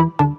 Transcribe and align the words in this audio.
noite, 0.00 0.29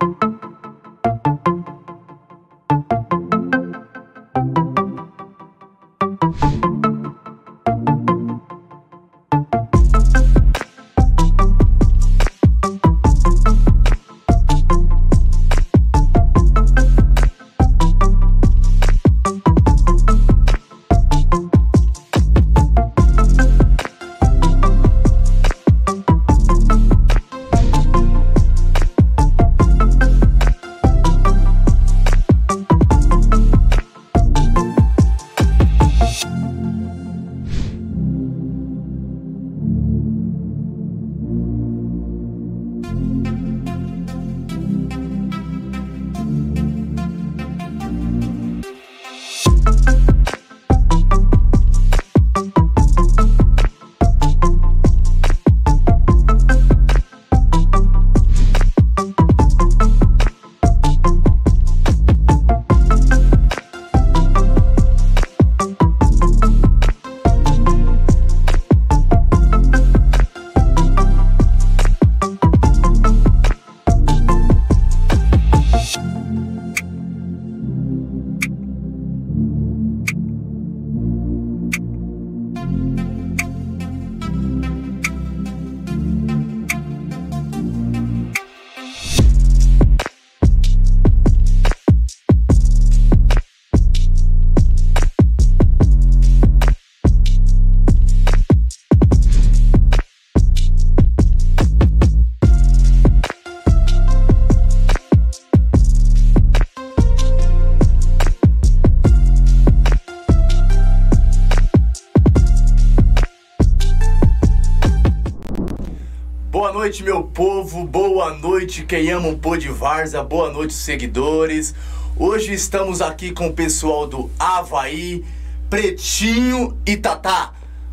noite, 118.71 118.85
quem 118.85 119.11
ama 119.11 119.27
o 119.27 119.37
Pô 119.37 119.57
de 119.57 119.67
Varza. 119.67 120.23
Boa 120.23 120.49
noite, 120.49 120.73
seguidores. 120.73 121.75
Hoje 122.17 122.53
estamos 122.53 123.01
aqui 123.01 123.31
com 123.31 123.47
o 123.47 123.53
pessoal 123.53 124.07
do 124.07 124.31
Havaí, 124.39 125.25
Pretinho 125.69 126.77
e 126.85 126.95
Tatá. 126.95 127.51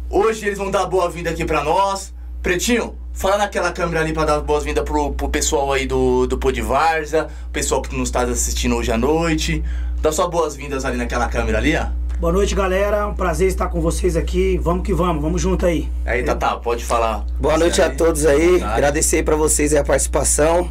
Hoje 0.09 0.47
eles 0.47 0.57
vão 0.57 0.71
dar 0.71 0.87
boa-vinda 0.87 1.31
aqui 1.31 1.45
pra 1.45 1.65
nós. 1.65 2.15
Pretinho, 2.41 2.97
fala 3.13 3.39
naquela 3.39 3.73
câmera 3.73 4.03
ali 4.03 4.13
pra 4.13 4.25
dar 4.25 4.41
boas-vindas 4.41 4.85
pro, 4.85 5.13
pro 5.15 5.29
pessoal 5.29 5.73
aí 5.73 5.85
do, 5.85 6.29
do 6.29 6.39
Pô 6.39 6.53
de 6.53 6.63
Varza, 6.63 7.29
pessoal 7.53 7.83
que 7.83 7.97
nos 7.97 8.11
está 8.11 8.23
assistindo 8.23 8.77
hoje 8.77 8.93
à 8.93 8.97
noite. 8.97 9.65
Dá 10.01 10.13
só 10.13 10.29
boas-vindas 10.29 10.85
ali 10.85 10.97
naquela 10.97 11.27
câmera 11.27 11.59
ali, 11.59 11.75
ó. 11.77 11.98
Boa 12.21 12.33
noite, 12.33 12.53
galera. 12.53 13.07
Um 13.07 13.15
prazer 13.15 13.47
estar 13.47 13.69
com 13.69 13.81
vocês 13.81 14.17
aqui. 14.17 14.59
Vamos 14.61 14.85
que 14.85 14.93
vamos, 14.93 15.23
vamos 15.23 15.41
junto 15.41 15.65
aí. 15.65 15.89
Aí, 16.05 16.25
Tata, 16.25 16.57
pode 16.57 16.85
falar. 16.85 17.25
Boa 17.39 17.57
noite 17.57 17.81
aí. 17.81 17.89
a 17.89 17.95
todos 17.95 18.27
aí. 18.27 18.61
Agradecer 18.61 19.23
para 19.23 19.37
vocês 19.37 19.73
a 19.73 19.85
participação. 19.85 20.69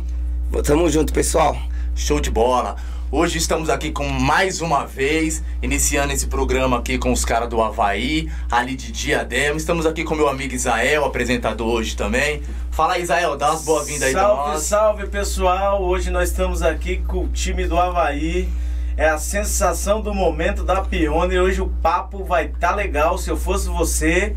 Tamo 0.66 0.90
junto, 0.90 1.14
pessoal. 1.14 1.56
Show 1.96 2.20
de 2.20 2.30
bola. 2.30 2.76
Hoje 3.10 3.38
estamos 3.38 3.70
aqui 3.70 3.92
com 3.92 4.06
mais 4.10 4.60
uma 4.60 4.86
vez, 4.86 5.42
iniciando 5.62 6.12
esse 6.12 6.28
programa 6.28 6.80
aqui 6.80 6.98
com 6.98 7.14
os 7.14 7.24
caras 7.24 7.48
do 7.48 7.62
Havaí, 7.62 8.30
ali 8.52 8.76
de 8.76 8.92
Diadema. 8.92 9.56
Estamos 9.56 9.86
aqui 9.86 10.04
com 10.04 10.16
meu 10.16 10.28
amigo 10.28 10.54
Isael, 10.54 11.06
apresentador 11.06 11.70
hoje 11.70 11.96
também. 11.96 12.42
Fala 12.72 12.96
aí, 12.96 13.04
Isael, 13.04 13.38
dá 13.38 13.52
umas 13.52 13.64
boas-vindas 13.64 14.04
aí 14.04 14.12
pra 14.12 14.24
nós. 14.28 14.64
Salve, 14.64 14.66
salve, 14.66 15.08
pessoal. 15.08 15.82
Hoje 15.82 16.12
nós 16.12 16.30
estamos 16.30 16.62
aqui 16.62 16.98
com 17.08 17.24
o 17.24 17.30
time 17.30 17.66
do 17.66 17.80
Havaí 17.80 18.50
é 18.98 19.08
a 19.08 19.20
sensação 19.20 20.02
do 20.02 20.14
momento 20.14 20.64
da 20.64 20.82
Pione. 20.82 21.40
Hoje 21.40 21.62
o 21.62 21.70
papo 21.70 22.24
vai 22.24 22.48
estar 22.48 22.70
tá 22.70 22.76
legal. 22.76 23.16
Se 23.20 23.30
eu 23.30 23.38
fosse 23.38 23.70
você, 23.70 24.36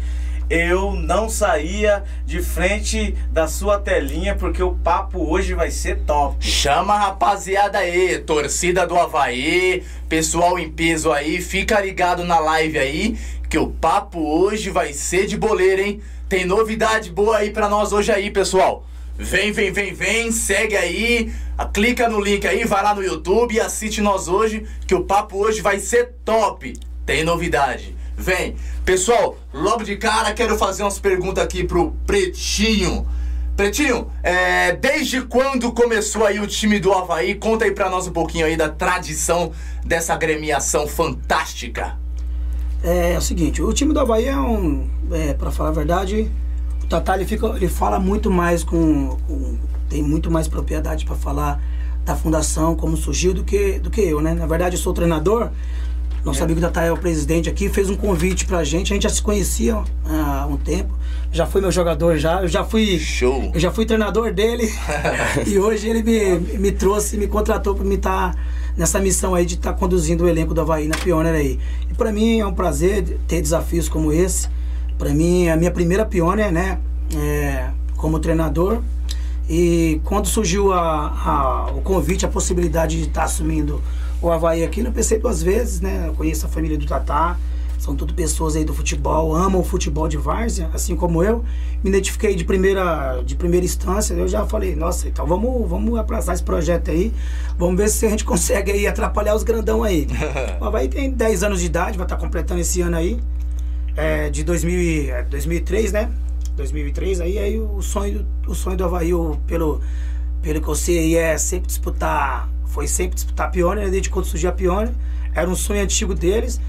eu 0.51 0.93
não 0.93 1.31
saía 1.31 2.05
de 2.27 2.43
frente 2.43 3.17
da 3.33 3.49
sua 3.49 3.81
telinha 3.81 4.35
porque 4.35 4.63
o 4.63 4.75
papo 4.75 5.27
hoje 5.27 5.55
vai 5.55 5.71
ser 5.71 6.01
top. 6.01 6.37
Chama 6.45 6.93
a 6.93 6.99
rapaziada 7.07 7.79
aí, 7.79 8.19
torcida 8.19 8.87
do 8.87 8.99
Havaí, 8.99 9.83
pessoal 10.11 10.59
em 10.59 10.71
peso 10.71 11.11
aí, 11.11 11.41
fica 11.41 11.81
ligado 11.81 12.23
na 12.23 12.39
live 12.39 12.79
aí 12.79 13.19
que 13.49 13.59
o 13.59 13.67
papo 13.67 14.21
hoje 14.21 14.71
vai 14.71 14.93
ser 14.93 15.27
de 15.27 15.37
boleiro, 15.37 15.83
hein? 15.83 16.01
Tem 16.29 16.45
novidade 16.45 17.11
boa 17.11 17.39
aí 17.39 17.51
pra 17.51 17.69
nós 17.69 17.93
hoje 17.93 18.13
aí, 18.13 18.31
pessoal. 18.31 18.87
Vem, 19.19 19.51
vem, 19.53 19.73
vem, 19.73 19.93
vem, 19.93 20.31
segue 20.31 20.77
aí, 20.77 21.33
clica 21.67 22.09
no 22.09 22.21
link 22.21 22.47
aí, 22.47 22.65
vai 22.65 22.83
lá 22.83 22.95
no 22.95 23.03
YouTube 23.03 23.55
e 23.55 23.61
assiste 23.61 24.01
nós 24.01 24.29
hoje, 24.29 24.67
que 24.87 24.95
o 24.95 25.05
papo 25.05 25.37
hoje 25.37 25.61
vai 25.61 25.79
ser 25.79 26.15
top. 26.25 26.79
Tem 27.05 27.25
novidade. 27.25 27.97
Vem. 28.17 28.57
Pessoal, 28.85 29.37
logo 29.53 29.83
de 29.83 29.97
cara 29.97 30.33
quero 30.33 30.57
fazer 30.59 30.83
umas 30.83 30.99
perguntas 30.99 31.43
aqui 31.43 31.65
pro 31.65 31.93
Pretinho. 32.07 33.07
Pretinho, 33.57 34.11
é, 34.23 34.73
desde 34.73 35.23
quando 35.23 35.73
começou 35.73 36.25
aí 36.25 36.41
o 36.41 36.47
time 36.47 36.79
do 36.79 36.93
Havaí? 36.93 37.35
Conta 37.35 37.65
aí 37.65 37.73
pra 37.73 37.91
nós 37.91 38.07
um 38.07 38.13
pouquinho 38.13 38.47
aí 38.47 38.57
da 38.57 38.69
tradição 38.69 39.53
dessa 39.85 40.15
agremiação 40.15 40.87
fantástica. 40.87 41.99
É, 42.83 43.13
é 43.13 43.19
o 43.19 43.21
seguinte, 43.21 43.63
o 43.63 43.73
time 43.73 43.93
do 43.93 44.01
Havaí 44.01 44.27
é 44.27 44.37
um, 44.37 44.89
é, 45.13 45.35
pra 45.35 45.51
falar 45.51 45.71
a 45.71 45.73
verdade, 45.73 46.31
Tatá 46.89 47.15
ele, 47.15 47.25
fica, 47.25 47.47
ele 47.49 47.69
fala 47.69 48.01
muito 48.01 48.31
mais 48.31 48.65
com, 48.65 49.17
com 49.27 49.59
tem 49.91 50.03
muito 50.03 50.31
mais 50.31 50.49
propriedade 50.49 51.05
para 51.05 51.17
falar 51.17 51.61
da 52.05 52.17
fundação, 52.17 52.75
como 52.75 52.97
surgiu, 52.97 53.35
do 53.35 53.45
que, 53.45 53.79
do 53.79 53.91
que 53.91 54.01
eu, 54.01 54.23
né? 54.23 54.33
Na 54.33 54.47
verdade, 54.47 54.77
eu 54.77 54.81
sou 54.81 54.95
treinador. 54.95 55.51
Nosso 56.25 56.41
é. 56.41 56.45
amigo 56.45 56.61
Tatá 56.61 56.85
é 56.85 56.93
o 56.93 56.97
presidente 56.97 57.49
aqui, 57.49 57.69
fez 57.69 57.91
um 57.91 57.97
convite 57.97 58.47
pra 58.47 58.63
gente. 58.63 58.93
A 58.93 58.95
gente 58.95 59.03
já 59.03 59.09
se 59.09 59.21
conhecia 59.21 59.83
há 60.07 60.47
um 60.49 60.57
tempo. 60.57 60.95
Já 61.33 61.47
foi 61.47 61.61
meu 61.61 61.73
jogador 61.73 62.17
já. 62.19 62.43
Eu 62.43 62.49
já 62.49 62.63
fui. 62.63 62.99
Show! 62.99 63.51
Eu 63.53 63.61
já 63.61 63.71
fui 63.71 63.85
treinador 63.85 64.33
dele. 64.33 64.71
e 65.47 65.59
hoje 65.59 65.89
ele 65.89 66.03
me, 66.03 66.59
me 66.59 66.73
trouxe, 66.73 67.17
me 67.17 67.27
contratou 67.27 67.75
para 67.75 67.85
me 67.85 67.97
estar 67.97 68.35
tá 68.35 68.39
nessa 68.77 69.01
missão 69.01 69.35
aí 69.35 69.45
de 69.45 69.55
estar 69.55 69.73
tá 69.73 69.79
conduzindo 69.79 70.25
o 70.25 70.29
elenco 70.29 70.55
do 70.55 70.61
Havaí 70.61 70.89
na 70.89 70.97
Pioneer 70.97 71.35
aí. 71.35 71.59
E 71.91 71.95
para 71.95 72.13
mim 72.13 72.39
é 72.39 72.47
um 72.47 72.55
prazer 72.55 73.19
ter 73.27 73.41
desafios 73.41 73.89
como 73.89 74.13
esse. 74.13 74.49
Para 74.99 75.11
mim, 75.15 75.49
a 75.49 75.57
minha 75.57 75.71
primeira 75.71 76.05
pioneer, 76.05 76.53
né, 76.53 76.79
é, 77.17 77.71
como 77.97 78.19
treinador. 78.19 78.83
E 79.51 80.01
quando 80.05 80.29
surgiu 80.29 80.73
a, 80.73 81.09
a, 81.09 81.73
o 81.73 81.81
convite, 81.83 82.25
a 82.25 82.29
possibilidade 82.29 82.97
de 82.97 83.09
estar 83.09 83.23
tá 83.23 83.27
assumindo 83.27 83.83
o 84.23 84.31
Havaí 84.31 84.63
aqui, 84.63 84.81
não 84.81 84.93
pensei 84.93 85.19
duas 85.19 85.43
vezes, 85.43 85.81
né? 85.81 86.05
Eu 86.07 86.15
conheço 86.15 86.47
a 86.47 86.49
família 86.49 86.79
do 86.79 86.87
Tatá, 86.87 87.37
são 87.77 87.97
tudo 87.97 88.15
pessoas 88.15 88.55
aí 88.55 88.65
do 88.65 88.73
futebol, 88.73 89.35
amam 89.35 89.61
o 89.61 89.65
futebol 89.65 90.07
de 90.07 90.17
várzea, 90.17 90.71
assim 90.73 90.95
como 90.95 91.25
eu. 91.25 91.45
Me 91.83 91.91
identifiquei 91.91 92.37
de 92.37 92.45
primeira, 92.45 93.23
de 93.27 93.35
primeira 93.35 93.67
instância, 93.67 94.15
eu 94.15 94.29
já 94.29 94.47
falei, 94.47 94.77
nossa, 94.77 95.09
então 95.09 95.27
vamos, 95.27 95.69
vamos 95.69 95.99
abraçar 95.99 96.33
esse 96.33 96.45
projeto 96.45 96.93
aí, 96.93 97.13
vamos 97.59 97.77
ver 97.77 97.89
se 97.89 98.07
a 98.07 98.09
gente 98.09 98.23
consegue 98.27 98.71
aí 98.71 98.87
atrapalhar 98.87 99.35
os 99.35 99.43
grandão 99.43 99.83
aí. 99.83 100.07
o 100.61 100.65
Havaí 100.65 100.87
tem 100.87 101.11
10 101.11 101.43
anos 101.43 101.59
de 101.59 101.67
idade, 101.67 101.99
vai 101.99 102.07
estar 102.07 102.15
tá 102.15 102.23
completando 102.23 102.61
esse 102.61 102.83
ano 102.83 102.97
aí 102.97 103.19
é, 103.97 104.31
de 104.31 104.45
2000, 104.45 105.25
2003, 105.29 105.93
é, 105.93 106.03
né? 106.03 106.13
2003, 106.61 107.21
aí, 107.21 107.39
aí 107.39 107.59
o 107.59 107.83
sonho, 107.83 108.27
o 108.47 108.55
sonho 108.55 108.77
do 108.77 108.85
Havaí, 108.85 109.11
pelo, 109.47 109.81
pelo 110.43 110.61
que 110.61 110.69
eu 110.69 110.75
sei, 110.75 111.17
é 111.17 111.37
sempre 111.39 111.67
disputar, 111.67 112.49
foi 112.67 112.87
sempre 112.87 113.15
disputar 113.15 113.49
a 113.49 113.51
Pioneer, 113.51 113.87
né? 113.87 113.91
desde 113.91 114.11
quando 114.11 114.27
surgiu 114.27 114.51
a 114.51 114.53
Pioneer, 114.53 114.93
era 115.35 115.49
um 115.49 115.57
sonho 115.57 115.83
antigo 115.83 116.15
deles, 116.15 116.61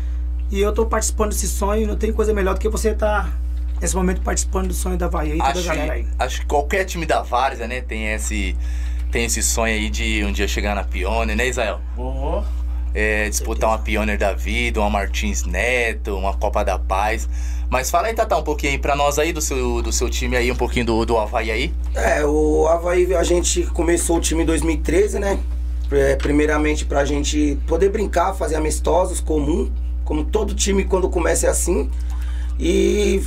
e 0.49 0.59
eu 0.59 0.73
tô 0.73 0.85
participando 0.85 1.29
desse 1.29 1.47
sonho, 1.47 1.87
não 1.87 1.95
tem 1.95 2.11
coisa 2.11 2.33
melhor 2.33 2.53
do 2.53 2.59
que 2.59 2.69
você 2.69 2.89
estar 2.89 3.25
tá, 3.25 3.33
nesse 3.79 3.95
momento 3.95 4.21
participando 4.21 4.67
do 4.67 4.73
sonho 4.73 4.97
da 4.97 5.05
Havaí 5.07 5.35
e 5.35 5.37
toda 5.37 5.49
acho, 5.49 5.59
a 5.59 5.75
galera 5.75 5.93
aí. 5.93 6.07
Acho 6.19 6.41
que 6.41 6.45
qualquer 6.45 6.85
time 6.85 7.05
da 7.05 7.21
Várzea, 7.21 7.67
né, 7.67 7.81
tem 7.81 8.07
esse 8.07 8.55
tem 9.11 9.25
esse 9.25 9.43
sonho 9.43 9.73
aí 9.73 9.89
de 9.89 10.23
um 10.23 10.31
dia 10.31 10.47
chegar 10.47 10.73
na 10.73 10.85
Pioneer, 10.85 11.37
né, 11.37 11.47
Israel? 11.47 11.81
Oh, 11.97 12.41
É, 12.93 13.27
disputar 13.29 13.69
uma 13.69 13.79
Pioneer 13.79 14.17
da 14.17 14.33
vida, 14.33 14.79
uma 14.79 14.89
Martins 14.89 15.43
Neto, 15.43 16.17
uma 16.17 16.33
Copa 16.37 16.63
da 16.63 16.79
Paz. 16.79 17.27
Mas 17.71 17.89
fala 17.89 18.07
aí, 18.07 18.13
Tata, 18.13 18.35
um 18.35 18.43
pouquinho 18.43 18.73
aí 18.73 18.77
pra 18.77 18.97
nós 18.97 19.17
aí, 19.17 19.31
do 19.31 19.39
seu, 19.39 19.81
do 19.81 19.93
seu 19.93 20.09
time 20.09 20.35
aí, 20.35 20.51
um 20.51 20.55
pouquinho 20.57 20.85
do, 20.85 21.05
do 21.05 21.17
Havaí 21.17 21.49
aí. 21.49 21.73
É, 21.95 22.21
o 22.25 22.67
Havaí, 22.67 23.15
a 23.15 23.23
gente 23.23 23.63
começou 23.67 24.17
o 24.17 24.19
time 24.19 24.43
em 24.43 24.45
2013, 24.45 25.19
né? 25.19 25.39
É, 25.89 26.17
primeiramente 26.17 26.83
pra 26.83 27.05
gente 27.05 27.57
poder 27.65 27.87
brincar, 27.87 28.33
fazer 28.33 28.57
amistosos 28.57 29.21
comum, 29.21 29.71
como 30.03 30.25
todo 30.25 30.53
time 30.53 30.83
quando 30.83 31.07
começa 31.07 31.47
é 31.47 31.49
assim. 31.49 31.89
E 32.59 33.23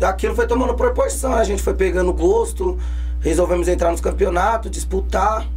aquilo 0.00 0.36
foi 0.36 0.46
tomando 0.46 0.74
proporção, 0.74 1.32
a 1.32 1.42
gente 1.42 1.64
foi 1.64 1.74
pegando 1.74 2.12
gosto, 2.12 2.78
resolvemos 3.20 3.66
entrar 3.66 3.90
nos 3.90 4.00
campeonatos, 4.00 4.70
disputar. 4.70 5.48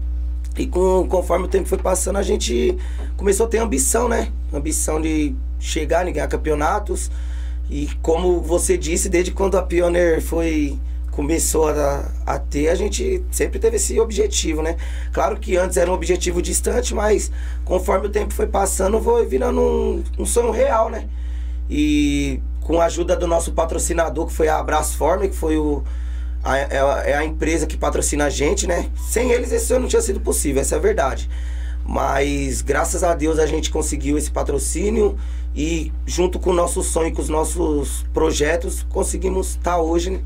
E 0.58 0.66
com, 0.66 1.08
conforme 1.08 1.46
o 1.46 1.48
tempo 1.48 1.70
foi 1.70 1.78
passando, 1.78 2.16
a 2.18 2.24
gente 2.24 2.76
começou 3.16 3.46
a 3.46 3.50
ter 3.50 3.60
ambição, 3.60 4.10
né? 4.10 4.32
Ambição 4.52 5.00
de 5.00 5.36
chegar 5.60 6.08
e 6.08 6.12
ganhar 6.12 6.28
campeonatos. 6.28 7.12
E 7.70 7.90
como 8.02 8.42
você 8.42 8.78
disse, 8.78 9.10
desde 9.10 9.32
quando 9.32 9.58
a 9.58 9.64
Pioneer 9.64 10.22
foi 10.22 10.78
começou 11.12 11.70
a, 11.70 12.12
a 12.26 12.38
ter, 12.38 12.68
a 12.68 12.76
gente 12.76 13.24
sempre 13.32 13.58
teve 13.58 13.78
esse 13.78 13.98
objetivo, 14.02 14.62
né? 14.62 14.76
Claro 15.14 15.38
que 15.40 15.56
antes 15.56 15.78
era 15.78 15.90
um 15.90 15.94
objetivo 15.94 16.42
distante, 16.42 16.94
mas 16.94 17.32
conforme 17.64 18.08
o 18.08 18.10
tempo 18.10 18.34
foi 18.34 18.48
passando, 18.48 19.02
foi 19.02 19.26
virando 19.26 19.62
um, 19.62 20.04
um 20.20 20.26
sonho 20.26 20.52
real, 20.52 20.90
né? 20.90 21.08
E 21.70 22.42
com 22.62 22.82
a 22.82 22.86
ajuda 22.86 23.16
do 23.16 23.28
nosso 23.28 23.54
patrocinador, 23.54 24.28
que 24.28 24.34
foi 24.34 24.50
a 24.50 24.58
Abraço 24.60 24.98
Forme, 24.98 25.30
que 25.30 25.36
foi 25.36 25.58
o, 25.58 25.84
a, 26.44 26.58
é, 26.58 26.80
a- 26.80 27.04
é 27.22 27.24
empresa 27.26 27.66
que 27.66 27.78
patrocina 27.78 28.26
a 28.26 28.30
gente, 28.30 28.68
né? 28.68 28.90
Sem 29.10 29.32
eles 29.32 29.52
esse 29.54 29.68
sonho 29.68 29.82
não 29.82 29.88
tinha 29.88 30.02
sido 30.02 30.20
possível, 30.20 30.62
essa 30.62 30.76
é 30.76 30.78
a 30.78 30.82
verdade. 30.82 31.30
Mas 31.86 32.62
graças 32.62 33.04
a 33.04 33.14
Deus 33.14 33.40
a 33.40 33.46
gente 33.46 33.70
conseguiu 33.72 34.18
esse 34.18 34.32
patrocínio 34.32 35.18
e 35.56 35.92
junto 36.06 36.38
com 36.40 36.50
o 36.50 36.54
nosso 36.54 36.84
sonho, 36.84 37.14
com 37.14 37.22
os 37.22 37.30
nossos 37.30 38.06
projetos, 38.14 38.84
conseguimos 38.90 39.52
estar 39.52 39.78
hoje 39.78 40.22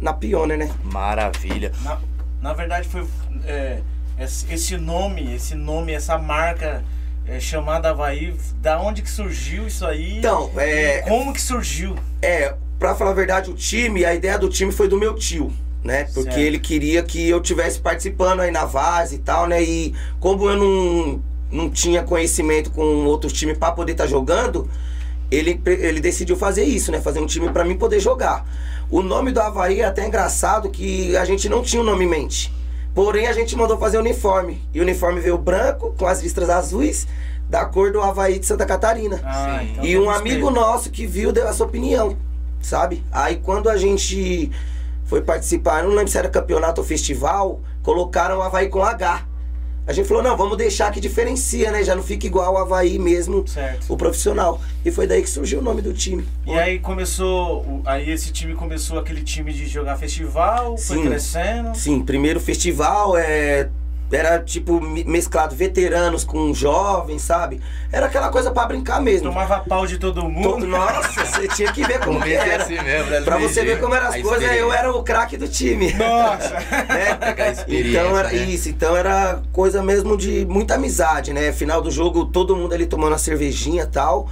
na 0.00 0.12
Pioneer, 0.12 0.58
né? 0.58 0.70
Maravilha. 0.82 1.72
na, 1.84 1.98
na 2.40 2.52
verdade 2.52 2.88
foi 2.88 3.06
é, 3.44 3.78
esse 4.18 4.76
nome, 4.76 5.32
esse 5.34 5.54
nome, 5.54 5.92
essa 5.92 6.18
marca 6.18 6.82
é, 7.26 7.38
chamada 7.38 7.90
Havaí, 7.90 8.34
da 8.60 8.80
onde 8.80 9.00
que 9.02 9.10
surgiu 9.10 9.66
isso 9.68 9.86
aí? 9.86 10.18
Então, 10.18 10.50
é- 10.56 10.98
E 10.98 11.02
como 11.02 11.32
que 11.32 11.40
surgiu? 11.40 11.94
É, 12.20 12.54
pra 12.78 12.94
falar 12.96 13.12
a 13.12 13.14
verdade, 13.14 13.50
o 13.50 13.54
time, 13.54 14.04
a 14.04 14.12
ideia 14.12 14.36
do 14.38 14.48
time 14.48 14.72
foi 14.72 14.88
do 14.88 14.96
meu 14.98 15.14
tio, 15.14 15.52
né? 15.84 16.04
Porque 16.12 16.32
Certo. 16.32 16.38
ele 16.38 16.58
queria 16.58 17.00
que 17.04 17.28
eu 17.28 17.40
tivesse 17.40 17.78
participando 17.78 18.40
aí 18.40 18.50
na 18.50 18.64
Vaz 18.64 19.12
e 19.12 19.18
tal, 19.18 19.46
né? 19.46 19.62
E 19.62 19.94
como 20.18 20.50
eu 20.50 20.56
não, 20.56 21.22
não 21.52 21.68
tinha 21.70 22.02
conhecimento 22.02 22.70
com 22.70 23.04
outros 23.04 23.32
times 23.32 23.58
pra 23.58 23.70
poder 23.70 23.92
estar 23.92 24.06
jogando, 24.06 24.68
ele, 25.30 25.60
ele 25.66 26.00
decidiu 26.00 26.36
fazer 26.36 26.64
isso, 26.64 26.90
né? 26.90 27.00
Fazer 27.00 27.20
um 27.20 27.26
time 27.26 27.48
pra 27.50 27.64
mim 27.64 27.76
poder 27.76 28.00
jogar. 28.00 28.44
O 28.90 29.02
nome 29.02 29.30
do 29.32 29.40
Havaí 29.40 29.80
é 29.80 29.84
até 29.84 30.06
engraçado 30.06 30.68
que 30.70 31.16
a 31.16 31.24
gente 31.24 31.48
não 31.48 31.62
tinha 31.62 31.80
o 31.80 31.84
nome 31.84 32.04
em 32.04 32.08
mente. 32.08 32.52
Porém, 32.94 33.26
a 33.26 33.32
gente 33.32 33.56
mandou 33.56 33.78
fazer 33.78 33.96
o 33.96 34.00
uniforme. 34.00 34.60
E 34.74 34.78
o 34.80 34.82
uniforme 34.82 35.20
veio 35.20 35.38
branco, 35.38 35.94
com 35.96 36.06
as 36.06 36.22
listras 36.22 36.50
azuis, 36.50 37.06
da 37.48 37.64
cor 37.64 37.90
do 37.92 38.00
Havaí 38.02 38.38
de 38.38 38.44
Santa 38.46 38.66
Catarina. 38.66 39.20
Ah, 39.24 39.60
Sim. 39.60 39.70
então 39.72 39.84
E 39.84 39.88
tem 39.88 39.98
um 39.98 40.04
um 40.04 40.10
amigo 40.10 40.48
espelho. 40.48 40.50
nosso 40.50 40.90
que 40.90 41.06
viu 41.06 41.32
deu 41.32 41.48
essa 41.48 41.64
opinião, 41.64 42.16
sabe? 42.60 43.02
Aí 43.10 43.36
quando 43.36 43.70
a 43.70 43.76
gente 43.78 44.50
foi 45.06 45.22
participar, 45.22 45.82
não 45.82 45.90
lembro 45.90 46.08
se 46.08 46.18
era 46.18 46.28
campeonato 46.28 46.80
ou 46.82 46.86
festival, 46.86 47.60
colocaram 47.82 48.38
o 48.38 48.42
Havaí 48.42 48.68
com 48.68 48.82
H. 48.82 49.26
A 49.84 49.92
gente 49.92 50.06
falou, 50.06 50.22
não, 50.22 50.36
vamos 50.36 50.56
deixar 50.56 50.92
que 50.92 51.00
diferencia, 51.00 51.72
né? 51.72 51.82
Já 51.82 51.96
não 51.96 52.04
fica 52.04 52.24
igual 52.24 52.54
o 52.54 52.58
Havaí 52.58 53.00
mesmo, 53.00 53.46
Certo. 53.46 53.92
o 53.92 53.96
profissional. 53.96 54.60
E 54.84 54.92
foi 54.92 55.08
daí 55.08 55.20
que 55.22 55.28
surgiu 55.28 55.58
o 55.58 55.62
nome 55.62 55.82
do 55.82 55.92
time. 55.92 56.24
E 56.46 56.52
aí 56.52 56.78
começou, 56.78 57.82
aí 57.84 58.08
esse 58.08 58.32
time 58.32 58.54
começou 58.54 58.98
aquele 58.98 59.22
time 59.22 59.52
de 59.52 59.66
jogar 59.66 59.96
festival, 59.96 60.78
foi 60.78 60.98
Sim. 60.98 61.02
crescendo. 61.06 61.74
Sim, 61.76 62.00
primeiro 62.00 62.38
festival, 62.38 63.16
é, 63.16 63.68
era 64.16 64.38
tipo 64.40 64.80
me- 64.80 65.04
mesclado 65.04 65.54
veteranos 65.54 66.24
com 66.24 66.52
jovens, 66.52 67.22
sabe? 67.22 67.60
Era 67.90 68.06
aquela 68.06 68.28
coisa 68.28 68.50
pra 68.50 68.66
brincar 68.66 69.00
mesmo. 69.00 69.28
Tomava 69.28 69.60
pau 69.60 69.86
de 69.86 69.98
todo 69.98 70.22
mundo. 70.28 70.50
Todo- 70.50 70.66
Nossa, 70.66 71.24
você 71.26 71.48
tinha 71.48 71.72
que 71.72 71.84
ver 71.86 71.98
como 72.00 72.20
que 72.20 72.30
é 72.32 72.34
era. 72.48 72.62
assim 72.64 72.80
mesmo, 72.80 73.24
Pra 73.24 73.38
você 73.38 73.64
ver 73.64 73.80
como 73.80 73.94
eram 73.94 74.08
as 74.08 74.20
coisas, 74.20 74.50
eu 74.56 74.72
era 74.72 74.92
o 74.92 75.02
craque 75.02 75.36
do 75.36 75.48
time. 75.48 75.92
Nossa! 75.94 76.54
né? 76.88 77.14
Pegar 77.20 77.44
a 77.44 77.50
experiência, 77.50 78.00
Então 78.00 78.18
era 78.18 78.28
né? 78.28 78.36
isso, 78.44 78.68
então 78.68 78.96
era 78.96 79.42
coisa 79.52 79.82
mesmo 79.82 80.16
de 80.16 80.44
muita 80.46 80.74
amizade, 80.74 81.32
né? 81.32 81.52
Final 81.52 81.80
do 81.80 81.90
jogo, 81.90 82.24
todo 82.26 82.54
mundo 82.56 82.72
ali 82.74 82.86
tomando 82.86 83.14
a 83.14 83.18
cervejinha 83.18 83.84
e 83.84 83.86
tal. 83.86 84.28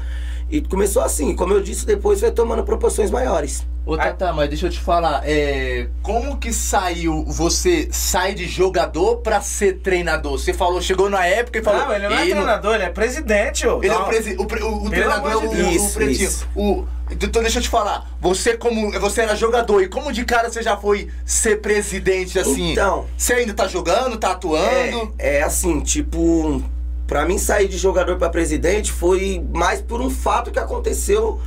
E 0.50 0.60
começou 0.60 1.02
assim, 1.02 1.34
como 1.36 1.52
eu 1.54 1.60
disse, 1.62 1.86
depois 1.86 2.18
foi 2.18 2.30
tomando 2.32 2.64
proporções 2.64 3.10
maiores. 3.10 3.64
Ô 3.86 3.96
Tata, 3.96 4.32
mas 4.32 4.48
deixa 4.48 4.66
eu 4.66 4.70
te 4.70 4.78
falar, 4.78 5.22
é, 5.24 5.88
como 6.02 6.36
que 6.36 6.52
saiu, 6.52 7.24
você 7.26 7.88
sai 7.90 8.34
de 8.34 8.46
jogador 8.46 9.16
pra 9.16 9.40
ser 9.40 9.78
treinador? 9.78 10.38
Você 10.38 10.52
falou, 10.52 10.80
chegou 10.82 11.08
na 11.10 11.26
época 11.26 11.58
e 11.58 11.62
falou... 11.62 11.86
Não, 11.86 11.94
ele 11.94 12.08
não 12.08 12.16
é 12.16 12.24
"Ei, 12.24 12.30
treinador, 12.30 12.74
ele 12.74 12.84
é 12.84 12.90
presidente, 12.90 13.66
ô. 13.66 13.78
Ele 13.82 13.88
é 13.88 13.94
Não. 13.94 14.02
o, 14.02 14.06
presi 14.06 14.36
o, 14.38 14.44
pre- 14.46 14.62
o- 14.62 14.68
o 14.68 14.78
Pelo 14.80 14.90
treinador 14.90 15.30
é 15.30 15.34
amor 15.34 15.44
o, 15.46 15.48
de 15.48 15.56
Deus. 15.56 15.68
o 15.68 15.70
Isso, 15.76 15.94
pretinho. 15.94 16.28
isso. 16.28 16.48
O, 16.54 16.84
então 17.10 17.42
deixa 17.42 17.58
eu 17.58 17.62
te 17.62 17.68
falar, 17.68 18.08
você 18.20 18.56
como 18.56 18.92
você 19.00 19.22
era 19.22 19.34
jogador 19.34 19.82
e 19.82 19.88
como 19.88 20.12
de 20.12 20.24
cara 20.24 20.48
você 20.48 20.62
já 20.62 20.76
foi 20.76 21.08
ser 21.24 21.56
presidente 21.60 22.38
assim? 22.38 22.72
Então. 22.72 23.06
Você 23.16 23.32
ainda 23.32 23.54
tá 23.54 23.66
jogando, 23.66 24.16
tá 24.18 24.30
atuando? 24.32 25.12
É, 25.18 25.38
é 25.38 25.42
assim, 25.42 25.80
tipo, 25.80 26.62
pra 27.08 27.24
mim 27.24 27.38
sair 27.38 27.66
de 27.66 27.76
jogador 27.78 28.16
pra 28.18 28.28
presidente 28.28 28.92
foi 28.92 29.44
mais 29.52 29.80
por 29.80 30.00
um 30.00 30.08
fato 30.10 30.52
que 30.52 30.58
aconteceu 30.60 31.40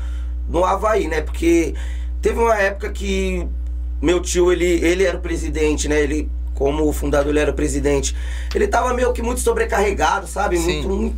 no 0.50 0.66
Havaí, 0.66 1.08
né? 1.08 1.22
Porque 1.22 1.74
teve 2.24 2.40
uma 2.40 2.56
época 2.56 2.90
que 2.90 3.46
meu 4.02 4.20
tio, 4.20 4.52
ele, 4.52 4.66
ele 4.66 5.04
era 5.04 5.18
o 5.18 5.22
presidente, 5.22 5.88
né? 5.88 6.02
Ele, 6.02 6.30
como 6.56 6.88
o 6.88 6.92
fundador, 6.92 7.30
ele 7.30 7.40
era 7.40 7.52
o 7.52 7.54
presidente. 7.54 8.16
Ele 8.56 8.68
tava 8.68 8.94
meio 8.94 9.14
que 9.14 9.22
muito 9.22 9.42
sobrecarregado, 9.42 10.26
sabe? 10.26 10.58
Muito, 10.58 10.90
muito, 10.90 11.16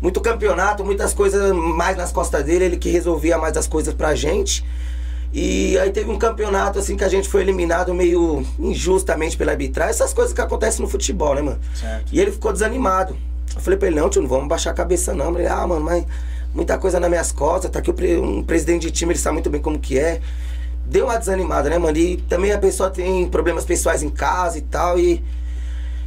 muito 0.00 0.20
campeonato, 0.20 0.84
muitas 0.84 1.14
coisas 1.14 1.52
mais 1.52 1.96
nas 1.96 2.12
costas 2.12 2.44
dele, 2.44 2.64
ele 2.64 2.76
que 2.76 2.90
resolvia 2.90 3.38
mais 3.38 3.56
as 3.56 3.66
coisas 3.66 3.94
pra 3.94 4.14
gente. 4.14 4.64
E 5.32 5.78
aí 5.78 5.90
teve 5.90 6.10
um 6.10 6.18
campeonato 6.18 6.78
assim 6.78 6.96
que 6.96 7.04
a 7.04 7.08
gente 7.08 7.28
foi 7.28 7.42
eliminado 7.42 7.94
meio 7.94 8.44
injustamente 8.58 9.36
pela 9.36 9.52
arbitragem, 9.52 9.90
essas 9.90 10.14
coisas 10.14 10.32
que 10.32 10.40
acontecem 10.40 10.80
no 10.80 10.88
futebol, 10.88 11.34
né, 11.34 11.42
mano? 11.42 11.58
Certo. 11.74 12.06
E 12.12 12.20
ele 12.20 12.32
ficou 12.32 12.52
desanimado. 12.52 13.16
Eu 13.54 13.60
falei 13.60 13.78
pra 13.78 13.88
ele, 13.88 13.96
não, 13.96 14.08
tio, 14.08 14.22
não 14.22 14.28
vamos 14.28 14.48
baixar 14.48 14.70
a 14.70 14.74
cabeça 14.74 15.12
não. 15.12 15.36
Ele, 15.38 15.46
ah, 15.46 15.66
mano, 15.66 15.84
mas 15.84 16.04
muita 16.54 16.78
coisa 16.78 16.98
nas 16.98 17.10
minhas 17.10 17.32
costas, 17.32 17.70
tá 17.70 17.78
aqui 17.80 17.90
o 17.90 18.24
um 18.24 18.42
presidente 18.42 18.86
de 18.86 18.92
time, 18.92 19.12
ele 19.12 19.18
sabe 19.18 19.34
muito 19.34 19.50
bem 19.50 19.60
como 19.60 19.78
que 19.78 19.98
é. 19.98 20.20
Deu 20.88 21.04
uma 21.06 21.18
desanimada, 21.18 21.68
né, 21.68 21.78
mano? 21.78 21.96
E 21.96 22.16
também 22.16 22.50
a 22.52 22.58
pessoa 22.58 22.90
tem 22.90 23.28
problemas 23.28 23.64
pessoais 23.64 24.02
em 24.02 24.10
casa 24.10 24.58
e 24.58 24.62
tal, 24.62 24.98
e... 24.98 25.22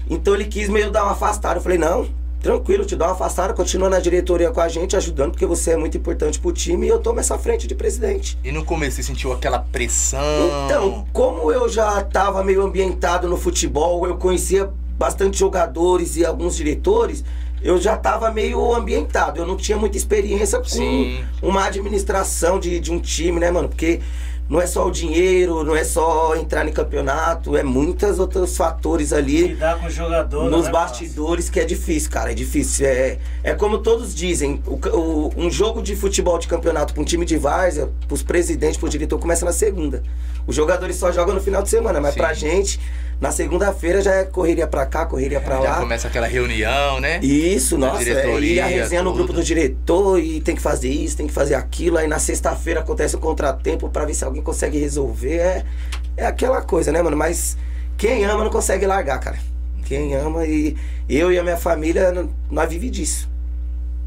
Então 0.09 0.33
ele 0.33 0.45
quis 0.45 0.67
meio 0.67 0.91
dar 0.91 1.03
uma 1.03 1.13
afastada. 1.13 1.59
Eu 1.59 1.61
falei, 1.61 1.77
não, 1.77 2.09
tranquilo, 2.41 2.83
te 2.83 2.95
dá 2.95 3.05
uma 3.05 3.13
afastada, 3.13 3.53
continua 3.53 3.89
na 3.89 3.99
diretoria 3.99 4.49
com 4.51 4.59
a 4.59 4.67
gente, 4.67 4.95
ajudando, 4.95 5.31
porque 5.31 5.45
você 5.45 5.71
é 5.71 5.77
muito 5.77 5.97
importante 5.97 6.39
pro 6.39 6.51
time 6.51 6.87
e 6.87 6.89
eu 6.89 6.99
tomo 6.99 7.19
essa 7.19 7.37
frente 7.37 7.67
de 7.67 7.75
presidente. 7.75 8.37
E 8.43 8.51
no 8.51 8.65
começo 8.65 8.97
você 8.97 9.03
sentiu 9.03 9.31
aquela 9.31 9.59
pressão? 9.59 10.19
Então, 10.65 11.05
como 11.13 11.51
eu 11.51 11.69
já 11.69 12.01
estava 12.01 12.43
meio 12.43 12.63
ambientado 12.63 13.29
no 13.29 13.37
futebol, 13.37 14.05
eu 14.07 14.17
conhecia 14.17 14.69
bastante 14.97 15.37
jogadores 15.37 16.17
e 16.17 16.25
alguns 16.25 16.55
diretores, 16.55 17.23
eu 17.61 17.79
já 17.79 17.93
estava 17.93 18.31
meio 18.31 18.73
ambientado. 18.73 19.39
Eu 19.39 19.45
não 19.45 19.55
tinha 19.55 19.77
muita 19.77 19.95
experiência 19.95 20.57
com 20.57 20.65
Sim. 20.65 21.23
uma 21.41 21.65
administração 21.65 22.59
de, 22.59 22.79
de 22.79 22.91
um 22.91 22.99
time, 22.99 23.39
né, 23.39 23.51
mano? 23.51 23.69
Porque 23.69 24.01
não 24.51 24.59
é 24.61 24.67
só 24.67 24.85
o 24.85 24.91
dinheiro, 24.91 25.63
não 25.63 25.75
é 25.75 25.83
só 25.85 26.35
entrar 26.35 26.67
em 26.67 26.73
campeonato, 26.73 27.55
é 27.55 27.63
muitos 27.63 28.19
outros 28.19 28.57
fatores 28.57 29.13
ali 29.13 29.47
Lidar 29.47 29.79
com 29.79 29.87
o 29.87 29.89
jogador. 29.89 30.49
nos 30.49 30.67
é 30.67 30.71
bastidores 30.71 31.49
que 31.49 31.57
é 31.59 31.63
difícil, 31.63 32.11
cara, 32.11 32.31
é 32.31 32.33
difícil. 32.35 32.85
É, 32.85 33.17
é 33.43 33.53
como 33.53 33.77
todos 33.77 34.13
dizem, 34.13 34.61
o, 34.67 34.73
o- 34.97 35.31
um 35.37 35.49
jogo 35.49 35.81
de 35.81 35.95
futebol 35.95 36.37
de 36.37 36.47
campeonato 36.49 36.93
para 36.93 37.01
um 37.01 37.05
time 37.05 37.25
de 37.25 37.37
várzea, 37.37 37.89
pros 38.09 38.21
presidentes, 38.21 38.75
pro 38.77 38.89
diretor, 38.89 39.17
começa 39.17 39.45
na 39.45 39.53
segunda. 39.53 40.03
Os 40.45 40.53
jogadores 40.55 40.97
só 40.97 41.11
jogam 41.13 41.33
no 41.33 41.39
final 41.41 41.63
de 41.63 41.69
semana, 41.69 42.01
mas 42.01 42.13
Sim. 42.13 42.19
pra 42.19 42.33
gente, 42.33 42.77
na 43.21 43.31
segunda-feira 43.31 44.01
já 44.01 44.15
é 44.15 44.23
correria 44.25 44.65
pra 44.65 44.83
cá, 44.85 45.05
correria 45.05 45.39
pra 45.39 45.57
Já 45.57 45.61
lá. 45.61 45.79
começa 45.79 46.07
aquela 46.07 46.25
reunião, 46.25 46.99
né? 46.99 47.19
Isso, 47.21 47.77
Da 47.77 47.87
nossa, 47.93 48.09
é, 48.09 48.39
e 48.39 48.59
a 48.59 48.65
resenha 48.65 49.03
no 49.03 49.11
tudo. 49.11 49.17
grupo 49.19 49.33
do 49.33 49.43
diretor, 49.43 50.19
e 50.19 50.41
tem 50.41 50.55
que 50.55 50.61
fazer 50.61 50.89
isso, 50.89 51.15
tem 51.15 51.27
que 51.27 51.33
fazer 51.33 51.53
aquilo, 51.53 51.97
aí 51.99 52.07
na 52.07 52.17
sexta-feira 52.17 52.79
acontece 52.79 53.15
o 53.15 53.19
contratempo 53.19 53.87
pra 53.89 54.05
ver 54.05 54.15
se 54.15 54.25
alguém 54.25 54.41
consegue 54.41 54.79
resolver. 54.79 55.35
É, 55.37 55.63
é 56.17 56.25
aquela 56.25 56.63
coisa, 56.63 56.91
né, 56.91 56.99
mano? 57.01 57.15
Mas 57.15 57.55
quem 57.95 58.25
ama 58.25 58.43
não 58.43 58.49
consegue 58.51 58.87
largar, 58.87 59.19
cara. 59.19 59.37
Quem 59.85 60.15
ama 60.15 60.45
e 60.47 60.75
eu 61.07 61.31
e 61.31 61.37
a 61.37 61.43
minha 61.43 61.57
família, 61.57 62.11
nós 62.49 62.69
vivemos 62.69 62.97
disso. 62.97 63.30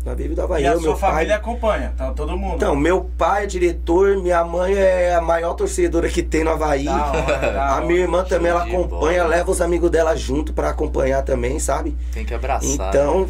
Nós 0.04 0.16
vive 0.16 0.34
do 0.34 0.42
Havaí. 0.42 0.62
E 0.64 0.66
a 0.66 0.72
eu, 0.72 0.80
sua 0.80 0.90
meu 0.90 0.98
pai. 0.98 1.12
família 1.12 1.36
acompanha, 1.36 1.94
tá? 1.96 2.10
Todo 2.12 2.36
mundo. 2.36 2.56
Então, 2.56 2.76
meu 2.76 3.10
pai 3.16 3.44
é 3.44 3.46
diretor, 3.46 4.18
minha 4.22 4.44
mãe 4.44 4.74
é 4.74 5.14
a 5.14 5.20
maior 5.20 5.54
torcedora 5.54 6.08
que 6.10 6.22
tem 6.22 6.44
no 6.44 6.50
Havaí. 6.50 6.84
Da 6.84 7.06
hora, 7.06 7.22
da 7.52 7.64
A 7.72 7.76
hora. 7.76 7.86
minha 7.86 8.00
irmã 8.00 8.22
também, 8.22 8.52
Show 8.52 8.60
ela 8.60 8.68
acompanha, 8.68 9.22
bola. 9.22 9.34
leva 9.36 9.50
os 9.50 9.60
amigos 9.62 9.90
dela 9.90 10.14
junto 10.14 10.52
pra 10.52 10.68
acompanhar 10.68 11.22
também, 11.22 11.58
sabe? 11.58 11.96
Tem 12.12 12.24
que 12.24 12.34
abraçar. 12.34 12.88
Então, 12.90 13.26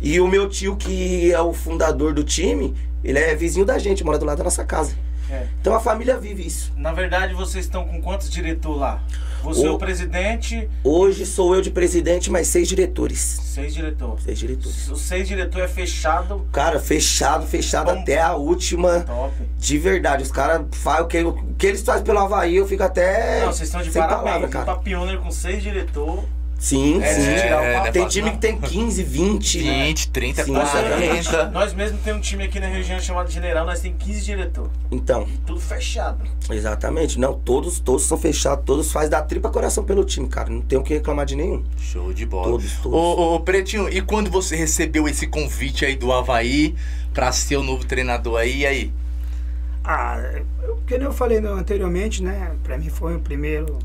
e 0.00 0.18
o 0.20 0.26
meu 0.26 0.48
tio, 0.48 0.76
que 0.76 1.30
é 1.30 1.40
o 1.40 1.52
fundador 1.52 2.14
do 2.14 2.24
time, 2.24 2.74
ele 3.02 3.18
é 3.18 3.34
vizinho 3.34 3.66
da 3.66 3.78
gente, 3.78 4.02
mora 4.02 4.18
do 4.18 4.24
lado 4.24 4.38
da 4.38 4.44
nossa 4.44 4.64
casa. 4.64 4.94
É. 5.30 5.46
Então 5.60 5.74
a 5.74 5.80
família 5.80 6.16
vive 6.18 6.46
isso. 6.46 6.72
Na 6.76 6.92
verdade, 6.92 7.34
vocês 7.34 7.64
estão 7.66 7.84
com 7.86 8.00
quantos 8.00 8.30
diretores 8.30 8.78
lá? 8.80 9.02
Você 9.44 9.66
é 9.66 9.70
o 9.70 9.74
O- 9.74 9.78
presidente, 9.78 10.68
Hoje 10.82 11.26
sou 11.26 11.54
eu 11.54 11.60
de 11.60 11.70
presidente, 11.70 12.30
mas 12.30 12.46
seis 12.48 12.66
diretores. 12.66 13.20
seis 13.20 13.74
diretores. 13.74 14.24
Seis 14.24 14.38
diretores. 14.38 14.88
Os 14.90 15.00
seis 15.02 15.28
diretores 15.28 15.70
é 15.70 15.72
fechado, 15.72 16.46
Cara, 16.50 16.80
fechado, 16.80 17.46
fechado 17.46 17.86
Como- 17.90 18.00
até 18.00 18.20
a 18.20 18.34
última. 18.34 19.00
top. 19.00 19.34
De 19.58 19.78
verdade, 19.78 20.22
os 20.22 20.30
caras 20.32 20.62
fazem 20.72 21.02
o 21.04 21.06
que, 21.08 21.22
o 21.22 21.32
que 21.58 21.66
eles 21.66 21.82
fazem 21.82 22.04
pelo 22.04 22.18
Havaí, 22.18 22.56
eu 22.56 22.66
fico 22.66 22.82
até. 22.82 23.40
Não, 23.40 23.52
vocês 23.52 23.68
estão 23.68 23.82
de 23.82 23.92
sem 23.92 24.00
parabéns. 24.02 24.24
palavra, 24.24 24.48
cara. 24.48 24.64
pra 24.64 24.76
Pioneer 24.76 25.18
com 25.20 25.30
seis 25.30 25.62
diretores. 25.62 26.24
Sim, 26.64 27.02
É, 27.02 27.12
sim. 27.12 27.20
É, 27.26 27.82
né, 27.82 27.90
Tem 27.92 28.08
time 28.08 28.30
que 28.30 28.38
tem 28.38 28.58
15, 28.58 29.02
20. 29.02 29.62
né? 29.64 29.84
20, 29.88 30.08
30, 30.08 30.44
Sim, 30.44 30.54
40. 30.54 31.50
Nós 31.50 31.74
mesmo 31.74 31.98
temos 31.98 32.20
um 32.20 32.22
time 32.22 32.44
aqui 32.44 32.58
na 32.58 32.68
região 32.68 32.98
chamado 32.98 33.30
General, 33.30 33.66
nós 33.66 33.80
temos 33.80 34.02
15 34.02 34.24
diretores. 34.24 34.70
Então, 34.90 35.28
Tudo 35.46 35.60
fechado. 35.60 36.24
exatamente. 36.50 37.20
Não, 37.20 37.34
todos, 37.34 37.80
todos 37.80 38.04
são 38.04 38.16
fechados, 38.16 38.64
todos 38.64 38.90
fazem 38.90 39.10
da 39.10 39.20
tripa 39.20 39.50
coração 39.50 39.84
pelo 39.84 40.04
time, 40.06 40.26
cara. 40.26 40.48
Não 40.48 40.62
tem 40.62 40.78
o 40.78 40.82
que 40.82 40.94
reclamar 40.94 41.26
de 41.26 41.36
nenhum. 41.36 41.62
Show 41.76 42.14
de 42.14 42.24
bola. 42.24 42.52
Todos, 42.52 42.72
todos. 42.78 42.98
Ô, 42.98 43.34
ô, 43.34 43.40
Pretinho, 43.40 43.86
e 43.90 44.00
quando 44.00 44.30
você 44.30 44.56
recebeu 44.56 45.06
esse 45.06 45.26
convite 45.26 45.84
aí 45.84 45.96
do 45.96 46.10
Havaí 46.10 46.74
pra 47.12 47.30
ser 47.30 47.56
o 47.58 47.62
novo 47.62 47.84
treinador 47.84 48.40
aí, 48.40 48.60
e 48.60 48.66
aí? 48.66 48.92
Ah, 49.84 50.16
eu, 50.62 50.78
que 50.86 50.96
nem 50.96 51.06
eu 51.06 51.12
falei 51.12 51.36
anteriormente, 51.44 52.22
né? 52.22 52.52
Pra 52.62 52.78
mim 52.78 52.88
foi 52.88 53.16
o 53.16 53.20
primeiro. 53.20 53.78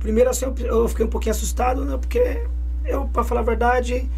Primeiro 0.00 0.30
assim, 0.30 0.46
eu, 0.58 0.88
fiquei 0.88 1.04
um 1.04 1.08
pouquinho 1.08 1.34
assustado, 1.34 1.84
né? 1.84 1.96
Porque 1.96 2.42
eu, 2.84 3.06
pra 3.06 3.24
falar 3.24 3.40
a 3.40 3.44
verdade, 3.44 4.08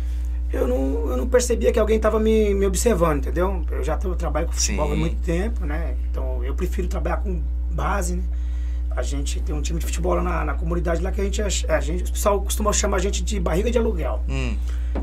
eu 0.53 0.67
não, 0.67 1.11
eu 1.11 1.17
não 1.17 1.27
percebia 1.27 1.73
que 1.73 1.79
alguém 1.79 1.99
tava 1.99 2.19
me, 2.21 2.55
me 2.55 2.67
observando, 2.67 3.19
entendeu? 3.19 3.65
Eu 3.71 3.83
já 3.83 3.97
trabalho 3.97 4.47
com 4.47 4.53
futebol 4.53 4.87
há 4.87 4.95
Sim. 4.95 5.01
muito 5.01 5.17
tempo, 5.23 5.65
né? 5.65 5.95
Então 6.11 6.43
eu 6.45 6.55
prefiro 6.55 6.89
trabalhar 6.89 7.19
com 7.19 7.41
base, 7.71 8.17
né? 8.17 8.23
A 8.97 9.03
gente 9.03 9.39
tem 9.41 9.55
um 9.55 9.63
time 9.63 9.79
de 9.79 9.87
futebol 9.87 10.15
lá 10.15 10.23
na, 10.25 10.45
na 10.45 10.55
comunidade 10.55 11.01
lá 11.01 11.13
que 11.13 11.21
a 11.21 11.25
gente, 11.25 11.41
a 11.41 11.81
gente. 11.81 12.03
O 12.11 12.13
pessoal 12.13 12.41
costuma 12.41 12.73
chamar 12.73 12.97
a 12.97 13.01
gente 13.01 13.23
de 13.23 13.39
barriga 13.39 13.71
de 13.71 13.79
aluguel. 13.79 14.25
Hum, 14.29 14.57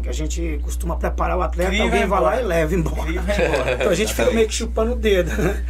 Que 0.04 0.10
a 0.10 0.12
gente 0.12 0.60
costuma 0.64 0.98
preparar 0.98 1.38
o 1.38 1.42
atleta, 1.42 1.70
Cria 1.70 1.84
alguém 1.84 2.06
vai 2.06 2.10
vai 2.10 2.22
lá 2.22 2.30
embora. 2.34 2.42
e 2.42 2.48
leva 2.48 2.76
embora. 2.76 3.04
Cria 3.04 3.22
embora. 3.22 3.74
Então 3.76 3.90
a 3.90 3.96
gente 3.96 4.14
fica 4.14 4.32
meio 4.32 4.48
que 4.50 4.54
chupando 4.54 4.92
o 4.92 4.96
dedo, 4.96 5.32
né? 5.42 5.64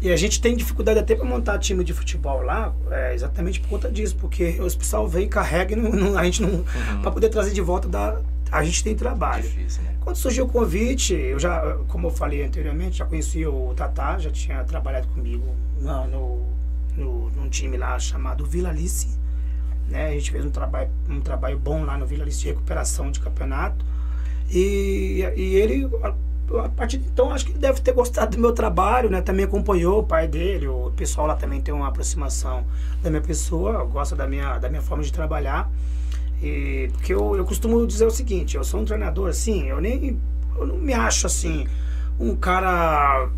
E 0.00 0.10
a 0.12 0.16
gente 0.16 0.40
tem 0.40 0.54
dificuldade 0.56 0.98
até 0.98 1.14
para 1.16 1.24
montar 1.24 1.58
time 1.58 1.82
de 1.82 1.92
futebol 1.92 2.42
lá, 2.42 2.72
é, 2.90 3.14
exatamente 3.14 3.58
por 3.60 3.68
conta 3.68 3.90
disso, 3.90 4.14
porque 4.16 4.58
os 4.60 4.74
pessoal 4.74 5.08
vem, 5.08 5.28
carrega 5.28 5.72
e 5.72 5.76
não, 5.76 5.90
não- 5.90 6.18
a 6.18 6.24
gente 6.24 6.40
não. 6.42 6.64
Para 7.02 7.10
poder 7.10 7.28
trazer 7.30 7.52
de 7.52 7.60
volta, 7.60 7.88
dá, 7.88 8.20
a 8.52 8.62
gente 8.64 8.84
tem 8.84 8.94
trabalho. 8.94 9.42
difícil, 9.42 9.82
né? 9.82 9.94
Quando 10.00 10.16
surgiu 10.16 10.44
o 10.44 10.48
convite, 10.48 11.12
eu 11.14 11.38
já, 11.38 11.76
como 11.88 12.06
eu 12.06 12.10
falei 12.10 12.44
anteriormente, 12.44 12.98
já 12.98 13.04
conhecia 13.04 13.50
o 13.50 13.74
Tatá, 13.74 14.18
já 14.18 14.30
tinha 14.30 14.62
trabalhado 14.64 15.08
comigo 15.08 15.44
no, 15.80 16.06
no, 16.06 16.46
no, 16.96 17.30
num 17.30 17.48
time 17.48 17.76
lá 17.76 17.98
chamado 17.98 18.46
Vila 18.46 18.70
Alice. 18.70 19.08
Né? 19.88 20.08
A 20.08 20.12
gente 20.12 20.30
fez 20.30 20.44
um 20.44 20.50
trabalho, 20.50 20.90
um 21.08 21.20
trabalho 21.20 21.58
bom 21.58 21.84
lá 21.84 21.98
no 21.98 22.06
Vila 22.06 22.22
Alice 22.22 22.38
de 22.40 22.46
recuperação 22.46 23.10
de 23.10 23.20
campeonato. 23.20 23.84
E, 24.50 25.22
e 25.36 25.56
ele, 25.56 25.88
a, 26.56 26.68
partir 26.68 26.98
de 26.98 27.08
então, 27.08 27.30
acho 27.30 27.44
que 27.44 27.52
ele 27.52 27.58
deve 27.58 27.80
ter 27.80 27.92
gostado 27.92 28.36
do 28.36 28.40
meu 28.40 28.52
trabalho, 28.52 29.10
né? 29.10 29.20
Também 29.20 29.44
acompanhou 29.44 30.00
o 30.00 30.02
pai 30.02 30.26
dele, 30.26 30.68
o 30.68 30.92
pessoal 30.96 31.26
lá 31.26 31.36
também 31.36 31.60
tem 31.60 31.74
uma 31.74 31.88
aproximação 31.88 32.64
da 33.02 33.10
minha 33.10 33.22
pessoa, 33.22 33.84
gosta 33.84 34.16
da 34.16 34.26
minha, 34.26 34.58
da 34.58 34.68
minha 34.68 34.82
forma 34.82 35.02
de 35.02 35.12
trabalhar. 35.12 35.70
E, 36.42 36.88
porque 36.92 37.12
eu, 37.12 37.36
eu 37.36 37.44
costumo 37.44 37.84
dizer 37.86 38.06
o 38.06 38.10
seguinte, 38.10 38.56
eu 38.56 38.64
sou 38.64 38.80
um 38.80 38.84
treinador 38.84 39.28
assim, 39.28 39.68
eu 39.68 39.80
nem 39.80 40.18
eu 40.56 40.66
não 40.66 40.76
me 40.76 40.92
acho 40.92 41.26
assim 41.26 41.66
um 42.18 42.34
cara 42.34 43.28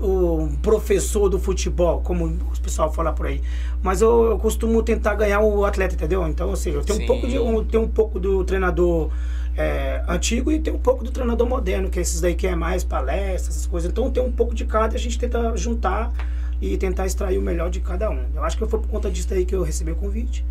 um 0.00 0.54
professor 0.62 1.28
do 1.28 1.38
futebol, 1.38 2.00
como 2.02 2.26
o 2.26 2.60
pessoal 2.62 2.92
fala 2.92 3.12
por 3.12 3.26
aí. 3.26 3.42
Mas 3.82 4.00
eu, 4.00 4.30
eu 4.30 4.38
costumo 4.38 4.82
tentar 4.82 5.14
ganhar 5.14 5.40
o 5.40 5.64
atleta, 5.64 5.94
entendeu? 5.94 6.26
Então, 6.28 6.50
ou 6.50 6.56
seja, 6.56 6.78
eu 6.78 6.84
tenho 6.84 6.98
Sim. 6.98 7.04
um 7.04 7.06
pouco 7.06 7.26
de 7.26 7.38
um, 7.38 7.64
tenho 7.64 7.82
um 7.82 7.88
pouco 7.88 8.20
do 8.20 8.44
treinador 8.44 9.10
é, 9.58 10.02
antigo 10.08 10.52
e 10.52 10.60
tem 10.60 10.72
um 10.72 10.78
pouco 10.78 11.04
do 11.04 11.10
treinador 11.10 11.46
moderno, 11.48 11.90
que 11.90 11.98
é 11.98 12.02
esses 12.02 12.20
daí 12.20 12.34
que 12.34 12.46
é 12.46 12.54
mais 12.54 12.84
palestras, 12.84 13.56
essas 13.56 13.66
coisas. 13.66 13.90
Então 13.90 14.10
tem 14.10 14.22
um 14.22 14.32
pouco 14.32 14.54
de 14.54 14.64
cada, 14.64 14.94
a 14.96 14.98
gente 14.98 15.18
tenta 15.18 15.56
juntar 15.56 16.12
e 16.60 16.76
tentar 16.78 17.06
extrair 17.06 17.38
o 17.38 17.42
melhor 17.42 17.70
de 17.70 17.80
cada 17.80 18.10
um. 18.10 18.24
Eu 18.34 18.44
acho 18.44 18.56
que 18.56 18.66
foi 18.66 18.78
por 18.80 18.88
conta 18.88 19.10
disso 19.10 19.34
aí 19.34 19.44
que 19.44 19.54
eu 19.54 19.62
recebi 19.62 19.90
o 19.92 19.96
convite. 19.96 20.44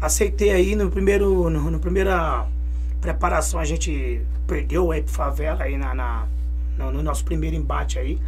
Aceitei 0.00 0.50
aí 0.50 0.76
no 0.76 0.90
primeiro, 0.90 1.50
no, 1.50 1.70
no 1.70 1.80
primeira 1.80 2.46
preparação 3.00 3.60
a 3.60 3.64
gente 3.64 4.22
perdeu 4.46 4.90
aí 4.92 5.02
pro 5.02 5.12
favela 5.12 5.64
aí 5.64 5.76
na, 5.76 5.94
na- 5.94 6.26
no, 6.78 6.92
no 6.92 7.02
nosso 7.02 7.24
primeiro 7.24 7.56
embate 7.56 7.98
aí. 7.98 8.18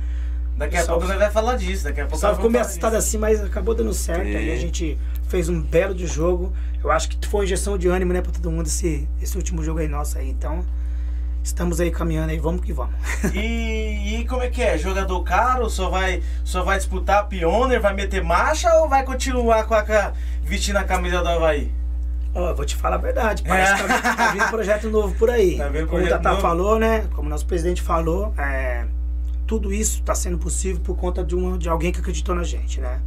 Daqui 0.57 0.77
a 0.77 0.85
Só- 0.85 0.93
pouco 0.95 1.07
nós 1.09 1.19
vai 1.19 1.31
falar 1.31 1.57
disso. 1.57 1.85
Daqui 1.85 2.01
a 2.01 2.07
pouco 2.07 2.35
ficou 2.35 2.51
meio 2.51 2.65
assustado 2.65 2.95
assim, 2.95 3.19
mas 3.19 3.43
acabou 3.43 3.75
dando 3.75 3.93
certo. 3.93 4.23
Aí 4.27 4.51
a 4.51 4.55
É. 4.55 4.57
gente 4.57 4.99
fez 5.29 5.49
um 5.49 5.61
belo 5.61 5.95
de 5.95 6.07
jogo. 6.07 6.53
Eu 6.83 6.91
acho 6.91 7.09
que 7.11 7.27
foi 7.29 7.41
uma 7.41 7.45
injeção 7.45 7.77
de 7.77 7.89
ânimo, 7.89 8.13
né, 8.13 8.23
pra 8.23 8.33
todo 8.33 8.51
mundo 8.51 8.67
esse, 8.67 9.07
esse 9.21 9.37
último 9.37 9.63
jogo 9.63 9.81
aí 9.81 9.89
nosso 9.89 10.17
aí. 10.19 10.31
Então, 10.31 10.65
estamos 11.43 11.79
aí 11.81 11.91
caminhando 11.91 12.31
aí, 12.31 12.39
vamos 12.39 12.63
que 12.65 12.73
vamos. 12.73 12.95
E, 13.35 14.21
e 14.21 14.25
como 14.27 14.43
é 14.43 14.49
que 14.49 14.63
é? 14.63 14.79
Jogador 14.79 15.23
caro? 15.25 15.69
Só 15.69 15.91
vai, 15.91 16.23
só 16.45 16.63
vai 16.63 16.79
disputar 16.79 17.19
a 17.19 17.23
Pioneer? 17.25 17.81
Vai 17.81 17.93
meter 17.95 18.23
marcha 18.25 18.73
ou 18.77 18.89
vai 18.89 19.05
continuar 19.05 19.65
com 19.65 19.75
a, 19.75 19.83
ca- 19.83 20.13
vestindo 20.43 20.77
a 20.77 20.85
camisa 20.85 21.21
do 21.23 21.29
Havaí? 21.29 21.71
Ó, 22.35 22.51
eu 22.51 22.55
vou 22.57 22.65
te 22.65 22.77
falar 22.77 22.97
a 22.97 22.99
verdade, 22.99 23.43
parece 23.43 23.75
que 23.83 23.89
tá, 23.89 24.15
tá 24.15 24.33
vindo 24.33 24.47
projeto 24.51 24.89
novo 24.91 25.15
por 25.17 25.29
aí. 25.31 25.57
Tá 25.57 25.71
como 25.87 26.05
o 26.05 26.09
Tatá 26.09 26.37
falou, 26.37 26.79
né? 26.79 27.07
Como 27.15 27.27
o 27.27 27.31
nosso 27.31 27.47
presidente 27.47 27.81
falou, 27.83 28.35
é, 28.39 28.85
tudo 29.47 29.73
isso 29.73 30.01
está 30.01 30.15
sendo 30.15 30.39
possível 30.39 30.81
por 30.83 30.97
conta 30.97 31.25
de, 31.25 31.35
uma, 31.35 31.57
de 31.57 31.69
alguém 31.69 31.93
que 31.93 32.01
acreditou 32.01 32.35
na 32.35 32.43
gente, 32.43 32.81
né? 32.81 33.01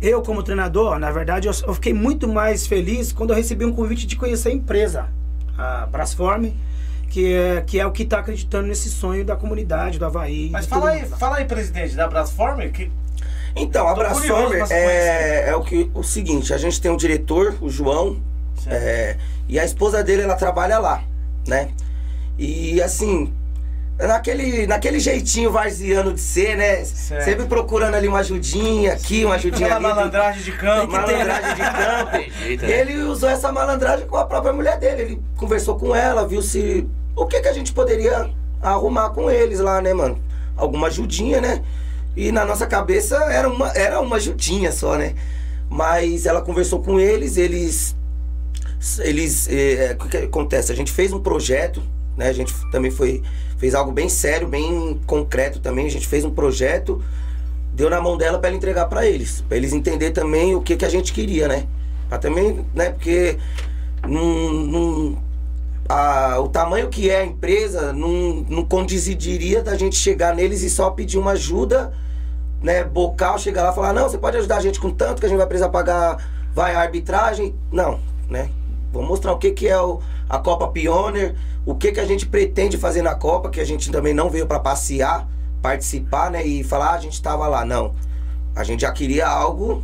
Eu, 0.00 0.22
como 0.22 0.42
treinador, 0.42 0.98
na 0.98 1.10
verdade, 1.10 1.48
eu, 1.48 1.54
eu 1.66 1.74
fiquei 1.74 1.92
muito 1.92 2.28
mais 2.28 2.66
feliz 2.66 3.12
quando 3.12 3.30
eu 3.30 3.36
recebi 3.36 3.64
um 3.64 3.72
convite 3.72 4.06
de 4.06 4.14
conhecer 4.14 4.50
a 4.50 4.52
empresa, 4.52 5.08
a 5.56 5.86
Brasform, 5.86 6.52
que 7.08 7.32
é, 7.32 7.62
que 7.66 7.80
é 7.80 7.86
o 7.86 7.90
que 7.90 8.02
está 8.02 8.18
acreditando 8.18 8.68
nesse 8.68 8.90
sonho 8.90 9.24
da 9.24 9.36
comunidade, 9.36 9.98
do 9.98 10.04
Havaí. 10.04 10.50
Mas 10.50 10.66
fala 10.66 10.90
aí, 10.90 11.02
mundo. 11.02 11.16
fala 11.16 11.36
aí, 11.36 11.44
presidente 11.46 11.94
da 11.96 12.06
Brasform, 12.06 12.68
que 12.70 12.90
Então, 13.54 13.88
a 13.88 14.14
se 14.14 14.30
é, 14.72 15.48
é 15.48 15.56
o, 15.56 15.62
que, 15.62 15.90
o 15.94 16.02
seguinte, 16.02 16.52
a 16.52 16.58
gente 16.58 16.80
tem 16.80 16.90
um 16.90 16.96
diretor, 16.96 17.56
o 17.60 17.70
João, 17.70 18.20
é, 18.66 19.16
e 19.48 19.58
a 19.58 19.64
esposa 19.64 20.04
dele, 20.04 20.22
ela 20.22 20.34
trabalha 20.34 20.78
lá, 20.78 21.02
né? 21.46 21.70
E 22.38 22.82
assim, 22.82 23.32
naquele, 23.98 24.66
naquele 24.66 24.98
jeitinho 25.00 25.50
varziano 25.50 26.12
de 26.12 26.20
ser, 26.20 26.56
né? 26.56 26.84
Certo. 26.84 27.24
Sempre 27.24 27.46
procurando 27.46 27.94
ali 27.94 28.06
uma 28.08 28.18
ajudinha 28.20 28.92
aqui, 28.92 29.24
uma 29.24 29.36
ajudinha 29.36 29.66
aquela 29.66 29.88
ali. 29.88 29.96
malandragem 29.96 30.42
de 30.42 30.52
campo. 30.52 30.92
malandragem 30.92 31.54
de 31.54 31.60
campo. 31.60 32.10
Tem 32.12 32.30
jeito, 32.30 32.66
né? 32.66 32.80
ele 32.80 33.02
usou 33.02 33.28
essa 33.28 33.50
malandragem 33.52 34.06
com 34.06 34.16
a 34.16 34.24
própria 34.26 34.52
mulher 34.52 34.78
dele. 34.78 35.02
Ele 35.02 35.22
conversou 35.36 35.76
com 35.78 35.94
ela, 35.94 36.26
viu 36.26 36.42
se. 36.42 36.86
O 37.14 37.26
que, 37.26 37.40
que 37.40 37.48
a 37.48 37.52
gente 37.52 37.72
poderia 37.72 38.30
arrumar 38.62 39.10
com 39.10 39.30
eles 39.30 39.60
lá, 39.60 39.80
né, 39.80 39.94
mano? 39.94 40.18
Alguma 40.56 40.88
ajudinha, 40.88 41.40
né? 41.40 41.62
E 42.14 42.32
na 42.32 42.44
nossa 42.44 42.66
cabeça 42.66 43.16
era 43.30 43.48
uma, 43.48 43.68
era 43.72 44.00
uma 44.00 44.16
ajudinha 44.16 44.72
só, 44.72 44.96
né? 44.96 45.14
Mas 45.68 46.26
ela 46.26 46.40
conversou 46.42 46.82
com 46.82 46.98
eles, 47.00 47.36
eles. 47.36 47.96
Eles. 49.00 49.48
eh, 49.50 49.96
O 49.98 50.04
que, 50.04 50.08
que 50.10 50.16
acontece? 50.26 50.70
A 50.72 50.74
gente 50.76 50.92
fez 50.92 51.12
um 51.12 51.18
projeto, 51.20 51.82
né? 52.16 52.28
A 52.28 52.32
gente 52.32 52.52
também 52.70 52.90
foi. 52.90 53.22
Fez 53.58 53.74
algo 53.74 53.90
bem 53.92 54.08
sério, 54.08 54.46
bem 54.46 55.00
concreto 55.06 55.60
também. 55.60 55.86
A 55.86 55.90
gente 55.90 56.06
fez 56.06 56.24
um 56.24 56.30
projeto, 56.30 57.02
deu 57.72 57.88
na 57.88 58.00
mão 58.00 58.16
dela 58.16 58.38
para 58.38 58.48
ela 58.48 58.56
entregar 58.56 58.86
para 58.86 59.06
eles. 59.06 59.42
para 59.48 59.56
eles 59.56 59.72
entender 59.72 60.10
também 60.10 60.54
o 60.54 60.60
que, 60.60 60.76
que 60.76 60.84
a 60.84 60.88
gente 60.88 61.12
queria, 61.12 61.48
né? 61.48 61.66
Pra 62.08 62.18
também, 62.18 62.64
né? 62.74 62.90
Porque 62.90 63.38
a- 65.88 66.38
o 66.40 66.48
tamanho 66.48 66.88
que 66.88 67.10
é 67.10 67.20
a 67.20 67.24
empresa 67.24 67.92
não, 67.92 68.44
não 68.48 68.64
condiziria 68.64 69.62
da 69.62 69.76
gente 69.76 69.96
chegar 69.96 70.34
neles 70.34 70.62
e 70.62 70.70
só 70.70 70.90
pedir 70.90 71.18
uma 71.18 71.32
ajuda, 71.32 71.92
né? 72.62 72.84
Bocal, 72.84 73.38
chegar 73.38 73.62
lá 73.62 73.72
e 73.72 73.74
falar, 73.74 73.92
não, 73.92 74.08
você 74.08 74.18
pode 74.18 74.36
ajudar 74.36 74.56
a 74.56 74.60
gente 74.60 74.80
com 74.80 74.90
tanto 74.90 75.20
que 75.20 75.26
a 75.26 75.28
gente 75.28 75.38
vai 75.38 75.46
precisar 75.46 75.68
pagar, 75.68 76.18
vai 76.54 76.74
a 76.74 76.80
arbitragem. 76.80 77.54
Não, 77.70 78.00
né? 78.28 78.50
Vamos 78.92 79.08
mostrar 79.08 79.32
o 79.32 79.38
que, 79.38 79.50
que 79.50 79.68
é 79.68 79.80
o, 79.80 80.00
a 80.28 80.38
Copa 80.38 80.68
Pioneer, 80.68 81.34
o 81.64 81.74
que, 81.74 81.92
que 81.92 82.00
a 82.00 82.04
gente 82.06 82.26
pretende 82.26 82.76
fazer 82.76 83.02
na 83.02 83.14
Copa, 83.14 83.50
que 83.50 83.60
a 83.60 83.64
gente 83.64 83.90
também 83.90 84.12
não 84.14 84.28
veio 84.30 84.46
para 84.46 84.58
passear, 84.60 85.26
participar, 85.62 86.30
né? 86.30 86.44
E 86.46 86.62
falar, 86.64 86.90
ah, 86.90 86.94
a 86.94 87.00
gente 87.00 87.20
tava 87.20 87.46
lá. 87.48 87.64
Não. 87.64 87.94
A 88.54 88.64
gente 88.64 88.80
já 88.82 88.92
queria 88.92 89.26
algo 89.28 89.82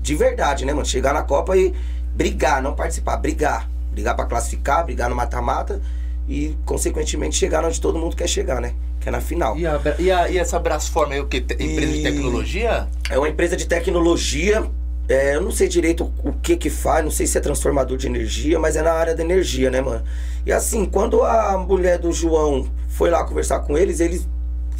de 0.00 0.14
verdade, 0.14 0.64
né, 0.64 0.72
mano? 0.72 0.84
Chegar 0.86 1.14
na 1.14 1.22
Copa 1.22 1.56
e 1.56 1.72
brigar, 2.14 2.60
não 2.62 2.74
participar, 2.74 3.16
brigar. 3.16 3.68
Brigar 3.92 4.16
pra 4.16 4.24
classificar, 4.24 4.84
brigar 4.84 5.08
no 5.10 5.14
mata-mata 5.16 5.80
e, 6.28 6.56
consequentemente, 6.64 7.36
chegar 7.36 7.64
onde 7.64 7.80
todo 7.80 7.98
mundo 7.98 8.16
quer 8.16 8.26
chegar, 8.28 8.60
né? 8.60 8.74
Que 9.00 9.08
é 9.08 9.12
na 9.12 9.20
final. 9.20 9.56
E, 9.56 9.66
a, 9.66 9.80
e, 9.98 10.10
a, 10.10 10.30
e 10.30 10.38
essa 10.38 10.58
Brasforma 10.58 11.14
é 11.14 11.20
o 11.20 11.26
quê? 11.26 11.40
Te- 11.40 11.54
Empresa 11.54 11.92
de 11.92 11.98
E- 11.98 12.02
tecnologia? 12.02 12.88
É 13.10 13.18
uma 13.18 13.28
empresa 13.28 13.56
de 13.56 13.66
tecnologia. 13.66 14.64
É, 15.12 15.36
eu 15.36 15.40
não 15.40 15.50
sei 15.50 15.68
direito 15.68 16.12
o 16.24 16.32
que 16.32 16.56
que 16.56 16.70
faz, 16.70 17.04
não 17.04 17.10
sei 17.10 17.26
se 17.26 17.36
é 17.36 17.40
transformador 17.40 17.96
de 17.96 18.06
energia, 18.06 18.58
mas 18.58 18.76
é 18.76 18.82
na 18.82 18.92
área 18.92 19.14
da 19.14 19.22
energia, 19.22 19.70
né, 19.70 19.80
mano? 19.80 20.02
E 20.44 20.52
assim, 20.52 20.84
quando 20.84 21.22
a 21.22 21.56
mulher 21.58 21.98
do 21.98 22.10
João 22.12 22.66
foi 22.88 23.10
lá 23.10 23.24
conversar 23.24 23.60
com 23.60 23.76
eles, 23.76 24.00
eles, 24.00 24.26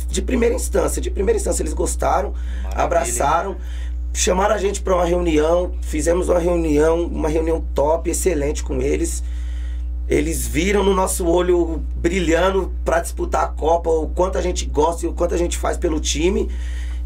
de 0.09 0.23
primeira 0.23 0.55
instância, 0.55 1.01
de 1.01 1.11
primeira 1.11 1.37
instância, 1.37 1.63
eles 1.63 1.73
gostaram, 1.73 2.33
Maravilha, 2.63 2.85
abraçaram, 2.85 3.57
chamaram 4.13 4.55
a 4.55 4.59
gente 4.59 4.81
para 4.81 4.95
uma 4.95 5.05
reunião, 5.05 5.73
fizemos 5.83 6.29
uma 6.29 6.39
reunião, 6.39 7.05
uma 7.05 7.29
reunião 7.29 7.65
top, 7.75 8.11
excelente 8.11 8.63
com 8.63 8.81
eles. 8.81 9.23
Eles 10.09 10.47
viram 10.47 10.83
no 10.83 10.93
nosso 10.93 11.27
olho 11.27 11.83
brilhando 11.97 12.73
para 12.85 13.01
disputar 13.01 13.45
a 13.45 13.49
Copa, 13.49 13.89
o 13.89 14.09
quanto 14.09 14.37
a 14.37 14.43
gente 14.43 14.67
gosta 14.67 15.07
e 15.07 15.09
o 15.09 15.13
quanto 15.13 15.35
a 15.35 15.39
gente 15.39 15.57
faz 15.57 15.77
pelo 15.77 16.01
time. 16.01 16.51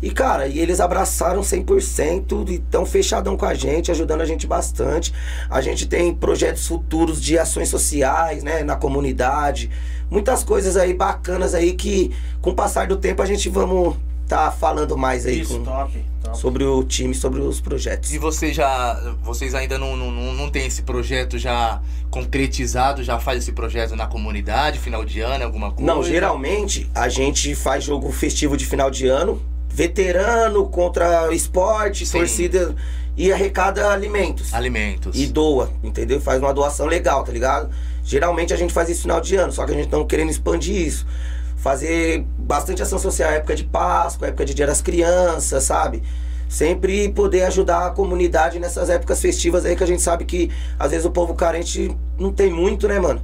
E, 0.03 0.11
cara, 0.11 0.47
e 0.47 0.59
eles 0.59 0.79
abraçaram 0.81 1.41
100% 1.41 2.49
e 2.51 2.59
tão 2.59 2.85
fechadão 2.85 3.37
com 3.37 3.47
a 3.47 3.55
gente, 3.55 3.91
ajudando 3.91 4.21
a 4.21 4.27
gente 4.27 4.47
bastante. 4.47 5.13
A 5.49 5.61
gente 5.61 5.87
tem 5.87 6.15
projetos 6.15 6.67
futuros 6.67 7.21
de 7.21 7.39
ações 7.39 7.69
sociais, 7.69 8.43
né, 8.43 8.63
na 8.63 8.77
comunidade. 8.77 9.71
Muitas 10.11 10.45
coisas 10.45 10.77
aí 10.77 10.93
bacanas 10.95 11.55
aí 11.55 11.73
que, 11.73 12.15
com 12.41 12.51
o 12.51 12.55
passar 12.55 12.87
do 12.87 12.97
tempo, 12.97 13.23
a 13.23 13.27
gente 13.27 13.49
vamos 13.49 13.97
tá 14.29 14.51
falando 14.51 14.97
mais 14.97 15.25
aí 15.25 15.41
Isso, 15.41 15.59
com- 15.59 15.65
top, 15.65 16.05
top. 16.21 16.39
sobre 16.39 16.65
o 16.65 16.83
time, 16.83 17.15
sobre 17.15 17.41
os 17.41 17.61
projetos. 17.61 18.13
E 18.13 18.19
você 18.19 18.53
já. 18.53 19.15
Vocês 19.23 19.55
ainda 19.55 19.79
não, 19.79 19.97
não, 19.97 20.11
não, 20.11 20.33
não 20.35 20.51
tem 20.51 20.67
esse 20.67 20.83
projeto 20.83 21.39
já 21.39 21.81
concretizado? 22.11 23.03
Já 23.05 23.19
faz 23.21 23.45
esse 23.45 23.53
projeto 23.53 23.95
na 23.95 24.07
comunidade, 24.07 24.79
final 24.81 25.05
de 25.05 25.21
ano, 25.21 25.45
alguma 25.45 25.71
coisa? 25.71 25.93
Não, 25.93 26.03
geralmente 26.03 26.91
a 26.95 27.09
gente 27.09 27.55
faz 27.55 27.85
jogo 27.85 28.11
festivo 28.11 28.57
de 28.57 28.67
final 28.67 28.91
de 28.91 29.07
ano, 29.07 29.41
veterano 29.77 30.67
contra 30.69 31.31
esporte, 31.35 32.07
Sim. 32.07 32.17
torcida 32.21 32.75
e 33.15 33.31
arrecada 33.31 33.91
alimentos. 33.91 34.55
Alimentos. 34.55 35.21
E 35.21 35.27
doa, 35.27 35.71
entendeu? 35.85 36.19
Faz 36.19 36.41
uma 36.41 36.55
doação 36.55 36.87
legal, 36.87 37.23
tá 37.23 37.31
ligado? 37.31 37.69
Geralmente 38.03 38.55
a 38.55 38.57
gente 38.57 38.73
faz 38.73 38.89
isso 38.89 39.03
final 39.03 39.21
de 39.21 39.37
ano, 39.37 39.53
só 39.53 39.67
que 39.67 39.73
a 39.73 39.75
gente 39.75 39.89
tá 39.89 40.03
querendo 40.07 40.31
expandir 40.31 40.75
isso. 40.75 41.07
Fazer 41.59 42.25
bastante 42.39 42.81
ação 42.81 42.99
social, 42.99 43.31
época 43.31 43.55
de 43.55 43.65
Páscoa, 43.65 44.29
época 44.29 44.47
de 44.47 44.55
Dia 44.55 44.67
das 44.67 44.81
Crianças, 44.81 45.65
sabe? 45.65 46.03
Sempre 46.49 47.11
poder 47.11 47.43
ajudar 47.43 47.89
a 47.89 47.91
comunidade 47.91 48.59
nessas 48.59 48.89
épocas 48.89 49.21
festivas 49.21 49.67
aí 49.67 49.77
que 49.77 49.85
a 49.85 49.87
gente 49.87 50.01
sabe 50.01 50.25
que 50.25 50.51
às 50.79 50.91
vezes 50.91 51.05
o 51.05 51.11
povo 51.11 51.35
carente 51.35 51.95
não 52.19 52.33
tem 52.33 52.51
muito, 52.51 52.89
né, 52.89 52.99
mano? 52.99 53.21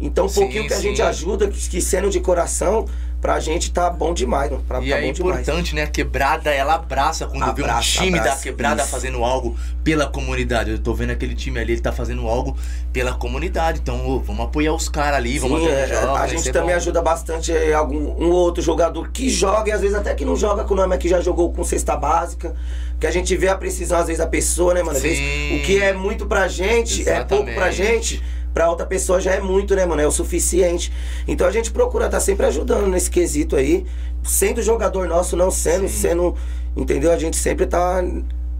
Então, 0.00 0.24
um 0.24 0.28
Sim, 0.30 0.40
pouquinho 0.40 0.66
que 0.66 0.72
a 0.72 0.76
sim. 0.76 0.82
gente 0.82 1.02
ajuda, 1.02 1.46
que, 1.46 1.68
que 1.68 1.80
sendo 1.82 2.08
de 2.08 2.20
coração, 2.20 2.86
pra 3.20 3.38
gente 3.38 3.70
tá 3.70 3.90
bom 3.90 4.14
demais, 4.14 4.50
mano. 4.50 4.64
Pra, 4.66 4.80
E 4.80 4.88
tá 4.90 4.96
é 4.96 5.02
bom 5.06 5.12
demais. 5.12 5.40
importante, 5.40 5.74
né? 5.74 5.82
A 5.82 5.86
quebrada, 5.86 6.50
ela 6.50 6.74
abraça 6.74 7.26
quando 7.26 7.40
vê 7.54 7.62
um 7.62 7.64
Abraça, 7.66 7.82
time 7.82 8.12
da 8.12 8.20
abraça, 8.20 8.42
quebrada 8.42 8.82
isso. 8.82 8.90
fazendo 8.90 9.22
algo 9.24 9.56
pela 9.84 10.06
comunidade. 10.06 10.70
Eu 10.70 10.78
tô 10.78 10.94
vendo 10.94 11.10
aquele 11.10 11.34
time 11.34 11.58
ali, 11.60 11.72
ele 11.72 11.80
tá 11.80 11.92
fazendo 11.92 12.26
algo 12.26 12.56
pela 12.92 13.12
comunidade. 13.14 13.80
Então, 13.82 14.06
ô, 14.08 14.20
vamos 14.20 14.46
apoiar 14.46 14.72
os 14.72 14.88
caras 14.88 15.16
ali, 15.18 15.38
vamos 15.38 15.60
Sim, 15.60 15.66
apoiar 15.66 15.80
é, 15.80 15.84
os 15.84 16.00
jogos, 16.00 16.20
a 16.20 16.26
gente 16.26 16.42
ser 16.42 16.52
também 16.52 16.70
bom. 16.70 16.76
ajuda 16.76 17.02
bastante 17.02 17.52
é, 17.52 17.74
algum 17.74 17.98
um 17.98 18.30
ou 18.30 18.32
outro 18.32 18.62
jogador 18.62 19.10
que 19.10 19.28
joga 19.28 19.68
e 19.68 19.72
às 19.72 19.80
vezes 19.80 19.96
até 19.96 20.14
que 20.14 20.24
não 20.24 20.34
joga 20.36 20.64
com 20.64 20.74
o 20.74 20.76
nome, 20.76 20.96
que 20.98 21.08
já 21.08 21.20
jogou 21.20 21.52
com 21.52 21.62
cesta 21.62 21.96
básica. 21.96 22.54
Que 22.98 23.06
a 23.06 23.10
gente 23.10 23.34
vê 23.34 23.48
a 23.48 23.56
precisão, 23.56 23.98
às 23.98 24.08
vezes, 24.08 24.18
da 24.18 24.26
pessoa, 24.26 24.74
né, 24.74 24.82
mano? 24.82 24.98
Vezes, 25.00 25.18
o 25.18 25.64
que 25.64 25.82
é 25.82 25.94
muito 25.94 26.26
pra 26.26 26.46
gente, 26.48 27.08
é 27.08 27.24
pouco 27.24 27.44
pra 27.54 27.68
Exatamente. 27.72 27.76
gente, 28.16 28.22
pra 28.52 28.68
outra 28.68 28.86
pessoa 28.86 29.20
já 29.20 29.32
é 29.32 29.40
muito, 29.40 29.74
né, 29.74 29.84
mano? 29.86 30.00
É 30.00 30.06
o 30.06 30.10
suficiente. 30.10 30.92
Então 31.26 31.46
a 31.46 31.50
gente 31.50 31.70
procura 31.70 32.06
estar 32.06 32.20
sempre 32.20 32.46
ajudando 32.46 32.86
nesse 32.86 33.10
quesito 33.10 33.56
aí. 33.56 33.86
Sendo 34.22 34.62
jogador 34.62 35.08
nosso, 35.08 35.36
não 35.36 35.50
sendo, 35.50 35.88
Sim. 35.88 36.00
sendo. 36.00 36.36
Entendeu? 36.76 37.10
A 37.10 37.16
gente 37.18 37.36
sempre 37.36 37.66
tá 37.66 38.02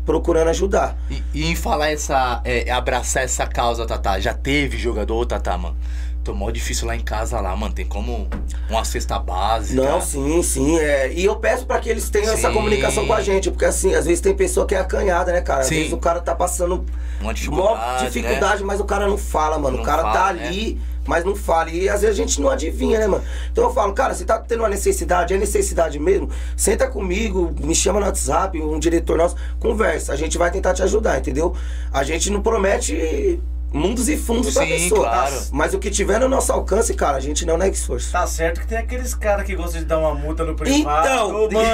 procurando 0.05 0.49
ajudar. 0.49 0.99
E, 1.11 1.23
e 1.35 1.51
em 1.51 1.55
falar 1.55 1.91
essa. 1.91 2.41
É, 2.45 2.71
abraçar 2.71 3.23
essa 3.23 3.47
causa, 3.47 3.87
Tatá. 3.87 4.19
Já 4.19 4.35
teve 4.35 4.79
jogador, 4.79 5.27
Tatá, 5.27 5.57
mano? 5.57 5.77
Tô 6.23 6.35
mó 6.35 6.51
difícil 6.51 6.87
lá 6.87 6.95
em 6.95 7.01
casa 7.01 7.41
lá, 7.41 7.57
mano. 7.57 7.73
Tem 7.75 7.87
como 7.87 8.29
uma 8.69 8.85
cesta 8.85 9.19
básica. 9.19 9.81
Não, 9.81 10.01
sim, 10.03 10.43
sim. 10.43 10.79
É. 10.79 11.11
E 11.13 11.25
eu 11.25 11.37
peço 11.37 11.65
pra 11.65 11.79
que 11.81 11.89
eles 11.89 12.11
tenham 12.11 12.33
essa 12.33 12.49
Sim. 12.49 12.55
comunicação 12.55 13.07
com 13.07 13.15
a 13.15 13.23
gente, 13.23 13.51
porque 13.51 13.65
assim, 13.65 13.95
às 13.95 14.05
vezes 14.05 14.21
tem 14.21 14.35
pessoa 14.35 14.67
que 14.67 14.75
é 14.75 14.79
acanhada, 14.79 15.33
né, 15.33 15.41
cara? 15.41 15.61
Às 15.61 15.69
Sim. 15.69 15.77
vezes 15.77 15.93
o 15.93 15.97
cara 15.99 16.21
tá 16.21 16.35
passando 16.35 16.85
Uma 17.21 17.33
dificuldade. 17.33 18.05
dificuldade, 18.05 18.63
mas 18.63 18.81
o 18.81 18.85
cara 18.85 19.09
não 19.09 19.17
fala, 19.17 19.59
mano. 19.59 19.77
Não 19.79 19.83
o 19.83 19.87
cara 19.87 20.03
fala, 20.03 20.15
tá 20.15 20.33
né? 20.35 20.47
ali, 20.49 20.79
mas 21.07 21.25
não 21.25 21.35
fala. 21.35 21.71
E 21.71 21.89
às 21.89 22.03
vezes 22.03 22.15
a 22.19 22.23
gente 22.23 22.39
não 22.39 22.51
adivinha, 22.51 22.99
né, 22.99 23.07
mano? 23.07 23.25
Então 23.51 23.65
eu 23.65 23.73
falo, 23.73 23.95
cara, 23.95 24.15
você 24.15 24.25
tá 24.25 24.39
tendo 24.39 24.61
uma 24.61 24.69
necessidade, 24.69 25.33
é 25.33 25.39
necessidade 25.39 25.99
mesmo? 25.99 26.29
Senta 26.55 26.87
comigo, 26.87 27.55
me 27.61 27.75
chama 27.75 27.99
no 27.99 28.05
WhatsApp, 28.05 28.61
um 28.61 28.79
diretor 28.79 29.17
nosso, 29.17 29.37
conversa. 29.59 30.13
A 30.13 30.17
gente 30.17 30.37
vai 30.37 30.51
tentar 30.51 30.75
te 30.75 30.83
ajudar, 30.83 31.19
entendeu? 31.19 31.55
A 31.91 32.05
gente 32.05 32.29
não 32.31 32.43
promete 32.43 33.41
mundos 33.73 34.09
e 34.09 34.17
fundos 34.17 34.53
pra 34.55 34.65
Sim, 34.65 34.71
pessoa. 34.71 35.09
claro. 35.09 35.43
Mas 35.53 35.75
o 35.75 35.79
que 35.79 35.91
tiver 35.91 36.19
no 36.21 36.29
nosso 36.29 36.53
alcance, 36.53 36.93
cara, 36.95 37.17
a 37.17 37.21
gente 37.21 37.45
não 37.47 37.57
nega 37.57 37.75
esforço. 37.75 38.11
Tá 38.13 38.27
certo 38.27 38.61
que 38.61 38.67
tem 38.67 38.79
aqueles 38.79 39.15
caras 39.15 39.45
que 39.47 39.55
gostam 39.55 39.81
de 39.81 39.87
dar 39.87 39.99
uma 39.99 40.15
multa 40.15 40.45
no 40.45 40.55
privado. 40.55 41.07
Então! 41.09 41.29
Ô, 41.29 41.51
mano, 41.51 41.67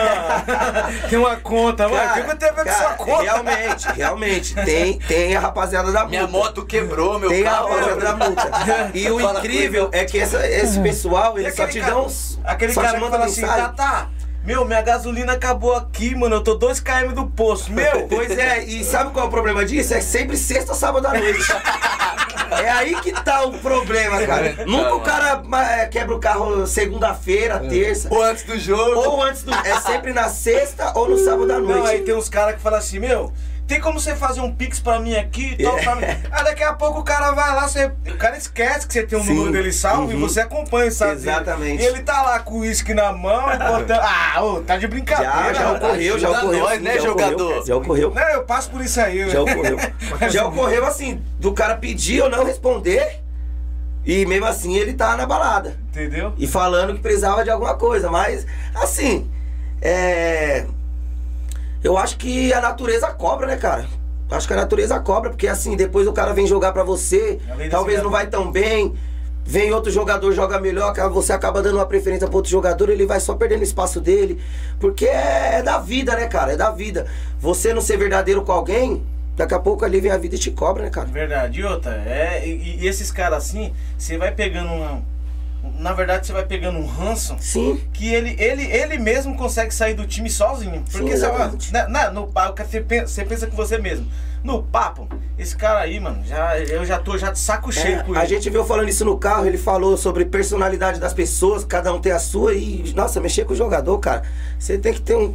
tem 1.09 1.19
uma 1.19 1.37
conta, 1.37 1.89
mano. 1.89 2.11
O 2.11 2.15
que 2.15 2.23
que 2.23 2.37
tem 2.37 2.49
a 2.49 2.53
ver 2.53 2.65
com 2.65 2.71
cara, 2.71 2.79
sua 2.89 2.95
conta? 2.95 3.23
Realmente, 3.23 3.89
realmente. 3.93 4.55
Tem, 4.55 4.99
tem 4.99 5.37
a 5.37 5.41
rapaziada 5.41 5.91
da 5.93 6.01
multa. 6.01 6.11
Minha 6.11 6.27
moto 6.27 6.65
quebrou, 6.67 7.19
meu 7.19 7.31
Tem 7.31 7.47
a 7.47 7.51
carro. 7.51 7.69
rapaziada 7.69 8.01
da 8.01 8.17
multa. 8.27 8.51
E 8.95 9.11
o 9.11 9.21
incrível 9.21 9.89
é 9.93 10.05
que 10.05 10.19
essa- 10.19 10.47
esse 10.47 10.79
pessoal, 10.81 11.39
eles 11.39 11.55
só 11.55 11.67
te 11.67 11.81
cara- 11.81 11.93
dão. 11.93 12.07
uns- 12.07 12.39
Aquele 12.45 12.73
só 12.73 12.81
te 12.81 12.85
cara 12.85 12.99
que 12.99 13.05
manda 13.05 13.17
fala 13.17 13.27
assim, 13.31 13.41
mensagem. 13.41 13.65
tá, 13.65 13.73
tá. 13.73 14.09
Meu, 14.47 14.65
minha 14.65 14.81
gasolina 14.81 15.33
acabou 15.33 15.75
aqui, 15.75 16.15
mano. 16.15 16.37
Eu 16.37 16.41
tô 16.41 16.57
2km 16.57 17.13
do 17.13 17.27
posto. 17.27 17.73
Meu, 17.73 18.07
Pois 18.09 18.31
é, 18.31 18.63
e 18.63 18.85
sabe 18.85 19.11
qual 19.11 19.25
é 19.25 19.29
o 19.29 19.31
problema 19.31 19.65
disso? 19.65 19.93
É 19.93 20.01
sempre 20.01 20.37
sexta 20.37 20.71
ou 20.71 20.79
sábado 20.79 21.07
à 21.07 21.13
noite. 21.13 21.43
É 22.49 22.71
aí 22.71 22.95
que 23.01 23.11
tá 23.11 23.45
o 23.45 23.59
problema, 23.59 24.25
cara. 24.25 24.55
Nunca 24.67 24.95
o 24.95 25.01
cara 25.01 25.43
é, 25.81 25.87
quebra 25.87 26.15
o 26.15 26.21
carro 26.21 26.65
segunda-feira, 26.65 27.59
terça. 27.59 28.09
Ou 28.09 28.23
antes 28.23 28.45
do 28.45 28.57
jogo. 28.57 29.01
Ou 29.01 29.21
antes 29.21 29.43
do. 29.43 29.53
É 29.53 29.81
sempre 29.81 30.13
na 30.13 30.29
sexta 30.29 30.93
ou 30.97 31.09
no 31.09 31.19
sábado 31.19 31.51
à 31.53 31.59
Não, 31.59 31.69
aí 31.75 31.81
noite. 31.81 32.05
tem 32.05 32.15
uns 32.15 32.29
caras 32.29 32.55
que 32.55 32.61
falam 32.61 32.79
assim, 32.79 33.01
meu, 33.01 33.33
tem 33.67 33.81
como 33.81 33.99
você 33.99 34.15
fazer 34.15 34.41
um 34.41 34.55
pix 34.55 34.79
pra 34.79 35.01
mim 35.01 35.15
aqui 35.17 35.57
e 35.59 35.65
tal, 35.65 35.77
pra 35.77 35.97
mim? 35.97 36.05
Aí 36.31 36.45
daqui 36.45 36.63
a 36.63 36.73
pouco 36.73 37.01
o 37.01 37.03
cara 37.05 37.33
vai 37.33 37.55
lá, 37.55 37.67
você, 37.69 37.87
o 37.87 38.17
cara 38.17 38.37
esquece 38.37 38.87
que 38.87 38.93
você 38.93 39.03
tem 39.03 39.19
o 39.19 39.23
Sim. 39.23 39.35
número 39.35 39.53
dele 39.53 39.73
salvo 39.73 40.13
e 40.13 40.15
Uhum. 40.15 40.21
você 40.21 40.41
acompanha, 40.41 40.91
sabe? 40.91 41.13
Exatamente. 41.15 41.83
E 41.83 41.87
ele 41.87 42.03
tá 42.03 42.23
lá 42.23 42.39
com 42.39 42.55
o 42.55 42.59
uísque 42.61 42.95
na 42.95 43.13
mão 43.13 43.53
e 43.53 43.57
botando... 43.59 44.01
Ah, 44.01 44.43
ô, 44.45 44.61
tá 44.61 44.77
de 44.77 44.87
brincadeira. 44.87 45.33
Já, 45.33 45.53
já 45.53 45.73
ocorreu, 45.73 46.19
já 46.19 46.31
ocorreu. 46.31 46.61
nós, 46.61 46.81
né, 46.81 46.99
já 47.01 47.11
ocorreu, 47.11 47.29
jogador? 47.31 47.67
Já 47.67 47.77
ocorreu. 47.77 48.15
Não, 48.15 48.29
eu 48.31 48.45
passo 48.45 48.71
por 48.71 48.81
isso 48.81 49.01
aí. 49.01 49.29
Já 49.29 49.43
né? 49.43 49.53
ocorreu. 49.53 49.79
Já 50.31 50.47
ocorreu 50.47 50.87
assim, 50.87 51.21
do 51.41 51.53
cara 51.53 51.75
pedir 51.77 52.23
ou 52.23 52.31
não 52.31 52.45
responder. 52.45 53.21
E 54.05 54.25
mesmo 54.27 54.47
assim 54.47 54.77
ele 54.77 54.93
tá 54.93 55.17
na 55.17 55.27
balada. 55.27 55.77
Entendeu? 55.91 56.33
E 56.39 56.47
falando 56.47 56.95
que 56.95 57.01
precisava 57.01 57.43
de 57.43 57.51
alguma 57.51 57.75
coisa. 57.75 58.09
Mas, 58.11 58.47
assim, 58.77 59.29
é. 59.83 60.67
Eu 61.87 61.96
acho 61.96 62.16
que 62.16 62.53
a 62.53 62.61
natureza 62.61 63.07
cobra, 63.12 63.46
né, 63.46 63.57
cara? 63.57 63.87
Acho 64.29 64.49
que 64.49 64.53
a 64.53 64.57
natureza 64.57 64.99
cobra, 64.99 65.31
porque 65.31 65.46
assim, 65.46 65.77
depois 65.77 66.09
o 66.09 66.12
cara 66.12 66.33
vem 66.33 66.44
jogar 66.44 66.72
pra 66.72 66.83
você, 66.83 67.38
talvez 67.70 68.03
não 68.03 68.11
vai 68.11 68.27
tão 68.27 68.51
bem. 68.51 68.92
Vem 69.44 69.72
outro 69.72 69.92
jogador, 69.92 70.33
joga 70.33 70.59
melhor, 70.59 70.92
você 71.11 71.33
acaba 71.33 71.62
dando 71.62 71.77
uma 71.77 71.87
preferência 71.87 72.27
pro 72.27 72.38
outro 72.38 72.51
jogador, 72.51 72.88
ele 72.88 73.07
vai 73.07 73.20
só 73.20 73.37
perdendo 73.37 73.61
o 73.61 73.62
espaço 73.62 74.01
dele. 74.01 74.42
Porque 74.81 75.07
é 75.07 75.62
da 75.62 75.79
vida, 75.79 76.16
né, 76.16 76.27
cara? 76.27 76.55
É 76.55 76.57
da 76.57 76.72
vida. 76.72 77.07
Você 77.38 77.72
não 77.72 77.81
ser 77.81 77.96
verdadeiro 77.96 78.42
com 78.42 78.51
alguém, 78.51 79.07
daqui 79.37 79.55
a 79.55 79.61
pouco 79.61 79.85
ali 79.85 80.01
vem 80.01 80.11
a 80.11 80.18
vida 80.18 80.35
e 80.35 80.38
te 80.38 80.51
cobra, 80.51 80.83
né, 80.83 80.90
cara? 80.90 81.07
Verdade. 81.07 81.61
E 81.61 81.64
outra, 81.64 81.92
é, 82.05 82.42
e, 82.44 82.81
e 82.81 82.88
esses 82.88 83.12
caras 83.12 83.44
assim, 83.44 83.72
você 83.96 84.18
vai 84.18 84.33
pegando 84.33 84.72
uma... 84.72 85.05
Na 85.79 85.93
verdade, 85.93 86.27
você 86.27 86.33
vai 86.33 86.45
pegando 86.45 86.79
um 86.79 86.87
ranço 86.87 87.37
Sim. 87.41 87.81
que 87.93 88.12
ele, 88.12 88.35
ele, 88.39 88.62
ele 88.65 88.99
mesmo 88.99 89.37
consegue 89.37 89.73
sair 89.75 89.95
do 89.95 90.07
time 90.07 90.31
sozinho. 90.31 90.83
Porque 90.91 91.17
Sim, 91.17 91.27
você, 91.59 91.73
na, 91.73 91.89
na- 91.89 92.11
no 92.11 92.27
papo, 92.27 92.62
você 92.65 92.81
pensa, 92.81 93.07
você 93.09 93.25
pensa 93.25 93.47
com 93.47 93.57
você 93.57 93.79
mesmo. 93.79 94.07
No 94.45 94.62
papo, 94.62 95.09
esse 95.37 95.57
cara 95.57 95.81
aí, 95.81 95.99
mano, 95.99 96.23
já, 96.25 96.59
eu 96.61 96.85
já 96.85 96.99
tô 96.99 97.19
já 97.19 97.31
de 97.33 97.39
saco 97.39 97.73
cheio 97.73 97.99
É, 97.99 98.03
com 98.05 98.15
a 98.15 98.19
ele. 98.21 98.29
gente 98.29 98.49
viu 98.49 98.65
falando 98.65 98.89
isso 98.89 99.05
no 99.05 99.19
carro, 99.19 99.45
ele 99.47 99.59
falou 99.59 99.97
sobre 99.97 100.25
personalidade 100.25 101.01
das 101.01 101.12
pessoas, 101.12 101.65
cada 101.65 101.93
um 101.93 102.01
tem 102.01 102.12
a 102.12 102.19
sua 102.21 102.55
e, 102.55 102.93
nossa, 102.95 103.21
mexer 103.21 103.45
com 103.45 103.53
o 103.55 103.57
jogador, 103.57 103.99
cara, 103.99 104.23
você 104.59 104.79
tem 104.79 104.93
que 104.93 105.01
ter 105.01 105.17
um 105.17 105.35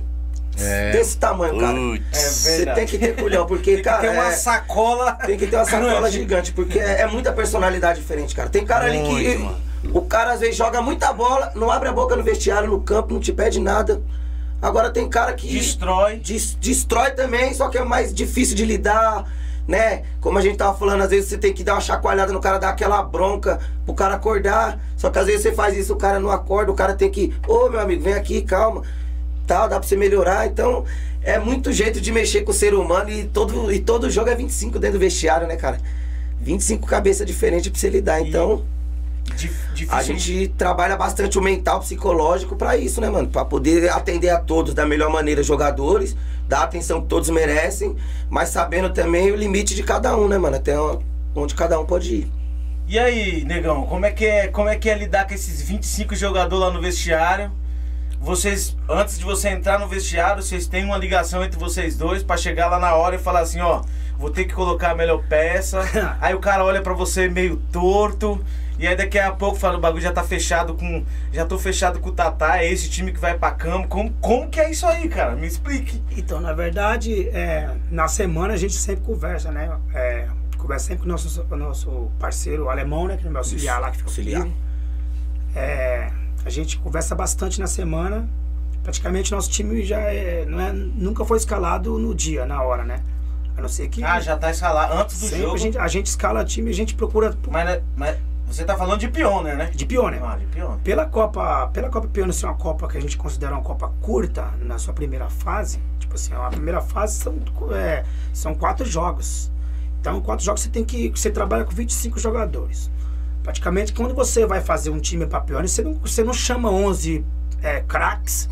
É. 0.57 0.91
desse 0.91 1.17
tamanho, 1.17 1.57
cara. 1.59 1.77
É 2.13 2.15
Você 2.17 2.57
verdade. 2.57 2.79
tem 2.79 2.87
que 2.87 2.97
ter 2.97 3.15
culhão, 3.15 3.45
porque, 3.45 3.71
Tem 3.75 3.77
que 3.77 3.83
cara, 3.83 4.01
ter 4.01 4.09
uma 4.11 4.27
é- 4.27 4.31
sacola. 4.31 5.11
tem 5.13 5.37
que 5.37 5.45
ter 5.47 5.55
uma 5.57 5.65
sacola 5.65 5.99
grande. 5.99 6.11
gigante, 6.17 6.51
porque 6.53 6.79
é, 6.79 7.01
é 7.01 7.07
muita 7.07 7.33
personalidade 7.33 7.99
diferente, 7.99 8.33
cara. 8.33 8.47
Tem 8.49 8.65
cara 8.65 8.85
ali 8.85 8.97
que 9.01 9.09
Muito, 9.09 9.39
mano. 9.39 9.57
O 9.93 10.01
cara 10.01 10.33
às 10.33 10.39
vezes 10.39 10.55
joga 10.55 10.81
muita 10.81 11.11
bola, 11.13 11.51
não 11.55 11.71
abre 11.71 11.89
a 11.89 11.93
boca 11.93 12.15
no 12.15 12.23
vestiário, 12.23 12.69
no 12.69 12.81
campo, 12.81 13.13
não 13.13 13.19
te 13.19 13.31
pede 13.33 13.59
nada. 13.59 14.01
Agora 14.61 14.91
tem 14.91 15.09
cara 15.09 15.33
que 15.33 15.47
Destrói. 15.47 16.17
des- 16.17 16.55
destrói 16.59 17.11
também, 17.11 17.53
só 17.53 17.67
que 17.67 17.77
é 17.79 17.83
mais 17.83 18.13
difícil 18.13 18.55
de 18.55 18.65
lidar. 18.65 19.25
né? 19.67 20.03
Como 20.19 20.37
a 20.37 20.41
gente 20.41 20.57
tava 20.57 20.77
falando, 20.77 21.01
às 21.01 21.09
vezes 21.11 21.29
você 21.29 21.37
tem 21.37 21.53
que 21.53 21.63
dar 21.63 21.75
uma 21.75 21.81
chacoalhada 21.81 22.33
no 22.33 22.41
cara, 22.41 22.57
dar 22.57 22.69
aquela 22.69 23.01
bronca 23.03 23.59
pro 23.85 23.93
cara 23.93 24.15
acordar. 24.15 24.77
Só 24.97 25.09
que 25.09 25.17
às 25.19 25.27
vezes 25.27 25.43
você 25.43 25.51
faz 25.53 25.77
isso, 25.77 25.93
o 25.93 25.95
cara 25.95 26.19
não 26.19 26.29
acorda, 26.31 26.71
o 26.71 26.75
cara 26.75 26.93
tem 26.95 27.09
que, 27.09 27.33
ô 27.47 27.69
meu 27.69 27.79
amigo, 27.79 28.03
vem 28.03 28.13
aqui, 28.13 28.41
calma. 28.41 28.81
Tal, 29.47 29.69
dá 29.69 29.79
pra 29.79 29.87
você 29.87 29.95
melhorar. 29.95 30.47
Então, 30.47 30.83
é 31.23 31.39
muito 31.39 31.71
jeito 31.71 32.01
de 32.01 32.11
mexer 32.11 32.41
com 32.41 32.51
o 32.51 32.53
ser 32.53 32.73
humano 32.73 33.09
e 33.11 33.23
todo, 33.25 33.71
e 33.71 33.79
todo 33.79 34.09
jogo 34.09 34.29
é 34.29 34.35
25 34.35 34.77
dentro 34.79 34.97
do 34.97 35.01
vestiário, 35.01 35.47
né, 35.47 35.55
cara? 35.55 35.79
25 36.41 36.85
cabeças 36.87 37.25
diferentes 37.25 37.69
pra 37.69 37.79
você 37.79 37.89
lidar. 37.89 38.19
Então, 38.19 38.63
difícil. 39.35 39.87
a 39.91 40.03
gente 40.03 40.47
trabalha 40.57 40.95
bastante 40.95 41.37
o 41.37 41.41
mental 41.41 41.79
psicológico 41.79 42.55
pra 42.55 42.77
isso, 42.77 43.01
né, 43.01 43.09
mano? 43.09 43.27
Pra 43.27 43.45
poder 43.45 43.89
atender 43.89 44.29
a 44.29 44.39
todos 44.39 44.73
da 44.73 44.85
melhor 44.85 45.09
maneira, 45.09 45.41
jogadores, 45.43 46.15
dar 46.47 46.59
a 46.59 46.63
atenção 46.63 47.01
que 47.01 47.07
todos 47.07 47.29
merecem, 47.29 47.95
mas 48.29 48.49
sabendo 48.49 48.89
também 48.91 49.31
o 49.31 49.35
limite 49.35 49.75
de 49.75 49.83
cada 49.83 50.15
um, 50.17 50.27
né, 50.27 50.37
mano? 50.37 50.55
Até 50.55 50.75
onde 51.35 51.55
cada 51.55 51.79
um 51.79 51.85
pode 51.85 52.15
ir. 52.15 52.31
E 52.87 52.99
aí, 52.99 53.45
negão, 53.45 53.85
como 53.85 54.05
é 54.05 54.11
que 54.11 54.25
é, 54.25 54.47
como 54.47 54.67
é 54.67 54.75
que 54.75 54.89
é 54.89 54.97
lidar 54.97 55.25
com 55.25 55.33
esses 55.33 55.61
25 55.61 56.13
jogadores 56.15 56.65
lá 56.65 56.71
no 56.71 56.81
vestiário? 56.81 57.51
Vocês, 58.19 58.77
antes 58.87 59.17
de 59.17 59.25
você 59.25 59.49
entrar 59.49 59.79
no 59.79 59.87
vestiário, 59.87 60.43
vocês 60.43 60.67
têm 60.67 60.85
uma 60.85 60.97
ligação 60.97 61.43
entre 61.43 61.57
vocês 61.57 61.97
dois 61.97 62.21
pra 62.21 62.37
chegar 62.37 62.67
lá 62.67 62.77
na 62.77 62.93
hora 62.93 63.15
e 63.15 63.17
falar 63.17 63.39
assim, 63.39 63.59
ó, 63.61 63.81
vou 64.15 64.29
ter 64.29 64.45
que 64.45 64.53
colocar 64.53 64.91
a 64.91 64.95
melhor 64.95 65.23
peça. 65.27 65.81
aí 66.21 66.35
o 66.35 66.39
cara 66.39 66.63
olha 66.63 66.81
pra 66.81 66.93
você 66.93 67.27
meio 67.27 67.55
torto. 67.71 68.39
E 68.81 68.87
aí 68.87 68.95
daqui 68.95 69.19
a 69.19 69.31
pouco 69.31 69.59
fala, 69.59 69.77
o 69.77 69.79
bagulho 69.79 70.01
já 70.01 70.11
tá 70.11 70.23
fechado 70.23 70.73
com. 70.73 71.05
Já 71.31 71.45
tô 71.45 71.59
fechado 71.59 71.99
com 71.99 72.09
o 72.09 72.11
Tatá, 72.11 72.57
é 72.63 72.67
esse 72.71 72.89
time 72.89 73.11
que 73.11 73.19
vai 73.19 73.37
pra 73.37 73.51
campo. 73.51 73.87
Como, 73.87 74.11
como 74.13 74.49
que 74.49 74.59
é 74.59 74.71
isso 74.71 74.87
aí, 74.87 75.07
cara? 75.07 75.35
Me 75.35 75.45
explique. 75.45 76.01
Então, 76.17 76.41
na 76.41 76.51
verdade, 76.51 77.29
é, 77.29 77.69
na 77.91 78.07
semana 78.07 78.55
a 78.55 78.57
gente 78.57 78.73
sempre 78.73 79.05
conversa, 79.05 79.51
né? 79.51 79.71
É, 79.93 80.27
conversa 80.57 80.87
sempre 80.87 81.03
com 81.03 81.09
o 81.09 81.11
nosso, 81.11 81.45
o 81.47 81.55
nosso 81.55 82.11
parceiro 82.19 82.69
alemão, 82.71 83.07
né? 83.07 83.17
Que 83.17 83.25
é 83.27 83.29
o 83.29 83.31
meu 83.31 83.39
auxiliar 83.41 83.79
lá 83.79 83.91
que 83.91 83.97
fica 83.97 84.09
Auxiliar. 84.09 84.41
comigo. 84.41 84.57
É, 85.55 86.09
a 86.43 86.49
gente 86.49 86.79
conversa 86.79 87.13
bastante 87.13 87.59
na 87.59 87.67
semana. 87.67 88.27
Praticamente 88.81 89.31
nosso 89.31 89.51
time 89.51 89.85
já 89.85 89.99
é, 89.99 90.43
não 90.47 90.59
é, 90.59 90.73
nunca 90.73 91.23
foi 91.23 91.37
escalado 91.37 91.99
no 91.99 92.15
dia, 92.15 92.47
na 92.47 92.63
hora, 92.63 92.83
né? 92.83 92.99
A 93.55 93.61
não 93.61 93.69
ser 93.69 93.89
que 93.89 94.03
Ah, 94.03 94.19
já 94.19 94.35
tá 94.35 94.49
escalado 94.49 94.95
antes 94.95 95.19
do 95.19 95.37
jogo. 95.37 95.53
a 95.53 95.57
gente, 95.57 95.77
a 95.77 95.87
gente 95.87 96.07
escala 96.07 96.43
time, 96.43 96.71
a 96.71 96.73
gente 96.73 96.95
procura 96.95 97.37
Mas, 97.51 97.79
mas 97.95 98.17
você 98.51 98.65
tá 98.65 98.77
falando 98.77 98.99
de 98.99 99.07
Pioneer, 99.07 99.57
né? 99.57 99.71
de 99.73 99.85
pioneer. 99.85 100.23
Ah, 100.23 100.35
de 100.35 100.45
Pioneer. 100.45 100.79
Pela 100.79 101.05
Copa, 101.05 101.67
pela 101.67 101.89
Copa 101.89 102.07
Pioneer 102.07 102.33
ser 102.33 102.45
uma 102.45 102.55
Copa 102.55 102.87
que 102.87 102.97
a 102.97 103.01
gente 103.01 103.17
considera 103.17 103.53
uma 103.53 103.63
Copa 103.63 103.91
curta 104.01 104.51
na 104.61 104.77
sua 104.77 104.93
primeira 104.93 105.29
fase, 105.29 105.79
tipo 105.99 106.15
assim, 106.15 106.33
a 106.33 106.49
primeira 106.49 106.81
fase 106.81 107.17
são, 107.17 107.35
é, 107.73 108.03
são 108.33 108.53
quatro 108.53 108.85
jogos. 108.85 109.51
Então, 109.99 110.19
quatro 110.19 110.43
jogos 110.43 110.61
você 110.61 110.69
tem 110.69 110.83
que. 110.83 111.09
Você 111.09 111.29
trabalha 111.29 111.63
com 111.63 111.71
25 111.71 112.19
jogadores. 112.19 112.91
Praticamente, 113.43 113.93
quando 113.93 114.13
você 114.13 114.45
vai 114.45 114.59
fazer 114.59 114.89
um 114.89 114.99
time 114.99 115.25
para 115.25 115.41
Pioneer, 115.41 115.67
você 115.67 115.81
não, 115.81 115.93
você 115.93 116.23
não 116.23 116.33
chama 116.33 116.69
11 116.69 117.25
é, 117.61 117.81
craques 117.81 118.49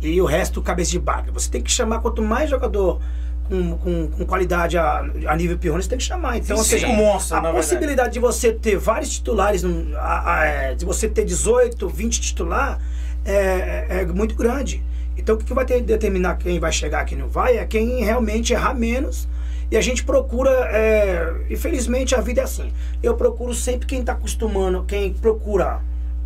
e 0.00 0.20
o 0.20 0.24
resto 0.24 0.60
cabeça 0.60 0.90
de 0.90 0.98
baga. 0.98 1.32
Você 1.32 1.50
tem 1.50 1.62
que 1.62 1.70
chamar 1.70 2.00
quanto 2.00 2.22
mais 2.22 2.50
jogador 2.50 3.00
com, 3.48 3.76
com, 3.78 4.08
com 4.08 4.26
qualidade 4.26 4.76
a, 4.76 5.04
a 5.26 5.36
nível 5.36 5.56
Pioneer, 5.58 5.82
você 5.82 5.88
tem 5.88 5.98
que 5.98 6.04
chamar. 6.04 6.36
Então, 6.36 6.56
ou 6.56 6.62
Cinco 6.64 6.80
seja, 6.80 6.92
monstros, 6.92 7.32
a 7.32 7.36
na 7.36 7.40
verdade. 7.42 7.64
possibilidade 7.66 8.12
de 8.12 8.20
você 8.20 8.52
ter 8.52 8.76
vários 8.76 9.10
titulares, 9.10 9.64
a- 9.96 10.34
a- 10.34 10.44
é, 10.44 10.74
de 10.74 10.84
você 10.84 11.08
ter 11.08 11.24
18, 11.24 11.88
20 11.88 12.20
titular, 12.20 12.78
é, 13.24 13.34
é- 13.34 13.86
é 14.02 14.06
muito 14.06 14.34
grande. 14.34 14.82
Então 15.16 15.34
o 15.34 15.38
que 15.38 15.52
vai 15.52 15.64
ter, 15.64 15.80
determinar 15.82 16.36
quem 16.36 16.60
vai 16.60 16.70
chegar, 16.72 17.04
quem 17.04 17.18
não 17.18 17.28
vai, 17.28 17.56
é 17.58 17.64
quem 17.64 18.04
realmente 18.04 18.52
errar 18.52 18.74
menos. 18.74 19.26
E 19.70 19.76
a 19.76 19.80
gente 19.82 20.02
procura, 20.04 20.50
é, 20.72 21.30
infelizmente 21.50 22.14
a 22.14 22.20
vida 22.20 22.40
é 22.40 22.44
assim. 22.44 22.72
Eu 23.02 23.14
procuro 23.14 23.52
sempre 23.52 23.86
quem 23.86 24.00
está 24.00 24.12
acostumando, 24.12 24.84
quem 24.84 25.12
procura 25.12 25.80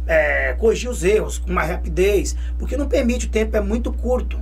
é, 0.07 0.55
corrigir 0.59 0.91
os 0.91 1.03
erros 1.05 1.39
com 1.39 1.53
mais 1.53 1.69
rapidez, 1.71 2.37
porque 2.59 2.77
não 2.77 2.87
permite, 2.89 3.27
o 3.27 3.29
tempo 3.31 3.57
é 3.57 3.61
muito 3.61 3.93
curto 3.93 4.39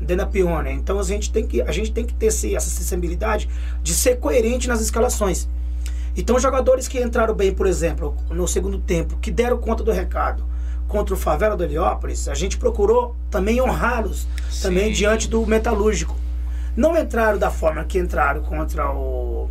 da 0.00 0.26
Pioneer. 0.26 0.74
Então 0.74 0.98
a 0.98 1.02
gente 1.02 1.32
tem 1.32 1.46
que, 1.46 1.62
a 1.62 1.72
gente 1.72 1.92
tem 1.92 2.04
que 2.04 2.14
ter 2.14 2.26
essa 2.26 2.60
sensibilidade 2.60 3.48
de 3.82 3.94
ser 3.94 4.16
coerente 4.16 4.66
nas 4.68 4.80
escalações. 4.80 5.48
Então, 6.16 6.38
jogadores 6.40 6.88
que 6.88 7.00
entraram 7.00 7.34
bem, 7.34 7.54
por 7.54 7.66
exemplo, 7.66 8.16
no 8.30 8.46
segundo 8.48 8.78
tempo, 8.78 9.16
que 9.18 9.30
deram 9.30 9.56
conta 9.58 9.84
do 9.84 9.92
recado 9.92 10.44
contra 10.88 11.14
o 11.14 11.16
Favela 11.16 11.56
do 11.56 11.62
Heliópolis, 11.62 12.28
a 12.28 12.34
gente 12.34 12.58
procurou 12.58 13.14
também 13.30 13.60
honrá-los 13.60 14.26
também 14.60 14.92
diante 14.92 15.28
do 15.28 15.46
metalúrgico. 15.46 16.16
Não 16.76 16.96
entraram 16.96 17.38
da 17.38 17.50
forma 17.50 17.84
que 17.84 17.98
entraram 17.98 18.42
contra 18.42 18.90
o 18.90 19.48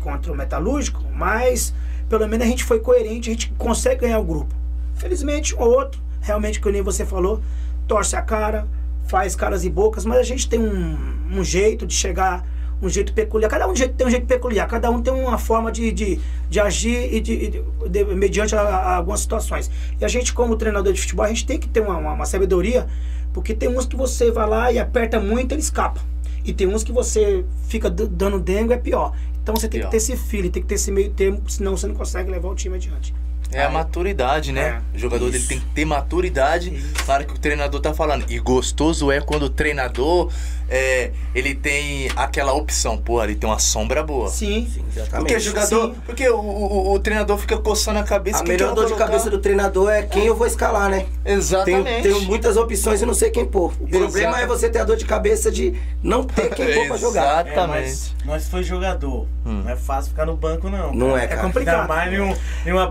contra 0.00 0.32
o 0.32 0.36
metalúrgico, 0.36 1.02
mas 1.14 1.72
pelo 2.08 2.28
menos 2.28 2.44
a 2.44 2.50
gente 2.50 2.64
foi 2.64 2.80
coerente, 2.80 3.30
a 3.30 3.32
gente 3.32 3.52
consegue 3.56 4.02
ganhar 4.02 4.18
o 4.18 4.24
grupo. 4.24 4.54
Felizmente, 4.96 5.54
um 5.54 5.60
ou 5.60 5.70
outro, 5.70 6.00
realmente, 6.20 6.60
que 6.60 6.70
nem 6.70 6.82
você 6.82 7.06
falou, 7.06 7.40
torce 7.86 8.16
a 8.16 8.22
cara, 8.22 8.66
faz 9.12 9.36
caras 9.36 9.62
e 9.62 9.68
bocas, 9.68 10.06
mas 10.06 10.18
a 10.18 10.22
gente 10.22 10.48
tem 10.48 10.58
um, 10.58 10.96
um 11.38 11.44
jeito 11.44 11.86
de 11.86 11.94
chegar, 11.94 12.46
um 12.80 12.88
jeito 12.88 13.12
peculiar. 13.12 13.50
Cada 13.50 13.68
um 13.68 13.74
tem 13.74 14.06
um 14.06 14.10
jeito 14.10 14.24
peculiar, 14.26 14.66
cada 14.66 14.90
um 14.90 15.02
tem 15.02 15.12
uma 15.12 15.36
forma 15.36 15.70
de, 15.70 15.92
de, 15.92 16.18
de 16.48 16.58
agir 16.58 17.12
e 17.14 17.20
de, 17.20 17.36
de- 17.50 17.62
de- 17.90 18.04
mediante 18.14 18.56
a, 18.56 18.62
a 18.62 18.96
algumas 18.96 19.20
situações. 19.20 19.70
E 20.00 20.04
a 20.04 20.08
gente, 20.08 20.32
como 20.32 20.56
treinador 20.56 20.94
de 20.94 21.00
futebol, 21.02 21.26
a 21.26 21.28
gente 21.28 21.44
tem 21.44 21.58
que 21.58 21.68
ter 21.68 21.80
uma, 21.80 21.98
uma, 21.98 22.12
uma 22.14 22.24
sabedoria, 22.24 22.86
porque 23.34 23.52
tem 23.52 23.68
uns 23.68 23.84
que 23.84 23.96
você 23.96 24.30
vai 24.30 24.48
lá 24.48 24.72
e 24.72 24.78
aperta 24.78 25.20
muito, 25.20 25.52
ele 25.52 25.60
escapa. 25.60 26.00
E 26.42 26.54
tem 26.54 26.66
uns 26.66 26.82
que 26.82 26.90
você 26.90 27.44
fica 27.68 27.90
dando 27.90 28.40
dengo, 28.40 28.72
é 28.72 28.78
pior. 28.78 29.12
Então 29.42 29.54
você 29.54 29.68
tem 29.68 29.80
Pior. 29.80 29.88
que 29.88 29.90
ter 29.90 29.96
esse 29.98 30.16
feeling, 30.16 30.50
tem 30.50 30.62
que 30.62 30.68
ter 30.68 30.76
esse 30.76 30.90
meio 30.90 31.10
termo, 31.10 31.42
senão 31.48 31.76
você 31.76 31.86
não 31.86 31.94
consegue 31.94 32.30
levar 32.30 32.48
o 32.48 32.54
time 32.54 32.76
adiante. 32.76 33.12
É 33.52 33.62
a 33.62 33.70
maturidade, 33.70 34.52
né? 34.52 34.82
É, 34.92 34.96
o 34.96 34.98
jogador 34.98 35.26
dele 35.26 35.38
isso. 35.38 35.48
tem 35.48 35.60
que 35.60 35.66
ter 35.66 35.84
maturidade. 35.84 36.70
Claro 37.04 37.26
que 37.26 37.34
o 37.34 37.38
treinador 37.38 37.80
tá 37.80 37.92
falando. 37.92 38.24
E 38.30 38.38
gostoso 38.38 39.10
é 39.12 39.20
quando 39.20 39.44
o 39.44 39.50
treinador 39.50 40.32
é, 40.74 41.10
ele 41.34 41.54
tem 41.54 42.08
aquela 42.16 42.54
opção. 42.54 42.96
Pô, 42.96 43.20
ali 43.20 43.34
tem 43.34 43.48
uma 43.48 43.58
sombra 43.58 44.02
boa. 44.02 44.28
Sim. 44.30 44.66
Sim, 44.72 44.80
Porque 44.82 45.00
exatamente. 45.00 45.40
jogador. 45.40 45.94
Sim. 45.94 46.00
Porque 46.06 46.28
o, 46.30 46.38
o, 46.40 46.92
o 46.94 46.98
treinador 46.98 47.36
fica 47.36 47.58
coçando 47.58 47.98
a 47.98 48.02
cabeça. 48.02 48.38
A 48.38 48.42
que 48.42 48.50
eu 48.50 48.54
melhor 48.56 48.74
dor 48.74 48.86
de 48.86 48.94
cabeça 48.94 49.28
do 49.28 49.38
treinador 49.38 49.90
é 49.90 50.02
quem 50.02 50.24
eu 50.24 50.34
vou 50.34 50.46
escalar, 50.46 50.88
né? 50.88 51.06
Tenho, 51.22 51.36
Exatamente. 51.38 52.02
tenho 52.02 52.22
muitas 52.22 52.56
opções 52.56 53.02
e 53.02 53.06
não 53.06 53.12
sei 53.12 53.28
quem 53.30 53.44
pôr. 53.44 53.72
O 53.78 53.86
problema 53.86 54.40
é 54.40 54.46
você 54.46 54.70
ter 54.70 54.78
a 54.78 54.84
dor 54.84 54.96
de 54.96 55.04
cabeça 55.04 55.50
de 55.52 55.74
não 56.02 56.24
ter 56.24 56.48
quem 56.54 56.72
pôr 56.74 56.86
pra 56.88 56.96
jogar. 56.96 57.46
É, 57.46 57.52
Exatamente. 57.52 57.82
mas 57.88 58.14
nós 58.24 58.48
foi 58.48 58.62
jogador. 58.62 59.26
Hum. 59.44 59.62
Não 59.64 59.70
é 59.70 59.76
fácil 59.76 60.10
ficar 60.12 60.24
no 60.24 60.36
banco, 60.36 60.70
não. 60.70 60.94
Não 60.94 61.16
é, 61.18 61.24
É 61.24 61.26
cara. 61.26 61.42
complicado. 61.42 61.80
Ainda 61.82 61.88
mais 61.94 62.12
em, 62.12 62.20
um, 62.20 62.34
em 62.66 62.72
uma 62.72 62.86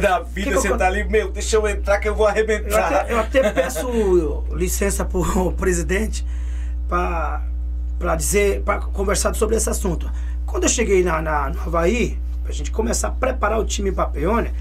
da 0.00 0.20
vida, 0.20 0.50
Que 0.50 0.56
que 0.56 0.60
você 0.62 0.68
eu- 0.70 0.78
tá 0.78 0.86
ali, 0.86 1.02
meu, 1.04 1.30
deixa 1.32 1.56
eu 1.56 1.66
entrar 1.66 1.98
que 1.98 2.08
eu 2.08 2.14
vou 2.14 2.26
Eu 2.26 2.30
arrebentar. 2.30 2.92
até, 2.94 3.12
eu 3.12 3.18
até 3.18 3.50
peço 3.50 4.44
licença 4.52 5.04
pro 5.04 5.52
presidente 5.58 6.24
para 6.88 8.16
dizer, 8.16 8.62
para 8.62 8.80
conversar 8.80 9.34
sobre 9.34 9.56
esse 9.56 9.68
assunto. 9.68 10.10
Quando 10.46 10.64
eu 10.64 10.68
cheguei 10.68 11.02
na, 11.02 11.20
na, 11.20 11.50
no 11.50 11.60
Havaí, 11.60 12.18
pra 12.42 12.52
gente 12.52 12.70
começar 12.70 13.08
a 13.08 13.10
preparar 13.10 13.58
o 13.58 13.64
time 13.64 13.90
para 13.90 14.06
Peônia, 14.06 14.52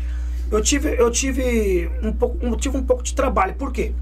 eu 0.51 0.61
tive, 0.61 0.95
eu 0.99 1.09
tive 1.09 1.89
um 2.01 2.13
pouco, 2.13 2.45
um, 2.45 2.55
tive 2.55 2.77
um 2.77 2.83
pouco 2.83 3.03
de 3.03 3.13
trabalho. 3.13 3.53
Por 3.55 3.71
quê? 3.71 3.93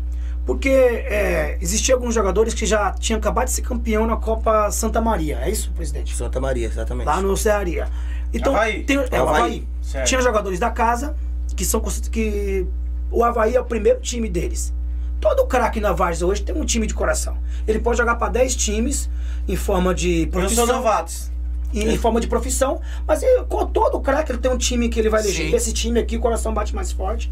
Porque 0.46 0.70
é, 0.70 1.58
existiam 1.62 1.98
alguns 1.98 2.14
jogadores 2.14 2.54
que 2.54 2.66
já 2.66 2.92
tinham 2.92 3.20
acabado 3.20 3.46
de 3.46 3.52
ser 3.52 3.62
campeão 3.62 4.06
na 4.06 4.18
Copa 4.18 4.70
Santa 4.72 5.00
Maria. 5.00 5.40
É 5.42 5.50
isso, 5.50 5.72
presidente? 5.72 6.16
Santa 6.16 6.40
Maria, 6.40 6.68
exatamente. 6.68 7.06
lá 7.06 7.22
no 7.22 7.38
Cearia. 7.38 7.88
Então, 8.34 8.56
Havaí. 8.56 8.84
tem, 8.84 8.98
é 8.98 9.00
o 9.00 9.30
Havaí. 9.30 9.68
Havaí. 9.94 10.06
Tinha 10.06 10.22
jogadores 10.22 10.60
da 10.60 10.72
casa 10.72 11.16
que 11.56 11.66
são 11.66 11.82
que 12.12 12.66
o 13.12 13.24
Havaí 13.24 13.56
é 13.56 13.62
o 13.62 13.66
primeiro 13.66 14.00
time 14.00 14.30
deles. 14.30 14.74
Todo 15.22 15.46
craque 15.46 15.80
na 15.80 15.94
Varsa 15.94 16.26
hoje 16.26 16.42
tem 16.42 16.54
um 16.56 16.66
time 16.66 16.88
de 16.88 16.94
coração. 16.94 17.38
Ele 17.68 17.80
pode 17.80 17.98
jogar 17.98 18.16
para 18.16 18.30
10 18.32 18.56
times 18.56 19.10
em 19.48 19.56
forma 19.56 19.94
de 19.94 20.28
profissão. 20.28 20.66
sou 20.66 20.76
novatos. 20.76 21.32
em, 21.74 21.94
em 21.94 21.98
forma 21.98 22.20
de 22.20 22.28
profissão, 22.28 22.82
mas 23.08 23.22
ele, 23.24 23.44
com 23.46 23.66
todo 23.68 24.00
craque 24.02 24.32
ele 24.32 24.40
tem 24.40 24.52
um 24.52 24.58
time 24.58 24.90
que 24.90 25.00
ele 25.00 25.10
vai 25.10 25.22
eleger. 25.22 25.50
Sim. 25.50 25.56
Esse 25.56 25.72
time 25.72 26.00
aqui, 26.00 26.18
o 26.18 26.20
coração 26.20 26.54
bate 26.54 26.76
mais 26.76 26.92
forte 26.92 27.32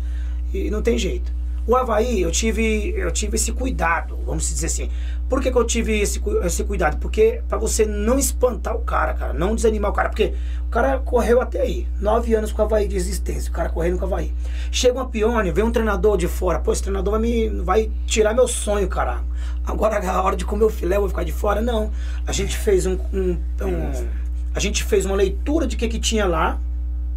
e 0.53 0.69
não 0.69 0.81
tem 0.81 0.97
jeito. 0.97 1.31
O 1.67 1.75
Havaí, 1.75 2.21
eu 2.21 2.31
tive, 2.31 2.93
eu 2.95 3.11
tive 3.11 3.35
esse 3.35 3.51
cuidado, 3.51 4.17
vamos 4.25 4.47
dizer 4.47 4.67
assim. 4.67 4.89
Por 5.29 5.41
que, 5.41 5.51
que 5.51 5.57
eu 5.57 5.63
tive 5.63 5.99
esse, 5.99 6.19
esse 6.43 6.63
cuidado? 6.63 6.97
Porque 6.97 7.41
para 7.47 7.57
você 7.59 7.85
não 7.85 8.17
espantar 8.17 8.75
o 8.75 8.79
cara, 8.79 9.13
cara, 9.13 9.31
não 9.33 9.53
desanimar 9.55 9.91
o 9.91 9.93
cara. 9.93 10.09
Porque 10.09 10.33
o 10.65 10.69
cara 10.69 10.97
correu 10.99 11.39
até 11.39 11.61
aí, 11.61 11.87
nove 12.01 12.33
anos 12.33 12.51
com 12.51 12.61
o 12.61 12.65
Havaí 12.65 12.87
de 12.87 12.95
existência, 12.95 13.49
o 13.49 13.53
cara 13.53 13.69
correndo 13.69 13.97
com 13.99 14.05
o 14.05 14.07
Havaí. 14.07 14.33
Chega 14.71 14.95
uma 14.95 15.05
pione, 15.07 15.51
vem 15.51 15.63
um 15.63 15.71
treinador 15.71 16.17
de 16.17 16.27
fora, 16.27 16.57
pô, 16.59 16.73
esse 16.73 16.81
treinador 16.81 17.11
vai, 17.11 17.21
me, 17.21 17.47
vai 17.61 17.91
tirar 18.07 18.33
meu 18.33 18.47
sonho, 18.47 18.87
cara. 18.87 19.19
Agora 19.65 19.99
a 19.99 20.21
hora 20.23 20.35
de 20.35 20.45
comer 20.45 20.63
o 20.65 20.69
filé, 20.69 20.95
eu 20.95 21.01
vou 21.01 21.09
ficar 21.09 21.23
de 21.23 21.31
fora. 21.31 21.61
Não. 21.61 21.91
A 22.25 22.31
gente 22.31 22.57
fez 22.57 22.85
um- 22.87 22.97
um- 23.13 23.37
um 23.61 24.07
a 24.55 24.59
gente 24.59 24.83
fez 24.83 25.05
uma 25.05 25.15
leitura 25.15 25.67
de 25.67 25.75
o 25.75 25.79
que, 25.79 25.87
que 25.87 25.99
tinha 25.99 26.25
lá. 26.25 26.57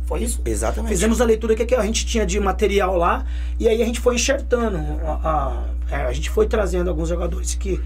Foi 0.05 0.23
isso? 0.23 0.43
Exatamente. 0.45 0.91
Fizemos 0.91 1.21
a 1.21 1.25
leitura 1.25 1.55
do 1.55 1.57
que, 1.57 1.65
que 1.65 1.75
a 1.75 1.83
gente 1.83 2.05
tinha 2.05 2.27
de 2.27 2.39
material 2.39 2.95
lá. 2.97 3.25
E 3.59 3.67
aí 3.67 3.81
a 3.83 3.87
gente 3.87 4.01
foi 4.01 4.17
enxertando. 4.17 4.77
A, 5.03 5.13
a- 5.91 5.95
é, 5.95 5.97
a 6.07 6.13
gente 6.13 6.29
foi 6.29 6.47
trazendo 6.47 6.91
alguns 6.91 7.09
jogadores 7.09 7.55
que, 7.55 7.81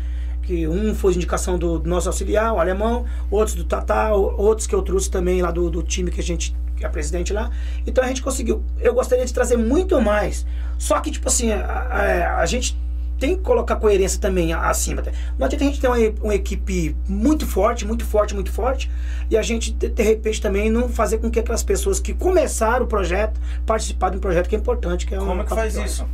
que 0.47 0.67
um 0.69 0.95
foi 0.95 1.15
indicação 1.15 1.59
do, 1.59 1.79
do 1.79 1.89
nosso 1.91 2.09
auxiliar, 2.09 2.53
o 2.55 2.61
alemão, 2.61 3.05
outros 3.31 3.55
do 3.57 3.65
Tatá, 3.65 4.13
outros 4.15 4.67
que 4.67 4.75
eu 4.75 4.83
trouxe 4.83 5.11
também 5.11 5.43
lá 5.43 5.51
do, 5.51 5.69
do 5.69 5.83
time 5.83 6.11
que 6.11 6.21
a 6.21 6.23
gente, 6.23 6.55
que 6.77 6.85
é 6.85 6.89
presidente 6.89 7.33
lá. 7.33 7.51
Então 7.87 8.03
a 8.05 8.07
gente 8.09 8.23
conseguiu. 8.23 8.63
Eu 8.81 8.95
gostaria 8.95 9.25
de 9.25 9.33
trazer 9.35 9.57
muito 9.57 10.01
mais. 10.01 10.47
Só 10.79 11.01
que, 11.01 11.11
tipo 11.11 11.27
assim, 11.29 11.51
a, 11.53 11.59
a- 11.65 12.37
a 12.41 12.47
gente 12.47 12.79
tem 13.19 13.35
que 13.35 13.43
colocar 13.43 13.77
coerência 13.77 14.21
também 14.21 14.53
acima. 14.53 15.03
Não 15.39 15.47
adianta 15.47 15.65
a 15.65 15.69
gente 15.69 15.81
ter 15.81 15.89
uma, 15.89 15.97
uma 16.23 16.35
equipe 16.35 16.95
muito 17.09 17.47
forte, 17.47 17.87
muito 17.87 18.05
forte, 18.05 18.35
muito 18.35 18.53
forte, 18.53 18.91
e 19.31 19.39
a 19.39 19.43
gente, 19.43 19.73
de, 19.73 19.89
de 19.89 20.03
repente, 20.03 20.39
também 20.39 20.69
não 20.71 20.87
fazer 20.91 21.17
com 21.17 21.31
que 21.31 21.41
aquelas 21.41 21.63
pessoas 21.63 21.99
que 21.99 22.13
começaram 22.13 22.85
o 22.85 22.89
projeto 22.89 23.41
participar 23.65 24.11
de 24.11 24.19
um 24.19 24.21
projeto 24.21 24.49
que 24.51 24.55
é 24.55 24.59
importante, 24.59 25.07
que 25.07 25.15
é 25.15 25.19
Como 25.19 25.41
é 25.41 25.45
que 25.45 25.49
faz 25.51 25.75
isso? 25.77 26.07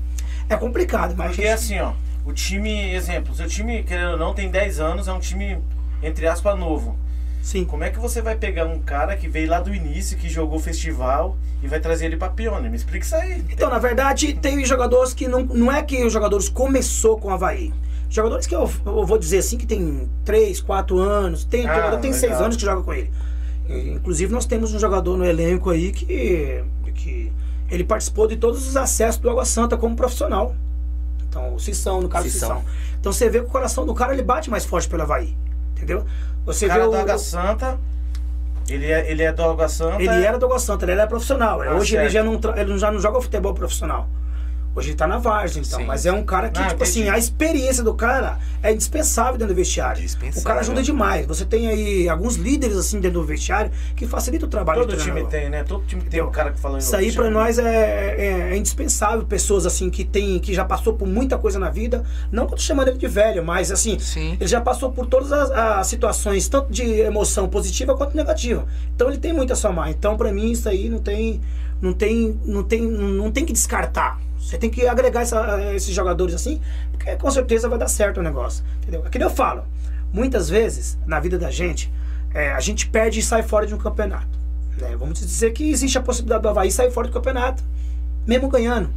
É 0.49 0.57
complicado, 0.57 1.15
mas 1.17 1.29
Porque 1.31 1.43
gente- 1.43 1.53
assim, 1.53 1.81
ó, 1.81 1.93
o 2.25 2.33
time, 2.33 2.93
exemplo, 2.95 3.35
seu 3.35 3.47
time, 3.49 3.83
querendo 3.83 4.13
ou 4.13 4.19
não, 4.19 4.33
tem 4.35 4.51
10 4.51 4.81
anos, 4.81 5.09
é 5.09 5.13
um 5.13 5.19
time, 5.21 5.59
entre 6.03 6.27
aspas, 6.27 6.59
novo. 6.59 6.97
sim. 7.43 7.65
Como 7.65 7.83
é 7.85 7.91
que 7.91 7.99
você 7.99 8.23
vai 8.23 8.37
pegar 8.37 8.67
um 8.67 8.79
cara 8.81 9.17
que 9.17 9.29
veio 9.29 9.51
lá 9.51 9.61
do 9.61 9.75
início, 9.75 10.17
que 10.17 10.29
jogou 10.29 10.59
festival, 10.59 11.37
e 11.63 11.67
vai 11.67 11.81
trazer 11.81 12.07
ele 12.07 12.17
pra 12.17 12.29
Pioneer? 12.29 12.71
Me 12.71 12.77
explica 12.77 13.05
isso 13.05 13.15
aí. 13.17 13.45
Então, 13.51 13.69
na 13.69 13.79
verdade, 13.79 14.35
tem 14.35 14.65
jogadores 14.65 15.13
que 15.13 15.27
não, 15.29 15.43
não 15.45 15.71
é 15.73 15.83
que 15.83 16.05
os 16.05 16.13
jogadores 16.13 16.49
começou 16.49 17.19
com 17.19 17.29
o 17.29 17.31
Havaí. 17.33 17.73
Jogadores 18.09 18.47
que 18.47 18.55
eu, 18.55 18.71
eu 18.85 19.07
vou 19.07 19.17
dizer 19.19 19.39
assim 19.39 19.57
que 19.57 19.67
tem 19.67 20.09
3, 20.25 20.61
4 20.61 20.99
anos, 20.99 21.45
tem 21.45 21.67
Ah, 21.67 21.75
jogador 21.75 21.99
tem 21.99 22.13
6 22.13 22.23
legal. 22.23 22.45
anos 22.45 22.57
que 22.57 22.63
joga 22.63 22.83
com 22.83 22.93
ele. 22.93 23.11
Inclusive 23.69 24.31
nós 24.33 24.45
temos 24.45 24.75
um 24.75 24.79
jogador 24.79 25.17
no 25.17 25.25
elenco 25.25 25.71
aí 25.71 25.93
que, 25.93 26.63
que 26.95 27.33
ele 27.71 27.85
participou 27.85 28.27
de 28.29 28.37
todos 28.37 28.69
os 28.69 28.77
acessos 28.77 29.19
do 29.21 29.31
Água 29.31 29.45
Santa 29.47 29.77
como 29.79 29.97
profissional. 29.97 30.55
Então, 31.33 31.55
o 31.55 31.59
Cissão, 31.59 32.03
no 32.03 32.11
caso 32.11 32.29
Cissão. 32.29 32.59
Cissão. 32.59 32.65
Então 33.01 33.11
você 33.11 33.31
vê 33.31 33.39
que 33.39 33.47
o 33.47 33.49
coração 33.49 33.87
do 33.87 33.95
cara 33.95 34.13
ele 34.13 34.23
bate 34.23 34.51
mais 34.51 34.67
forte 34.67 34.87
pelo 34.87 35.03
Havaí. 35.03 35.35
Entendeu? 35.75 36.05
Você 36.45 36.67
O 36.67 36.69
cara 36.69 36.83
vê 36.83 36.91
do 36.91 36.95
o, 36.95 37.01
Água 37.01 37.17
Santa, 37.19 37.79
ele 38.69 38.93
é, 38.93 39.11
ele 39.11 39.23
é 39.23 39.33
do 39.33 39.43
Água 39.43 39.67
Santa. 39.67 40.03
ele 40.03 40.25
era 40.25 40.39
do 40.39 40.45
Água 40.45 40.59
Santa, 40.59 40.85
ele 40.85 40.93
era 40.93 41.07
profissional. 41.07 41.63
Ah, 41.63 41.75
Hoje 41.75 41.97
ele 41.97 42.11
certo. 42.11 42.13
já 42.13 42.23
não, 42.23 42.57
ele 42.57 42.79
já 42.79 42.93
não 42.93 43.01
joga 43.01 43.19
futebol 43.23 43.55
profissional. 43.55 44.07
Hoje 44.75 44.89
ele 44.91 44.97
tá 44.97 45.07
na 45.07 45.19
Várzea, 45.19 45.61
então. 45.61 45.81
Sim. 45.81 45.85
Mas 45.85 46.07
é 46.07 46.13
um 46.13 46.25
cara 46.25 46.49
que, 46.49 46.59
Ah, 46.59 46.69
tipo 46.69 46.83
entendi. 46.83 47.01
assim, 47.03 47.09
a 47.11 47.19
experiência 47.19 47.85
do 47.85 47.93
cara 47.93 48.39
é 48.63 48.73
indispensável 48.73 49.33
dentro 49.35 49.53
do 49.53 49.57
vestiário. 49.57 50.03
O 50.35 50.43
cara 50.43 50.61
ajuda 50.61 50.83
demais. 50.83 51.27
Você 51.27 51.45
tem 51.45 51.69
aí 51.69 52.09
alguns 52.09 52.37
líderes, 52.37 52.77
assim, 52.79 52.99
dentro 52.99 53.21
do 53.21 53.27
vestiário 53.27 53.71
que 53.95 54.07
facilita 54.07 54.47
o 54.47 54.49
trabalho 54.49 54.81
Todo 54.81 54.91
do 54.91 54.97
time 54.97 55.11
treinador. 55.23 55.31
tem, 55.31 55.51
né? 55.51 55.63
Todo 55.63 55.85
time 55.85 56.01
tem 56.01 56.09
Entendeu? 56.09 56.27
um 56.29 56.31
cara 56.31 56.53
que 56.53 56.59
fala 56.59 56.79
Isso 56.79 56.97
aí 56.97 57.13
pra 57.13 57.29
nós 57.29 57.59
é, 57.59 57.65
é- 57.67 58.49
é 58.53 58.57
indispensável. 58.57 59.27
Pessoas 59.27 59.67
assim 59.67 59.91
que 59.91 60.05
tem, 60.05 60.39
que 60.39 60.55
já 60.55 60.65
passou 60.65 60.95
por 60.95 61.07
muita 61.07 61.37
coisa 61.37 61.59
na 61.59 61.69
vida. 61.69 62.03
Não 62.31 62.47
que 62.47 62.55
eu 62.55 62.57
tô 62.57 62.63
chamando 62.63 62.89
ele 62.89 62.99
de 62.99 63.07
velho, 63.09 63.45
mas 63.45 63.71
assim, 63.71 63.99
Sim. 63.99 64.39
ele 64.41 64.49
já 64.49 64.61
passou 64.61 64.91
por 64.91 65.05
todas 65.07 65.31
as, 65.33 65.51
as 65.51 65.87
situações, 65.87 66.49
tanto 66.49 66.73
de 66.73 66.83
emoção 66.83 67.47
positiva 67.47 67.95
quanto 67.95 68.17
negativa. 68.17 68.67
Então 68.95 69.09
ele 69.09 69.19
tem 69.19 69.35
muito 69.35 69.53
a 69.53 69.57
somar. 69.57 69.91
Então 69.91 70.17
pra 70.17 70.33
mim 70.33 70.51
isso 70.51 70.67
aí 70.69 70.89
não 70.89 70.99
tem, 70.99 71.41
não 71.81 71.93
tem, 71.93 72.41
não 72.45 72.63
tem, 72.63 72.81
não 72.83 73.31
tem 73.31 73.45
que 73.45 73.53
descartar. 73.53 74.19
Você 74.43 74.59
tem 74.59 74.69
que 74.69 74.87
agregar 74.87 75.23
essa- 75.23 75.73
esses 75.75 75.95
jogadores 75.95 76.35
assim, 76.35 76.61
porque 76.91 77.15
com 77.17 77.31
certeza 77.31 77.69
vai 77.69 77.79
dar 77.79 77.89
certo 77.89 78.19
o 78.19 78.23
negócio. 78.23 78.65
Entendeu? 78.83 79.03
É 79.07 79.09
que 79.09 79.23
eu 79.23 79.31
falo. 79.31 79.65
Muitas 80.13 80.49
vezes 80.51 80.99
na 81.07 81.21
vida 81.21 81.39
da 81.39 81.51
gente, 81.51 81.91
é, 82.35 82.53
a 82.53 82.61
gente 82.61 82.89
perde 82.89 83.21
e 83.21 83.23
sai 83.23 83.43
fora 83.43 83.67
de 83.67 83.75
um 83.75 83.79
campeonato. 83.79 84.41
né? 84.79 84.97
Vamos 84.99 85.21
dizer 85.21 85.53
que 85.53 85.71
existe 85.71 85.97
a 85.97 86.01
possibilidade 86.03 86.43
do 86.43 86.49
Havaí 86.49 86.71
sair 86.73 86.91
fora 86.91 87.07
do 87.07 87.13
campeonato, 87.13 87.63
mesmo 88.27 88.49
ganhando. 88.49 88.91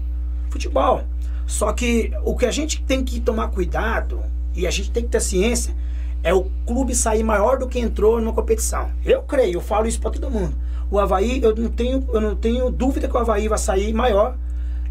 Futebol. 0.49 1.03
Só 1.45 1.71
que 1.73 2.11
o 2.23 2.35
que 2.35 2.45
a 2.45 2.51
gente 2.51 2.81
tem 2.83 3.03
que 3.03 3.19
tomar 3.19 3.49
cuidado 3.49 4.21
e 4.55 4.65
a 4.65 4.71
gente 4.71 4.89
tem 4.89 5.03
que 5.03 5.09
ter 5.09 5.21
ciência 5.21 5.75
é 6.23 6.33
o 6.33 6.49
clube 6.65 6.95
sair 6.95 7.23
maior 7.23 7.57
do 7.59 7.67
que 7.67 7.77
entrou 7.77 8.19
numa 8.19 8.33
competição. 8.33 8.89
Eu 9.05 9.21
creio, 9.21 9.55
eu 9.55 9.61
falo 9.61 9.85
isso 9.85 9.99
para 10.01 10.09
todo 10.11 10.31
mundo. 10.31 10.55
O 10.89 10.97
Havaí, 10.99 11.41
eu 11.43 11.55
não 11.55 11.69
tenho, 11.69 12.03
eu 12.13 12.21
não 12.21 12.35
tenho 12.35 12.69
dúvida 12.71 13.07
que 13.07 13.15
o 13.15 13.19
Havaí 13.19 13.47
vai 13.47 13.57
sair 13.59 13.93
maior 13.93 14.35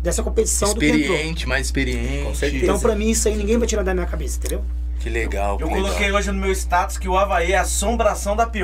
dessa 0.05 0.23
competição 0.23 0.75
do 0.75 0.79
que 0.79 0.87
entrou. 0.87 1.01
Experiente, 1.01 1.49
mais 1.49 1.67
experiente. 1.67 2.25
Com 2.25 2.35
certeza. 2.35 2.63
Então, 2.65 2.79
pra 2.79 2.95
mim, 2.95 3.11
isso 3.11 3.27
aí 3.27 3.35
ninguém 3.35 3.57
vai 3.57 3.67
tirar 3.67 3.83
da 3.83 3.95
minha 3.95 4.07
cabeça, 4.07 4.37
entendeu? 4.37 4.63
Que 5.01 5.09
legal. 5.09 5.59
Eu 5.59 5.67
que 5.67 5.75
legal. 5.75 5.83
coloquei 5.83 6.13
hoje 6.13 6.31
no 6.31 6.39
meu 6.39 6.53
status 6.53 6.99
que 6.99 7.09
o 7.09 7.17
Havaí 7.17 7.53
é 7.53 7.57
a 7.57 7.63
assombração 7.63 8.37
da. 8.37 8.45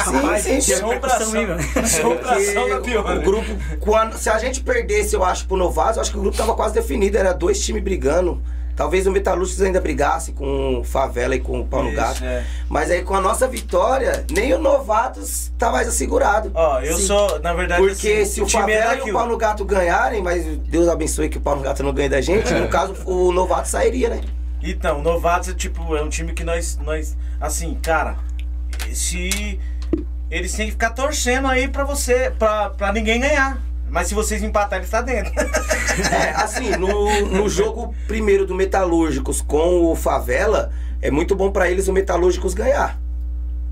Rapaz, 0.00 0.42
sim, 0.42 0.56
que 0.56 0.62
sim. 0.62 0.72
hein, 0.72 1.46
velho? 1.46 1.60
Assombração 1.76 2.68
da 2.68 2.80
Pioneer. 2.80 3.18
o 3.18 3.22
grupo, 3.22 3.46
quando, 3.78 4.16
se 4.16 4.30
a 4.30 4.38
gente 4.38 4.62
perdesse, 4.62 5.14
eu 5.14 5.22
acho, 5.22 5.46
pro 5.46 5.58
Novato, 5.58 5.98
eu 5.98 6.00
acho 6.00 6.10
que 6.10 6.16
o 6.16 6.20
grupo 6.22 6.36
tava 6.36 6.54
quase 6.54 6.74
definido. 6.74 7.18
Era 7.18 7.32
dois 7.34 7.62
times 7.62 7.82
brigando. 7.82 8.42
Talvez 8.80 9.06
o 9.06 9.10
Metalúrgicos 9.12 9.60
ainda 9.60 9.78
brigasse 9.78 10.32
com 10.32 10.78
o 10.78 10.84
Favela 10.84 11.36
e 11.36 11.38
com 11.38 11.60
o 11.60 11.66
Paulo 11.66 11.88
Isso, 11.88 11.96
Gato. 11.96 12.24
é. 12.24 12.46
Mas 12.66 12.90
aí 12.90 13.02
com 13.02 13.14
a 13.14 13.20
nossa 13.20 13.46
vitória, 13.46 14.24
nem 14.30 14.54
o 14.54 14.58
Novatos 14.58 15.52
tá 15.58 15.70
mais 15.70 15.86
assegurado. 15.86 16.50
Ó, 16.54 16.80
eu 16.80 16.96
Sim. 16.96 17.06
sou, 17.08 17.38
na 17.40 17.52
verdade, 17.52 17.82
Porque 17.82 18.08
assim, 18.22 18.24
se 18.24 18.40
o 18.40 18.46
time 18.46 18.72
é 18.72 18.82
Favela 18.82 19.06
e 19.06 19.10
o 19.10 19.12
Paulo 19.12 19.36
Gato 19.36 19.66
ganharem, 19.66 20.22
mas 20.22 20.46
Deus 20.60 20.88
abençoe 20.88 21.28
que 21.28 21.36
o 21.36 21.42
Paulo 21.42 21.60
Gato 21.60 21.82
não 21.82 21.92
ganhe 21.92 22.08
da 22.08 22.22
gente, 22.22 22.54
no 22.54 22.68
caso 22.72 22.94
o 23.04 23.30
Novato 23.32 23.68
sairia, 23.68 24.08
né? 24.08 24.22
Então, 24.62 25.02
Novatos, 25.02 25.52
tipo, 25.52 25.94
é 25.94 26.02
um 26.02 26.08
time 26.08 26.32
que 26.32 26.42
nós, 26.42 26.78
nós 26.82 27.14
assim, 27.38 27.74
cara, 27.82 28.16
se 28.94 29.60
eles 30.30 30.54
têm 30.54 30.64
que 30.64 30.72
ficar 30.72 30.88
torcendo 30.92 31.48
aí 31.48 31.68
pra 31.68 31.84
você, 31.84 32.32
pra, 32.38 32.70
pra 32.70 32.94
ninguém 32.94 33.20
ganhar. 33.20 33.60
Mas 33.90 34.06
se 34.08 34.14
vocês 34.14 34.42
empatarem, 34.42 34.82
eles 34.82 34.90
tá 34.90 35.02
dentro. 35.02 35.32
É, 36.00 36.30
assim, 36.30 36.70
no, 36.76 37.26
no 37.26 37.48
jogo 37.48 37.94
primeiro 38.06 38.46
do 38.46 38.54
Metalúrgicos 38.54 39.42
com 39.42 39.90
o 39.90 39.94
Favela, 39.94 40.72
é 41.02 41.10
muito 41.10 41.34
bom 41.34 41.50
pra 41.50 41.70
eles 41.70 41.88
o 41.88 41.92
Metalúrgicos 41.92 42.54
ganhar. 42.54 42.98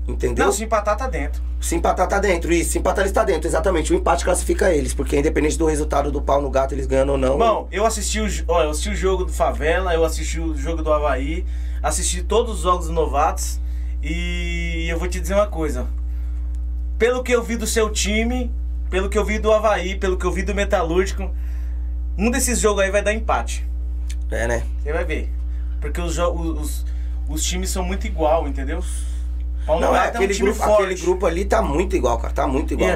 Entendeu? 0.07 0.45
Não, 0.45 0.51
se 0.51 0.63
empatar, 0.63 0.97
tá 0.97 1.07
dentro. 1.07 1.41
Se 1.61 1.75
empatar 1.75 2.07
tá 2.07 2.19
dentro, 2.19 2.51
isso. 2.51 2.71
Se 2.71 2.79
empatar 2.79 3.03
eles 3.03 3.13
tá 3.13 3.23
dentro, 3.23 3.47
exatamente. 3.47 3.93
O 3.93 3.95
empate 3.95 4.23
classifica 4.23 4.71
eles, 4.73 4.93
porque 4.93 5.17
independente 5.17 5.57
do 5.57 5.65
resultado 5.65 6.11
do 6.11 6.21
pau 6.21 6.41
no 6.41 6.49
gato, 6.49 6.73
eles 6.73 6.87
ganhando 6.87 7.13
ou 7.13 7.17
não. 7.17 7.37
Bom, 7.37 7.67
eu 7.71 7.85
assisti, 7.85 8.19
o, 8.19 8.27
ó, 8.47 8.63
eu 8.63 8.71
assisti 8.71 8.89
o 8.89 8.95
jogo 8.95 9.25
do 9.25 9.31
Favela, 9.31 9.93
eu 9.93 10.03
assisti 10.03 10.39
o 10.39 10.55
jogo 10.55 10.81
do 10.81 10.91
Havaí, 10.91 11.45
assisti 11.81 12.23
todos 12.23 12.55
os 12.55 12.61
jogos 12.61 12.89
Novatos 12.89 13.59
e 14.01 14.87
eu 14.89 14.97
vou 14.97 15.07
te 15.07 15.19
dizer 15.19 15.35
uma 15.35 15.47
coisa. 15.47 15.87
Pelo 16.97 17.23
que 17.23 17.31
eu 17.31 17.43
vi 17.43 17.55
do 17.55 17.67
seu 17.67 17.89
time, 17.89 18.51
pelo 18.89 19.09
que 19.09 19.17
eu 19.17 19.25
vi 19.25 19.39
do 19.39 19.51
Havaí, 19.51 19.95
pelo 19.95 20.17
que 20.17 20.25
eu 20.25 20.31
vi 20.31 20.43
do 20.43 20.53
Metalúrgico, 20.55 21.29
um 22.17 22.29
desses 22.31 22.59
jogos 22.59 22.83
aí 22.83 22.91
vai 22.91 23.01
dar 23.01 23.13
empate. 23.13 23.65
É, 24.31 24.47
né? 24.47 24.63
Você 24.83 24.91
vai 24.93 25.05
ver. 25.05 25.29
Porque 25.79 26.01
os, 26.01 26.17
os, 26.17 26.85
os 27.27 27.43
times 27.43 27.69
são 27.69 27.83
muito 27.83 28.05
igual, 28.05 28.47
entendeu? 28.47 28.83
Paulo 29.65 29.81
Não, 29.81 29.95
é 29.95 30.07
aquele, 30.07 30.33
grupo, 30.35 30.63
aquele 30.63 30.95
grupo 30.95 31.25
ali 31.25 31.45
tá 31.45 31.61
muito 31.61 31.95
igual, 31.95 32.17
cara. 32.17 32.33
Tá 32.33 32.47
muito 32.47 32.73
igual. 32.73 32.89
É, 32.89 32.93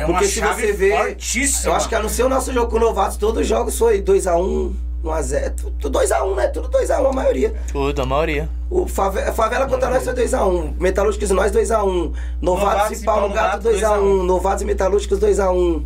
é 0.00 0.04
uma 0.04 0.14
Porque 0.14 0.26
se 0.26 0.40
você 0.40 0.72
ver. 0.72 0.96
fortíssima. 0.96 1.70
Eu 1.72 1.76
acho 1.76 1.88
que 1.88 1.94
a 1.94 2.02
não 2.02 2.08
ser 2.08 2.24
o 2.24 2.28
nosso 2.28 2.52
jogo 2.52 2.70
com 2.70 2.76
o 2.76 2.80
Novatos, 2.80 3.16
todos 3.16 3.42
os 3.42 3.46
jogos 3.46 3.78
foi 3.78 4.02
2x1, 4.02 4.74
1x0. 5.08 5.72
Tudo 5.80 5.98
2x1, 5.98 6.34
né? 6.36 6.46
Tudo 6.48 6.68
2x1 6.68 7.06
a 7.06 7.12
maioria. 7.12 7.54
Tudo, 7.72 8.02
a 8.02 8.06
maioria. 8.06 8.48
O 8.70 8.86
Favela, 8.86 9.32
favela 9.32 9.66
contra 9.66 9.90
nós 9.90 10.04
foi 10.04 10.14
2x1. 10.14 10.74
Metalúrgicos 10.78 11.30
nós 11.30 11.52
2x1. 11.52 12.12
Novatos 12.40 12.42
Novatos 12.42 12.98
e 12.98 13.02
e 13.02 13.04
Paulo 13.04 13.20
Paulo 13.20 13.34
Gato 13.34 13.62
Gato 13.62 13.76
2x1. 13.76 14.26
Novatos 14.26 14.62
e 14.62 14.64
Metalúrgicos 14.66 15.18
2x1. 15.18 15.84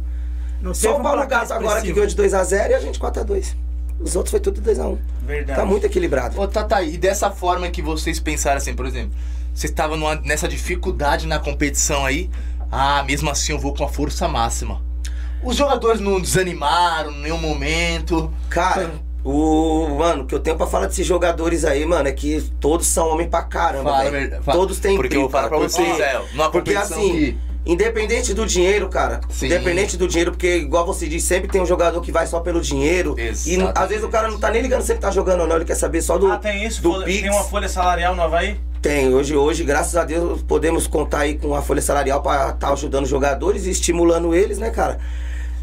Não 0.61 0.74
Só 0.74 0.96
o 0.96 1.00
um 1.00 1.02
Paulo 1.02 1.18
placar 1.18 1.40
Gato 1.40 1.52
agora 1.54 1.80
que 1.80 1.92
ganhou 1.92 2.06
de 2.06 2.16
2x0 2.16 2.70
e 2.70 2.74
a 2.74 2.80
gente 2.80 3.00
4x2. 3.00 3.54
Os 4.00 4.16
outros 4.16 4.30
foi 4.30 4.40
tudo 4.40 4.61
2x1. 4.61 4.98
Verdade. 5.22 5.58
Tá 5.58 5.64
muito 5.64 5.87
equilibrado. 5.87 6.40
Ô, 6.40 6.48
Tata, 6.48 6.82
e 6.82 6.96
dessa 6.96 7.30
forma 7.30 7.68
que 7.70 7.80
vocês 7.80 8.18
pensaram 8.18 8.56
assim, 8.56 8.74
por 8.74 8.87
exemplo, 8.87 9.12
vocês 9.54 9.70
estavam 9.70 9.98
nessa 10.24 10.48
dificuldade 10.48 11.26
na 11.26 11.38
competição 11.38 12.04
aí, 12.04 12.28
ah, 12.70 13.02
mesmo 13.04 13.30
assim 13.30 13.52
eu 13.52 13.58
vou 13.58 13.74
com 13.74 13.85
a 13.85 13.88
força 13.88 14.26
máxima. 14.26 14.80
Os 15.42 15.56
jogadores 15.56 16.00
não 16.00 16.20
desanimaram 16.20 17.11
em 17.11 17.22
nenhum 17.22 17.38
momento. 17.38 18.32
Cara, 18.48 18.92
o. 19.24 19.88
Mano, 19.98 20.22
o 20.24 20.26
que 20.26 20.35
eu 20.35 20.40
tenho 20.40 20.56
pra 20.56 20.66
falar 20.66 20.87
desses 20.87 21.06
jogadores 21.06 21.64
aí, 21.64 21.85
mano, 21.87 22.08
é 22.08 22.12
que 22.12 22.42
todos 22.61 22.87
são 22.87 23.08
homem 23.08 23.28
pra 23.28 23.42
caramba. 23.42 23.90
Fala 23.90 24.11
velho. 24.11 24.42
fala. 24.42 24.58
Todos 24.58 24.78
têm 24.78 24.96
Porque 24.96 25.16
eu 25.16 25.22
vou 25.22 25.30
falar 25.30 25.48
pra 25.48 25.58
porque- 25.58 25.82
é, 25.82 26.20
numa 26.32 26.50
Porque 26.50 26.74
assim, 26.74 27.12
que- 27.12 27.38
independente 27.64 28.35
do 28.35 28.44
dinheiro, 28.44 28.88
cara. 28.88 29.20
Sim. 29.30 29.46
Independente 29.46 29.96
do 29.96 30.08
dinheiro, 30.08 30.32
porque 30.32 30.56
igual 30.56 30.85
você 30.85 31.06
disse, 31.08 31.26
sempre 31.26 31.48
tem 31.48 31.61
um 31.61 31.66
jogador 31.66 32.00
que 32.00 32.11
vai 32.11 32.26
só 32.26 32.40
pelo 32.40 32.61
dinheiro. 32.61 33.14
E 33.18 33.22
Exatamente. 33.28 33.78
às 33.78 33.88
vezes 33.88 34.04
o 34.04 34.08
cara 34.08 34.28
não 34.28 34.38
tá 34.38 34.50
nem 34.50 34.62
ligando 34.62 34.82
se 34.82 34.92
ele 34.92 34.98
tá 35.00 35.11
jogando 35.11 35.40
ou 35.42 35.46
não, 35.46 35.56
ele 35.56 35.64
quer 35.64 35.76
saber 35.76 36.02
só 36.02 36.18
do. 36.18 36.30
Ah, 36.30 36.37
tem 36.38 36.64
isso? 36.64 36.82
do 36.82 36.90
Folha- 36.92 37.04
Pix. 37.06 37.20
tem 37.22 37.30
uma 37.30 37.44
folha 37.44 37.68
salarial 37.68 38.14
no 38.16 38.22
Havaí? 38.22 38.61
Tem, 38.80 39.14
hoje, 39.14 39.37
hoje, 39.37 39.62
graças 39.62 39.94
a 39.94 40.04
Deus, 40.04 40.42
podemos 40.42 40.88
contar 40.88 41.20
aí 41.20 41.38
com 41.38 41.54
a 41.54 41.62
folha 41.62 41.80
salarial 41.80 42.20
pra 42.20 42.48
estar 42.50 42.72
ajudando 42.72 43.04
os 43.04 43.11
jogadores 43.11 43.64
e 43.64 43.70
estimulando 43.70 44.35
eles, 44.35 44.58
né, 44.58 44.70
cara? 44.70 44.98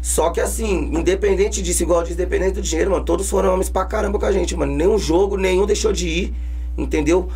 Só 0.02 0.30
que 0.30 0.40
assim, 0.40 0.90
independente 0.94 1.60
disso, 1.60 1.82
igual 1.82 2.02
diz, 2.02 2.12
independente 2.12 2.54
do 2.54 2.62
dinheiro, 2.62 2.90
mano, 2.90 3.04
todos 3.04 3.28
foram 3.28 3.52
homens 3.52 3.68
pra 3.68 3.84
caramba 3.84 4.18
com 4.18 4.26
a 4.26 4.32
gente, 4.32 4.56
mano. 4.56 4.74
Nenhum 4.74 4.98
jogo, 4.98 5.36
nenhum 5.36 5.66
deixou 5.66 5.92
de 5.92 6.08
ir, 6.08 6.34
entendeu? 6.76 7.28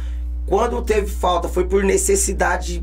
Quando 0.46 0.80
teve 0.82 1.06
falta, 1.06 1.48
foi 1.48 1.64
por 1.64 1.82
necessidade 1.82 2.82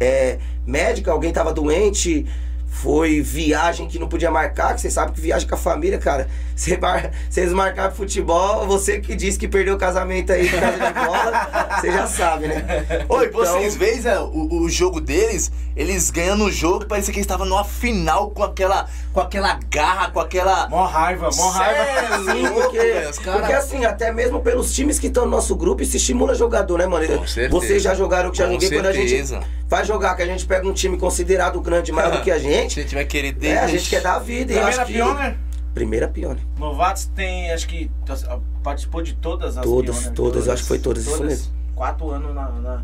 é, 0.00 0.38
médica, 0.66 1.12
alguém 1.12 1.32
tava 1.32 1.52
doente, 1.52 2.26
foi 2.74 3.20
viagem 3.20 3.86
que 3.86 3.98
não 4.00 4.08
podia 4.08 4.30
marcar, 4.30 4.74
que 4.74 4.80
você 4.80 4.90
sabe 4.90 5.12
que 5.12 5.20
viagem 5.20 5.48
com 5.48 5.54
a 5.54 5.58
família, 5.58 5.96
cara. 5.96 6.28
Você 6.54 6.76
mar... 6.76 7.10
Vocês 7.30 7.52
marcaram 7.52 7.94
futebol, 7.94 8.66
você 8.66 9.00
que 9.00 9.14
disse 9.14 9.38
que 9.38 9.46
perdeu 9.48 9.74
o 9.74 9.78
casamento 9.78 10.32
aí 10.32 10.48
por 10.48 10.60
causa 10.60 10.78
de 10.78 10.92
bola, 11.06 11.78
você 11.80 11.92
já 11.92 12.06
sabe, 12.06 12.48
né? 12.48 12.64
Oi, 13.08 13.26
Então- 13.26 13.40
vocês 13.40 13.76
veem 13.76 14.04
é, 14.04 14.18
o, 14.18 14.62
o 14.62 14.68
jogo 14.68 15.00
deles, 15.00 15.50
eles 15.76 16.10
ganhando 16.10 16.44
o 16.44 16.50
jogo, 16.52 16.84
parecia 16.86 17.12
que 17.12 17.18
eles 17.18 17.24
estavam 17.24 17.46
numa 17.46 17.64
final 17.64 18.30
com 18.30 18.42
aquela, 18.42 18.88
com 19.14 19.20
aquela 19.20 19.58
garra, 19.70 20.10
com 20.10 20.18
aquela. 20.18 20.68
Mó 20.68 20.84
raiva, 20.86 21.30
mó 21.36 21.48
raiva. 21.50 21.80
É 21.80 22.18
Sim, 22.34 22.52
porque, 22.52 23.22
cara- 23.22 23.38
porque 23.38 23.52
assim, 23.52 23.84
até 23.84 24.12
mesmo 24.12 24.40
pelos 24.40 24.74
times 24.74 24.98
que 24.98 25.06
estão 25.06 25.24
no 25.24 25.30
nosso 25.30 25.54
grupo, 25.54 25.82
isso 25.82 25.96
estimula 25.96 26.34
jogador, 26.34 26.78
né, 26.78 26.86
mano? 26.86 27.06
Com 27.18 27.26
certeza. 27.26 27.48
Vocês 27.48 27.80
já 27.82 27.94
jogaram 27.94 28.30
que 28.32 28.38
já 28.38 28.44
Com 28.46 28.50
ninguém 28.50 28.70
quando 28.70 28.86
a 28.86 28.92
gente 28.92 29.08
certeza. 29.08 29.40
vai 29.68 29.84
jogar, 29.84 30.16
que 30.16 30.22
a 30.22 30.26
gente 30.26 30.44
pega 30.44 30.66
um 30.66 30.72
time 30.72 30.98
considerado 30.98 31.60
grande, 31.60 31.92
maior 31.92 32.10
do 32.10 32.22
que 32.22 32.30
a 32.30 32.34
A 32.34 32.38
gente, 32.38 32.74
gente 32.82 32.92
vai 32.94 33.04
querer 33.04 33.36
é, 33.42 33.58
a 33.60 33.66
gente 33.68 33.88
quer 33.88 34.02
dar 34.02 34.18
vida. 34.18 34.52
e 34.52 34.56
eu 34.56 34.62
Primeira 34.62 34.82
acho 34.82 34.86
que... 34.86 34.92
Pioneer? 34.92 35.36
Primeira 35.72 36.08
Pioneer. 36.08 36.46
Novatos 36.58 37.06
tem, 37.14 37.52
acho 37.52 37.68
que 37.68 37.88
participou 38.64 39.00
de 39.02 39.14
todas 39.14 39.56
as 39.56 39.64
Todas, 39.64 39.94
Pioneer. 39.96 40.14
todas, 40.14 40.46
eu 40.48 40.52
acho 40.52 40.62
que 40.62 40.68
foi 40.68 40.78
todas, 40.80 41.06
isso 41.06 41.22
mesmo. 41.22 41.52
Quatro 41.76 42.10
anos 42.10 42.34
na, 42.34 42.48
na, 42.50 42.82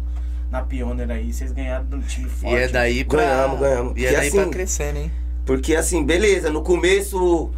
na 0.50 0.62
Pioneer 0.62 1.10
aí, 1.10 1.32
vocês 1.32 1.50
ganharam 1.52 1.84
de 1.86 1.96
um 1.96 2.00
time 2.00 2.28
forte. 2.28 2.54
E 2.54 2.58
é 2.58 2.68
daí 2.68 3.04
pra. 3.04 3.20
Ganhamos, 3.22 3.60
ganhamos. 3.60 3.92
E 3.96 4.06
é 4.06 4.08
Porque 4.08 4.16
daí 4.16 4.28
assim- 4.28 4.40
pra 4.42 4.48
crescendo, 4.50 4.98
hein? 5.00 5.12
Porque 5.50 5.74
assim, 5.74 6.04
beleza, 6.04 6.48
no 6.48 6.62
começo, 6.62 7.50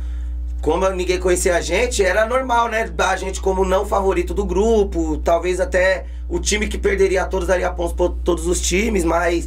como 0.63 0.89
ninguém 0.89 1.21
conhecia 1.21 1.57
a 1.57 1.61
gente, 1.61 2.03
era 2.03 2.25
normal, 2.25 2.71
né? 2.71 2.91
A 2.97 3.17
gente 3.17 3.39
como 3.39 3.67
não 3.67 3.85
favorito 3.85 4.33
do 4.33 4.47
grupo, 4.47 5.19
talvez 5.19 5.61
até 5.61 6.07
o 6.27 6.41
time 6.41 6.69
que 6.69 6.79
perderia 6.79 7.27
todos 7.27 7.47
daria 7.47 7.71
pontos 7.71 7.93
pra 7.93 8.09
todos 8.25 8.47
os 8.47 8.63
times, 8.63 9.05
mas 9.05 9.47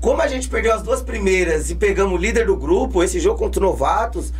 como 0.00 0.22
a 0.22 0.28
gente 0.28 0.48
perdeu 0.48 0.72
as 0.72 0.84
duas 0.84 1.02
primeiras 1.02 1.68
e 1.68 1.74
pegamos 1.74 2.14
o 2.14 2.16
líder 2.16 2.46
do 2.46 2.56
grupo, 2.56 3.02
esse 3.02 3.18
jogo 3.18 3.40
contra 3.40 3.60
o 3.60 3.66
Novatos, 3.66 4.32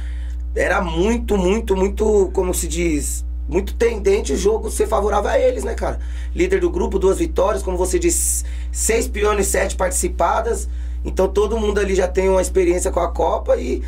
era 0.54 0.80
muito, 0.80 1.36
muito, 1.36 1.74
muito, 1.74 2.30
como 2.32 2.54
se 2.54 2.68
diz, 2.68 3.24
muito 3.48 3.74
tendente 3.74 4.32
o 4.32 4.36
jogo 4.36 4.70
ser 4.70 4.86
favorável 4.86 5.28
a 5.28 5.40
eles, 5.40 5.64
né, 5.64 5.74
cara? 5.74 5.98
Líder 6.32 6.60
do 6.60 6.70
grupo, 6.70 7.00
duas 7.00 7.18
vitórias, 7.18 7.64
como 7.64 7.76
você 7.76 7.98
disse, 7.98 8.44
seis 8.70 9.08
peões, 9.08 9.48
sete 9.48 9.74
participadas. 9.74 10.68
Então 11.04 11.28
todo 11.28 11.58
mundo 11.58 11.78
ali 11.78 11.94
já 11.94 12.08
tem 12.08 12.28
uma 12.28 12.40
experiência 12.40 12.90
com 12.90 13.00
a 13.00 13.10
Copa 13.10 13.56
e 13.56 13.82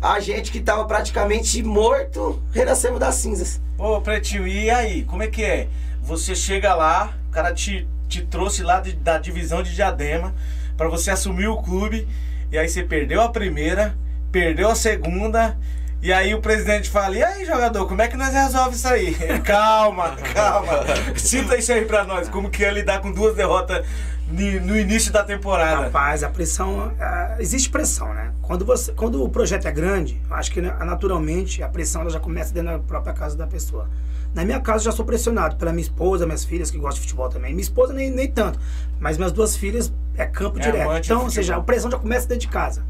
a 0.00 0.18
gente 0.20 0.50
que 0.50 0.60
tava 0.60 0.84
praticamente 0.84 1.62
morto, 1.62 2.42
renascemos 2.52 2.98
das 2.98 3.14
cinzas. 3.16 3.60
Ô, 3.78 4.00
Pretinho, 4.00 4.46
e 4.46 4.70
aí, 4.70 5.04
como 5.04 5.22
é 5.22 5.28
que 5.28 5.44
é? 5.44 5.68
Você 6.02 6.34
chega 6.34 6.74
lá, 6.74 7.12
o 7.28 7.32
cara 7.32 7.52
te, 7.52 7.86
te 8.08 8.22
trouxe 8.22 8.62
lá 8.62 8.80
de- 8.80 8.92
da 8.94 9.18
divisão 9.18 9.62
de 9.62 9.74
Diadema 9.74 10.34
pra 10.76 10.88
você 10.88 11.10
assumir 11.10 11.46
o 11.46 11.56
clube, 11.62 12.08
e 12.50 12.58
aí 12.58 12.68
você 12.68 12.82
perdeu 12.82 13.20
a 13.20 13.28
primeira, 13.28 13.94
perdeu 14.32 14.68
a 14.68 14.74
segunda, 14.74 15.56
e 16.02 16.12
aí 16.12 16.34
o 16.34 16.40
presidente 16.40 16.90
fala, 16.90 17.16
e 17.16 17.22
aí, 17.22 17.44
jogador, 17.44 17.86
como 17.86 18.02
é 18.02 18.08
que 18.08 18.16
nós 18.16 18.32
resolve 18.32 18.74
isso 18.74 18.88
aí? 18.88 19.14
calma, 19.44 20.16
calma. 20.34 20.80
Sinta 21.16 21.56
isso 21.56 21.72
aí 21.72 21.84
pra 21.84 22.02
nós, 22.02 22.28
como 22.28 22.50
que 22.50 22.64
é 22.64 22.72
lidar 22.72 23.00
com 23.00 23.12
duas 23.12 23.36
derrotas 23.36 23.86
no 24.32 24.76
início 24.76 25.12
da 25.12 25.22
temporada. 25.22 25.84
Rapaz, 25.84 26.24
a 26.24 26.28
pressão. 26.28 26.92
existe 27.38 27.68
pressão, 27.68 28.12
né? 28.14 28.32
Quando, 28.40 28.64
você, 28.64 28.92
quando 28.92 29.22
o 29.22 29.28
projeto 29.28 29.66
é 29.66 29.72
grande, 29.72 30.20
acho 30.30 30.50
que 30.50 30.60
né, 30.60 30.74
naturalmente 30.80 31.62
a 31.62 31.68
pressão 31.68 32.00
ela 32.00 32.10
já 32.10 32.20
começa 32.20 32.52
dentro 32.52 32.72
da 32.72 32.78
própria 32.78 33.12
casa 33.12 33.36
da 33.36 33.46
pessoa. 33.46 33.88
Na 34.34 34.44
minha 34.44 34.60
casa, 34.60 34.78
eu 34.80 34.84
já 34.84 34.92
sou 34.92 35.04
pressionado 35.04 35.56
pela 35.56 35.72
minha 35.72 35.82
esposa, 35.82 36.24
minhas 36.24 36.44
filhas 36.44 36.70
que 36.70 36.78
gostam 36.78 36.94
de 36.94 37.00
futebol 37.02 37.28
também. 37.28 37.52
Minha 37.52 37.62
esposa 37.62 37.92
nem, 37.92 38.10
nem 38.10 38.30
tanto, 38.30 38.58
mas 38.98 39.18
minhas 39.18 39.32
duas 39.32 39.54
filhas 39.56 39.92
é 40.16 40.24
campo 40.24 40.58
É 40.58 40.62
direto. 40.62 41.04
Então, 41.04 41.24
ou 41.24 41.30
seja, 41.30 41.56
a 41.56 41.60
pressão 41.60 41.90
já 41.90 41.98
começa 41.98 42.26
dentro 42.26 42.40
de 42.40 42.48
casa. 42.48 42.82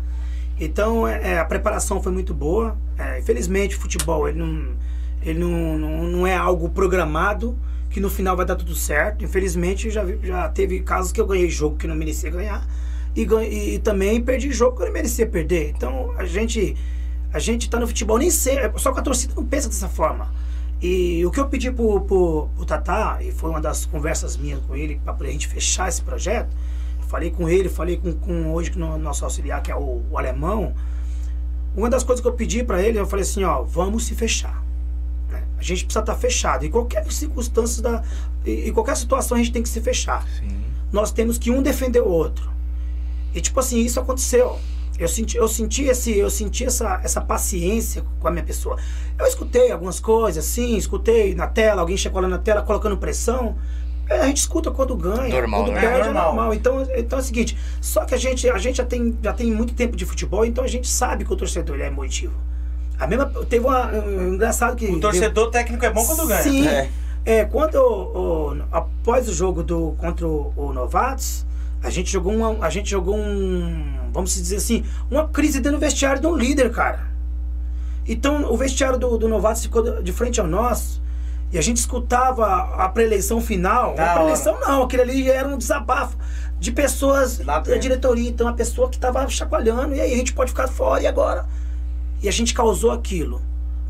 Então, 0.60 1.08
é, 1.08 1.32
é, 1.32 1.38
a 1.38 1.44
preparação 1.44 2.00
foi 2.00 2.12
muito 2.12 2.32
boa. 2.32 2.76
É, 2.96 3.18
infelizmente, 3.18 3.76
o 3.76 3.80
futebol 3.80 4.28
ele 4.28 4.38
não, 4.38 4.68
ele 5.22 5.40
não, 5.40 5.78
não, 5.78 6.02
não 6.04 6.26
é 6.26 6.36
algo 6.36 6.68
programado 6.68 7.58
que 7.92 8.00
no 8.00 8.08
final 8.10 8.36
vai 8.36 8.46
dar 8.46 8.56
tudo 8.56 8.74
certo. 8.74 9.24
Infelizmente, 9.24 9.90
já, 9.90 10.02
vi- 10.02 10.18
já 10.22 10.48
teve 10.48 10.80
casos 10.80 11.12
que 11.12 11.20
eu 11.20 11.26
ganhei 11.26 11.48
jogo 11.50 11.76
que 11.76 11.86
não 11.86 11.94
merecia 11.94 12.30
ganhar 12.30 12.66
e, 13.14 13.24
gan- 13.24 13.44
e 13.44 13.78
também 13.78 14.20
perdi 14.20 14.50
jogo 14.52 14.76
que 14.76 14.82
eu 14.82 14.86
não 14.86 14.92
merecia 14.92 15.26
perder. 15.26 15.70
Então, 15.76 16.12
a 16.16 16.24
gente 16.24 16.76
a 17.32 17.38
gente 17.38 17.70
tá 17.70 17.80
no 17.80 17.86
futebol 17.86 18.18
nem 18.18 18.30
sei, 18.30 18.56
só 18.76 18.92
que 18.92 19.00
a 19.00 19.02
torcida 19.02 19.32
não 19.34 19.44
pensa 19.46 19.66
dessa 19.68 19.88
forma. 19.88 20.30
E 20.82 21.24
o 21.24 21.30
que 21.30 21.40
eu 21.40 21.46
pedi 21.48 21.70
pro, 21.70 22.00
pro, 22.02 22.48
pro 22.54 22.64
Tatá, 22.66 23.18
e 23.22 23.32
foi 23.32 23.48
uma 23.48 23.60
das 23.60 23.86
conversas 23.86 24.36
minhas 24.36 24.60
com 24.66 24.76
ele, 24.76 25.00
para 25.04 25.14
a 25.26 25.30
gente 25.30 25.48
fechar 25.48 25.88
esse 25.88 26.02
projeto, 26.02 26.54
falei 27.08 27.30
com 27.30 27.48
ele, 27.48 27.68
falei 27.70 27.96
com, 27.96 28.12
com 28.12 28.52
hoje 28.52 28.70
com 28.70 28.80
o 28.80 28.98
nosso 28.98 29.24
auxiliar, 29.24 29.62
que 29.62 29.70
é 29.70 29.74
o, 29.76 30.02
o 30.10 30.18
alemão. 30.18 30.74
Uma 31.74 31.88
das 31.88 32.02
coisas 32.04 32.20
que 32.20 32.28
eu 32.28 32.34
pedi 32.34 32.62
para 32.62 32.82
ele, 32.82 32.98
eu 32.98 33.06
falei 33.06 33.22
assim, 33.22 33.44
ó, 33.44 33.62
vamos 33.62 34.04
se 34.04 34.14
fechar. 34.14 34.62
A 35.62 35.74
gente 35.74 35.84
precisa 35.84 36.00
estar 36.00 36.14
fechado. 36.16 36.64
Em 36.66 36.70
qualquer 36.70 37.10
circunstância, 37.10 37.82
da, 37.82 38.02
em 38.44 38.72
qualquer 38.72 38.96
situação, 38.96 39.36
a 39.36 39.40
gente 39.40 39.52
tem 39.52 39.62
que 39.62 39.68
se 39.68 39.80
fechar. 39.80 40.26
Sim. 40.38 40.60
Nós 40.92 41.10
temos 41.10 41.38
que 41.38 41.50
um 41.50 41.62
defender 41.62 42.00
o 42.00 42.08
outro. 42.08 42.50
E 43.34 43.40
tipo 43.40 43.58
assim, 43.60 43.80
isso 43.80 43.98
aconteceu. 43.98 44.58
Eu 44.98 45.08
senti, 45.08 45.36
eu 45.36 45.48
senti, 45.48 45.84
esse, 45.84 46.16
eu 46.16 46.28
senti 46.28 46.64
essa, 46.64 47.00
essa 47.02 47.20
paciência 47.20 48.04
com 48.20 48.28
a 48.28 48.30
minha 48.30 48.44
pessoa. 48.44 48.76
Eu 49.18 49.26
escutei 49.26 49.72
algumas 49.72 49.98
coisas, 49.98 50.44
sim, 50.44 50.76
escutei 50.76 51.34
na 51.34 51.46
tela, 51.46 51.80
alguém 51.80 51.96
chegou 51.96 52.20
lá 52.20 52.28
na 52.28 52.38
tela 52.38 52.62
colocando 52.62 52.96
pressão. 52.98 53.56
É, 54.08 54.20
A 54.20 54.26
gente 54.26 54.38
escuta 54.38 54.70
quando 54.70 54.94
ganha, 54.96 55.28
Normal, 55.40 55.64
quando 55.64 55.74
né? 55.74 55.80
perde 55.80 56.00
é 56.00 56.04
Normal. 56.04 56.26
normal. 56.26 56.54
Então, 56.54 56.86
então 56.94 57.18
é 57.18 57.22
o 57.22 57.24
seguinte, 57.24 57.56
só 57.80 58.04
que 58.04 58.14
a 58.14 58.18
gente, 58.18 58.48
a 58.50 58.58
gente 58.58 58.76
já, 58.76 58.84
tem, 58.84 59.16
já 59.22 59.32
tem 59.32 59.50
muito 59.50 59.72
tempo 59.74 59.96
de 59.96 60.04
futebol, 60.04 60.44
então 60.44 60.62
a 60.62 60.68
gente 60.68 60.86
sabe 60.88 61.24
que 61.24 61.32
o 61.32 61.36
torcedor 61.36 61.76
ele 61.76 61.84
é 61.84 61.86
emotivo. 61.86 62.34
A 62.98 63.06
mesma, 63.06 63.26
teve 63.48 63.66
uma, 63.66 63.86
um, 63.88 64.34
engraçado 64.34 64.76
que... 64.76 64.86
O 64.86 65.00
torcedor 65.00 65.50
técnico 65.50 65.84
é 65.84 65.90
bom 65.90 66.04
quando 66.04 66.26
ganha. 66.26 66.42
Sim. 66.42 66.66
É. 66.68 66.88
É, 67.24 67.44
quando 67.44 67.76
o- 67.76 68.52
o- 68.52 68.62
após 68.72 69.28
o 69.28 69.32
jogo 69.34 69.62
do 69.62 69.92
contra 69.98 70.26
o, 70.26 70.52
o 70.56 70.72
Novatos, 70.72 71.46
a 71.82 71.90
gente 71.90 72.10
jogou 72.10 72.32
uma, 72.32 72.64
a 72.64 72.70
gente 72.70 72.90
jogou 72.90 73.16
um, 73.16 74.10
vamos 74.12 74.34
dizer 74.34 74.56
assim, 74.56 74.84
uma 75.10 75.28
crise 75.28 75.60
dentro 75.60 75.78
do 75.78 75.80
vestiário 75.80 76.20
de 76.20 76.26
um 76.26 76.34
líder, 76.36 76.70
cara. 76.72 77.10
Então, 78.06 78.52
o 78.52 78.56
vestiário 78.56 78.98
do, 78.98 79.16
do 79.16 79.28
Novatos 79.28 79.62
ficou 79.62 80.02
de 80.02 80.12
frente 80.12 80.40
ao 80.40 80.46
nosso. 80.46 81.00
E 81.52 81.58
a 81.58 81.62
gente 81.62 81.76
escutava 81.76 82.46
a 82.76 82.88
pré-eleição 82.88 83.40
final. 83.40 83.94
Da 83.94 84.10
a 84.10 84.14
pré-eleição 84.14 84.58
não, 84.60 84.82
aquele 84.82 85.02
ali 85.02 85.30
era 85.30 85.46
um 85.46 85.58
desabafo 85.58 86.16
de 86.58 86.72
pessoas 86.72 87.38
Lá 87.44 87.58
da 87.58 87.76
diretoria. 87.76 88.28
Então, 88.28 88.48
a 88.48 88.52
pessoa 88.54 88.88
que 88.88 88.96
estava 88.96 89.28
chacoalhando, 89.28 89.94
e 89.94 90.00
aí 90.00 90.12
a 90.14 90.16
gente 90.16 90.32
pode 90.32 90.50
ficar 90.50 90.66
fora, 90.66 91.02
e 91.02 91.06
agora? 91.06 91.46
E 92.22 92.28
a 92.28 92.32
gente 92.32 92.54
causou 92.54 92.90
aquilo. 92.90 93.42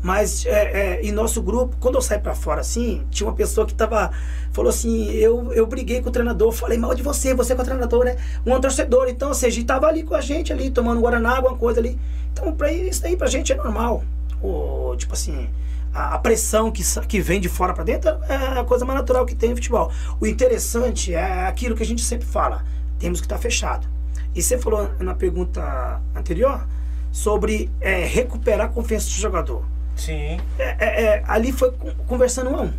Mas 0.03 0.45
é, 0.45 0.49
é, 0.51 1.01
em 1.01 1.13
nosso 1.13 1.41
grupo, 1.41 1.77
quando 1.79 1.95
eu 1.95 2.01
saí 2.01 2.19
pra 2.19 2.35
fora 2.35 2.59
assim, 2.59 3.03
tinha 3.09 3.25
uma 3.25 3.35
pessoa 3.35 3.65
que 3.65 3.73
tava. 3.73 4.11
Falou 4.51 4.69
assim: 4.69 5.09
eu, 5.11 5.53
eu 5.53 5.65
briguei 5.65 6.01
com 6.01 6.09
o 6.09 6.11
treinador, 6.11 6.51
falei 6.51 6.77
mal 6.77 6.93
de 6.93 7.01
você, 7.01 7.33
você 7.33 7.53
é 7.53 7.55
o 7.55 7.63
treinador, 7.63 8.03
né? 8.03 8.17
Um 8.45 8.59
torcedor, 8.59 9.07
então, 9.07 9.29
ou 9.29 9.33
seja, 9.33 9.63
tava 9.63 9.87
ali 9.87 10.03
com 10.03 10.13
a 10.13 10.19
gente, 10.19 10.51
ali, 10.51 10.69
tomando 10.69 10.99
Guaraná, 10.99 11.37
alguma 11.37 11.57
coisa 11.57 11.79
ali. 11.79 11.97
Então, 12.33 12.51
pra 12.53 12.69
isso 12.69 13.05
aí 13.05 13.15
pra 13.15 13.27
gente 13.27 13.53
é 13.53 13.55
normal. 13.55 14.03
O, 14.41 14.93
tipo 14.97 15.13
assim, 15.13 15.47
a, 15.93 16.15
a 16.15 16.19
pressão 16.19 16.69
que, 16.69 16.83
que 17.07 17.21
vem 17.21 17.39
de 17.39 17.47
fora 17.47 17.73
pra 17.73 17.85
dentro 17.85 18.09
é 18.27 18.59
a 18.59 18.63
coisa 18.65 18.83
mais 18.83 18.99
natural 18.99 19.25
que 19.25 19.35
tem 19.35 19.51
no 19.51 19.55
futebol. 19.55 19.89
O 20.19 20.27
interessante 20.27 21.13
é 21.13 21.47
aquilo 21.47 21.77
que 21.77 21.83
a 21.83 21.85
gente 21.85 22.03
sempre 22.03 22.27
fala: 22.27 22.65
temos 22.99 23.21
que 23.21 23.25
estar 23.25 23.37
fechado. 23.37 23.87
E 24.35 24.41
você 24.41 24.57
falou 24.57 24.89
na 24.99 25.15
pergunta 25.15 26.01
anterior 26.13 26.67
sobre 27.13 27.69
é, 27.79 28.03
recuperar 28.05 28.65
a 28.65 28.69
confiança 28.69 29.05
do 29.05 29.11
jogador. 29.13 29.63
Sim. 29.95 30.39
É, 30.57 30.75
é, 30.79 31.03
é, 31.03 31.23
ali 31.27 31.51
foi 31.51 31.71
con- 31.71 31.93
conversando 32.07 32.49
um 32.49 32.55
a 32.55 32.61
um. 32.63 32.73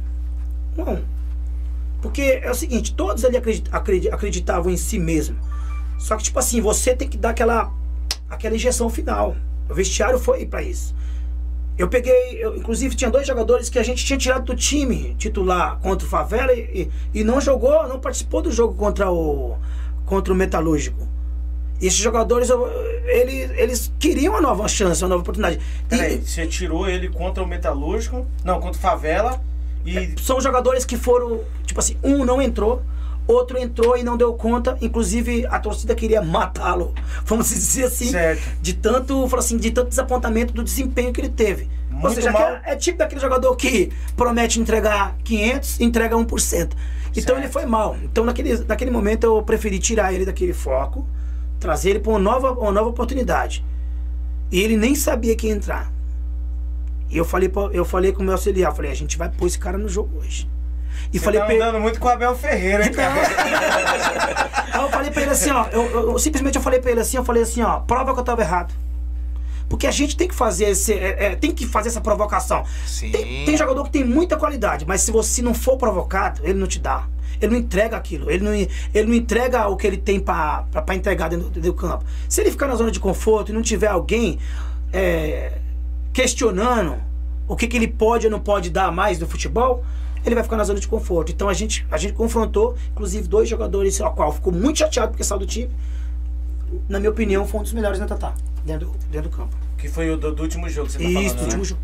Um 0.76 0.82
a 0.82 0.90
um. 0.90 1.04
Porque 2.02 2.40
é 2.42 2.50
o 2.50 2.54
seguinte, 2.54 2.92
todos 2.94 3.24
ali 3.24 3.36
acredit- 3.36 3.68
acredi- 3.72 4.10
acreditavam 4.10 4.70
em 4.72 4.76
si 4.76 4.98
mesmo. 4.98 5.36
Só 5.98 6.16
que, 6.16 6.24
tipo 6.24 6.38
assim, 6.38 6.60
você 6.60 6.94
tem 6.96 7.08
que 7.08 7.16
dar 7.16 7.30
aquela, 7.30 7.72
aquela 8.28 8.56
injeção 8.56 8.90
final. 8.90 9.36
O 9.70 9.72
vestiário 9.74 10.18
foi 10.18 10.44
pra 10.44 10.60
isso. 10.62 10.92
Eu 11.78 11.88
peguei, 11.88 12.36
eu, 12.44 12.56
inclusive 12.56 12.94
tinha 12.96 13.10
dois 13.10 13.26
jogadores 13.26 13.68
que 13.68 13.78
a 13.78 13.82
gente 13.84 14.04
tinha 14.04 14.18
tirado 14.18 14.44
do 14.46 14.56
time 14.56 15.14
titular 15.16 15.78
contra 15.78 16.06
o 16.06 16.10
Favela 16.10 16.52
e, 16.52 16.90
e, 17.14 17.20
e 17.20 17.24
não 17.24 17.40
jogou, 17.40 17.86
não 17.88 18.00
participou 18.00 18.42
do 18.42 18.50
jogo 18.50 18.74
contra 18.74 19.10
o, 19.10 19.56
contra 20.04 20.32
o 20.32 20.36
Metalúrgico. 20.36 21.08
Esses 21.86 21.98
jogadores, 21.98 22.48
eles, 23.06 23.50
eles 23.56 23.92
queriam 23.98 24.32
uma 24.34 24.40
nova 24.40 24.66
chance, 24.68 25.02
uma 25.02 25.08
nova 25.10 25.22
oportunidade. 25.22 25.56
E- 25.58 25.88
Peraí, 25.88 26.18
você 26.18 26.46
tirou 26.46 26.88
ele 26.88 27.08
contra 27.08 27.42
o 27.42 27.46
Metalúrgico, 27.46 28.26
não, 28.44 28.60
contra 28.60 28.78
o 28.78 28.80
Favela 28.80 29.40
e. 29.84 30.14
são 30.22 30.40
jogadores 30.40 30.84
que 30.84 30.96
foram, 30.96 31.40
tipo 31.66 31.78
assim, 31.80 31.96
um 32.02 32.24
não 32.24 32.40
entrou, 32.40 32.82
outro 33.26 33.58
entrou 33.58 33.96
e 33.96 34.02
não 34.02 34.16
deu 34.16 34.32
conta, 34.34 34.76
inclusive 34.80 35.46
a 35.46 35.58
torcida 35.58 35.94
queria 35.94 36.20
matá-lo, 36.22 36.94
vamos 37.24 37.48
dizer 37.50 37.84
assim, 37.84 38.06
Certo. 38.10 38.42
de 38.60 38.74
tanto, 38.74 39.28
assim, 39.36 39.56
de 39.56 39.70
tanto 39.70 39.88
desapontamento 39.88 40.52
do 40.52 40.62
desempenho 40.62 41.12
que 41.12 41.20
ele 41.20 41.28
teve. 41.30 41.68
Ou 41.92 42.00
Muito 42.00 42.14
seja, 42.16 42.32
mal. 42.32 42.42
é, 42.42 42.62
é 42.72 42.76
tipo 42.76 42.98
daquele 42.98 43.20
jogador 43.20 43.54
que 43.56 43.90
promete 44.16 44.58
entregar 44.60 45.16
500 45.24 45.80
e 45.80 45.84
entrega 45.84 46.16
1%. 46.16 46.72
Então 47.16 47.22
Certo. 47.36 47.38
ele 47.38 47.48
foi 47.48 47.64
mal. 47.64 47.96
Então 48.02 48.24
naquele, 48.24 48.56
naquele 48.64 48.90
momento 48.90 49.24
eu 49.24 49.42
preferi 49.42 49.78
tirar 49.78 50.12
ele 50.12 50.24
daquele 50.26 50.52
foco, 50.52 51.06
trazer 51.64 51.90
ele 51.90 51.98
para 52.00 52.10
uma 52.12 52.18
nova, 52.18 52.52
uma 52.52 52.70
nova 52.70 52.90
oportunidade. 52.90 53.64
E 54.52 54.60
ele 54.60 54.76
nem 54.76 54.94
sabia 54.94 55.34
que 55.34 55.46
ia 55.46 55.52
entrar. 55.54 55.90
E 57.08 57.16
eu 57.16 57.24
falei, 57.24 57.48
pra- 57.48 57.70
eu 57.72 57.84
falei 57.86 58.12
com 58.12 58.20
o 58.20 58.24
meu 58.24 58.34
auxiliar, 58.34 58.74
falei, 58.74 58.90
a 58.90 58.94
gente 58.94 59.16
vai 59.16 59.30
pôr 59.30 59.46
esse 59.46 59.58
cara 59.58 59.78
no 59.78 59.88
jogo 59.88 60.18
hoje. 60.18 60.46
E 61.12 61.18
Você 61.18 61.24
falei 61.24 61.40
tá 61.40 61.46
pra 61.46 61.54
ele. 61.54 61.62
andando 61.62 61.80
muito 61.80 61.98
com 61.98 62.06
o 62.06 62.10
Abel 62.10 62.34
Ferreira, 62.36 62.84
hein, 62.84 62.92
cara? 62.92 63.14
Aí 64.74 64.82
eu 64.82 64.88
falei 64.90 65.10
pra 65.10 65.22
ele 65.22 65.30
assim, 65.30 65.50
ó. 65.50 65.66
Eu, 65.72 65.82
eu- 65.90 66.10
eu- 66.12 66.18
simplesmente 66.18 66.56
eu 66.56 66.62
falei 66.62 66.80
pra 66.80 66.90
ele 66.90 67.00
assim, 67.00 67.16
eu 67.16 67.24
falei 67.24 67.42
assim, 67.42 67.62
ó, 67.62 67.80
prova 67.80 68.12
que 68.12 68.20
eu 68.20 68.24
tava 68.24 68.42
errado. 68.42 68.74
Porque 69.68 69.86
a 69.86 69.90
gente 69.90 70.16
tem 70.16 70.28
que 70.28 70.34
fazer 70.34 70.66
esse. 70.66 70.92
é, 70.92 71.26
é, 71.32 71.34
tem 71.36 71.50
que 71.50 71.66
fazer 71.66 71.88
essa 71.88 72.00
provocação. 72.00 72.64
Sim. 72.86 73.10
Tem, 73.10 73.44
tem 73.46 73.56
jogador 73.56 73.84
que 73.84 73.90
tem 73.90 74.04
muita 74.04 74.36
qualidade, 74.36 74.84
mas 74.86 75.00
se 75.00 75.10
você 75.10 75.40
não 75.40 75.54
for 75.54 75.78
provocado, 75.78 76.42
ele 76.44 76.58
não 76.58 76.66
te 76.66 76.78
dá. 76.78 77.06
Ele 77.40 77.52
não 77.52 77.58
entrega 77.58 77.96
aquilo. 77.96 78.30
Ele 78.30 78.44
não, 78.44 78.52
ele 78.54 79.06
não 79.08 79.14
entrega 79.14 79.66
o 79.68 79.76
que 79.76 79.86
ele 79.86 79.96
tem 79.96 80.18
pra 80.20 80.64
entregar 80.94 81.28
dentro, 81.28 81.48
do- 81.50 81.60
do 81.60 81.74
campo. 81.74 82.04
Se 82.28 82.40
ele 82.40 82.50
ficar 82.50 82.66
na 82.68 82.74
zona 82.76 82.90
de 82.90 83.00
conforto 83.00 83.50
e 83.50 83.54
não 83.54 83.62
tiver 83.62 83.88
alguém 83.88 84.38
é, 84.92 85.58
questionando 86.12 86.96
o 87.48 87.56
que, 87.56 87.66
que 87.66 87.76
ele 87.76 87.88
pode 87.88 88.26
ou 88.26 88.30
não 88.30 88.40
pode 88.40 88.70
dar 88.70 88.90
mais 88.92 89.18
do 89.18 89.26
futebol, 89.26 89.84
ele 90.24 90.34
vai 90.34 90.42
ficar 90.44 90.56
na 90.56 90.64
zona 90.64 90.80
de 90.80 90.88
conforto. 90.88 91.30
Então 91.32 91.48
a 91.48 91.52
gente, 91.52 91.86
a 91.90 91.98
gente 91.98 92.14
confrontou, 92.14 92.74
inclusive, 92.92 93.28
dois 93.28 93.48
jogadores, 93.48 94.00
ao 94.00 94.14
qual 94.14 94.32
ficou 94.32 94.52
muito 94.52 94.78
chateado 94.78 95.08
porque 95.10 95.22
saiu 95.24 95.40
do 95.40 95.46
time. 95.46 95.70
Na 96.88 96.98
minha 96.98 97.10
opinião, 97.10 97.46
foi 97.46 97.60
um 97.60 97.62
dos 97.62 97.72
melhores 97.72 97.98
na 98.00 98.06
Tatá, 98.06 98.32
dentro, 98.64 98.86
do- 98.88 98.98
dentro 99.10 99.28
do 99.30 99.36
campo. 99.36 99.54
Que 99.76 99.88
foi 99.88 100.10
o 100.10 100.16
do, 100.16 100.32
do 100.34 100.42
último 100.42 100.68
jogo 100.70 100.86
que 100.86 100.92
você 100.94 100.98
tá 100.98 101.04
Isso, 101.04 101.14
falando, 101.14 101.28
do 101.34 101.36
né? 101.36 101.44
último 101.44 101.64
jogo. 101.64 101.80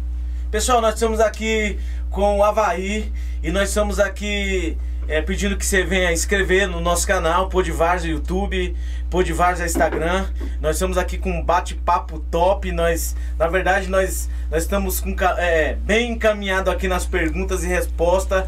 Pessoal, 0.50 0.80
nós 0.80 0.94
estamos 0.94 1.20
aqui 1.20 1.78
com 2.10 2.38
o 2.38 2.42
Havaí 2.42 3.12
e 3.40 3.52
nós 3.52 3.68
estamos 3.68 4.00
aqui 4.00 4.76
é, 5.06 5.22
pedindo 5.22 5.56
que 5.56 5.64
você 5.64 5.84
venha 5.84 6.12
inscrever 6.12 6.66
no 6.66 6.80
nosso 6.80 7.06
canal, 7.06 7.48
Podvars 7.48 8.04
YouTube, 8.04 8.76
Podvars 9.08 9.60
Instagram. 9.60 10.26
Nós 10.60 10.74
estamos 10.74 10.98
aqui 10.98 11.18
com 11.18 11.30
um 11.30 11.40
bate-papo 11.40 12.18
top. 12.32 12.72
Nós, 12.72 13.14
na 13.38 13.46
verdade, 13.46 13.88
nós, 13.88 14.28
nós 14.50 14.64
estamos 14.64 14.98
com, 14.98 15.14
é, 15.38 15.74
bem 15.74 16.10
encaminhado 16.10 16.68
aqui 16.68 16.88
nas 16.88 17.06
perguntas 17.06 17.62
e 17.62 17.68
respostas. 17.68 18.44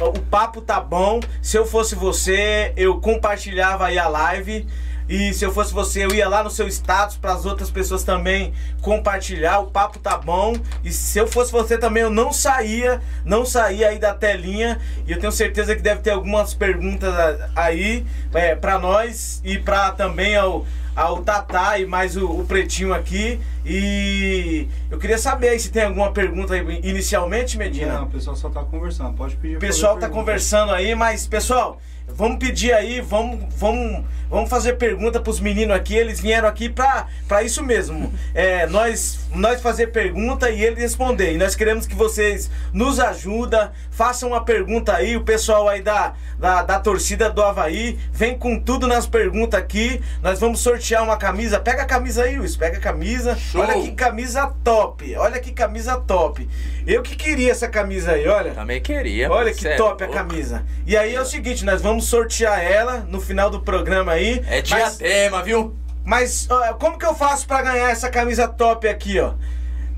O 0.00 0.20
papo 0.22 0.60
tá 0.60 0.80
bom. 0.80 1.20
Se 1.40 1.56
eu 1.56 1.64
fosse 1.64 1.94
você, 1.94 2.72
eu 2.76 3.00
compartilhava 3.00 3.86
aí 3.86 4.00
a 4.00 4.08
live. 4.08 4.66
E 5.08 5.32
se 5.32 5.44
eu 5.44 5.52
fosse 5.52 5.72
você, 5.72 6.04
eu 6.04 6.12
ia 6.12 6.28
lá 6.28 6.42
no 6.42 6.50
seu 6.50 6.66
status 6.66 7.16
para 7.16 7.32
as 7.32 7.44
outras 7.44 7.70
pessoas 7.70 8.02
também 8.02 8.52
compartilhar. 8.82 9.60
O 9.60 9.66
papo 9.66 9.98
tá 9.98 10.16
bom. 10.18 10.54
E 10.82 10.90
se 10.92 11.18
eu 11.18 11.26
fosse 11.26 11.52
você 11.52 11.78
também, 11.78 12.02
eu 12.02 12.10
não 12.10 12.32
saía, 12.32 13.00
não 13.24 13.44
saía 13.44 13.88
aí 13.88 13.98
da 13.98 14.14
telinha. 14.14 14.80
E 15.06 15.12
eu 15.12 15.18
tenho 15.20 15.32
certeza 15.32 15.76
que 15.76 15.82
deve 15.82 16.00
ter 16.00 16.10
algumas 16.10 16.54
perguntas 16.54 17.12
aí 17.54 18.04
é, 18.34 18.54
para 18.56 18.78
nós 18.78 19.40
e 19.44 19.58
para 19.58 19.92
também 19.92 20.36
ao 20.36 20.66
ao 20.96 21.22
Tatá 21.22 21.78
e 21.78 21.84
mais 21.84 22.16
o, 22.16 22.26
o 22.26 22.44
Pretinho 22.46 22.94
aqui. 22.94 23.38
E 23.64 24.66
eu 24.90 24.98
queria 24.98 25.18
saber 25.18 25.50
aí 25.50 25.60
se 25.60 25.70
tem 25.70 25.84
alguma 25.84 26.10
pergunta 26.10 26.56
inicialmente, 26.56 27.58
Medina. 27.58 27.98
Não, 27.98 28.04
o 28.04 28.10
pessoal 28.10 28.34
só 28.34 28.48
tá 28.48 28.64
conversando. 28.64 29.14
Pode 29.14 29.36
pedir. 29.36 29.58
O 29.58 29.60
pessoal 29.60 29.98
tá 29.98 30.08
conversando 30.08 30.72
aí, 30.72 30.94
mas 30.94 31.26
pessoal, 31.26 31.78
vamos 32.08 32.38
pedir 32.38 32.72
aí, 32.72 33.00
vamos, 33.00 33.44
vamos, 33.56 34.04
vamos 34.30 34.48
fazer 34.48 34.74
pergunta 34.74 35.20
pros 35.20 35.40
meninos 35.40 35.76
aqui. 35.76 35.94
Eles 35.94 36.20
vieram 36.20 36.48
aqui 36.48 36.68
pra, 36.68 37.06
pra 37.28 37.42
isso 37.42 37.62
mesmo. 37.62 38.12
É, 38.34 38.66
nós, 38.66 39.20
nós 39.34 39.60
fazer 39.60 39.88
pergunta 39.88 40.50
e 40.50 40.62
eles 40.64 40.78
responder. 40.78 41.32
E 41.32 41.38
nós 41.38 41.54
queremos 41.54 41.86
que 41.86 41.94
vocês 41.94 42.50
nos 42.72 42.98
ajudem, 43.00 43.68
façam 43.90 44.30
uma 44.30 44.44
pergunta 44.44 44.94
aí. 44.94 45.16
O 45.16 45.22
pessoal 45.22 45.68
aí 45.68 45.82
da, 45.82 46.14
da, 46.38 46.62
da 46.62 46.80
torcida 46.80 47.28
do 47.30 47.42
Havaí 47.42 47.98
vem 48.12 48.36
com 48.38 48.58
tudo 48.58 48.86
nas 48.86 49.06
perguntas 49.06 49.60
aqui. 49.60 50.00
Nós 50.22 50.40
vamos 50.40 50.60
sortear 50.60 51.02
uma 51.02 51.16
camisa. 51.16 51.60
Pega 51.60 51.82
a 51.82 51.86
camisa 51.86 52.24
aí, 52.24 52.36
Luiz. 52.36 52.56
Pega 52.56 52.78
a 52.78 52.80
camisa. 52.80 53.36
Show. 53.36 53.60
Olha 53.60 53.80
que 53.80 53.92
camisa 53.92 54.52
top. 54.64 55.16
Olha 55.16 55.40
que 55.40 55.52
camisa 55.52 55.96
top. 55.96 56.48
Eu 56.86 57.02
que 57.02 57.16
queria 57.16 57.50
essa 57.50 57.68
camisa 57.68 58.12
aí, 58.12 58.26
olha. 58.28 58.52
Também 58.52 58.80
queria. 58.80 59.30
Olha 59.30 59.52
que 59.52 59.66
é 59.66 59.76
top 59.76 60.02
a 60.02 60.06
louco. 60.06 60.20
camisa. 60.20 60.64
E 60.86 60.96
aí 60.96 61.14
é 61.14 61.20
o 61.20 61.24
seguinte, 61.24 61.64
nós 61.64 61.82
vamos 61.82 61.95
sortear 62.00 62.60
ela 62.60 63.06
no 63.08 63.20
final 63.20 63.50
do 63.50 63.60
programa 63.60 64.12
aí. 64.12 64.42
É 64.46 64.62
mas, 64.70 64.98
diadema, 64.98 65.42
viu? 65.42 65.76
mas 66.04 66.46
ó, 66.48 66.74
como 66.74 66.98
que 66.98 67.04
eu 67.04 67.14
faço 67.14 67.46
pra 67.46 67.62
ganhar 67.62 67.90
essa 67.90 68.08
camisa 68.08 68.46
top 68.46 68.88
aqui, 68.88 69.18
ó? 69.18 69.34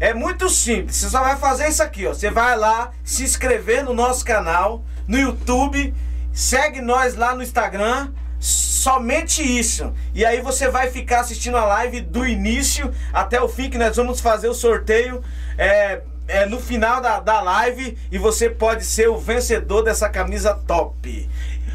É 0.00 0.14
muito 0.14 0.48
simples. 0.48 0.96
Você 0.96 1.10
só 1.10 1.20
vai 1.20 1.36
fazer 1.36 1.68
isso 1.68 1.82
aqui, 1.82 2.06
ó. 2.06 2.14
Você 2.14 2.30
vai 2.30 2.56
lá 2.56 2.92
se 3.02 3.24
inscrever 3.24 3.84
no 3.84 3.92
nosso 3.92 4.24
canal, 4.24 4.84
no 5.06 5.18
YouTube, 5.18 5.92
segue 6.32 6.80
nós 6.80 7.16
lá 7.16 7.34
no 7.34 7.42
Instagram. 7.42 8.12
Somente 8.38 9.42
isso. 9.42 9.92
E 10.14 10.24
aí 10.24 10.40
você 10.40 10.68
vai 10.68 10.88
ficar 10.88 11.20
assistindo 11.20 11.56
a 11.56 11.64
live 11.64 12.00
do 12.00 12.24
início 12.24 12.94
até 13.12 13.40
o 13.40 13.48
fim, 13.48 13.68
que 13.68 13.76
nós 13.76 13.96
vamos 13.96 14.20
fazer 14.20 14.48
o 14.48 14.54
sorteio. 14.54 15.22
É, 15.58 16.00
é, 16.28 16.46
no 16.46 16.60
final 16.60 17.00
da, 17.00 17.18
da 17.18 17.40
live 17.40 17.98
e 18.12 18.18
você 18.18 18.48
pode 18.48 18.84
ser 18.84 19.08
o 19.08 19.18
vencedor 19.18 19.82
dessa 19.82 20.08
camisa 20.08 20.54
top. 20.54 21.28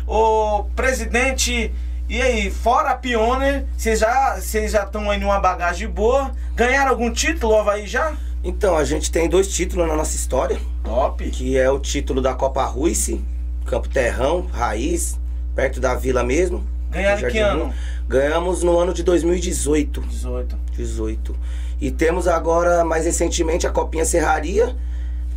Ô 0.05 0.65
presidente, 0.75 1.71
e 2.09 2.21
aí, 2.21 2.51
fora 2.51 2.89
a 2.89 2.95
Pioneer, 2.95 3.65
vocês 3.77 3.99
já 3.99 4.37
estão 4.83 5.09
aí 5.09 5.19
numa 5.19 5.39
bagagem 5.39 5.87
boa? 5.87 6.31
Ganharam 6.55 6.91
algum 6.91 7.09
título, 7.09 7.55
Havaí 7.55 7.87
já? 7.87 8.13
Então, 8.43 8.75
a 8.77 8.83
gente 8.83 9.09
tem 9.09 9.29
dois 9.29 9.47
títulos 9.47 9.87
na 9.87 9.95
nossa 9.95 10.15
história, 10.15 10.59
Top. 10.83 11.27
que 11.29 11.57
é 11.57 11.69
o 11.71 11.79
título 11.79 12.21
da 12.21 12.33
Copa 12.33 12.65
Ruice, 12.65 13.23
Campo 13.65 13.87
Terrão, 13.87 14.45
Raiz, 14.51 15.17
perto 15.55 15.79
da 15.79 15.95
vila 15.95 16.23
mesmo. 16.23 16.67
Ganharam 16.91 17.29
que 17.29 17.39
ano? 17.39 17.73
Ganhamos 18.07 18.61
no 18.61 18.77
ano 18.77 18.93
de 18.93 19.01
2018. 19.01 20.01
18. 20.01 20.57
18. 20.73 21.35
E 21.79 21.89
temos 21.89 22.27
agora, 22.27 22.83
mais 22.83 23.05
recentemente, 23.05 23.65
a 23.65 23.69
Copinha 23.69 24.03
Serraria, 24.03 24.75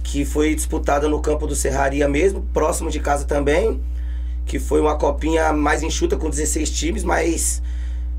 que 0.03 0.25
foi 0.25 0.55
disputada 0.55 1.09
no 1.09 1.21
campo 1.21 1.47
do 1.47 1.55
Serraria 1.55 2.09
mesmo, 2.09 2.43
próximo 2.53 2.91
de 2.91 2.99
casa 2.99 3.25
também. 3.25 3.81
Que 4.47 4.59
foi 4.59 4.81
uma 4.81 4.97
copinha 4.97 5.53
mais 5.53 5.83
enxuta 5.83 6.17
com 6.17 6.31
16 6.31 6.71
times, 6.71 7.05
mas 7.05 7.61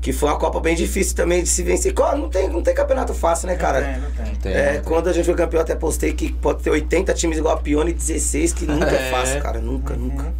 que 0.00 0.12
foi 0.12 0.28
uma 0.28 0.38
Copa 0.38 0.60
bem 0.60 0.76
difícil 0.76 1.16
também 1.16 1.42
de 1.42 1.48
se 1.48 1.62
vencer. 1.64 1.92
Não 2.16 2.28
tem, 2.28 2.48
não 2.48 2.62
tem 2.62 2.72
campeonato 2.72 3.12
fácil, 3.12 3.48
né, 3.48 3.56
cara? 3.56 3.80
Não 3.80 3.86
tem, 3.92 4.00
não 4.02 4.10
tem. 4.26 4.34
Tem, 4.36 4.52
É, 4.52 4.72
tem. 4.74 4.82
quando 4.82 5.08
a 5.08 5.12
gente 5.12 5.24
foi 5.24 5.34
campeão, 5.34 5.58
eu 5.58 5.62
até 5.64 5.74
postei 5.74 6.12
que 6.12 6.32
pode 6.32 6.62
ter 6.62 6.70
80 6.70 7.12
times 7.14 7.38
igual 7.38 7.54
a 7.54 7.56
Pione 7.56 7.90
e 7.90 7.94
16, 7.94 8.52
que 8.52 8.64
nunca 8.66 8.90
é, 8.94 9.08
É. 9.08 9.10
fácil, 9.10 9.40
cara. 9.40 9.58
Nunca, 9.58 9.94
Uhum. 9.94 10.00
nunca. 10.00 10.32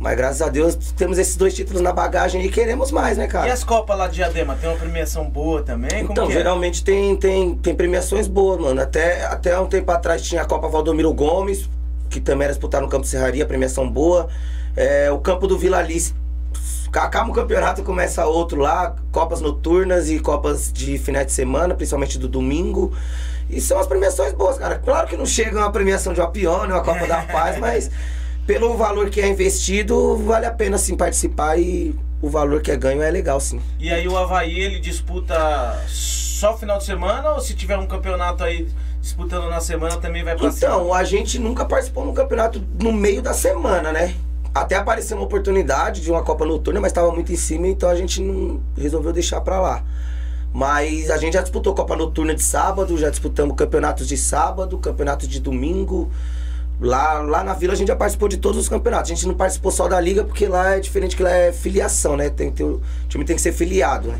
Mas 0.00 0.16
graças 0.16 0.40
a 0.42 0.48
Deus 0.48 0.76
temos 0.96 1.18
esses 1.18 1.36
dois 1.36 1.52
títulos 1.54 1.82
na 1.82 1.92
bagagem 1.92 2.44
e 2.44 2.48
queremos 2.48 2.92
mais, 2.92 3.18
né, 3.18 3.26
cara? 3.26 3.48
E 3.48 3.50
as 3.50 3.64
Copas 3.64 3.98
lá 3.98 4.06
de 4.06 4.14
Diadema, 4.14 4.54
tem 4.54 4.68
uma 4.70 4.78
premiação 4.78 5.28
boa 5.28 5.62
também? 5.62 5.90
Como 6.02 6.12
Então, 6.12 6.26
que 6.26 6.32
é? 6.32 6.36
geralmente 6.36 6.84
tem, 6.84 7.16
tem, 7.16 7.56
tem 7.56 7.74
premiações 7.74 8.28
boas, 8.28 8.60
mano. 8.60 8.80
Até, 8.80 9.24
até 9.26 9.58
um 9.58 9.66
tempo 9.66 9.90
atrás 9.90 10.22
tinha 10.22 10.42
a 10.42 10.44
Copa 10.44 10.68
Valdomiro 10.68 11.12
Gomes, 11.12 11.68
que 12.08 12.20
também 12.20 12.44
era 12.44 12.52
disputada 12.54 12.84
no 12.84 12.88
Campo 12.88 13.06
Serraria, 13.06 13.44
premiação 13.44 13.90
boa. 13.90 14.28
É, 14.76 15.10
o 15.10 15.18
campo 15.18 15.46
do 15.46 15.58
Vila 15.58 15.78
Alice. 15.78 16.14
Acaba 16.92 17.30
o 17.30 17.34
campeonato 17.34 17.82
e 17.82 17.84
começa 17.84 18.24
outro 18.26 18.60
lá, 18.60 18.96
Copas 19.12 19.40
noturnas 19.40 20.08
e 20.10 20.18
Copas 20.18 20.72
de 20.72 20.98
finais 20.98 21.26
de 21.26 21.32
semana, 21.32 21.74
principalmente 21.74 22.18
do 22.18 22.26
domingo. 22.26 22.92
E 23.50 23.60
são 23.60 23.78
as 23.78 23.86
premiações 23.86 24.32
boas, 24.32 24.58
cara. 24.58 24.78
Claro 24.78 25.06
que 25.06 25.16
não 25.16 25.26
chega 25.26 25.58
uma 25.58 25.70
premiação 25.70 26.12
de 26.12 26.20
uma 26.20 26.30
Pione, 26.30 26.72
uma 26.72 26.82
Copa 26.82 27.06
da 27.06 27.22
Paz, 27.30 27.58
mas 27.58 27.90
pelo 28.46 28.76
valor 28.76 29.10
que 29.10 29.20
é 29.20 29.28
investido, 29.28 30.16
vale 30.16 30.46
a 30.46 30.50
pena 30.50 30.78
sim 30.78 30.96
participar 30.96 31.58
e 31.58 31.94
o 32.20 32.28
valor 32.28 32.62
que 32.62 32.70
é 32.70 32.76
ganho 32.76 33.02
é 33.02 33.10
legal 33.10 33.38
sim. 33.38 33.60
E 33.78 33.92
aí 33.92 34.08
o 34.08 34.16
Havaí, 34.16 34.58
ele 34.58 34.80
disputa 34.80 35.84
só 35.86 36.56
final 36.56 36.78
de 36.78 36.84
semana 36.84 37.30
ou 37.32 37.40
se 37.40 37.54
tiver 37.54 37.78
um 37.78 37.86
campeonato 37.86 38.42
aí 38.42 38.68
disputando 39.00 39.48
na 39.48 39.60
semana 39.60 39.96
também 39.98 40.24
vai 40.24 40.36
pra 40.36 40.50
cima? 40.50 40.72
Então, 40.72 40.94
a 40.94 41.04
gente 41.04 41.38
nunca 41.38 41.64
participou 41.64 42.04
num 42.04 42.14
campeonato 42.14 42.62
no 42.80 42.92
meio 42.92 43.22
da 43.22 43.32
semana, 43.32 43.92
né? 43.92 44.14
Até 44.54 44.76
apareceu 44.76 45.16
uma 45.16 45.26
oportunidade 45.26 46.00
de 46.00 46.10
uma 46.10 46.22
Copa 46.22 46.44
Noturna, 46.44 46.80
mas 46.80 46.90
estava 46.90 47.12
muito 47.12 47.32
em 47.32 47.36
cima, 47.36 47.68
então 47.68 47.88
a 47.88 47.94
gente 47.94 48.20
não 48.20 48.60
resolveu 48.76 49.12
deixar 49.12 49.40
pra 49.40 49.60
lá. 49.60 49.84
Mas 50.52 51.10
a 51.10 51.16
gente 51.18 51.34
já 51.34 51.42
disputou 51.42 51.74
Copa 51.74 51.94
Noturna 51.94 52.34
de 52.34 52.42
sábado, 52.42 52.96
já 52.96 53.10
disputamos 53.10 53.54
campeonatos 53.54 54.08
de 54.08 54.16
sábado, 54.16 54.78
campeonato 54.78 55.26
de 55.26 55.40
domingo. 55.40 56.10
Lá, 56.80 57.20
lá 57.20 57.42
na 57.42 57.54
vila 57.54 57.72
a 57.72 57.76
gente 57.76 57.88
já 57.88 57.96
participou 57.96 58.28
de 58.28 58.38
todos 58.38 58.60
os 58.60 58.68
campeonatos. 58.68 59.10
A 59.10 59.14
gente 59.14 59.26
não 59.26 59.34
participou 59.34 59.70
só 59.70 59.88
da 59.88 60.00
liga, 60.00 60.24
porque 60.24 60.46
lá 60.46 60.76
é 60.76 60.80
diferente 60.80 61.16
que 61.16 61.22
lá 61.22 61.30
é 61.30 61.52
filiação, 61.52 62.16
né? 62.16 62.30
Tem, 62.30 62.50
ter, 62.50 62.64
o 62.64 62.80
time 63.08 63.24
tem 63.24 63.36
que 63.36 63.42
ser 63.42 63.52
filiado, 63.52 64.08
né? 64.08 64.18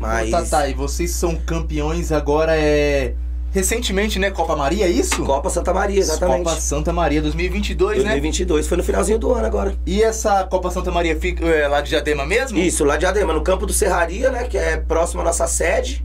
Mas. 0.00 0.30
Tá, 0.30 0.44
tá, 0.44 0.68
e 0.68 0.74
vocês 0.74 1.12
são 1.12 1.36
campeões 1.36 2.10
agora 2.10 2.56
é. 2.56 3.14
Recentemente, 3.54 4.18
né? 4.18 4.32
Copa 4.32 4.56
Maria, 4.56 4.84
é 4.84 4.90
isso? 4.90 5.22
Copa 5.24 5.48
Santa 5.48 5.72
Maria, 5.72 6.00
exatamente. 6.00 6.42
Copa 6.42 6.60
Santa 6.60 6.92
Maria 6.92 7.22
2022, 7.22 7.98
né? 7.98 8.10
2022, 8.10 8.66
foi 8.66 8.76
no 8.76 8.82
finalzinho 8.82 9.16
do 9.16 9.32
ano 9.32 9.46
agora. 9.46 9.76
E 9.86 10.02
essa 10.02 10.42
Copa 10.42 10.72
Santa 10.72 10.90
Maria 10.90 11.14
fica 11.14 11.46
é, 11.46 11.68
lá 11.68 11.80
de 11.80 11.90
Diadema 11.90 12.26
mesmo? 12.26 12.58
Isso, 12.58 12.84
lá 12.84 12.96
de 12.96 13.06
Adema, 13.06 13.32
no 13.32 13.42
campo 13.42 13.64
do 13.64 13.72
Serraria, 13.72 14.28
né? 14.28 14.42
Que 14.48 14.58
é 14.58 14.76
próximo 14.76 15.20
à 15.20 15.24
nossa 15.24 15.46
sede. 15.46 16.04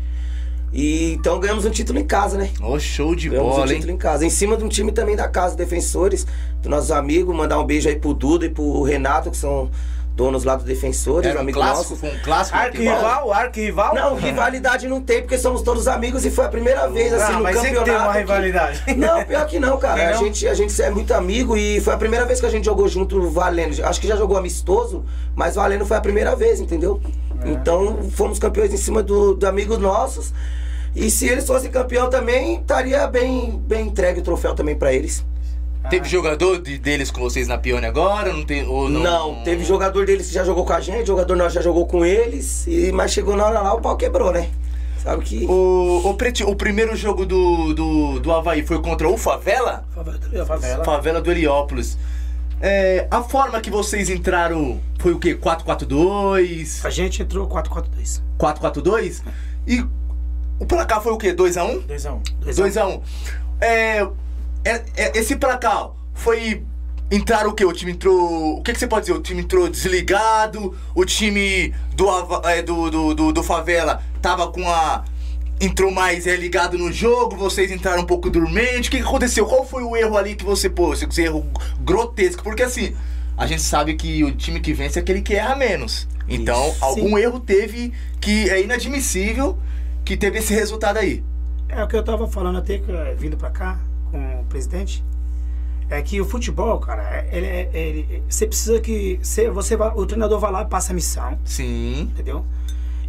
E 0.72 1.14
então 1.14 1.39
ganhamos 1.39 1.66
um 1.66 1.72
título 1.72 1.97
em 1.97 2.06
casa, 2.06 2.38
né? 2.38 2.52
Ô, 2.62 2.78
show 2.78 3.16
de 3.16 3.30
Ganhamos 3.30 3.54
um 3.54 3.56
bola, 3.56 3.70
hein? 3.72 3.80
título 3.80 3.93
em 3.93 3.97
casa. 3.97 4.24
Em 4.24 4.30
cima 4.30 4.56
de 4.56 4.64
um 4.64 4.70
time 4.70 4.91
também 4.91 5.16
da 5.16 5.28
casa, 5.28 5.56
defensores, 5.56 6.28
dos 6.62 6.70
nossos 6.70 6.91
amigos. 6.91 7.36
Mandar 7.36 7.60
um 7.60 7.66
beijo 7.66 7.89
aí 7.89 7.95
pro 7.95 8.14
Duda 8.14 8.45
e 8.45 8.50
pro 8.50 8.84
Renato, 8.84 9.32
que 9.32 9.38
são 9.38 9.72
donos 10.20 10.44
lá 10.44 10.58
do 10.58 10.66
Defensores, 10.66 11.30
Era 11.30 11.38
um 11.40 11.42
amigo 11.44 11.58
clássico, 11.58 11.92
nosso. 11.92 11.96
foi 11.96 12.10
um 12.10 12.20
clássico. 12.22 12.58
Arquirrival, 12.58 13.32
arquirrival? 13.32 13.96
Não, 13.96 14.16
rivalidade 14.16 14.86
não 14.86 15.00
tem, 15.02 15.22
porque 15.22 15.38
somos 15.38 15.62
todos 15.62 15.88
amigos 15.88 16.26
e 16.26 16.30
foi 16.30 16.44
a 16.46 16.50
primeira 16.50 16.90
vez 16.90 17.14
assim 17.14 17.32
Ah, 17.34 17.38
no 17.38 17.44
mas 17.44 17.56
sempre 17.58 17.78
campeonato. 17.78 17.86
tem 17.86 18.06
uma 18.06 18.12
que- 18.14 18.20
rivalidade. 18.20 18.84
Não, 19.00 19.24
pior 19.24 19.46
que 19.48 19.60
não, 19.60 19.78
cara. 19.78 19.96
Tem 19.96 20.06
A 20.08 20.12
não? 20.12 20.20
gente, 20.20 20.46
a 20.46 20.54
gente 20.54 20.82
é 20.82 20.90
muito 20.90 21.14
amigo 21.14 21.56
e 21.56 21.80
foi 21.80 21.94
a 21.94 21.98
primeira 21.98 22.26
vez 22.26 22.42
que 22.42 22.46
a 22.46 22.50
gente 22.50 22.66
jogou 22.66 22.88
junto 22.90 23.30
valendo. 23.30 23.82
Acho 23.86 24.02
que 24.02 24.08
já 24.08 24.18
jogou 24.18 24.36
amistoso, 24.38 25.06
mas 25.34 25.56
valendo 25.56 25.86
foi 25.86 25.96
a 25.96 26.02
primeira 26.02 26.36
vez, 26.36 26.60
entendeu? 26.60 27.00
É. 27.46 27.50
Então 27.52 28.00
fomos 28.12 28.38
campeões 28.40 28.74
em 28.74 28.78
cima 28.78 29.02
do, 29.02 29.34
do 29.36 29.48
amigos 29.48 29.78
nossos. 29.78 30.34
E 30.94 31.10
se 31.10 31.28
eles 31.30 31.46
fossem 31.48 31.72
campeão 31.72 32.10
também, 32.10 32.60
estaria 32.60 33.08
bem, 33.08 33.58
bem 33.66 33.88
entregue 33.88 34.20
o 34.20 34.24
troféu 34.24 34.54
também 34.54 34.76
pra 34.76 34.92
eles. 34.92 35.24
Teve 35.90 36.08
jogador 36.08 36.62
de- 36.62 36.78
deles 36.78 37.10
com 37.10 37.22
vocês 37.22 37.48
na 37.48 37.58
Pione 37.58 37.86
agora? 37.86 38.32
Não 38.32 38.46
tem, 38.46 38.64
não, 38.64 38.88
Não, 38.90 39.44
teve 39.44 39.64
jogador 39.64 40.06
deles 40.06 40.28
que 40.28 40.34
já 40.34 40.44
jogou 40.44 40.64
com 40.64 40.74
a 40.74 40.80
gente, 40.80 41.08
jogador 41.08 41.36
nós 41.36 41.52
já 41.52 41.62
jogou 41.62 41.88
com 41.88 42.06
eles, 42.06 42.68
e, 42.68 42.92
mas 42.92 43.12
chegou 43.12 43.36
na 43.36 43.46
hora 43.48 43.60
lá, 43.62 43.74
o 43.74 43.82
pau 43.82 43.98
quebrou, 43.98 44.32
né? 44.32 44.50
Sabe 45.02 45.24
que. 45.24 45.46
O, 45.46 46.02
o, 46.10 46.14
Preti- 46.14 46.44
o 46.44 46.56
primeiro 46.56 46.96
jogo 46.96 47.26
do, 47.26 47.74
do, 47.74 48.20
do 48.20 48.32
Havaí 48.32 48.64
foi 48.66 48.80
contra 48.82 49.10
o 49.10 49.18
Favela? 49.18 49.84
Favela 49.96 50.18
do. 50.20 50.46
Favela. 50.46 50.84
Favela 50.86 51.22
do 51.22 51.32
Heliópolis. 51.32 51.98
É, 52.62 53.08
a 53.10 53.24
forma 53.24 53.60
que 53.62 53.72
vocês 53.72 54.10
entraram 54.10 54.80
foi 55.00 55.14
o 55.14 55.18
quê? 55.20 55.34
4-4-2? 55.34 56.86
A 56.86 56.90
gente 56.90 57.22
entrou 57.24 57.48
4-4-2. 57.48 58.22
4-4-2? 58.38 59.24
E 59.66 59.80
o 60.60 60.66
placar 60.68 61.02
foi 61.02 61.14
o 61.14 61.18
quê? 61.18 61.34
2x1? 61.34 61.82
2x1. 61.88 62.22
2x1. 62.46 63.02
É, 63.62 64.06
é, 64.64 64.84
é, 64.95 65.18
esse 65.18 65.36
placar 65.36 65.91
foi. 66.14 66.64
Entrar 67.12 67.47
o 67.47 67.53
quê? 67.53 67.66
O 67.66 67.74
time 67.74 67.93
entrou. 67.93 68.60
O 68.60 68.62
que, 68.62 68.72
que 68.72 68.78
você 68.80 68.86
pode 68.86 69.07
dizer? 69.07 69.18
O 69.18 69.22
time 69.22 69.41
entrou 69.41 69.68
desligado, 69.68 70.78
o 70.93 71.03
time 71.03 71.74
do, 71.95 72.07
é, 72.47 72.62
do, 72.62 72.91
do, 72.91 73.14
do, 73.16 73.34
do 73.34 73.43
Favela 73.43 74.03
tava 74.22 74.51
com 74.51 74.70
a. 74.70 75.03
Entrou 75.60 75.91
mais 75.91 76.28
é, 76.28 76.36
ligado 76.36 76.78
no 76.78 76.91
jogo, 76.91 77.36
vocês 77.36 77.72
entraram 77.72 78.03
um 78.03 78.05
pouco 78.05 78.30
dormente. 78.30 78.89
O 78.89 78.91
que, 78.91 78.97
que 78.97 79.03
aconteceu? 79.03 79.45
Qual 79.45 79.66
foi 79.66 79.84
o 79.84 79.95
erro 79.97 80.18
ali 80.18 80.36
que 80.36 80.45
você 80.45 80.70
pôs? 80.70 81.01
Esse 81.01 81.24
erro 81.24 81.45
grotesco? 81.82 82.43
Porque 82.43 82.64
assim, 82.64 82.95
a 83.36 83.47
gente 83.47 83.64
sabe 83.64 83.95
que 83.95 84.24
o 84.24 84.32
time 84.32 84.60
que 84.60 84.72
vence 84.72 84.99
é 84.99 85.01
aquele 85.01 85.22
que 85.22 85.34
erra 85.34 85.55
menos. 85.55 86.07
Então, 86.30 86.76
algum 86.80 87.18
erro 87.18 87.39
teve 87.39 87.91
que 88.22 88.49
é 88.49 88.62
inadmissível 88.62 89.57
que 90.05 90.16
teve 90.16 90.38
esse 90.38 90.53
resultado 90.53 90.97
aí. 90.97 91.24
É 91.68 91.84
o 91.84 91.88
que 91.88 91.95
eu 91.95 92.03
tava 92.03 92.28
falando 92.28 92.60
até 92.60 92.78
que, 92.78 92.91
eh, 92.91 93.16
vindo 93.18 93.36
pra 93.36 93.49
cá 93.49 93.80
com 94.12 94.41
o 94.41 94.45
presidente. 94.45 95.03
É 95.89 96.01
que 96.03 96.22
o 96.22 96.26
futebol, 96.26 96.80
cara, 96.80 97.01
é- 97.01 97.30
ele, 97.32 97.45
é- 97.47 97.70
ele- 97.74 98.24
você 98.30 98.45
precisa 98.45 98.80
que. 98.80 99.20
Você, 99.24 99.49
você 99.49 99.76
o 99.76 100.05
treinador 100.05 100.39
vai 100.39 100.51
lá, 100.51 100.64
passa 100.66 100.91
a 100.91 100.95
missão, 100.95 101.38
Sim. 101.43 102.01
entendeu? 102.12 102.45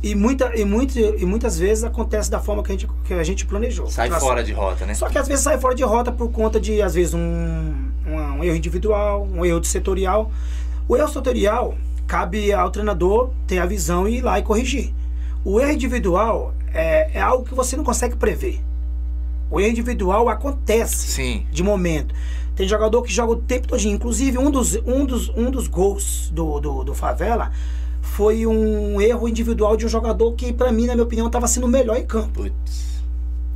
E, 0.03 0.15
muita, 0.15 0.57
e, 0.59 0.65
muito, 0.65 0.99
e 0.99 1.27
muitas 1.27 1.59
vezes 1.59 1.85
acontece 1.85 2.31
da 2.31 2.41
forma 2.41 2.63
que 2.63 2.73
a 2.73 2.75
gente, 2.75 2.89
que 3.05 3.13
a 3.13 3.23
gente 3.23 3.45
planejou. 3.45 3.87
Sai 3.91 4.09
Traçou. 4.09 4.29
fora 4.29 4.43
de 4.43 4.51
rota, 4.53 4.87
né? 4.87 4.95
Só 4.95 5.11
que 5.11 5.19
às 5.19 5.29
vezes 5.29 5.45
sai 5.45 5.59
fora 5.59 5.75
de 5.75 5.83
rota 5.85 6.11
por 6.11 6.31
conta 6.33 6.59
de, 6.59 6.81
às 6.81 6.95
vezes, 6.95 7.13
um, 7.13 7.19
um, 8.07 8.15
um 8.39 8.43
erro 8.43 8.57
individual, 8.57 9.29
um 9.31 9.45
erro 9.45 9.61
de 9.61 9.69
setorial. 9.69 10.31
O 10.89 10.97
erro 10.97 11.09
setorial 11.09 11.75
cabe 12.07 12.51
ao 12.51 12.71
treinador 12.71 13.31
ter 13.47 13.59
a 13.59 13.67
visão 13.67 14.09
e 14.09 14.17
ir 14.17 14.23
lá 14.23 14.39
e 14.39 14.43
corrigir. 14.43 14.95
O 15.45 15.61
erro 15.61 15.73
individual 15.73 16.55
é, 16.73 17.11
é 17.19 17.21
algo 17.21 17.45
que 17.45 17.55
você 17.55 17.77
não 17.77 17.85
consegue 17.85 18.17
prever. 18.17 18.59
O 19.51 19.61
erro 19.61 19.71
individual 19.71 20.29
acontece 20.29 21.09
Sim. 21.09 21.47
de 21.51 21.63
momento. 21.63 22.15
Tem 22.55 22.69
jogador 22.69 23.03
que 23.03 23.13
joga 23.13 23.33
o 23.33 23.37
tempo 23.37 23.69
todo. 23.69 23.81
Inclusive, 23.83 24.39
um 24.39 24.51
dos, 24.51 24.77
um 24.87 25.05
dos, 25.05 25.29
um 25.31 25.51
dos 25.51 25.67
gols 25.67 26.31
do, 26.33 26.61
do, 26.61 26.85
do 26.85 26.95
Favela 26.95 27.51
foi 28.03 28.47
um 28.47 29.01
erro 29.01 29.29
individual 29.29 29.77
de 29.77 29.87
um 29.87 29.89
jogador 29.89 30.33
que, 30.35 30.53
pra 30.53 30.71
mim, 30.71 30.87
na 30.87 30.95
minha 30.95 31.05
opinião, 31.05 31.27
estava 31.27 31.47
sendo 31.49 31.65
o 31.65 31.69
melhor 31.69 31.97
em 31.97 32.07
campo. 32.07 32.43
Putz. 32.43 32.91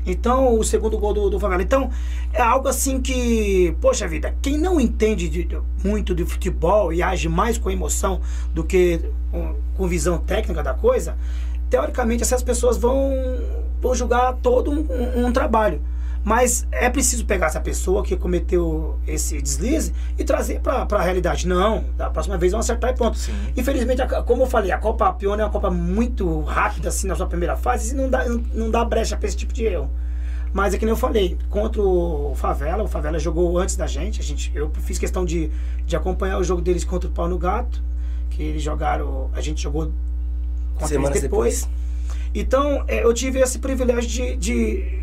Então, 0.07 0.59
o 0.59 0.65
segundo 0.65 0.99
gol 0.99 1.15
do, 1.15 1.31
do 1.31 1.41
Favela. 1.41 1.63
Então, 1.63 1.91
é 2.33 2.43
algo 2.43 2.69
assim 2.69 3.01
que, 3.01 3.75
poxa 3.81 4.07
vida, 4.07 4.35
quem 4.43 4.59
não 4.59 4.79
entende 4.81 5.29
de- 5.29 5.45
de- 5.45 5.59
muito 5.83 6.15
de 6.15 6.25
futebol 6.27 6.93
e 6.93 7.03
age 7.03 7.29
mais 7.29 7.57
com 7.57 7.71
emoção 7.71 8.21
do 8.53 8.63
que 8.65 9.01
com, 9.31 9.55
com 9.77 9.87
visão 9.89 10.19
técnica 10.19 10.63
da 10.63 10.75
coisa, 10.75 11.17
teoricamente 11.71 12.23
essas 12.23 12.43
pessoas 12.43 12.77
vão 12.77 13.11
julgar 13.93 14.35
todo 14.35 14.71
um, 14.71 14.87
um- 14.89 15.27
um 15.27 15.33
trabalho. 15.33 15.83
Mas 16.23 16.67
é 16.73 16.89
preciso 16.89 17.27
pegar 17.27 17.49
essa 17.49 17.61
pessoa 17.61 18.03
que 18.03 18.17
cometeu 18.17 18.99
esse 19.07 19.43
deslize 19.43 19.93
e 20.19 20.23
trazer 20.25 20.61
para 20.61 20.87
a 20.91 21.03
realidade. 21.03 21.47
Não, 21.47 21.85
da 21.99 22.09
próxima 22.09 22.39
vez 22.39 22.53
vão 22.53 22.61
acertar 22.61 22.91
e 22.91 22.95
ponto. 22.95 23.19
Sim. 23.19 23.35
Infelizmente, 23.55 24.01
a- 24.01 24.23
como 24.23 24.45
eu 24.45 24.47
falei, 24.47 24.71
a 24.73 24.79
Copa 24.79 25.13
Pione 25.13 25.43
é 25.43 25.45
uma 25.45 25.51
Copa 25.51 25.71
muito 25.71 26.41
rápida 26.43 26.89
assim 26.89 27.09
na 27.09 27.15
sua 27.15 27.27
primeira 27.27 27.57
fase 27.57 27.93
e 27.93 27.95
não 27.95 28.09
dá, 28.09 28.25
não 28.55 28.71
dá 28.71 28.83
brecha 28.87 29.19
para 29.19 29.27
esse 29.29 29.37
tipo 29.37 29.53
de 29.53 29.65
erro. 29.65 29.91
Mas 30.51 30.73
é 30.73 30.79
que 30.79 30.85
nem 30.87 30.93
eu 30.93 30.97
falei, 30.97 31.37
contra 31.51 31.83
o 31.83 32.33
Favela, 32.37 32.85
o 32.85 32.89
Favela 32.89 33.19
jogou 33.19 33.59
antes 33.59 33.75
da 33.77 33.87
gente, 33.89 34.21
a 34.21 34.25
gente 34.25 34.51
eu 34.55 34.71
fiz 34.83 34.99
questão 34.99 35.25
de, 35.27 35.51
de 35.85 35.95
acompanhar 35.97 36.39
o 36.39 36.45
jogo 36.45 36.63
deles 36.63 36.85
contra 36.85 37.09
o 37.09 37.13
Pau 37.13 37.29
no 37.29 37.37
Gato, 37.37 37.83
que 38.31 38.41
eles 38.41 38.63
jogaram, 38.63 39.29
a 39.35 39.41
gente 39.43 39.61
jogou 39.61 39.91
contra 40.75 40.87
Semanas 40.89 41.11
eles 41.19 41.23
depois. 41.23 41.69
Então, 42.35 42.85
é, 42.89 43.05
eu 43.05 43.13
tive 43.15 43.39
esse 43.41 43.59
privilégio 43.59 44.11
de, 44.11 44.37
de 44.37 45.03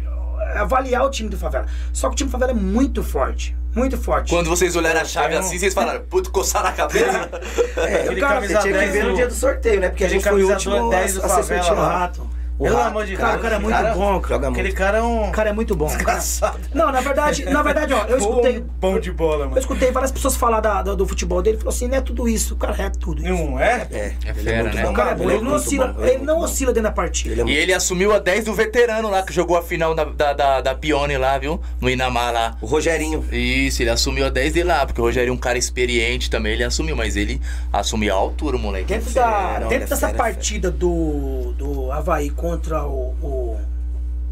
avaliar 0.56 1.06
o 1.06 1.10
time 1.10 1.30
do 1.30 1.38
Favela. 1.38 1.66
Só 1.94 2.08
que 2.10 2.14
o 2.14 2.18
time 2.18 2.30
do 2.30 2.32
Favela 2.32 2.52
é 2.52 2.56
muito 2.56 3.02
forte, 3.04 3.56
muito 3.76 3.98
forte. 3.98 4.30
Quando 4.30 4.50
vocês 4.50 4.76
olharam 4.76 5.00
a 5.02 5.06
chave 5.06 5.36
um- 5.36 5.40
assim, 5.40 5.58
vocês 5.58 5.74
falaram, 5.74 6.02
puto, 6.02 6.30
coçaram 6.32 6.68
a 6.70 6.72
cabeça. 6.74 7.30
É, 7.78 8.02
Aquele 8.04 8.20
cara, 8.22 8.42
você 8.42 8.48
tinha 8.48 8.62
que 8.62 8.72
10 8.74 8.92
ver 8.92 9.04
no 9.06 9.16
dia 9.16 9.28
do 9.28 9.34
sorteio, 9.34 9.80
né? 9.80 9.90
Porque 9.90 10.04
a 10.04 10.10
gente 10.10 10.28
foi 10.28 10.44
o 10.44 10.50
último 10.50 10.90
10 10.90 11.14
do 11.16 11.26
a 11.26 11.30
ser 11.30 11.44
Favela 11.44 11.88
rato. 11.88 12.30
Pelo 12.64 12.76
Rato, 12.76 12.88
amor 12.90 13.06
de 13.06 13.16
cara, 13.16 13.30
Deus. 13.32 13.40
o 13.40 13.44
cara 13.44 13.56
é 13.56 13.60
muito 13.60 13.76
cara- 13.76 13.94
bom, 13.94 14.20
cara. 14.20 14.34
Joga 14.36 14.48
Aquele 14.50 14.64
muito. 14.68 14.78
cara 14.78 14.98
é 14.98 15.02
um. 15.02 15.30
O 15.30 15.32
cara 15.32 15.50
é 15.50 15.54
muito 15.54 15.76
bom. 15.76 15.86
cara. 15.88 15.98
Desgraçado. 15.98 16.60
Não, 16.74 16.92
na 16.92 17.02
verdade, 17.02 17.46
na 17.46 17.62
verdade, 17.64 17.94
ó, 17.94 18.04
eu 18.06 18.18
escutei. 18.20 18.64
Bom 18.80 19.00
de 19.00 19.12
bola, 19.12 19.46
Eu 19.46 19.50
mano. 19.50 19.60
escutei 19.60 19.92
várias 19.92 20.12
pessoas 20.12 20.36
falar 20.36 20.60
da- 20.60 20.82
da- 20.82 20.94
do 20.96 21.06
futebol 21.08 21.42
dele 21.42 21.58
e 21.58 21.60
falou 21.60 21.74
assim, 21.74 21.88
não 21.88 21.98
é 21.98 22.02
tudo 22.02 22.28
isso, 22.28 22.54
o 22.54 22.58
cara 22.58 22.76
é 22.84 22.90
tudo 22.90 23.22
isso. 23.22 23.32
Não 23.32 23.60
é? 23.60 23.88
É, 23.92 23.98
É 23.98 24.16
ele 24.30 24.34
fera, 24.44 24.74
né? 24.74 24.84
bom, 24.84 24.92
O 24.92 24.94
cara 24.94 25.12
é 25.12 25.16
bom, 25.16 25.24
ele 25.26 25.34
ele 25.36 25.44
não 25.44 25.56
oscila, 25.56 25.88
bom, 25.88 26.04
ele 26.06 26.18
não 26.24 26.36
bom. 26.38 26.44
oscila 26.44 26.72
dentro 26.72 26.90
da 26.90 26.92
partida. 26.92 27.34
Ele 27.34 27.42
é 27.42 27.46
E 27.54 27.58
ele 27.58 27.74
assumiu 27.74 28.14
a 28.14 28.20
10 28.20 28.46
do 28.46 28.54
veterano 28.54 29.10
lá, 29.10 29.24
que 29.24 29.34
jogou 29.34 29.58
a 29.58 29.62
final 29.64 29.94
da, 29.96 30.04
da, 30.06 30.34
da, 30.34 30.62
da 30.62 30.76
Pione 30.76 31.18
lá, 31.18 31.38
viu? 31.38 31.60
No 31.80 31.90
Inamar 31.90 32.32
lá. 32.34 32.58
O 32.62 32.66
Rogerinho. 32.66 33.26
Isso, 33.32 33.82
ele 33.82 33.90
assumiu 33.90 34.26
a 34.26 34.30
10 34.30 34.54
dele 34.54 34.68
lá, 34.70 34.86
porque 34.86 35.02
o 35.02 35.04
Rogério 35.04 35.30
é 35.30 35.34
um 35.34 35.38
cara 35.38 35.58
experiente 35.58 36.30
também, 36.30 36.54
ele 36.54 36.64
assumiu, 36.64 36.96
mas 36.96 37.16
ele 37.16 37.42
assumiu 37.74 38.14
a 38.14 38.18
altura, 38.18 38.58
moleque. 38.58 38.86
Dentro, 38.86 39.12
da, 39.14 39.60
dessa 39.60 40.10
partida 40.14 40.70
do, 40.70 41.54
do 41.58 41.92
Havaí 41.92 42.30
contra 42.52 42.84
o, 42.84 43.16
o, 43.22 43.60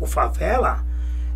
o 0.01 0.05
Favela, 0.05 0.83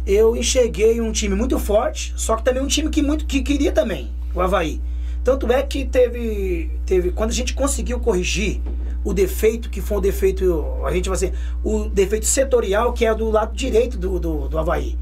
eu 0.05 0.35
enxerguei 0.35 0.99
um 0.99 1.13
time 1.13 1.33
muito 1.33 1.57
forte, 1.57 2.13
só 2.17 2.35
que 2.35 2.43
também 2.43 2.61
um 2.61 2.67
time 2.67 2.89
que 2.89 3.01
muito 3.01 3.25
que 3.25 3.41
queria 3.41 3.71
também, 3.71 4.11
o 4.35 4.41
Havaí. 4.41 4.81
Tanto 5.23 5.49
é 5.49 5.63
que 5.63 5.85
teve, 5.85 6.69
teve. 6.85 7.11
Quando 7.11 7.29
a 7.29 7.33
gente 7.33 7.53
conseguiu 7.53 8.01
corrigir 8.01 8.61
o 9.05 9.13
defeito, 9.13 9.69
que 9.69 9.79
foi 9.79 9.97
o 9.97 10.01
defeito. 10.01 10.65
A 10.83 10.91
gente 10.91 11.07
vai 11.07 11.17
ser. 11.17 11.33
O 11.63 11.85
defeito 11.87 12.25
setorial, 12.25 12.91
que 12.91 13.05
é 13.05 13.15
do 13.15 13.29
lado 13.31 13.55
direito 13.55 13.97
do, 13.97 14.19
do, 14.19 14.49
do 14.49 14.59
Havaí. 14.59 14.97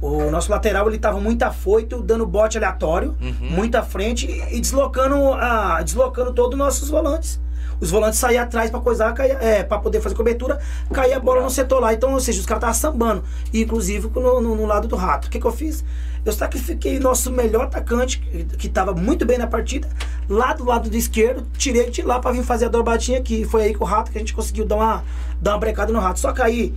O 0.00 0.30
nosso 0.30 0.50
lateral 0.50 0.86
ele 0.86 0.96
estava 0.96 1.20
muito 1.20 1.42
afoito, 1.42 2.00
dando 2.00 2.24
bote 2.24 2.56
aleatório, 2.56 3.14
muito 3.40 3.74
à 3.74 3.82
frente 3.82 4.26
e 4.26 4.56
e 4.56 4.60
deslocando, 4.60 5.34
a, 5.34 5.82
deslocando 5.82 6.32
todos 6.32 6.52
os 6.52 6.58
nossos 6.58 6.88
volantes. 6.88 7.38
Os 7.80 7.90
volantes 7.90 8.18
saíam 8.18 8.42
atrás 8.42 8.70
para 8.70 8.80
coisar, 8.80 9.14
é, 9.20 9.62
para 9.62 9.78
poder 9.78 10.00
fazer 10.00 10.14
cobertura, 10.16 10.58
caía 10.92 11.16
a 11.16 11.20
bola 11.20 11.42
no 11.42 11.50
setor 11.50 11.80
lá. 11.80 11.92
Então, 11.94 12.12
ou 12.12 12.20
seja, 12.20 12.40
os 12.40 12.46
caras 12.46 12.76
estavam 12.76 12.92
sambando. 12.98 13.24
Inclusive 13.54 14.08
no, 14.14 14.40
no- 14.40 14.56
no 14.56 14.66
lado 14.66 14.88
do 14.88 14.96
rato. 14.96 15.26
O 15.26 15.30
que, 15.30 15.38
que 15.38 15.46
eu 15.46 15.52
fiz? 15.52 15.84
Eu 16.24 16.32
sacrifiquei 16.32 16.98
nosso 16.98 17.30
melhor 17.32 17.64
atacante, 17.64 18.18
que 18.58 18.66
estava 18.66 18.92
muito 18.92 19.24
bem 19.24 19.38
na 19.38 19.46
partida, 19.46 19.88
lá 20.28 20.52
do 20.52 20.64
lado 20.64 20.90
do 20.90 20.96
esquerdo, 20.96 21.46
tirei 21.56 21.88
de 21.90 22.02
lá 22.02 22.18
para 22.18 22.32
vir 22.32 22.42
fazer 22.44 22.66
a 22.66 22.68
dobradinha 22.68 23.18
aqui. 23.18 23.44
Foi 23.44 23.62
aí 23.62 23.74
com 23.74 23.84
o 23.84 23.86
rato 23.86 24.10
que 24.10 24.18
a 24.18 24.20
gente 24.20 24.34
conseguiu 24.34 24.66
dar 24.66 24.74
uma, 24.76 25.04
dar 25.40 25.52
uma 25.52 25.58
brecada 25.58 25.92
no 25.92 26.00
rato. 26.00 26.18
Só 26.20 26.32
que 26.32 26.42
aí 26.42 26.74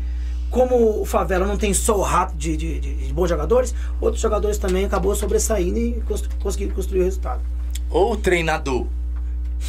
como 0.51 1.01
o 1.01 1.05
Favela 1.05 1.47
não 1.47 1.57
tem 1.57 1.73
só 1.73 1.97
o 1.97 2.01
rato 2.01 2.35
de, 2.35 2.55
de- 2.57 2.79
de- 2.79 3.13
bons 3.13 3.29
jogadores, 3.29 3.73
outros 4.01 4.21
jogadores 4.21 4.57
também 4.57 4.83
acabou 4.85 5.15
sobressaindo 5.15 5.79
e 5.79 6.01
cons- 6.05 6.27
conseguiram 6.43 6.75
construir 6.75 6.99
o 7.01 7.03
resultado. 7.05 7.41
Ou 7.89 8.15
treinador, 8.17 8.85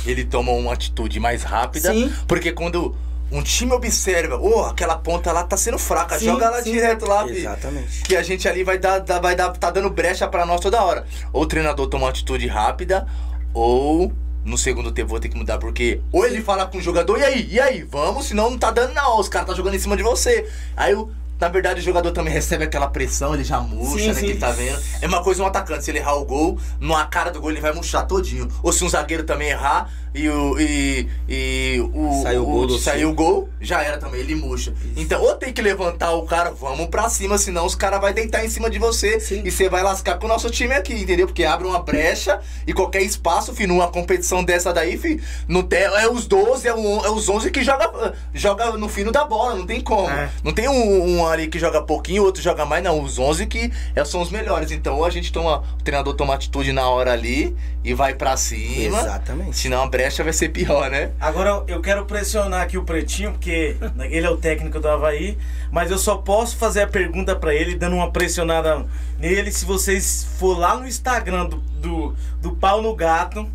ele 0.07 0.25
toma 0.25 0.53
uma 0.53 0.73
atitude 0.73 1.19
mais 1.21 1.43
rápida, 1.43 1.93
Sim. 1.93 2.13
porque 2.27 2.53
quando 2.53 2.95
um 3.31 3.43
time 3.43 3.73
observa, 3.73 4.39
oh, 4.39 4.65
aquela 4.65 4.97
ponta 4.97 5.33
lá 5.33 5.43
tá 5.43 5.57
sendo 5.57 5.79
fraca, 5.79 6.19
Sim, 6.19 6.27
joga 6.27 6.51
lá 6.51 6.63
sim. 6.63 6.73
direto 6.73 7.07
lá. 7.07 7.27
Exatamente. 7.29 8.03
que 8.03 8.15
a 8.15 8.23
gente 8.23 8.47
ali 8.47 8.63
vai 8.63 8.79
dar, 8.79 9.01
vai 9.21 9.35
dar, 9.35 9.51
tá 9.51 9.71
dando 9.71 9.89
brecha 9.89 10.29
pra 10.29 10.45
nós 10.45 10.61
toda 10.61 10.83
hora. 10.83 11.07
Ou 11.33 11.43
o 11.43 11.47
treinador 11.47 11.87
toma 11.87 12.05
uma 12.05 12.11
atitude 12.11 12.47
rápida, 12.47 13.07
ou 13.55 14.13
no 14.45 14.59
segundo 14.59 14.93
tempo 14.93 15.09
vou 15.09 15.21
ter 15.21 15.29
que 15.29 15.37
mudar, 15.37 15.59
porque 15.59 16.01
ou 16.11 16.27
ele 16.27 16.43
fala 16.43 16.67
com 16.67 16.77
o 16.79 16.83
jogador, 16.83 17.19
e 17.19 17.25
aí, 17.25 17.49
e 17.51 17.61
aí, 17.61 17.83
vamos, 17.83 18.27
senão 18.27 18.51
não 18.51 18.59
tá 18.59 18.71
dando 18.71 18.93
não, 18.93 19.19
os 19.19 19.29
caras 19.29 19.49
tá 19.49 19.55
jogando 19.55 19.75
em 19.75 19.79
cima 19.79 19.97
de 19.97 20.03
você. 20.03 20.47
Aí 20.77 20.95
o 20.95 21.11
Na 21.43 21.49
verdade, 21.49 21.81
o 21.81 21.83
jogador 21.83 22.13
também 22.13 22.33
recebe 22.33 22.63
aquela 22.63 22.87
pressão, 22.87 23.35
ele 23.35 23.43
já 23.43 23.59
murcha, 23.59 23.99
Sim, 23.99 24.07
né? 24.07 24.15
sim. 24.15 24.21
Que 24.27 24.31
ele 24.31 24.39
tá 24.39 24.53
vendo. 24.53 24.81
É 25.01 25.09
uma 25.09 25.25
coisa 25.25 25.43
um 25.43 25.47
atacante, 25.47 25.83
se 25.83 25.91
ele 25.91 25.99
errar 25.99 26.15
o 26.15 26.25
gol, 26.25 26.57
na 26.79 27.05
cara 27.07 27.33
do 27.33 27.41
gol 27.41 27.51
ele 27.51 27.61
vai 27.61 27.73
murchar 27.73 28.07
todinho. 28.07 28.47
Ou 28.63 28.73
se 28.73 28.85
um 28.85 28.89
zagueiro 28.89 29.25
também 29.25 29.49
errar 29.49 29.91
e 30.15 30.29
o. 30.29 30.59
E, 30.61 31.09
e 31.29 31.91
o. 31.95 32.23
Saiu 32.23 32.43
o 32.43 32.47
gol 32.47 32.67
do 32.67 32.79
Saiu 32.79 33.11
o 33.11 33.15
gol, 33.15 33.49
já 33.61 33.83
era 33.83 33.99
também, 33.99 34.21
ele 34.21 34.35
murcha. 34.35 34.73
Então, 34.97 35.23
ou 35.23 35.35
tem 35.37 35.53
que 35.53 35.63
levantar 35.63 36.13
o 36.13 36.23
cara, 36.25 36.51
vamos 36.51 36.87
pra 36.87 37.09
cima, 37.09 37.39
senão 37.39 37.65
os 37.67 37.75
caras 37.75 38.01
vão 38.01 38.13
deitar 38.13 38.45
em 38.45 38.49
cima 38.49 38.69
de 38.69 38.79
você. 38.79 39.19
Sim. 39.21 39.43
E 39.45 39.51
você 39.51 39.69
vai 39.69 39.83
lascar 39.83 40.19
com 40.19 40.27
o 40.27 40.29
nosso 40.29 40.51
time 40.51 40.75
aqui, 40.75 40.93
entendeu? 40.95 41.27
Porque 41.27 41.45
abre 41.45 41.67
uma 41.67 41.81
brecha 41.83 42.41
e 42.67 42.73
qualquer 42.73 43.03
espaço, 43.03 43.55
filho, 43.55 43.69
numa 43.69 43.89
competição 43.89 44.45
dessa 44.45 44.73
daí, 44.73 44.93
no 45.49 45.63
te, 45.63 45.77
é 45.77 46.09
os 46.11 46.27
12, 46.27 46.69
é, 46.69 46.75
o- 46.75 47.05
é 47.05 47.11
os 47.11 47.29
11 47.29 47.51
que 47.51 47.63
joga, 47.63 48.15
joga 48.35 48.73
no 48.73 48.89
fino 48.89 49.11
da 49.11 49.25
bola, 49.25 49.55
não 49.55 49.67
tem 49.67 49.81
como. 49.81 50.09
É. 50.11 50.31
Não 50.45 50.53
tem 50.53 50.69
um, 50.69 51.19
um 51.19 51.27
ali 51.27 51.49
que 51.49 51.59
joga 51.59 51.81
pouquinho, 51.83 52.23
outro 52.23 52.43
joga 52.43 52.65
mais, 52.67 52.83
não. 52.85 53.01
Os 53.03 53.19
11 53.19 53.47
que 53.47 53.73
é, 53.95 54.05
são 54.05 54.21
os 54.21 54.31
melhores. 54.31 54.71
Então, 54.71 54.97
ou 54.97 55.05
a 55.05 55.11
gente 55.11 55.33
toma, 55.33 55.63
o 55.81 55.83
treinador 55.83 56.15
toma 56.15 56.35
atitude 56.35 56.73
na 56.73 56.89
hora 56.89 57.13
ali 57.13 57.57
e 57.83 57.95
vai 57.95 58.15
pra 58.15 58.37
cima. 58.37 59.01
Exatamente. 59.01 59.57
Senão 59.57 59.83
a 59.83 59.87
brecha 59.89 60.02
vai 60.23 60.33
ser 60.33 60.49
pior, 60.49 60.91
né? 60.91 61.11
Agora 61.21 61.63
eu 61.69 61.81
quero 61.81 62.05
pressionar 62.05 62.63
aqui 62.63 62.77
o 62.79 62.85
Pretinho, 62.85 63.33
porque 63.33 63.77
ele 64.11 64.27
é 64.27 64.31
o 64.31 64.37
técnico 64.37 64.81
do 64.81 64.89
Havaí, 64.89 65.37
mas 65.71 65.91
eu 65.91 65.99
só 65.99 66.17
posso 66.17 66.57
fazer 66.57 66.83
a 66.83 66.87
pergunta 66.87 67.37
pra 67.37 67.55
ele, 67.55 67.75
dando 67.77 67.97
uma 67.97 68.11
pressionada 68.11 68.85
nele, 69.19 69.51
se 69.53 69.65
vocês 69.65 70.27
for 70.39 70.59
lá 70.59 70.77
no 70.77 70.87
Instagram 70.87 71.47
do, 71.47 71.57
do, 71.57 72.17
do 72.41 72.53
Pau 72.57 72.81
no 72.83 72.95
Gato 72.95 73.49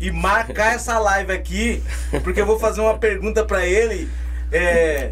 e 0.00 0.10
marcar 0.12 0.74
essa 0.74 0.98
live 0.98 1.32
aqui, 1.32 1.82
porque 2.22 2.40
eu 2.40 2.46
vou 2.46 2.58
fazer 2.58 2.80
uma 2.80 2.96
pergunta 2.98 3.44
pra 3.44 3.66
ele. 3.66 4.08
é, 4.52 5.10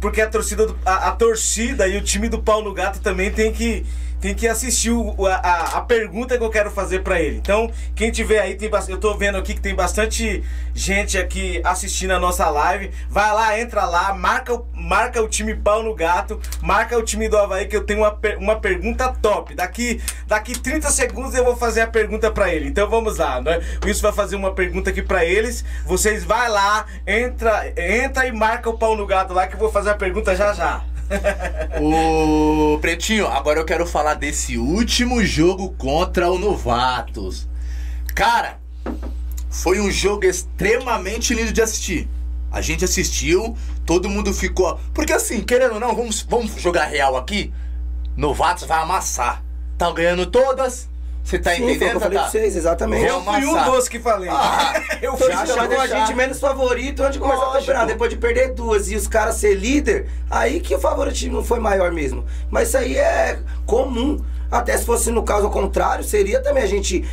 porque 0.00 0.20
a 0.22 0.26
torcida, 0.26 0.66
do- 0.66 0.78
a, 0.86 1.08
a 1.08 1.12
torcida 1.12 1.86
e 1.86 1.96
o 1.98 2.00
time 2.00 2.28
do 2.28 2.38
Pau 2.40 2.62
no 2.62 2.72
Gato 2.72 3.00
também 3.00 3.30
tem 3.30 3.52
que, 3.52 3.84
tem 4.20 4.34
que 4.34 4.46
assistir 4.46 4.90
o- 4.90 5.26
a, 5.26 5.78
a, 5.78 5.80
pergunta 5.80 6.36
que 6.36 6.44
eu 6.44 6.50
quero 6.50 6.70
fazer 6.70 7.00
pra 7.02 7.20
ele. 7.20 7.38
Então, 7.38 7.70
quem 7.94 8.10
tiver 8.10 8.40
aí, 8.40 8.54
tem, 8.54 8.70
eu 8.88 8.98
tô 8.98 9.14
vendo 9.14 9.38
aqui 9.38 9.54
que 9.54 9.60
tem 9.60 9.74
bastante 9.74 10.44
gente 10.74 11.16
aqui 11.18 11.60
assistindo 11.64 12.12
a 12.12 12.18
nossa 12.18 12.48
live. 12.50 12.90
Vai 13.08 13.32
lá, 13.32 13.58
entra 13.58 13.86
lá, 13.86 14.12
marca, 14.12 14.60
marca 14.74 15.22
o 15.22 15.28
time 15.28 15.54
Pau 15.54 15.82
no 15.82 15.94
Gato, 15.94 16.40
marca 16.60 16.96
o 16.98 17.02
time 17.02 17.28
do 17.28 17.38
Havaí, 17.38 17.66
que 17.66 17.76
eu 17.76 17.84
tenho 17.84 18.00
uma, 18.00 18.18
uma 18.38 18.60
pergunta 18.60 19.08
top. 19.22 19.54
Daqui, 19.54 20.00
daqui 20.26 20.58
30 20.58 20.90
segundos 20.90 21.34
eu 21.34 21.44
vou 21.44 21.56
fazer 21.56 21.82
a 21.82 21.86
pergunta 21.86 22.30
pra 22.30 22.52
ele. 22.52 22.68
Então 22.68 22.88
vamos 22.88 23.16
lá, 23.18 23.40
né? 23.40 23.60
O 23.82 23.86
Wilson 23.86 24.02
vai 24.02 24.12
fazer 24.12 24.36
uma 24.36 24.52
pergunta 24.52 24.90
aqui 24.90 25.02
pra 25.02 25.24
eles. 25.24 25.64
Vocês 25.86 26.24
vai 26.24 26.48
lá, 26.48 26.84
entra, 27.06 27.72
entra 27.76 28.26
e 28.26 28.32
marca 28.32 28.68
o 28.68 28.76
Pau 28.76 28.96
no 28.96 29.06
Gato 29.06 29.32
lá, 29.32 29.46
que 29.46 29.54
eu 29.54 29.58
vou 29.58 29.70
fazer 29.72 29.90
a 29.90 29.94
pergunta 29.94 30.36
já 30.36 30.52
já. 30.52 30.84
O 31.80 32.78
Pretinho, 32.80 33.26
agora 33.26 33.58
eu 33.58 33.64
quero 33.64 33.86
falar 33.86 34.14
desse 34.14 34.58
último 34.58 35.24
jogo 35.24 35.70
contra 35.78 36.30
o 36.30 36.38
Novatos. 36.38 37.48
Cara, 38.14 38.58
foi 39.48 39.80
um 39.80 39.90
jogo 39.90 40.24
extremamente 40.24 41.34
lindo 41.34 41.52
de 41.52 41.62
assistir. 41.62 42.08
A 42.50 42.60
gente 42.60 42.84
assistiu, 42.84 43.56
todo 43.86 44.08
mundo 44.08 44.34
ficou. 44.34 44.78
Porque 44.92 45.12
assim, 45.12 45.40
querendo 45.40 45.74
ou 45.74 45.80
não, 45.80 45.94
vamos, 45.94 46.22
vamos 46.28 46.60
jogar 46.60 46.86
real 46.86 47.16
aqui. 47.16 47.52
Novatos 48.16 48.66
vai 48.66 48.82
amassar. 48.82 49.42
Tá 49.78 49.90
ganhando 49.92 50.26
todas. 50.26 50.89
Você 51.30 51.38
tá 51.38 51.50
Sim, 51.52 51.58
foi 51.58 51.64
o 51.64 51.68
que 51.68 51.74
entendendo, 51.76 51.94
eu 51.94 52.00
falei 52.00 52.18
pra 52.18 52.26
Tata? 52.26 52.30
vocês, 52.38 52.56
exatamente. 52.56 53.06
Eu 53.06 53.22
fui 53.22 53.44
um 53.46 53.70
dos 53.70 53.88
que 53.88 53.98
falei. 54.00 54.28
Ah, 54.28 54.82
eu 55.00 55.16
fui 55.16 55.28
Já 55.30 55.46
chamou 55.46 55.80
a 55.80 55.86
gente 55.86 56.12
menos 56.14 56.40
favorito 56.40 57.00
antes 57.02 57.14
de 57.14 57.18
começar 57.20 57.38
o 57.40 57.44
Lógico. 57.44 57.60
campeonato. 57.60 57.86
Depois 57.86 58.10
de 58.10 58.16
perder 58.16 58.52
duas 58.52 58.90
e 58.90 58.96
os 58.96 59.06
caras 59.06 59.36
ser 59.36 59.54
líder, 59.54 60.08
aí 60.28 60.58
que 60.60 60.74
o 60.74 60.78
favoritismo 60.80 61.44
foi 61.44 61.60
maior 61.60 61.92
mesmo. 61.92 62.24
Mas 62.50 62.68
isso 62.68 62.78
aí 62.78 62.96
é 62.96 63.38
comum. 63.64 64.20
Até 64.50 64.76
se 64.76 64.84
fosse 64.84 65.12
no 65.12 65.22
caso 65.22 65.44
ao 65.46 65.52
contrário, 65.52 66.02
seria 66.02 66.42
também 66.42 66.64
a 66.64 66.66
gente. 66.66 67.08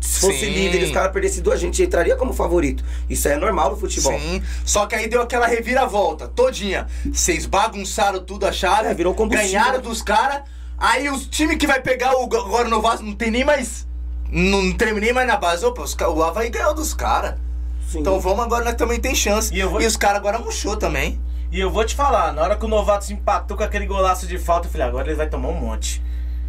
Se 0.00 0.18
fosse 0.20 0.38
Sim. 0.40 0.50
líder 0.50 0.80
e 0.80 0.84
os 0.86 0.90
caras 0.92 1.12
perdessem 1.12 1.42
duas, 1.42 1.58
a 1.58 1.60
gente 1.60 1.80
entraria 1.82 2.16
como 2.16 2.32
favorito. 2.32 2.82
Isso 3.08 3.28
aí 3.28 3.34
é 3.34 3.36
normal 3.36 3.70
no 3.72 3.76
futebol. 3.76 4.18
Sim, 4.18 4.42
só 4.64 4.86
que 4.86 4.94
aí 4.94 5.06
deu 5.06 5.20
aquela 5.22 5.46
reviravolta 5.46 6.26
todinha. 6.26 6.86
Vocês 7.12 7.44
bagunçaram 7.46 8.18
tudo 8.24 8.46
a 8.46 8.50
chave, 8.52 8.88
É, 8.88 8.94
virou 8.94 9.14
combustível. 9.14 9.52
ganharam 9.60 9.80
dos 9.80 10.00
caras. 10.02 10.40
Aí 10.80 11.10
os 11.10 11.26
time 11.26 11.56
que 11.56 11.66
vai 11.66 11.80
pegar 11.80 12.14
o 12.16 12.24
agora 12.24 12.66
no 12.68 12.80
Vasco 12.80 13.04
não 13.04 13.14
tem 13.14 13.30
nem 13.30 13.44
mais. 13.44 13.86
Não 14.32 14.72
tem 14.72 14.94
nem 14.94 15.12
mais 15.12 15.26
na 15.26 15.36
base. 15.36 15.64
Opa, 15.64 15.82
os, 15.82 15.94
o 15.94 16.22
Havaí 16.22 16.48
ganhou 16.50 16.74
dos 16.74 16.94
caras. 16.94 17.34
Então 17.94 18.18
vamos 18.20 18.44
agora, 18.44 18.64
nós 18.64 18.74
também 18.74 18.98
tem 19.00 19.14
chance. 19.14 19.52
E 19.52 19.56
E, 19.58 19.60
eu 19.60 19.68
vou- 19.70 19.80
os 19.80 19.96
caras 19.96 20.18
agora 20.18 20.38
murchou 20.38 20.76
também. 20.76 21.20
E 21.52 21.58
eu 21.60 21.68
vou 21.70 21.84
te 21.84 21.96
falar, 21.96 22.32
na 22.32 22.42
hora 22.42 22.56
que 22.56 22.64
o 22.64 22.68
Novato 22.68 23.04
se 23.04 23.12
empatou 23.12 23.56
com 23.56 23.64
aquele 23.64 23.84
golaço 23.84 24.24
de 24.26 24.38
falta, 24.38 24.68
eu 24.68 24.70
falei, 24.72 24.86
agora 24.86 25.08
ele 25.08 25.16
vai 25.16 25.28
tomar 25.28 25.48
um 25.48 25.60
monte. 25.60 26.00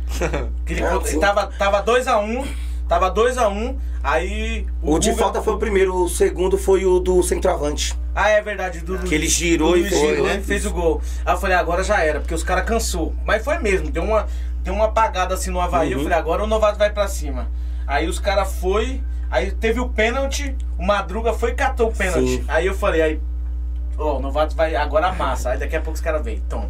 Aquele 0.63 0.81
É, 0.83 1.17
tava 1.19 1.47
2x1, 1.49 1.49
tava 1.57 1.83
2x1, 1.83 2.45
tava 2.87 3.11
2x1, 3.11 3.75
aí. 4.03 4.67
O 4.81 4.99
de 4.99 5.09
Guga- 5.09 5.23
falta 5.23 5.41
foi 5.41 5.53
o 5.53 5.57
primeiro, 5.57 5.95
o 6.03 6.07
segundo 6.07 6.55
foi 6.57 6.85
o 6.85 6.99
do 6.99 7.23
centroavante. 7.23 7.97
Ah, 8.13 8.29
é 8.29 8.41
verdade, 8.41 8.81
do 8.81 8.99
Que 8.99 9.15
ele 9.15 9.27
girou 9.27 9.77
e 9.77 9.87
foi, 9.89 9.97
girou 10.09 10.27
né? 10.27 10.37
e 10.37 10.41
fez 10.43 10.65
o 10.65 10.71
gol. 10.71 11.01
Aí 11.25 11.33
eu 11.33 11.39
falei, 11.39 11.55
agora 11.55 11.83
já 11.83 12.03
era, 12.03 12.19
porque 12.19 12.33
os 12.35 12.43
caras 12.43 12.65
cansou. 12.65 13.15
Mas 13.25 13.43
foi 13.43 13.57
mesmo, 13.59 13.89
deu 13.89 14.03
uma, 14.03 14.27
deu 14.63 14.73
uma 14.73 14.85
apagada 14.85 15.33
assim 15.33 15.49
no 15.49 15.61
Havaí. 15.61 15.91
Eu 15.91 15.97
Uhum. 15.99 16.03
falei, 16.03 16.17
agora 16.19 16.43
o 16.43 16.47
Novato 16.47 16.77
vai 16.77 16.89
pra 16.89 17.07
cima. 17.07 17.47
Aí 17.87 18.07
os 18.09 18.19
caras 18.19 18.53
foi, 18.59 19.01
aí 19.29 19.51
teve 19.51 19.79
o 19.79 19.87
pênalti, 19.89 20.55
o 20.77 20.83
Madruga 20.85 21.31
foi 21.33 21.51
e 21.51 21.55
catou 21.55 21.87
o 21.87 21.93
pênalti. 21.93 22.37
Sim. 22.39 22.45
Aí 22.49 22.65
eu 22.67 22.73
falei, 22.75 23.01
aí, 23.01 23.21
ó, 23.97 24.17
o 24.17 24.19
Novato 24.19 24.55
vai 24.55 24.75
agora 24.75 25.07
amassa. 25.07 25.51
Aí 25.51 25.57
daqui 25.57 25.75
a 25.77 25.79
pouco 25.81 25.95
os 25.95 26.01
caras 26.01 26.21
veem, 26.23 26.39
tome, 26.49 26.67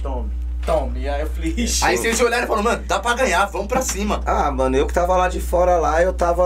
tome, 0.00 0.30
tome. 0.64 1.08
Aí 1.08 1.20
eu 1.22 1.26
falei, 1.30 1.52
ixi. 1.56 1.84
Aí 1.84 1.96
vocês 1.96 2.20
olharam 2.20 2.44
e 2.44 2.46
falaram, 2.46 2.64
mano, 2.64 2.82
dá 2.86 3.00
pra 3.00 3.14
ganhar, 3.14 3.44
vamos 3.46 3.66
pra 3.66 3.82
cima. 3.82 4.20
Ah, 4.24 4.50
mano, 4.52 4.76
eu 4.76 4.86
que 4.86 4.94
tava 4.94 5.16
lá 5.16 5.28
de 5.28 5.40
fora 5.40 5.76
lá, 5.78 6.00
eu 6.00 6.12
tava. 6.12 6.44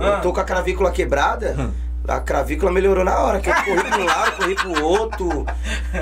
Ah. 0.00 0.04
Eu 0.16 0.20
tô 0.22 0.32
com 0.32 0.38
a 0.40 0.44
cravícula 0.44 0.92
quebrada. 0.92 1.72
A 2.08 2.20
cravícula 2.20 2.70
melhorou 2.70 3.04
na 3.04 3.18
hora, 3.18 3.40
que 3.40 3.48
eu 3.50 3.54
corri 3.54 3.82
pra 3.82 3.98
um 3.98 4.04
lado, 4.06 4.36
corri 4.36 4.54
pro 4.54 4.84
outro. 4.84 5.46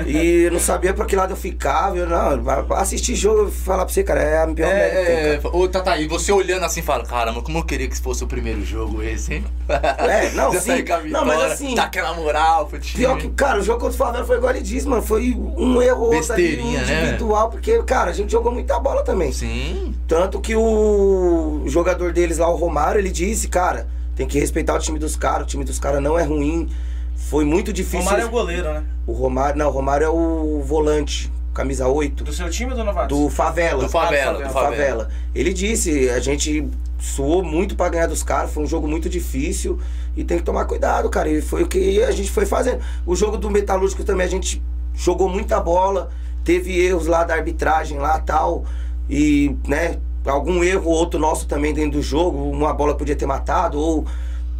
E 0.05 0.49
não 0.51 0.59
sabia 0.59 0.93
pra 0.93 1.05
que 1.05 1.15
lado 1.15 1.31
eu 1.31 1.37
ficava. 1.37 1.97
Eu, 1.97 2.07
não, 2.07 2.43
assistir 2.75 3.15
jogo, 3.15 3.49
falar 3.51 3.85
pra 3.85 3.93
você, 3.93 4.03
cara, 4.03 4.21
é 4.21 4.43
a 4.43 4.47
pior 4.47 4.67
merda 4.67 4.99
que 4.99 5.05
tem, 5.05 5.15
É, 5.15 5.33
é, 5.35 5.39
ô 5.51 5.67
Tata, 5.67 5.97
e 5.97 6.07
você 6.07 6.31
olhando 6.31 6.63
assim 6.63 6.81
fala, 6.81 7.03
caramba, 7.05 7.41
como 7.41 7.57
eu 7.59 7.63
queria 7.63 7.87
que 7.87 7.97
fosse 7.99 8.23
o 8.23 8.27
primeiro 8.27 8.63
jogo 8.65 9.01
esse, 9.01 9.35
hein? 9.35 9.45
É, 9.97 10.29
não, 10.31 10.51
Já 10.53 10.59
sim. 10.61 10.67
sair 10.71 10.85
com 10.85 10.93
a 10.93 10.97
Não, 11.01 11.25
mas 11.25 11.35
vitória, 11.35 11.53
assim- 11.53 11.75
Dá 11.75 11.83
aquela 11.83 12.13
moral 12.13 12.65
pro 12.67 12.79
time. 12.79 13.03
Pior 13.03 13.17
que, 13.17 13.29
cara, 13.29 13.59
o 13.59 13.63
jogo 13.63 13.79
contra 13.79 13.95
o 13.95 13.97
Favela 13.97 14.25
foi 14.25 14.37
igual 14.37 14.51
ele 14.53 14.61
disse, 14.61 14.87
mano. 14.87 15.01
Foi 15.01 15.31
um 15.33 15.81
erro 15.81 16.01
ou 16.05 16.13
outro 16.15 16.33
ali, 16.33 16.43
Besteirinha, 16.43 16.81
né? 16.81 17.01
individual, 17.03 17.49
porque, 17.49 17.81
cara, 17.83 18.11
a 18.11 18.13
gente 18.13 18.31
jogou 18.31 18.51
muita 18.51 18.79
bola 18.79 19.03
também. 19.03 19.31
Sim. 19.31 19.95
Tanto 20.07 20.39
que 20.39 20.55
o 20.55 21.63
jogador 21.65 22.11
deles 22.13 22.37
lá, 22.37 22.47
o 22.49 22.55
Romário, 22.55 22.99
ele 22.99 23.09
disse, 23.11 23.47
cara, 23.47 23.87
tem 24.15 24.25
que 24.27 24.39
respeitar 24.39 24.75
o 24.75 24.79
time 24.79 24.97
dos 24.99 25.15
caras, 25.15 25.43
o 25.43 25.45
time 25.45 25.63
dos 25.63 25.79
caras 25.79 26.01
não 26.01 26.17
é 26.17 26.23
ruim. 26.23 26.69
Foi 27.15 27.43
muito 27.45 27.69
O 27.69 27.73
difícil. 27.73 27.99
Romário 28.01 28.23
é 28.23 28.25
o 28.25 28.29
goleiro, 28.31 28.73
né? 28.73 28.83
O 29.07 29.13
Romário, 29.13 29.57
não, 29.57 29.67
o 29.67 29.71
Romário 29.71 30.05
é 30.05 30.09
o 30.09 30.61
volante, 30.65 31.31
camisa 31.53 31.87
8, 31.87 32.23
Do 32.23 32.33
seu 32.33 32.49
time 32.49 32.71
ou 32.71 32.77
do 32.77 32.83
Novato? 32.83 33.15
do 33.15 33.29
Favela. 33.29 33.83
Do 33.83 33.89
favela, 33.89 34.33
do 34.33 34.39
do 34.39 34.47
do 34.47 34.53
favela. 34.53 34.75
favela. 34.75 35.09
Ele 35.33 35.53
disse, 35.53 36.09
a 36.09 36.19
gente 36.19 36.67
suou 36.99 37.43
muito 37.43 37.75
pra 37.75 37.87
ganhar 37.89 38.07
dos 38.07 38.23
caras, 38.23 38.51
foi 38.51 38.63
um 38.63 38.67
jogo 38.67 38.87
muito 38.87 39.09
difícil 39.09 39.79
e 40.15 40.23
tem 40.23 40.37
que 40.37 40.43
tomar 40.43 40.65
cuidado, 40.65 41.09
cara. 41.09 41.29
E 41.29 41.41
foi 41.41 41.63
o 41.63 41.67
que 41.67 42.03
a 42.03 42.11
gente 42.11 42.29
foi 42.31 42.45
fazendo. 42.45 42.79
O 43.05 43.15
jogo 43.15 43.37
do 43.37 43.49
Metalúrgico 43.49 44.03
também 44.03 44.25
a 44.25 44.29
gente 44.29 44.61
jogou 44.93 45.29
muita 45.29 45.59
bola, 45.59 46.09
teve 46.43 46.79
erros 46.79 47.07
lá 47.07 47.23
da 47.23 47.33
arbitragem 47.33 47.97
lá 47.97 48.19
tal 48.19 48.65
e, 49.09 49.55
né, 49.67 49.97
algum 50.25 50.63
erro 50.63 50.89
ou 50.89 50.95
outro 50.95 51.19
nosso 51.19 51.47
também 51.47 51.73
dentro 51.73 51.91
do 51.99 52.01
jogo, 52.01 52.49
uma 52.49 52.73
bola 52.73 52.95
podia 52.95 53.15
ter 53.15 53.25
matado 53.25 53.79
ou 53.79 54.05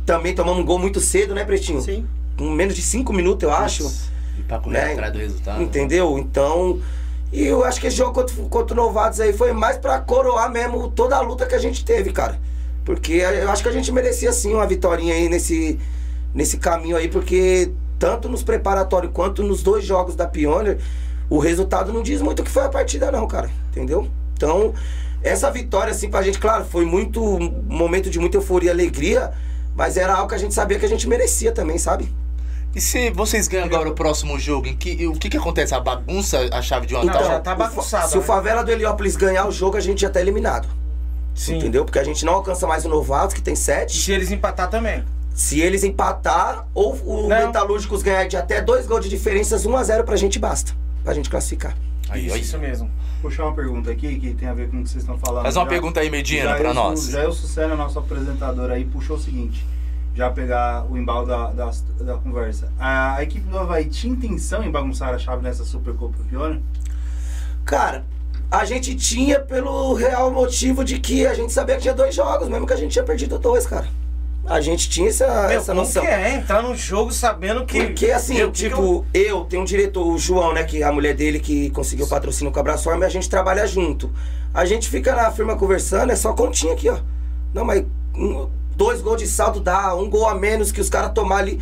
também 0.05 0.33
tomamos 0.35 0.61
um 0.61 0.65
gol 0.65 0.77
muito 0.79 0.99
cedo, 0.99 1.33
né, 1.33 1.43
Pretinho? 1.43 1.81
Sim. 1.81 2.05
Com 2.37 2.49
menos 2.51 2.75
de 2.75 2.81
cinco 2.81 3.11
minutos, 3.11 3.43
eu 3.43 3.51
acho. 3.51 3.91
E 4.37 4.43
pra 4.43 4.59
correr 4.59 4.73
Né? 4.85 4.91
atrás 4.93 5.13
do 5.13 5.19
resultado. 5.19 5.61
Entendeu? 5.63 6.17
Então. 6.17 6.79
E 7.31 7.43
eu 7.45 7.63
acho 7.65 7.81
que 7.81 7.87
esse 7.87 7.97
jogo 7.97 8.13
contra, 8.13 8.35
contra 8.49 8.73
o 8.73 8.85
Novatos 8.85 9.19
aí 9.19 9.33
foi 9.33 9.51
mais 9.51 9.77
pra 9.77 9.99
coroar 9.99 10.49
mesmo 10.51 10.89
toda 10.89 11.15
a 11.17 11.21
luta 11.21 11.45
que 11.45 11.55
a 11.55 11.59
gente 11.59 11.83
teve, 11.83 12.11
cara. 12.11 12.39
Porque 12.85 13.13
eu 13.13 13.49
acho 13.49 13.63
que 13.63 13.69
a 13.69 13.71
gente 13.71 13.91
merecia 13.91 14.31
sim 14.31 14.53
uma 14.53 14.67
vitória 14.67 15.11
aí 15.13 15.27
nesse, 15.27 15.79
nesse 16.33 16.57
caminho 16.57 16.95
aí, 16.95 17.07
porque 17.07 17.71
tanto 17.97 18.29
nos 18.29 18.43
preparatórios 18.43 19.11
quanto 19.11 19.41
nos 19.41 19.63
dois 19.63 19.83
jogos 19.83 20.15
da 20.15 20.27
Pioneer, 20.27 20.77
o 21.29 21.39
resultado 21.39 21.91
não 21.91 22.03
diz 22.03 22.21
muito 22.21 22.41
o 22.41 22.45
que 22.45 22.51
foi 22.51 22.63
a 22.63 22.69
partida, 22.69 23.11
não, 23.11 23.25
cara. 23.27 23.49
Entendeu? 23.71 24.07
Então, 24.35 24.73
essa 25.29 25.49
vitória, 25.51 25.91
assim, 25.91 26.09
pra 26.09 26.21
gente, 26.21 26.39
claro, 26.39 26.65
foi 26.65 26.85
muito 26.85 27.23
um 27.23 27.63
momento 27.67 28.09
de 28.09 28.19
muita 28.19 28.37
euforia 28.37 28.69
e 28.69 28.71
alegria, 28.73 29.31
mas 29.75 29.97
era 29.97 30.13
algo 30.13 30.29
que 30.29 30.35
a 30.35 30.37
gente 30.37 30.53
sabia 30.53 30.77
que 30.79 30.85
a 30.85 30.89
gente 30.89 31.07
merecia 31.07 31.51
também, 31.51 31.77
sabe? 31.77 32.11
E 32.75 32.81
se 32.81 33.09
vocês 33.11 33.47
ganham 33.47 33.65
agora 33.65 33.87
o 33.89 33.93
próximo 33.93 34.37
jogo, 34.37 34.67
em 34.67 34.75
que, 34.75 35.07
o 35.07 35.13
que 35.13 35.29
que 35.29 35.37
acontece? 35.37 35.73
A 35.73 35.79
bagunça, 35.79 36.39
a 36.51 36.61
chave 36.61 36.85
de 36.85 36.93
uma 36.93 37.05
Não, 37.05 37.13
tal? 37.13 37.23
já 37.23 37.39
tá 37.39 37.53
o 37.53 37.57
bagunçado, 37.57 38.09
Se 38.09 38.17
o 38.17 38.19
né? 38.21 38.25
Favela 38.25 38.63
do 38.63 38.71
Heliópolis 38.71 39.15
ganhar 39.15 39.47
o 39.47 39.51
jogo, 39.51 39.77
a 39.77 39.79
gente 39.79 40.01
já 40.01 40.09
tá 40.09 40.19
eliminado. 40.19 40.67
Sim. 41.33 41.57
Entendeu? 41.57 41.85
Porque 41.85 41.99
a 41.99 42.03
gente 42.03 42.25
não 42.25 42.33
alcança 42.33 42.67
mais 42.67 42.85
o 42.85 42.89
Novatos, 42.89 43.33
que 43.33 43.41
tem 43.41 43.53
E 43.53 43.57
sete. 43.57 43.97
se 43.97 44.11
eles 44.11 44.29
empatar 44.31 44.69
também. 44.69 45.03
Se 45.33 45.59
eles 45.59 45.83
empatar, 45.83 46.65
ou 46.73 46.93
o 47.05 47.27
Não. 47.27 47.47
Metalúrgicos 47.47 48.01
ganhar 48.03 48.25
de 48.27 48.37
até 48.37 48.61
dois 48.61 48.85
gols 48.87 49.03
de 49.03 49.09
diferenças, 49.09 49.65
1x0 49.65 50.03
pra 50.03 50.15
gente 50.17 50.37
basta. 50.37 50.73
Pra 51.03 51.13
gente 51.13 51.29
classificar. 51.29 51.75
Aí, 52.09 52.25
Isso, 52.27 52.35
aí. 52.35 52.41
isso 52.41 52.59
mesmo. 52.59 52.89
Puxar 53.25 53.45
uma 53.45 53.53
pergunta 53.55 53.89
aqui 53.89 54.19
que 54.19 54.35
tem 54.35 54.47
a 54.47 54.53
ver 54.53 54.69
com 54.69 54.77
o 54.77 54.83
que 54.83 54.89
vocês 54.89 55.01
estão 55.01 55.17
falando. 55.17 55.41
Faz 55.41 55.55
uma 55.55 55.63
Já- 55.63 55.69
pergunta 55.69 55.99
aí, 55.99 56.11
Medina, 56.11 56.55
eu 56.59 56.73
nós. 56.75 57.07
Já 57.07 57.23
eu, 57.23 57.31
Sucena, 57.31 57.75
nosso 57.75 57.97
apresentador 57.97 58.69
aí, 58.69 58.85
puxou 58.85 59.15
o 59.17 59.19
seguinte. 59.19 59.65
Já 60.13 60.29
pegar 60.29 60.85
o 60.87 60.95
embalo 60.95 61.25
da, 61.25 61.49
da, 61.49 61.71
da 62.01 62.17
conversa. 62.17 62.71
A, 62.77 63.15
a 63.15 63.23
equipe 63.23 63.49
do 63.49 63.57
Havaí 63.57 63.85
tinha 63.85 64.13
intenção 64.13 64.63
em 64.63 64.69
bagunçar 64.69 65.11
a 65.11 65.17
chave 65.17 65.41
nessa 65.41 65.65
Supercopa 65.65 66.19
Pione? 66.29 66.63
Cara, 67.65 68.05
a 68.51 68.63
gente 68.63 68.93
tinha 68.93 69.39
pelo 69.39 69.95
real 69.95 70.29
motivo 70.29 70.85
de 70.85 70.99
que 70.99 71.25
a 71.25 71.33
gente 71.33 71.51
sabia 71.51 71.77
que 71.77 71.81
tinha 71.81 71.95
dois 71.95 72.13
jogos, 72.13 72.47
mesmo 72.47 72.67
que 72.67 72.73
a 72.73 72.77
gente 72.77 72.91
tinha 72.91 73.03
perdido 73.03 73.39
dois, 73.39 73.65
cara. 73.65 73.87
A 74.47 74.61
gente 74.61 74.87
tinha 74.89 75.09
essa, 75.09 75.25
Meu, 75.47 75.57
essa 75.57 75.71
como 75.73 75.81
noção. 75.81 76.03
que 76.03 76.07
é 76.07 76.35
entrar 76.35 76.61
no 76.61 76.75
jogo 76.75 77.11
sabendo 77.11 77.65
que... 77.65 77.79
Porque 77.87 78.11
assim, 78.11 78.35
Meu, 78.35 78.51
que 78.51 78.59
que 78.59 78.65
eu- 78.67 78.69
tipo, 78.69 79.05
eu... 79.13 79.45
tenho 79.45 79.63
um 79.63 79.65
diretor, 79.65 80.05
o 80.05 80.17
João, 80.19 80.53
né, 80.53 80.63
que 80.63 80.83
é 80.83 80.85
a 80.85 80.91
mulher 80.91 81.15
dele 81.15 81.39
que 81.39 81.71
conseguiu 81.71 82.07
patrocínio 82.07 82.53
com 82.53 82.59
a 82.59 82.61
Abraçorme, 82.61 83.03
a 83.05 83.09
gente 83.09 83.27
trabalha 83.27 83.65
junto. 83.65 84.11
A 84.53 84.63
gente 84.63 84.87
fica 84.87 85.15
na 85.15 85.31
firma 85.31 85.55
conversando, 85.57 86.11
é 86.11 86.15
só 86.15 86.31
continha 86.33 86.73
aqui, 86.73 86.87
ó. 86.89 86.97
Não, 87.53 87.65
mas 87.65 87.83
um- 88.15 88.47
dois 88.75 89.01
gols 89.01 89.19
de 89.21 89.27
saldo 89.27 89.59
dá, 89.59 89.95
um 89.95 90.07
gol 90.09 90.27
a 90.29 90.35
menos 90.35 90.71
que 90.71 90.79
os 90.79 90.89
caras 90.89 91.11
tomar 91.11 91.37
ali. 91.37 91.59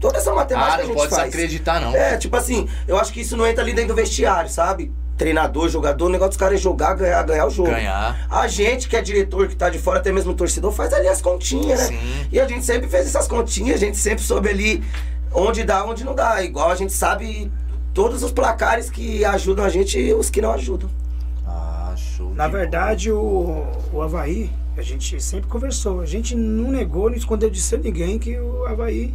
Toda 0.00 0.16
essa 0.18 0.32
matemática 0.32 0.72
Ah, 0.72 0.74
a 0.74 0.78
não 0.78 0.86
gente 0.86 0.96
pode 0.96 1.10
se 1.10 1.16
faz. 1.16 1.28
acreditar, 1.28 1.80
não. 1.80 1.94
É, 1.94 2.16
tipo 2.16 2.34
assim, 2.36 2.66
eu 2.88 2.98
acho 2.98 3.12
que 3.12 3.20
isso 3.20 3.36
não 3.36 3.46
entra 3.46 3.62
ali 3.62 3.72
dentro 3.72 3.94
do 3.94 3.96
vestiário, 3.96 4.48
sabe? 4.50 4.90
Treinador, 5.22 5.68
jogador, 5.68 6.06
o 6.06 6.08
negócio 6.08 6.30
dos 6.30 6.36
caras 6.36 6.58
é 6.58 6.62
jogar, 6.62 6.94
ganhar, 6.94 7.22
ganhar 7.22 7.46
o 7.46 7.50
jogo. 7.50 7.70
Ganhar. 7.70 8.26
A 8.28 8.48
gente 8.48 8.88
que 8.88 8.96
é 8.96 9.00
diretor, 9.00 9.46
que 9.46 9.54
tá 9.54 9.70
de 9.70 9.78
fora, 9.78 10.00
até 10.00 10.10
mesmo 10.10 10.32
o 10.32 10.34
torcedor, 10.34 10.72
faz 10.72 10.92
ali 10.92 11.06
as 11.06 11.22
continhas, 11.22 11.90
né? 11.90 11.98
Sim. 11.98 12.26
E 12.32 12.40
a 12.40 12.46
gente 12.48 12.64
sempre 12.64 12.88
fez 12.88 13.06
essas 13.06 13.28
continhas, 13.28 13.76
a 13.76 13.86
gente 13.86 13.96
sempre 13.96 14.24
soube 14.24 14.48
ali 14.48 14.82
onde 15.32 15.62
dá, 15.62 15.84
onde 15.84 16.02
não 16.02 16.14
dá. 16.14 16.42
Igual 16.42 16.70
a 16.70 16.74
gente 16.74 16.92
sabe 16.92 17.50
todos 17.94 18.22
os 18.22 18.32
placares 18.32 18.90
que 18.90 19.24
ajudam 19.24 19.64
a 19.64 19.68
gente 19.68 19.98
e 19.98 20.12
os 20.12 20.28
que 20.28 20.40
não 20.40 20.52
ajudam. 20.52 20.90
Ah, 21.46 21.94
show. 21.96 22.34
Na 22.34 22.46
de 22.46 22.52
verdade, 22.52 23.12
o, 23.12 23.64
o 23.92 24.02
Havaí, 24.02 24.50
a 24.76 24.82
gente 24.82 25.20
sempre 25.20 25.48
conversou. 25.48 26.00
A 26.00 26.06
gente 26.06 26.34
não 26.34 26.70
negou, 26.70 27.08
não 27.08 27.16
escondeu 27.16 27.48
de 27.48 27.60
ser 27.60 27.78
ninguém 27.78 28.18
que 28.18 28.38
o 28.38 28.66
Havaí, 28.66 29.14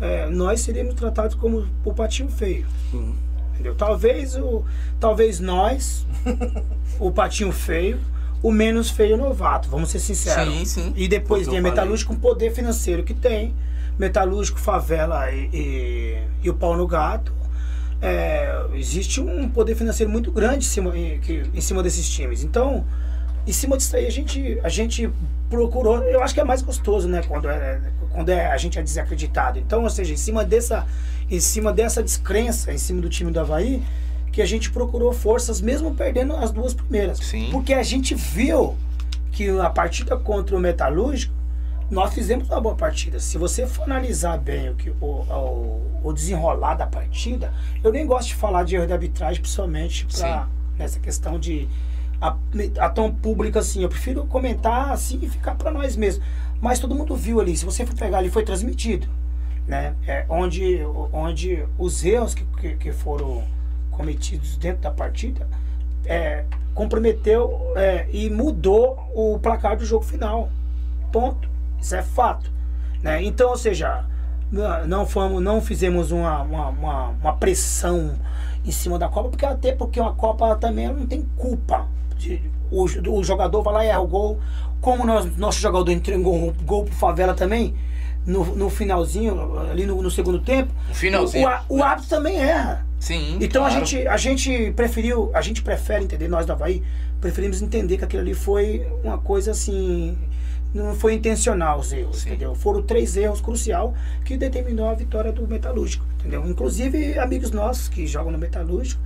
é, 0.00 0.28
nós 0.30 0.60
seríamos 0.60 0.94
tratados 0.94 1.34
como 1.34 1.66
o 1.84 1.92
patinho 1.92 2.28
feio. 2.28 2.66
Sim. 2.90 3.14
Entendeu? 3.54 3.74
Talvez, 3.74 4.36
o, 4.36 4.62
talvez 5.00 5.40
nós, 5.40 6.04
o 6.98 7.10
patinho 7.10 7.50
feio, 7.52 7.98
o 8.42 8.50
menos 8.52 8.90
feio 8.90 9.16
novato, 9.16 9.68
vamos 9.70 9.88
ser 9.90 10.00
sinceros. 10.00 10.52
Sim, 10.54 10.64
sim. 10.64 10.92
E 10.96 11.08
depois 11.08 11.46
vem 11.46 11.56
eu 11.58 11.62
Metalúrgico 11.62 12.12
com 12.12 12.18
o 12.18 12.20
poder 12.20 12.52
financeiro 12.52 13.02
que 13.02 13.14
tem. 13.14 13.54
Metalúrgico, 13.98 14.58
favela 14.58 15.30
e, 15.30 15.48
e, 15.52 16.18
e 16.42 16.50
o 16.50 16.54
pau 16.54 16.76
no 16.76 16.86
gato. 16.86 17.32
É, 18.02 18.66
existe 18.74 19.20
um 19.20 19.48
poder 19.48 19.74
financeiro 19.76 20.10
muito 20.12 20.30
grande 20.30 20.58
em 20.58 20.68
cima, 20.68 20.96
em, 20.98 21.18
que- 21.20 21.44
em 21.54 21.60
cima 21.60 21.82
desses 21.82 22.06
times. 22.10 22.42
Então, 22.44 22.84
em 23.46 23.52
cima 23.52 23.76
disso 23.78 23.96
aí, 23.96 24.06
a 24.06 24.10
gente, 24.10 24.58
a 24.62 24.68
gente 24.68 25.08
procurou. 25.54 26.02
Eu 26.02 26.22
acho 26.22 26.34
que 26.34 26.40
é 26.40 26.44
mais 26.44 26.62
gostoso, 26.62 27.08
né? 27.08 27.22
Quando, 27.26 27.48
é, 27.48 27.80
quando 28.10 28.28
é, 28.28 28.46
a 28.46 28.56
gente 28.56 28.78
é 28.78 28.82
desacreditado. 28.82 29.58
Então, 29.58 29.82
ou 29.82 29.90
seja, 29.90 30.12
em 30.12 30.16
cima 30.16 30.44
dessa, 30.44 30.86
em 31.30 31.40
cima 31.40 31.72
dessa 31.72 32.02
descrença, 32.02 32.72
em 32.72 32.78
cima 32.78 33.00
do 33.00 33.08
time 33.08 33.30
do 33.30 33.40
Havaí, 33.40 33.82
que 34.32 34.42
a 34.42 34.46
gente 34.46 34.70
procurou 34.70 35.12
forças, 35.12 35.60
mesmo 35.60 35.94
perdendo 35.94 36.34
as 36.34 36.50
duas 36.50 36.74
primeiras. 36.74 37.18
Sim. 37.18 37.48
Porque 37.52 37.72
a 37.72 37.82
gente 37.82 38.14
viu 38.14 38.76
que 39.30 39.48
a 39.48 39.70
partida 39.70 40.16
contra 40.16 40.56
o 40.56 40.60
Metalúrgico, 40.60 41.34
nós 41.90 42.14
fizemos 42.14 42.48
uma 42.48 42.60
boa 42.60 42.74
partida. 42.74 43.20
Se 43.20 43.36
você 43.38 43.66
for 43.66 43.84
analisar 43.84 44.38
bem 44.38 44.70
o, 44.70 44.74
que, 44.74 44.90
o, 44.90 45.04
o, 45.04 46.00
o 46.02 46.12
desenrolar 46.12 46.74
da 46.74 46.86
partida, 46.86 47.52
eu 47.82 47.92
nem 47.92 48.06
gosto 48.06 48.28
de 48.28 48.34
falar 48.34 48.64
de 48.64 48.74
erro 48.74 48.86
de 48.86 48.92
arbitragem, 48.92 49.40
principalmente 49.40 50.06
pra, 50.06 50.42
Sim. 50.42 50.50
nessa 50.78 50.98
questão 50.98 51.38
de 51.38 51.68
a, 52.28 52.86
a 52.86 52.88
tão 52.88 53.12
pública 53.12 53.58
assim. 53.58 53.82
Eu 53.82 53.88
prefiro 53.88 54.24
comentar 54.26 54.90
assim 54.90 55.18
e 55.22 55.28
ficar 55.28 55.54
para 55.54 55.70
nós 55.70 55.96
mesmos. 55.96 56.24
Mas 56.60 56.78
todo 56.78 56.94
mundo 56.94 57.14
viu 57.14 57.40
ali. 57.40 57.56
Se 57.56 57.64
você 57.64 57.84
for 57.84 57.94
pegar 57.94 58.18
ali, 58.18 58.30
foi 58.30 58.44
transmitido. 58.44 59.06
Né? 59.66 59.94
É, 60.06 60.24
onde, 60.28 60.80
onde 61.12 61.64
os 61.78 62.04
erros 62.04 62.34
que, 62.34 62.44
que, 62.60 62.76
que 62.76 62.92
foram 62.92 63.44
cometidos 63.90 64.56
dentro 64.56 64.82
da 64.82 64.90
partida 64.90 65.46
é, 66.04 66.44
comprometeu 66.74 67.72
é, 67.76 68.06
e 68.12 68.28
mudou 68.28 69.10
o 69.14 69.38
placar 69.38 69.76
do 69.76 69.84
jogo 69.84 70.04
final. 70.04 70.50
Ponto. 71.12 71.48
Isso 71.80 71.94
é 71.94 72.02
fato. 72.02 72.50
Né? 73.02 73.22
Então, 73.22 73.50
ou 73.50 73.56
seja, 73.56 74.04
não, 74.86 75.06
fomos, 75.06 75.42
não 75.42 75.60
fizemos 75.60 76.10
uma, 76.10 76.40
uma, 76.42 76.68
uma, 76.68 77.08
uma 77.08 77.36
pressão 77.36 78.14
em 78.64 78.70
cima 78.70 78.98
da 78.98 79.08
Copa, 79.08 79.28
porque 79.28 79.44
até 79.44 79.72
porque 79.72 80.00
uma 80.00 80.14
Copa 80.14 80.56
também 80.56 80.88
não 80.88 81.06
tem 81.06 81.22
culpa. 81.36 81.86
De- 82.16 82.40
o, 82.70 82.84
o 82.84 83.24
jogador 83.24 83.62
vai 83.62 83.74
lá 83.74 83.84
e 83.84 83.88
erra 83.88 84.00
o 84.00 84.06
gol. 84.06 84.40
Como 84.80 85.04
nós, 85.04 85.36
nosso 85.36 85.60
jogador 85.60 85.90
entregou 85.90 86.34
um 86.34 86.52
gol 86.64 86.84
pro 86.84 86.94
favela 86.94 87.32
também, 87.34 87.74
no, 88.26 88.44
no 88.56 88.68
finalzinho, 88.70 89.58
ali 89.70 89.86
no, 89.86 90.02
no 90.02 90.10
segundo 90.10 90.38
tempo, 90.38 90.72
No 90.88 90.94
finalzinho. 90.94 91.44
o, 91.44 91.48
a- 91.48 91.64
o 91.68 91.82
árbitro 91.82 92.10
também 92.10 92.36
erra. 92.38 92.86
Sim. 92.98 93.36
Então 93.40 93.62
claro. 93.62 93.76
a, 93.76 93.78
gente, 93.84 94.06
a 94.08 94.16
gente 94.16 94.72
preferiu, 94.72 95.30
a 95.34 95.40
gente 95.42 95.62
prefere 95.62 96.04
entender, 96.04 96.26
nós 96.28 96.46
da 96.46 96.54
Havaí, 96.54 96.82
preferimos 97.20 97.60
entender 97.60 97.98
que 97.98 98.04
aquilo 98.04 98.22
ali 98.22 98.34
foi 98.34 98.86
uma 99.02 99.18
coisa 99.18 99.50
assim. 99.50 100.16
Não 100.72 100.92
foi 100.94 101.14
intencional 101.14 101.78
os 101.78 101.92
erros, 101.92 102.22
Sim. 102.22 102.30
entendeu? 102.30 102.54
Foram 102.54 102.82
três 102.82 103.16
erros 103.16 103.40
crucial 103.40 103.94
que 104.24 104.36
determinou 104.36 104.88
a 104.88 104.94
vitória 104.94 105.30
do 105.30 105.46
Metalúrgico, 105.46 106.04
entendeu? 106.18 106.44
Inclusive 106.48 107.16
amigos 107.18 107.52
nossos 107.52 107.88
que 107.88 108.06
jogam 108.08 108.32
no 108.32 108.38
Metalúrgico, 108.38 109.00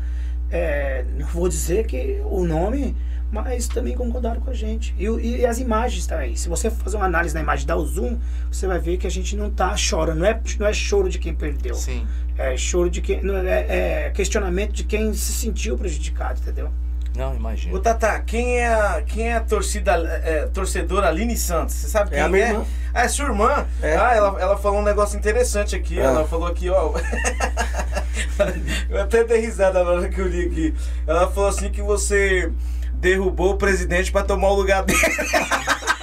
é, 0.51 1.05
não 1.16 1.26
vou 1.26 1.49
dizer 1.49 1.86
que 1.86 2.20
o 2.24 2.44
nome, 2.44 2.96
mas 3.30 3.68
também 3.68 3.94
concordaram 3.94 4.40
com 4.40 4.51
a 4.51 4.55
gente. 4.55 4.94
E, 4.99 5.05
e 5.05 5.46
as 5.46 5.59
imagens 5.59 6.07
também. 6.07 6.34
Se 6.36 6.49
você 6.49 6.70
fazer 6.70 6.96
uma 6.96 7.07
análise 7.07 7.34
na 7.34 7.40
imagem, 7.40 7.66
dar 7.66 7.76
o 7.76 7.86
zoom, 7.86 8.18
você 8.51 8.66
vai 8.66 8.78
ver 8.78 8.96
que 8.96 9.07
a 9.07 9.11
gente 9.11 9.36
não 9.36 9.51
tá 9.51 9.76
chorando. 9.76 10.18
Não 10.20 10.26
é, 10.26 10.40
não 10.59 10.66
é 10.66 10.72
choro 10.72 11.09
de 11.09 11.18
quem 11.18 11.34
perdeu. 11.34 11.74
Sim. 11.74 12.07
É 12.36 12.57
choro 12.57 12.88
de 12.88 13.01
quem. 13.01 13.22
não, 13.22 13.36
É, 13.36 14.07
é 14.07 14.11
questionamento 14.11 14.72
de 14.72 14.84
quem 14.84 15.12
se 15.12 15.32
sentiu 15.32 15.76
prejudicado, 15.76 16.40
entendeu? 16.40 16.70
Não, 17.16 17.32
Ô 17.32 17.34
imagina. 17.34 17.78
Tata, 17.80 18.20
quem 18.20 18.59
é 18.59 18.68
a, 18.68 19.02
quem 19.04 19.28
é 19.28 19.36
a 19.36 19.40
torcida, 19.40 19.92
é, 20.24 20.46
torcedora 20.52 21.09
Aline 21.09 21.36
Santos? 21.36 21.74
Você 21.74 21.88
sabe 21.88 22.11
quem 22.11 22.18
É 22.18 22.22
é? 22.22 22.24
a 22.24 22.28
minha 22.28 22.46
irmã. 22.48 22.64
Ah, 22.94 23.02
é 23.04 23.09
sua 23.09 23.24
irmã? 23.26 23.66
É. 23.82 23.96
Ah, 23.96 24.14
ela, 24.14 24.40
ela 24.40 24.56
falou 24.56 24.78
um 24.80 24.84
negócio 24.84 25.18
interessante 25.18 25.74
aqui. 25.74 25.98
Ah. 26.00 26.04
Ela 26.04 26.24
falou 26.28 26.46
aqui, 26.46 26.68
ó. 26.70 26.92
eu 28.88 29.02
até 29.02 29.24
dei 29.24 29.40
risada 29.40 29.82
na 29.82 29.90
hora 29.90 30.09
que 30.09 30.20
eu 30.20 30.28
li 30.28 30.46
aqui. 30.46 30.74
Ela 31.06 31.28
falou 31.30 31.48
assim 31.48 31.70
que 31.70 31.82
você 31.82 32.52
derrubou 32.94 33.52
o 33.54 33.56
presidente 33.56 34.11
pra 34.12 34.22
tomar 34.22 34.48
o 34.50 34.54
lugar 34.54 34.82
dele. 34.84 34.98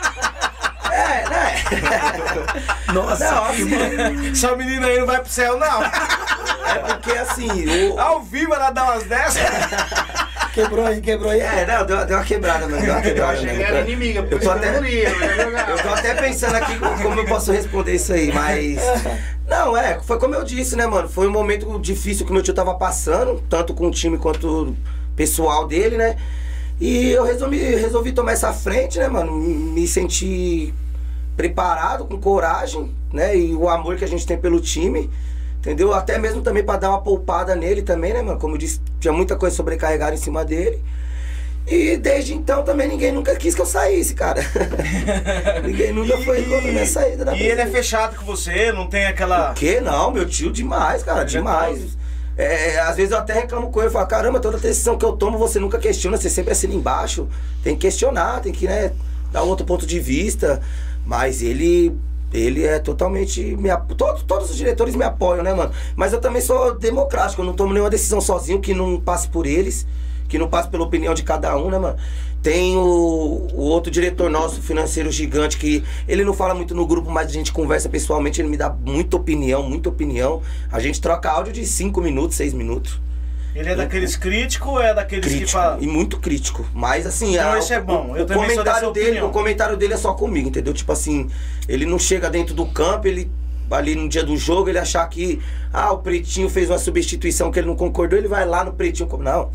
É, 0.96 1.30
né? 1.30 1.56
Nossa, 2.94 3.26
Não, 3.32 3.46
assim, 3.46 4.32
Essa 4.32 4.56
menina 4.56 4.88
aí 4.88 5.00
não 5.00 5.06
vai 5.08 5.20
pro 5.20 5.30
céu, 5.30 5.58
não. 5.60 5.84
é 5.84 6.80
porque 6.94 7.12
assim, 7.12 7.90
o, 7.92 8.00
Ao 8.00 8.22
vivo 8.22 8.54
ela 8.54 8.72
dá 8.72 8.84
umas 8.84 9.04
dessas. 9.04 9.42
quebrou 10.54 10.86
aí, 10.86 11.02
quebrou 11.02 11.32
aí. 11.32 11.42
É, 11.42 11.66
não, 11.66 11.86
deu, 11.86 12.06
deu 12.06 12.18
uma 12.18 12.24
quebrada, 12.24 12.68
mano. 12.68 12.82
Deu 12.82 12.92
uma 12.94 13.00
Eu 13.00 13.04
quebrada. 13.04 13.32
achei 13.34 13.48
que 13.50 13.54
mano. 13.54 13.64
era 13.64 13.82
inimiga, 13.82 14.20
Eu 14.32 14.40
tô 14.40 14.46
eu 14.46 14.52
até- 14.52 14.78
eu. 14.78 15.52
Eu 15.76 15.84
tô 15.84 15.90
até 15.90 16.14
pensando 16.14 16.56
aqui 16.56 16.78
como 16.80 17.02
como 17.04 17.20
eu 17.20 17.26
posso 17.26 17.52
responder 17.52 17.96
isso 17.96 18.14
aí, 18.14 18.32
mas. 18.32 18.80
Não, 19.48 19.76
é, 19.78 20.00
foi 20.02 20.18
como 20.18 20.34
eu 20.34 20.44
disse, 20.44 20.76
né, 20.76 20.86
mano? 20.88 21.08
Foi 21.10 21.28
um 21.28 21.32
momento 21.32 21.78
difícil 21.80 22.26
que 22.26 22.32
meu 22.32 22.42
tio 22.42 22.54
tava 22.54 22.74
passando, 22.76 23.44
tanto 23.50 23.74
com 23.74 23.88
o 23.88 23.92
time 23.92 24.18
quanto 24.18 24.48
o 24.70 24.78
pessoal 25.16 25.68
dele, 25.68 25.98
né? 25.98 26.16
E 26.80 27.12
eu 27.12 27.24
resolvi, 27.24 27.58
resolvi 27.58 28.12
tomar 28.12 28.32
essa 28.34 28.52
frente, 28.52 28.98
né, 29.00 29.08
mano? 29.08 29.32
Me 29.34 29.88
senti 29.88 30.74
preparado, 31.36 32.06
com 32.06 32.20
coragem, 32.20 32.94
né? 33.12 33.38
E 33.38 33.54
o 33.54 33.70
amor 33.70 33.96
que 33.96 34.04
a 34.04 34.08
gente 34.08 34.26
tem 34.26 34.38
pelo 34.38 34.60
time. 34.60 35.10
Entendeu? 35.60 35.94
Até 35.94 36.20
mesmo 36.20 36.42
também 36.42 36.64
pra 36.64 36.78
dar 36.78 36.92
uma 36.92 37.02
poupada 37.02 37.56
nele 37.56 37.82
também, 37.82 38.14
né, 38.14 38.22
mano? 38.22 38.40
Como 38.40 38.54
eu 38.54 38.58
disse, 38.60 38.80
tinha 39.00 39.12
muita 39.12 39.36
coisa 39.36 39.56
sobrecarregada 39.56 40.14
em 40.14 40.20
cima 40.20 40.46
dele. 40.46 40.80
E 41.68 41.98
desde 41.98 42.36
então 42.36 42.64
também 42.64 42.88
ninguém 42.88 43.12
nunca 43.12 43.36
quis 43.36 43.56
que 43.56 43.62
eu 43.62 43.66
saísse, 43.66 44.14
cara. 44.14 44.40
ninguém 45.66 45.92
nunca 45.92 46.16
foi 46.20 46.44
contra 46.44 46.70
a 46.70 46.72
minha 46.72 46.86
saída 46.86 47.26
da 47.26 47.36
E 47.36 47.42
ele 47.42 47.62
é 47.62 47.66
fechado 47.66 48.16
com 48.16 48.26
você, 48.26 48.72
não 48.72 48.88
tem 48.88 49.08
aquela. 49.08 49.54
Que 49.54 49.82
não, 49.82 50.12
meu 50.12 50.28
tio, 50.28 50.52
demais, 50.52 51.02
cara, 51.02 51.22
é 51.22 51.26
demais. 51.26 51.98
É, 52.38 52.80
às 52.82 52.98
vezes 52.98 53.12
eu 53.12 53.18
até 53.18 53.34
reclamo 53.34 53.72
com 53.72 53.82
ele, 53.82 53.90
falo, 53.90 54.06
caramba, 54.06 54.40
toda 54.40 54.58
decisão 54.58 54.98
que 54.98 55.06
eu 55.06 55.14
tomo 55.14 55.38
você 55.38 55.58
nunca 55.58 55.80
questiona, 55.80 56.18
você 56.18 56.30
sempre 56.30 56.52
assina 56.52 56.76
embaixo. 56.76 57.28
Tem 57.64 57.74
que 57.76 57.82
questionar, 57.82 58.42
tem 58.42 58.52
que, 58.52 58.68
né, 58.68 58.92
dar 59.32 59.42
outro 59.42 59.66
ponto 59.66 59.88
de 59.88 60.00
vista. 60.00 60.62
Mas 61.06 61.42
ele, 61.42 61.96
ele 62.34 62.64
é 62.64 62.80
totalmente. 62.80 63.42
Me, 63.56 63.70
todos, 63.96 64.24
todos 64.24 64.50
os 64.50 64.58
diretores 64.58 64.96
me 64.96 65.04
apoiam, 65.04 65.44
né, 65.44 65.54
mano? 65.54 65.72
Mas 65.96 66.14
eu 66.14 66.20
também 66.20 66.42
sou 66.42 66.78
democrático, 66.78 67.42
eu 67.42 67.46
não 67.46 67.54
tomo 67.54 67.74
nenhuma 67.74 67.90
decisão 67.90 68.20
sozinho 68.20 68.60
que 68.60 68.74
não 68.74 69.00
passe 69.00 69.28
por 69.28 69.46
eles, 69.46 69.86
que 70.28 70.38
não 70.38 70.48
passe 70.48 70.70
pela 70.70 70.84
opinião 70.84 71.14
de 71.14 71.24
cada 71.24 71.56
um, 71.58 71.70
né, 71.70 71.78
mano? 71.78 71.98
Tem 72.42 72.78
o, 72.78 73.48
o 73.54 73.62
outro 73.62 73.90
diretor 73.92 74.30
nosso, 74.30 74.62
financeiro 74.62 75.12
gigante, 75.12 75.58
que 75.58 75.84
ele 76.08 76.24
não 76.24 76.34
fala 76.34 76.54
muito 76.54 76.76
no 76.76 76.86
grupo, 76.86 77.10
mas 77.10 77.30
a 77.30 77.32
gente 77.32 77.52
conversa 77.52 77.90
pessoalmente, 77.90 78.40
ele 78.40 78.50
me 78.50 78.58
dá 78.58 78.70
muita 78.70 79.18
opinião, 79.18 79.64
muita 79.64 79.90
opinião. 79.90 80.42
A 80.72 80.80
gente 80.80 81.02
troca 81.02 81.30
áudio 81.32 81.52
de 81.52 81.66
5 81.66 82.00
minutos, 82.02 82.38
6 82.38 82.54
minutos. 82.54 83.00
Ele 83.56 83.70
é 83.70 83.76
daqueles 83.76 84.18
críticos 84.18 84.68
ou 84.68 84.82
é 84.82 84.94
daqueles 84.94 85.24
que 85.26 85.32
crítico 85.32 85.52
falam. 85.60 85.82
e 85.82 85.88
muito 85.88 86.20
crítico. 86.20 86.66
Mas 86.74 87.06
assim, 87.08 87.36
Então 87.36 87.54
a- 87.54 87.58
esse 87.60 87.74
é 87.74 87.80
bom. 87.80 88.12
O, 88.12 88.18
Eu 88.18 88.24
o 88.24 88.26
também 88.28 88.44
comentário 88.50 88.92
dele, 88.92 89.06
opinião. 89.08 89.30
o 89.30 89.32
comentário 89.32 89.78
dele 89.78 89.94
é 89.94 89.98
só 89.98 90.14
comigo, 90.14 90.50
entendeu? 90.50 90.74
Tipo 90.74 90.92
assim, 90.92 91.30
ele 91.68 91.86
não 91.86 91.98
chega 91.98 92.30
dentro 92.30 92.54
do 92.54 92.66
campo, 92.66 93.08
ele 93.08 93.32
ali 93.72 93.96
no 93.96 94.08
dia 94.10 94.24
do 94.24 94.36
jogo, 94.38 94.70
ele 94.70 94.78
achar 94.78 95.08
que 95.08 95.42
ah, 95.74 95.92
o 95.92 96.00
Pretinho 96.00 96.50
fez 96.50 96.70
uma 96.70 96.78
substituição 96.78 97.50
que 97.50 97.58
ele 97.58 97.68
não 97.68 97.76
concordou, 97.76 98.20
ele 98.20 98.28
vai 98.28 98.46
lá 98.46 98.64
no 98.64 98.74
Pretinho, 98.74 99.10
não. 99.18 99.52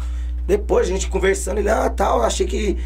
Depois 0.46 0.88
a 0.88 0.90
gente 0.90 1.06
conversando, 1.08 1.58
ele 1.58 1.68
ah, 1.68 1.88
tal, 1.90 2.22
achei 2.22 2.46
que 2.46 2.76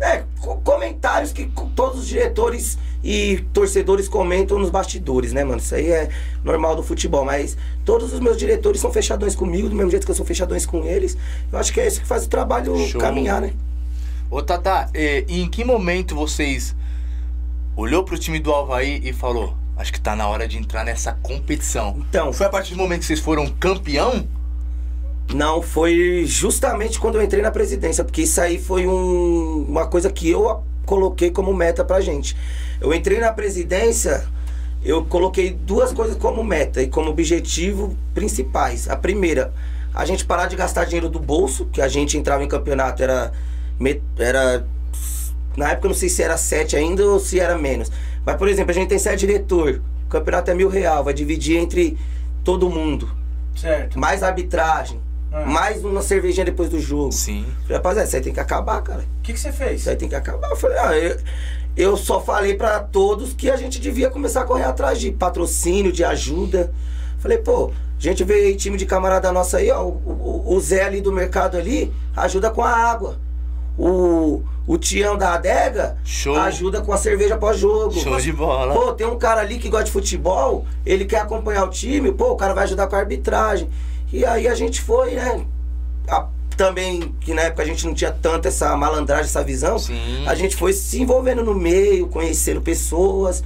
é, 0.00 0.24
co- 0.40 0.56
comentários 0.58 1.32
que 1.32 1.46
todos 1.76 2.00
os 2.00 2.06
diretores 2.08 2.78
e 3.02 3.44
torcedores 3.52 4.08
comentam 4.08 4.58
nos 4.58 4.70
bastidores, 4.70 5.32
né, 5.32 5.44
mano? 5.44 5.58
Isso 5.60 5.74
aí 5.74 5.90
é 5.90 6.08
normal 6.42 6.74
do 6.76 6.82
futebol, 6.82 7.24
mas 7.24 7.56
todos 7.84 8.12
os 8.12 8.20
meus 8.20 8.36
diretores 8.36 8.80
são 8.80 8.92
fechadões 8.92 9.34
comigo, 9.36 9.68
do 9.68 9.74
mesmo 9.76 9.90
jeito 9.90 10.04
que 10.06 10.10
eu 10.10 10.14
sou 10.16 10.24
fechadões 10.26 10.64
com 10.66 10.84
eles. 10.84 11.16
Eu 11.52 11.58
acho 11.58 11.72
que 11.72 11.80
é 11.80 11.86
isso 11.86 12.00
que 12.00 12.06
faz 12.06 12.24
o 12.24 12.28
trabalho 12.28 12.76
Show. 12.88 13.00
caminhar, 13.00 13.40
né? 13.40 13.52
Ô 14.30 14.42
Tata, 14.42 14.88
e, 14.94 15.24
e 15.28 15.40
em 15.42 15.48
que 15.48 15.64
momento 15.64 16.14
vocês 16.14 16.74
olhou 17.76 18.02
pro 18.04 18.18
time 18.18 18.38
do 18.38 18.54
Havaí 18.54 19.00
e 19.04 19.12
falou, 19.12 19.54
acho 19.76 19.92
que 19.92 20.00
tá 20.00 20.16
na 20.16 20.26
hora 20.28 20.48
de 20.48 20.56
entrar 20.58 20.84
nessa 20.84 21.12
competição? 21.22 21.96
Então, 22.08 22.32
Foi 22.32 22.46
a 22.46 22.50
partir 22.50 22.72
do 22.72 22.78
momento 22.78 23.00
que 23.00 23.06
vocês 23.06 23.20
foram 23.20 23.46
campeão? 23.48 24.26
Não, 25.32 25.62
foi 25.62 26.24
justamente 26.26 26.98
quando 27.00 27.16
eu 27.16 27.22
entrei 27.22 27.42
na 27.42 27.50
presidência, 27.50 28.04
porque 28.04 28.22
isso 28.22 28.40
aí 28.40 28.58
foi 28.58 28.86
um- 28.86 29.64
uma 29.68 29.86
coisa 29.86 30.10
que 30.10 30.28
eu 30.30 30.62
coloquei 30.84 31.30
como 31.30 31.52
meta 31.54 31.84
pra 31.84 32.00
gente. 32.00 32.36
Eu 32.80 32.92
entrei 32.92 33.18
na 33.18 33.32
presidência, 33.32 34.24
eu 34.84 35.04
coloquei 35.04 35.50
duas 35.50 35.92
coisas 35.92 36.16
como 36.16 36.44
meta 36.44 36.82
e 36.82 36.88
como 36.88 37.10
objetivo 37.10 37.96
principais. 38.12 38.88
A 38.88 38.96
primeira, 38.96 39.52
a 39.94 40.04
gente 40.04 40.24
parar 40.24 40.46
de 40.46 40.56
gastar 40.56 40.84
dinheiro 40.84 41.08
do 41.08 41.18
bolso, 41.18 41.66
que 41.72 41.80
a 41.80 41.88
gente 41.88 42.18
entrava 42.18 42.44
em 42.44 42.48
campeonato, 42.48 43.02
era. 43.02 43.32
era 44.18 44.64
na 45.56 45.70
época 45.70 45.86
eu 45.86 45.90
não 45.90 45.96
sei 45.96 46.08
se 46.08 46.22
era 46.22 46.36
sete 46.36 46.76
ainda 46.76 47.04
ou 47.06 47.18
se 47.18 47.40
era 47.40 47.56
menos. 47.56 47.90
Mas, 48.26 48.36
por 48.36 48.48
exemplo, 48.48 48.70
a 48.72 48.74
gente 48.74 48.88
tem 48.88 48.98
sete 48.98 49.20
diretor, 49.20 49.80
o 50.04 50.08
campeonato 50.08 50.50
é 50.50 50.54
mil 50.54 50.68
real, 50.68 51.02
vai 51.04 51.14
dividir 51.14 51.56
entre 51.56 51.96
todo 52.42 52.68
mundo. 52.68 53.08
Certo. 53.56 53.98
Mais 53.98 54.22
arbitragem, 54.22 55.00
Ah. 55.34 55.44
mais 55.44 55.84
uma 55.84 56.00
cervejinha 56.00 56.44
depois 56.44 56.68
do 56.68 56.78
jogo. 56.78 57.10
Sim. 57.10 57.44
Falei, 57.62 57.76
rapaziada, 57.76 58.06
isso 58.06 58.16
aí 58.16 58.22
tem 58.22 58.32
que 58.32 58.38
acabar, 58.38 58.80
cara. 58.82 59.00
O 59.00 59.22
que, 59.22 59.32
que 59.32 59.40
você 59.40 59.50
fez? 59.50 59.80
Isso 59.80 59.90
aí 59.90 59.96
tem 59.96 60.08
que 60.08 60.14
acabar. 60.14 60.48
Eu 60.48 60.56
falei, 60.56 60.78
ah, 60.78 60.96
eu, 60.96 61.16
eu 61.76 61.96
só 61.96 62.20
falei 62.20 62.54
pra 62.54 62.78
todos 62.78 63.32
que 63.34 63.50
a 63.50 63.56
gente 63.56 63.80
devia 63.80 64.08
começar 64.08 64.42
a 64.42 64.44
correr 64.44 64.62
atrás 64.62 65.00
de 65.00 65.10
patrocínio, 65.10 65.90
de 65.90 66.04
ajuda. 66.04 66.72
Falei, 67.18 67.38
pô, 67.38 67.72
a 67.98 68.00
gente 68.00 68.22
vê 68.22 68.34
aí 68.34 68.54
time 68.54 68.76
de 68.76 68.86
camarada 68.86 69.32
nossa 69.32 69.56
aí, 69.56 69.72
ó, 69.72 69.82
o, 69.82 70.44
o, 70.46 70.54
o 70.54 70.60
Zé 70.60 70.84
ali 70.84 71.00
do 71.00 71.12
mercado 71.12 71.56
ali, 71.56 71.92
ajuda 72.16 72.50
com 72.50 72.62
a 72.62 72.70
água. 72.70 73.18
O, 73.76 74.40
o 74.68 74.78
Tião 74.78 75.16
da 75.18 75.34
adega 75.34 75.96
Show. 76.04 76.36
ajuda 76.36 76.80
com 76.80 76.92
a 76.92 76.96
cerveja 76.96 77.36
pós-jogo. 77.36 77.92
Show 77.92 78.20
de 78.20 78.32
bola. 78.32 78.72
Pô, 78.72 78.92
tem 78.92 79.04
um 79.04 79.18
cara 79.18 79.40
ali 79.40 79.58
que 79.58 79.68
gosta 79.68 79.86
de 79.86 79.90
futebol, 79.90 80.64
ele 80.86 81.04
quer 81.04 81.22
acompanhar 81.22 81.64
o 81.64 81.70
time, 81.70 82.12
pô, 82.12 82.30
o 82.30 82.36
cara 82.36 82.54
vai 82.54 82.62
ajudar 82.64 82.86
com 82.86 82.94
a 82.94 83.00
arbitragem. 83.00 83.68
E 84.14 84.24
aí 84.24 84.46
a 84.46 84.54
gente 84.54 84.80
foi, 84.80 85.14
né? 85.16 85.44
A- 86.08 86.28
também, 86.56 87.12
que 87.20 87.34
na 87.34 87.42
época 87.42 87.64
a 87.64 87.66
gente 87.66 87.84
não 87.84 87.92
tinha 87.92 88.12
tanto 88.12 88.46
essa 88.46 88.76
malandragem, 88.76 89.24
essa 89.24 89.42
visão, 89.42 89.76
Sim. 89.76 90.24
a 90.24 90.36
gente 90.36 90.54
foi 90.54 90.72
se 90.72 91.02
envolvendo 91.02 91.42
no 91.42 91.52
meio, 91.52 92.06
conhecendo 92.06 92.60
pessoas, 92.60 93.42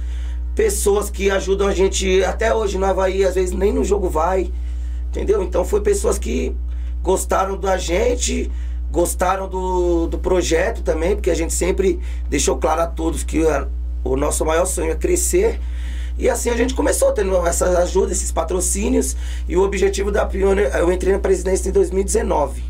pessoas 0.53 1.09
que 1.09 1.31
ajudam 1.31 1.67
a 1.67 1.73
gente 1.73 2.23
até 2.23 2.53
hoje 2.53 2.77
no 2.77 2.85
Havaí, 2.85 3.25
às 3.25 3.33
vezes 3.33 3.51
nem 3.51 3.73
no 3.73 3.83
jogo 3.83 4.07
vai, 4.09 4.51
entendeu? 5.09 5.41
Então 5.41 5.65
foi 5.65 5.81
pessoas 5.81 6.19
que 6.19 6.55
gostaram 7.01 7.57
da 7.57 7.77
gente, 7.79 8.51
gostaram 8.91 9.47
do, 9.49 10.05
do 10.05 10.19
projeto 10.19 10.83
também, 10.83 11.15
porque 11.15 11.31
a 11.31 11.35
gente 11.35 11.53
sempre 11.53 11.99
deixou 12.29 12.57
claro 12.57 12.81
a 12.81 12.85
todos 12.87 13.23
que 13.23 13.41
o 14.03 14.15
nosso 14.15 14.45
maior 14.45 14.65
sonho 14.67 14.91
é 14.91 14.95
crescer. 14.95 15.59
E 16.19 16.29
assim 16.29 16.49
a 16.49 16.57
gente 16.57 16.73
começou 16.73 17.13
tendo 17.13 17.33
essas 17.47 17.73
ajudas, 17.77 18.11
esses 18.17 18.29
patrocínios, 18.29 19.15
e 19.47 19.55
o 19.55 19.63
objetivo 19.63 20.11
da 20.11 20.25
Pioneer, 20.25 20.75
eu 20.75 20.91
entrei 20.91 21.13
na 21.13 21.19
presidência 21.19 21.69
em 21.69 21.71
2019. 21.71 22.61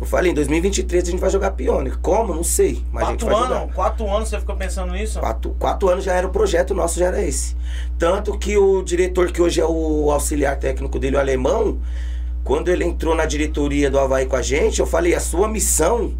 Eu 0.00 0.06
falei, 0.06 0.30
em 0.30 0.34
2023 0.34 1.08
a 1.08 1.10
gente 1.10 1.20
vai 1.20 1.28
jogar 1.28 1.50
Pioneer. 1.50 1.98
Como? 1.98 2.32
Não 2.32 2.44
sei, 2.44 2.80
mas 2.92 3.08
a 3.08 3.10
gente 3.10 3.24
Quatro 3.24 3.36
vai 3.36 3.48
jogar. 3.48 3.62
anos? 3.62 3.74
Quatro 3.74 4.08
anos 4.08 4.28
você 4.28 4.38
ficou 4.38 4.54
pensando 4.54 4.92
nisso? 4.92 5.18
Quatro, 5.18 5.56
quatro 5.58 5.88
anos 5.88 6.04
já 6.04 6.14
era 6.14 6.24
o 6.24 6.30
projeto 6.30 6.72
nosso, 6.72 7.00
já 7.00 7.06
era 7.06 7.20
esse. 7.20 7.56
Tanto 7.98 8.38
que 8.38 8.56
o 8.56 8.80
diretor, 8.80 9.32
que 9.32 9.42
hoje 9.42 9.60
é 9.60 9.66
o 9.66 10.12
auxiliar 10.12 10.56
técnico 10.56 11.00
dele, 11.00 11.16
o 11.16 11.18
alemão, 11.18 11.80
quando 12.44 12.68
ele 12.68 12.84
entrou 12.84 13.12
na 13.12 13.26
diretoria 13.26 13.90
do 13.90 13.98
Havaí 13.98 14.24
com 14.26 14.36
a 14.36 14.42
gente, 14.42 14.78
eu 14.78 14.86
falei, 14.86 15.16
a 15.16 15.20
sua 15.20 15.48
missão 15.48 16.14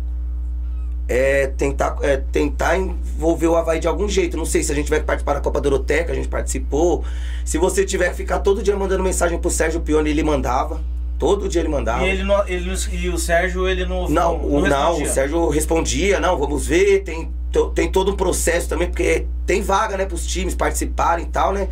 é 1.09 1.47
tentar, 1.47 1.97
é 2.03 2.19
tentar 2.19 2.77
envolver 2.77 3.47
o 3.47 3.57
Havaí 3.57 3.81
de 3.81 3.89
algum 3.89 4.07
jeito. 4.09 4.37
Não 4.37 4.45
sei 4.45 4.63
se 4.63 4.71
a 4.71 4.75
gente 4.75 4.91
que 4.91 5.01
participar 5.01 5.35
da 5.35 5.41
Copa 5.41 5.61
Doroteca, 5.61 6.13
a 6.13 6.15
gente 6.15 6.29
participou. 6.29 7.03
Se 7.45 7.57
você 7.57 7.85
tiver 7.85 8.11
que 8.11 8.17
ficar 8.17 8.41
todo 8.41 8.63
dia 8.63 8.77
mandando 8.77 9.03
mensagem 9.03 9.39
pro 9.39 9.51
Sérgio 9.51 9.81
Pione, 9.81 10.11
ele 10.11 10.23
mandava. 10.23 10.81
Todo 11.19 11.49
dia 11.49 11.63
ele 11.63 11.69
mandava. 11.69 12.05
E 12.07 12.11
ele, 12.11 12.23
não, 12.23 12.47
ele 12.47 12.67
não- 12.67 12.95
e 12.95 13.09
o 13.09 13.19
Sérgio, 13.19 13.67
ele 13.67 13.85
não. 13.87 14.09
Não, 14.09 14.37
o, 14.37 14.61
não, 14.61 14.91
respondia. 14.91 15.07
o 15.07 15.09
Sérgio 15.15 15.49
respondia, 15.49 16.21
não, 16.21 16.39
vamos 16.39 16.65
ver, 16.67 17.01
tem, 17.03 17.33
tem 17.75 17.91
todo 17.91 18.13
um 18.13 18.17
processo 18.17 18.69
também, 18.69 18.87
porque 18.89 19.27
tem 19.45 19.61
vaga, 19.61 19.97
né, 19.97 20.05
pros 20.05 20.25
times 20.27 20.55
participarem 20.55 21.25
e 21.25 21.29
tal, 21.29 21.53
né? 21.53 21.69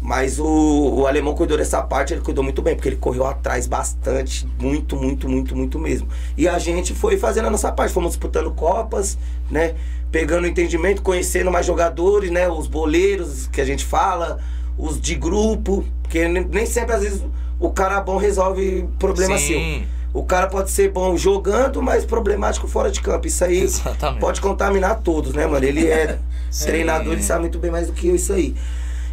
Mas 0.00 0.38
o, 0.38 0.46
o 0.46 1.06
alemão 1.06 1.34
cuidou 1.34 1.58
dessa 1.58 1.82
parte, 1.82 2.14
ele 2.14 2.20
cuidou 2.20 2.44
muito 2.44 2.62
bem, 2.62 2.74
porque 2.74 2.88
ele 2.88 2.96
correu 2.96 3.26
atrás 3.26 3.66
bastante, 3.66 4.48
muito, 4.58 4.96
muito, 4.96 5.28
muito, 5.28 5.56
muito 5.56 5.78
mesmo. 5.78 6.08
E 6.36 6.46
a 6.46 6.58
gente 6.58 6.94
foi 6.94 7.18
fazendo 7.18 7.46
a 7.46 7.50
nossa 7.50 7.72
parte, 7.72 7.92
fomos 7.92 8.10
disputando 8.10 8.50
Copas, 8.52 9.18
né? 9.50 9.74
Pegando 10.10 10.46
entendimento, 10.46 11.02
conhecendo 11.02 11.50
mais 11.50 11.66
jogadores, 11.66 12.30
né? 12.30 12.48
Os 12.48 12.66
boleiros 12.68 13.48
que 13.48 13.60
a 13.60 13.64
gente 13.64 13.84
fala, 13.84 14.38
os 14.78 15.00
de 15.00 15.14
grupo, 15.16 15.84
porque 16.02 16.28
nem 16.28 16.64
sempre, 16.64 16.94
às 16.94 17.02
vezes, 17.02 17.22
o 17.58 17.70
cara 17.70 18.00
bom 18.00 18.16
resolve 18.16 18.88
problema 18.98 19.36
seu. 19.36 19.58
Sim. 19.58 19.84
O 20.14 20.22
cara 20.22 20.46
pode 20.46 20.70
ser 20.70 20.90
bom 20.90 21.16
jogando, 21.16 21.82
mas 21.82 22.04
problemático 22.04 22.66
fora 22.66 22.90
de 22.90 23.00
campo. 23.00 23.26
Isso 23.26 23.44
aí 23.44 23.62
Exatamente. 23.62 24.20
pode 24.20 24.40
contaminar 24.40 25.00
todos, 25.00 25.34
né, 25.34 25.46
mano? 25.46 25.64
Ele 25.64 25.86
é 25.86 26.18
treinador, 26.64 27.12
ele 27.12 27.22
sabe 27.22 27.40
muito 27.40 27.58
bem 27.58 27.70
mais 27.70 27.88
do 27.88 27.92
que 27.92 28.08
eu 28.08 28.14
isso 28.14 28.32
aí. 28.32 28.54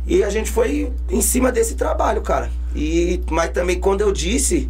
E 0.08 0.24
a 0.24 0.30
gente 0.30 0.52
foi 0.52 0.92
em 1.10 1.22
cima 1.22 1.52
desse 1.52 1.76
trabalho, 1.76 2.22
cara. 2.22 2.50
E, 2.76 3.22
mas 3.30 3.50
também 3.52 3.80
quando 3.80 4.02
eu 4.02 4.12
disse, 4.12 4.70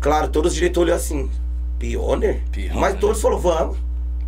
claro, 0.00 0.28
todos 0.28 0.52
os 0.52 0.54
diretores 0.56 0.88
olham 0.92 0.96
assim, 0.96 1.30
Pioneer? 1.78 2.40
Pioneer. 2.50 2.76
Mas 2.76 2.98
todos 2.98 3.20
falaram, 3.20 3.40
vamos. 3.40 3.76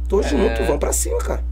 Tô 0.09 0.23
junto, 0.23 0.63
vamos 0.65 0.79
pra 0.79 0.93
cima, 0.93 1.19
cara. 1.19 1.43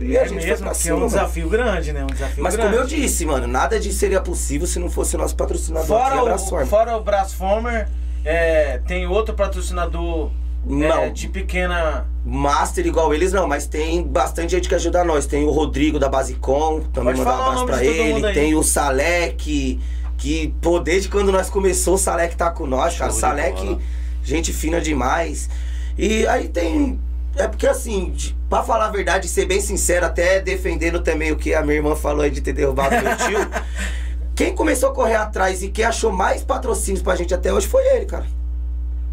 E 0.00 0.16
a 0.16 0.20
É 0.22 0.28
gente 0.28 0.38
foi 0.40 0.48
mesmo, 0.50 0.58
pra 0.58 0.68
porque 0.70 0.82
cima. 0.82 0.92
é 0.92 0.96
um 0.96 0.98
mano. 1.00 1.10
desafio 1.10 1.48
grande, 1.48 1.92
né? 1.92 2.04
Um 2.04 2.06
desafio 2.06 2.44
Mas 2.44 2.54
grande. 2.54 2.70
como 2.70 2.82
eu 2.82 2.86
disse, 2.86 3.26
mano, 3.26 3.46
nada 3.48 3.80
disso 3.80 3.98
seria 3.98 4.20
possível 4.20 4.66
se 4.66 4.78
não 4.78 4.88
fosse 4.88 5.16
nosso 5.16 5.34
patrocinador 5.34 5.86
Fora 5.88 6.20
Abraço 6.20 6.46
o, 6.46 6.48
Forma. 6.50 6.66
fora 6.66 6.96
o 6.96 7.02
Brasformer, 7.02 7.88
é, 8.24 8.78
tem 8.86 9.06
outro 9.08 9.34
patrocinador 9.34 10.30
é, 10.66 10.70
Não. 10.70 11.12
de 11.12 11.28
pequena. 11.28 12.06
Master 12.24 12.86
igual 12.86 13.14
eles 13.14 13.32
não, 13.32 13.46
mas 13.46 13.66
tem 13.66 14.02
bastante 14.02 14.50
gente 14.50 14.68
que 14.68 14.74
ajuda 14.74 15.04
nós. 15.04 15.26
Tem 15.26 15.44
o 15.44 15.50
Rodrigo 15.50 15.98
da 15.98 16.08
Basicom, 16.08 16.80
também 16.92 17.14
Pode 17.14 17.18
mandar 17.18 17.38
um 17.38 17.42
abraço 17.42 17.66
pra 17.66 17.84
ele. 17.84 18.32
Tem 18.32 18.54
o 18.54 18.62
Salek, 18.62 19.80
que, 20.18 20.54
pô, 20.60 20.78
desde 20.78 21.08
quando 21.08 21.32
nós 21.32 21.48
começou, 21.48 21.94
o 21.94 21.98
Salek 21.98 22.36
tá 22.36 22.50
com 22.50 22.66
nós, 22.66 22.98
cara. 22.98 23.12
Salek, 23.12 23.78
gente 24.22 24.52
fina 24.52 24.80
demais. 24.80 25.48
E 25.96 26.26
aí 26.26 26.48
tem. 26.48 26.98
É 27.36 27.46
porque 27.46 27.66
assim, 27.66 28.14
pra 28.50 28.62
falar 28.62 28.86
a 28.86 28.90
verdade, 28.90 29.28
ser 29.28 29.46
bem 29.46 29.60
sincero, 29.60 30.04
até 30.04 30.40
defendendo 30.40 31.00
também 31.00 31.30
o 31.30 31.36
que 31.36 31.54
a 31.54 31.62
minha 31.62 31.76
irmã 31.76 31.94
falou 31.94 32.22
aí 32.22 32.30
de 32.30 32.40
ter 32.40 32.52
derrubado 32.52 32.90
meu 32.90 33.16
tio. 33.16 33.38
Quem 34.34 34.54
começou 34.54 34.90
a 34.90 34.94
correr 34.94 35.16
atrás 35.16 35.64
e 35.64 35.68
quem 35.68 35.84
achou 35.84 36.12
mais 36.12 36.44
patrocínios 36.44 37.02
pra 37.02 37.16
gente 37.16 37.34
até 37.34 37.52
hoje 37.52 37.66
foi 37.66 37.84
ele, 37.88 38.06
cara. 38.06 38.24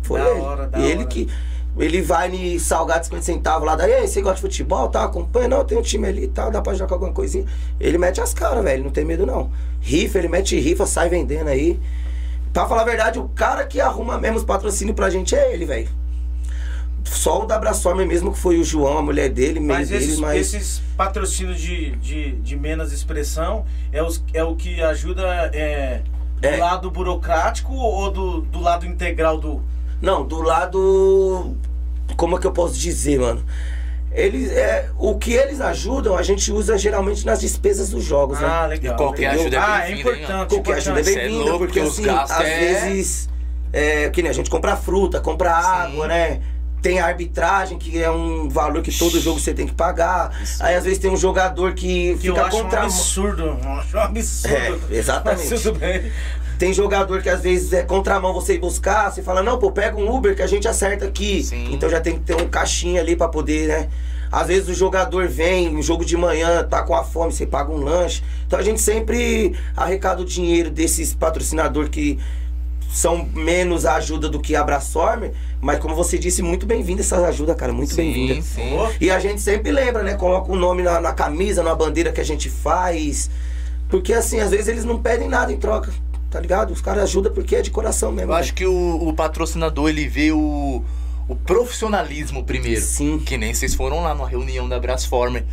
Foi 0.06 0.20
Da 0.22 0.30
ele. 0.30 0.40
hora, 0.40 0.68
da 0.68 0.80
ele 0.80 0.98
hora. 1.00 1.06
que. 1.08 1.28
Ele 1.78 2.02
vai 2.02 2.34
em 2.34 2.58
salgado 2.58 3.04
50 3.04 3.22
centavos 3.24 3.68
lá, 3.68 3.76
daí, 3.76 3.92
"Ei, 3.92 4.08
você 4.08 4.22
gosta 4.22 4.36
de 4.38 4.42
futebol, 4.44 4.88
tá? 4.88 5.04
Acompanha, 5.04 5.50
não, 5.50 5.66
tem 5.66 5.78
um 5.78 5.82
time 5.82 6.08
ali 6.08 6.24
e 6.24 6.28
tal, 6.30 6.50
dá 6.50 6.62
pra 6.62 6.74
jogar 6.74 6.94
alguma 6.96 7.12
coisinha. 7.12 7.46
Ele 7.82 7.98
mete 7.98 8.22
as 8.22 8.34
caras, 8.34 8.64
velho, 8.64 8.82
não 8.86 8.92
tem 8.92 9.04
medo 9.04 9.26
não. 9.26 9.52
Rifa, 9.82 10.18
ele 10.20 10.30
mete 10.30 10.58
rifa, 10.58 10.86
sai 10.86 11.10
vendendo 11.10 11.50
aí. 11.50 11.78
Pra 12.54 12.66
falar 12.66 12.84
a 12.84 12.86
verdade, 12.86 13.20
o 13.20 13.28
cara 13.28 13.66
que 13.66 13.82
arruma 13.82 14.18
mesmo 14.18 14.38
os 14.38 14.46
patrocínios 14.46 14.96
pra 14.96 15.10
gente 15.10 15.36
é 15.36 15.54
ele, 15.54 15.66
velho. 15.66 15.90
Só 17.04 17.44
o 17.44 17.46
da 17.46 17.60
Brasformer 17.60 18.08
mesmo, 18.08 18.32
que 18.32 18.40
foi 18.40 18.58
o 18.58 18.64
João, 18.64 18.98
a 18.98 19.02
mulher 19.02 19.30
dele, 19.30 19.60
meio 19.60 19.80
Mas 19.80 19.90
dele, 19.90 20.04
esses, 20.06 20.20
mas. 20.20 20.40
esses 20.54 20.82
patrocínios 20.98 21.60
de, 21.60 21.92
de, 21.98 22.32
de 22.38 22.56
menos 22.56 22.92
expressão 22.92 23.66
é, 23.92 24.02
os, 24.02 24.24
é 24.34 24.44
o 24.44 24.56
que 24.56 24.82
ajuda 24.82 25.24
é, 25.54 26.02
do 26.40 26.48
É. 26.48 26.56
lado 26.58 26.90
burocrático 26.90 27.74
ou 27.74 28.10
do, 28.10 28.42
do 28.42 28.60
lado 28.62 28.86
integral 28.86 29.38
do. 29.38 29.62
Não, 30.06 30.24
do 30.24 30.40
lado. 30.40 31.58
Como 32.16 32.38
é 32.38 32.40
que 32.40 32.46
eu 32.46 32.52
posso 32.52 32.78
dizer, 32.78 33.20
mano? 33.20 33.44
Eles, 34.12 34.52
é, 34.52 34.88
o 35.00 35.18
que 35.18 35.34
eles 35.34 35.60
ajudam, 35.60 36.16
a 36.16 36.22
gente 36.22 36.52
usa 36.52 36.78
geralmente 36.78 37.26
nas 37.26 37.42
despesas 37.42 37.90
dos 37.90 38.04
jogos, 38.04 38.40
né? 38.40 38.48
Ah, 38.48 38.68
legal. 38.68 38.94
E 38.94 38.98
qualquer 38.98 39.32
legal. 39.32 39.40
ajuda 39.42 39.56
é 39.56 39.60
ah, 39.60 39.80
é 39.80 39.88
bem-vinda, 39.88 40.10
hein, 40.10 40.16
importante. 40.22 40.50
Qualquer 40.54 40.74
ajuda 40.76 41.00
é 41.00 41.02
é 41.02 41.06
bem-vinda, 41.06 41.44
louco, 41.44 41.58
porque 41.58 41.80
assim, 41.80 42.08
às 42.08 42.40
é- 42.40 42.60
vezes. 42.60 43.30
é, 43.74 44.10
que 44.12 44.22
nem 44.22 44.30
a 44.30 44.34
gente 44.34 44.50
compra 44.50 44.76
fruta, 44.78 45.20
compra 45.20 45.52
água, 45.52 46.08
né? 46.08 46.40
Tem 46.84 47.00
a 47.00 47.08
arbitragem, 47.08 47.80
que 47.80 48.02
é 48.02 48.12
um 48.12 48.48
valor 48.48 48.84
que 48.84 48.96
todo 48.96 49.20
jogo 49.20 49.40
você 49.40 49.56
tem 49.56 49.66
que 49.66 49.74
pagar. 49.74 50.40
Aí 50.60 50.76
às 50.76 50.84
vezes 50.84 51.00
tem 51.00 51.10
um 51.10 51.18
jogador 51.18 51.74
que, 51.74 52.16
Que 52.22 52.28
eu 52.28 52.36
fica 52.36 52.46
acho 52.46 52.62
contra 52.62 52.82
um 52.82 52.84
absurdo. 52.84 53.44
Eu 53.44 53.72
acho 53.72 53.98
um 53.98 54.02
absurdo. 54.02 54.82
É, 54.92 54.96
exatamente. 54.98 55.50
Mas 55.50 55.62
tudo 55.64 55.80
bem. 55.80 56.12
Tem 56.58 56.74
jogador 56.74 57.22
que 57.22 57.30
às 57.30 57.42
vezes 57.42 57.74
é 57.74 57.84
contramão 57.84 58.34
você 58.34 58.56
ir 58.56 58.60
buscar, 58.60 59.12
você 59.12 59.22
fala, 59.22 59.44
não, 59.44 59.58
pô, 59.58 59.72
pega 59.72 59.98
um 59.98 60.14
Uber 60.14 60.36
que 60.36 60.42
a 60.42 60.48
gente 60.48 60.68
acerta 60.68 61.06
aqui. 61.06 61.44
Sim. 61.44 61.74
Então 61.74 61.90
já 61.90 62.00
tem 62.00 62.14
que 62.14 62.22
ter 62.22 62.36
um 62.36 62.48
caixinha 62.48 63.02
ali 63.02 63.16
pra 63.16 63.28
poder, 63.28 63.68
né? 63.68 63.90
Às 64.32 64.48
vezes 64.48 64.70
o 64.70 64.74
jogador 64.74 65.28
vem, 65.28 65.76
um 65.76 65.82
jogo 65.82 66.04
de 66.04 66.18
manhã, 66.18 66.64
tá 66.64 66.84
com 66.84 66.96
a 66.96 67.04
fome, 67.04 67.32
você 67.32 67.46
paga 67.46 67.72
um 67.72 67.78
lanche. 67.78 68.24
Então 68.48 68.60
a 68.60 68.62
gente 68.62 68.82
sempre 68.82 69.56
arrecada 69.76 70.22
o 70.22 70.26
dinheiro 70.26 70.70
desses 70.70 71.14
patrocinadores 71.14 71.90
que 71.90 72.20
são 72.96 73.28
menos 73.34 73.86
ajuda 73.86 74.30
do 74.30 74.40
que 74.40 74.56
a 74.56 74.66
mas 75.62 75.80
como 75.80 75.96
você 75.96 76.18
disse, 76.18 76.42
muito 76.42 76.66
bem-vinda 76.66 77.02
essa 77.02 77.18
ajuda, 77.28 77.54
cara, 77.56 77.74
muito 77.74 77.96
bem-vinda. 77.96 78.42
sim. 78.42 78.78
E 79.02 79.10
a 79.10 79.20
gente 79.20 79.42
sempre 79.42 79.72
lembra, 79.72 80.04
né? 80.04 80.14
Coloca 80.14 80.52
o 80.52 80.56
nome 80.56 80.82
na, 80.82 81.02
na 81.02 81.12
camisa, 81.12 81.62
na 81.62 81.76
bandeira 81.76 82.12
que 82.12 82.22
a 82.22 82.24
gente 82.26 82.50
faz. 82.50 83.30
Porque 83.90 84.14
assim, 84.14 84.40
às 84.40 84.52
vezes 84.52 84.68
eles 84.68 84.86
não 84.86 85.02
pedem 85.02 85.28
nada 85.28 85.52
em 85.52 85.58
troca, 85.58 85.92
tá 86.30 86.40
ligado? 86.40 86.72
Os 86.72 86.82
caras 86.82 87.04
ajudam 87.04 87.34
porque 87.34 87.56
é 87.56 87.62
de 87.62 87.72
coração 87.72 88.12
mesmo. 88.12 88.32
Eu 88.32 88.36
acho 88.36 88.54
que 88.54 88.66
o, 88.66 89.08
o 89.08 89.14
patrocinador 89.14 89.90
ele 89.90 90.08
vê 90.08 90.32
o, 90.32 90.84
o 91.28 91.36
profissionalismo 91.36 92.44
primeiro. 92.44 92.82
Sim. 92.82 93.20
Que 93.20 93.38
nem 93.38 93.54
vocês 93.54 93.74
foram 93.74 94.02
lá 94.02 94.14
numa 94.14 94.28
reunião 94.28 94.68
da 94.68 94.80
Brasformer. 94.80 95.46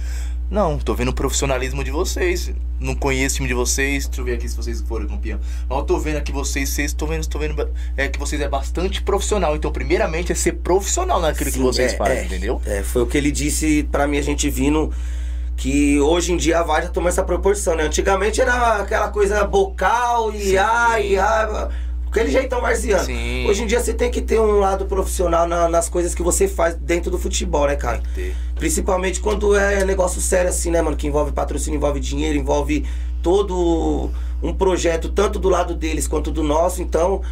Não, 0.53 0.79
tô 0.79 0.95
vendo 0.95 1.09
o 1.09 1.15
profissionalismo 1.15 1.83
de 1.83 1.91
vocês. 1.91 2.53
Não 2.79 2.95
conheço 2.95 3.37
o 3.37 3.37
time 3.37 3.49
de 3.49 3.55
vocês. 3.55 4.07
Deixa 4.07 4.21
eu 4.21 4.25
ver 4.27 4.35
aqui 4.35 4.47
se 4.47 4.55
vocês 4.55 4.83
foram 4.83 5.07
campeão. 5.07 5.41
Mas 5.67 5.79
eu 5.79 5.85
tô 5.85 5.99
vendo 5.99 6.17
aqui 6.17 6.31
vocês, 6.31 6.69
vocês 6.69 6.93
tô 6.93 7.07
vendo, 7.07 7.27
tô 7.27 7.39
vendo 7.39 7.71
é, 7.97 8.07
que 8.07 8.19
vocês 8.19 8.39
é 8.39 8.49
bastante 8.49 9.01
profissional. 9.03 9.57
Então, 9.57 9.73
primeiramente, 9.73 10.31
é 10.31 10.35
ser 10.35 10.53
profissional 10.53 11.23
naquilo 11.23 11.51
que 11.51 11.57
Sim, 11.57 11.63
vocês 11.63 11.95
é, 11.95 11.97
fazem, 11.97 12.19
é. 12.19 12.25
entendeu? 12.27 12.61
É, 12.67 12.83
foi 12.83 13.01
o 13.01 13.07
que 13.07 13.17
ele 13.17 13.31
disse 13.31 13.89
pra 13.91 14.07
mim, 14.07 14.19
a 14.19 14.23
gente 14.23 14.51
vindo. 14.51 14.93
Que 15.63 16.01
hoje 16.01 16.33
em 16.33 16.37
dia 16.37 16.59
a 16.59 16.63
Varda 16.65 16.89
tomou 16.89 17.09
essa 17.09 17.23
proporção, 17.23 17.77
né? 17.77 17.85
Antigamente 17.85 18.41
era 18.41 18.79
aquela 18.79 19.11
coisa 19.11 19.45
bocal 19.45 20.35
e 20.35 20.59
ai, 20.59 21.17
ai, 21.17 21.69
aquele 22.11 22.33
jeitão 22.33 22.61
varziano. 22.61 23.05
Sim. 23.05 23.47
Hoje 23.49 23.63
em 23.63 23.67
dia 23.69 23.79
você 23.79 23.95
tem 23.95 24.11
que 24.11 24.21
ter 24.21 24.41
um 24.41 24.59
lado 24.59 24.87
profissional 24.87 25.47
na- 25.47 25.69
nas 25.69 25.89
coisas 25.89 26.17
que 26.17 26.23
você 26.23 26.49
faz 26.49 26.75
dentro 26.75 27.13
do 27.13 27.17
futebol, 27.17 27.69
né, 27.69 27.77
cara? 27.77 28.03
Principalmente 28.57 29.21
quando 29.21 29.55
é 29.55 29.85
negócio 29.85 30.21
sério 30.21 30.51
assim, 30.51 30.69
né, 30.69 30.83
mano? 30.83 30.97
Que 30.97 31.07
envolve 31.07 31.31
patrocínio, 31.31 31.77
envolve 31.77 32.01
dinheiro, 32.01 32.37
envolve 32.37 32.85
todo 33.23 34.11
um 34.43 34.53
projeto, 34.53 35.11
tanto 35.11 35.39
do 35.39 35.49
lado 35.49 35.77
deles 35.77 36.09
quanto 36.09 36.33
do 36.33 36.43
nosso. 36.43 36.83
Então, 36.83 37.23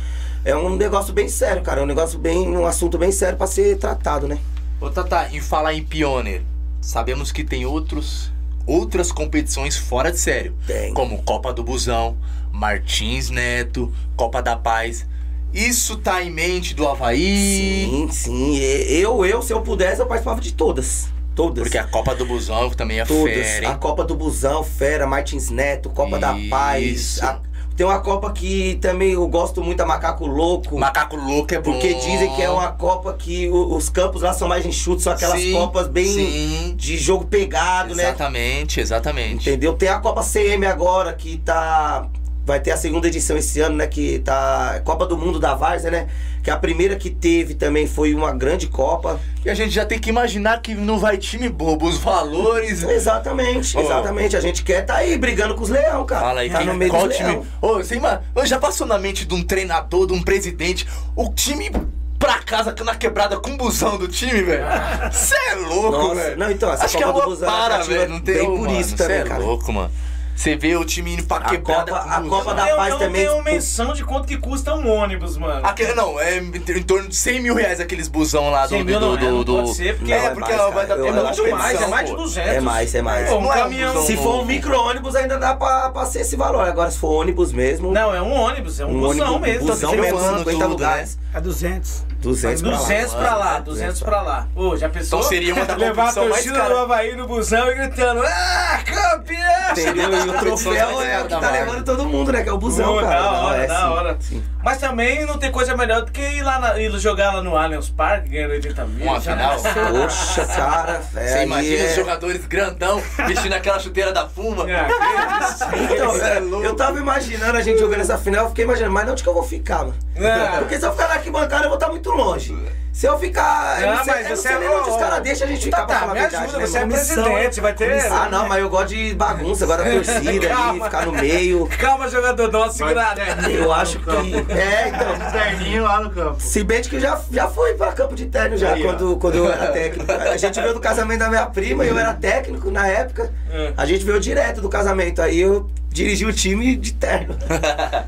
é 0.44 0.54
um 0.54 0.76
negócio 0.76 1.12
bem 1.12 1.28
sério, 1.28 1.62
cara. 1.62 1.80
É 1.80 1.82
um 1.82 1.86
negócio 1.86 2.16
bem. 2.16 2.48
um 2.56 2.64
assunto 2.64 2.96
bem 2.96 3.10
sério 3.10 3.36
pra 3.36 3.48
ser 3.48 3.76
tratado, 3.76 4.28
né? 4.28 4.38
Ô 4.80 4.88
Tata, 4.88 5.28
em 5.32 5.40
falar 5.40 5.74
em 5.74 5.82
Pioneer, 5.82 6.42
sabemos 6.80 7.30
que 7.32 7.44
tem 7.44 7.64
outros, 7.66 8.32
outras 8.66 9.12
competições 9.12 9.76
fora 9.76 10.10
de 10.10 10.18
sério. 10.18 10.54
Tem. 10.66 10.92
Como 10.94 11.22
Copa 11.22 11.52
do 11.52 11.62
Busão, 11.62 12.16
Martins 12.52 13.30
Neto, 13.30 13.92
Copa 14.16 14.42
da 14.42 14.56
Paz. 14.56 15.06
Isso 15.52 15.96
tá 15.96 16.22
em 16.22 16.30
mente 16.30 16.74
do 16.74 16.86
Havaí? 16.86 17.88
Sim, 17.90 18.08
sim. 18.12 18.56
Eu, 18.58 19.24
eu, 19.26 19.42
se 19.42 19.52
eu 19.52 19.60
pudesse, 19.62 20.00
eu 20.00 20.06
participava 20.06 20.40
de 20.40 20.52
todas. 20.52 21.08
Todas. 21.34 21.62
Porque 21.64 21.78
a 21.78 21.84
Copa 21.84 22.14
do 22.14 22.26
Busão 22.26 22.70
também 22.70 23.00
é 23.00 23.04
Todas. 23.04 23.32
fera, 23.34 23.68
A 23.68 23.72
hein? 23.72 23.78
Copa 23.80 24.04
do 24.04 24.14
Busão, 24.14 24.62
Fera, 24.62 25.06
Martins 25.06 25.48
Neto, 25.48 25.88
Copa 25.90 26.18
da 26.18 26.36
Paz. 26.50 26.84
Isso. 26.84 27.24
A- 27.24 27.40
Tem 27.80 27.86
uma 27.86 27.98
Copa 28.00 28.30
que 28.30 28.74
também 28.74 29.12
eu 29.12 29.26
gosto 29.26 29.62
muito, 29.64 29.80
a 29.80 29.86
Macaco 29.86 30.26
Louco. 30.26 30.78
Macaco 30.78 31.16
Louco 31.16 31.54
é 31.54 31.58
bom. 31.58 31.72
Porque 31.72 31.94
dizem 31.94 32.30
que 32.36 32.42
é 32.42 32.50
uma 32.50 32.68
Copa 32.72 33.14
que 33.14 33.48
o- 33.48 33.74
os 33.74 33.88
campos 33.88 34.20
lá 34.20 34.34
são 34.34 34.46
mais 34.46 34.66
enxutos, 34.66 35.02
são 35.02 35.14
aquelas 35.14 35.40
Sim, 35.40 35.52
Copas 35.54 35.88
bem 35.88 36.04
sim. 36.04 36.74
de 36.76 36.98
jogo 36.98 37.24
pegado, 37.24 37.94
né? 37.94 38.02
Exatamente, 38.02 38.80
exatamente. 38.82 39.48
Entendeu? 39.48 39.72
Tem 39.72 39.88
a 39.88 39.98
Copa 39.98 40.22
CM 40.22 40.66
agora 40.66 41.14
que 41.14 41.38
tá. 41.38 42.06
Vai 42.44 42.60
ter 42.60 42.70
a 42.72 42.76
segunda 42.76 43.06
edição 43.08 43.34
esse 43.38 43.60
ano, 43.60 43.76
né? 43.76 43.86
Que 43.86 44.18
tá. 44.18 44.82
Copa 44.84 45.06
do 45.06 45.16
Mundo 45.16 45.40
da 45.40 45.54
Várzea, 45.54 45.90
né? 45.90 46.08
Que 46.42 46.50
a 46.50 46.56
primeira 46.56 46.96
que 46.96 47.10
teve 47.10 47.54
também 47.54 47.86
foi 47.86 48.14
uma 48.14 48.32
grande 48.32 48.66
Copa. 48.66 49.20
E 49.44 49.50
a 49.50 49.54
gente 49.54 49.70
já 49.70 49.84
tem 49.84 49.98
que 49.98 50.08
imaginar 50.08 50.60
que 50.62 50.74
não 50.74 50.98
vai 50.98 51.16
time 51.18 51.48
bobo, 51.48 51.86
os 51.86 51.98
valores. 51.98 52.82
Exatamente, 52.82 53.76
Ô. 53.76 53.80
exatamente. 53.80 54.36
A 54.36 54.40
gente 54.40 54.62
quer 54.62 54.82
tá 54.86 54.96
aí 54.96 55.16
brigando 55.18 55.54
com 55.54 55.62
os 55.62 55.68
leão, 55.68 56.04
cara. 56.06 56.20
Fala 56.22 56.40
aí, 56.40 56.50
tá 56.50 56.58
quem, 56.58 56.66
no 56.66 56.74
meio 56.74 56.90
qual 56.90 57.06
dos 57.06 57.16
time? 57.16 57.42
Ô, 57.60 57.74
você 57.74 57.96
ima- 57.96 58.22
já 58.44 58.58
passou 58.58 58.86
na 58.86 58.98
mente 58.98 59.24
de 59.26 59.34
um 59.34 59.42
treinador, 59.42 60.06
de 60.06 60.12
um 60.12 60.22
presidente, 60.22 60.86
o 61.14 61.28
time 61.32 61.70
pra 62.18 62.38
casa 62.38 62.74
na 62.84 62.94
quebrada 62.94 63.38
com 63.38 63.50
o 63.52 63.56
busão 63.56 63.96
do 63.96 64.06
time, 64.08 64.42
velho? 64.42 64.64
Você 65.10 65.34
é 65.50 65.54
louco, 65.54 66.14
velho. 66.14 66.38
não, 66.38 66.50
então, 66.50 66.70
essa 66.72 66.84
Acho 66.84 66.96
que 66.96 67.02
é 67.02 67.06
Copa 67.06 67.20
do 67.20 67.26
uma 67.26 67.34
Busão 67.34 67.48
é 67.48 67.52
para, 67.52 67.78
velho. 67.82 68.10
Não 68.10 68.20
tem 68.20 68.34
bem 68.34 68.46
por 68.46 68.60
mano, 68.68 68.80
isso 68.80 68.90
cê 68.90 68.96
também, 68.96 69.16
é 69.18 69.24
cara. 69.24 69.42
louco, 69.42 69.72
mano. 69.72 69.90
Você 70.34 70.56
vê 70.56 70.74
o 70.74 70.84
time 70.86 71.12
indo 71.14 71.24
pra 71.24 71.36
A 71.36 71.50
quebrada 71.50 71.92
Copa- 71.92 72.04
com 72.04 72.10
a. 72.10 72.28
Copa 72.28 72.54
da 72.54 72.68
eu, 72.70 72.76
Paz 72.76 72.92
eu 72.92 72.98
também, 72.98 73.24
não 73.26 73.32
tenho 73.34 73.42
tipo- 73.44 73.54
menção 73.54 73.92
de 73.92 74.04
quanto 74.04 74.26
que 74.26 74.38
custa 74.38 74.74
um 74.74 74.88
ônibus, 74.90 75.36
mano. 75.36 75.66
Aquele, 75.66 75.92
não, 75.94 76.18
é 76.18 76.38
em 76.38 76.82
torno 76.82 77.08
de 77.08 77.16
100 77.16 77.40
mil 77.42 77.54
reais 77.54 77.78
aqueles 77.78 78.08
busão 78.08 78.50
lá 78.50 78.62
do. 78.62 78.70
100 78.70 78.84
mil 78.84 78.98
do, 78.98 79.06
não, 79.06 79.16
do, 79.16 79.26
é, 79.26 79.30
não 79.30 79.44
do- 79.44 79.56
pode 79.56 79.74
ser, 79.74 79.96
porque 79.98 80.10
Não, 80.14 80.18
é, 80.18 80.24
é 80.26 80.30
porque 80.30 80.52
mais, 80.54 80.74
vai 80.74 80.86
dar 80.86 80.96
Eu 80.96 81.04
tempo 81.04 81.20
acho 81.20 81.34
de 81.34 81.42
que 81.42 81.48
é 81.48 81.54
mais, 81.54 81.82
é 81.82 81.86
mais 81.88 82.06
de 82.06 82.12
pô. 82.16 82.22
200. 82.22 82.50
É 82.50 82.60
mais, 82.60 82.94
é 82.94 83.02
mais. 83.02 83.28
Pô, 83.28 83.36
um 83.36 83.44
é 83.44 83.44
um 83.44 83.48
caminhão. 83.48 84.02
Se 84.06 84.16
for 84.16 84.40
um 84.40 84.44
micro-ônibus, 84.46 85.14
ainda 85.14 85.36
dá 85.38 85.54
pra, 85.54 85.90
pra 85.90 86.06
ser 86.06 86.20
esse 86.20 86.36
valor. 86.36 86.66
Agora, 86.66 86.90
se 86.90 86.98
for 86.98 87.20
ônibus 87.20 87.52
mesmo. 87.52 87.92
Não, 87.92 88.14
é 88.14 88.22
um 88.22 88.32
ônibus, 88.32 88.80
é 88.80 88.86
um, 88.86 88.98
busão 88.98 89.34
ônibus, 89.34 89.40
mesmo. 89.40 89.66
busão 89.66 89.90
mesmo, 89.90 90.02
levando 90.04 90.38
50 90.38 90.52
tudo, 90.58 90.68
lugares. 90.70 91.18
É 91.34 91.40
200. 91.40 92.04
200 92.20 92.62
pra 92.62 92.70
lá. 92.70 92.76
200 92.78 93.14
pra 93.14 93.34
lá, 93.36 93.58
200 93.60 93.64
200 93.64 94.02
pra 94.02 94.22
lá. 94.22 94.46
Ô, 94.54 94.76
já 94.76 94.88
pensou? 94.88 95.18
Então 95.18 95.28
seria 95.28 95.54
uma 95.54 95.64
da 95.66 95.74
Levar 95.76 96.08
a 96.10 96.12
torcida 96.12 96.62
do. 96.68 96.76
Havaí 96.76 97.16
no 97.16 97.26
busão 97.26 97.70
e 97.70 97.74
gritando, 97.74 98.22
ah, 98.24 98.80
campeão! 98.84 99.70
Entendeu? 99.72 100.10
E 100.26 100.28
o 100.28 100.32
troféu 100.38 101.00
é 101.02 101.20
o 101.20 101.26
que 101.26 101.28
tá 101.40 101.50
levando 101.50 101.84
todo 101.84 102.04
mundo, 102.06 102.32
né? 102.32 102.42
Que 102.42 102.48
é 102.48 102.52
o 102.52 102.58
busão, 102.58 102.94
Pô, 102.94 103.00
cara. 103.00 103.20
Da 103.20 103.30
hora, 103.40 103.62
é 103.62 103.66
da 103.66 103.76
sim. 103.76 103.84
hora. 103.84 104.16
Sim. 104.20 104.44
Mas 104.62 104.78
também 104.78 105.24
não 105.24 105.38
tem 105.38 105.50
coisa 105.50 105.74
melhor 105.76 106.02
do 106.02 106.12
que 106.12 106.20
ir 106.20 106.42
lá 106.42 106.58
na- 106.58 106.78
ir 106.78 106.90
jogar 106.98 107.32
lá 107.34 107.42
no 107.42 107.56
Allianz 107.56 107.88
Parque, 107.88 108.28
ganhando 108.28 108.50
80 108.52 108.84
mil. 108.84 109.06
Uma 109.06 109.20
final? 109.20 109.56
Poxa, 109.60 110.44
cara. 110.46 111.00
É, 111.16 111.26
Você 111.26 111.42
imagina 111.44 111.82
é- 111.82 111.86
os 111.86 111.94
jogadores 111.96 112.46
grandão 112.46 113.02
vestindo 113.26 113.52
aquela 113.54 113.78
chuteira 113.78 114.12
da 114.12 114.28
Fuma? 114.28 114.64
Isso? 114.68 115.64
Então, 115.90 116.14
é 116.16 116.36
é, 116.36 116.40
louco. 116.40 116.64
eu 116.64 116.74
tava 116.76 116.98
imaginando 116.98 117.56
a 117.56 117.62
gente 117.62 117.78
jogando 117.80 118.00
essa 118.00 118.18
final, 118.18 118.44
eu 118.44 118.48
fiquei 118.50 118.64
imaginando, 118.64 118.92
mas 118.92 119.08
onde 119.08 119.22
que 119.22 119.28
eu 119.28 119.34
vou 119.34 119.42
ficar, 119.42 119.78
mano? 119.78 119.94
Não. 120.16 120.58
Porque 120.58 120.78
se 120.78 120.84
eu 120.86 120.92
ficar 120.92 121.08
na 121.08 121.14
arquibancada, 121.14 121.64
eu 121.64 121.68
vou 121.68 121.78
estar 121.78 121.88
muito 121.88 122.09
longe. 122.16 122.56
Se 122.92 123.06
eu 123.06 123.16
ficar. 123.18 123.80
eu 123.80 123.86
Não, 123.86 123.96
não 123.96 124.04
sei, 124.04 124.14
mas 124.14 124.22
eu 124.24 124.30
não 124.30 124.36
você 124.36 124.42
sei 124.48 124.56
é 124.56 124.58
nem 124.58 124.68
onde 124.68 124.90
os 124.90 124.96
caras 124.96 125.20
deixam 125.22 125.46
a 125.46 125.50
gente 125.50 125.64
ficar 125.64 125.86
Tá, 125.86 126.00
tá, 126.00 126.06
me 126.06 126.10
a 126.10 126.22
verdade, 126.22 126.36
ajuda, 126.36 126.58
né, 126.58 126.66
você 126.66 126.76
é 126.76 126.80
mano? 126.80 126.92
presidente, 126.92 127.60
vai 127.60 127.72
ter... 127.72 128.06
Ah, 128.12 128.28
não, 128.30 128.48
mas 128.48 128.60
eu 128.60 128.68
gosto 128.68 128.88
de 128.88 129.14
bagunça, 129.14 129.64
agora 129.64 129.82
a 129.84 129.90
torcida 129.94 130.54
ali, 130.54 130.80
ficar 130.82 131.06
no 131.06 131.12
meio. 131.12 131.68
Calma, 131.78 132.08
jogador, 132.10 132.50
dá 132.50 132.58
uma 132.58 132.70
segurada. 132.72 133.22
Eu 133.48 133.72
acho 133.72 134.00
que. 134.00 134.10
É, 134.52 134.88
então. 134.88 135.30
Terninho 135.32 135.84
lá 135.84 136.00
no 136.00 136.10
campo. 136.10 136.42
Se 136.42 136.64
bem 136.64 136.82
que 136.82 136.96
eu 136.96 137.00
já, 137.00 137.18
já 137.30 137.48
fui 137.48 137.74
pra 137.74 137.92
campo 137.92 138.14
de 138.16 138.26
terno 138.26 138.56
já, 138.56 138.72
Aí, 138.74 138.82
ó. 138.82 138.86
quando, 138.92 139.16
quando 139.18 139.34
eu 139.36 139.50
era 139.50 139.68
técnico. 139.68 140.12
A 140.12 140.36
gente 140.36 140.60
veio 140.60 140.74
do 140.74 140.80
casamento 140.80 141.20
da 141.20 141.28
minha 141.28 141.46
prima, 141.46 141.84
eu 141.84 141.96
era 141.96 142.12
técnico 142.12 142.70
na 142.72 142.86
época. 142.88 143.32
É. 143.52 143.72
A 143.76 143.86
gente 143.86 144.04
veio 144.04 144.18
direto 144.20 144.60
do 144.60 144.68
casamento, 144.68 145.22
aí 145.22 145.40
eu 145.40 145.70
dirigi 145.88 146.26
o 146.26 146.32
time 146.32 146.76
de 146.76 146.92
terno. 146.92 147.36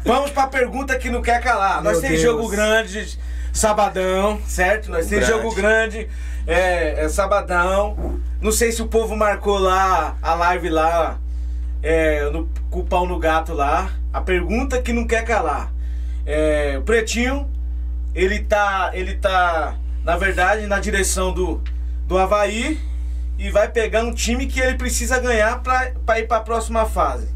Vamos 0.05 0.31
pra 0.33 0.49
pergunta 0.49 0.99
que 0.99 1.09
não 1.09 1.23
quer 1.23 1.41
calar. 1.41 1.83
Nós 1.83 1.93
Meu 1.95 2.01
temos 2.03 2.21
Deus. 2.21 2.33
jogo 2.37 2.49
grande, 2.49 3.19
sabadão, 3.53 4.41
certo? 4.47 4.91
Nós 4.91 5.07
temos 5.07 5.27
jogo 5.27 5.55
grande, 5.55 6.09
é, 6.47 7.05
é 7.05 7.09
sabadão. 7.09 8.21
Não 8.41 8.51
sei 8.51 8.73
se 8.73 8.83
o 8.83 8.89
povo 8.89 9.15
marcou 9.15 9.59
lá 9.59 10.17
a 10.23 10.35
live 10.35 10.69
lá, 10.71 11.19
é, 11.83 12.29
no, 12.31 12.49
com 12.71 12.81
o 12.81 12.85
pau 12.85 13.07
no 13.07 13.19
gato 13.19 13.53
lá. 13.53 13.91
A 14.13 14.21
pergunta 14.21 14.81
que 14.81 14.93
não 14.93 15.07
quer 15.07 15.25
calar. 15.25 15.73
É, 16.25 16.77
o 16.79 16.83
Pretinho, 16.83 17.51
ele 18.15 18.41
tá, 18.41 18.91
ele 18.95 19.15
tá, 19.15 19.77
na 20.05 20.17
verdade, 20.17 20.67
na 20.67 20.79
direção 20.81 21.33
do, 21.33 21.63
do 22.07 22.19
Havaí 22.19 22.81
e 23.39 23.51
vai 23.51 23.69
pegar 23.69 24.03
um 24.03 24.13
time 24.13 24.47
que 24.47 24.61
ele 24.61 24.77
precisa 24.77 25.19
ganhar 25.19 25.61
pra 25.63 26.19
ir 26.19 26.27
pra 26.27 26.41
próxima 26.41 26.87
fase. 26.87 27.29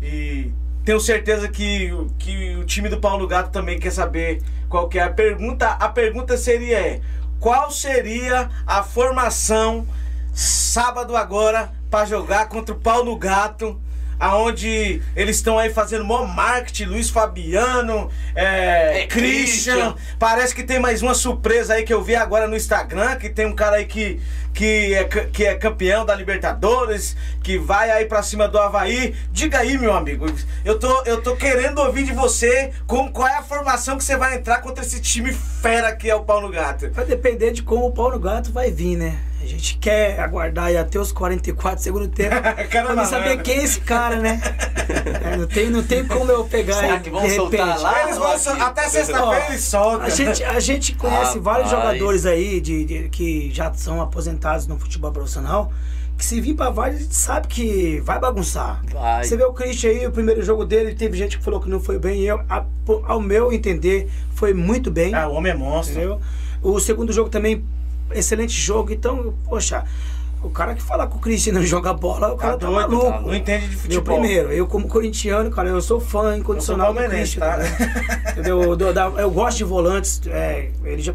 E 0.00 0.52
tenho 0.86 1.00
certeza 1.00 1.48
que, 1.48 1.92
o- 1.92 2.06
que 2.16 2.54
o 2.56 2.64
time 2.64 2.88
do 2.88 2.98
Paulo 3.00 3.26
Gato 3.26 3.50
também 3.50 3.76
quer 3.78 3.90
saber 3.90 4.40
qual 4.68 4.88
que 4.88 5.00
é 5.00 5.02
a 5.02 5.10
pergunta. 5.12 5.68
A 5.68 5.88
pergunta 5.88 6.36
seria 6.38 7.00
qual 7.40 7.72
seria 7.72 8.48
a 8.64 8.84
formação 8.84 9.84
sábado 10.32 11.16
agora 11.16 11.72
para 11.90 12.06
jogar 12.06 12.48
contra 12.48 12.72
o 12.72 12.78
Paulo 12.78 13.16
Gato 13.16 13.80
aonde 14.18 15.02
eles 15.14 15.36
estão 15.36 15.58
aí 15.58 15.70
fazendo 15.72 16.04
mó 16.04 16.24
marketing, 16.24 16.84
Luiz 16.84 17.10
Fabiano, 17.10 18.10
é, 18.34 19.02
É, 19.02 19.06
Christian. 19.06 19.74
Christian. 19.74 19.94
Parece 20.18 20.54
que 20.54 20.62
tem 20.62 20.78
mais 20.78 21.02
uma 21.02 21.14
surpresa 21.14 21.74
aí 21.74 21.84
que 21.84 21.92
eu 21.92 22.02
vi 22.02 22.14
agora 22.16 22.46
no 22.46 22.56
Instagram, 22.56 23.16
que 23.16 23.28
tem 23.28 23.46
um 23.46 23.54
cara 23.54 23.76
aí 23.76 23.84
que, 23.86 24.20
que, 24.54 24.94
é, 24.94 25.04
que 25.04 25.44
é 25.44 25.54
campeão 25.54 26.04
da 26.04 26.14
Libertadores, 26.14 27.16
que 27.42 27.58
vai 27.58 27.90
aí 27.90 28.06
pra 28.06 28.22
cima 28.22 28.48
do 28.48 28.58
Havaí. 28.58 29.14
Diga 29.32 29.58
aí, 29.58 29.76
meu 29.78 29.92
amigo. 29.94 30.26
Eu 30.64 30.78
tô, 30.78 31.02
eu 31.04 31.22
tô 31.22 31.36
querendo 31.36 31.78
ouvir 31.78 32.04
de 32.04 32.12
você 32.12 32.72
como, 32.86 33.10
qual 33.10 33.28
é 33.28 33.36
a 33.36 33.42
formação 33.42 33.96
que 33.98 34.04
você 34.04 34.16
vai 34.16 34.36
entrar 34.36 34.60
contra 34.60 34.84
esse 34.84 35.00
time 35.00 35.32
fera 35.32 35.94
que 35.94 36.08
é 36.08 36.14
o 36.14 36.22
Pau 36.24 36.40
no 36.40 36.48
Gato. 36.48 36.90
Vai 36.92 37.04
depender 37.04 37.50
de 37.52 37.62
como 37.62 37.86
o 37.86 37.92
Paulo 37.92 38.18
Gato 38.18 38.52
vai 38.52 38.70
vir, 38.70 38.96
né? 38.96 39.18
A 39.46 39.48
gente 39.48 39.78
quer 39.78 40.18
aguardar 40.18 40.64
aí 40.66 40.76
até 40.76 40.98
os 40.98 41.12
44 41.12 41.80
segundo 41.82 42.08
tempo 42.08 42.34
pra 42.92 43.04
saber 43.04 43.40
quem 43.42 43.58
é 43.58 43.62
esse 43.64 43.80
cara, 43.80 44.16
né? 44.16 44.40
É, 45.24 45.36
não, 45.36 45.46
tem, 45.46 45.70
não 45.70 45.82
tem 45.82 46.04
como 46.04 46.30
eu 46.32 46.44
pegar 46.44 46.74
Será 46.74 46.98
que 46.98 47.10
vão 47.10 47.22
de 47.22 47.30
soltar 47.34 47.80
lá? 47.80 48.02
Eles 48.04 48.18
vão, 48.18 48.38
sol- 48.38 48.60
até 48.60 48.88
sexta-feira 48.88 49.46
eles 49.50 49.62
soltam. 49.62 50.02
A 50.02 50.08
gente, 50.08 50.42
a 50.44 50.58
gente 50.60 50.94
conhece 50.96 51.38
vários 51.38 51.70
Rapaz. 51.70 51.86
jogadores 51.98 52.26
aí 52.26 52.60
de, 52.60 52.84
de- 52.84 53.08
que 53.08 53.50
já 53.54 53.72
são 53.74 54.00
aposentados 54.02 54.66
no 54.66 54.78
futebol 54.78 55.12
profissional. 55.12 55.72
Que 56.18 56.24
se 56.24 56.40
vir 56.40 56.54
pra 56.54 56.70
vários, 56.70 57.00
a 57.00 57.02
gente 57.02 57.14
sabe 57.14 57.46
que 57.46 58.00
vai 58.00 58.18
bagunçar. 58.18 58.82
Vai. 58.90 59.22
Você 59.22 59.36
vê 59.36 59.44
o 59.44 59.52
Christian 59.52 59.90
aí, 59.90 60.06
o 60.06 60.10
primeiro 60.10 60.42
jogo 60.42 60.64
dele, 60.64 60.94
teve 60.94 61.16
gente 61.16 61.36
que 61.38 61.44
falou 61.44 61.60
que 61.60 61.68
não 61.68 61.78
foi 61.78 61.98
bem. 61.98 62.22
E 62.22 62.26
eu, 62.26 62.40
ao 63.04 63.20
meu 63.20 63.52
entender, 63.52 64.08
foi 64.34 64.54
muito 64.54 64.90
bem. 64.90 65.14
Ah, 65.14 65.28
o 65.28 65.34
homem 65.34 65.52
é 65.52 65.54
monstro. 65.54 65.94
Entendeu? 65.94 66.20
O 66.62 66.80
segundo 66.80 67.12
jogo 67.12 67.28
também, 67.28 67.62
excelente 68.12 68.52
jogo. 68.52 68.92
Então, 68.92 69.34
poxa, 69.44 69.84
o 70.42 70.50
cara 70.50 70.74
que 70.74 70.82
fala 70.82 71.06
que 71.06 71.16
o 71.16 71.18
Christian 71.18 71.54
não 71.54 71.62
joga 71.62 71.92
bola, 71.92 72.28
o 72.32 72.36
Tá 72.36 72.42
cara 72.42 72.56
tá, 72.58 72.66
doido, 72.66 72.90
maluco. 72.90 73.10
tá? 73.10 73.20
Não 73.20 73.34
entende 73.34 73.66
de 73.68 73.74
Eu 73.74 73.78
futebol. 73.80 74.18
primeiro, 74.20 74.52
eu 74.52 74.66
como 74.66 74.86
corintiano, 74.88 75.50
cara, 75.50 75.68
eu 75.68 75.80
sou 75.80 76.00
fã 76.00 76.36
incondicional 76.36 76.92
do 76.94 77.00
Christian. 77.04 77.40
tá? 77.40 77.56
né? 77.56 77.66
Entendeu? 78.32 78.76
Do- 78.76 78.92
da- 78.92 79.06
eu 79.16 79.30
gosto 79.30 79.58
de 79.58 79.64
volantes, 79.64 80.20
é, 80.26 80.70
ele 80.84 81.02
já 81.02 81.14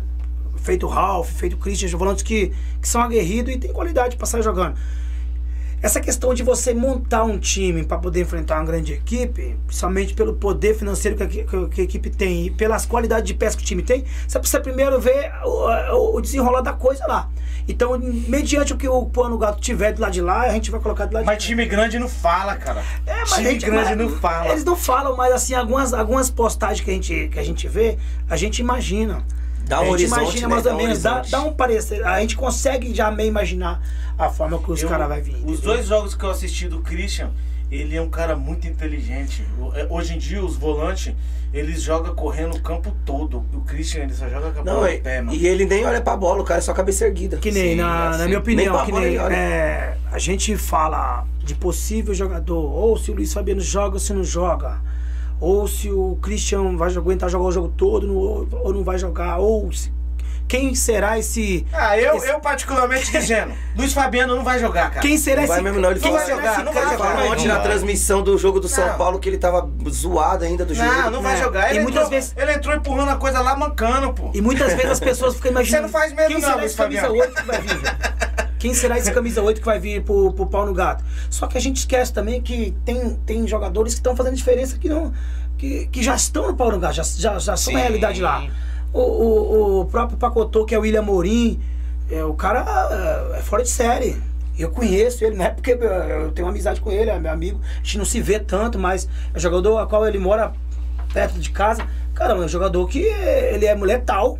feito 0.57 0.85
o 0.85 0.89
Ralph, 0.89 1.29
feito 1.31 1.53
o 1.53 1.57
Christian, 1.57 1.89
volantes 1.97 2.23
que, 2.23 2.51
que 2.81 2.87
são 2.87 3.01
aguerridos 3.01 3.53
e 3.53 3.57
tem 3.57 3.71
qualidade 3.71 4.15
pra 4.15 4.27
sair 4.27 4.43
jogando. 4.43 4.75
Essa 5.82 5.99
questão 5.99 6.34
de 6.34 6.43
você 6.43 6.73
montar 6.73 7.23
um 7.23 7.39
time 7.39 7.84
para 7.84 7.97
poder 7.97 8.21
enfrentar 8.21 8.57
uma 8.59 8.65
grande 8.65 8.93
equipe, 8.93 9.57
principalmente 9.65 10.13
pelo 10.13 10.34
poder 10.36 10.75
financeiro 10.77 11.17
que 11.17 11.23
a, 11.23 11.27
que- 11.27 11.82
a 11.82 11.84
equipe 11.84 12.09
tem 12.09 12.45
e 12.45 12.51
pelas 12.51 12.86
qualidades 12.86 13.25
de 13.25 13.34
peça 13.34 13.57
que 13.57 13.63
o 13.63 13.65
time 13.65 13.82
tem, 13.82 14.05
você 14.27 14.38
precisa 14.38 14.59
primeiro 14.61 14.99
ver 14.99 15.32
o, 15.43 16.17
o 16.17 16.21
desenrolar 16.21 16.61
da 16.61 16.73
coisa 16.73 17.05
lá. 17.07 17.29
Então, 17.67 17.97
mediante 17.99 18.73
o 18.73 18.77
que 18.77 18.88
o 18.88 19.05
pano 19.07 19.38
gato 19.38 19.59
tiver 19.59 19.91
do 19.93 20.01
lado 20.01 20.11
de 20.13 20.21
lá, 20.21 20.41
a 20.41 20.49
gente 20.51 20.69
vai 20.69 20.79
colocar 20.79 21.05
do 21.05 21.13
lado 21.15 21.25
Mas 21.25 21.38
de 21.39 21.45
time 21.47 21.65
grande 21.65 21.97
não 21.97 22.07
fala, 22.09 22.55
cara. 22.57 22.84
é, 23.07 23.19
mas 23.21 23.34
time 23.34 23.49
gente- 23.51 23.65
grande 23.65 23.95
mas- 23.95 23.97
não 23.97 24.09
fala. 24.19 24.49
Eles 24.49 24.63
não 24.63 24.75
falam, 24.75 25.15
mas 25.17 25.34
assim, 25.34 25.53
algumas, 25.55 25.93
algumas 25.93 26.29
postagens 26.29 26.82
que 26.82 26.91
a, 26.91 26.93
gente, 26.93 27.27
que 27.32 27.39
a 27.39 27.43
gente 27.43 27.67
vê, 27.67 27.97
a 28.29 28.36
gente 28.36 28.59
imagina. 28.59 29.23
Dá 29.66 29.80
um 29.82 29.93
a 29.93 29.97
gente 29.97 30.12
horizonte, 30.12 30.22
imagina 30.22 30.47
né? 30.47 30.53
mais 30.53 30.66
ou 30.66 30.74
um 30.74 30.78
menos, 30.78 31.01
dá, 31.01 31.22
dá 31.22 31.41
um 31.43 31.53
parecer. 31.53 32.05
A 32.05 32.20
gente 32.22 32.36
consegue 32.36 32.93
já 32.93 33.09
meio 33.12 33.30
imaginar 33.30 33.82
a 34.18 34.30
forma 34.30 34.57
que 34.59 34.72
os 34.72 34.84
caras 34.84 35.07
vão 35.07 35.22
vir. 35.22 35.36
Os 35.36 35.39
entendeu? 35.41 35.62
dois 35.62 35.88
jogos 35.88 36.16
que 36.16 36.24
eu 36.24 36.30
assisti 36.30 36.68
do 36.68 36.82
Christian, 36.82 37.32
ele 37.72 37.95
é 37.95 38.01
um 38.01 38.09
cara 38.09 38.36
muito 38.36 38.68
inteligente. 38.68 39.45
É, 39.76 39.88
Hoje 39.89 40.16
em 40.16 40.18
dia, 40.18 40.43
os 40.43 40.57
volantes, 40.57 41.14
eles 41.53 41.82
jogam 41.82 42.14
correndo 42.14 42.57
o 42.57 42.62
campo 42.62 42.93
todo. 43.05 43.45
O 43.53 43.62
Christian, 43.62 44.01
ele 44.03 44.14
só 44.14 44.28
joga 44.28 44.51
com 44.51 44.59
a 44.59 44.64
Não, 44.66 44.74
bola 44.76 44.91
e, 44.91 44.97
no 44.97 45.03
pé, 45.03 45.22
mano. 45.22 45.38
e 45.38 45.47
ele 45.47 45.66
nem 45.66 45.86
olha 45.86 46.01
pra 46.01 46.18
bola, 46.18 46.41
o 46.41 46.43
cara 46.45 46.57
é 46.57 46.62
só 46.62 46.74
cabeça 46.74 47.05
erguida. 47.05 47.38
Que 47.38 47.49
nem, 47.51 47.70
Sim, 47.72 47.76
na, 47.76 48.09
assim, 48.09 48.20
na 48.20 48.26
minha 48.26 48.39
opinião, 48.39 48.76
nem 48.76 48.86
que 48.86 48.91
nem, 48.91 49.18
é, 49.18 49.95
a 50.12 50.20
gente 50.20 50.57
fala 50.57 51.26
de 51.43 51.55
possível 51.55 52.14
jogador, 52.14 52.57
ou 52.62 52.97
se 52.97 53.09
o 53.09 53.14
Luiz 53.16 53.32
Fabiano 53.34 53.62
joga 53.62 53.95
ou 53.95 53.99
se 53.99 54.14
não 54.14 54.24
joga, 54.24 54.80
ou 55.41 55.67
se 55.67 55.89
o 55.91 56.17
Christian 56.21 56.77
vai 56.77 56.95
aguentar 56.95 57.29
jogar 57.29 57.45
o 57.45 57.51
jogo 57.51 57.73
todo 57.75 58.07
no- 58.07 58.47
ou 58.63 58.73
não 58.73 58.83
vai 58.83 58.97
jogar, 58.97 59.39
ou 59.39 59.69
se- 59.73 59.91
quem 60.47 60.75
será 60.75 61.17
esse... 61.17 61.65
Ah, 61.71 61.97
eu, 61.97 62.15
esse- 62.17 62.27
eu 62.27 62.37
particularmente 62.41 63.09
dizendo, 63.09 63.53
Luiz 63.75 63.93
Fabiano 63.93 64.35
não 64.35 64.43
vai 64.43 64.59
jogar, 64.59 64.89
cara. 64.89 64.99
Quem 65.01 65.17
será 65.17 65.37
Não 65.37 65.43
esse 65.45 65.53
vai 65.53 65.61
mesmo 65.61 65.79
não, 65.79 65.91
ele 65.91 65.99
Não 66.01 66.11
vai 66.11 66.21
esse 66.21 66.29
jogar, 66.31 66.63
não 66.65 66.73
vai 66.73 66.83
Ele 66.83 66.91
jogar. 66.91 67.15
falou 67.15 67.31
ontem 67.31 67.47
na 67.47 67.59
transmissão 67.59 68.21
do 68.21 68.37
jogo 68.37 68.59
do 68.59 68.67
São 68.67 68.85
Não. 68.85 68.97
Paulo 68.97 69.17
que 69.17 69.29
ele 69.29 69.37
tava 69.37 69.69
zoado 69.89 70.43
ainda 70.43 70.65
do 70.65 70.73
jogo. 70.75 70.89
Não, 70.91 71.09
não 71.09 71.21
vai 71.21 71.35
É. 71.35 71.37
jogar. 71.41 71.69
Ele, 71.69 71.79
E 71.79 71.81
entrou, 71.83 71.93
muitas 71.93 72.09
vezes- 72.09 72.33
ele 72.37 72.53
entrou 72.53 72.75
empurrando 72.75 73.09
a 73.11 73.15
coisa 73.15 73.39
lá, 73.39 73.55
mancando, 73.55 74.13
pô. 74.13 74.29
E 74.33 74.41
muitas 74.41 74.73
vezes 74.73 74.91
as 74.91 74.99
pessoas 74.99 75.35
ficam 75.35 75.51
imaginando. 75.51 75.87
Você 75.87 75.93
não 75.93 75.99
faz 76.01 76.13
medo 76.13 76.27
quem 76.27 76.35
não, 76.35 76.41
será 76.41 76.55
Luiz 76.55 76.65
esse 76.65 76.75
camisa 76.77 77.01
Fabiano? 77.03 77.21
8 77.21 77.33
que 77.35 77.47
vai 77.47 77.61
vir? 77.61 78.50
Quem 78.62 78.76
será 78.76 78.95
esse 78.95 79.12
camisa 79.12 79.41
8 79.41 79.59
que 79.59 79.66
vai 79.66 79.80
vir 79.80 80.03
pro, 80.03 80.32
pro 80.34 80.45
pau 80.45 80.68
no 80.68 80.74
gato? 80.74 81.03
Só 81.32 81.47
que 81.47 81.57
a 81.57 81.59
gente 81.59 81.78
esquece 81.78 82.14
também 82.14 82.39
que 82.39 82.76
tem, 82.86 83.16
tem 83.26 83.47
jogadores 83.47 83.95
que 83.95 83.99
estão 84.01 84.16
fazendo 84.16 84.36
diferença 84.36 84.78
que 84.78 84.88
não. 84.88 85.12
Que, 85.57 85.88
que 85.88 86.03
já 86.03 86.14
estão 86.14 86.47
no 86.47 86.55
pau 86.55 86.72
no 86.72 86.78
gato, 86.80 86.93
já, 86.93 87.01
já, 87.01 87.39
já 87.39 87.57
são 87.57 87.74
Sim. 87.74 87.76
a 87.76 87.80
realidade 87.82 88.22
lá. 88.22 88.47
O, 88.93 88.99
o, 88.99 89.80
o 89.82 89.86
próprio 89.86 90.16
Pacotô, 90.16 90.64
que 90.64 90.76
é 90.76 90.78
o 90.78 90.82
William 90.82 91.01
Morim, 91.01 91.59
é, 92.12 92.24
o 92.24 92.36
cara 92.36 93.32
é, 93.34 93.39
é 93.39 93.41
fora 93.41 93.64
de 93.64 93.70
série. 93.70 94.22
Eu 94.59 94.70
conheço 94.70 95.26
ele, 95.26 95.36
não 95.38 95.45
é 95.45 95.49
porque 95.49 95.72
eu- 95.72 96.32
tenho 96.32 96.47
amizade 96.47 96.80
com 96.82 96.91
ele, 96.91 97.09
é 97.09 97.18
meu 97.20 97.32
amigo. 97.32 97.59
A 97.74 97.78
gente 97.78 97.97
não 97.97 98.05
se 98.05 98.22
vê 98.22 98.38
tanto, 98.39 98.78
mas 98.78 99.09
é 99.34 99.39
jogador 99.39 99.80
a 99.80 99.88
qual 99.88 100.07
ele 100.07 100.20
mora 100.20 100.51
perto 101.12 101.39
de 101.39 101.49
casa. 101.49 101.84
Cara, 102.14 102.34
é 102.34 102.36
um 102.36 102.47
jogador 102.47 102.88
que 102.88 102.99
ele 102.99 103.66
é 103.66 103.74
letal, 103.74 104.38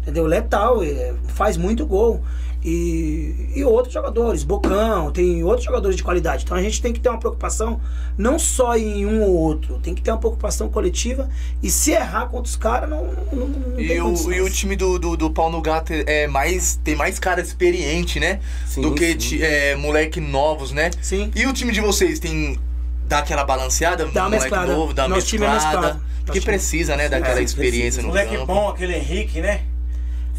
entendeu? 0.00 0.24
Letal, 0.24 0.82
é, 0.82 1.12
faz 1.34 1.58
muito 1.58 1.84
gol. 1.84 2.22
E, 2.64 3.50
e 3.54 3.64
outros 3.64 3.94
jogadores, 3.94 4.42
Bocão, 4.42 5.12
tem 5.12 5.44
outros 5.44 5.64
jogadores 5.64 5.96
de 5.96 6.02
qualidade. 6.02 6.42
Então 6.44 6.56
a 6.56 6.62
gente 6.62 6.82
tem 6.82 6.92
que 6.92 6.98
ter 6.98 7.08
uma 7.08 7.18
preocupação 7.18 7.80
não 8.16 8.36
só 8.38 8.76
em 8.76 9.06
um 9.06 9.22
ou 9.22 9.32
outro, 9.32 9.78
tem 9.78 9.94
que 9.94 10.02
ter 10.02 10.10
uma 10.10 10.18
preocupação 10.18 10.68
coletiva. 10.68 11.28
E 11.62 11.70
se 11.70 11.92
errar 11.92 12.26
contra 12.26 12.42
os 12.50 12.56
caras, 12.56 12.90
não, 12.90 13.04
não, 13.32 13.46
não 13.46 13.76
tem 13.76 13.86
E 13.86 14.00
o, 14.00 14.32
e 14.32 14.40
o 14.40 14.50
time 14.50 14.74
do, 14.74 14.98
do, 14.98 15.16
do 15.16 15.30
pau 15.30 15.50
no 15.50 15.62
gato 15.62 15.92
é 15.92 16.26
mais. 16.26 16.78
tem 16.82 16.96
mais 16.96 17.18
cara 17.18 17.40
experiente, 17.40 18.18
né? 18.18 18.40
Sim, 18.66 18.82
do 18.82 18.92
que 18.94 19.14
ti- 19.14 19.42
é, 19.42 19.76
moleque 19.76 20.20
novos, 20.20 20.72
né? 20.72 20.90
Sim. 21.00 21.30
E 21.36 21.46
o 21.46 21.52
time 21.52 21.72
de 21.72 21.80
vocês 21.80 22.18
tem. 22.18 22.58
dá 23.06 23.18
aquela 23.20 23.44
balanceada? 23.44 24.04
Dá 24.06 24.22
uma 24.22 24.30
moleque 24.30 24.42
mesclada. 24.44 24.72
novo, 24.74 24.92
dá 24.92 25.02
uma 25.06 25.14
Nosso 25.14 25.26
time 25.28 25.46
é 25.46 25.50
mesclada. 25.52 25.76
mesclado. 25.80 26.00
Porque 26.26 26.26
Nosso 26.26 26.40
time- 26.40 26.44
precisa, 26.56 26.96
né? 26.96 27.08
Daquela 27.08 27.38
É, 27.38 27.42
experiência 27.44 28.02
no 28.02 28.08
Moleque 28.08 28.34
campo. 28.36 28.46
bom, 28.52 28.68
aquele 28.68 28.96
Henrique, 28.96 29.40
né? 29.40 29.62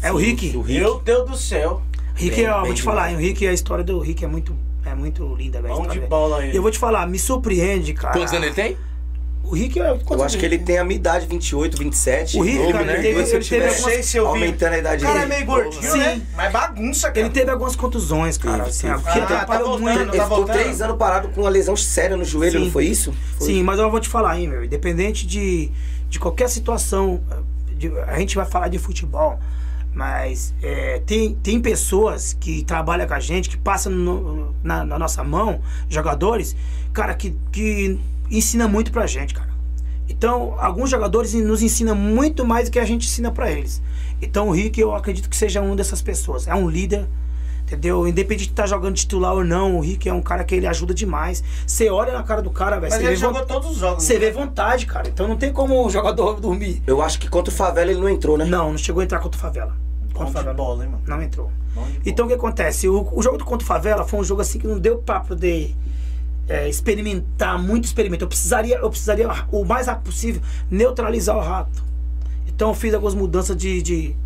É 0.02 0.10
o 0.12 0.16
Rick. 0.16 0.56
O 0.56 0.62
Rick. 0.62 0.80
Meu 0.80 0.98
Deus 1.00 1.28
do 1.30 1.36
céu. 1.36 1.82
Rick, 2.20 2.36
Bem- 2.36 2.48
ó, 2.48 2.56
bem 2.58 2.66
vou 2.66 2.74
te 2.74 2.82
falar, 2.82 3.10
hein, 3.10 3.16
o 3.16 3.20
Rick, 3.20 3.46
a 3.46 3.52
história 3.52 3.84
do 3.84 3.98
Rick 4.00 4.24
é 4.24 4.28
muito, 4.28 4.54
é 4.84 4.94
muito 4.94 5.34
linda, 5.34 5.60
velho. 5.62 5.74
Bom 5.74 5.82
de 5.86 5.94
dele. 5.94 6.06
bola 6.06 6.44
E 6.44 6.48
ele. 6.48 6.58
eu 6.58 6.62
vou 6.62 6.70
te 6.70 6.78
falar, 6.78 7.06
me 7.06 7.18
surpreende, 7.18 7.92
cara. 7.94 8.14
Quantos 8.14 8.32
anos 8.32 8.46
ele 8.46 8.54
tem? 8.54 8.76
O 9.42 9.54
Rick 9.54 9.80
é. 9.80 9.98
Eu 10.10 10.22
acho 10.22 10.38
que 10.38 10.44
ele 10.44 10.58
tem 10.58 10.78
a 10.78 10.84
minha 10.84 10.96
idade, 10.96 11.26
28, 11.26 11.76
27. 11.76 12.36
O 12.38 12.42
Rick, 12.42 12.58
novo, 12.58 12.72
cara, 12.72 12.84
né? 12.84 12.92
ele 12.92 13.02
teve- 13.02 13.20
ele 13.36 13.44
teve 13.44 13.64
algumas- 13.66 13.82
sei 13.92 14.02
se 14.02 14.16
eu 14.16 14.24
vi. 14.24 14.28
aumentando 14.38 14.74
a 14.74 14.78
idade 14.78 15.02
O 15.02 15.06
cara 15.08 15.18
é 15.18 15.26
dele. 15.26 15.34
meio 15.34 15.46
gordinho, 15.46 15.90
Sim. 15.92 15.98
né? 15.98 16.22
Mas 16.36 16.52
bagunça, 16.52 17.08
cara. 17.08 17.20
Ele 17.20 17.30
teve 17.30 17.50
algumas 17.50 17.74
contusões, 17.74 18.38
cara. 18.38 18.64
Assim, 18.64 18.86
Ah, 18.88 18.98
tá 18.98 19.14
atrapalhou 19.24 19.68
voltando, 19.70 19.82
muito. 19.82 20.00
Ele 20.02 20.06
tá 20.18 20.22
ficou 20.24 20.36
voltando. 20.36 20.56
três 20.56 20.80
anos 20.82 20.96
parado 20.98 21.28
com 21.30 21.40
uma 21.40 21.50
lesão 21.50 21.74
séria 21.74 22.16
no 22.16 22.24
joelho, 22.24 22.58
Sim. 22.60 22.64
não 22.66 22.70
foi 22.70 22.84
isso? 22.86 23.12
Foi. 23.38 23.46
Sim, 23.48 23.62
mas 23.64 23.78
eu 23.80 23.90
vou 23.90 23.98
te 23.98 24.08
falar, 24.08 24.38
hein, 24.38 24.46
meu. 24.46 24.62
Independente 24.64 25.26
de, 25.26 25.68
de 26.08 26.18
qualquer 26.20 26.48
situação, 26.48 27.20
de- 27.76 27.90
a 28.06 28.18
gente 28.20 28.36
vai 28.36 28.44
falar 28.46 28.68
de 28.68 28.78
futebol, 28.78 29.40
mas 29.92 30.54
é, 30.62 31.00
tem, 31.04 31.34
tem 31.34 31.60
pessoas 31.60 32.32
que 32.32 32.62
trabalham 32.64 33.06
com 33.06 33.14
a 33.14 33.20
gente, 33.20 33.48
que 33.48 33.56
passam 33.56 33.92
no- 33.92 34.54
na, 34.62 34.84
na 34.84 34.98
nossa 34.98 35.22
mão, 35.24 35.60
jogadores, 35.88 36.54
cara, 36.92 37.14
que, 37.14 37.34
que 37.50 37.98
ensina 38.30 38.68
muito 38.68 38.92
pra 38.92 39.06
gente, 39.06 39.34
cara. 39.34 39.50
Então, 40.08 40.54
alguns 40.58 40.90
jogadores 40.90 41.34
nos 41.34 41.62
ensinam 41.62 41.94
muito 41.94 42.44
mais 42.44 42.68
do 42.68 42.72
que 42.72 42.78
a 42.78 42.84
gente 42.84 43.06
ensina 43.06 43.30
pra 43.30 43.50
eles. 43.50 43.80
Então, 44.20 44.48
o 44.48 44.50
Rick, 44.52 44.80
eu 44.80 44.94
acredito 44.94 45.28
que 45.28 45.36
seja 45.36 45.60
um 45.60 45.74
dessas 45.76 46.02
pessoas. 46.02 46.46
É 46.48 46.54
um 46.54 46.68
líder, 46.68 47.06
entendeu? 47.62 48.06
Independente 48.06 48.46
de 48.46 48.50
estar 48.50 48.66
jogando 48.66 48.96
titular 48.96 49.32
ou 49.34 49.44
não, 49.44 49.76
o 49.76 49.80
Rick 49.80 50.08
é 50.08 50.12
um 50.12 50.20
cara 50.20 50.42
que 50.44 50.54
ele 50.54 50.66
ajuda 50.66 50.92
demais. 50.92 51.42
Você 51.66 51.88
olha 51.88 52.12
na 52.12 52.22
cara 52.24 52.42
do 52.42 52.50
cara, 52.50 52.78
velho. 52.80 52.90
Mas 52.92 52.94
você 53.00 53.06
ele 53.06 53.14
vê 53.14 53.16
jogou 53.16 53.46
todos 53.46 53.70
os 53.70 53.76
jogos. 53.78 54.02
Você 54.04 54.14
né? 54.14 54.18
vê 54.20 54.32
vontade, 54.32 54.84
cara. 54.84 55.08
Então 55.08 55.26
não 55.28 55.36
tem 55.36 55.52
como 55.52 55.86
o 55.86 55.88
jogador 55.88 56.40
dormir. 56.40 56.82
Eu 56.86 57.00
acho 57.00 57.18
que 57.18 57.28
contra 57.28 57.52
o 57.52 57.56
Favela 57.56 57.90
ele 57.90 58.00
não 58.00 58.08
entrou, 58.08 58.36
né? 58.36 58.44
Não, 58.44 58.72
não 58.72 58.78
chegou 58.78 59.00
a 59.00 59.04
entrar 59.04 59.20
contra 59.20 59.38
o 59.38 59.40
Favela. 59.40 59.76
Contra 60.26 60.40
o 60.40 60.44
Favela. 60.44 60.54
bola, 60.54 60.84
hein, 60.84 60.90
mano? 60.90 61.02
Não 61.06 61.22
entrou. 61.22 61.50
Então 62.04 62.24
o 62.26 62.28
que 62.28 62.34
acontece? 62.34 62.88
O, 62.88 63.08
o 63.12 63.22
jogo 63.22 63.38
do 63.38 63.44
contra 63.44 63.64
o 63.64 63.66
Favela 63.66 64.04
foi 64.04 64.20
um 64.20 64.24
jogo 64.24 64.40
assim 64.40 64.58
que 64.58 64.66
não 64.66 64.78
deu 64.78 64.98
pra 64.98 65.20
poder 65.20 65.74
é, 66.48 66.68
experimentar, 66.68 67.58
muito 67.62 67.84
experimento. 67.84 68.24
Eu 68.24 68.28
precisaria, 68.28 68.76
eu 68.76 68.90
precisaria, 68.90 69.28
o 69.52 69.64
mais 69.64 69.86
rápido 69.86 70.04
possível, 70.04 70.42
neutralizar 70.70 71.36
o 71.36 71.40
rato. 71.40 71.82
Então 72.48 72.68
eu 72.70 72.74
fiz 72.74 72.92
algumas 72.92 73.14
mudanças 73.14 73.56
de, 73.56 73.80
de 73.80 74.16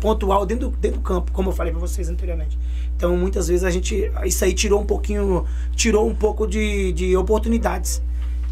pontual 0.00 0.46
dentro 0.46 0.70
do, 0.70 0.76
dentro 0.76 0.98
do 0.98 1.02
campo, 1.02 1.32
como 1.32 1.50
eu 1.50 1.52
falei 1.52 1.72
pra 1.72 1.80
vocês 1.80 2.08
anteriormente. 2.08 2.58
Então 2.96 3.16
muitas 3.16 3.48
vezes 3.48 3.64
a 3.64 3.70
gente. 3.70 4.10
Isso 4.24 4.44
aí 4.44 4.54
tirou 4.54 4.80
um 4.80 4.86
pouquinho. 4.86 5.44
Tirou 5.74 6.08
um 6.08 6.14
pouco 6.14 6.46
de, 6.46 6.92
de 6.92 7.16
oportunidades. 7.16 8.00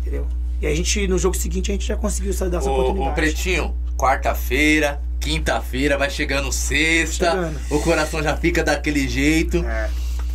Entendeu? 0.00 0.26
E 0.60 0.66
a 0.66 0.74
gente, 0.74 1.06
no 1.06 1.16
jogo 1.18 1.36
seguinte, 1.36 1.70
a 1.70 1.74
gente 1.74 1.86
já 1.86 1.96
conseguiu 1.96 2.32
sair 2.32 2.50
dessa 2.50 2.68
Ô, 2.68 2.72
oportunidade. 2.72 3.10
ô 3.10 3.14
Pretinho, 3.14 3.74
quarta-feira, 3.96 5.00
quinta-feira, 5.20 5.98
vai 5.98 6.10
chegando 6.10 6.50
sexta, 6.52 7.30
Chegando. 7.30 7.60
o 7.70 7.80
coração 7.80 8.22
já 8.22 8.36
fica 8.36 8.62
daquele 8.62 9.08
jeito. 9.08 9.64
É. 9.64 9.90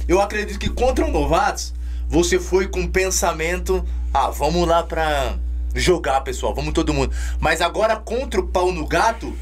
Eu 0.07 0.19
acredito 0.21 0.59
que 0.59 0.69
contra 0.69 1.05
o 1.05 1.11
Novatos, 1.11 1.73
você 2.07 2.39
foi 2.39 2.67
com 2.67 2.85
pensamento, 2.87 3.83
ah, 4.13 4.29
vamos 4.29 4.67
lá 4.67 4.83
pra 4.83 5.35
jogar, 5.73 6.21
pessoal, 6.21 6.53
vamos 6.53 6.73
todo 6.73 6.93
mundo. 6.93 7.15
Mas 7.39 7.61
agora 7.61 7.95
contra 7.95 8.39
o 8.39 8.47
pau 8.47 8.71
no 8.71 8.85
gato, 8.85 9.35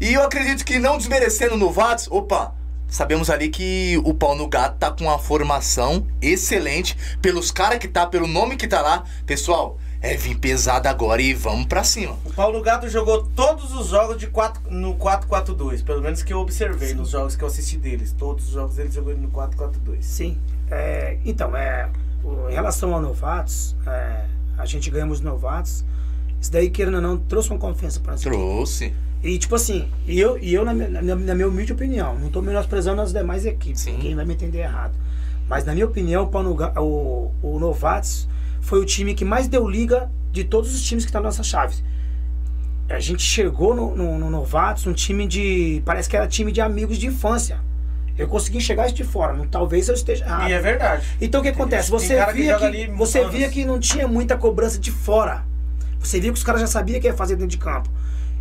e 0.00 0.12
eu 0.14 0.22
acredito 0.22 0.64
que 0.64 0.78
não 0.78 0.98
desmerecendo 0.98 1.56
novatos, 1.56 2.06
opa, 2.10 2.54
sabemos 2.88 3.30
ali 3.30 3.48
que 3.48 4.00
o 4.04 4.12
pau 4.12 4.36
no 4.36 4.46
gato 4.46 4.76
tá 4.78 4.90
com 4.90 5.04
uma 5.04 5.18
formação 5.18 6.06
excelente, 6.20 6.96
pelos 7.20 7.50
caras 7.50 7.78
que 7.78 7.88
tá, 7.88 8.06
pelo 8.06 8.26
nome 8.26 8.56
que 8.56 8.68
tá 8.68 8.80
lá. 8.80 9.04
Pessoal, 9.26 9.78
é 10.02 10.16
vir 10.16 10.36
pesado 10.36 10.88
agora 10.88 11.22
e 11.22 11.32
vamos 11.32 11.66
pra 11.66 11.84
cima. 11.84 12.16
O 12.24 12.32
Paulo 12.32 12.60
Gato 12.60 12.88
jogou 12.88 13.22
todos 13.36 13.72
os 13.72 13.86
jogos 13.88 14.18
de 14.18 14.26
4, 14.26 14.62
no 14.70 14.96
4-4-2, 14.96 15.84
pelo 15.84 16.02
menos 16.02 16.22
que 16.24 16.32
eu 16.32 16.38
observei 16.40 16.92
nos 16.92 17.10
jogos 17.10 17.36
que 17.36 17.44
eu 17.44 17.48
assisti 17.48 17.76
deles. 17.76 18.12
Todos 18.18 18.46
os 18.46 18.50
jogos 18.52 18.76
ele 18.78 18.90
jogou 18.90 19.16
no 19.16 19.28
4-4-2. 19.28 19.70
Sim. 20.02 20.36
É, 20.70 21.18
então, 21.24 21.56
é, 21.56 21.88
em 22.50 22.52
relação 22.52 22.96
a 22.96 23.00
novatos, 23.00 23.76
é, 23.86 24.24
a 24.58 24.66
gente 24.66 24.90
ganhamos 24.90 25.20
novatos. 25.20 25.84
Isso 26.40 26.50
daí, 26.50 26.68
querendo 26.68 26.96
ou 26.96 27.00
não, 27.00 27.16
trouxe 27.16 27.50
uma 27.50 27.58
confiança 27.58 28.00
pra 28.00 28.12
nós. 28.12 28.20
Trouxe. 28.22 28.92
E 29.22 29.38
tipo 29.38 29.54
assim, 29.54 29.88
e 30.04 30.18
eu, 30.18 30.36
e 30.36 30.52
eu 30.52 30.64
na, 30.64 30.74
minha- 30.74 30.88
na, 30.88 31.14
na 31.14 31.34
minha 31.36 31.46
humilde 31.46 31.72
opinião, 31.72 32.18
não 32.18 32.28
tô 32.28 32.42
menosprezando 32.42 33.00
as 33.00 33.12
demais 33.12 33.46
equipes, 33.46 33.82
Sim. 33.82 33.92
ninguém 33.92 34.16
vai 34.16 34.24
me 34.24 34.34
entender 34.34 34.58
errado. 34.58 34.94
Mas 35.48 35.64
na 35.64 35.72
minha 35.74 35.86
opinião, 35.86 36.24
o, 36.24 36.26
Paulo 36.26 36.56
o, 36.78 37.30
o 37.40 37.58
Novatos 37.60 38.26
foi 38.62 38.80
o 38.80 38.84
time 38.86 39.12
que 39.14 39.24
mais 39.24 39.46
deu 39.46 39.68
liga 39.68 40.10
de 40.32 40.44
todos 40.44 40.74
os 40.74 40.82
times 40.82 41.04
que 41.04 41.10
estão 41.10 41.20
na 41.20 41.28
nossa 41.28 41.42
chave. 41.42 41.74
A 42.88 42.98
gente 43.00 43.22
chegou 43.22 43.74
no, 43.74 43.94
no, 43.94 44.18
no 44.18 44.30
Novatos, 44.30 44.86
um 44.86 44.92
time 44.92 45.26
de. 45.26 45.82
Parece 45.84 46.08
que 46.08 46.16
era 46.16 46.26
time 46.26 46.50
de 46.52 46.60
amigos 46.60 46.96
de 46.98 47.06
infância. 47.06 47.58
Eu 48.18 48.28
consegui 48.28 48.58
enxergar 48.58 48.86
isso 48.86 48.94
de 48.94 49.04
fora, 49.04 49.32
não, 49.32 49.46
talvez 49.46 49.88
eu 49.88 49.94
esteja 49.94 50.24
errado. 50.26 50.50
E 50.50 50.52
é 50.52 50.60
verdade. 50.60 51.06
Então 51.20 51.40
o 51.40 51.42
que 51.42 51.48
acontece? 51.48 51.90
Você 51.90 52.08
que 52.26 52.32
via 52.32 52.58
que, 52.58 52.64
ali 52.64 52.86
você 52.88 53.20
anos. 53.20 53.32
via 53.32 53.48
que 53.48 53.64
não 53.64 53.78
tinha 53.78 54.06
muita 54.06 54.36
cobrança 54.36 54.78
de 54.78 54.90
fora. 54.90 55.44
Você 55.98 56.20
via 56.20 56.30
que 56.30 56.36
os 56.36 56.44
caras 56.44 56.60
já 56.60 56.66
sabiam 56.66 56.98
o 56.98 57.00
que 57.00 57.06
ia 57.06 57.14
fazer 57.14 57.36
dentro 57.36 57.48
de 57.50 57.56
campo. 57.58 57.88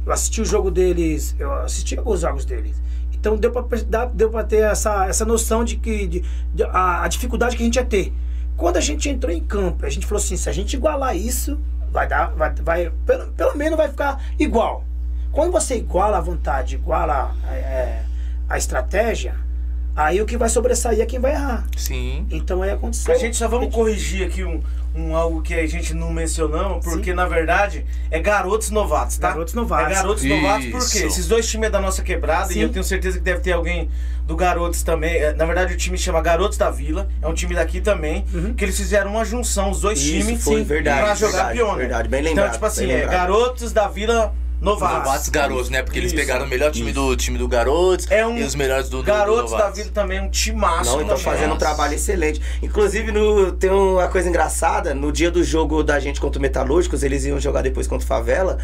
Eu 0.05 0.11
assisti 0.11 0.41
o 0.41 0.45
jogo 0.45 0.69
deles, 0.69 1.35
eu 1.39 1.53
assisti 1.53 1.97
alguns 1.97 2.19
jogos 2.21 2.43
deles. 2.43 2.75
Então 3.13 3.37
deu 3.37 3.51
pra 3.51 4.43
ter 4.43 4.63
essa, 4.63 5.05
essa 5.05 5.23
noção 5.23 5.63
de 5.63 5.77
que 5.77 6.07
de, 6.07 6.23
de- 6.53 6.63
a, 6.63 7.03
a 7.03 7.07
dificuldade 7.07 7.55
que 7.55 7.61
a 7.61 7.65
gente 7.65 7.75
ia 7.75 7.85
ter. 7.85 8.11
Quando 8.61 8.77
a 8.77 8.79
gente 8.79 9.09
entrou 9.09 9.33
em 9.33 9.41
campo, 9.41 9.87
a 9.87 9.89
gente 9.89 10.05
falou 10.05 10.23
assim, 10.23 10.37
se 10.37 10.47
a 10.47 10.51
gente 10.51 10.75
igualar 10.75 11.17
isso, 11.17 11.59
vai 11.91 12.07
dar, 12.07 12.27
vai, 12.35 12.53
vai 12.53 12.91
pelo, 13.07 13.31
pelo 13.31 13.57
menos 13.57 13.75
vai 13.75 13.89
ficar 13.89 14.23
igual. 14.37 14.85
Quando 15.31 15.51
você 15.51 15.77
iguala 15.77 16.19
a 16.19 16.21
vontade, 16.21 16.75
iguala 16.75 17.35
é, 17.49 18.03
a 18.47 18.59
estratégia, 18.59 19.35
aí 19.95 20.21
o 20.21 20.27
que 20.27 20.37
vai 20.37 20.47
sobressair 20.47 21.01
é 21.01 21.05
quem 21.07 21.19
vai 21.19 21.31
errar. 21.31 21.65
Sim. 21.75 22.27
Então 22.29 22.61
aí 22.61 22.69
aconteceu. 22.69 23.11
A 23.11 23.17
gente 23.17 23.35
só 23.35 23.47
vamos 23.47 23.73
corrigir 23.73 24.27
aqui 24.27 24.43
um, 24.43 24.61
um 24.93 25.15
algo 25.15 25.41
que 25.41 25.55
a 25.55 25.65
gente 25.65 25.95
não 25.95 26.11
mencionamos, 26.13 26.85
porque 26.85 27.09
Sim. 27.09 27.15
na 27.15 27.25
verdade 27.25 27.83
é 28.11 28.19
garotos 28.19 28.69
novatos, 28.69 29.17
tá? 29.17 29.29
Garotos 29.29 29.55
novatos. 29.55 29.91
É 29.91 29.95
garotos 29.95 30.23
novatos 30.23 30.65
Isso. 30.67 30.77
porque 30.77 31.07
esses 31.07 31.27
dois 31.27 31.49
times 31.49 31.69
é 31.69 31.71
da 31.71 31.81
nossa 31.81 32.03
quebrada 32.03 32.51
e 32.51 32.53
Sim. 32.53 32.61
eu 32.61 32.69
tenho 32.69 32.83
certeza 32.83 33.17
que 33.17 33.23
deve 33.23 33.41
ter 33.41 33.53
alguém 33.53 33.89
do 34.31 34.35
Garotos 34.37 34.81
também. 34.81 35.13
É, 35.17 35.33
Na 35.33 35.45
verdade 35.45 35.73
o 35.73 35.77
time 35.77 35.97
chama 35.97 36.21
Garotos 36.21 36.57
da 36.57 36.69
Vila, 36.71 37.09
é 37.21 37.27
um 37.27 37.33
time 37.33 37.53
daqui 37.53 37.81
também, 37.81 38.23
Uhum. 38.33 38.53
que 38.53 38.63
eles 38.63 38.77
fizeram 38.77 39.11
uma 39.11 39.25
junção, 39.25 39.69
os 39.71 39.81
dois 39.81 39.99
Isso, 39.99 40.25
times, 40.25 40.43
foi 40.43 40.63
verdade, 40.63 41.01
pra 41.01 41.15
jogar 41.15 41.31
verdade, 41.47 41.57
Pioneer. 41.57 41.77
verdade, 41.77 42.07
bem 42.09 42.19
Então, 42.21 42.29
lembrado, 42.33 42.53
tipo 42.53 42.65
assim, 42.65 42.89
é. 42.91 43.05
Garotos 43.05 43.73
da 43.73 43.87
Vila 43.89 44.33
Novatos. 44.61 44.97
Novatos 45.05 45.29
garotos, 45.29 45.69
né? 45.71 45.81
Porque 45.81 45.97
eles 45.97 46.11
Isso. 46.13 46.21
pegaram 46.21 46.45
o 46.45 46.47
melhor 46.47 46.71
time 46.71 46.93
do 46.93 47.15
time 47.15 47.35
do 47.35 47.47
garotos 47.47 48.05
É 48.11 48.23
um 48.27 48.37
e 48.37 48.43
os 48.43 48.53
melhores 48.53 48.89
do, 48.89 48.97
do 48.97 49.03
Garotos 49.03 49.51
do 49.51 49.57
da. 49.57 49.71
Vila 49.71 49.89
também, 49.91 50.19
um 50.21 50.29
timaço. 50.29 50.91
Não, 50.91 51.01
então 51.01 51.17
também. 51.17 51.23
fazendo 51.23 51.53
um 51.55 51.57
trabalho 51.57 51.95
excelente. 51.95 52.39
Inclusive, 52.61 53.11
no, 53.11 53.51
tem 53.53 53.71
uma 53.71 54.07
coisa 54.07 54.29
engraçada, 54.29 54.93
no 54.93 55.11
dia 55.11 55.31
do 55.31 55.43
jogo 55.43 55.81
da 55.83 55.99
gente 55.99 56.21
contra 56.21 56.37
o 56.37 56.41
Metalúrgicos, 56.41 57.01
eles 57.01 57.25
iam 57.25 57.39
jogar 57.39 57.63
depois 57.63 57.87
contra 57.87 58.05
o 58.05 58.07
Favela. 58.07 58.59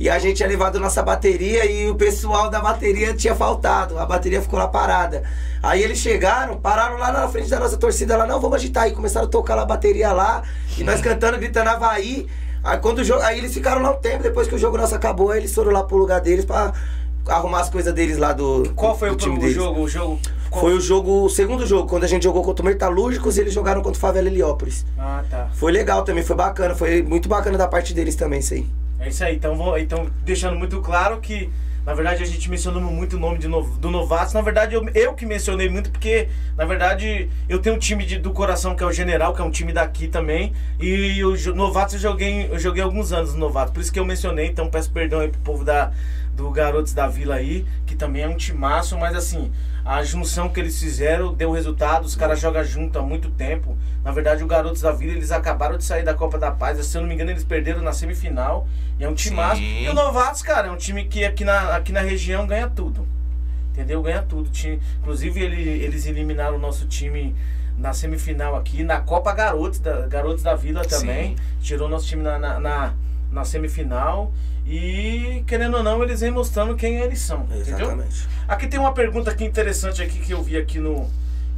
E 0.00 0.08
a 0.08 0.18
gente 0.18 0.38
tinha 0.38 0.48
levado 0.48 0.80
nossa 0.80 1.02
bateria 1.02 1.66
e 1.70 1.90
o 1.90 1.94
pessoal 1.94 2.48
da 2.48 2.58
bateria 2.58 3.12
tinha 3.12 3.34
faltado. 3.34 3.98
A 3.98 4.06
bateria 4.06 4.40
ficou 4.40 4.58
lá 4.58 4.66
parada. 4.66 5.22
Aí 5.62 5.82
eles 5.82 5.98
chegaram, 5.98 6.56
pararam 6.56 6.96
lá 6.96 7.12
na 7.12 7.28
frente 7.28 7.50
da 7.50 7.60
nossa 7.60 7.76
torcida 7.76 8.16
lá, 8.16 8.26
não, 8.26 8.40
vamos 8.40 8.56
agitar 8.56 8.84
aí. 8.84 8.92
Começaram 8.92 9.26
a 9.26 9.30
tocar 9.30 9.54
lá 9.54 9.62
a 9.62 9.66
bateria 9.66 10.10
lá. 10.10 10.42
E 10.78 10.82
nós 10.82 11.02
cantando, 11.02 11.36
gritando 11.36 11.68
Havaí. 11.68 12.26
Aí 12.64 12.78
quando 12.78 13.00
o 13.00 13.04
jogo. 13.04 13.20
Aí 13.20 13.36
eles 13.36 13.52
ficaram 13.52 13.82
lá 13.82 13.90
um 13.90 13.96
tempo, 14.00 14.22
depois 14.22 14.48
que 14.48 14.54
o 14.54 14.58
jogo 14.58 14.78
nosso 14.78 14.94
acabou, 14.94 15.32
aí 15.32 15.40
eles 15.40 15.54
foram 15.54 15.70
lá 15.70 15.82
pro 15.84 15.98
lugar 15.98 16.18
deles 16.22 16.46
pra 16.46 16.72
arrumar 17.28 17.60
as 17.60 17.68
coisas 17.68 17.92
deles 17.92 18.16
lá 18.16 18.32
do. 18.32 18.72
Qual 18.74 18.96
foi 18.98 19.10
do 19.10 19.14
o, 19.16 19.18
time 19.18 19.36
o 19.36 19.38
deles. 19.40 19.54
jogo? 19.54 19.80
O 19.82 19.88
jogo 19.88 20.18
qual- 20.48 20.62
Foi 20.62 20.72
o 20.72 20.80
jogo, 20.80 21.24
o 21.26 21.28
segundo 21.28 21.66
jogo, 21.66 21.86
quando 21.86 22.04
a 22.04 22.08
gente 22.08 22.22
jogou 22.22 22.42
contra 22.42 22.62
o 22.62 22.66
Metalúrgicos 22.66 23.36
e 23.36 23.42
eles 23.42 23.52
jogaram 23.52 23.82
contra 23.82 23.98
o 23.98 24.00
Favela 24.00 24.28
Heliópolis. 24.28 24.86
Ah, 24.98 25.22
tá. 25.28 25.48
Foi 25.52 25.70
legal 25.70 26.04
também, 26.04 26.24
foi 26.24 26.34
bacana, 26.36 26.74
foi 26.74 27.02
muito 27.02 27.28
bacana 27.28 27.58
da 27.58 27.68
parte 27.68 27.92
deles 27.92 28.16
também 28.16 28.40
isso 28.40 28.54
aí. 28.54 28.66
É 29.00 29.08
isso 29.08 29.24
aí, 29.24 29.36
então, 29.36 29.56
vou- 29.56 29.78
então 29.78 30.10
deixando 30.24 30.56
muito 30.58 30.78
claro 30.82 31.20
que, 31.20 31.48
na 31.86 31.94
verdade, 31.94 32.22
a 32.22 32.26
gente 32.26 32.50
mencionou 32.50 32.82
muito 32.82 33.16
o 33.16 33.18
nome 33.18 33.38
de 33.38 33.48
no- 33.48 33.62
do 33.62 33.90
Novatos. 33.90 34.34
Na 34.34 34.42
verdade, 34.42 34.74
eu, 34.74 34.86
eu 34.94 35.14
que 35.14 35.24
mencionei 35.24 35.70
muito, 35.70 35.90
porque, 35.90 36.28
na 36.54 36.66
verdade, 36.66 37.28
eu 37.48 37.58
tenho 37.58 37.76
um 37.76 37.78
time 37.78 38.04
de- 38.04 38.18
do 38.18 38.30
coração 38.30 38.76
que 38.76 38.82
é 38.82 38.86
o 38.86 38.92
General, 38.92 39.32
que 39.32 39.40
é 39.40 39.44
um 39.44 39.50
time 39.50 39.72
daqui 39.72 40.06
também. 40.06 40.52
E 40.78 41.24
o 41.24 41.34
Novatos 41.54 41.94
eu 41.94 42.00
joguei, 42.00 42.48
eu 42.52 42.58
joguei 42.58 42.82
alguns 42.82 43.10
anos 43.10 43.32
no 43.32 43.40
Novatos, 43.40 43.72
por 43.72 43.80
isso 43.80 43.90
que 43.92 43.98
eu 43.98 44.04
mencionei, 44.04 44.46
então 44.48 44.68
peço 44.68 44.90
perdão 44.90 45.20
aí 45.20 45.28
pro 45.28 45.40
povo 45.40 45.64
da, 45.64 45.90
do 46.40 46.50
Garotos 46.50 46.94
da 46.94 47.06
Vila 47.06 47.34
aí, 47.34 47.66
que 47.86 47.94
também 47.94 48.22
é 48.22 48.28
um 48.28 48.36
timaço, 48.36 48.96
mas 48.98 49.14
assim, 49.14 49.52
a 49.84 50.02
junção 50.02 50.48
que 50.48 50.58
eles 50.58 50.78
fizeram 50.80 51.34
deu 51.34 51.52
resultado, 51.52 52.04
os 52.06 52.16
caras 52.16 52.40
jogam 52.40 52.64
junto 52.64 52.98
há 52.98 53.02
muito 53.02 53.30
tempo. 53.30 53.76
Na 54.02 54.10
verdade, 54.10 54.42
o 54.42 54.46
Garotos 54.46 54.80
da 54.80 54.90
Vila, 54.90 55.12
eles 55.12 55.30
acabaram 55.30 55.76
de 55.76 55.84
sair 55.84 56.02
da 56.02 56.14
Copa 56.14 56.38
da 56.38 56.50
Paz, 56.50 56.84
se 56.86 56.96
eu 56.96 57.02
não 57.02 57.08
me 57.08 57.14
engano, 57.14 57.30
eles 57.30 57.44
perderam 57.44 57.82
na 57.82 57.92
semifinal. 57.92 58.66
E 58.98 59.04
é 59.04 59.08
um 59.08 59.14
timaço. 59.14 59.56
Sim. 59.60 59.84
E 59.84 59.88
o 59.88 59.94
Novatos, 59.94 60.40
cara, 60.42 60.68
é 60.68 60.70
um 60.70 60.76
time 60.76 61.04
que 61.04 61.24
aqui 61.24 61.44
na, 61.44 61.76
aqui 61.76 61.92
na 61.92 62.00
região 62.00 62.46
ganha 62.46 62.68
tudo. 62.68 63.06
Entendeu? 63.72 64.02
Ganha 64.02 64.22
tudo. 64.22 64.48
Time, 64.50 64.80
inclusive, 65.00 65.40
ele- 65.40 65.82
eles 65.84 66.06
eliminaram 66.06 66.56
o 66.56 66.58
nosso 66.58 66.86
time 66.86 67.34
na 67.78 67.92
semifinal 67.92 68.56
aqui, 68.56 68.82
na 68.82 69.00
Copa 69.00 69.32
Garotos, 69.32 69.78
da, 69.78 70.06
Garotos 70.06 70.42
da 70.42 70.54
Vila 70.54 70.82
também. 70.84 71.36
Tirou 71.60 71.88
nosso 71.88 72.06
time 72.06 72.22
na, 72.22 72.38
na, 72.38 72.58
na, 72.60 72.94
na 73.30 73.44
semifinal. 73.44 74.32
E, 74.66 75.42
querendo 75.46 75.78
ou 75.78 75.82
não, 75.82 76.02
eles 76.02 76.20
vêm 76.20 76.30
mostrando 76.30 76.76
quem 76.76 77.00
eles 77.00 77.20
são. 77.20 77.42
Entendeu? 77.44 77.86
Exatamente. 77.86 78.28
Aqui 78.46 78.66
tem 78.66 78.78
uma 78.78 78.92
pergunta 78.92 79.30
aqui 79.30 79.44
interessante 79.44 80.02
aqui 80.02 80.18
que 80.18 80.32
eu 80.32 80.42
vi 80.42 80.56
aqui 80.56 80.78
no. 80.78 81.08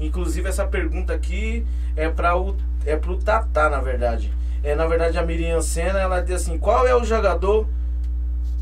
Inclusive 0.00 0.48
essa 0.48 0.66
pergunta 0.66 1.12
aqui 1.12 1.64
é 1.94 2.08
para 2.08 2.36
o 2.36 2.56
é 2.84 2.96
pro 2.96 3.16
Tatá, 3.16 3.68
na 3.68 3.80
verdade. 3.80 4.32
É, 4.62 4.74
na 4.74 4.86
verdade 4.86 5.18
a 5.18 5.22
Miriam 5.22 5.60
Senna, 5.60 5.98
ela 5.98 6.20
diz 6.20 6.42
assim: 6.42 6.58
"Qual 6.58 6.86
é 6.86 6.94
o 6.94 7.04
jogador 7.04 7.68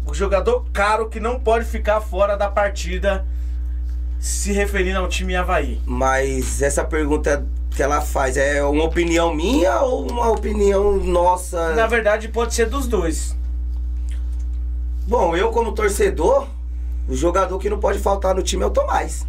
o 0.06 0.14
jogador 0.14 0.64
caro 0.72 1.08
que 1.08 1.20
não 1.20 1.38
pode 1.38 1.64
ficar 1.64 2.00
fora 2.00 2.36
da 2.36 2.48
partida?" 2.48 3.24
Se 4.18 4.52
referindo 4.52 4.98
ao 4.98 5.08
time 5.08 5.34
Havaí. 5.34 5.80
Mas 5.86 6.60
essa 6.60 6.84
pergunta 6.84 7.46
que 7.70 7.82
ela 7.82 8.00
faz 8.00 8.36
é 8.36 8.62
uma 8.64 8.84
opinião 8.84 9.34
minha 9.34 9.80
ou 9.80 10.10
uma 10.10 10.30
opinião 10.30 10.96
nossa? 10.96 11.74
Na 11.74 11.86
verdade, 11.86 12.28
pode 12.28 12.54
ser 12.54 12.66
dos 12.68 12.86
dois. 12.86 13.36
Bom, 15.06 15.36
eu 15.36 15.50
como 15.50 15.72
torcedor, 15.72 16.46
o 17.08 17.14
jogador 17.14 17.58
que 17.58 17.68
não 17.70 17.78
pode 17.78 17.98
faltar 17.98 18.34
no 18.34 18.42
time 18.42 18.62
é 18.62 18.66
o 18.66 18.70
Tomás. 18.70 19.26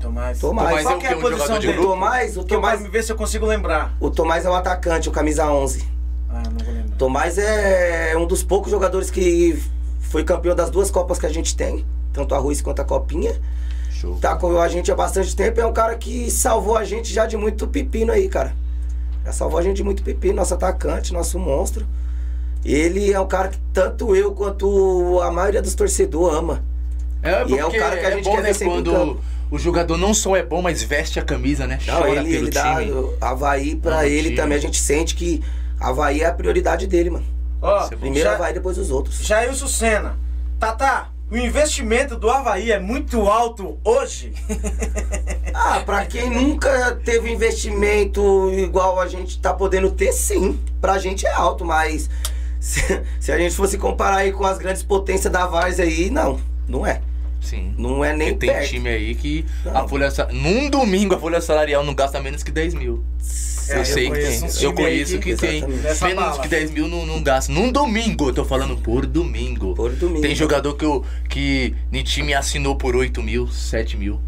Tomás. 0.00 0.38
Tomás. 0.38 0.68
Tomás 0.68 0.82
Qual 0.82 0.94
é 0.94 0.96
o 0.96 1.00
que 1.00 1.06
é 1.06 1.08
quê? 1.08 1.14
a 1.14 1.18
Um 1.18 1.20
posição 1.20 1.58
de 1.58 1.66
dele? 1.66 1.78
O 1.78 1.82
Tomás, 1.82 2.36
o 2.36 2.44
Tomás, 2.44 2.78
quero 2.80 2.92
ver 2.92 3.02
se 3.04 3.12
eu 3.12 3.16
consigo 3.16 3.46
lembrar. 3.46 3.94
o 4.00 4.10
Tomás 4.10 4.44
é 4.44 4.50
um 4.50 4.54
atacante, 4.54 5.08
o 5.08 5.12
camisa 5.12 5.46
11. 5.50 5.86
Ah, 6.30 6.42
não 6.50 6.64
vou 6.64 6.74
lembrar. 6.74 6.96
Tomás 6.96 7.38
é 7.38 8.14
um 8.16 8.26
dos 8.26 8.42
poucos 8.42 8.70
jogadores 8.70 9.10
que 9.10 9.62
foi 10.00 10.24
campeão 10.24 10.54
das 10.54 10.70
duas 10.70 10.90
Copas 10.90 11.18
que 11.18 11.26
a 11.26 11.28
gente 11.28 11.54
tem, 11.56 11.84
tanto 12.12 12.34
a 12.34 12.38
Ruiz 12.38 12.62
quanto 12.62 12.80
a 12.80 12.84
Copinha. 12.84 13.38
Show. 14.00 14.16
Tá 14.20 14.34
com 14.36 14.58
a 14.58 14.68
gente 14.68 14.90
há 14.90 14.94
bastante 14.94 15.34
tempo, 15.36 15.60
é 15.60 15.66
um 15.66 15.72
cara 15.72 15.94
que 15.96 16.30
salvou 16.30 16.76
a 16.76 16.84
gente 16.84 17.12
já 17.12 17.26
de 17.26 17.36
muito 17.36 17.66
pepino 17.66 18.12
aí, 18.12 18.28
cara. 18.28 18.54
Já 19.24 19.32
salvou 19.32 19.58
a 19.58 19.62
gente 19.62 19.76
de 19.76 19.84
muito 19.84 20.02
pepino, 20.02 20.34
nosso 20.36 20.54
atacante, 20.54 21.12
nosso 21.12 21.38
monstro. 21.38 21.86
Ele 22.64 23.12
é 23.12 23.18
um 23.20 23.26
cara 23.26 23.48
que 23.48 23.58
tanto 23.72 24.14
eu 24.14 24.32
quanto 24.32 25.20
a 25.22 25.30
maioria 25.30 25.62
dos 25.62 25.74
torcedores 25.74 26.36
ama. 26.36 26.62
É, 27.22 27.44
E 27.46 27.58
é 27.58 27.64
o 27.64 27.66
porque 27.66 27.78
cara 27.78 27.96
que 27.98 28.06
a 28.06 28.10
é 28.10 28.12
gente 28.16 28.24
bom, 28.24 28.34
quer 28.36 28.42
né, 28.42 28.52
ver 28.52 28.64
em 28.64 28.68
quando 28.68 28.90
campo. 28.92 29.20
o 29.50 29.58
jogador 29.58 29.96
não 29.98 30.12
só 30.14 30.36
é 30.36 30.42
bom, 30.42 30.62
mas 30.62 30.82
veste 30.82 31.18
a 31.18 31.22
camisa, 31.22 31.66
né? 31.66 31.78
Não, 31.86 31.98
Chora 31.98 32.08
ele, 32.10 32.30
pelo 32.30 32.34
ele 32.46 32.50
dá 32.50 32.76
time. 32.80 33.10
Havaí 33.20 33.76
pra 33.76 34.06
ele 34.06 34.24
time. 34.30 34.36
também. 34.36 34.56
A 34.58 34.60
gente 34.60 34.78
sente 34.78 35.14
que 35.14 35.42
Havaí 35.78 36.22
é 36.22 36.26
a 36.26 36.32
prioridade 36.32 36.86
dele, 36.86 37.10
mano. 37.10 37.24
Ó, 37.62 37.78
é 37.86 37.90
bom. 37.90 37.96
Primeiro 37.98 38.28
já- 38.28 38.34
Havaí, 38.36 38.54
depois 38.54 38.78
os 38.78 38.90
outros. 38.90 39.18
Jailson 39.22 39.66
Senna. 39.68 40.16
Tata, 40.58 41.08
o 41.30 41.36
investimento 41.36 42.16
do 42.16 42.28
Havaí 42.30 42.70
é 42.72 42.78
muito 42.78 43.22
alto 43.28 43.78
hoje. 43.84 44.32
Ah, 45.52 45.80
pra 45.84 46.06
quem 46.06 46.30
nunca 46.30 46.94
teve 47.04 47.30
investimento 47.30 48.50
igual 48.54 48.98
a 49.00 49.06
gente 49.06 49.38
tá 49.40 49.52
podendo 49.52 49.90
ter, 49.90 50.12
sim. 50.12 50.58
Pra 50.80 50.96
gente 50.98 51.26
é 51.26 51.30
alto, 51.32 51.64
mas 51.64 52.08
se, 52.60 52.80
se 53.18 53.30
a 53.32 53.36
gente 53.36 53.54
fosse 53.54 53.76
comparar 53.76 54.18
aí 54.18 54.32
com 54.32 54.44
as 54.46 54.56
grandes 54.58 54.82
potências 54.82 55.30
da 55.30 55.46
Várzea 55.46 55.84
aí, 55.84 56.08
não, 56.08 56.40
não 56.68 56.86
é. 56.86 57.02
Sim. 57.42 57.74
Não 57.76 58.02
é 58.04 58.14
nem 58.16 58.30
Porque 58.30 58.46
tem 58.46 58.54
perto. 58.56 58.70
time 58.70 58.88
aí 58.88 59.14
que 59.14 59.44
a 59.66 59.70
Não. 59.82 59.88
folha 59.88 60.10
sa- 60.10 60.28
num 60.32 60.70
domingo 60.70 61.14
a 61.14 61.18
folha 61.18 61.40
salarial 61.40 61.84
não 61.84 61.94
gasta 61.94 62.20
menos 62.20 62.42
que 62.42 62.50
10 62.50 62.74
mil. 62.74 63.04
É, 63.70 63.76
eu 63.76 63.78
eu 63.80 63.84
sei 63.84 64.04
que 64.04 64.10
conheço 64.10 64.40
tem. 64.40 64.64
Eu 64.64 64.72
conheço 64.72 65.18
que- 65.18 65.36
tem 65.36 65.64
menos 66.14 66.38
que 66.38 66.48
10 66.48 66.70
mil 66.70 66.88
não, 66.88 67.06
não 67.06 67.22
gasta. 67.22 67.52
Num 67.52 67.70
domingo, 67.70 68.28
eu 68.28 68.34
tô 68.34 68.44
falando 68.44 68.76
por 68.76 69.06
domingo. 69.06 69.74
Por 69.74 69.90
domingo. 69.92 70.20
Tem 70.20 70.34
jogador 70.34 70.74
que, 70.74 70.84
eu, 70.84 71.04
que 71.28 71.74
em 71.92 72.02
time 72.02 72.34
assinou 72.34 72.76
por 72.76 72.96
8 72.96 73.22
mil, 73.22 73.48
7 73.48 73.96
mil. 73.96 74.20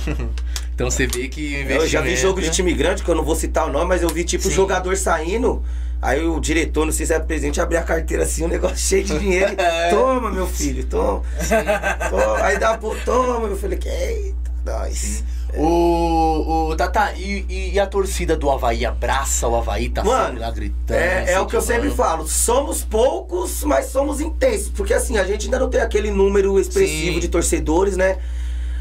então 0.74 0.90
você 0.90 1.06
vê 1.06 1.28
que 1.28 1.48
investimento... 1.48 1.82
Eu 1.84 1.88
já 1.88 2.00
vi 2.00 2.16
jogo 2.16 2.40
de 2.40 2.50
time 2.50 2.72
grande, 2.72 3.02
que 3.02 3.08
eu 3.08 3.14
não 3.14 3.24
vou 3.24 3.36
citar 3.36 3.68
o 3.68 3.72
nome, 3.72 3.86
mas 3.86 4.02
eu 4.02 4.08
vi 4.08 4.24
tipo 4.24 4.44
Sim. 4.44 4.54
jogador 4.54 4.96
saindo. 4.96 5.62
Aí 6.02 6.24
o 6.24 6.40
diretor, 6.40 6.86
não 6.86 6.92
sei 6.92 7.04
se 7.04 7.12
é 7.12 7.18
presente, 7.18 7.60
abrir 7.60 7.76
a 7.76 7.82
carteira 7.82 8.22
assim, 8.22 8.44
um 8.44 8.48
negócio 8.48 8.78
cheio 8.78 9.04
de 9.04 9.18
dinheiro. 9.18 9.54
toma, 9.90 10.30
meu 10.30 10.46
filho, 10.46 10.84
toma. 10.86 11.22
toma. 12.08 12.42
Aí 12.42 12.58
dá 12.58 12.78
pro 12.78 12.96
toma, 13.04 13.46
meu 13.46 13.56
filho. 13.56 13.74
Eita, 13.74 14.49
nós. 14.64 15.24
O, 15.56 16.68
o 16.70 16.76
Tata, 16.76 17.12
e, 17.16 17.44
e- 17.48 17.70
e 17.74 17.80
a 17.80 17.86
torcida 17.86 18.36
do 18.36 18.50
Havaí 18.50 18.84
abraça 18.86 19.48
o 19.48 19.56
Havaí, 19.56 19.88
tá 19.88 20.04
Mano, 20.04 20.38
lá 20.40 20.50
gritando. 20.50 20.96
É, 20.98 21.32
é 21.32 21.40
o 21.40 21.46
que 21.46 21.56
eu 21.56 21.60
sempre 21.62 21.90
falo. 21.90 22.26
Somos 22.28 22.84
poucos, 22.84 23.64
mas 23.64 23.86
somos 23.86 24.20
intensos. 24.20 24.68
Porque 24.70 24.94
assim, 24.94 25.18
a 25.18 25.24
gente 25.24 25.46
ainda 25.46 25.58
não 25.58 25.68
tem 25.68 25.80
aquele 25.80 26.10
número 26.10 26.58
expressivo 26.60 27.14
Sim. 27.14 27.20
de 27.20 27.28
torcedores, 27.28 27.96
né? 27.96 28.18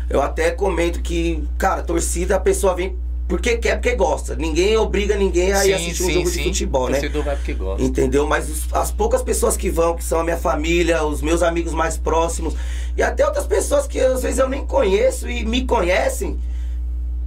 Eu 0.09 0.21
até 0.21 0.51
comento 0.51 1.01
que, 1.01 1.43
cara, 1.57 1.81
torcida, 1.83 2.35
a 2.35 2.39
pessoa 2.39 2.75
vem 2.75 2.95
porque 3.29 3.57
quer, 3.57 3.75
porque 3.75 3.95
gosta. 3.95 4.35
Ninguém 4.35 4.75
obriga 4.75 5.15
ninguém 5.15 5.53
a 5.53 5.65
ir 5.65 5.73
assistir 5.73 6.03
um 6.03 6.09
jogo 6.09 6.31
de 6.31 6.43
futebol, 6.43 6.85
o 6.85 6.89
né? 6.89 6.93
torcedor 6.99 7.23
vai 7.23 7.35
porque 7.37 7.53
gosta. 7.53 7.81
Entendeu? 7.81 8.27
Mas 8.27 8.49
os- 8.49 8.73
as 8.73 8.91
poucas 8.91 9.21
pessoas 9.21 9.55
que 9.55 9.69
vão, 9.69 9.95
que 9.95 10.03
são 10.03 10.19
a 10.19 10.23
minha 10.23 10.35
família, 10.37 11.05
os 11.05 11.21
meus 11.21 11.41
amigos 11.43 11.71
mais 11.73 11.95
próximos, 11.95 12.55
e 12.97 13.03
até 13.03 13.25
outras 13.25 13.45
pessoas 13.45 13.87
que 13.87 13.99
às 13.99 14.23
vezes 14.23 14.39
eu 14.39 14.49
nem 14.49 14.65
conheço 14.65 15.29
e 15.29 15.45
me 15.45 15.63
conhecem. 15.63 16.37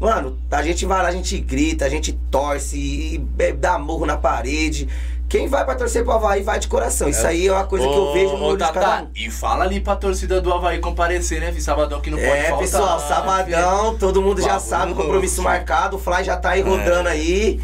Mano, 0.01 0.37
a 0.51 0.63
gente 0.63 0.85
vai 0.85 1.01
lá, 1.01 1.09
a 1.09 1.13
gente 1.13 1.39
grita, 1.39 1.85
a 1.85 1.89
gente 1.89 2.13
torce 2.31 2.77
e 2.77 3.19
be- 3.19 3.53
dá 3.53 3.79
murro 3.79 4.05
na 4.05 4.17
parede. 4.17 4.89
Quem 5.33 5.49
vai 5.49 5.65
pra 5.65 5.75
torcer 5.75 6.05
pro 6.05 6.13
Havaí 6.13 6.43
vai 6.43 6.59
de 6.59 6.69
coração. 6.69 7.09
Isso 7.09 7.27
aí 7.27 7.49
é 7.49 7.53
uma 7.53 7.65
coisa 7.65 7.89
que 7.89 7.95
eu 7.95 8.13
vejo 8.13 8.37
no 8.37 8.45
Ô, 8.45 8.49
olho 8.49 8.59
Tata, 8.59 9.05
um. 9.05 9.09
e 9.17 9.31
fala 9.31 9.65
ali 9.65 9.81
pra 9.81 9.97
torcida 9.97 10.43
do 10.43 10.53
Havaí 10.53 10.79
comparecer, 10.79 11.41
né? 11.41 11.47
filho? 11.51 11.63
Sabadão 11.63 12.03
que 12.03 12.11
não 12.11 12.19
pode 12.19 12.31
É, 12.31 12.43
faltar. 12.43 12.59
pessoal, 12.59 13.01
sabadão, 13.01 13.97
todo 13.97 14.21
mundo 14.21 14.43
já 14.43 14.61
sabe, 14.61 14.93
compromisso 14.93 15.41
marcado, 15.41 15.97
o 15.97 15.99
Fly 15.99 16.23
já 16.23 16.37
tá 16.37 16.51
aí 16.51 16.61
rodando 16.61 17.09
É. 17.09 17.13
aí. 17.13 17.61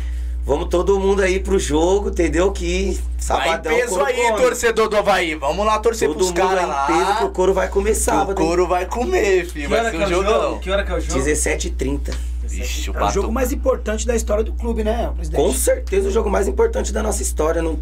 Vamos 0.48 0.68
todo 0.70 0.98
mundo 0.98 1.20
aí 1.20 1.38
pro 1.38 1.58
jogo, 1.58 2.08
entendeu? 2.08 2.50
Que 2.50 2.94
Vai 2.94 3.02
sabadão. 3.18 3.74
peso 3.74 3.90
couro 3.90 4.04
aí, 4.06 4.14
come. 4.16 4.42
torcedor 4.42 4.88
do 4.88 4.96
Havaí. 4.96 5.34
Vamos 5.34 5.66
lá 5.66 5.78
torcer 5.78 6.08
Todo 6.08 6.16
pros 6.16 6.30
caras 6.32 6.66
lá. 6.66 6.86
em 6.90 6.96
peso 6.96 7.18
que 7.18 7.24
o 7.24 7.28
couro 7.30 7.52
vai 7.52 7.68
comer 7.68 7.94
sábado. 7.94 8.32
o 8.32 8.34
couro 8.46 8.66
vai 8.66 8.86
comer, 8.86 9.44
filho. 9.46 9.68
Que 9.68 9.74
hora 9.74 9.82
Vai 9.82 9.92
que 9.92 9.98
ser 9.98 10.02
é 10.02 10.06
um 10.06 10.08
o 10.08 10.12
jogo? 10.24 10.24
jogão. 10.30 10.58
Que 10.58 10.70
hora 10.70 10.84
que 10.84 10.90
é 10.90 10.94
o 10.94 11.00
jogo? 11.00 11.20
17h30. 11.20 12.14
Vixe, 12.44 12.90
o 12.90 12.96
É 12.98 13.04
o 13.04 13.10
jogo 13.10 13.30
mais 13.30 13.52
importante 13.52 14.06
da 14.06 14.16
história 14.16 14.42
do 14.42 14.54
clube, 14.54 14.82
né, 14.82 15.12
presidente? 15.14 15.38
Com 15.38 15.52
certeza 15.52 16.08
o 16.08 16.10
jogo 16.10 16.30
mais 16.30 16.48
importante 16.48 16.94
da 16.94 17.02
nossa 17.02 17.20
história. 17.20 17.60
Não... 17.60 17.78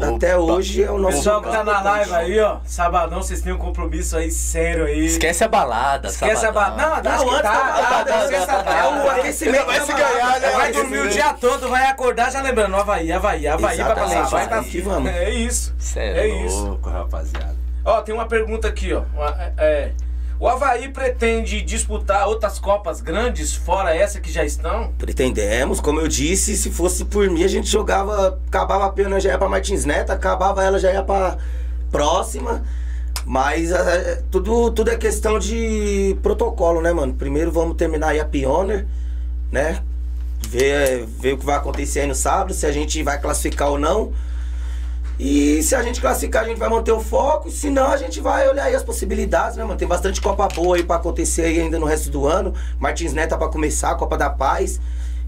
Até 0.00 0.36
Opa. 0.36 0.52
hoje 0.54 0.82
é 0.82 0.90
o 0.90 0.98
nosso 0.98 1.18
Pessoal 1.18 1.42
que 1.42 1.50
tá 1.50 1.62
na 1.62 1.80
live 1.82 2.14
aí, 2.14 2.40
ó. 2.40 2.58
Sabadão, 2.64 3.22
vocês 3.22 3.42
têm 3.42 3.52
um 3.52 3.58
compromisso 3.58 4.16
aí 4.16 4.30
sério 4.30 4.86
aí. 4.86 5.04
Esquece 5.04 5.44
a 5.44 5.48
balada, 5.48 6.08
Esquece 6.08 6.46
a 6.46 6.52
sabadão. 6.52 6.76
balada. 6.76 7.10
Não, 7.10 7.16
acho 7.16 7.24
Não, 7.26 7.32
tá, 7.32 7.42
da 7.42 7.50
tá, 7.50 7.72
balada, 7.72 8.04
tá, 8.04 8.20
da 8.22 8.28
sexta-feira. 8.28 8.62
balada. 8.82 9.02
É 9.02 9.04
o 9.04 9.10
aquecimento 9.10 9.66
Vai 9.66 9.80
se 9.80 9.92
ganhar, 9.92 10.40
né? 10.40 10.50
Vai 10.50 10.52
Vai 10.52 10.72
dormir 10.72 10.98
o 10.98 11.08
dia 11.08 11.34
todo, 11.34 11.68
vai 11.68 11.86
acordar 11.86 12.32
já 12.32 12.40
lembrando, 12.40 12.74
Havaí, 12.76 13.12
Havaí, 13.12 13.46
Havaí 13.46 13.76
pra 13.76 13.84
Exatamente, 13.86 14.14
passar. 14.22 14.30
Vai 14.36 14.48
tá 14.48 14.64
que 14.64 14.80
vamos. 14.80 15.10
É 15.10 15.30
isso. 15.30 15.74
Cê 15.78 16.00
É 16.00 16.18
é 16.28 16.44
isso. 16.46 16.64
louco, 16.64 16.88
rapaziada. 16.88 17.54
Ó, 17.84 18.00
tem 18.00 18.14
uma 18.14 18.26
pergunta 18.26 18.68
aqui, 18.68 18.94
ó. 18.94 19.02
Uma- 19.14 19.36
é, 19.42 19.52
é, 19.58 19.92
o 20.42 20.48
Havaí 20.48 20.88
pretende 20.88 21.62
disputar 21.62 22.26
outras 22.26 22.58
Copas 22.58 23.00
grandes, 23.00 23.54
fora 23.54 23.94
essa 23.94 24.18
que 24.18 24.28
já 24.28 24.44
estão? 24.44 24.92
Pretendemos, 24.98 25.80
como 25.80 26.00
eu 26.00 26.08
disse, 26.08 26.56
se 26.56 26.68
fosse 26.68 27.04
por 27.04 27.30
mim, 27.30 27.44
a 27.44 27.48
gente 27.48 27.68
jogava, 27.68 28.40
acabava 28.48 28.86
a 28.86 28.90
pena, 28.90 29.20
já 29.20 29.30
ia 29.30 29.38
pra 29.38 29.48
Martins 29.48 29.84
Neto, 29.84 30.10
acabava 30.10 30.64
ela, 30.64 30.80
já 30.80 30.92
ia 30.92 31.04
pra 31.04 31.38
próxima. 31.92 32.64
Mas 33.24 33.70
é, 33.70 34.20
tudo, 34.32 34.72
tudo 34.72 34.90
é 34.90 34.96
questão 34.96 35.38
de 35.38 36.18
protocolo, 36.24 36.82
né, 36.82 36.92
mano? 36.92 37.14
Primeiro 37.14 37.52
vamos 37.52 37.76
terminar 37.76 38.08
aí 38.08 38.18
a 38.18 38.24
Pioneer, 38.24 38.84
né? 39.48 39.80
Ver, 40.48 41.06
ver 41.20 41.34
o 41.34 41.38
que 41.38 41.46
vai 41.46 41.54
acontecer 41.54 42.00
aí 42.00 42.08
no 42.08 42.16
sábado, 42.16 42.52
se 42.52 42.66
a 42.66 42.72
gente 42.72 43.00
vai 43.04 43.20
classificar 43.20 43.70
ou 43.70 43.78
não. 43.78 44.12
E 45.18 45.62
se 45.62 45.74
a 45.74 45.82
gente 45.82 46.00
classificar, 46.00 46.42
a 46.42 46.46
gente 46.48 46.58
vai 46.58 46.68
manter 46.68 46.92
o 46.92 47.00
foco. 47.00 47.50
Se 47.50 47.70
não, 47.70 47.88
a 47.88 47.96
gente 47.96 48.20
vai 48.20 48.48
olhar 48.48 48.64
aí 48.64 48.74
as 48.74 48.82
possibilidades, 48.82 49.56
né, 49.56 49.62
mano? 49.64 49.76
Tem 49.78 49.86
bastante 49.86 50.20
Copa 50.20 50.48
boa 50.48 50.76
aí 50.76 50.82
pra 50.82 50.96
acontecer 50.96 51.42
aí 51.42 51.60
ainda 51.60 51.78
no 51.78 51.86
resto 51.86 52.10
do 52.10 52.26
ano. 52.26 52.54
Martins 52.78 53.12
Neto 53.12 53.30
tá 53.30 53.36
pra 53.38 53.48
começar, 53.48 53.94
Copa 53.96 54.16
da 54.18 54.30
Paz. 54.30 54.80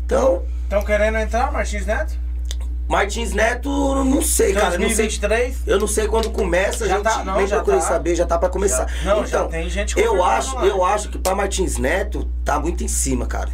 Então, 0.05 0.43
Estão 0.65 0.83
querendo 0.83 1.19
entrar, 1.19 1.53
Martins 1.53 1.87
Neto? 1.87 2.15
Martins 2.89 3.33
Neto, 3.33 3.69
não 4.05 4.21
sei, 4.21 4.53
cara. 4.53 4.75
eu 4.75 4.81
Não 4.81 4.89
sei, 4.89 5.07
2023? 5.07 5.57
eu 5.67 5.79
não 5.81 5.87
sei 5.87 6.07
quando 6.07 6.31
começa, 6.31 6.87
Já 6.87 6.95
a 6.95 6.97
gente 6.99 7.05
tá, 7.07 7.25
não, 7.25 7.37
nem 7.37 7.47
já 7.47 7.57
procurei 7.57 7.81
tá. 7.81 7.87
saber, 7.87 8.15
já 8.15 8.27
tá 8.27 8.39
pra 8.39 8.49
começar. 8.51 8.87
Já- 9.03 9.15
não, 9.15 9.23
já 9.25 9.39
então, 9.39 9.49
tem 9.49 9.71
gente 9.71 9.99
eu 9.99 10.23
acho, 10.23 10.55
lá. 10.57 10.67
eu 10.67 10.85
acho 10.85 11.09
que 11.09 11.19
pra 11.19 11.35
Martins 11.35 11.79
Neto 11.79 12.29
tá 12.45 12.59
muito 12.61 12.85
em 12.85 12.89
cima, 12.89 13.27
cara. 13.27 13.49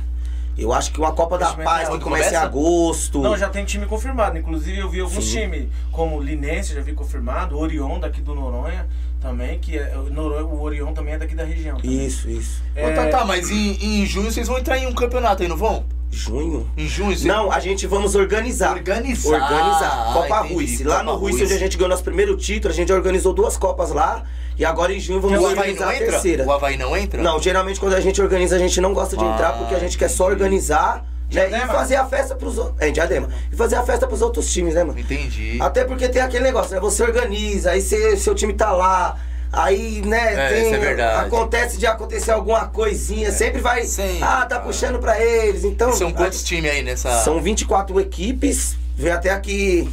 Eu 0.60 0.74
acho 0.74 0.92
que 0.92 1.00
uma 1.00 1.12
Copa 1.12 1.38
da 1.38 1.54
Paz 1.54 1.84
é 1.84 1.86
que 1.86 1.92
onde 1.94 2.04
começa 2.04 2.28
em 2.28 2.32
começa? 2.32 2.46
agosto. 2.46 3.20
Não, 3.22 3.34
já 3.36 3.48
tem 3.48 3.64
time 3.64 3.86
confirmado. 3.86 4.36
Inclusive, 4.36 4.78
eu 4.78 4.90
vi 4.90 5.00
alguns 5.00 5.30
times, 5.30 5.68
como 5.90 6.18
o 6.18 6.22
Linense, 6.22 6.74
já 6.74 6.82
vi 6.82 6.92
confirmado, 6.92 7.58
Orion 7.58 7.98
daqui 7.98 8.20
do 8.20 8.34
Noronha 8.34 8.86
também, 9.22 9.58
que 9.58 9.78
é, 9.78 9.96
o, 9.96 10.10
Noronha, 10.10 10.44
o 10.44 10.60
Orion 10.60 10.92
também 10.92 11.14
é 11.14 11.18
daqui 11.18 11.34
da 11.34 11.44
região. 11.44 11.78
também. 11.78 12.06
Isso, 12.06 12.28
isso. 12.28 12.62
Ô, 12.76 12.78
É, 12.78 12.92
Tata, 12.92 13.24
mas 13.24 13.50
em, 13.50 14.02
em 14.02 14.06
junho 14.06 14.30
vocês 14.30 14.46
vão 14.48 14.58
entrar 14.58 14.76
em 14.78 14.86
um 14.86 14.92
campeonato 14.94 15.42
aí, 15.42 15.48
não 15.48 15.56
vão? 15.56 15.84
Junho. 16.10 16.68
Em 16.76 16.86
junho? 16.88 17.10
vocês- 17.10 17.24
Não, 17.24 17.52
a 17.52 17.60
gente 17.60 17.86
vamos 17.86 18.14
organizar. 18.14 18.72
Organizar. 18.76 19.28
Organizar. 19.32 20.12
Copa 20.12 20.38
entendi. 20.40 20.54
Ruiz. 20.54 20.80
Lá 20.82 21.02
no 21.02 21.12
Copa 21.12 21.20
Ruiz, 21.20 21.36
Ruiz. 21.36 21.44
onde 21.46 21.54
a 21.54 21.58
gente 21.58 21.76
ganhou 21.76 21.88
nosso 21.90 22.02
primeiro 22.04 22.36
título, 22.36 22.72
a 22.72 22.76
gente 22.76 22.92
organizou 22.92 23.32
duas 23.32 23.56
Copas 23.56 23.90
lá. 23.90 24.24
E 24.58 24.64
agora 24.64 24.92
em 24.92 25.00
junho 25.00 25.20
vamos 25.20 25.38
O 25.40 25.44
organizar 25.44 25.88
a 25.88 25.94
entra? 25.94 26.06
terceira. 26.10 26.44
O 26.44 26.52
Havaí 26.52 26.76
não 26.76 26.94
entra? 26.96 27.22
Não, 27.22 27.40
geralmente 27.40 27.78
quando 27.80 27.94
a 27.94 28.00
gente 28.00 28.20
organiza, 28.20 28.56
a 28.56 28.58
gente 28.58 28.80
não 28.80 28.92
gosta 28.92 29.16
de 29.16 29.24
Ah, 29.24 29.32
entrar 29.32 29.52
porque 29.56 29.74
a 29.74 29.78
gente 29.78 29.96
quer 29.96 30.08
só 30.10 30.26
organizar 30.26 31.04
né, 31.32 31.48
e 31.48 31.66
fazer 31.68 31.94
a 31.96 32.04
festa 32.04 32.34
pros 32.34 32.58
outros. 32.58 32.76
É, 32.80 32.88
em 32.88 32.92
Diadema. 32.92 33.28
E 33.52 33.56
fazer 33.56 33.76
a 33.76 33.82
festa 33.84 34.06
pros 34.06 34.20
outros 34.20 34.52
times, 34.52 34.74
né, 34.74 34.82
mano? 34.84 34.98
Entendi. 34.98 35.56
Até 35.60 35.84
porque 35.84 36.08
tem 36.08 36.20
aquele 36.20 36.42
negócio, 36.44 36.74
né? 36.74 36.80
Você 36.80 37.02
organiza, 37.04 37.70
aí 37.70 37.80
cê- 37.80 38.16
seu 38.16 38.34
time 38.34 38.52
tá 38.52 38.72
lá. 38.72 39.16
Aí, 39.52 40.00
né, 40.02 40.34
É, 40.34 40.48
tem. 40.48 40.66
isso 40.66 40.74
é 40.74 40.78
verdade. 40.78 41.26
Acontece 41.26 41.76
de 41.76 41.86
acontecer 41.86 42.30
alguma 42.30 42.66
coisinha. 42.66 43.32
Sempre 43.32 43.60
vai. 43.60 43.84
Sempre. 43.84 44.22
Ah, 44.22 44.46
tá 44.46 44.60
puxando 44.60 44.98
pra 44.98 45.20
eles. 45.20 45.64
Então. 45.64 45.90
E 45.90 45.96
são 45.96 46.12
quantos 46.12 46.42
times 46.44 46.70
aí 46.70 46.82
nessa... 46.82 47.22
São 47.24 47.40
24 47.42 47.98
equipes. 48.00 48.76
Vem 48.96 49.10
até 49.12 49.30
aqui 49.30 49.88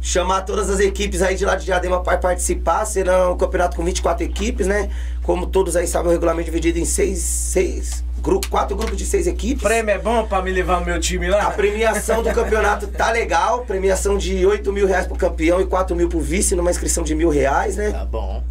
chamar 0.00 0.42
todas 0.42 0.70
as 0.70 0.80
equipes 0.80 1.20
aí 1.22 1.34
de 1.34 1.44
lá 1.44 1.56
de 1.56 1.64
Diadema 1.66 2.02
para 2.02 2.16
participar. 2.16 2.84
Será 2.86 3.30
um 3.30 3.36
campeonato 3.36 3.76
com 3.76 3.84
24 3.84 4.24
equipes, 4.24 4.66
né? 4.66 4.88
Como 5.22 5.46
todos 5.46 5.76
aí 5.76 5.86
sabem, 5.86 6.08
o 6.08 6.12
regulamento 6.12 6.48
é 6.48 6.50
dividido 6.50 6.78
em 6.78 6.84
seis, 6.84 7.18
seis 7.18 8.04
grupos, 8.28 8.50
quatro 8.50 8.76
grupos 8.76 8.96
de 8.98 9.06
seis 9.06 9.26
equipes. 9.26 9.62
Prêmio 9.62 9.90
é 9.90 9.98
bom 9.98 10.26
pra 10.26 10.42
me 10.42 10.50
levar 10.50 10.82
o 10.82 10.84
meu 10.84 11.00
time 11.00 11.28
lá? 11.28 11.44
A 11.44 11.50
premiação 11.50 12.22
do 12.22 12.30
campeonato 12.30 12.86
tá 12.92 13.10
legal. 13.10 13.64
Premiação 13.64 14.18
de 14.18 14.44
8 14.44 14.70
mil 14.70 14.86
reais 14.86 15.06
pro 15.06 15.16
campeão 15.16 15.60
e 15.62 15.66
4 15.66 15.96
mil 15.96 16.08
pro 16.10 16.20
vice, 16.20 16.54
numa 16.54 16.70
inscrição 16.70 17.02
de 17.02 17.14
mil 17.14 17.30
reais, 17.30 17.76
né? 17.76 17.90
Tá 17.90 18.04
bom. 18.04 18.42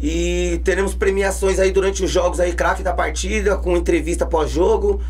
E 0.00 0.60
teremos 0.62 0.94
premiações 0.94 1.58
aí 1.58 1.72
durante 1.72 2.04
os 2.04 2.10
jogos 2.10 2.38
aí, 2.38 2.52
craque 2.52 2.84
da 2.84 2.92
partida, 2.92 3.56
com 3.56 3.76
entrevista 3.76 4.24
pós-jogo. 4.24 5.02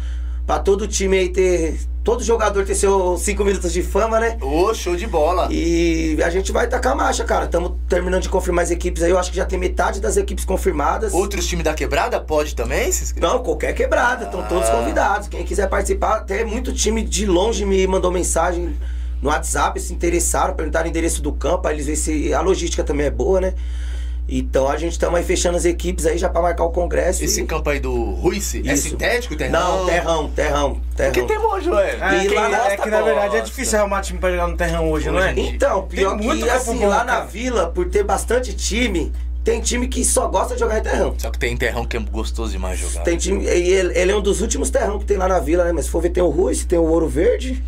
Pra 0.48 0.58
todo 0.58 0.88
time 0.88 1.18
aí 1.18 1.28
ter. 1.28 1.78
Todo 2.02 2.24
jogador 2.24 2.64
ter 2.64 2.74
seus 2.74 3.20
5 3.20 3.44
minutos 3.44 3.70
de 3.70 3.82
fama, 3.82 4.18
né? 4.18 4.38
Ô, 4.40 4.72
show 4.72 4.96
de 4.96 5.06
bola. 5.06 5.46
E 5.50 6.16
a 6.24 6.30
gente 6.30 6.50
vai 6.50 6.66
tacar 6.66 6.96
marcha, 6.96 7.22
cara. 7.22 7.44
Estamos 7.44 7.72
terminando 7.86 8.22
de 8.22 8.30
confirmar 8.30 8.64
as 8.64 8.70
equipes 8.70 9.02
aí. 9.02 9.10
Eu 9.10 9.18
acho 9.18 9.30
que 9.30 9.36
já 9.36 9.44
tem 9.44 9.58
metade 9.58 10.00
das 10.00 10.16
equipes 10.16 10.46
confirmadas. 10.46 11.12
Outros 11.12 11.46
times 11.46 11.64
da 11.66 11.74
quebrada 11.74 12.18
pode 12.18 12.54
também 12.54 12.90
se 12.90 13.04
inscrever? 13.04 13.28
Não, 13.28 13.40
qualquer 13.40 13.74
quebrada, 13.74 14.24
estão 14.24 14.42
todos 14.44 14.70
Ah. 14.70 14.76
convidados. 14.78 15.28
Quem 15.28 15.44
quiser 15.44 15.68
participar, 15.68 16.14
até 16.14 16.42
muito 16.46 16.72
time 16.72 17.02
de 17.02 17.26
longe 17.26 17.66
me 17.66 17.86
mandou 17.86 18.10
mensagem 18.10 18.74
no 19.20 19.28
WhatsApp, 19.28 19.78
se 19.78 19.92
interessaram, 19.92 20.54
perguntaram 20.54 20.86
o 20.86 20.88
endereço 20.88 21.20
do 21.20 21.32
campo, 21.34 21.68
aí 21.68 21.74
eles 21.74 21.84
veem 21.84 21.96
se 21.96 22.32
a 22.32 22.40
logística 22.40 22.82
também 22.82 23.04
é 23.04 23.10
boa, 23.10 23.38
né? 23.38 23.52
Então 24.28 24.68
a 24.68 24.76
gente 24.76 24.92
estamos 24.92 25.18
aí 25.18 25.24
fechando 25.24 25.56
as 25.56 25.64
equipes 25.64 26.04
aí 26.04 26.18
já 26.18 26.28
pra 26.28 26.42
marcar 26.42 26.64
o 26.64 26.70
congresso. 26.70 27.24
Esse 27.24 27.40
e... 27.40 27.46
campo 27.46 27.70
aí 27.70 27.80
do 27.80 28.12
Ruice 28.12 28.62
é 28.68 28.76
sintético, 28.76 29.34
terrão? 29.34 29.78
Não, 29.78 29.86
terrão, 29.86 30.28
terrão, 30.28 30.80
terrão. 30.94 31.12
Que 31.12 31.22
tem 31.22 31.38
bom, 31.38 31.58
Joel. 31.58 32.04
É, 32.04 32.24
E 32.24 32.28
que, 32.28 32.34
lá 32.34 32.48
na 32.50 32.72
é 32.72 32.76
que 32.76 32.90
na 32.90 33.00
verdade 33.00 33.36
é 33.36 33.40
difícil 33.40 33.78
arrumar 33.78 34.02
time 34.02 34.18
pra 34.18 34.30
jogar 34.30 34.48
no 34.48 34.56
terrão 34.56 34.90
hoje, 34.90 35.10
não 35.10 35.18
é? 35.18 35.32
Hoje 35.32 35.40
Então, 35.40 35.86
pior 35.86 36.16
Tem 36.18 36.26
muito 36.26 36.44
que 36.44 36.50
assim, 36.50 36.78
bom, 36.78 36.88
lá 36.88 37.04
na 37.04 37.12
cara. 37.12 37.24
vila, 37.24 37.66
por 37.70 37.88
ter 37.88 38.04
bastante 38.04 38.54
time, 38.54 39.10
tem 39.42 39.62
time 39.62 39.88
que 39.88 40.04
só 40.04 40.28
gosta 40.28 40.54
de 40.54 40.60
jogar 40.60 40.78
em 40.78 40.82
terrão. 40.82 41.14
Só 41.16 41.30
que 41.30 41.38
tem 41.38 41.56
terrão 41.56 41.86
que 41.86 41.96
é 41.96 42.00
gostoso 42.00 42.52
demais 42.52 42.78
jogar. 42.78 43.02
Tem 43.04 43.16
time, 43.16 43.44
e 43.44 43.48
ele, 43.48 43.98
ele 43.98 44.12
é 44.12 44.16
um 44.16 44.20
dos 44.20 44.42
últimos 44.42 44.68
terrão 44.68 44.98
que 44.98 45.06
tem 45.06 45.16
lá 45.16 45.26
na 45.26 45.38
vila, 45.38 45.64
né? 45.64 45.72
Mas 45.72 45.86
se 45.86 45.90
for 45.90 46.02
ver, 46.02 46.10
tem 46.10 46.22
o 46.22 46.28
Ruiz, 46.28 46.66
tem 46.66 46.78
o 46.78 46.84
Ouro 46.84 47.08
Verde 47.08 47.64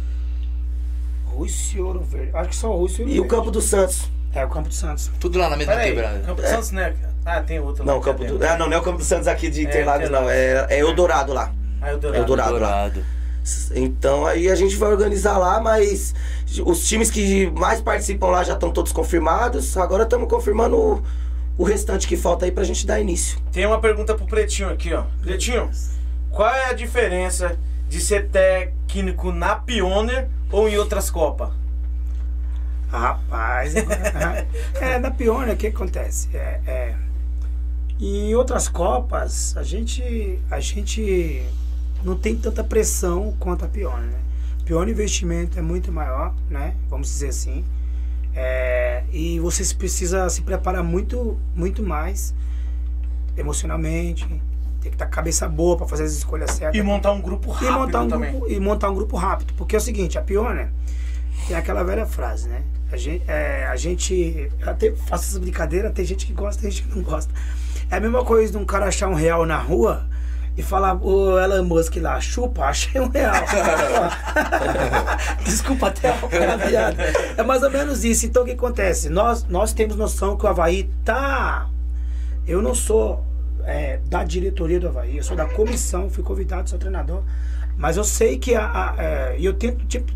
Russo 1.24 1.76
e 1.76 1.80
Ouro 1.80 2.00
Verde. 2.00 2.30
Acho 2.34 2.48
que 2.50 2.56
só 2.56 2.70
o 2.70 2.76
Russo 2.76 3.00
e 3.00 3.04
Ouro 3.04 3.14
e 3.14 3.18
o 3.18 3.22
Verde. 3.22 3.36
Campo 3.36 3.50
do 3.50 3.62
Santos. 3.62 4.10
É, 4.32 4.44
o 4.44 4.48
Campo 4.48 4.68
do 4.68 4.74
Santos. 4.74 5.10
Tudo 5.18 5.38
lá 5.38 5.48
na 5.50 5.56
mesma 5.56 5.72
Peraí, 5.74 5.90
quebrada. 5.92 6.18
Campo 6.20 6.42
É. 6.42 6.46
Santos, 6.46 6.70
né? 6.70 6.94
Ah, 7.24 7.40
tem 7.40 7.58
outro 7.58 7.84
Não, 7.84 7.94
lá 7.94 7.98
o 7.98 8.02
campo 8.02 8.24
é 8.24 8.26
do. 8.28 8.44
Ah, 8.46 8.56
não, 8.56 8.66
não 8.68 8.76
é 8.76 8.80
o 8.80 8.82
Campo 8.82 8.98
do 8.98 9.04
Santos 9.04 9.26
aqui 9.28 9.50
de 9.50 9.60
É, 9.60 9.64
Interlagos, 9.64 10.08
Interlagos. 10.08 10.28
não. 10.28 10.34
É, 10.34 10.66
é 10.70 10.78
Eldorado 10.80 11.32
lá. 11.32 11.52
Ah, 11.82 11.90
Eldorado. 11.90 12.18
Eldorado. 12.22 12.50
Dourado. 12.50 13.04
Então 13.74 14.26
aí 14.26 14.48
a 14.48 14.54
gente 14.54 14.76
vai 14.76 14.90
organizar 14.90 15.36
lá, 15.38 15.60
mas 15.60 16.14
os 16.64 16.86
times 16.86 17.10
que 17.10 17.50
mais 17.52 17.80
participam 17.80 18.26
lá 18.28 18.44
já 18.44 18.52
estão 18.54 18.70
todos 18.70 18.92
confirmados. 18.92 19.76
Agora 19.76 20.04
estamos 20.04 20.28
confirmando 20.28 20.76
o, 20.76 21.02
o 21.58 21.64
restante 21.64 22.06
que 22.06 22.16
falta 22.16 22.44
aí 22.44 22.52
pra 22.52 22.64
gente 22.64 22.86
dar 22.86 23.00
início. 23.00 23.38
Tem 23.52 23.66
uma 23.66 23.80
pergunta 23.80 24.14
pro 24.14 24.26
Pretinho 24.26 24.68
aqui, 24.70 24.92
ó. 24.92 25.04
Pretinho, 25.22 25.70
qual 26.30 26.48
é 26.50 26.66
a 26.66 26.72
diferença 26.72 27.56
de 27.88 27.98
ser 28.00 28.28
técnico 28.28 29.32
na 29.32 29.56
Pioneer 29.56 30.28
ou 30.52 30.68
em 30.68 30.76
outras 30.78 31.10
Copas? 31.10 31.48
Rapaz, 32.90 33.74
é, 34.80 34.98
na 34.98 35.10
Pioneer 35.12 35.54
o 35.54 35.56
que 35.56 35.68
acontece? 35.68 36.28
É, 36.34 36.60
é, 36.66 36.96
em 38.00 38.34
outras 38.34 38.68
Copas, 38.68 39.56
a 39.56 39.62
gente, 39.62 40.38
a 40.50 40.58
gente 40.58 41.44
não 42.02 42.16
tem 42.16 42.36
tanta 42.36 42.64
pressão 42.64 43.34
quanto 43.38 43.64
a 43.64 43.68
Pioneer. 43.68 44.10
Né? 44.10 44.18
Pioneer 44.64 44.88
o 44.88 44.90
investimento 44.90 45.58
é 45.58 45.62
muito 45.62 45.92
maior, 45.92 46.34
né? 46.48 46.74
Vamos 46.88 47.08
dizer 47.08 47.28
assim. 47.28 47.64
É, 48.34 49.04
e 49.12 49.38
você 49.38 49.74
precisa 49.74 50.28
se 50.28 50.42
preparar 50.42 50.82
muito, 50.82 51.38
muito 51.54 51.82
mais 51.82 52.34
emocionalmente. 53.36 54.26
Tem 54.80 54.90
que 54.90 54.94
estar 54.96 55.06
com 55.06 55.12
a 55.12 55.14
cabeça 55.14 55.48
boa 55.48 55.76
para 55.76 55.86
fazer 55.86 56.04
as 56.04 56.12
escolhas 56.12 56.50
certas. 56.52 56.74
E 56.78 56.82
montar 56.82 57.12
um 57.12 57.20
grupo 57.20 57.50
rápido 57.50 57.68
E 57.68 57.78
montar 57.78 58.02
um 58.02 58.08
também. 58.08 58.30
grupo, 58.32 58.48
e 58.48 58.60
montar 58.60 58.90
um 58.90 58.94
grupo 58.94 59.16
rápido. 59.16 59.52
Porque 59.54 59.76
é 59.76 59.78
o 59.78 59.80
seguinte, 59.80 60.18
a 60.18 60.22
Pioneer 60.22 60.70
tem 61.46 61.56
aquela 61.56 61.82
velha 61.82 62.06
frase, 62.06 62.48
né? 62.48 62.62
A 62.92 62.96
gente, 62.96 63.22
é, 63.28 63.66
a 63.66 63.76
gente 63.76 64.50
até 64.62 64.92
faço 64.92 65.30
essa 65.30 65.40
brincadeira, 65.40 65.90
tem 65.90 66.04
gente 66.04 66.26
que 66.26 66.32
gosta, 66.32 66.62
tem 66.62 66.70
gente 66.70 66.86
que 66.88 66.96
não 66.96 67.02
gosta. 67.04 67.32
É 67.90 67.96
a 67.96 68.00
mesma 68.00 68.24
coisa 68.24 68.52
de 68.52 68.58
um 68.58 68.64
cara 68.64 68.86
achar 68.86 69.08
um 69.08 69.14
real 69.14 69.44
na 69.46 69.58
rua 69.58 70.06
e 70.56 70.62
falar, 70.62 70.94
ô 71.04 71.38
Elon 71.38 71.64
Musk 71.64 71.96
lá, 71.96 72.20
chupa, 72.20 72.64
achei 72.64 73.00
um 73.00 73.08
real. 73.08 73.34
Desculpa 75.44 75.88
até 75.88 76.10
a 76.10 76.58
piada. 76.58 76.96
É 77.36 77.42
mais 77.42 77.62
ou 77.62 77.70
menos 77.70 78.04
isso. 78.04 78.26
Então 78.26 78.42
o 78.42 78.46
que 78.46 78.52
acontece? 78.52 79.08
Nós, 79.08 79.44
nós 79.48 79.72
temos 79.72 79.96
noção 79.96 80.36
que 80.36 80.44
o 80.44 80.48
Havaí 80.48 80.90
tá. 81.04 81.68
Eu 82.46 82.60
não 82.60 82.74
sou 82.74 83.24
é, 83.64 83.98
da 84.08 84.24
diretoria 84.24 84.80
do 84.80 84.88
Havaí, 84.88 85.16
eu 85.16 85.22
sou 85.22 85.36
da 85.36 85.46
comissão, 85.46 86.10
fui 86.10 86.22
convidado, 86.24 86.68
sou 86.68 86.78
treinador. 86.78 87.22
Mas 87.76 87.96
eu 87.96 88.04
sei 88.04 88.38
que 88.38 88.54
a, 88.54 88.64
a- 88.66 88.94
é, 88.98 89.36
e 89.38 89.44
eu 89.44 89.54
tento 89.54 89.84
tipo, 89.86 90.12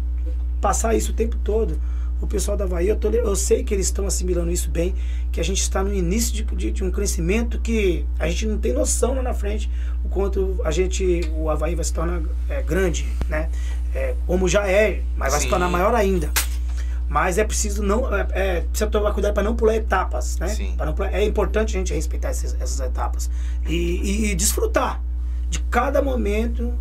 passar 0.64 0.94
isso 0.94 1.12
o 1.12 1.14
tempo 1.14 1.36
todo. 1.44 1.78
O 2.22 2.26
pessoal 2.26 2.56
da 2.56 2.64
Havaí, 2.64 2.88
eu, 2.88 2.96
tô, 2.96 3.10
eu 3.10 3.36
sei 3.36 3.62
que 3.62 3.74
eles 3.74 3.84
estão 3.86 4.06
assimilando 4.06 4.50
isso 4.50 4.70
bem, 4.70 4.94
que 5.30 5.38
a 5.38 5.44
gente 5.44 5.60
está 5.60 5.84
no 5.84 5.92
início 5.92 6.32
de, 6.32 6.42
de- 6.56 6.70
de 6.72 6.82
um 6.82 6.90
crescimento 6.90 7.60
que 7.60 8.06
a 8.18 8.26
gente 8.28 8.46
não 8.46 8.56
tem 8.56 8.72
noção 8.72 9.14
lá 9.14 9.20
na 9.22 9.34
frente 9.34 9.70
o 10.02 10.08
quanto 10.08 10.58
a 10.64 10.70
gente, 10.70 11.20
o 11.36 11.50
Havaí 11.50 11.74
vai 11.74 11.84
se 11.84 11.92
tornar 11.92 12.22
é, 12.48 12.62
grande, 12.62 13.06
né? 13.28 13.50
É, 13.94 14.14
como 14.26 14.48
já 14.48 14.66
é, 14.66 15.02
mas 15.18 15.32
vai 15.32 15.40
se 15.40 15.44
Sim. 15.44 15.50
tornar 15.50 15.68
maior 15.68 15.94
ainda. 15.94 16.30
Mas 17.08 17.36
é 17.36 17.44
preciso 17.44 17.82
não. 17.82 18.12
É, 18.16 18.26
é, 18.32 18.60
precisa 18.62 18.88
tomar 18.90 19.12
cuidado 19.12 19.34
para 19.34 19.42
não 19.42 19.54
pular 19.54 19.76
etapas, 19.76 20.38
né? 20.38 20.48
Sim. 20.48 20.74
Não 20.78 20.94
pular- 20.94 21.12
é 21.12 21.22
importante 21.24 21.76
a 21.76 21.78
gente 21.78 21.92
respeitar 21.92 22.30
essas, 22.30 22.56
essas 22.58 22.80
etapas. 22.80 23.30
E, 23.68 23.74
e- 23.74 24.30
e 24.30 24.34
desfrutar 24.34 25.02
de 25.50 25.58
cada 25.70 26.00
momento 26.00 26.72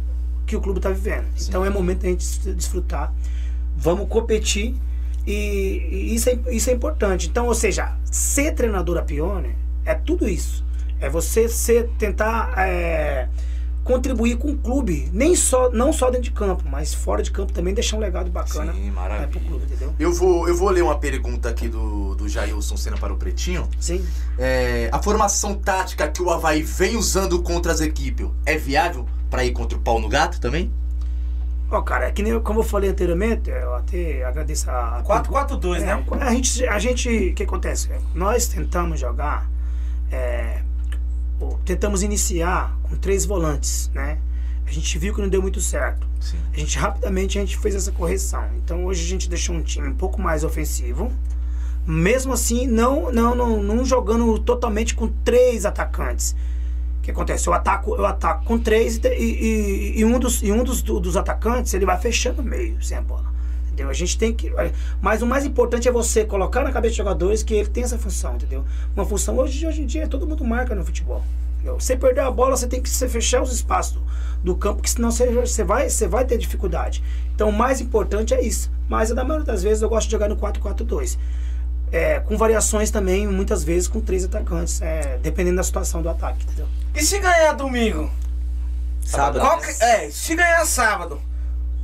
que 0.45 0.55
o 0.55 0.61
clube 0.61 0.80
está 0.80 0.89
vivendo. 0.89 1.26
Então 1.47 1.65
é 1.65 1.69
momento 1.69 2.03
da 2.03 2.07
gente 2.10 2.19
des- 2.39 2.55
desfrutar. 2.55 3.14
Vamos 3.76 4.08
competir. 4.08 4.76
E, 5.26 5.88
e 5.91 6.16
isso, 6.16 6.30
é, 6.30 6.38
isso 6.52 6.70
é 6.70 6.74
importante. 6.74 7.28
Então, 7.28 7.48
ou 7.48 7.56
seja, 7.56 7.95
ser 8.04 8.54
treinador 8.54 8.98
a 8.98 9.02
Pioneer 9.02 9.56
é 9.86 9.94
tudo 9.94 10.28
isso. 10.28 10.64
É 11.00 11.10
você 11.10 11.50
ser, 11.50 11.90
tentar 11.98 12.54
é, 12.58 13.28
contribuir 13.84 14.38
com 14.38 14.50
o 14.52 14.58
clube. 14.58 15.10
Nem 15.14 15.36
só, 15.36 15.70
não 15.72 15.91
só 15.91 16.08
dentro 16.08 16.24
de 16.24 16.32
campo, 16.32 16.64
mas 16.70 16.94
fora 16.94 17.22
de 17.22 17.32
campo 17.32 17.52
também 17.52 17.74
deixar 17.74 17.98
um 17.98 18.00
legado 18.00 18.32
bacana 18.32 18.74
Sim, 18.74 18.88
é, 18.88 18.91
maravilha. 18.91 19.28
pro 19.28 19.40
clube, 19.41 19.66
entendeu? 19.66 19.94
Eu 20.00 20.14
vou, 20.14 20.48
eu 20.48 20.56
vou 20.56 20.70
ler 20.70 20.82
uma 20.82 20.98
pergunta 20.98 21.50
aqui 21.50 21.68
do, 21.68 22.16
do 22.16 22.28
Jailson 22.28 22.78
Senna 22.78 22.98
para 22.98 23.14
o 23.14 23.18
Pretinho. 23.18 23.68
Sim. 23.80 24.06
É, 24.38 24.90
a 24.91 25.02
formação 25.02 25.56
tática 25.56 26.08
que 26.08 26.22
o 26.22 26.30
Havaí 26.30 26.64
vem 26.64 26.95
usando 26.95 27.41
contra 27.41 27.72
as 27.72 27.82
equipes 27.82 28.28
é 28.45 28.58
viável 28.58 29.06
para 29.30 29.44
ir 29.44 29.52
contra 29.52 29.78
o 29.78 29.82
pau 29.82 30.00
no 30.00 30.08
gato 30.08 30.40
também? 30.40 30.72
Ó, 31.72 31.81
cara, 31.81 32.07
é 32.07 32.11
que 32.11 32.22
nem 32.22 32.40
como 32.40 32.60
eu 32.60 32.64
falei 32.64 32.90
anteriormente, 32.90 33.49
eu 33.49 33.73
até 33.76 34.23
agradeço 34.23 34.69
a. 34.69 34.99
a 34.99 35.03
4-4-2, 35.03 35.77
É, 35.77 35.80
né? 35.85 36.06
A 36.19 36.34
gente, 36.34 36.68
a 36.68 36.80
gente, 36.80 37.30
o 37.30 37.34
que 37.34 37.44
acontece? 37.44 37.90
Nós 38.14 38.48
tentamos 38.48 38.99
jogar, 38.99 39.49
é, 40.11 40.61
tentamos 41.65 42.03
iniciar 42.03 42.76
com 42.84 42.95
três 42.95 43.26
volantes, 43.26 43.90
né? 43.94 44.19
A 44.65 44.72
gente 44.72 44.98
viu 44.98 45.14
que 45.14 45.22
não 45.22 45.30
deu 45.30 45.41
muito 45.41 45.60
certo. 45.60 46.07
Sim. 46.19 46.38
A 46.53 46.57
gente 46.57 46.77
rapidamente 46.77 47.38
a 47.38 47.41
gente 47.41 47.57
fez 47.57 47.76
essa 47.76 47.91
correção. 47.91 48.45
Então 48.57 48.85
hoje 48.85 49.03
a 49.03 49.07
gente 49.07 49.30
deixou 49.30 49.56
um 49.56 49.61
time 49.61 49.88
um 49.88 49.95
pouco 49.95 50.22
mais 50.22 50.44
ofensivo. 50.44 51.11
Mesmo 51.85 52.31
assim, 52.31 52.65
não, 52.65 53.11
não, 53.11 53.35
não, 53.35 53.61
não 53.61 53.84
jogando 53.84 54.40
totalmente 54.40 54.95
com 54.95 55.10
três 55.23 55.65
atacantes. 55.65 56.34
Que 57.04 57.12
acontece? 57.12 57.48
Eu 57.48 57.54
ataco, 57.54 57.96
eu 57.96 58.06
ataco 58.06 58.46
com 58.46 58.58
três 58.58 58.98
e, 58.98 59.08
e- 59.10 60.00
e- 60.00 60.06
um, 60.06 60.18
dos, 60.18 60.42
e 60.42 60.52
um 60.52 60.64
dos, 60.64 60.82
do- 60.82 61.00
dos 61.00 61.16
atacantes 61.18 61.72
ele 61.74 61.86
vai 61.86 62.00
fechando 62.00 62.42
o 62.42 62.46
meio 62.46 62.82
sem 62.84 62.98
a 62.98 63.02
bola. 63.02 63.26
Entendeu? 63.68 63.90
A 63.90 63.94
gente 63.94 64.18
tem 64.18 64.34
que. 64.34 64.52
Mas 65.02 65.22
o 65.22 65.28
mais 65.28 65.46
importante 65.46 65.88
é 65.88 65.92
você 65.92 66.24
colocar 66.26 66.64
na 66.64 66.72
cabeça 66.72 66.92
dos 66.92 66.98
jogadores 66.98 67.44
que 67.44 67.54
ele 67.56 67.68
tem 67.68 67.84
essa 67.84 67.98
função, 68.00 68.36
entendeu? 68.36 68.64
Uma 68.96 69.06
função 69.06 69.38
hoje, 69.38 69.68
hoje 69.68 69.82
em 69.82 69.86
dia 69.86 70.08
todo 70.08 70.26
mundo 70.26 70.44
marca 70.46 70.74
no 70.74 70.86
futebol. 70.86 71.24
entendeu? 71.56 71.80
Você 71.80 71.98
perder 71.98 72.22
a 72.22 72.32
bola, 72.32 72.56
você 72.56 72.68
tem 72.68 72.82
que 72.82 72.90
fechar 72.90 73.42
os 73.42 73.52
espaços 73.52 74.00
do, 74.44 74.56
campo, 74.56 74.76
porque 74.78 74.90
senão 74.90 75.12
você, 75.12 75.28
você, 75.30 75.64
vai, 75.64 75.90
você 75.90 76.08
vai 76.08 76.24
ter 76.24 76.38
dificuldade. 76.38 77.04
Então 77.36 77.50
o 77.50 77.54
mais 77.54 77.82
importante 77.82 78.34
é 78.34 78.42
isso. 78.42 78.72
Mas 78.88 79.10
na 79.10 79.24
maioria 79.24 79.46
das 79.46 79.64
vezes 79.64 79.82
eu 79.82 79.90
gosto 79.90 80.06
de 80.08 80.12
jogar 80.12 80.30
no 80.30 80.36
4-4-2. 80.38 81.18
É, 81.94 82.20
com 82.22 82.36
variações 82.36 82.90
também, 82.90 83.28
muitas 83.28 83.64
vezes 83.64 83.88
com 83.88 84.02
três 84.02 84.26
atacantes, 84.26 84.82
é, 84.82 85.20
dependendo 85.22 85.57
da 85.57 85.64
situação 85.64 86.02
do 86.02 86.10
ataque, 86.10 86.44
entendeu? 86.44 86.68
E 86.95 87.02
se 87.03 87.20
ganhar 87.20 87.53
domingo? 87.53 88.10
Sábado. 89.06 89.40
Qual 89.40 89.60
que- 89.60 89.84
é, 89.84 90.10
se 90.10 90.34
ganhar 90.36 90.65
sábado, 90.65 91.22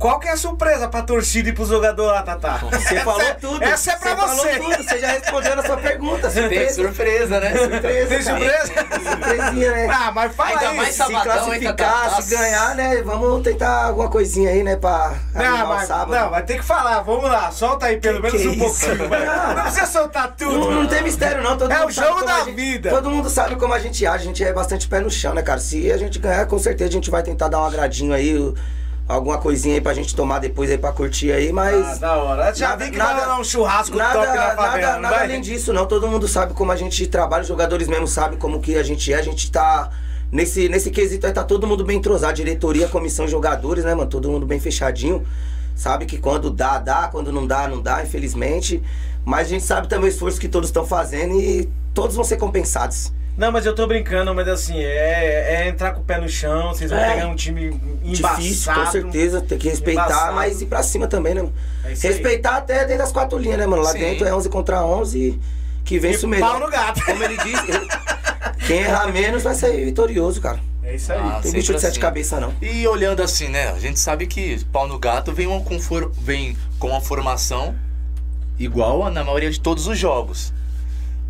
qual 0.00 0.18
que 0.18 0.26
é 0.26 0.32
a 0.32 0.36
surpresa 0.36 0.88
pra 0.88 1.02
torcida 1.02 1.50
e 1.50 1.52
pro 1.52 1.64
jogador 1.66 2.06
lá, 2.06 2.22
Tatá? 2.22 2.56
Você 2.70 2.94
Essa 2.96 3.04
falou 3.04 3.20
é- 3.20 3.34
tudo. 3.34 3.62
Essa 3.62 3.92
é 3.92 3.96
pra 3.96 4.16
falou 4.16 4.34
você. 4.34 4.58
tudo, 4.58 4.76
você 4.82 4.98
já 4.98 5.08
respondeu 5.08 5.54
na 5.56 5.62
sua 5.62 5.76
pergunta. 5.76 6.30
Tem 6.30 6.42
Surpresa. 6.42 6.74
surpresa, 6.74 7.40
né? 7.40 7.54
Surpresa, 7.56 8.08
Tem 8.08 8.22
surpresa? 8.22 8.72
Surpresinha, 9.10 9.70
né? 9.72 9.88
Ah, 9.92 10.10
mas 10.12 10.34
fala 10.34 10.50
Ainda 10.50 10.64
isso. 10.66 10.76
mais 10.76 10.88
se 10.88 10.94
sabadão, 10.96 11.22
hein, 11.54 11.60
classificar, 11.60 11.76
Tatá? 12.04 12.22
se 12.22 12.34
ganhar, 12.34 12.74
né? 12.74 13.02
Vamos 13.02 13.42
tentar 13.42 13.84
alguma 13.84 14.08
coisinha 14.08 14.50
aí, 14.50 14.62
né? 14.62 14.76
Pra 14.76 15.12
Não, 15.34 15.44
animar 15.44 15.64
o 15.64 15.68
mas, 15.68 15.86
sábado. 15.88 16.10
não, 16.14 16.30
vai 16.30 16.42
ter 16.44 16.56
que 16.56 16.64
falar. 16.64 17.02
Vamos 17.02 17.24
lá, 17.30 17.50
solta 17.50 17.86
aí 17.86 17.98
pelo 17.98 18.16
Que 18.22 18.22
menos 18.22 18.40
que 18.40 18.48
um 18.48 18.50
é 18.52 18.54
isso? 18.66 18.86
pouquinho. 18.86 19.08
vai. 19.08 19.26
Não. 19.26 19.54
Não 19.54 19.62
precisa 19.62 19.86
soltar 19.86 20.34
tudo. 20.36 20.58
Não, 20.58 20.70
não 20.70 20.86
tem 20.86 21.02
mistério, 21.02 21.42
não. 21.42 21.58
Todo 21.58 21.70
É 21.70 21.78
mundo 21.78 21.88
o 21.88 21.92
jogo 21.92 22.24
da 22.24 22.36
a 22.36 22.44
gente- 22.44 22.54
vida. 22.54 22.88
Todo 22.90 23.10
mundo 23.10 23.28
sabe 23.28 23.56
como 23.56 23.74
a 23.74 23.78
gente 23.78 24.06
age. 24.06 24.22
A 24.24 24.26
gente 24.26 24.42
é 24.42 24.52
bastante 24.52 24.88
pé 24.88 25.00
no 25.00 25.10
chão, 25.10 25.34
né, 25.34 25.42
cara? 25.42 25.60
Se 25.60 25.92
a 25.92 25.96
gente 25.98 26.18
ganhar, 26.18 26.46
com 26.46 26.58
certeza 26.58 26.88
a 26.88 26.92
gente 26.92 27.10
vai 27.10 27.22
tentar 27.22 27.48
dar 27.48 27.60
um 27.60 27.64
agradinho 27.66 28.14
aí, 28.14 28.34
o- 28.38 28.54
alguma 29.14 29.38
coisinha 29.38 29.74
aí 29.74 29.80
pra 29.80 29.92
gente 29.92 30.14
tomar 30.14 30.38
depois 30.38 30.70
aí 30.70 30.78
pra 30.78 30.92
curtir 30.92 31.32
aí, 31.32 31.48
Ah, 31.50 31.52
mas. 31.52 31.98
da 31.98 32.14
hora. 32.16 32.54
Já 32.54 32.70
Nada- 32.70 32.84
vi 32.84 32.90
que 32.92 32.96
nada- 32.98 33.26
dar 33.26 33.38
um 33.40 33.44
churrasco 33.44 33.96
Nada, 33.96 34.12
top 34.12 34.26
na 34.36 34.50
favela, 34.54 34.86
nada, 34.92 34.98
nada 35.00 35.20
além 35.24 35.40
disso, 35.40 35.72
não. 35.72 35.86
Todo 35.86 36.06
mundo 36.08 36.28
sabe 36.28 36.54
como 36.54 36.70
a 36.72 36.76
gente 36.76 37.06
trabalha, 37.06 37.42
os 37.42 37.48
jogadores 37.48 37.88
mesmo 37.88 38.06
sabem 38.06 38.38
como 38.38 38.60
que 38.60 38.76
a 38.76 38.82
gente 38.82 39.12
é. 39.12 39.16
A 39.16 39.22
gente 39.22 39.50
tá. 39.50 39.90
Nesse, 40.32 40.68
nesse 40.68 40.90
quesito 40.92 41.26
aí 41.26 41.32
tá 41.32 41.42
todo 41.42 41.66
mundo 41.66 41.84
bem 41.84 41.96
entrosado, 41.98 42.34
diretoria, 42.34 42.86
comissão, 42.86 43.26
jogadores, 43.26 43.84
né, 43.84 43.94
mano? 43.96 44.08
Todo 44.08 44.30
mundo 44.30 44.46
bem 44.46 44.60
fechadinho. 44.60 45.26
Sabe 45.74 46.06
que 46.06 46.18
quando 46.18 46.50
dá, 46.50 46.78
dá, 46.78 47.08
quando 47.08 47.32
não 47.32 47.46
dá, 47.46 47.66
não 47.66 47.80
dá, 47.82 48.02
infelizmente. 48.02 48.80
Mas 49.24 49.46
a 49.46 49.50
gente 49.50 49.64
sabe 49.64 49.88
também 49.88 50.06
o 50.06 50.12
esforço 50.12 50.38
que 50.40 50.48
todos 50.48 50.68
estão 50.68 50.86
fazendo 50.86 51.34
e 51.40 51.68
todos 51.92 52.14
vão 52.14 52.24
ser 52.24 52.36
compensados. 52.36 53.12
Não, 53.40 53.50
mas 53.50 53.64
eu 53.64 53.74
tô 53.74 53.86
brincando, 53.86 54.34
mas 54.34 54.46
assim, 54.46 54.78
é, 54.78 55.62
é 55.64 55.68
entrar 55.68 55.92
com 55.92 56.00
o 56.02 56.04
pé 56.04 56.20
no 56.20 56.28
chão, 56.28 56.68
vocês 56.74 56.90
vão 56.90 57.00
É. 57.00 57.14
pegar 57.14 57.26
um 57.28 57.34
time 57.34 57.68
embaçado. 58.04 58.42
Difícil, 58.42 58.74
com 58.74 58.86
certeza, 58.90 59.40
tem 59.40 59.56
que 59.56 59.66
respeitar, 59.66 60.04
Embaçado. 60.04 60.34
mas 60.34 60.60
ir 60.60 60.66
pra 60.66 60.82
cima 60.82 61.06
também, 61.06 61.32
né, 61.32 61.40
mano? 61.40 61.54
É 61.82 61.92
isso 61.92 62.06
aí. 62.06 62.12
Respeitar 62.12 62.56
até 62.58 62.80
dentro 62.84 62.98
das 62.98 63.12
quatro 63.12 63.38
linhas, 63.38 63.56
né, 63.58 63.66
mano? 63.66 63.80
Lá 63.82 63.92
Sim. 63.92 63.98
dentro 64.00 64.28
é 64.28 64.34
11 64.34 64.50
contra 64.50 64.84
11, 64.84 65.40
que 65.86 65.98
vence 65.98 66.22
E 66.22 66.26
o 66.26 66.28
melhor. 66.28 66.50
pau 66.50 66.60
no 66.60 66.68
gato. 66.70 67.02
Como 67.02 67.24
ele 67.24 67.38
disse, 67.38 68.66
quem 68.66 68.80
errar 68.80 69.06
menos 69.12 69.42
vai 69.42 69.54
sair 69.54 69.86
vitorioso, 69.86 70.38
cara. 70.38 70.60
É 70.84 70.94
isso 70.96 71.10
aí. 71.10 71.18
Ah, 71.18 71.40
Tem 71.42 71.50
bicho 71.52 71.72
de 71.72 71.80
sete 71.80 71.92
assim. 71.92 72.00
cabeças, 72.00 72.38
não. 72.42 72.52
E 72.60 72.86
olhando 72.86 73.22
assim, 73.22 73.48
né? 73.48 73.70
A 73.70 73.78
gente 73.78 73.98
sabe 73.98 74.26
que 74.26 74.62
pau 74.66 74.86
no 74.86 74.98
gato 74.98 75.32
vem, 75.32 75.46
uma, 75.46 75.62
com, 75.62 75.80
for- 75.80 76.12
vem 76.20 76.54
com 76.78 76.94
a 76.94 77.00
formação 77.00 77.74
igual 78.58 79.06
a 79.06 79.10
na 79.10 79.24
maioria 79.24 79.50
de 79.50 79.60
todos 79.60 79.86
os 79.86 79.96
jogos. 79.98 80.52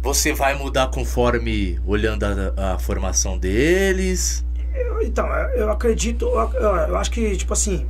Você 0.02 0.32
vai 0.32 0.55
mudar 0.56 0.89
conforme 0.89 1.78
olhando 1.86 2.24
a, 2.56 2.74
a 2.74 2.78
formação 2.78 3.36
deles. 3.39 4.44
Eu- 4.74 5.02
então, 5.02 5.27
eu 5.55 5.70
acredito, 5.70 6.24
eu, 6.27 6.52
eu- 6.89 6.97
acho 6.97 7.10
que, 7.10 7.36
tipo 7.36 7.52
assim, 7.52 7.86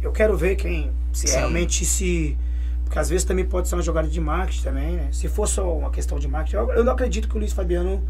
eu 0.00 0.10
quero 0.10 0.36
ver 0.36 0.56
quem 0.56 0.90
se 1.12 1.28
Sim. 1.28 1.36
realmente 1.36 1.84
se. 1.84 2.36
Porque 2.84 2.98
às 2.98 3.08
vezes 3.08 3.24
também 3.24 3.44
pode 3.44 3.68
ser 3.68 3.76
uma 3.76 3.82
jogada 3.82 4.08
de 4.08 4.20
marketing 4.20 4.62
também, 4.62 4.92
né? 4.96 5.08
Se 5.12 5.28
for 5.28 5.46
só 5.46 5.72
uma 5.76 5.90
questão 5.90 6.18
de 6.18 6.26
marketing, 6.28 6.56
eu, 6.56 6.72
eu 6.72 6.84
não 6.84 6.92
acredito 6.92 7.28
que 7.28 7.36
o 7.36 7.38
Luiz 7.38 7.52
Fabiano 7.52 8.02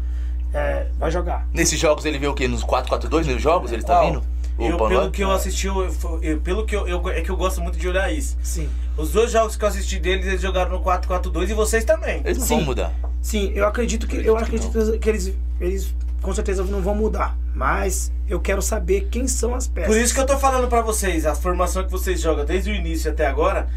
é, 0.53 0.87
vai 0.97 1.09
jogar. 1.11 1.47
Nesses 1.53 1.79
jogos 1.79 2.03
ele 2.05 2.17
vê 2.17 2.27
o 2.27 2.33
quê? 2.33 2.47
Nos 2.47 2.63
4-4-2 2.65 3.25
nos 3.31 3.41
jogos 3.41 3.71
ele 3.71 3.81
tá 3.83 3.99
Qual? 3.99 4.05
vindo? 4.07 4.23
O 4.57 4.65
Eu, 4.67 4.77
pelo 4.87 5.09
que 5.11 5.23
eu 5.23 5.31
assisti, 5.31 5.65
eu, 5.67 5.91
eu- 6.21 6.39
pelo 6.41 6.65
que 6.65 6.75
eu, 6.75 6.87
eu- 6.87 7.09
é 7.09 7.21
que 7.21 7.29
eu 7.31 7.35
gosto 7.35 7.59
muito 7.61 7.77
de 7.77 7.87
olhar 7.87 8.11
isso. 8.13 8.37
Sim. 8.43 8.69
Os 8.95 9.11
dois 9.11 9.31
jogos 9.31 9.55
que 9.55 9.63
eu 9.63 9.67
assisti 9.67 9.97
deles, 9.99 10.25
eles 10.27 10.41
jogaram 10.41 10.69
no 10.71 10.79
4-4-2 10.81 11.49
e 11.49 11.53
vocês 11.53 11.83
também. 11.83 12.21
Eles 12.23 12.37
não 12.37 12.45
Sim. 12.45 12.55
vão 12.57 12.65
mudar. 12.65 12.93
Sim, 13.21 13.51
eu 13.55 13.65
acredito 13.67 14.05
que 14.07 14.17
eu 14.17 14.37
acredito 14.37 14.99
que 14.99 15.09
eles, 15.09 15.33
eles 15.59 15.93
com 16.21 16.33
certeza 16.33 16.63
não 16.63 16.81
vão 16.81 16.93
mudar. 16.93 17.35
Mas 17.55 18.11
eu 18.29 18.39
quero 18.39 18.61
saber 18.61 19.07
quem 19.09 19.27
são 19.27 19.55
as 19.55 19.67
peças. 19.67 19.89
Por 19.93 19.99
isso 19.99 20.13
que 20.13 20.19
eu 20.19 20.25
tô 20.25 20.37
falando 20.37 20.67
pra 20.67 20.81
vocês, 20.81 21.25
a 21.25 21.33
formação 21.33 21.83
que 21.83 21.91
vocês 21.91 22.19
jogam 22.21 22.45
desde 22.45 22.69
o 22.71 22.75
início 22.75 23.09
até 23.11 23.25
agora, 23.25 23.67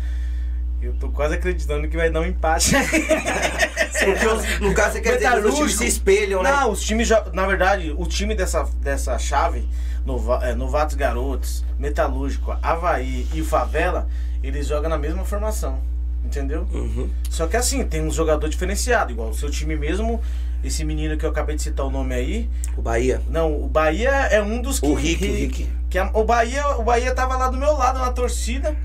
eu 0.83 0.93
tô 0.95 1.09
quase 1.09 1.35
acreditando 1.35 1.89
que 1.89 1.97
vai 1.97 2.11
dar 2.11 2.21
um 2.21 2.27
empate. 2.27 2.73
Porque 4.05 4.27
os- 4.27 4.61
no 4.61 4.75
caso 4.75 4.93
você 4.95 5.01
quer 5.01 5.17
dizer 5.17 5.31
que 5.43 5.49
os 5.49 5.55
times 5.55 5.75
se 5.77 5.87
espelham, 5.87 6.43
né? 6.43 6.51
Não, 6.51 6.71
os 6.71 6.81
times, 6.83 7.09
na 7.33 7.47
verdade, 7.47 7.95
o 7.97 8.07
time 8.07 8.35
dessa, 8.35 8.65
dessa 8.83 9.19
chave, 9.19 9.61
é, 9.61 9.65
Novatos 10.07 10.95
Garotos, 10.95 11.65
Metalúrgico, 11.79 12.57
Havaí 12.63 13.27
e 13.35 13.43
Favela, 13.43 14.09
eles 14.43 14.67
jogam 14.69 14.89
na 14.89 14.97
mesma 14.99 15.25
formação. 15.25 15.79
Entendeu? 16.25 16.67
Uhum. 16.73 17.09
Só 17.31 17.47
que 17.47 17.57
assim, 17.57 17.85
tem 17.87 18.03
um 18.03 18.11
jogador 18.11 18.49
diferenciado, 18.49 19.13
igual 19.13 19.29
o 19.29 19.35
seu 19.35 19.49
time 19.51 19.77
mesmo, 19.77 20.21
esse 20.65 20.85
menino 20.85 21.17
que 21.17 21.25
eu 21.25 21.31
acabei 21.31 21.55
de 21.55 21.63
citar 21.63 21.87
o 21.87 21.91
nome 21.91 22.15
aí. 22.15 22.49
O 22.77 22.83
Bahia. 22.83 23.21
Não, 23.31 23.55
o 23.63 23.69
Bahia 23.69 24.11
é 24.11 24.43
um 24.43 24.61
dos 24.61 24.81
que. 24.81 24.87
O 24.87 24.95
Rick, 24.95 25.25
o 25.25 25.33
Rick. 25.33 25.69
que 25.89 25.99
a- 25.99 26.11
o, 26.13 26.25
Bahia, 26.25 26.67
o 26.79 26.83
Bahia 26.83 27.15
tava 27.15 27.37
lá 27.37 27.49
do 27.49 27.57
meu 27.57 27.73
lado 27.75 28.01
na 28.01 28.11
torcida. 28.11 28.77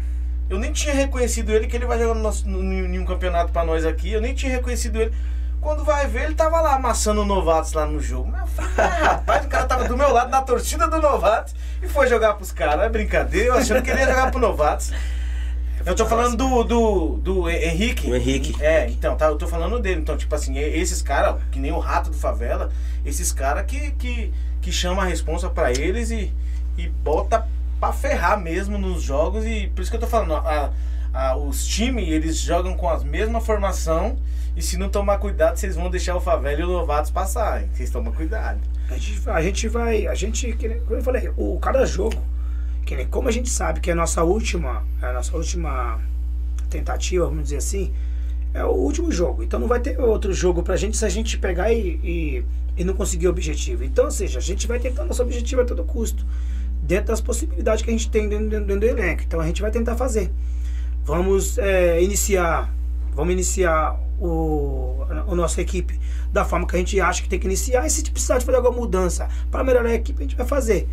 Eu 0.49 0.59
nem 0.59 0.71
tinha 0.71 0.93
reconhecido 0.93 1.51
ele, 1.51 1.65
que 1.65 1.75
ele 1.75 1.85
vai 1.85 1.97
jogar 1.97 2.13
no 2.13 2.21
nosso, 2.21 2.47
no, 2.47 2.61
em 2.61 2.99
um 2.99 3.05
campeonato 3.05 3.51
pra 3.51 3.63
nós 3.65 3.85
aqui. 3.85 4.11
Eu 4.11 4.21
nem 4.21 4.35
tinha 4.35 4.51
reconhecido 4.51 5.01
ele. 5.01 5.11
Quando 5.61 5.83
vai 5.85 6.07
ver, 6.07 6.23
ele 6.25 6.33
tava 6.35 6.59
lá 6.59 6.73
amassando 6.75 7.21
o 7.21 7.25
Novatos 7.25 7.73
lá 7.73 7.85
no 7.85 7.99
jogo. 7.99 8.27
Mas 8.29 8.41
eu 8.41 8.47
falei, 8.47 8.71
ah, 8.77 9.03
rapaz, 9.13 9.45
o 9.45 9.47
cara 9.47 9.65
tava 9.67 9.87
do 9.87 9.95
meu 9.95 10.11
lado 10.11 10.31
na 10.31 10.41
torcida 10.41 10.87
do 10.87 10.99
Novatos 10.99 11.53
e 11.83 11.87
foi 11.87 12.07
jogar 12.07 12.33
pros 12.33 12.51
caras. 12.51 12.83
É 12.83 12.89
brincadeira, 12.89 13.49
eu 13.49 13.53
achando 13.53 13.81
que 13.83 13.91
ele 13.91 13.99
ia 13.99 14.07
jogar 14.07 14.31
pro 14.31 14.39
Novatos. 14.39 14.91
Eu 15.85 15.95
tô 15.95 16.05
falando 16.05 16.35
do, 16.35 16.63
do, 16.63 17.07
do 17.17 17.49
Henrique. 17.49 18.09
O 18.09 18.15
Henrique. 18.15 18.55
É, 18.61 18.87
então, 18.89 19.15
tá, 19.15 19.25
eu 19.27 19.37
tô 19.37 19.47
falando 19.47 19.79
dele. 19.79 20.01
Então, 20.01 20.17
tipo 20.17 20.33
assim, 20.33 20.57
esses 20.57 21.01
caras, 21.01 21.41
que 21.51 21.59
nem 21.59 21.71
o 21.71 21.79
rato 21.79 22.09
do 22.09 22.15
favela, 22.17 22.71
esses 23.05 23.31
caras 23.31 23.65
que, 23.65 23.91
que, 23.91 24.33
que 24.61 24.71
chama 24.71 25.03
a 25.03 25.05
responsa 25.05 25.49
pra 25.49 25.71
eles 25.71 26.09
e, 26.11 26.31
e 26.77 26.87
bota 26.87 27.47
pra 27.79 27.93
ferrar 27.93 28.39
mesmo 28.39 28.77
nos 28.79 29.01
jogos. 29.03 29.45
E 29.45 29.67
por 29.75 29.81
isso 29.81 29.91
que 29.91 29.97
eu 29.97 30.01
tô 30.01 30.07
falando, 30.07 30.35
a, 30.35 30.71
a- 31.13 31.35
os 31.35 31.65
times, 31.67 32.07
eles 32.09 32.37
jogam 32.37 32.75
com 32.75 32.89
a 32.89 32.99
mesma 32.99 33.39
formação. 33.41 34.17
E 34.55 34.61
se 34.61 34.77
não 34.77 34.89
tomar 34.89 35.17
cuidado, 35.17 35.55
vocês 35.57 35.75
vão 35.75 35.89
deixar 35.89 36.15
o 36.15 36.19
favela 36.21 36.59
e 36.59 36.63
o 36.63 36.67
Novatos 36.67 37.09
passar. 37.11 37.61
hein? 37.63 37.69
Vocês 37.73 37.89
tomam 37.89 38.11
cuidado. 38.11 38.59
A 38.89 38.97
gente, 38.97 39.29
a 39.29 39.41
gente 39.41 39.67
vai. 39.69 40.07
A 40.07 40.13
gente. 40.15 40.53
Como 40.85 40.99
eu 40.99 41.03
falei, 41.03 41.31
o 41.37 41.57
cada 41.59 41.85
jogo. 41.85 42.21
Que 42.85 42.95
nem, 42.95 43.07
como 43.07 43.29
a 43.29 43.31
gente 43.31 43.49
sabe 43.49 43.79
que 43.79 43.89
é 43.89 43.93
a 43.93 43.95
nossa 43.95 44.23
última. 44.23 44.83
é 45.01 45.05
A 45.05 45.13
nossa 45.13 45.35
última 45.37 45.99
tentativa, 46.69 47.25
vamos 47.25 47.43
dizer 47.43 47.57
assim. 47.57 47.93
É 48.53 48.65
o 48.65 48.71
último 48.71 49.09
jogo. 49.11 49.41
Então 49.43 49.57
não 49.59 49.67
vai 49.67 49.79
ter 49.79 49.97
outro 49.99 50.33
jogo 50.33 50.61
pra 50.61 50.75
gente 50.75 50.97
se 50.97 51.05
a 51.05 51.09
gente 51.09 51.37
pegar 51.37 51.71
e, 51.71 51.99
e, 52.03 52.45
e 52.75 52.83
não 52.83 52.93
conseguir 52.93 53.27
o 53.27 53.29
objetivo. 53.29 53.85
Então, 53.85 54.05
ou 54.05 54.11
seja, 54.11 54.39
a 54.39 54.41
gente 54.41 54.67
vai 54.67 54.77
tentar 54.79 55.05
nosso 55.05 55.21
objetivo 55.21 55.61
a 55.61 55.65
todo 55.65 55.83
custo. 55.85 56.25
Dentro 56.83 57.07
das 57.07 57.21
possibilidades 57.21 57.81
que 57.83 57.89
a 57.89 57.93
gente 57.93 58.09
tem 58.09 58.27
dentro, 58.27 58.49
dentro- 58.49 58.65
dentro 58.67 58.81
do 58.81 58.85
elenco. 58.99 59.21
Então 59.25 59.39
a 59.39 59.45
gente 59.47 59.61
vai 59.61 59.71
tentar 59.71 59.95
fazer. 59.95 60.29
Vamos 61.05 61.57
é, 61.57 62.01
iniciar. 62.03 62.69
Vamos 63.13 63.33
iniciar 63.33 63.99
o, 64.19 65.03
a 65.09 65.35
nossa 65.35 65.61
equipe 65.61 65.99
da 66.31 66.45
forma 66.45 66.65
que 66.65 66.75
a 66.75 66.79
gente 66.79 66.99
acha 66.99 67.21
que 67.21 67.29
tem 67.29 67.39
que 67.39 67.45
iniciar. 67.45 67.85
E 67.85 67.89
se 67.89 68.09
precisar 68.09 68.37
de 68.37 68.45
fazer 68.45 68.57
alguma 68.57 68.75
mudança 68.75 69.27
para 69.49 69.63
melhorar 69.63 69.89
a 69.89 69.93
equipe, 69.93 70.19
a 70.19 70.23
gente 70.23 70.35
vai 70.35 70.45
fazer. 70.45 70.87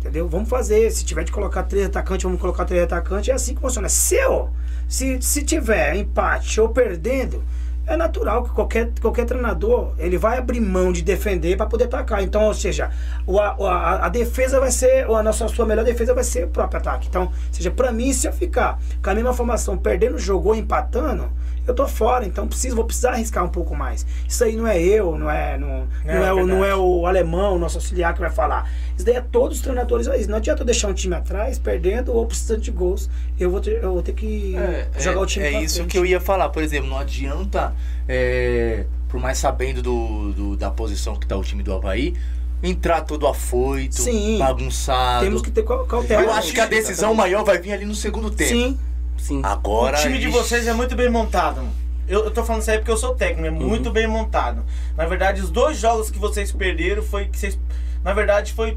Entendeu? 0.00 0.28
Vamos 0.28 0.48
fazer. 0.48 0.90
Se 0.90 1.04
tiver 1.04 1.24
de 1.24 1.32
colocar 1.32 1.62
três 1.62 1.86
atacantes, 1.86 2.24
vamos 2.24 2.40
colocar 2.40 2.64
três 2.64 2.82
atacantes. 2.82 3.28
É 3.28 3.32
assim 3.32 3.54
que 3.54 3.60
funciona. 3.60 3.88
Se, 3.88 4.16
eu, 4.16 4.50
se, 4.88 5.20
se 5.22 5.42
tiver 5.42 5.96
empate 5.96 6.60
ou 6.60 6.68
perdendo, 6.68 7.42
é 7.86 7.96
natural 7.96 8.44
que 8.44 8.50
qualquer, 8.50 8.90
qualquer 9.00 9.26
treinador 9.26 9.92
ele 9.98 10.16
vai 10.16 10.38
abrir 10.38 10.60
mão 10.60 10.92
de 10.92 11.02
defender 11.02 11.56
para 11.56 11.66
poder 11.66 11.84
atacar. 11.84 12.22
Então, 12.22 12.44
ou 12.44 12.54
seja, 12.54 12.90
o, 13.26 13.38
a, 13.38 14.06
a, 14.06 14.08
defesa 14.08 14.58
vai 14.58 14.70
ser, 14.70 15.08
ou 15.08 15.16
a 15.16 15.22
nossa 15.22 15.46
sua 15.48 15.66
melhor 15.66 15.84
defesa 15.84 16.14
vai 16.14 16.24
ser 16.24 16.46
o 16.46 16.48
próprio 16.48 16.78
ataque. 16.78 17.08
Então, 17.08 17.24
ou 17.24 17.32
seja, 17.52 17.70
para 17.70 17.92
mim, 17.92 18.12
se 18.12 18.26
eu 18.26 18.32
ficar 18.32 18.78
com 19.02 19.10
a 19.10 19.14
mesma 19.14 19.32
formação, 19.32 19.76
perdendo 19.76 20.16
o 20.16 20.18
jogo 20.18 20.48
ou 20.48 20.54
empatando, 20.54 21.30
eu 21.66 21.74
tô 21.74 21.86
fora. 21.88 22.24
Então, 22.26 22.46
preciso, 22.46 22.76
vou 22.76 22.84
precisar 22.84 23.10
arriscar 23.12 23.44
um 23.44 23.48
pouco 23.48 23.74
mais. 23.74 24.06
Isso 24.28 24.42
aí 24.44 24.54
não 24.56 24.66
é 24.66 24.80
eu, 24.82 25.18
não 25.18 25.30
é, 25.30 25.56
não, 25.58 25.86
não, 26.04 26.12
É, 26.12 26.26
é, 26.28 26.32
o, 26.32 26.46
não 26.46 26.64
é 26.64 26.74
o 26.76 27.06
alemão, 27.06 27.56
o 27.56 27.58
nosso 27.58 27.78
auxiliar 27.78 28.14
que 28.14 28.20
vai 28.20 28.30
falar. 28.30 28.70
Isso 28.96 29.04
daí 29.04 29.16
é 29.16 29.20
todos 29.20 29.56
os 29.58 29.62
treinadores. 29.62 30.06
aí. 30.08 30.26
Não 30.26 30.36
adianta 30.36 30.62
eu 30.62 30.66
deixar 30.66 30.88
um 30.88 30.94
time 30.94 31.14
atrás, 31.14 31.58
perdendo 31.58 32.12
ou 32.14 32.26
precisando 32.26 32.60
de 32.60 32.70
gols. 32.70 33.08
Eu 33.38 33.50
vou 33.50 33.60
ter, 33.60 33.82
eu 33.82 33.92
vou 33.92 34.02
ter 34.02 34.12
que 34.12 34.54
jogar 34.98 35.20
o 35.20 35.26
time 35.26 35.46
é 35.46 35.62
isso 35.62 35.76
frente. 35.78 35.90
que 35.90 35.98
eu 35.98 36.06
ia 36.06 36.20
falar. 36.20 36.48
Por 36.50 36.62
exemplo, 36.62 36.88
não 36.88 36.98
adianta, 36.98 37.74
é, 38.08 38.84
por 39.08 39.18
mais 39.20 39.38
sabendo 39.38 39.82
do, 39.82 40.32
do- 40.32 40.56
da 40.56 40.70
posição 40.70 41.16
que 41.16 41.26
tá 41.26 41.36
o 41.36 41.42
time 41.42 41.62
do 41.62 41.72
Havaí, 41.72 42.14
entrar 42.62 43.02
todo 43.02 43.26
afoito, 43.26 43.94
Sim. 43.96 44.38
bagunçado. 44.38 45.24
Temos 45.24 45.42
que 45.42 45.50
ter 45.50 45.64
cau- 45.64 45.84
cautela. 45.84 46.22
Eu 46.22 46.32
acho 46.32 46.52
que 46.52 46.60
a 46.60 46.66
decisão 46.66 47.14
maior 47.14 47.44
vai 47.44 47.58
vir 47.58 47.72
ali 47.72 47.84
no 47.84 47.94
segundo 47.94 48.30
tempo. 48.30 48.50
Sim, 48.50 48.78
Sim. 49.24 49.40
Agora. 49.42 49.96
o 49.96 50.02
time 50.02 50.18
de 50.18 50.28
vocês 50.28 50.66
é 50.66 50.74
muito 50.74 50.94
bem 50.94 51.08
montado. 51.08 51.56
mano. 51.56 51.72
Eu, 52.06 52.24
eu 52.26 52.30
tô 52.30 52.44
falando 52.44 52.60
isso 52.60 52.70
aí 52.70 52.76
porque 52.76 52.90
eu 52.90 52.96
sou 52.98 53.14
técnico, 53.14 53.46
é 53.46 53.50
muito 53.50 53.90
bem 53.90 54.06
montado. 54.06 54.62
Na 54.94 55.06
verdade, 55.06 55.40
os 55.40 55.48
dois 55.48 55.78
jogos 55.78 56.10
que 56.10 56.18
vocês 56.18 56.52
perderam 56.52 57.02
foi 57.02 57.24
que 57.24 57.38
vocês. 57.38 57.58
Na 58.02 58.12
verdade, 58.12 58.52
foi. 58.52 58.76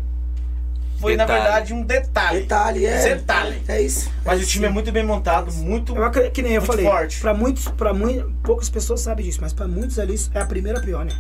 Foi, 1.02 1.18
na 1.18 1.26
Detalhe. 1.26 1.44
verdade, 1.44 1.74
um 1.74 1.84
detalhe. 1.84 2.40
Detalhe, 2.40 2.86
é. 2.86 3.16
Detalhe. 3.16 3.62
É 3.68 3.82
isso. 3.82 4.10
Mas 4.26 4.40
é 4.40 4.44
o 4.44 4.48
time 4.48 4.64
é 4.66 4.68
isso. 4.70 4.74
muito 4.74 4.92
bem 4.92 5.04
montado, 5.06 5.52
muito. 5.52 5.94
eu 5.96 6.04
acredito 6.06 6.32
que 6.34 6.42
nem 6.42 6.54
eu 6.54 6.62
falei. 6.62 6.86
forte. 6.86 7.20
Para 7.20 7.34
muitos, 7.34 7.68
para 7.68 7.94
muito, 7.94 8.34
poucas 8.42 8.70
pessoas 8.70 9.02
sabem 9.02 9.26
disso, 9.26 9.40
mas 9.42 9.52
para 9.52 9.68
muitos 9.68 10.00
ali 10.00 10.14
isso 10.16 10.32
é 10.34 10.40
a 10.40 10.46
primeira 10.46 10.80
pione. 10.80 11.14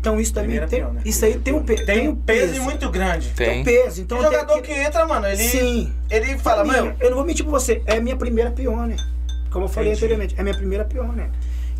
Então 0.00 0.18
isso 0.18 0.32
também 0.32 0.58
tem, 0.66 0.80
pione. 0.80 1.00
isso 1.04 1.24
aí 1.26 1.38
tem 1.38 1.52
um, 1.52 1.62
pe 1.62 1.76
Tem 1.84 2.08
um 2.08 2.12
um 2.12 2.16
peso 2.16 2.62
muito 2.62 2.88
grande. 2.90 3.28
Tem 3.36 3.60
um 3.60 3.64
Tem. 3.64 3.64
peso. 3.64 4.00
Então 4.00 4.18
o 4.18 4.22
tem 4.22 4.30
jogador 4.32 4.62
que 4.62 4.72
entra, 4.72 5.06
mano, 5.06 5.26
ele. 5.26 5.36
Sim. 5.36 5.92
Ele 6.10 6.38
fala, 6.38 6.64
mano. 6.64 6.94
eu 6.98 7.10
não 7.10 7.16
vou 7.18 7.26
mentir 7.26 7.44
pra 7.44 7.52
você, 7.52 7.82
é 7.86 7.96
a 7.96 8.00
minha 8.00 8.16
primeira 8.16 8.50
pione. 8.50 8.96
Como 9.50 9.66
eu 9.66 9.68
falei 9.68 9.90
Entendi. 9.90 10.04
anteriormente, 10.04 10.34
é 10.38 10.42
minha 10.42 10.54
primeira 10.56 10.84
pione. 10.84 11.24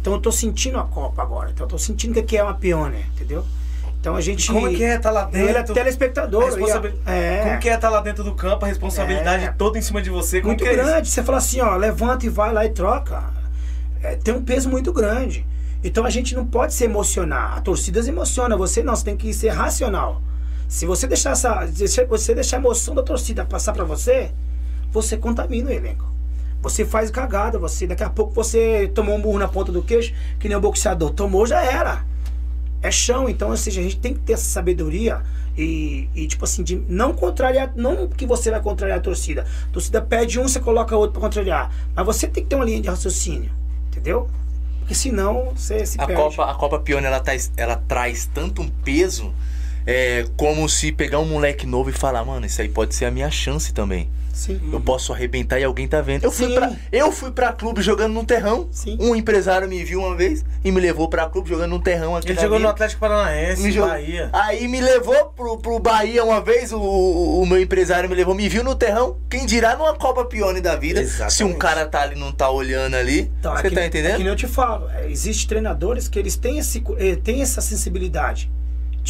Então 0.01 0.13
eu 0.13 0.21
tô 0.21 0.31
sentindo 0.31 0.79
a 0.79 0.85
Copa 0.85 1.23
agora. 1.23 1.51
Então 1.51 1.65
eu 1.65 1.69
tô 1.71 1.79
sentindo 1.79 2.19
o 2.19 2.23
que 2.23 2.37
é 2.37 2.43
uma 2.45 2.55
pione, 2.55 3.05
entendeu? 3.15 3.43
Então 3.99 4.15
a 4.17 4.21
gente. 4.21 4.47
Como 4.53 4.67
é 4.69 4.75
que 4.75 4.85
é 4.85 4.97
estar 4.97 5.11
lá 5.11 5.31
Ele 5.33 5.49
é 5.51 5.53
dentro? 5.55 5.73
telespectador. 5.75 6.45
Responsabil- 6.45 6.93
e 7.07 7.11
a- 7.11 7.15
é, 7.15 7.43
Como 7.45 7.59
que 7.59 7.69
é 7.71 7.75
estar 7.75 7.89
lá 7.91 8.01
dentro 8.03 8.23
do 8.25 8.35
campo, 8.35 8.65
a 8.65 8.69
responsabilidade 8.69 9.45
É. 9.45 9.53
toda 9.53 9.79
em 9.79 9.83
cima 9.83 10.01
de 10.03 10.11
você? 10.11 10.41
Como 10.41 10.49
muito 10.51 10.63
que 10.63 10.69
é 10.69 10.75
isso? 10.75 10.83
grande. 10.85 11.09
Você 11.09 11.23
fala 11.23 11.39
assim, 11.39 11.61
ó, 11.61 11.75
levanta 11.77 12.27
e 12.27 12.29
vai 12.29 12.53
lá 12.53 12.67
e 12.67 12.71
troca. 12.71 13.23
É, 14.03 14.17
tem 14.17 14.35
um 14.35 14.43
peso 14.43 14.69
muito 14.71 14.93
grande. 14.93 15.47
Então 15.83 16.05
a 16.05 16.11
gente 16.11 16.35
não 16.35 16.47
pode 16.47 16.75
se 16.75 16.85
emocionar. 16.85 17.57
A 17.57 17.61
torcida 17.61 18.03
se 18.03 18.11
emociona, 18.11 18.57
você 18.57 18.83
não, 18.83 18.95
você 18.95 19.05
tem 19.05 19.17
que 19.17 19.33
ser 19.33 19.49
racional. 19.49 20.21
Se 20.69 20.87
você 20.87 21.07
deixar 21.07 21.31
essa, 21.31 21.67
se 21.67 22.05
você 22.05 22.35
deixar 22.35 22.59
a 22.59 22.61
emoção 22.61 22.95
da 22.95 23.03
torcida 23.03 23.45
passar 23.45 23.73
pra 23.73 23.85
você, 23.85 24.31
você 24.93 25.17
contamina 25.17 25.71
o 25.71 25.73
elenco. 25.73 26.05
Você 26.63 26.85
faz 26.85 27.11
cagada, 27.11 27.59
você 27.59 27.87
daqui 27.87 28.05
a 28.05 28.11
pouco 28.11 28.35
você 28.35 28.91
tomou 28.95 29.17
um 29.17 29.23
burro 29.23 29.39
na 29.39 29.49
ponta 29.49 29.73
do 29.73 29.83
queixo, 29.83 30.13
que 30.39 30.47
nem 30.49 30.57
o 30.57 30.61
boxeador 30.61 31.11
tomou, 31.11 31.47
já 31.47 31.63
era. 31.63 32.05
É 32.83 32.91
chão, 32.91 33.29
então, 33.29 33.51
ou 33.51 33.57
seja, 33.57 33.81
a 33.81 33.83
gente 33.83 33.99
tem 33.99 34.13
que 34.15 34.21
ter 34.21 34.35
essa 34.35 34.45
sabedoria 34.45 35.23
e, 35.57 36.09
e, 36.15 36.27
tipo 36.27 36.45
assim, 36.45 36.63
de 36.63 36.77
não 36.89 37.13
contrariar, 37.15 37.73
não 37.75 38.09
que 38.09 38.27
você 38.27 38.51
vai 38.51 38.61
contrariar 38.61 38.99
a 38.99 39.03
torcida. 39.03 39.47
A 39.69 39.73
torcida 39.73 40.01
pede 40.01 40.39
um, 40.39 40.47
você 40.47 40.61
coloca 40.61 40.97
outro 40.97 41.13
pra 41.13 41.23
contrariar. 41.23 41.71
Mas 41.95 42.07
você 42.07 42.27
tem 42.27 42.43
que 42.43 42.49
ter 42.51 42.57
uma 42.57 42.65
linha 42.65 42.81
de 42.81 42.89
raciocínio, 42.89 43.51
entendeu? 43.89 44.29
Porque 44.91 44.99
senão 44.99 45.53
você 45.55 45.87
se 45.87 46.01
A 46.01 46.05
perde. 46.05 46.21
Copa, 46.21 46.51
a 46.51 46.55
Copa 46.55 46.81
Pione, 46.81 47.07
ela, 47.07 47.21
tá- 47.21 47.31
ela 47.57 47.77
traz 47.77 48.29
tanto 48.35 48.61
um 48.61 48.69
peso 48.69 49.33
é, 49.87 50.25
como 50.37 50.69
se 50.69 50.93
pegar 50.93 51.19
um 51.19 51.27
moleque 51.27 51.67
novo 51.67 51.91
e 51.91 51.93
falar, 51.93 52.25
mano, 52.25 52.47
isso 52.47 52.61
aí 52.61 52.69
pode 52.69 52.95
ser 52.95 53.05
a 53.07 53.11
minha 53.11 53.31
chance 53.31 53.73
também. 53.73 54.09
Sim. 54.33 54.59
Eu 54.73 54.81
posso 54.81 55.13
arrebentar 55.13 55.59
e 55.61 55.65
alguém 55.65 55.87
tá 55.87 56.01
vendo. 56.01 56.25
Eu 56.25 56.31
fui, 56.31 56.47
Sim. 56.47 56.55
pra, 56.55 56.73
eu 56.91 57.13
fui 57.13 57.31
pra 57.31 57.53
clube 57.53 57.83
jogando 57.83 58.15
num 58.15 58.25
terrão. 58.25 58.69
Sim. 58.71 58.97
Um 58.99 59.15
empresário 59.15 59.69
me 59.69 59.85
viu 59.85 60.01
uma 60.01 60.17
vez 60.17 60.43
e 60.65 60.71
me 60.73 60.81
levou 60.81 61.09
pra 61.09 61.29
clube 61.29 61.49
jogando 61.51 61.71
num 61.73 61.81
terrão 61.81 62.17
aqui 62.17 62.31
Ele 62.31 62.41
jogou 62.41 62.59
no. 62.59 62.69
Atlético 62.69 63.01
Paranaense, 63.01 63.61
Me 63.61 63.71
jogou- 63.73 63.91
Bahia. 63.91 64.31
Aí 64.33 64.67
me 64.69 64.81
levou 64.81 65.27
pro, 65.37 65.59
pro 65.59 65.79
Bahia 65.81 66.25
uma 66.25 66.41
vez, 66.41 66.73
o, 66.73 66.81
o 66.81 67.45
meu 67.45 67.61
empresário 67.61 68.09
me 68.09 68.15
levou, 68.15 68.35
me 68.35 68.49
viu 68.49 68.65
no 68.65 68.75
terrão. 68.75 69.19
Quem 69.29 69.45
dirá 69.45 69.77
numa 69.77 69.95
Copa 69.95 70.25
Pione 70.25 70.61
da 70.63 70.77
vida, 70.77 71.01
Exatamente. 71.03 71.35
se 71.35 71.45
um 71.45 71.53
cara 71.59 71.85
tá 71.87 72.01
ali 72.01 72.15
não 72.19 72.33
tá 72.33 72.49
olhando 72.49 72.95
ali. 72.95 73.31
Então, 73.41 73.53
é 73.53 73.57
Você 73.61 73.69
que- 73.69 73.75
tá 73.75 73.81
É 73.83 73.91
que 73.91 73.99
entendendo? 73.99 74.19
nem 74.21 74.29
eu 74.29 74.37
te 74.37 74.47
falo, 74.47 74.89
é, 74.91 75.11
existe 75.11 75.47
treinadores 75.49 76.09
que 76.09 76.19
eles 76.19 76.37
têm, 76.37 76.59
esse, 76.59 76.83
eh, 76.99 77.17
têm 77.17 77.43
essa 77.43 77.61
sensibilidade 77.61 78.51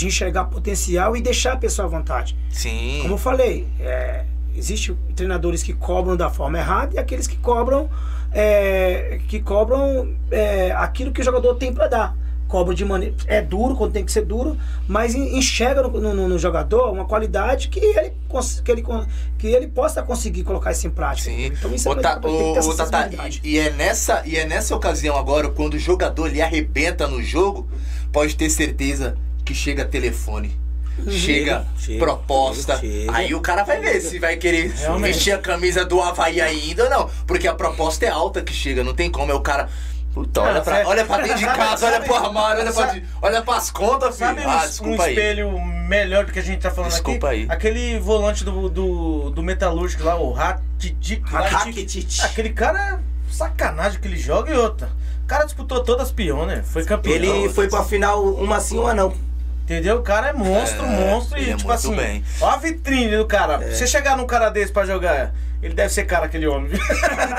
de 0.01 0.07
enxergar 0.07 0.45
potencial 0.47 1.17
e 1.17 1.21
deixar 1.21 1.53
a 1.53 1.57
pessoa 1.57 1.87
à 1.87 1.89
vontade. 1.91 2.37
Sim. 2.51 2.99
Como 3.03 3.15
eu 3.15 3.19
falei, 3.19 3.67
é, 3.79 4.25
Existem 4.57 4.97
treinadores 5.15 5.63
que 5.63 5.73
cobram 5.73 6.17
da 6.17 6.29
forma 6.29 6.59
errada 6.59 6.97
e 6.97 6.99
aqueles 6.99 7.27
que 7.29 7.37
cobram 7.37 7.89
é, 8.33 9.21
que 9.29 9.41
cobram 9.41 10.13
é, 10.31 10.73
aquilo 10.73 11.13
que 11.13 11.21
o 11.21 11.25
jogador 11.25 11.55
tem 11.55 11.73
para 11.73 11.87
dar. 11.87 12.17
Cobra 12.49 12.75
de 12.75 12.85
maneira. 12.85 13.15
É 13.29 13.41
duro 13.41 13.77
quando 13.77 13.93
tem 13.93 14.05
que 14.05 14.11
ser 14.11 14.25
duro, 14.25 14.57
mas 14.89 15.15
en- 15.15 15.39
enxerga 15.39 15.83
no, 15.85 16.01
no- 16.15 16.29
no 16.29 16.39
jogador 16.39 16.91
uma 16.91 17.05
qualidade 17.05 17.69
que 17.69 17.79
ele, 17.79 18.11
que, 18.65 18.71
ele, 18.73 18.85
que 19.39 19.47
ele 19.47 19.69
possa 19.69 20.03
conseguir 20.03 20.43
colocar 20.43 20.73
isso 20.73 20.85
em 20.87 20.91
prática. 20.91 21.31
Sim. 21.31 21.45
Então 21.47 21.73
isso 21.73 21.89
é 21.89 21.95
Ta- 21.95 22.19
ô, 22.23 22.55
Tata, 22.55 22.63
sensibilidade. 22.63 23.41
e, 23.45 23.53
e 23.55 23.59
é 23.59 23.71
nessa, 23.71 24.23
e 24.27 24.37
é 24.37 24.45
nessa 24.45 24.75
ocasião 24.75 25.17
agora, 25.17 25.49
quando 25.49 25.75
o 25.75 25.79
jogador 25.79 26.27
ele 26.27 26.43
arrebenta 26.43 27.07
no 27.07 27.23
jogo, 27.23 27.69
pode 28.13 28.35
ter 28.37 28.51
certeza 28.51 29.17
que 29.51 29.55
chega 29.55 29.85
telefone. 29.85 30.57
Chega, 31.09 31.67
chega, 31.79 31.99
proposta. 31.99 32.79
chega. 32.79 33.13
aí 33.17 33.35
o 33.35 33.41
cara 33.41 33.65
vai 33.65 33.81
ver 33.81 34.01
se 34.01 34.19
vai 34.19 34.37
querer 34.37 34.71
Realmente. 34.73 35.13
vestir 35.15 35.33
a 35.33 35.39
camisa 35.39 35.85
do 35.85 36.01
Havaí 36.01 36.41
ainda 36.41 36.85
ou 36.85 36.91
não. 36.91 37.11
Porque 37.27 37.49
a 37.49 37.55
proposta 37.55 38.05
é 38.05 38.09
alta 38.09 38.43
que 38.43 38.53
chega, 38.53 38.85
não 38.85 38.95
tem 38.95 39.11
como. 39.11 39.33
É 39.33 39.35
o 39.35 39.41
cara. 39.41 39.69
Puta, 40.13 40.41
olha, 40.41 40.61
Cara, 40.61 40.81
pra, 40.83 40.89
olha 40.89 41.05
pra 41.05 41.19
dentro 41.19 41.39
de 41.39 41.45
casa, 41.57 41.87
olha 41.87 42.01
pro 42.01 42.15
armário, 42.17 42.63
olha, 42.63 42.73
pra, 42.73 43.01
olha 43.23 43.43
pras 43.43 43.71
contas, 43.71 44.17
filho. 44.19 44.29
Sabe 44.29 44.43
ah, 44.43 44.49
um- 44.49 44.57
um, 44.59 44.67
desculpa 44.67 45.05
aí. 45.05 45.13
espelho 45.15 45.61
melhor 45.61 46.27
do 46.27 46.33
que 46.33 46.39
a 46.39 46.43
gente 46.43 46.61
tá 46.61 46.71
falando 46.71 46.91
Desculpa 46.91 47.29
aqui? 47.29 47.37
aí. 47.43 47.47
Aquele 47.49 47.99
volante 48.01 48.45
do, 48.45 48.69
do, 48.69 49.31
do 49.31 49.43
Metalúrgico 49.43 50.03
lá, 50.03 50.17
o 50.17 50.33
Rakitic. 50.33 51.33
lá, 51.33 51.47
Rakitic. 51.49 52.21
Aquele 52.25 52.51
cara 52.51 52.79
é 52.79 53.33
sacanagem 53.33 54.01
que 54.01 54.09
ele 54.09 54.19
joga 54.19 54.53
e 54.53 54.57
outra. 54.57 54.91
O 55.25 55.27
cara 55.27 55.45
disputou 55.45 55.83
todas 55.85 56.07
as 56.09 56.13
pioneers, 56.13 56.67
foi 56.69 56.85
campeão. 56.85 57.15
Ele 57.15 57.49
foi 57.49 57.69
pra 57.69 57.85
final 57.85 58.23
uma 58.23 58.61
sim, 58.61 58.79
uma 58.79 58.93
não. 58.93 59.15
Entendeu? 59.71 59.99
O 59.99 60.03
cara 60.03 60.31
é 60.31 60.33
monstro, 60.33 60.85
É, 60.85 60.89
monstro 60.89 61.39
e 61.39 61.51
é 61.51 61.57
tipo 61.57 61.71
assim. 61.71 61.95
bem. 61.95 62.25
Ó 62.41 62.49
a 62.51 62.57
vitrine 62.57 63.17
do 63.17 63.25
cara. 63.25 63.63
É. 63.63 63.71
Você 63.71 63.87
chegar 63.87 64.17
num 64.17 64.27
cara 64.27 64.51
desse 64.51 64.73
pra 64.73 64.85
jogar, 64.85 65.33
ele 65.63 65.75
deve 65.75 65.91
ser 65.95 66.07
cara 66.07 66.25
aquele 66.27 66.49
homem. 66.49 66.73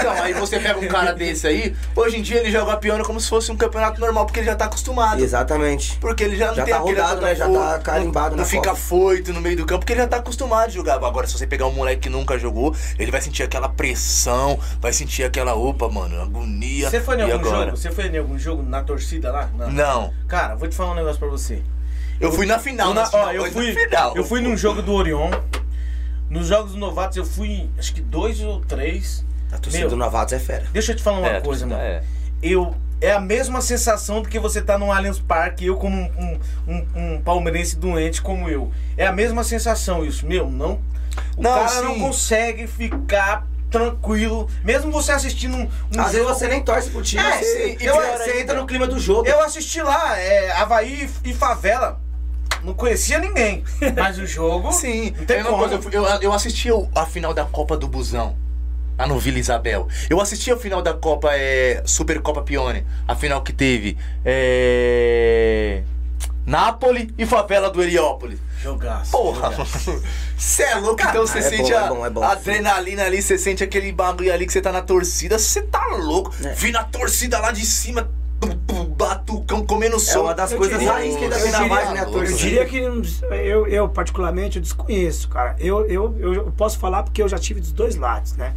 Então, 0.02 0.14
aí 0.14 0.32
você 0.34 0.58
pega 0.58 0.80
um 0.80 0.88
cara 0.88 1.12
desse 1.14 1.46
aí, 1.46 1.76
hoje 1.96 2.18
em 2.18 2.22
dia 2.22 2.40
ele 2.40 2.50
joga 2.50 2.78
piano 2.78 3.04
como 3.04 3.20
se 3.20 3.28
fosse 3.28 3.52
um 3.52 3.58
campeonato 3.58 4.00
normal, 4.00 4.26
porque 4.26 4.40
ele 4.40 4.48
já 4.48 4.56
tá 4.56 4.66
acostumado. 4.66 5.22
Exatamente. 5.22 5.98
Porque 6.00 6.24
ele 6.24 6.38
já 6.38 6.48
não 6.48 6.56
Já 6.56 6.64
tem 6.64 6.74
tá 6.74 6.80
aquele 6.80 7.00
rodado, 7.02 7.22
né? 7.22 7.36
Já 7.36 7.50
tá 7.50 7.80
carimbado 7.80 8.30
Não, 8.30 8.38
na 8.38 8.44
não 8.44 8.50
fica 8.50 8.70
Copa. 8.70 8.76
foito 8.78 9.34
no 9.34 9.42
meio 9.42 9.58
do 9.58 9.66
campo, 9.66 9.80
porque 9.82 9.92
ele 9.94 10.02
já 10.02 10.08
tá 10.08 10.18
acostumado 10.18 10.68
a 10.68 10.70
jogar. 10.70 10.96
Agora, 10.96 11.28
se 11.28 11.38
você 11.38 11.46
pegar 11.46 11.68
um 11.68 11.72
moleque 11.74 12.04
que 12.04 12.10
nunca 12.10 12.40
jogou, 12.40 12.74
ele 12.98 13.12
vai 13.12 13.20
sentir 13.22 13.44
aquela 13.44 13.68
pressão, 13.68 14.58
vai 14.80 14.94
sentir 14.94 15.24
aquela, 15.26 15.54
opa, 15.54 15.90
mano, 15.90 16.20
agonia. 16.22 16.90
Você 16.90 17.02
foi 17.02 17.18
em 17.18 17.24
algum 17.24 17.36
agora? 17.36 17.66
jogo? 17.66 17.78
Você 17.78 17.92
foi 17.92 18.08
em 18.08 18.18
algum 18.18 18.40
jogo 18.40 18.64
na 18.64 18.82
torcida 18.82 19.32
lá? 19.32 19.50
Não. 19.54 19.70
Não. 19.70 20.14
Cara, 20.30 20.56
vou 20.56 20.70
te 20.70 20.76
falar 20.76 20.92
um 20.94 20.96
negócio 20.96 21.20
pra 21.20 21.28
você. 21.28 21.62
Eu 22.22 22.32
fui 22.32 22.46
na 22.46 22.60
final, 22.60 22.94
na- 22.94 23.10
ó, 23.14 23.32
eu 23.32 23.52
fui, 23.52 23.74
na 23.74 23.80
final. 23.80 24.16
eu 24.16 24.24
fui 24.24 24.42
num 24.42 24.56
jogo 24.56 24.82
do 24.82 24.94
Orion. 24.94 25.32
Nos 26.30 26.48
jogos 26.48 26.72
do 26.74 26.78
Novatos 26.78 27.18
eu 27.18 27.26
fui, 27.26 27.70
acho 27.78 27.94
que 27.94 28.02
dois 28.02 28.40
ou 28.42 28.62
três. 28.62 29.26
A 29.52 29.58
torcida 29.58 29.82
Meu. 29.82 29.90
do 29.90 29.96
Novatos 29.98 30.34
é 30.34 30.40
fera. 30.40 30.66
Deixa 30.72 30.94
eu 30.94 30.96
te 30.96 31.04
falar 31.04 31.20
uma 31.20 31.28
É, 31.28 31.42
coisa, 31.42 31.66
mano. 31.68 31.82
é. 31.82 32.02
Eu 32.42 32.74
é 33.02 33.12
a 33.12 33.20
mesma 33.20 33.62
sensação 33.62 34.22
do 34.22 34.30
que 34.30 34.40
você 34.40 34.62
tá 34.62 34.78
no 34.78 34.92
Allianz 34.92 35.20
Parque, 35.20 35.66
eu 35.66 35.76
como 35.76 35.98
um, 35.98 36.40
um, 36.68 36.88
um- 36.96 37.22
palmeirense 37.22 37.76
doente 37.76 38.22
como 38.22 38.48
eu. 38.48 38.72
É 38.96 39.06
a 39.08 39.12
mesma 39.12 39.44
sensação 39.44 40.06
isso, 40.06 40.26
meu, 40.26 40.50
não. 40.50 40.80
O 41.36 41.42
Não, 41.42 41.52
cara 41.52 41.82
não 41.82 41.96
sim. 41.96 42.00
consegue 42.00 42.68
ficar 42.68 43.46
tranquilo, 43.72 44.48
mesmo 44.64 44.92
você 44.92 45.12
assistindo 45.14 45.56
um, 45.58 45.62
um 45.64 46.00
Às 46.00 46.12
vezes 46.12 46.20
jogo- 46.28 46.34
você 46.34 46.48
nem 46.48 46.62
torce 46.62 46.90
pro 46.92 47.02
time, 47.02 47.22
É, 47.24 47.38
você, 47.40 47.78
eu- 47.82 47.96
você 47.96 48.42
entra 48.42 48.56
no 48.60 48.66
clima 48.68 48.86
do 48.88 49.00
jogo. 49.00 49.28
Eu 49.28 49.42
assisti 49.42 49.82
lá, 49.82 50.18
é, 50.20 50.52
Havaí 50.52 51.10
e 51.26 51.34
Favela. 51.34 52.00
Não 52.64 52.74
conhecia 52.74 53.20
ninguém. 53.20 53.64
Mas 53.96 54.18
o 54.18 54.26
jogo. 54.26 54.72
Sim, 54.74 55.14
Não 55.18 55.26
tem 55.26 55.42
uma 55.42 55.50
como. 55.50 55.68
coisa, 55.68 55.90
eu, 55.92 56.04
eu, 56.22 56.34
assisti 56.34 56.70
a 56.96 57.06
final 57.06 57.34
da 57.34 57.46
Copa 57.46 57.78
do 57.78 57.88
Busão. 57.88 58.36
Lá 58.98 59.08
no 59.08 59.18
Vila 59.18 59.40
Isabel. 59.40 59.88
Eu 60.10 60.22
assisti 60.22 60.52
a 60.52 60.58
final 60.58 60.82
da 60.82 60.94
Copa 60.94 61.30
é, 61.34 61.82
Supercopa 61.86 62.42
Pione. 62.44 62.86
A 63.08 63.16
final 63.16 63.42
que 63.42 63.52
teve. 63.52 63.98
É, 64.24 65.82
Nápoles 66.46 67.08
e 67.18 67.26
Favela 67.26 67.70
do 67.70 67.82
Heliópolis. 67.82 68.40
Jogaço. 68.62 69.12
Porra! 69.12 69.52
Você 70.38 70.64
é 70.64 70.76
louco, 70.76 71.02
então 71.02 71.26
você 71.26 71.40
é 71.40 71.42
sente 71.42 71.72
bom, 71.72 71.78
a, 71.78 71.82
é 71.86 71.90
bom, 71.90 72.06
é 72.06 72.10
bom. 72.10 72.24
a 72.24 72.32
adrenalina 72.32 73.04
ali, 73.06 73.22
você 73.22 73.38
sente 73.38 73.64
aquele 73.64 73.92
bagulho 73.92 74.32
ali 74.32 74.46
que 74.46 74.54
você 74.54 74.62
tá 74.62 74.72
na 74.72 74.82
torcida, 74.82 75.40
você 75.40 75.62
tá 75.64 75.84
louco. 75.96 76.32
É. 76.44 76.54
Vi 76.54 76.72
na 76.72 76.84
torcida 76.84 77.40
lá 77.40 77.52
de 77.52 77.66
cima, 77.66 78.10
tum, 78.40 78.58
tum, 78.68 78.81
batucão 78.92 79.66
comendo 79.66 79.96
É 79.96 80.00
som. 80.00 80.22
uma 80.22 80.34
das 80.36 80.52
Eu 80.52 80.58
coisas 80.58 80.78
diria- 80.78 80.94
raiz 80.94 81.16
que 81.16 81.24
ainda 81.24 81.36
tem 81.40 81.52
na 81.52 81.60
diria- 81.60 81.76
base, 81.76 81.94
né? 81.94 82.06
Eu 82.12 82.24
diria 82.36 82.66
que 82.66 82.78
eu, 82.78 83.68
eu 83.68 83.90
particularmente, 83.90 84.58
eu 84.58 84.62
desconheço, 84.62 85.28
cara. 85.30 85.56
Eu, 85.60 85.86
eu, 85.88 86.16
eu 86.20 86.52
posso 86.58 86.78
falar 86.78 87.04
porque 87.04 87.22
eu 87.22 87.28
já 87.30 87.38
tive 87.38 87.60
dos 87.60 87.72
dois 87.72 87.96
lados, 87.96 88.36
né? 88.36 88.54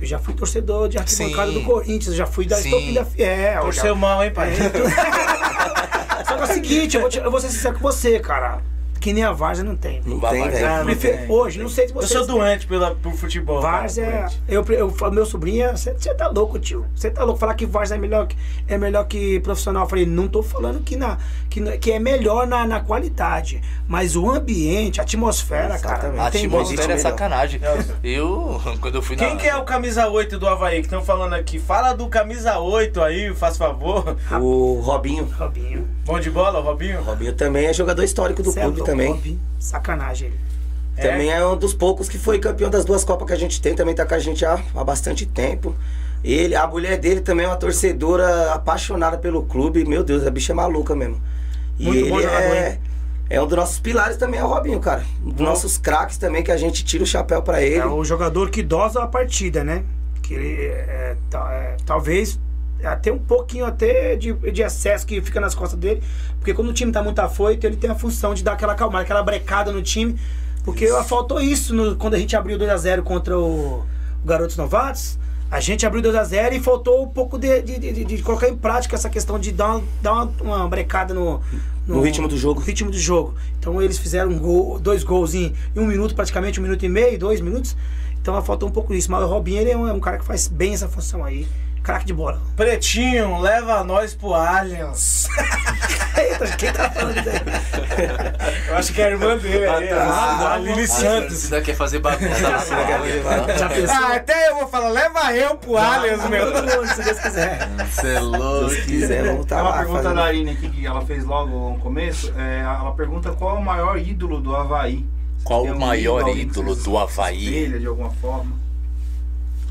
Eu 0.00 0.06
já 0.06 0.18
fui 0.18 0.34
torcedor 0.34 0.88
de 0.88 0.98
arquibancada 0.98 1.52
Sim. 1.52 1.60
do 1.60 1.64
Corinthians, 1.64 2.08
eu 2.08 2.14
já 2.16 2.26
fui 2.26 2.44
da. 2.46 2.58
Estopilha 2.58 3.04
Fiel. 3.04 3.60
Torceu 3.62 3.84
já... 3.84 3.94
mal, 3.94 4.24
hein, 4.24 4.32
pai? 4.32 4.52
Só 6.26 6.34
que 6.36 6.40
é 6.40 6.44
o 6.44 6.46
seguinte, 6.46 6.94
eu 6.96 7.00
vou, 7.00 7.10
te- 7.10 7.18
eu 7.18 7.30
vou 7.30 7.40
ser 7.40 7.48
sincero 7.50 7.74
com 7.74 7.80
você, 7.80 8.18
cara. 8.18 8.60
Que 9.04 9.12
nem 9.12 9.22
a 9.22 9.32
Várzea 9.32 9.62
não 9.66 9.76
tem. 9.76 10.00
Não 10.06 10.18
tem, 10.18 10.48
velho. 10.48 10.66
Ah, 10.66 10.82
não 10.82 10.94
tem. 10.94 11.28
Hoje, 11.30 11.60
não 11.62 11.68
sei 11.68 11.86
se 11.88 11.94
Eu 11.94 12.00
você. 12.00 12.14
sou 12.14 12.26
doente 12.26 12.66
pela, 12.66 12.94
por 12.94 13.12
futebol. 13.12 13.60
cara, 13.60 13.76
Várzea, 13.80 14.10
doente. 14.10 14.42
eu, 14.48 14.64
eu 14.78 14.90
falo, 14.90 15.12
meu 15.12 15.26
sobrinho, 15.26 15.70
você 15.76 15.92
tá 16.14 16.28
louco, 16.28 16.58
tio. 16.58 16.86
Você 16.96 17.10
tá 17.10 17.22
louco. 17.22 17.38
Falar 17.38 17.52
que 17.52 17.66
Várzea 17.66 17.96
é 17.96 17.98
melhor, 17.98 18.26
que- 18.26 18.36
é 18.66 18.78
melhor 18.78 19.04
que 19.06 19.40
profissional. 19.40 19.82
Eu 19.84 19.88
falei, 19.90 20.06
não 20.06 20.26
tô 20.26 20.42
falando 20.42 20.80
que, 20.80 20.96
na, 20.96 21.18
que, 21.50 21.60
que 21.76 21.92
é 21.92 21.98
melhor 21.98 22.46
na, 22.46 22.66
na 22.66 22.80
qualidade. 22.80 23.60
Mas 23.86 24.16
o 24.16 24.30
ambiente, 24.30 25.00
a 25.00 25.02
atmosfera, 25.02 25.78
cara. 25.78 25.96
Exatamente. 26.08 26.16
Não 26.16 26.24
A 26.26 26.30
tem 26.30 26.46
atmosfera 26.46 26.92
é 26.94 26.96
sacanagem. 26.96 27.60
Eu, 28.02 28.58
quando 28.80 28.94
eu 28.94 29.02
fui 29.02 29.16
na. 29.16 29.26
Quem 29.26 29.36
que 29.36 29.46
é 29.46 29.54
o 29.54 29.64
camisa 29.64 30.08
8 30.08 30.38
do 30.38 30.48
Havaí 30.48 30.76
que 30.80 30.86
estão 30.86 31.04
falando 31.04 31.34
aqui? 31.34 31.58
Fala 31.58 31.92
do 31.92 32.08
camisa 32.08 32.58
8 32.58 33.02
aí, 33.02 33.34
faz 33.34 33.58
favor. 33.58 34.16
O 34.40 34.80
Robinho. 34.82 35.28
Robinho. 35.38 35.86
Bom 36.06 36.18
de 36.20 36.30
bola, 36.30 36.60
Robinho? 36.60 37.00
O 37.00 37.02
Robinho 37.02 37.32
também 37.34 37.66
é 37.66 37.72
jogador 37.72 38.02
histórico 38.02 38.42
do 38.42 38.50
Cê 38.50 38.60
é 38.60 38.62
clube 38.62 38.78
louco, 38.78 38.90
também. 38.96 39.12
Robinho. 39.12 39.40
Sacanagem 39.58 40.28
ele. 40.28 40.38
Também 40.96 41.30
é 41.30 41.44
um 41.44 41.56
dos 41.56 41.74
poucos 41.74 42.08
que 42.08 42.16
foi 42.18 42.38
campeão 42.38 42.70
das 42.70 42.84
duas 42.84 43.02
Copas 43.04 43.26
que 43.26 43.32
a 43.32 43.36
gente 43.36 43.60
tem, 43.60 43.74
também 43.74 43.94
tá 43.94 44.06
com 44.06 44.14
a 44.14 44.18
gente 44.18 44.44
há, 44.46 44.62
há 44.74 44.84
bastante 44.84 45.26
tempo. 45.26 45.74
Ele, 46.22 46.54
a 46.54 46.66
mulher 46.66 46.96
dele 46.98 47.20
também 47.20 47.44
é 47.44 47.48
uma 47.48 47.56
torcedora 47.56 48.52
apaixonada 48.52 49.18
pelo 49.18 49.42
clube. 49.42 49.84
Meu 49.84 50.02
Deus, 50.04 50.24
a 50.26 50.30
bicha 50.30 50.52
é 50.52 50.54
maluca 50.54 50.94
mesmo. 50.94 51.20
E 51.78 51.84
Muito 51.84 52.06
ele 52.20 52.24
é, 52.26 52.78
é 53.28 53.42
um 53.42 53.46
dos 53.46 53.56
nossos 53.56 53.80
pilares 53.80 54.16
também, 54.16 54.38
é 54.38 54.44
o 54.44 54.46
Robinho, 54.46 54.78
cara. 54.78 55.04
Um 55.24 55.30
dos 55.30 55.44
nossos 55.44 55.76
craques 55.76 56.16
também, 56.16 56.42
que 56.42 56.52
a 56.52 56.56
gente 56.56 56.84
tira 56.84 57.02
o 57.02 57.06
chapéu 57.06 57.42
pra 57.42 57.60
ele. 57.60 57.74
É 57.74 57.86
o 57.86 58.04
jogador 58.04 58.48
que 58.50 58.62
dosa 58.62 59.02
a 59.02 59.06
partida, 59.08 59.64
né? 59.64 59.82
Que 60.22 60.34
ele 60.34 60.66
é, 60.66 61.16
ta- 61.28 61.50
é, 61.52 61.76
talvez 61.84 62.38
até 62.82 63.12
um 63.12 63.18
pouquinho 63.18 63.64
até 63.64 64.16
de, 64.16 64.32
de 64.32 64.62
excesso 64.62 65.06
que 65.06 65.20
fica 65.20 65.40
nas 65.40 65.54
costas 65.54 65.78
dele. 65.78 66.02
Porque 66.38 66.52
quando 66.52 66.68
o 66.68 66.72
time 66.72 66.90
tá 66.92 67.02
muito 67.02 67.18
afoito, 67.20 67.66
ele 67.66 67.76
tem 67.76 67.90
a 67.90 67.94
função 67.94 68.34
de 68.34 68.42
dar 68.42 68.52
aquela 68.52 68.74
calmada, 68.74 69.04
aquela 69.04 69.22
brecada 69.22 69.70
no 69.72 69.82
time. 69.82 70.18
Porque 70.64 70.86
faltou 71.04 71.40
isso 71.40 71.74
no- 71.74 71.96
quando 71.96 72.14
a 72.14 72.18
gente 72.18 72.34
abriu 72.36 72.58
2x0 72.58 73.02
contra 73.02 73.38
o, 73.38 73.80
o 73.80 74.26
Garotos 74.26 74.56
Novatos. 74.56 75.18
A 75.50 75.60
gente 75.60 75.86
abriu 75.86 76.02
2x0 76.02 76.54
e 76.54 76.60
faltou 76.60 77.04
um 77.04 77.08
pouco 77.08 77.38
de, 77.38 77.62
de, 77.62 77.78
de- 77.78 78.04
de 78.04 78.22
colocar 78.22 78.48
em 78.48 78.56
prática 78.56 78.96
essa 78.96 79.08
questão 79.08 79.38
de 79.38 79.52
dar, 79.52 79.76
uma, 79.76 79.84
dar 80.02 80.12
uma, 80.12 80.24
uma 80.40 80.68
brecada 80.68 81.14
no, 81.14 81.40
No 81.86 82.00
ritmo 82.00 82.26
do 82.26 82.36
jogo. 82.36 82.60
no 82.60 82.66
ritmo 82.66 82.90
do 82.90 82.98
jogo. 82.98 83.34
Então 83.60 83.80
eles 83.80 83.98
fizeram 83.98 84.30
um 84.30 84.38
gol, 84.38 84.78
dois 84.80 85.04
gols 85.04 85.34
em, 85.34 85.52
em 85.76 85.78
um 85.80 85.86
minuto, 85.86 86.14
praticamente, 86.14 86.58
um 86.58 86.62
minuto 86.62 86.84
e 86.84 86.88
meio, 86.88 87.18
dois 87.18 87.40
minutos. 87.40 87.76
Então 88.20 88.40
faltou 88.42 88.68
um 88.68 88.72
pouco 88.72 88.92
disso. 88.92 89.10
Mas 89.12 89.22
o 89.22 89.26
Robinho 89.26 89.60
ele 89.60 89.70
é 89.70 89.76
um, 89.76 89.86
é 89.86 89.92
um 89.92 90.00
cara 90.00 90.18
que 90.18 90.24
faz 90.24 90.48
bem 90.48 90.72
essa 90.74 90.88
função 90.88 91.22
aí. 91.22 91.46
Craque 91.84 92.06
de 92.06 92.14
bola. 92.14 92.40
Pretinho, 92.56 93.38
leva 93.40 93.84
nós 93.84 94.14
pro 94.14 94.32
Allianz. 94.32 95.28
Eita, 96.16 96.46
quem 96.56 96.72
tá 96.72 96.90
falando 96.90 97.18
isso 97.18 97.28
aí? 97.28 98.64
Eu 98.68 98.76
acho 98.78 98.92
que 98.94 99.02
é 99.02 99.04
a 99.04 99.10
irmã 99.10 99.36
dele 99.36 99.66
aí. 99.66 99.90
Ah, 99.92 100.54
a 100.54 100.56
Lili 100.56 100.86
Santos. 100.88 101.28
torcida 101.28 101.60
quer 101.60 101.76
fazer 101.76 101.98
bagunça. 101.98 102.40
Já 103.58 103.68
pensou? 103.68 103.94
Ah, 103.96 104.14
até 104.16 104.48
eu 104.50 104.54
vou 104.60 104.68
falar, 104.68 104.88
leva 104.88 105.34
eu 105.36 105.56
pro 105.56 105.76
Allianz, 105.76 106.26
meu. 106.30 106.52
Todo 106.52 106.62
mundo, 106.74 106.88
se 106.88 107.02
Deus 107.02 107.18
quiser. 107.18 107.68
Você 107.92 108.14
é 108.14 108.20
louco. 108.20 108.70
Se 108.70 108.82
quiser, 108.82 109.22
vamos 109.24 109.46
Tem 109.46 109.56
tá 109.56 109.62
uma 109.62 109.70
lá. 109.70 109.76
pergunta 109.78 110.02
fazendo- 110.04 110.16
da 110.16 110.24
Aline 110.24 110.50
aqui 110.52 110.68
que 110.70 110.86
ela 110.86 111.04
fez 111.04 111.24
logo 111.24 111.70
no 111.70 111.78
começo. 111.80 112.32
É, 112.38 112.60
ela 112.60 112.92
pergunta 112.92 113.30
qual 113.32 113.56
é 113.56 113.58
o 113.58 113.62
maior 113.62 113.98
ídolo 113.98 114.40
do 114.40 114.56
Havaí. 114.56 115.04
Qual 115.44 115.64
o 115.64 115.78
maior 115.78 116.26
ídolo 116.34 116.74
do 116.74 116.96
Havaí? 116.96 117.44
Espelha 117.64 117.78
de 117.80 117.86
alguma 117.86 118.10
forma. 118.12 118.52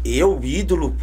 Eu, 0.06 0.40
ídolo, 0.44 0.96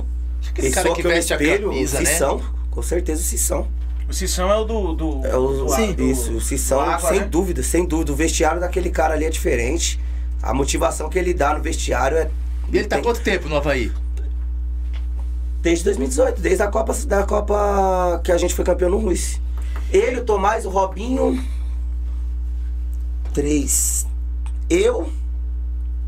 Aquele 0.49 0.71
cara 0.71 0.83
pessoa 0.83 0.97
que 0.97 1.03
que 1.03 1.09
veste 1.09 1.33
a 1.33 1.37
espelho, 1.37 1.69
camisa, 1.69 1.99
o 1.99 2.03
né? 2.03 2.11
Cissão. 2.11 2.43
Com 2.71 2.83
certeza 2.83 3.21
o 3.21 3.25
Cissão. 3.25 3.69
O 4.09 4.13
Cissão 4.13 4.51
é 4.51 4.57
o 4.57 4.65
do. 4.65 4.95
do 4.95 5.27
É 5.27 5.37
o, 5.37 5.47
do, 5.49 5.69
Sim. 5.69 5.93
do- 5.93 6.03
isso, 6.03 6.33
o 6.33 6.41
Cissão, 6.41 6.81
Água, 6.81 7.09
sem 7.11 7.21
né? 7.21 7.27
dúvida, 7.27 7.63
sem 7.63 7.85
dúvida. 7.87 8.13
O 8.13 8.17
vestiário 8.17 8.61
daquele 8.61 8.91
cara 8.91 9.15
ali 9.15 9.25
é 9.25 9.31
diferente. 9.31 10.01
A 10.43 10.53
motivação 10.55 11.09
que 11.09 11.19
ele 11.19 11.33
dá 11.35 11.55
no 11.55 11.63
vestiário 11.63 12.17
é. 12.19 12.31
E 12.73 12.79
ele 12.79 12.87
tá 12.89 12.97
tem- 12.97 13.05
quanto 13.05 13.21
tempo 13.21 13.49
no 13.49 13.57
Havaí? 13.57 13.93
Desde 15.63 15.85
2018, 15.85 16.41
desde 16.41 16.63
a 16.63 16.69
Copa, 16.69 16.95
da 17.07 17.23
Copa 17.25 18.21
que 18.25 18.33
a 18.33 18.39
gente 18.39 18.55
foi 18.55 18.65
campeão 18.65 18.89
no 18.91 18.99
Ruiz. 18.99 19.39
Ele, 19.93 20.21
o 20.21 20.25
Tomás, 20.25 20.65
o 20.65 20.71
Robinho. 20.71 21.39
Três. 23.33 24.07
Eu. 24.69 25.11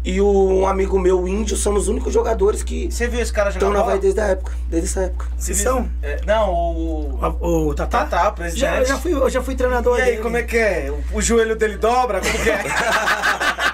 E 0.04 0.20
o- 0.20 0.60
um 0.60 0.66
amigo 0.66 0.98
meu, 0.98 1.20
o 1.22 1.28
Índio, 1.28 1.56
são 1.56 1.74
os 1.74 1.86
únicos 1.88 2.12
jogadores 2.12 2.62
que 2.62 2.90
Você 2.90 3.06
viu 3.06 3.20
esse 3.20 3.32
cara 3.32 3.50
jogar 3.50 3.66
estão 3.66 3.72
na? 3.78 3.80
Havaí 3.86 4.00
desde 4.00 4.20
a 4.20 4.24
época. 4.26 4.52
Desde 4.68 4.88
essa 4.88 5.00
época. 5.02 5.26
Você 5.36 5.54
Vocês 5.54 5.58
viu- 5.62 5.72
são? 5.72 5.90
É, 6.02 6.20
não, 6.26 6.50
o... 6.52 7.18
O, 7.40 7.68
o 7.68 7.74
Tatá? 7.74 8.04
Tatá, 8.04 8.28
o 8.28 8.32
presidente. 8.32 8.60
Já, 8.60 8.78
eu 8.80 8.84
já 8.86 8.98
fui, 8.98 9.12
eu 9.12 9.30
já 9.30 9.42
fui 9.42 9.54
treinador 9.54 9.98
E 9.98 10.02
aí, 10.02 10.10
dele. 10.12 10.22
como 10.22 10.36
é 10.36 10.42
que 10.42 10.56
é? 10.58 10.90
O, 11.12 11.18
o 11.18 11.22
joelho 11.22 11.54
dele 11.56 11.76
dobra? 11.76 12.20
Como 12.20 12.32
que 12.42 12.50
é? 12.50 12.62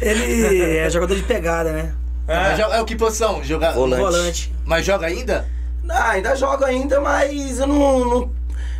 Ele 0.00 0.78
é 0.78 0.88
jogador 0.90 1.14
de 1.16 1.22
pegada, 1.22 1.72
né? 1.72 1.92
Joga- 2.56 2.76
É 2.76 2.80
o 2.80 2.84
que 2.84 2.94
posição? 2.94 3.42
Joga... 3.42 3.72
Volante. 3.72 4.02
Volante. 4.02 4.54
Mas 4.64 4.84
joga 4.84 5.06
ainda? 5.06 5.46
Ah, 5.88 6.10
ainda 6.10 6.36
jogo 6.36 6.64
ainda, 6.64 7.00
mas 7.00 7.58
eu 7.58 7.66
não, 7.66 7.98
não, 8.04 8.30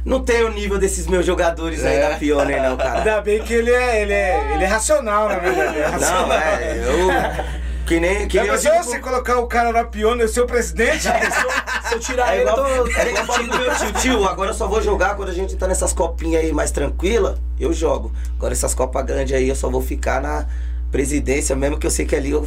não 0.04 0.22
tenho 0.22 0.46
o 0.48 0.50
nível 0.52 0.78
desses 0.78 1.06
meus 1.06 1.24
jogadores 1.26 1.84
aí 1.84 1.96
É. 1.96 2.08
da 2.10 2.16
Pioneer, 2.16 2.62
não, 2.62 2.76
cara. 2.76 2.98
Ainda 2.98 3.20
bem 3.20 3.42
que 3.42 3.52
ele 3.54 3.70
é, 3.70 4.02
ele 4.02 4.12
é, 4.12 4.52
ele 4.54 4.64
é 4.64 4.66
racional, 4.66 5.28
na 5.28 5.38
verdade. 5.38 5.78
É 5.78 5.86
racional. 5.86 6.26
Não, 6.28 6.34
é, 6.34 6.78
eu. 6.78 7.58
Que 7.86 7.98
nem. 7.98 8.28
Que 8.28 8.36
nem 8.38 8.46
eu 8.48 8.52
pensou 8.54 8.70
digo 8.72 8.84
você 8.84 8.98
colocar 8.98 9.38
o 9.38 9.46
cara 9.46 9.72
na 9.72 9.82
piona 9.84 10.22
e 10.22 10.26
o 10.26 10.28
seu 10.28 10.44
presidente? 10.46 11.04
Se 11.88 11.94
eu 11.94 11.98
tirar 12.00 12.34
É 12.36 12.40
ele, 12.40 12.50
eu 12.50 12.52
igual, 12.52 12.66
tô. 12.84 12.86
é 13.00 13.10
igual 13.10 13.40
eu 13.40 13.46
meu 13.46 13.74
tio, 13.76 13.92
tio, 13.94 14.24
agora 14.28 14.50
eu 14.50 14.54
só 14.54 14.66
vou 14.68 14.82
jogar 14.82 15.14
quando 15.16 15.30
a 15.30 15.34
gente 15.34 15.56
tá 15.56 15.66
nessas 15.66 15.94
copinhas 15.94 16.42
aí 16.44 16.52
mais 16.52 16.70
tranquila, 16.70 17.38
eu 17.58 17.72
jogo. 17.72 18.12
Agora 18.36 18.52
essas 18.52 18.74
copas 18.74 19.04
grandes 19.06 19.34
aí 19.34 19.48
eu 19.48 19.54
só 19.56 19.70
vou 19.70 19.80
ficar 19.80 20.20
na 20.20 20.46
presidência, 20.90 21.56
mesmo 21.56 21.78
que 21.78 21.86
eu 21.86 21.90
sei 21.90 22.04
que 22.04 22.14
ali 22.14 22.30
eu, 22.30 22.46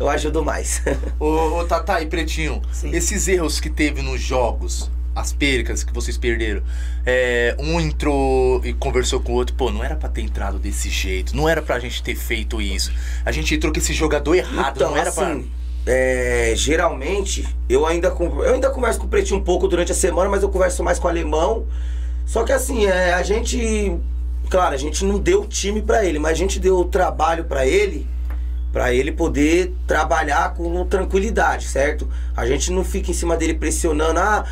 eu 0.00 0.08
ajudo 0.08 0.42
mais. 0.42 0.80
Ô, 1.20 1.58
ô 1.58 1.64
Tata 1.64 2.00
e 2.00 2.06
Pretinho, 2.06 2.62
Sim. 2.72 2.90
esses 2.94 3.28
erros 3.28 3.60
que 3.60 3.68
teve 3.68 4.00
nos 4.00 4.20
jogos, 4.22 4.90
as 5.18 5.32
percas 5.32 5.82
que 5.82 5.92
vocês 5.92 6.16
perderam, 6.16 6.62
é, 7.04 7.56
um 7.58 7.80
entrou 7.80 8.60
e 8.64 8.72
conversou 8.72 9.20
com 9.20 9.32
o 9.32 9.34
outro, 9.34 9.54
pô, 9.54 9.70
não 9.70 9.82
era 9.82 9.96
pra 9.96 10.08
ter 10.08 10.22
entrado 10.22 10.58
desse 10.58 10.88
jeito, 10.88 11.36
não 11.36 11.48
era 11.48 11.60
pra 11.60 11.78
gente 11.78 12.02
ter 12.02 12.14
feito 12.14 12.60
isso. 12.60 12.92
A 13.24 13.32
gente 13.32 13.54
entrou 13.54 13.72
com 13.72 13.78
esse 13.78 13.92
jogador 13.92 14.34
errado, 14.34 14.76
Então, 14.76 14.90
não 14.90 14.96
era 14.96 15.08
assim, 15.08 15.50
é, 15.86 16.52
geralmente, 16.54 17.48
eu 17.66 17.86
ainda, 17.86 18.08
eu 18.08 18.54
ainda 18.54 18.68
converso 18.68 19.00
com 19.00 19.06
o 19.06 19.08
Pretinho 19.08 19.40
um 19.40 19.42
pouco 19.42 19.66
durante 19.66 19.90
a 19.90 19.94
semana, 19.94 20.28
mas 20.28 20.42
eu 20.42 20.50
converso 20.50 20.84
mais 20.84 20.98
com 20.98 21.06
o 21.06 21.10
Alemão. 21.10 21.66
Só 22.26 22.44
que 22.44 22.52
assim, 22.52 22.84
é, 22.84 23.14
a 23.14 23.22
gente. 23.22 23.96
Claro, 24.50 24.74
a 24.74 24.78
gente 24.78 25.02
não 25.04 25.18
deu 25.18 25.42
o 25.42 25.46
time 25.46 25.80
pra 25.80 26.04
ele, 26.04 26.18
mas 26.18 26.32
a 26.32 26.34
gente 26.34 26.60
deu 26.60 26.78
o 26.78 26.84
trabalho 26.84 27.44
pra 27.44 27.66
ele, 27.66 28.06
pra 28.70 28.92
ele 28.92 29.12
poder 29.12 29.74
trabalhar 29.86 30.52
com 30.54 30.84
tranquilidade, 30.86 31.66
certo? 31.66 32.06
A 32.36 32.46
gente 32.46 32.70
não 32.70 32.84
fica 32.84 33.10
em 33.10 33.14
cima 33.14 33.34
dele 33.34 33.54
pressionando, 33.54 34.20
ah, 34.20 34.44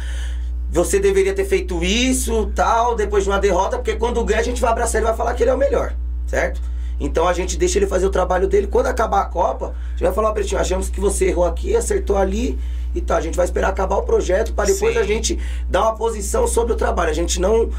você 0.70 0.98
deveria 0.98 1.32
ter 1.32 1.44
feito 1.44 1.82
isso, 1.82 2.50
tal, 2.54 2.94
depois 2.94 3.24
de 3.24 3.30
uma 3.30 3.38
derrota, 3.38 3.76
porque 3.76 3.94
quando 3.96 4.22
ganha 4.24 4.40
a 4.40 4.44
gente 4.44 4.60
vai 4.60 4.70
abraçar 4.70 5.00
ele 5.00 5.06
e 5.06 5.08
vai 5.08 5.16
falar 5.16 5.34
que 5.34 5.42
ele 5.42 5.50
é 5.50 5.54
o 5.54 5.58
melhor, 5.58 5.94
certo? 6.26 6.60
Então 6.98 7.28
a 7.28 7.32
gente 7.32 7.56
deixa 7.56 7.78
ele 7.78 7.86
fazer 7.86 8.06
o 8.06 8.10
trabalho 8.10 8.48
dele. 8.48 8.66
Quando 8.66 8.86
acabar 8.86 9.20
a 9.20 9.24
Copa, 9.26 9.74
a 9.88 9.90
gente 9.90 10.02
vai 10.02 10.12
falar, 10.12 10.32
Pretinho, 10.32 10.60
achamos 10.60 10.88
que 10.88 11.00
você 11.00 11.26
errou 11.26 11.44
aqui, 11.44 11.76
acertou 11.76 12.16
ali 12.16 12.58
e 12.94 13.00
tal. 13.00 13.18
A 13.18 13.20
gente 13.20 13.36
vai 13.36 13.44
esperar 13.44 13.68
acabar 13.68 13.96
o 13.96 14.02
projeto 14.02 14.54
para 14.54 14.66
depois 14.66 14.94
Sim. 14.94 15.00
a 15.00 15.02
gente 15.02 15.38
dar 15.68 15.82
uma 15.82 15.94
posição 15.94 16.46
sobre 16.46 16.72
o 16.72 16.76
trabalho. 16.76 17.10
A 17.10 17.14
gente 17.14 17.40
não 17.40 17.70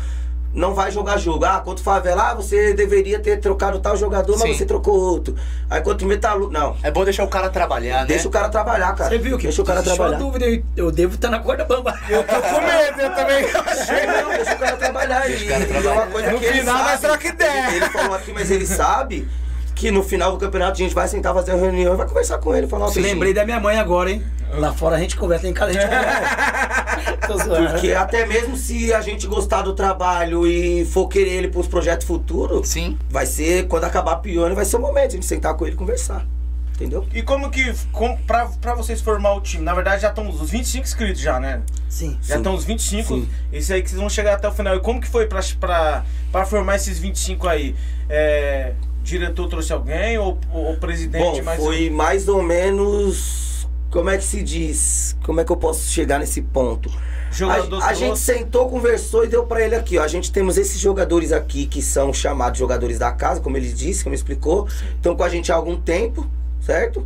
não 0.53 0.73
vai 0.73 0.89
jogar 0.91 1.17
jogo. 1.17 1.45
Ah, 1.45 1.59
contra 1.59 1.81
o 1.81 1.83
Favela, 1.83 2.31
ah, 2.31 2.33
você 2.33 2.73
deveria 2.73 3.19
ter 3.19 3.39
trocado 3.39 3.79
tal 3.79 3.95
jogador, 3.95 4.37
Sim. 4.37 4.47
mas 4.47 4.57
você 4.57 4.65
trocou 4.65 4.95
outro. 4.99 5.35
Aí 5.69 5.81
contra 5.81 6.05
o 6.05 6.09
Metalu... 6.09 6.49
Não. 6.51 6.75
É 6.81 6.89
bom 6.89 7.03
deixar 7.03 7.23
o 7.23 7.27
cara 7.27 7.49
trabalhar, 7.49 8.01
né? 8.01 8.05
Deixa 8.07 8.27
o 8.27 8.31
cara 8.31 8.49
trabalhar, 8.49 8.93
cara. 8.95 9.09
Você 9.09 9.17
viu 9.17 9.37
que 9.37 9.43
Deixa 9.43 9.61
o 9.61 9.65
cara 9.65 9.83
trabalhar. 9.83 10.17
dúvida, 10.17 10.45
eu, 10.45 10.63
eu 10.75 10.91
devo 10.91 11.15
estar 11.15 11.29
na 11.29 11.39
corda 11.39 11.63
bamba. 11.65 11.97
Eu 12.09 12.23
tô 12.23 12.35
com 12.41 12.61
medo, 12.61 13.01
eu 13.01 13.13
também. 13.15 13.43
Não, 14.23 14.29
deixa 14.29 14.55
o 14.55 14.57
cara 14.59 14.77
trabalhar. 14.77 15.21
Deixa 15.27 15.43
o 15.43 15.45
E, 15.45 15.47
cara 15.49 15.59
e 15.59 15.63
é 15.63 15.67
trabalhar. 15.67 15.93
uma 16.01 16.07
coisa 16.07 16.31
No 16.31 16.39
que 16.39 16.45
ele 16.45 16.59
final, 16.59 16.77
sabe. 16.85 17.01
troca 17.01 17.27
ideia. 17.27 17.67
Ele, 17.67 17.75
ele 17.77 17.89
falou 17.89 18.15
aqui, 18.15 18.31
mas 18.33 18.51
ele 18.51 18.65
sabe 18.65 19.27
que 19.77 19.91
no 19.91 20.01
final 20.01 20.31
do 20.31 20.37
campeonato 20.37 20.73
a 20.73 20.83
gente 20.83 20.93
vai 20.93 21.07
sentar 21.07 21.33
fazer 21.33 21.53
uma 21.53 21.61
reunião 21.61 21.93
e 21.93 21.97
vai 21.97 22.07
conversar 22.07 22.39
com 22.39 22.55
ele. 22.55 22.67
Falar, 22.67 22.87
Se 22.89 22.99
lembrei 22.99 23.33
da 23.33 23.45
minha 23.45 23.59
mãe 23.59 23.77
agora, 23.77 24.09
hein? 24.11 24.23
Lá 24.53 24.73
fora 24.73 24.95
a 24.95 24.99
gente 24.99 25.15
conversa, 25.15 25.47
em 25.47 25.53
casa 25.53 25.71
a 25.71 25.73
gente 25.73 25.85
conversa. 25.85 27.17
Tô 27.27 27.37
zoando. 27.37 27.69
Porque 27.71 27.91
até 27.91 28.25
mesmo 28.25 28.57
se 28.57 28.91
a 28.93 29.01
gente 29.01 29.27
gostar 29.27 29.61
do 29.61 29.73
trabalho 29.73 30.47
e 30.47 30.83
for 30.85 31.07
querer 31.07 31.31
ele 31.31 31.47
para 31.49 31.59
os 31.61 31.67
projetos 31.67 32.07
futuros, 32.07 32.67
Sim. 32.67 32.97
vai 33.09 33.25
ser, 33.25 33.67
quando 33.67 33.83
acabar 33.83 34.13
a 34.13 34.15
Pione, 34.15 34.55
vai 34.55 34.65
ser 34.65 34.77
o 34.77 34.79
momento 34.79 35.09
de 35.11 35.17
a 35.17 35.19
gente 35.19 35.25
sentar 35.25 35.53
com 35.53 35.65
ele 35.65 35.75
e 35.75 35.77
conversar. 35.77 36.25
Entendeu? 36.73 37.07
E 37.11 37.23
como 37.23 37.49
que, 37.49 37.73
como, 37.91 38.17
pra, 38.19 38.47
pra 38.61 38.75
vocês 38.75 39.01
formar 39.01 39.33
o 39.33 39.41
time, 39.41 39.63
na 39.63 39.73
verdade 39.73 40.03
já 40.03 40.09
estão 40.09 40.29
os 40.29 40.47
25 40.49 40.85
inscritos 40.85 41.21
já, 41.21 41.39
né? 41.39 41.61
Sim. 41.89 42.17
Já 42.21 42.37
estão 42.37 42.53
os 42.53 42.63
25, 42.63 43.07
Sim. 43.07 43.29
esse 43.51 43.73
aí 43.73 43.81
que 43.81 43.89
vocês 43.89 43.99
vão 43.99 44.09
chegar 44.09 44.35
até 44.35 44.47
o 44.47 44.51
final. 44.51 44.75
E 44.75 44.79
como 44.79 45.01
que 45.01 45.07
foi 45.07 45.25
pra, 45.25 45.41
pra, 45.59 46.03
pra 46.31 46.45
formar 46.45 46.75
esses 46.75 46.99
25 46.99 47.47
aí? 47.47 47.75
É, 48.07 48.73
diretor 49.07 49.47
trouxe 49.47 49.71
alguém 49.71 50.17
ou 50.17 50.37
o 50.53 50.77
presidente? 50.77 51.39
Bom, 51.39 51.43
mais 51.43 51.63
foi 51.63 51.89
mais 51.89 52.27
ou 52.27 52.43
menos. 52.43 53.67
Como 53.89 54.09
é 54.09 54.17
que 54.17 54.23
se 54.23 54.43
diz? 54.43 55.17
Como 55.23 55.39
é 55.39 55.45
que 55.45 55.51
eu 55.51 55.55
posso 55.55 55.89
chegar 55.89 56.19
nesse 56.19 56.41
ponto? 56.41 56.91
Jogador 57.31 57.81
a, 57.81 57.87
a 57.87 57.93
gente 57.93 58.19
sentou, 58.19 58.69
conversou 58.69 59.23
e 59.23 59.27
deu 59.27 59.45
pra 59.45 59.63
ele 59.63 59.75
aqui, 59.75 59.97
ó. 59.97 60.03
A 60.03 60.07
gente 60.07 60.31
temos 60.31 60.57
esses 60.57 60.79
jogadores 60.79 61.31
aqui 61.31 61.65
que 61.65 61.81
são 61.81 62.13
chamados 62.13 62.59
jogadores 62.59 62.99
da 62.99 63.11
casa, 63.11 63.39
como 63.39 63.55
ele 63.55 63.71
disse, 63.71 64.03
como 64.03 64.13
explicou. 64.13 64.67
Estão 64.95 65.15
com 65.15 65.23
a 65.23 65.29
gente 65.29 65.51
há 65.51 65.55
algum 65.55 65.77
tempo, 65.77 66.29
certo? 66.59 67.05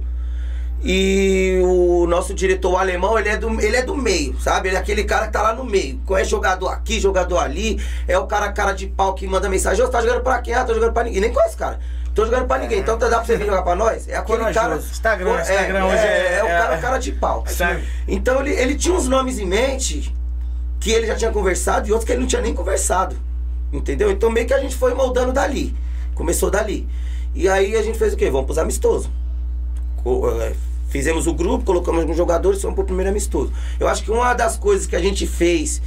E 0.84 1.62
o 1.64 2.08
nosso 2.08 2.34
diretor 2.34 2.76
alemão, 2.76 3.18
ele 3.20 3.30
é, 3.30 3.38
do, 3.38 3.62
ele 3.62 3.76
é 3.76 3.84
do 3.84 3.96
meio, 3.96 4.40
sabe? 4.40 4.70
Ele 4.70 4.76
é 4.76 4.80
aquele 4.80 5.04
cara 5.04 5.28
que 5.28 5.34
tá 5.34 5.42
lá 5.42 5.54
no 5.54 5.64
meio. 5.64 6.00
Conhece 6.06 6.32
jogador 6.32 6.70
aqui, 6.70 7.00
jogador 7.00 7.38
ali. 7.38 7.80
É 8.08 8.18
o 8.18 8.26
cara 8.26 8.52
cara 8.52 8.72
de 8.72 8.88
pau 8.88 9.14
que 9.14 9.28
manda 9.28 9.48
mensagem. 9.48 9.84
Ô, 9.84 9.86
você 9.86 9.92
tá 9.92 10.02
jogando 10.02 10.22
pra 10.22 10.42
quem? 10.42 10.54
Ah, 10.56 10.64
tô 10.64 10.74
jogando 10.74 10.92
pra 10.94 11.04
ninguém. 11.04 11.22
Nem 11.22 11.32
conhece, 11.32 11.56
cara. 11.56 11.80
Tô 12.16 12.26
jogando 12.26 12.48
pra 12.48 12.58
ninguém. 12.58 12.80
Então 12.80 12.98
dá 12.98 13.08
pra 13.10 13.24
você 13.24 13.38
vir 13.38 13.46
jogar 13.46 13.62
pra 13.62 13.76
nós? 13.76 14.08
É 14.10 14.16
aquele 14.16 14.40
Corajoso. 14.40 14.60
cara. 14.60 14.76
Instagram, 14.78 15.38
é, 15.38 15.42
Instagram 15.42 15.80
é, 15.80 15.84
hoje 15.84 15.98
é- 16.04 16.38
é 16.40 16.44
o 16.44 16.48
é- 16.48 16.58
cara, 16.58 16.78
cara 16.80 16.98
de 16.98 17.12
pau. 17.12 17.44
Sabe? 17.48 17.84
Então 18.08 18.40
ele, 18.42 18.52
ele 18.52 18.76
tinha 18.76 18.94
uns 18.96 19.08
nomes 19.08 19.38
em 19.38 19.46
mente 19.46 20.14
que 20.80 20.92
ele 20.92 21.06
já 21.06 21.16
tinha 21.16 21.32
conversado 21.32 21.88
e 21.88 21.92
outros 21.92 22.06
que 22.08 22.12
ele 22.12 22.22
não 22.22 22.28
tinha 22.28 22.42
nem 22.42 22.54
conversado. 22.56 23.16
Entendeu? 23.72 24.10
Então 24.12 24.32
meio 24.32 24.48
que 24.48 24.54
a 24.54 24.60
gente 24.60 24.76
foi 24.76 24.94
moldando 24.96 25.32
dali. 25.32 25.76
Começou 26.16 26.50
dali. 26.50 26.90
E 27.36 27.48
aí 27.48 27.76
a 27.78 27.84
gente 27.84 27.98
fez 27.98 28.14
o 28.14 28.18
quê? 28.18 28.30
Vamos 28.32 28.48
pros 28.48 28.58
amistosos. 28.58 29.10
Fizemos 30.92 31.26
o 31.26 31.34
grupo, 31.34 31.66
colocamos 31.66 32.02
alguns 32.02 32.18
jogadores, 32.18 32.62
fomos 32.62 32.76
pro 32.76 32.84
primeiro 32.84 33.10
amistoso. 33.10 33.52
Eu 33.80 33.88
acho 33.88 34.04
que 34.04 34.12
uma 34.12 34.34
das 34.36 34.58
coisas 34.58 34.86
que 34.86 34.96
a 34.96 35.00
gente 35.00 35.26
fez, 35.26 35.82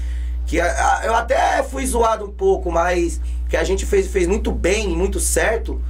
que 0.47 0.59
a- 0.59 0.64
a- 0.66 1.02
eu 1.06 1.14
até 1.14 1.62
fui 1.62 1.86
zoado 1.86 2.24
um 2.24 2.31
pouco, 2.32 2.72
mas 2.72 3.20
que 3.48 3.56
a 3.56 3.62
gente 3.62 3.86
fez, 3.86 4.09
fez 4.09 4.26
muito 4.26 4.51
bem 4.51 4.93
e 4.93 4.97
muito 4.97 5.20
certo, 5.20 5.81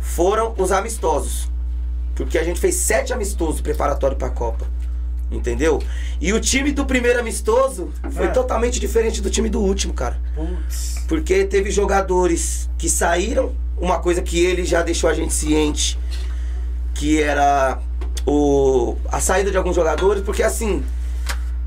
foram 0.00 0.52
os 0.58 0.70
amistosos. 0.72 1.48
Porque 2.14 2.36
a 2.38 2.44
gente 2.44 2.58
fez 2.60 2.74
sete 2.74 3.12
amistosos 3.12 3.60
preparatórios 3.60 4.18
pra 4.18 4.28
Copa. 4.30 4.66
Entendeu? 5.30 5.82
E 6.20 6.32
o 6.32 6.40
time 6.40 6.70
do 6.70 6.84
primeiro 6.86 7.18
amistoso 7.18 7.90
foi 8.12 8.26
Ah. 8.26 8.30
totalmente 8.30 8.78
diferente 8.78 9.20
do 9.20 9.28
time 9.28 9.48
do 9.48 9.60
último, 9.60 9.92
cara. 9.92 10.16
Putz. 10.36 11.04
Porque 11.08 11.44
teve 11.44 11.70
jogadores 11.72 12.70
que 12.78 12.88
saíram, 12.88 13.52
uma 13.76 13.98
coisa 13.98 14.22
que 14.22 14.38
ele 14.44 14.64
já 14.64 14.82
deixou 14.82 15.10
a 15.10 15.14
gente 15.14 15.32
ciente, 15.32 15.98
que 16.94 17.20
era 17.20 17.78
o, 18.24 18.96
a 19.10 19.20
saída 19.20 19.50
de 19.50 19.56
alguns 19.56 19.74
jogadores, 19.76 20.22
porque 20.22 20.42
assim, 20.42 20.84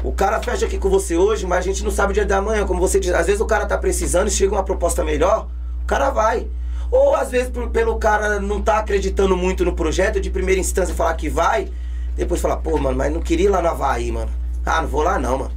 o 0.03 0.11
cara 0.11 0.41
fecha 0.41 0.65
aqui 0.65 0.77
com 0.77 0.89
você 0.89 1.17
hoje, 1.17 1.45
mas 1.45 1.59
a 1.59 1.61
gente 1.61 1.83
não 1.83 1.91
sabe 1.91 2.11
o 2.11 2.13
dia 2.13 2.25
da 2.25 2.41
manhã, 2.41 2.65
como 2.65 2.79
você 2.79 2.99
diz. 2.99 3.13
Às 3.13 3.25
vezes 3.27 3.41
o 3.41 3.45
cara 3.45 3.65
tá 3.65 3.77
precisando 3.77 4.27
e 4.27 4.31
chega 4.31 4.53
uma 4.53 4.63
proposta 4.63 5.03
melhor, 5.03 5.47
o 5.83 5.85
cara 5.85 6.09
vai. 6.09 6.47
Ou 6.91 7.15
às 7.15 7.29
vezes 7.29 7.49
por- 7.49 7.69
pelo 7.69 7.97
cara 7.97 8.39
não 8.39 8.61
tá 8.61 8.79
acreditando 8.79 9.37
muito 9.37 9.63
no 9.63 9.73
projeto, 9.73 10.19
de 10.19 10.29
primeira 10.29 10.59
instância 10.59 10.95
falar 10.95 11.13
que 11.13 11.29
vai, 11.29 11.69
depois 12.15 12.41
falar, 12.41 12.57
pô, 12.57 12.77
mano, 12.77 12.97
mas 12.97 13.13
não 13.13 13.21
queria 13.21 13.45
ir 13.45 13.49
lá 13.49 13.61
no 13.61 13.67
Havaí, 13.69 14.11
mano. 14.11 14.31
Ah, 14.65 14.81
não 14.81 14.89
vou 14.89 15.03
lá 15.03 15.19
não, 15.19 15.37
mano. 15.37 15.51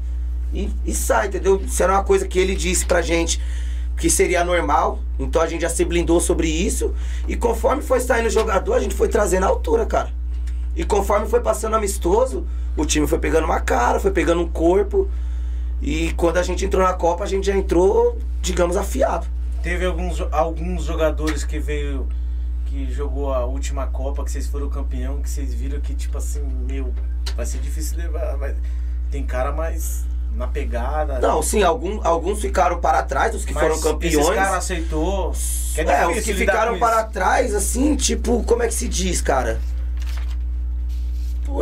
E, 0.53 0.71
e 0.85 0.95
sai, 0.95 1.29
entendeu? 1.29 1.61
Isso 1.65 1.83
era 1.83 1.93
uma 1.95 2.05
coisa 2.05 2.29
que 2.29 2.39
ele 2.39 2.55
disse 2.55 2.85
pra 2.85 3.01
gente 3.01 3.41
que 3.97 4.11
seria 4.11 4.45
normal. 4.45 4.99
Então 5.19 5.41
a 5.41 5.47
gente 5.47 5.63
já 5.63 5.69
se 5.71 5.85
blindou 5.85 6.21
sobre 6.21 6.49
isso. 6.49 6.95
E 7.27 7.37
conforme 7.37 7.83
foi 7.83 8.01
saindo 8.01 8.27
o 8.27 8.31
jogador, 8.31 8.75
a 8.75 8.81
gente 8.81 8.95
foi 8.95 9.09
trazendo 9.09 9.45
a 9.45 9.49
altura, 9.49 9.87
cara. 9.87 10.11
E 10.75 10.85
conforme 10.85 11.27
foi 11.27 11.41
passando 11.41 11.77
amistoso, 11.77 12.47
o 12.77 12.85
time 12.85 13.07
foi 13.07 13.19
pegando 13.19 13.45
uma 13.45 13.61
cara, 13.61 14.01
foi 14.01 14.11
pegando 14.11 14.41
um 14.41 14.49
corpo. 14.49 15.09
E 15.81 16.13
quando 16.13 16.39
a 16.39 16.43
gente 16.43 16.65
entrou 16.65 16.83
na 16.83 16.95
Copa, 16.95 17.25
a 17.25 17.27
gente 17.27 17.47
já 17.47 17.57
entrou, 17.57 18.17
digamos, 18.41 18.77
afiado. 18.77 19.27
Teve 19.63 19.85
alguns, 19.85 20.21
alguns 20.31 20.85
jogadores 20.85 21.45
que 21.45 21.59
veio, 21.59 22.09
que 22.67 22.91
jogou 22.91 23.33
a 23.35 23.45
última 23.45 23.87
Copa, 23.89 24.25
que 24.25 24.31
vocês 24.31 24.47
foram 24.47 24.69
campeão, 24.69 25.21
que 25.21 25.29
vocês 25.29 25.53
viram 25.53 25.81
que, 25.81 25.95
tipo 25.95 26.17
assim, 26.19 26.41
meu, 26.69 26.93
vai 27.37 27.45
ser 27.45 27.59
difícil 27.59 27.99
levar. 27.99 28.37
Mas 28.39 28.57
tem 29.11 29.25
cara 29.25 29.53
mais 29.53 30.05
na 30.35 30.47
pegada. 30.47 31.19
Não, 31.21 31.43
sim, 31.43 31.63
algum, 31.63 32.01
alguns 32.03 32.41
ficaram 32.41 32.81
para 32.81 33.03
trás, 33.03 33.35
os 33.35 33.45
que 33.45 33.53
mas 33.53 33.63
foram 33.63 33.81
campeões. 33.81 34.15
Esses 34.15 34.35
caras 34.35 34.55
aceitou. 34.55 35.33
Que 35.75 35.81
é, 35.81 35.85
É, 35.85 36.07
os 36.07 36.25
que 36.25 36.35
ficaram 36.35 36.79
para 36.79 37.05
trás, 37.05 37.55
assim, 37.55 37.95
tipo, 37.97 38.43
como 38.45 38.63
é 38.63 38.69
que 38.69 38.75
se 38.75 38.89
diz, 38.89 39.21
cara? 39.21 39.61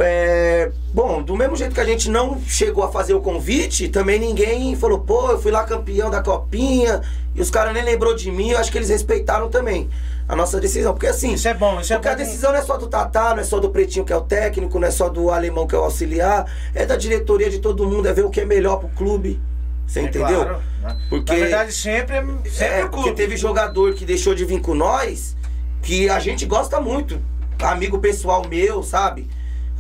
É, 0.01 0.71
bom, 0.93 1.23
do 1.23 1.35
mesmo 1.37 1.57
jeito 1.57 1.75
que 1.75 1.81
a 1.81 1.85
gente 1.85 2.09
não 2.11 2.41
chegou 2.47 2.85
a 2.85 2.91
fazer 2.93 3.15
o 3.15 3.21
convite, 3.21 3.89
também 3.89 4.19
ninguém 4.21 4.77
falou, 4.77 5.01
pô, 5.01 5.31
eu 5.31 5.41
fui 5.41 5.51
lá 5.51 5.65
campeão 5.65 6.11
da 6.11 6.23
copinha, 6.23 7.01
e 7.35 7.41
os 7.41 7.51
caras 7.51 7.73
nem 7.75 7.83
lembrou 7.83 8.15
de 8.15 8.31
mim, 8.31 8.51
eu 8.51 8.59
acho 8.59 8.71
que 8.71 8.79
eles 8.79 8.89
respeitaram 8.91 9.49
também. 9.49 9.89
a 10.29 10.37
nossa 10.37 10.61
decisão. 10.61 10.93
Porque 10.93 11.09
assim. 11.09 11.33
Isso 11.33 11.49
é 11.49 11.55
bom, 11.55 11.81
isso 11.81 11.93
é 11.93 11.97
porque 11.97 12.09
a 12.09 12.13
bom. 12.13 12.19
decisão 12.19 12.53
não 12.53 12.59
é 12.59 12.63
só 12.63 12.77
do 12.77 12.87
Tatá, 12.87 13.31
não 13.35 13.41
é 13.41 13.45
só 13.45 13.59
do 13.59 13.69
Pretinho 13.71 14.05
que 14.05 14.13
é 14.13 14.17
o 14.17 14.21
técnico, 14.21 14.79
não 14.79 14.87
é 14.87 14.91
só 14.93 15.09
do 15.09 15.29
alemão 15.31 15.67
que 15.67 15.75
é 15.75 15.79
o 15.79 15.83
auxiliar, 15.83 16.47
é 16.73 16.87
da 16.87 16.95
diretoria 16.97 17.51
de 17.51 17.59
todo 17.59 17.85
mundo, 17.85 18.07
é 18.07 18.13
ver 18.13 18.25
o 18.25 18.31
que 18.31 18.41
é 18.41 18.45
melhor 18.45 18.77
pro 18.77 18.89
clube. 18.91 19.41
Você 19.89 19.99
É 19.99 20.03
entendeu? 20.05 20.45
claro, 20.45 20.63
né? 20.83 20.97
Porque- 21.11 21.33
Na 21.33 21.39
verdade, 21.41 21.73
sempre 21.73 22.15
é, 22.17 22.23
sempre 22.49 22.65
É, 22.65 22.85
o 22.85 22.89
porque 22.91 23.03
clube. 23.09 23.17
teve 23.17 23.37
jogador 23.37 23.93
que 23.95 24.05
deixou 24.05 24.33
de 24.33 24.45
vir 24.45 24.61
com 24.61 24.73
nós, 24.73 25.37
que 25.83 26.09
a 26.09 26.21
gente 26.21 26.47
gosta 26.47 26.81
muito. 26.81 27.19
Amigo 27.61 27.99
pessoal 27.99 28.47
meu, 28.49 28.85
sabe? 28.85 29.29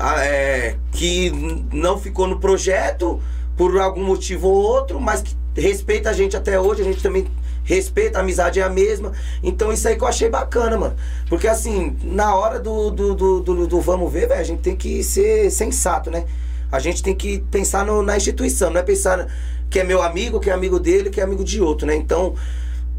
Ah, 0.01 0.24
é, 0.24 0.77
que 0.93 1.31
não 1.72 1.98
ficou 1.98 2.27
no 2.27 2.39
projeto 2.40 3.20
por 3.56 3.78
algum 3.78 4.02
motivo 4.02 4.48
ou 4.48 4.55
outro, 4.56 5.01
mas 5.01 5.22
que 5.22 5.35
respeita 5.55 6.09
a 6.10 6.12
gente 6.12 6.36
até 6.36 6.59
hoje, 6.59 6.81
a 6.82 6.85
gente 6.85 7.02
também 7.02 7.27
respeita, 7.64 8.18
a 8.18 8.22
amizade 8.22 8.59
é 8.60 8.62
a 8.62 8.68
mesma. 8.70 9.12
Então 9.43 9.72
isso 9.72 9.86
aí 9.86 9.97
que 9.97 10.02
eu 10.02 10.09
achei 10.09 10.28
bacana, 10.31 10.77
mano. 10.78 10.97
Porque 11.28 11.47
assim, 11.47 11.97
na 12.02 12.35
hora 12.35 12.59
do, 12.59 12.90
do, 12.90 13.14
do, 13.14 13.40
do- 13.40 13.66
do 13.66 13.81
vamos 13.81 14.10
ver, 14.12 14.32
a 14.32 14.43
gente 14.43 14.62
tem 14.62 14.74
que 14.77 15.02
ser 15.05 15.51
sensato, 15.51 16.10
né? 16.10 16.24
A 16.72 16.78
gente 16.78 17.02
tem 17.02 17.14
que 17.14 17.40
pensar 17.51 17.85
no- 17.85 18.02
na 18.02 18.16
instituição, 18.16 18.70
não 18.70 18.81
é 18.81 18.82
pensar 18.82 19.27
que 19.68 19.78
é 19.78 19.85
meu 19.85 20.02
amigo, 20.02 20.40
que 20.40 20.51
é 20.51 20.52
amigo 20.52 20.81
dele, 20.81 21.10
que 21.10 21.20
é 21.20 21.24
amigo 21.24 21.44
de 21.44 21.60
outro, 21.60 21.86
né? 21.86 21.94
Então, 21.94 22.35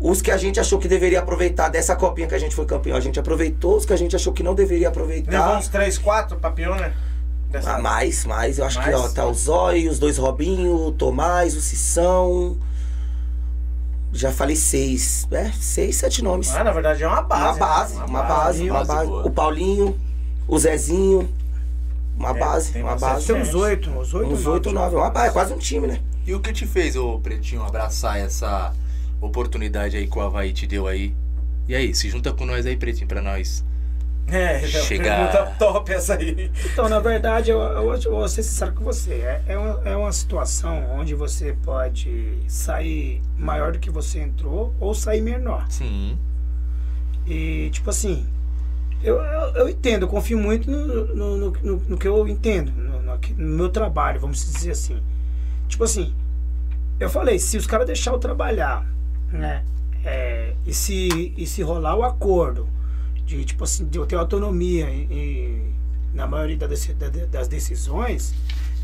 os 0.02 0.20
que 0.20 0.32
a 0.32 0.38
gente 0.38 0.60
achou 0.60 0.80
que 0.80 0.88
deveria 0.88 1.20
aproveitar 1.20 1.70
dessa 1.70 1.96
copinha 1.96 2.28
que 2.28 2.34
a 2.34 2.40
gente 2.40 2.56
foi 2.56 2.66
campeão, 2.66 2.98
a 2.98 3.00
gente 3.00 3.20
aproveitou. 3.20 3.78
Os 3.78 3.86
que 3.86 3.94
a 3.94 3.98
gente 3.98 4.16
achou 4.16 4.34
que 4.34 4.42
não 4.42 4.56
deveria 4.56 4.90
Levou 4.90 5.04
aproveitar. 5.04 5.58
uns 5.60 5.68
3, 5.68 5.98
4 6.00 6.38
pra 6.38 6.50
Piona? 6.50 6.92
Dessa... 7.52 7.76
Ah, 7.76 7.80
mais, 7.80 8.26
mais. 8.26 8.58
Eu 8.58 8.66
acho 8.66 8.80
que 8.80 8.90
Mais? 8.90 9.00
ó, 9.00 9.10
tá 9.10 9.28
o 9.28 9.34
Zóio, 9.34 9.92
os 9.92 10.00
dois 10.00 10.18
Robinho, 10.18 10.74
o 10.88 10.92
Tomás, 10.92 11.56
o 11.56 11.62
Cissão. 11.62 12.58
Já 14.14 14.32
falei 14.32 14.56
seis. 14.56 15.28
É, 15.32 15.52
seis, 15.52 15.98
sete 15.98 16.24
nomes. 16.24 16.50
Ah, 16.56 16.64
na 16.64 16.72
verdade 16.72 17.04
é 17.04 17.08
uma 17.08 17.22
base. 17.22 17.44
uma 17.44 17.54
né? 17.54 17.60
base, 17.60 17.96
uma 17.96 18.24
base, 18.24 18.70
uma 18.70 18.80
base 18.80 18.88
base. 18.88 19.08
boa. 19.10 19.28
O 19.28 19.32
Paulinho, 19.32 19.98
o 20.48 20.58
Zezinho. 20.58 21.30
Uma 22.18 22.32
É, 22.32 22.34
base, 22.40 22.72
tem 22.72 22.84
uma 22.84 22.96
base. 22.96 23.28
Tem 23.28 23.36
uns 23.42 23.54
oito, 23.54 23.90
uns 23.90 24.14
oito, 24.14 24.32
Uns 24.32 24.46
oito 24.46 24.72
nove. 24.72 24.96
Uma 24.96 25.10
base, 25.10 25.28
é 25.28 25.32
quase 25.32 25.54
um 25.54 25.58
time, 25.58 25.88
né? 25.88 26.00
E 26.26 26.34
o 26.34 26.40
que 26.40 26.52
te 26.54 26.66
fez, 26.66 26.96
ô 26.96 27.20
Pretinho, 27.20 27.64
abraçar 27.64 28.18
essa 28.20 28.74
oportunidade 29.22 29.96
aí 29.98 30.08
que 30.08 30.18
o 30.18 30.22
Havaí 30.22 30.52
te 30.54 30.66
deu 30.68 30.88
aí? 30.88 31.14
E 31.68 31.76
aí, 31.76 31.94
se 31.96 32.10
junta 32.10 32.34
com 32.34 32.46
nós 32.46 32.66
aí, 32.66 32.76
Pretinho, 32.76 33.08
pra 33.08 33.22
nós. 33.22 33.64
É, 34.28 34.60
Chega- 34.66 35.04
pergunta 35.32 35.56
top 35.60 35.92
essa 35.92 36.16
aí. 36.16 36.52
Então, 36.72 36.88
na 36.88 37.00
verdade, 37.00 37.52
eu, 37.52 37.60
eu, 37.60 37.94
eu 37.96 38.12
vou 38.12 38.28
ser 38.30 38.44
sincero 38.44 38.74
com 38.74 38.84
você. 38.84 39.14
É, 39.14 39.44
é, 39.48 39.58
uma, 39.58 39.82
é 39.90 39.96
uma 39.96 40.12
situação 40.12 40.86
onde 40.92 41.14
você 41.14 41.54
pode 41.64 42.38
sair 42.48 43.22
maior 43.38 43.74
do 43.74 43.80
que 43.80 43.90
você 43.90 44.20
entrou 44.20 44.74
ou 44.80 44.94
sair 44.94 45.22
menor. 45.22 45.66
Sim. 45.70 46.18
E, 47.28 47.70
tipo 47.72 47.90
assim, 47.90 48.26
eu, 49.04 49.16
eu, 49.18 49.56
eu 49.56 49.70
entendo, 49.70 50.04
eu 50.04 50.08
confio 50.08 50.38
muito 50.38 50.70
no, 50.70 51.06
no, 51.16 51.38
no, 51.38 51.52
no- 51.62 51.84
no 51.90 51.98
que 51.98 52.08
eu 52.08 52.28
entendo, 52.28 52.72
no, 52.72 53.02
no, 53.02 53.18
no 53.38 53.48
meu 53.58 53.70
trabalho, 53.70 54.20
vamos 54.20 54.40
dizer 54.46 54.72
assim. 54.72 55.02
Tipo 55.68 55.84
assim, 55.84 56.14
eu 57.00 57.10
falei, 57.10 57.38
se 57.40 57.58
os 57.58 57.68
caras 57.68 57.86
deixar 57.88 58.12
eu 58.12 58.20
trabalhar, 58.20 58.86
né? 59.32 59.64
é, 60.04 60.54
e, 60.66 60.74
se, 60.74 61.34
e 61.38 61.46
se 61.46 61.62
rolar 61.62 61.96
o 61.96 62.04
acordo 62.04 62.68
de, 63.26 63.44
tipo 63.46 63.64
assim, 63.64 63.86
de 63.86 63.98
eu 63.98 64.06
ter 64.06 64.16
autonomia 64.16 64.90
e, 64.90 65.04
e 65.12 65.74
na 66.14 66.28
maioria 66.28 66.58
das 66.58 67.48
decisões, 67.48 68.34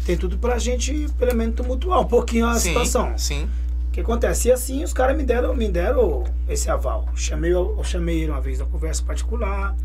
tem 0.06 0.15
tudo 0.15 0.38
pra 0.38 0.57
gente, 0.57 1.07
pelo 1.18 1.36
menos, 1.36 1.56
tumultuar 1.56 1.99
um 1.99 2.06
pouquinho 2.06 2.48
a 2.48 2.56
sim, 2.56 2.69
situação. 2.69 3.18
Sim. 3.18 3.49
O 3.90 3.91
que 3.91 4.02
acontece? 4.02 4.48
E 4.48 4.52
assim 4.52 4.84
os 4.84 4.94
caras 4.94 5.18
me 5.18 5.24
deram, 5.24 5.56
me 5.56 5.68
deram 5.68 6.24
esse 6.48 6.69
aval. 6.69 7.10
Chamei, 7.15 7.52
eu 7.52 7.82
chamei 7.84 8.22
ele 8.22 8.32
uma 8.32 8.40
vez 8.40 8.60
na 8.60 8.65
conversa 8.65 9.03
particular, 9.03 9.76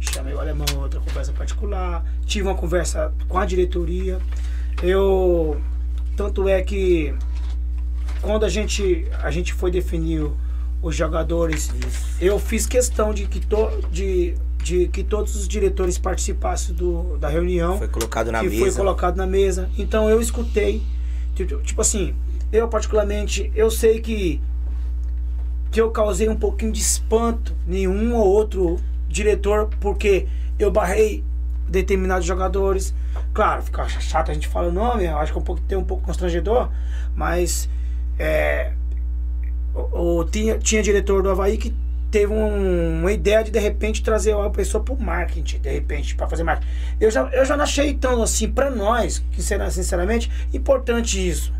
chamei 0.00 0.34
o 0.34 0.40
alemão 0.40 0.66
em 0.72 0.76
outra 0.76 0.98
conversa 1.00 1.32
particular, 1.32 2.04
tive 2.26 2.48
uma 2.48 2.56
conversa 2.56 3.12
com 3.28 3.38
a 3.38 3.46
diretoria. 3.46 4.18
Eu. 4.82 5.60
Tanto 6.16 6.48
é 6.48 6.60
que 6.60 7.14
quando 8.20 8.44
a 8.44 8.48
gente, 8.48 9.06
a 9.22 9.30
gente 9.30 9.52
foi 9.52 9.70
definir 9.70 10.30
os 10.82 10.94
jogadores, 10.96 11.70
eu 12.20 12.38
fiz 12.38 12.66
questão 12.66 13.12
de 13.12 13.26
que, 13.26 13.40
to, 13.40 13.68
de, 13.90 14.34
de 14.62 14.88
que 14.88 15.02
todos 15.04 15.36
os 15.36 15.46
diretores 15.46 15.98
participassem 15.98 16.74
do, 16.74 17.18
da 17.18 17.28
reunião 17.28 17.78
Foi 17.78 17.88
colocado 17.88 18.32
na 18.32 18.40
que 18.40 18.48
mesa. 18.48 18.60
foi 18.60 18.72
colocado 18.72 19.16
na 19.16 19.26
mesa. 19.26 19.68
Então 19.76 20.08
eu 20.08 20.20
escutei, 20.20 20.82
tipo, 21.34 21.60
tipo 21.62 21.80
assim, 21.80 22.14
eu 22.52 22.66
particularmente, 22.68 23.50
eu 23.54 23.70
sei 23.70 24.00
que 24.00 24.40
que 25.70 25.80
eu 25.80 25.90
causei 25.92 26.28
um 26.28 26.34
pouquinho 26.34 26.72
de 26.72 26.80
espanto 26.80 27.54
em 27.68 27.86
um 27.86 28.16
ou 28.16 28.26
outro 28.26 28.80
diretor 29.08 29.68
porque 29.78 30.26
eu 30.58 30.68
barrei 30.70 31.22
determinados 31.68 32.26
jogadores. 32.26 32.92
Claro, 33.32 33.62
fica 33.62 33.88
chato 33.88 34.32
a 34.32 34.34
gente 34.34 34.48
falar 34.48 34.66
o 34.66 34.72
nome, 34.72 35.04
eu 35.04 35.16
acho 35.18 35.30
que 35.32 35.38
é 35.38 35.40
um 35.40 35.44
pouco, 35.44 35.62
tem 35.62 35.78
um 35.78 35.84
pouco 35.84 36.02
constrangedor, 36.02 36.68
mas 37.14 37.68
é, 38.20 38.72
o, 39.74 40.18
o- 40.18 40.24
tinha, 40.24 40.58
tinha 40.58 40.82
diretor 40.82 41.22
do 41.22 41.30
Havaí 41.30 41.56
que 41.56 41.74
teve 42.10 42.32
um- 42.32 43.00
uma 43.00 43.12
ideia 43.12 43.42
de 43.42 43.50
de 43.50 43.58
repente 43.58 44.02
trazer 44.02 44.34
uma 44.34 44.50
pessoa 44.50 44.82
pro 44.82 44.96
marketing, 45.00 45.58
de 45.60 45.70
repente, 45.70 46.14
para 46.14 46.26
fazer 46.28 46.42
marketing. 46.42 46.70
Eu 47.00 47.10
já, 47.10 47.22
eu 47.32 47.44
já 47.44 47.56
não 47.56 47.64
achei 47.64 47.94
tão 47.94 48.22
assim, 48.22 48.48
para 48.50 48.68
nós, 48.70 49.22
que 49.30 49.42
será 49.42 49.70
sinceramente, 49.70 50.30
importante 50.52 51.16
isso. 51.28 51.52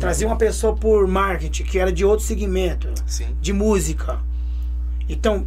Trazer 0.00 0.26
uma 0.26 0.36
pessoa 0.36 0.74
por 0.74 1.06
marketing, 1.06 1.62
que 1.64 1.78
era 1.78 1.92
de 1.92 2.04
outro 2.04 2.24
segmento, 2.26 2.88
Sim. 3.06 3.26
de 3.40 3.52
música. 3.52 4.18
Então, 5.08 5.46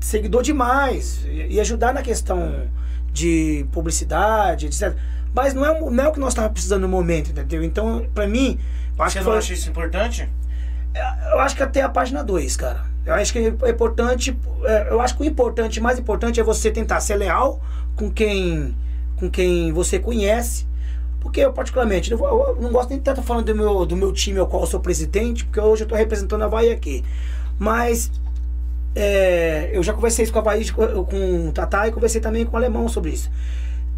seguidor 0.00 0.42
demais. 0.42 1.24
E 1.26 1.60
ajudar 1.60 1.92
na 1.92 2.02
questão 2.02 2.68
de 3.12 3.66
publicidade, 3.72 4.66
etc. 4.66 4.94
Mas 5.34 5.52
não 5.52 5.64
é, 5.64 5.70
o- 5.82 5.90
não 5.90 6.04
é 6.04 6.08
o 6.08 6.12
que 6.12 6.18
nós 6.20 6.30
estávamos 6.30 6.54
precisando 6.54 6.82
no 6.82 6.88
momento, 6.88 7.30
entendeu? 7.30 7.62
Então, 7.62 8.06
pra 8.14 8.26
mim, 8.26 8.58
acho 8.98 9.12
Você 9.14 9.18
não 9.20 9.24
foi- 9.26 9.38
acha 9.38 9.52
isso 9.52 9.68
importante? 9.68 10.28
eu 11.32 11.40
acho 11.40 11.54
que 11.54 11.62
até 11.62 11.82
a 11.82 11.88
página 11.88 12.24
2, 12.24 12.56
cara. 12.56 12.84
Eu 13.04 13.14
acho 13.14 13.32
que 13.32 13.38
é 13.38 13.70
importante. 13.70 14.36
é, 14.64 14.88
Eu 14.90 15.00
acho 15.00 15.16
que 15.16 15.22
o 15.22 15.26
importante, 15.26 15.80
mais 15.80 15.98
importante 15.98 16.40
é 16.40 16.42
você 16.42 16.70
tentar 16.70 17.00
ser 17.00 17.16
leal 17.16 17.60
com 17.94 18.10
quem, 18.10 18.74
com 19.16 19.30
quem 19.30 19.72
você 19.72 19.98
conhece. 19.98 20.66
Porque 21.20 21.40
eu, 21.40 21.52
particularmente, 21.52 22.10
eu, 22.12 22.18
não 22.60 22.70
gosto 22.72 22.90
nem 22.90 22.98
tanto 23.00 23.20
falando 23.22 23.46
do 23.46 23.54
meu, 23.54 23.84
do 23.84 23.96
meu 23.96 24.12
time 24.12 24.38
ao 24.38 24.46
qual 24.46 24.62
eu 24.62 24.66
sou 24.66 24.80
presidente, 24.80 25.44
porque 25.44 25.60
hoje 25.60 25.82
eu 25.84 25.88
tô 25.88 25.94
representando 25.94 26.42
a 26.42 26.46
Havaí 26.46 26.70
aqui. 26.70 27.04
Mas 27.58 28.10
é, 28.94 29.70
eu 29.72 29.82
já 29.82 29.92
conversei 29.92 30.22
isso 30.24 30.32
com 30.32 30.38
a 30.38 30.42
Havaí, 30.42 30.70
com 30.70 31.48
o 31.48 31.52
Tatá 31.52 31.86
e 31.86 31.92
conversei 31.92 32.20
também 32.20 32.44
com 32.46 32.54
o 32.54 32.56
Alemão 32.56 32.88
sobre 32.88 33.10
isso. 33.10 33.30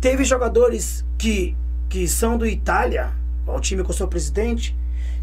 Teve 0.00 0.24
jogadores 0.24 1.04
que, 1.16 1.56
que 1.88 2.08
são 2.08 2.36
do 2.36 2.46
Itália, 2.46 3.10
o 3.46 3.60
time 3.60 3.84
que 3.84 3.90
eu 3.90 3.94
sou 3.94 4.08
presidente, 4.08 4.76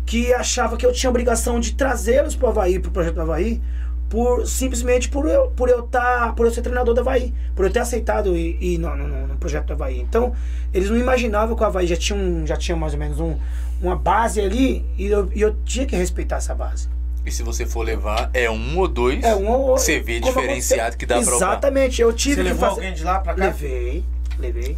que 0.06 0.34
achava 0.34 0.78
que 0.78 0.86
eu 0.86 0.92
tinha 0.94 1.10
obrigação 1.10 1.60
de 1.60 1.74
trazê-los 1.74 2.36
para 2.36 2.48
o 2.48 2.50
Havaí, 2.50 2.80
para 2.80 2.90
o 2.90 2.92
projeto 2.92 3.16
do 3.16 3.22
Havaí, 3.22 3.62
por, 4.10 4.46
simplesmente 4.46 5.10
por 5.10 5.28
eu, 5.28 5.48
por 5.50 5.68
eu 5.68 5.82
tá, 5.84 6.32
por 6.38 6.46
eu 6.46 6.52
ser 6.52 6.62
treinador 6.62 6.94
do 6.94 7.02
Havaí, 7.02 7.34
por 7.56 7.66
eu 7.66 7.72
ter 7.72 7.80
aceitado 7.80 8.38
ir, 8.38 8.58
ir 8.62 8.78
no, 8.78 8.96
no, 8.96 9.28
no 9.28 9.36
projeto 9.38 9.66
do 9.68 9.74
Havaí. 9.74 10.00
Então, 10.00 10.34
eles 10.74 10.90
não 10.90 10.98
imaginavam 10.98 11.56
que 11.56 11.64
o 11.64 11.66
Havaí 11.66 11.88
já 11.88 11.96
tinha, 11.96 12.18
um, 12.18 12.46
já 12.46 12.56
tinha 12.56 12.76
mais 12.78 12.94
ou 12.94 13.00
menos 13.00 13.20
um, 13.20 13.36
uma 13.82 13.96
base 13.96 14.40
ali 14.40 14.86
e 14.98 15.08
eu, 15.08 15.30
e 15.34 15.42
eu 15.42 15.56
tinha 15.66 15.86
que 15.86 15.96
respeitar 15.96 16.38
essa 16.38 16.54
base. 16.54 16.88
E 17.26 17.32
se 17.32 17.42
você 17.42 17.66
for 17.66 17.82
levar, 17.84 18.30
é 18.34 18.50
um 18.52 18.78
ou 18.78 18.88
dois. 18.88 19.24
É 19.24 19.36
um 19.36 19.50
ou 19.50 19.62
outro. 19.62 19.84
Você 19.84 20.00
vê 20.00 20.20
diferenciado 20.20 20.96
que 20.96 21.08
dá 21.08 21.16
pra 21.16 21.24
provar. 21.26 21.48
Exatamente, 21.48 22.00
eu 22.00 22.14
tive 22.14 22.36
Você 22.36 22.42
que 22.42 22.48
levou 22.50 22.70
fazer. 22.70 22.82
alguém 22.82 22.94
de 22.94 23.04
lá 23.04 23.20
pra 23.20 23.34
cá? 23.34 23.46
Levei, 23.46 24.06
levei. 24.38 24.78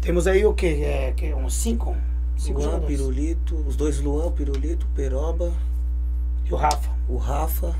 Temos 0.00 0.28
aí 0.28 0.46
o 0.46 0.54
quê? 0.54 0.80
É, 0.84 1.12
que, 1.16 1.34
uns 1.34 1.54
cinco? 1.54 1.96
Cinco 2.40 2.60
Luan, 2.60 2.70
jogadores. 2.70 2.96
Pirulito, 2.98 3.54
os 3.68 3.76
dois 3.76 4.00
Luan, 4.00 4.32
Pirulito, 4.32 4.86
Peroba, 4.96 5.52
E 6.46 6.52
o 6.52 6.56
Rafa. 6.56 6.88
o 7.08 7.16
Rafa. 7.16 7.74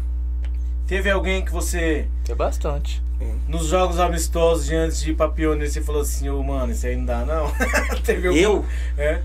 Teve 0.87 1.09
alguém 1.11 1.45
que 1.45 1.51
você, 1.53 2.07
É 2.29 2.35
bastante. 2.35 3.03
nos 3.49 3.67
jogos 3.67 3.99
amistosos 3.99 4.67
de 4.67 4.75
antes 4.75 5.01
de 5.01 5.11
ir 5.13 5.15
pra 5.15 5.29
Pioneer, 5.29 5.71
você 5.71 5.81
falou 5.81 6.03
assim, 6.03 6.29
ô 6.29 6.43
mano, 6.43 6.73
isso 6.73 6.87
aí 6.87 6.97
não 6.97 7.05
dá 7.05 7.25
não? 7.25 7.51
Teve 8.05 8.29
algum? 8.29 8.39
Eu? 8.39 8.65
É. 8.99 9.23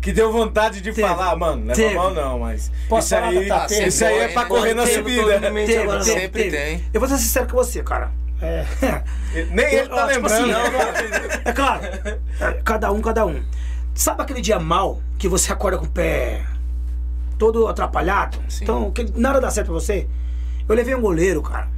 Que 0.00 0.12
deu 0.12 0.30
vontade 0.30 0.82
de 0.82 0.92
Teve. 0.92 1.00
falar, 1.08 1.34
mano, 1.34 1.62
leva 1.66 1.74
Teve. 1.80 1.94
mal 1.94 2.12
não, 2.12 2.38
mas 2.40 2.70
Posso 2.90 3.06
isso 3.06 3.14
falar, 3.16 3.28
aí, 3.28 3.48
Tatá? 3.48 3.66
Teve. 3.66 3.88
isso 3.88 4.04
aí 4.04 4.18
é 4.18 4.28
pra 4.28 4.44
correr 4.44 4.74
na 4.74 4.82
Teve, 4.84 4.94
subida. 4.96 5.40
todo 5.40 5.52
mundo 5.54 5.66
Teve, 5.66 5.78
agora 5.78 5.98
não. 5.98 6.04
teve, 6.04 6.20
Sempre 6.20 6.42
teve. 6.44 6.56
tem. 6.56 6.84
Eu 6.92 7.00
vou 7.00 7.08
ser 7.08 7.16
sincero 7.18 7.46
com 7.48 7.56
você, 7.56 7.82
cara. 7.82 8.12
É. 8.44 9.04
Nem 9.50 9.66
ele 9.74 9.88
tá 9.88 10.12
Eu- 10.12 10.14
tipo 10.22 10.28
lembrando. 10.28 10.52
assim, 10.52 11.40
é 11.44 11.52
claro. 11.52 11.82
Cada 12.64 12.92
um, 12.92 13.00
cada 13.00 13.26
um. 13.26 13.42
Sabe 13.94 14.22
aquele 14.22 14.40
dia 14.40 14.58
mal 14.58 15.00
que 15.18 15.28
você 15.28 15.52
acorda 15.52 15.78
com 15.78 15.86
o 15.86 15.88
pé 15.90 16.44
todo 17.38 17.66
atrapalhado? 17.68 18.38
Sim. 18.48 18.64
Então, 18.64 18.90
que 18.90 19.04
nada 19.18 19.40
dá 19.40 19.50
certo 19.50 19.66
pra 19.68 19.74
você? 19.74 20.06
Eu 20.68 20.74
levei 20.74 20.94
um 20.94 21.00
goleiro, 21.00 21.42
cara. 21.42 21.68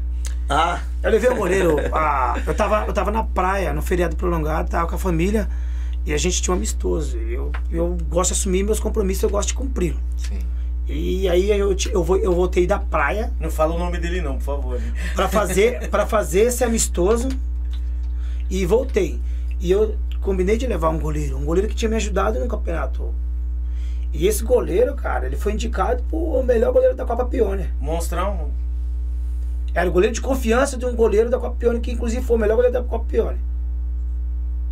Ah, 0.49 0.81
Eu 1.03 1.11
levei 1.11 1.29
um 1.31 1.37
goleiro. 1.37 1.77
a- 1.95 2.41
eu, 2.47 2.55
tava, 2.55 2.85
eu 2.87 2.93
tava 2.93 3.11
na 3.11 3.23
praia, 3.23 3.73
no 3.73 3.83
feriado 3.83 4.17
prolongado, 4.17 4.71
tava 4.71 4.87
com 4.87 4.95
a 4.95 4.99
família. 4.99 5.49
E 6.05 6.13
a 6.15 6.17
gente 6.19 6.41
tinha 6.41 6.55
um 6.55 6.57
amistoso. 6.57 7.19
Eu, 7.19 7.51
eu 7.71 7.97
gosto 8.09 8.33
de 8.33 8.39
assumir 8.39 8.63
meus 8.63 8.79
compromissos, 8.79 9.25
eu 9.25 9.31
gosto 9.31 9.49
de 9.49 9.55
cumprir. 9.55 9.97
Sim. 10.17 10.39
E 10.89 11.29
aí 11.29 11.51
eu, 11.51 11.77
eu, 11.93 12.05
vou, 12.05 12.17
eu 12.17 12.33
voltei 12.33 12.65
da 12.65 12.79
praia 12.79 13.33
Não 13.41 13.51
fala 13.51 13.75
o 13.75 13.79
nome 13.79 13.99
dele 13.99 14.21
não, 14.21 14.37
por 14.37 14.45
favor. 14.45 14.81
pra 15.17 15.29
fazer, 15.29 15.89
pra 15.91 16.07
fazer 16.07 16.43
esse 16.43 16.63
amistoso 16.63 17.29
e 18.49 18.65
voltei. 18.65 19.21
E 19.59 19.71
eu 19.71 19.97
combinei 20.21 20.57
de 20.57 20.67
levar 20.67 20.91
um 20.91 20.99
goleiro, 20.99 21.37
um 21.37 21.45
goleiro 21.45 21.69
que 21.69 21.75
tinha 21.75 21.89
me 21.89 21.97
ajudado 21.97 22.39
no 22.39 22.47
campeonato. 22.47 23.13
E 24.13 24.27
esse 24.27 24.45
goleiro, 24.45 24.95
cara, 24.95 25.27
ele 25.27 25.37
foi 25.37 25.53
indicado 25.53 26.03
por 26.05 26.39
o 26.39 26.43
melhor 26.43 26.73
goleiro 26.73 26.95
da 26.95 27.05
Copa 27.05 27.25
Pioneer. 27.27 27.71
Monstrão. 27.81 28.51
Era 29.75 29.89
o 29.89 29.93
goleiro 29.93 30.15
de 30.15 30.21
confiança 30.21 30.77
de 30.77 30.87
um 30.87 30.95
goleiro 30.95 31.29
da 31.29 31.39
Copa 31.39 31.57
Pioneer, 31.59 31.83
que 31.83 31.93
inclusive 31.93 32.25
foi 32.25 32.37
o 32.37 32.41
melhor 32.41 32.57
goleiro 32.57 32.73
da 32.73 32.83
Copa 32.83 33.05
Pioneer. 33.07 33.39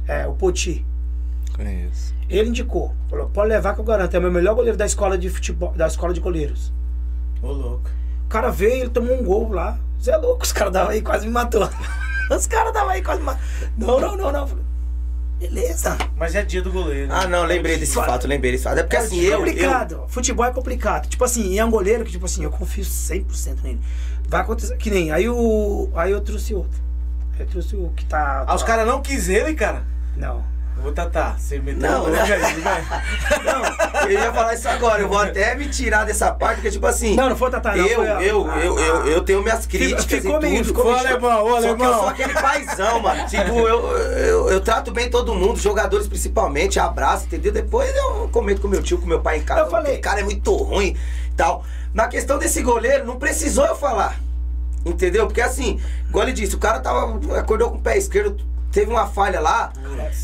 É, 0.07 0.27
o 0.27 0.35
Poti. 0.35 0.85
Conheço. 1.55 2.15
Ele 2.35 2.49
indicou, 2.49 2.93
falou, 3.09 3.29
pode 3.29 3.49
levar 3.49 3.75
que 3.75 3.81
eu 3.81 3.85
garanto, 3.85 4.15
é 4.15 4.19
o 4.19 4.23
meu 4.23 4.33
melhor 4.33 4.55
goleiro 4.55 4.77
da 4.77 4.85
escola 4.85 5.17
de 5.17 5.31
futebol, 5.31 5.73
da 5.73 5.87
escola 5.87 6.13
de 6.13 6.21
goleiros. 6.21 6.73
Ô, 7.41 7.53
louco. 7.53 7.89
O 8.25 8.29
cara 8.29 8.51
veio, 8.51 8.83
ele 8.83 8.91
tomou 8.91 9.15
um 9.15 9.23
gol 9.23 9.53
lá. 9.53 9.79
Você 9.99 10.11
é 10.11 10.17
louco, 10.17 10.43
os 10.43 10.53
caras 10.53 10.73
davam 10.73 10.91
aí 10.91 11.01
quase 11.01 11.27
me 11.27 11.33
matou. 11.33 11.69
Os 12.31 12.47
caras 12.47 12.73
davam 12.73 12.89
aí 12.89 13.03
quase 13.03 13.21
me 13.21 13.27
matou. 13.27 13.45
Não, 13.77 14.01
não, 14.01 14.17
não, 14.17 14.33
não. 14.33 14.49
Beleza. 15.39 15.97
Mas 16.17 16.35
é 16.35 16.43
dia 16.43 16.63
do 16.63 16.73
goleiro. 16.73 17.13
Ah, 17.13 17.27
não, 17.27 17.45
lembrei 17.45 17.77
desse 17.77 17.93
Fala. 17.93 18.07
fato, 18.07 18.27
lembrei 18.27 18.53
desse 18.53 18.65
fato. 18.65 18.79
É 18.79 18.83
porque 18.83 18.97
assim, 18.97 19.21
é 19.21 19.27
eu, 19.27 19.33
eu, 19.33 19.39
complicado. 19.39 20.05
Futebol 20.09 20.47
é 20.47 20.51
complicado. 20.51 21.07
Tipo 21.07 21.23
assim, 21.23 21.53
e 21.53 21.59
é 21.59 21.65
um 21.65 21.71
goleiro 21.71 22.03
que, 22.03 22.13
tipo 22.13 22.25
assim, 22.25 22.43
eu 22.43 22.51
confio 22.51 22.83
100% 22.83 23.63
nele. 23.63 23.81
Vai 24.27 24.41
acontecer. 24.41 24.77
Que 24.79 24.91
nem. 24.91 25.13
Aí 25.13 25.29
o. 25.29 25.91
Aí 25.95 26.13
eu 26.13 26.21
trouxe 26.23 26.55
outro. 26.55 26.83
Eu 27.39 27.47
trouxe 27.47 27.77
o 27.77 27.91
que 27.95 28.07
tá. 28.07 28.45
Ah, 28.47 28.55
os 28.55 28.63
caras 28.63 28.87
não 28.87 29.03
quis 29.03 29.29
ele, 29.29 29.55
cara. 29.55 29.85
Não. 30.17 30.43
Ô, 30.83 30.91
Tatá, 30.93 31.35
você 31.39 31.59
meteu 31.59 31.81
Não, 31.91 32.05
o 32.05 32.07
aí. 32.09 32.15
Não, 33.45 34.09
eu 34.11 34.11
ia 34.21 34.33
falar 34.33 34.55
isso 34.55 34.69
agora. 34.69 35.01
Eu 35.01 35.09
vou 35.09 35.17
até 35.23 35.55
me 35.55 35.67
tirar 35.69 36.05
dessa 36.05 36.31
parte, 36.33 36.57
porque, 36.57 36.71
tipo 36.71 36.87
assim. 36.87 37.15
Não, 37.17 37.31
não 37.31 37.37
foi 37.37 37.49
o 37.49 37.51
Tatá, 37.51 37.75
não, 37.75 37.87
Eu, 37.87 37.95
foi 37.97 38.09
a- 38.11 38.23
eu, 38.23 38.51
a- 38.51 38.59
eu, 38.59 38.79
eu, 38.79 39.07
eu 39.07 39.21
tenho 39.23 39.43
minhas 39.43 39.65
críticas. 39.67 40.05
ficou 40.05 40.37
e 40.39 40.43
meio- 40.43 40.57
tudo. 40.65 40.67
ficou 40.77 40.93
Ô, 40.93 40.95
alemão, 40.95 41.45
ô, 41.45 41.49
Só 41.53 41.61
que 41.61 41.65
eu 41.67 41.71
alemão. 41.71 41.99
sou 42.01 42.09
aquele 42.09 42.35
paizão, 42.35 43.01
mano. 43.01 43.25
Tipo, 43.29 43.53
eu, 43.67 43.97
eu, 43.97 44.49
eu 44.51 44.61
trato 44.61 44.91
bem 44.91 45.09
todo 45.09 45.35
mundo, 45.35 45.59
jogadores 45.59 46.07
principalmente, 46.07 46.79
abraço, 46.79 47.25
entendeu? 47.27 47.53
Depois 47.53 47.95
eu 47.97 48.29
comento 48.31 48.61
com 48.61 48.69
meu 48.69 48.83
tio, 48.83 48.99
com 48.99 49.07
meu 49.07 49.21
pai 49.21 49.39
em 49.39 49.43
casa. 49.43 49.61
Eu 49.63 49.71
falei. 49.71 49.93
"Aquele 49.93 50.03
cara 50.03 50.21
é 50.21 50.25
muito 50.25 50.55
ruim 50.55 50.97
e 51.31 51.35
tal. 51.35 51.65
Na 51.95 52.09
questão 52.09 52.39
desse 52.39 52.61
goleiro, 52.63 53.07
não 53.07 53.17
precisou 53.17 53.65
eu 53.65 53.77
falar. 53.77 54.17
Entendeu? 54.85 55.27
Porque 55.27 55.41
assim, 55.41 55.81
igual 56.11 56.25
ele 56.27 56.33
disse, 56.35 56.55
o 56.55 56.59
cara 56.59 56.79
tava. 56.81 57.19
acordou 57.39 57.71
com 57.71 57.79
o 57.79 57.81
pé 57.81 57.97
esquerdo, 57.97 58.37
teve 58.75 58.91
uma 58.91 59.07
falha 59.07 59.39
lá. 59.41 59.73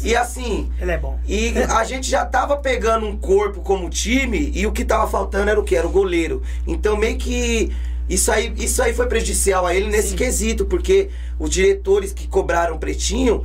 E 0.03 0.15
assim, 0.17 0.71
Ele 0.81 0.91
é 0.91 0.99
bom. 0.99 1.19
e 1.27 1.55
a 1.71 1.85
gente 1.85 2.11
já 2.11 2.27
tava 2.27 2.57
pegando 2.57 3.07
um 3.07 3.17
corpo 3.17 3.61
como 3.61 3.89
time 3.89 4.51
e 4.53 4.67
o 4.67 4.73
que 4.73 4.85
tava 4.85 5.07
faltando 5.09 5.49
era 5.49 5.59
o 5.61 5.63
que? 5.63 5.77
Era 5.77 5.87
o 5.87 5.91
goleiro. 5.91 6.43
Então 6.67 6.97
meio 6.97 7.17
que 7.17 7.73
isso 8.09 8.33
aí, 8.33 8.53
isso 8.57 8.83
aí 8.83 8.93
foi 8.93 9.07
prejudicial 9.07 9.65
a 9.65 9.73
ele 9.73 9.87
nesse 9.89 10.11
Sim. 10.11 10.17
quesito, 10.17 10.65
porque 10.67 11.11
os 11.39 11.49
diretores 11.49 12.13
que 12.13 12.27
cobraram 12.27 12.77
pretinho, 12.77 13.45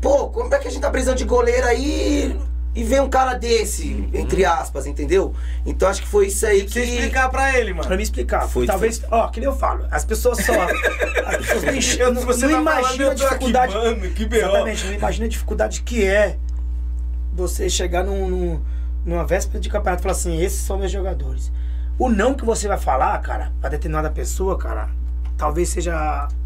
pô, 0.00 0.26
como 0.28 0.52
é 0.52 0.58
que 0.58 0.66
a 0.66 0.70
gente 0.70 0.82
tá 0.82 0.90
precisando 0.90 1.18
de 1.18 1.24
goleiro 1.24 1.64
aí 1.66 2.36
e 2.74 2.84
vem 2.84 3.00
um 3.00 3.08
cara 3.10 3.34
desse, 3.34 4.08
entre 4.14 4.44
aspas, 4.44 4.86
entendeu? 4.86 5.34
Então 5.66 5.88
acho 5.88 6.02
que 6.02 6.08
foi 6.08 6.28
isso 6.28 6.46
aí 6.46 6.60
Você 6.68 6.82
que. 6.82 6.88
explicar 6.94 7.28
pra 7.28 7.58
ele, 7.58 7.74
Pra 7.74 7.82
mano. 7.84 7.96
me 7.96 8.02
explicar. 8.02 8.48
Foi- 8.48 8.64
Talvez, 8.66 9.02
ó, 9.10 9.26
que 9.28 9.40
nem 9.40 9.48
eu 9.48 9.56
falo, 9.56 9.86
as 9.90 10.04
pessoas 10.04 10.38
só. 10.44 10.52
As 11.26 11.36
pessoas 11.36 11.64
não, 12.14 12.22
você 12.26 12.46
não 12.46 12.64
tá 12.64 12.80
eu 12.80 12.86
a 12.86 12.92
tô 12.92 13.04
aqui, 13.10 13.14
dificuldade. 13.14 13.74
mano, 13.74 14.10
que 14.10 14.24
B.O. 14.26 14.38
Exatamente, 14.38 14.86
não 14.86 14.92
imagina 14.94 15.26
a 15.26 15.28
dificuldade 15.28 15.82
que 15.82 16.04
é 16.04 16.36
você 17.32 17.68
chegar 17.68 18.04
num, 18.04 18.28
num- 18.28 18.60
numa 19.04 19.24
véspera 19.24 19.58
de 19.60 19.68
campeonato 19.68 20.00
e 20.00 20.04
falar 20.04 20.12
assim: 20.12 20.40
esses 20.42 20.60
são 20.60 20.78
meus 20.78 20.92
jogadores. 20.92 21.50
O 21.98 22.08
não 22.08 22.34
que 22.34 22.44
você 22.44 22.66
vai 22.68 22.78
falar, 22.78 23.18
cara, 23.20 23.52
pra 23.60 23.68
determinada 23.68 24.10
pessoa, 24.10 24.56
cara, 24.56 24.88
talvez 25.36 25.68
seja 25.68 25.94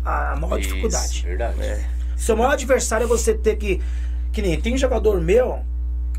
a, 0.04 0.32
a 0.32 0.36
maior 0.36 0.58
dificuldade. 0.58 1.06
Isso, 1.18 1.22
verdade. 1.26 1.86
Seu 2.16 2.36
maior 2.36 2.52
adversário 2.52 3.04
é 3.04 3.06
você 3.06 3.34
ter 3.34 3.56
que. 3.56 3.82
Que 4.32 4.42
nem 4.42 4.60
tem 4.60 4.74
um 4.74 4.78
jogador 4.78 5.20
meu 5.20 5.60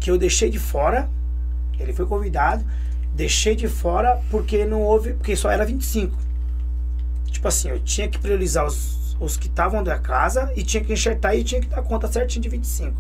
que 0.06 0.12
eu 0.12 0.20
deixei 0.20 0.52
de 0.52 0.60
fora. 0.60 1.10
Ele 1.80 1.92
foi 1.92 2.06
convidado. 2.06 2.64
Deixei 3.16 3.56
de 3.56 3.68
fora 3.68 4.22
porque 4.30 4.64
não 4.64 4.82
houve. 4.84 5.14
Porque 5.14 5.36
só 5.36 5.50
era 5.50 5.66
25. 5.66 6.16
Tipo 7.32 7.48
assim, 7.48 7.70
eu 7.70 7.80
tinha 7.80 8.08
que 8.08 8.20
priorizar 8.20 8.66
os, 8.68 9.18
os 9.20 9.36
que 9.36 9.48
estavam 9.48 9.84
da 9.84 9.98
casa 9.98 10.52
e 10.56 10.62
tinha 10.64 10.84
que 10.84 10.94
enxertar 10.94 11.36
e 11.36 11.44
tinha 11.44 11.60
que 11.60 11.68
dar 11.68 11.82
conta 11.82 12.08
certinho 12.08 12.44
de 12.44 12.50
25. 12.50 12.96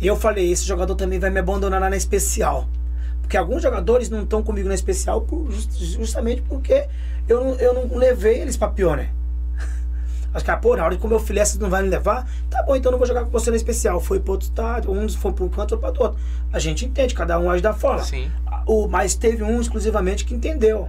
E 0.00 0.06
eu 0.06 0.14
falei, 0.16 0.52
esse 0.52 0.64
jogador 0.64 0.94
também 0.94 1.18
vai 1.18 1.30
me 1.30 1.40
abandonar 1.40 1.80
na 1.80 1.96
especial. 1.96 2.68
Porque 3.20 3.36
alguns 3.36 3.60
jogadores 3.62 4.08
não 4.08 4.22
estão 4.22 4.40
comigo 4.40 4.68
na 4.68 4.74
especial 4.74 5.20
por- 5.22 5.50
just- 5.50 5.76
justamente 5.96 6.42
porque 6.42 6.86
eu 7.28 7.56
eu 7.56 7.74
não 7.88 7.96
levei 7.96 8.38
eles 8.40 8.56
pra 8.56 8.68
Pioneer. 8.68 9.10
Acho 10.34 10.44
que, 10.44 10.50
ah, 10.50 10.56
pô, 10.56 10.76
na 10.76 10.84
hora 10.84 10.96
de 10.96 11.00
comer 11.00 11.14
o 11.14 11.20
filé, 11.20 11.44
você 11.44 11.58
não 11.58 11.70
vai 11.70 11.82
me 11.82 11.88
levar? 11.88 12.28
Tá 12.50 12.60
bom, 12.64 12.74
então 12.74 12.90
eu 12.90 12.92
não 12.92 12.98
vou 12.98 13.06
jogar 13.06 13.24
com 13.24 13.30
você 13.30 13.50
na 13.50 13.56
especial. 13.56 14.00
Foi 14.00 14.18
pro 14.18 14.32
outro 14.32 14.48
estádio, 14.48 14.90
uns 14.90 15.14
foi 15.14 15.32
pro 15.32 15.48
canto, 15.48 15.76
outro 15.76 15.78
pro 15.78 16.02
outro. 16.02 16.20
A 16.52 16.58
gente 16.58 16.84
entende, 16.84 17.14
cada 17.14 17.38
um 17.38 17.48
age 17.48 17.62
da 17.62 17.72
forma. 17.72 18.02
Sim. 18.02 18.28
O, 18.66 18.88
mas 18.88 19.14
teve 19.14 19.44
um 19.44 19.60
exclusivamente 19.60 20.24
que 20.24 20.34
entendeu. 20.34 20.88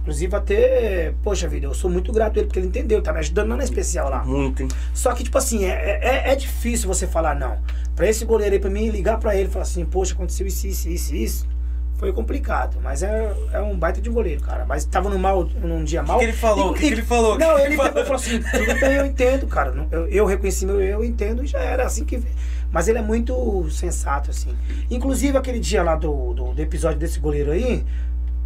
Inclusive 0.00 0.36
até, 0.36 1.14
poxa 1.22 1.48
vida, 1.48 1.66
eu 1.66 1.74
sou 1.74 1.90
muito 1.90 2.12
grato 2.12 2.36
a 2.36 2.38
ele, 2.38 2.46
porque 2.46 2.58
ele 2.58 2.68
entendeu, 2.68 3.00
tá 3.02 3.12
me 3.12 3.20
ajudando 3.20 3.50
lá 3.50 3.56
na 3.56 3.64
especial 3.64 4.08
lá. 4.08 4.24
Muito, 4.24 4.62
hein? 4.62 4.68
Só 4.94 5.12
que, 5.12 5.24
tipo 5.24 5.38
assim, 5.38 5.64
é, 5.64 6.00
é, 6.02 6.32
é 6.32 6.34
difícil 6.36 6.88
você 6.88 7.06
falar 7.06 7.34
não. 7.34 7.58
Pra 7.94 8.08
esse 8.08 8.24
goleiro 8.24 8.54
aí, 8.54 8.60
pra 8.60 8.70
mim, 8.70 8.88
ligar 8.88 9.18
pra 9.18 9.34
ele 9.34 9.48
e 9.48 9.50
falar 9.50 9.62
assim, 9.62 9.84
poxa, 9.84 10.14
aconteceu 10.14 10.46
isso, 10.46 10.66
isso, 10.66 10.88
isso, 10.88 11.14
isso. 11.14 11.48
Foi 11.98 12.12
complicado, 12.12 12.78
mas 12.82 13.02
é, 13.02 13.34
é 13.52 13.60
um 13.60 13.76
baita 13.76 14.02
de 14.02 14.10
goleiro, 14.10 14.42
cara. 14.42 14.66
Mas 14.66 14.84
tava 14.84 15.08
num, 15.08 15.18
mal, 15.18 15.44
num 15.44 15.82
dia 15.82 16.02
mal. 16.02 16.18
que 16.18 16.24
ele 16.24 16.32
falou? 16.34 16.70
O 16.70 16.74
que 16.74 16.80
que 16.80 16.92
ele 16.92 17.02
falou? 17.02 17.34
O 17.34 17.38
que 17.38 17.44
Não, 17.44 17.56
que 17.56 17.62
ele 17.62 17.76
pegou 17.76 18.02
e 18.02 18.04
falou 18.04 18.16
assim: 18.16 18.40
tudo 18.42 18.80
bem, 18.80 18.94
eu 18.96 19.06
entendo, 19.06 19.46
cara. 19.46 19.86
Eu, 19.90 20.06
eu 20.08 20.26
reconheci 20.26 20.66
meu 20.66 20.80
eu, 20.80 21.00
eu 21.00 21.04
entendo 21.04 21.42
e 21.42 21.46
já 21.46 21.60
era 21.60 21.86
assim 21.86 22.04
que. 22.04 22.22
Mas 22.70 22.88
ele 22.88 22.98
é 22.98 23.02
muito 23.02 23.66
sensato, 23.70 24.30
assim. 24.30 24.54
Inclusive, 24.90 25.38
aquele 25.38 25.58
dia 25.58 25.82
lá 25.82 25.94
do, 25.94 26.34
do, 26.34 26.52
do 26.52 26.60
episódio 26.60 26.98
desse 26.98 27.18
goleiro 27.18 27.52
aí, 27.52 27.82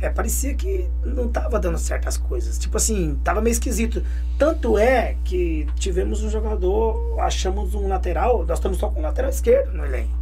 é, 0.00 0.08
parecia 0.08 0.54
que 0.54 0.88
não 1.04 1.28
tava 1.28 1.58
dando 1.58 1.78
certas 1.78 2.16
coisas. 2.16 2.58
Tipo 2.58 2.76
assim, 2.76 3.18
tava 3.24 3.40
meio 3.40 3.52
esquisito. 3.52 4.02
Tanto 4.38 4.78
é 4.78 5.16
que 5.24 5.66
tivemos 5.74 6.22
um 6.22 6.30
jogador, 6.30 7.18
achamos 7.18 7.74
um 7.74 7.88
lateral, 7.88 8.44
nós 8.46 8.58
estamos 8.58 8.78
só 8.78 8.88
com 8.88 9.00
o 9.00 9.02
lateral 9.02 9.30
esquerdo 9.30 9.72
no 9.72 9.84
elenco. 9.84 10.19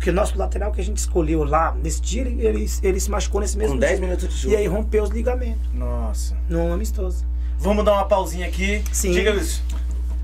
Porque 0.00 0.08
o 0.08 0.14
nosso 0.14 0.38
lateral 0.38 0.72
que 0.72 0.80
a 0.80 0.84
gente 0.84 0.96
escolheu 0.96 1.44
lá, 1.44 1.74
nesse 1.74 2.00
dia, 2.00 2.22
ele, 2.22 2.42
ele, 2.42 2.66
ele 2.82 2.98
se 2.98 3.10
machucou 3.10 3.38
nesse 3.38 3.58
mesmo 3.58 3.74
Com 3.74 3.80
10 3.80 3.98
dia. 3.98 4.06
minutos 4.06 4.28
de 4.30 4.34
jogo. 4.34 4.54
E 4.54 4.56
aí 4.56 4.66
rompeu 4.66 5.02
os 5.02 5.10
ligamentos, 5.10 5.60
Nossa. 5.74 6.34
num 6.48 6.72
amistoso. 6.72 7.26
Vamos 7.58 7.84
dar 7.84 7.92
uma 7.92 8.06
pausinha 8.06 8.46
aqui. 8.46 8.82
Sim. 8.90 9.12
Diga 9.12 9.32
isso. 9.32 9.62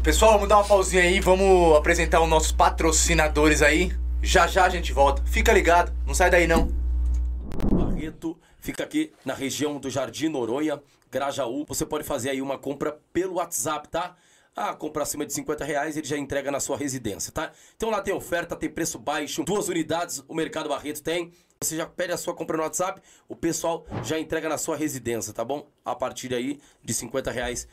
Pessoal, 0.02 0.32
vamos 0.32 0.48
dar 0.48 0.56
uma 0.56 0.64
pausinha 0.64 1.02
aí, 1.02 1.20
vamos 1.20 1.76
apresentar 1.76 2.22
os 2.22 2.28
nossos 2.28 2.52
patrocinadores 2.52 3.60
aí. 3.60 3.92
Já 4.22 4.46
já 4.46 4.64
a 4.64 4.70
gente 4.70 4.94
volta. 4.94 5.22
Fica 5.26 5.52
ligado, 5.52 5.92
não 6.06 6.14
sai 6.14 6.30
daí 6.30 6.46
não. 6.46 6.72
Barreto 7.70 8.34
fica 8.58 8.82
aqui 8.82 9.12
na 9.26 9.34
região 9.34 9.78
do 9.78 9.90
Jardim 9.90 10.30
Noronha, 10.30 10.80
Grajaú. 11.12 11.66
Você 11.68 11.84
pode 11.84 12.02
fazer 12.02 12.30
aí 12.30 12.40
uma 12.40 12.56
compra 12.56 12.96
pelo 13.12 13.34
WhatsApp, 13.34 13.88
tá? 13.90 14.16
Ah, 14.58 14.74
compra 14.74 15.02
acima 15.02 15.26
de 15.26 15.34
50 15.34 15.64
reais, 15.66 15.98
ele 15.98 16.06
já 16.06 16.16
entrega 16.16 16.50
na 16.50 16.58
sua 16.60 16.78
residência, 16.78 17.30
tá? 17.30 17.52
Então 17.76 17.90
lá 17.90 18.00
tem 18.00 18.14
oferta, 18.14 18.56
tem 18.56 18.70
preço 18.70 18.98
baixo, 18.98 19.44
duas 19.44 19.68
unidades 19.68 20.24
o 20.26 20.34
Mercado 20.34 20.68
Barreto 20.70 21.02
tem. 21.02 21.30
Você 21.60 21.76
já 21.76 21.86
pede 21.86 22.12
a 22.12 22.16
sua 22.16 22.34
compra 22.34 22.56
no 22.56 22.62
WhatsApp, 22.62 23.00
o 23.28 23.36
pessoal 23.36 23.84
já 24.02 24.18
entrega 24.18 24.48
na 24.48 24.56
sua 24.58 24.76
residência, 24.76 25.32
tá 25.32 25.44
bom? 25.44 25.68
A 25.84 25.94
partir 25.94 26.32
aí 26.34 26.58
de 26.82 26.94
50 26.94 27.30
reais. 27.30 27.68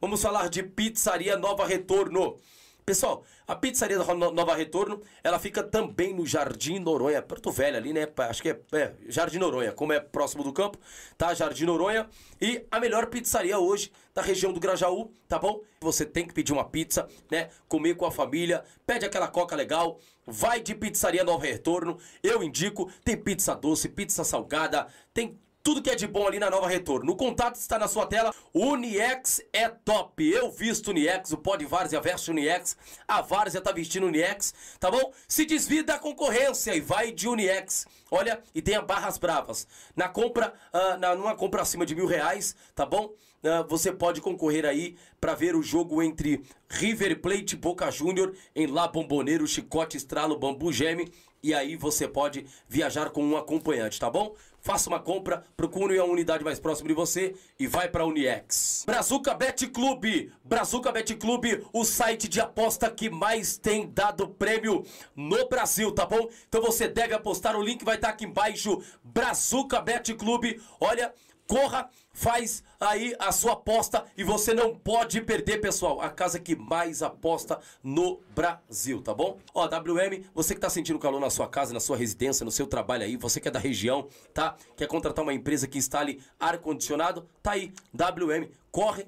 Vamos 0.00 0.20
falar 0.22 0.48
de 0.50 0.62
Pizzaria 0.62 1.36
Nova 1.38 1.66
Retorno. 1.66 2.36
Pessoal, 2.84 3.24
a 3.48 3.56
pizzaria 3.56 3.98
da 3.98 4.14
No- 4.14 4.30
Nova 4.30 4.54
Retorno, 4.54 5.02
ela 5.24 5.38
fica 5.40 5.60
também 5.62 6.14
no 6.14 6.24
Jardim 6.24 6.78
Noronha, 6.78 7.20
Porto 7.20 7.50
Velho 7.50 7.76
ali, 7.76 7.92
né? 7.92 8.06
Acho 8.18 8.40
que 8.42 8.50
é, 8.50 8.60
é, 8.72 8.92
Jardim 9.08 9.38
Noronha, 9.38 9.72
como 9.72 9.92
é 9.92 9.98
próximo 9.98 10.44
do 10.44 10.52
campo, 10.52 10.78
tá? 11.18 11.34
Jardim 11.34 11.64
Noronha. 11.64 12.08
E 12.40 12.64
a 12.70 12.78
melhor 12.78 13.06
pizzaria 13.06 13.58
hoje 13.58 13.90
da 14.16 14.22
região 14.22 14.50
do 14.50 14.58
Grajaú, 14.58 15.12
tá 15.28 15.38
bom? 15.38 15.60
Você 15.78 16.06
tem 16.06 16.26
que 16.26 16.32
pedir 16.32 16.54
uma 16.54 16.64
pizza, 16.64 17.06
né? 17.30 17.50
Comer 17.68 17.94
com 17.96 18.06
a 18.06 18.10
família, 18.10 18.64
pede 18.86 19.04
aquela 19.04 19.28
coca 19.28 19.54
legal, 19.54 20.00
vai 20.26 20.58
de 20.58 20.74
pizzaria 20.74 21.22
Nova 21.22 21.44
Retorno. 21.44 21.98
Eu 22.22 22.42
indico, 22.42 22.90
tem 23.04 23.14
pizza 23.14 23.54
doce, 23.54 23.90
pizza 23.90 24.24
salgada, 24.24 24.86
tem 25.12 25.38
tudo 25.62 25.82
que 25.82 25.90
é 25.90 25.94
de 25.94 26.06
bom 26.06 26.26
ali 26.26 26.38
na 26.38 26.48
Nova 26.48 26.66
Retorno. 26.66 27.12
O 27.12 27.16
contato 27.16 27.56
está 27.56 27.78
na 27.78 27.88
sua 27.88 28.06
tela. 28.06 28.32
Uniex 28.54 29.42
é 29.52 29.68
top. 29.68 30.26
Eu 30.26 30.50
visto 30.50 30.92
Uniex, 30.92 31.32
o 31.32 31.36
pó 31.36 31.58
Várzea 31.68 32.00
veste 32.00 32.30
Uniex. 32.30 32.74
A 33.06 33.20
Várzea 33.20 33.60
tá 33.60 33.70
vestindo 33.70 34.06
Uniex, 34.06 34.54
tá 34.80 34.90
bom? 34.90 35.12
Se 35.28 35.44
desvia 35.44 35.84
da 35.84 35.98
concorrência 35.98 36.74
e 36.74 36.80
vai 36.80 37.12
de 37.12 37.28
Uniex. 37.28 37.84
Olha, 38.10 38.40
e 38.54 38.62
tenha 38.62 38.80
barras 38.80 39.18
bravas. 39.18 39.66
Na 39.94 40.08
compra, 40.08 40.54
ah, 40.72 40.96
na, 40.96 41.14
numa 41.14 41.34
compra 41.34 41.60
acima 41.60 41.84
de 41.84 41.94
mil 41.94 42.06
reais, 42.06 42.56
tá 42.74 42.86
bom? 42.86 43.12
Ah, 43.46 43.62
você 43.62 43.92
pode 43.92 44.20
concorrer 44.20 44.66
aí 44.66 44.96
para 45.20 45.34
ver 45.34 45.54
o 45.54 45.62
jogo 45.62 46.02
entre 46.02 46.42
River 46.68 47.20
Plate 47.20 47.54
e 47.54 47.58
Boca 47.58 47.88
Júnior 47.90 48.34
em 48.54 48.66
La 48.66 48.88
Bomboneiro, 48.88 49.46
Chicote 49.46 49.96
Estralo, 49.96 50.36
Bambu 50.36 50.72
Geme. 50.72 51.12
E 51.42 51.54
aí 51.54 51.76
você 51.76 52.08
pode 52.08 52.44
viajar 52.68 53.10
com 53.10 53.22
um 53.22 53.36
acompanhante, 53.36 54.00
tá 54.00 54.10
bom? 54.10 54.34
Faça 54.58 54.88
uma 54.88 54.98
compra, 54.98 55.44
procure 55.56 55.96
a 55.96 56.04
unidade 56.04 56.42
mais 56.42 56.58
próxima 56.58 56.88
de 56.88 56.94
você 56.94 57.36
e 57.56 57.68
vai 57.68 57.88
para 57.88 58.04
Uniex. 58.04 58.82
Brazuca 58.84 59.32
Bet 59.32 59.64
Clube, 59.68 60.32
Brazuca 60.42 60.90
Bet 60.90 61.14
Clube, 61.14 61.64
o 61.72 61.84
site 61.84 62.26
de 62.26 62.40
aposta 62.40 62.90
que 62.90 63.08
mais 63.08 63.56
tem 63.56 63.88
dado 63.88 64.28
prêmio 64.28 64.84
no 65.14 65.48
Brasil, 65.48 65.92
tá 65.92 66.04
bom? 66.04 66.28
Então 66.48 66.60
você 66.60 66.88
deve 66.88 67.14
apostar, 67.14 67.56
o 67.56 67.62
link 67.62 67.84
vai 67.84 67.94
estar 67.94 68.08
aqui 68.08 68.24
embaixo. 68.24 68.82
Brazuca 69.04 69.80
Bet 69.80 70.12
Clube, 70.14 70.60
olha, 70.80 71.14
Corra, 71.46 71.88
faz 72.16 72.64
aí 72.80 73.14
a 73.18 73.30
sua 73.30 73.52
aposta 73.52 74.06
e 74.16 74.24
você 74.24 74.54
não 74.54 74.74
pode 74.74 75.20
perder, 75.20 75.60
pessoal. 75.60 76.00
A 76.00 76.08
casa 76.08 76.40
que 76.40 76.56
mais 76.56 77.02
aposta 77.02 77.60
no 77.84 78.18
Brasil, 78.34 79.02
tá 79.02 79.12
bom? 79.12 79.38
Ó, 79.54 79.66
WM, 79.66 80.24
você 80.34 80.54
que 80.54 80.60
tá 80.60 80.70
sentindo 80.70 80.98
calor 80.98 81.20
na 81.20 81.28
sua 81.28 81.46
casa, 81.46 81.74
na 81.74 81.80
sua 81.80 81.96
residência, 81.96 82.42
no 82.42 82.50
seu 82.50 82.66
trabalho 82.66 83.04
aí, 83.04 83.18
você 83.18 83.38
que 83.38 83.48
é 83.48 83.50
da 83.50 83.58
região, 83.58 84.08
tá? 84.32 84.56
Quer 84.76 84.88
contratar 84.88 85.22
uma 85.22 85.34
empresa 85.34 85.68
que 85.68 85.76
instale 85.76 86.22
ar-condicionado? 86.40 87.28
Tá 87.42 87.52
aí, 87.52 87.72
WM, 87.92 88.48
corre. 88.72 89.06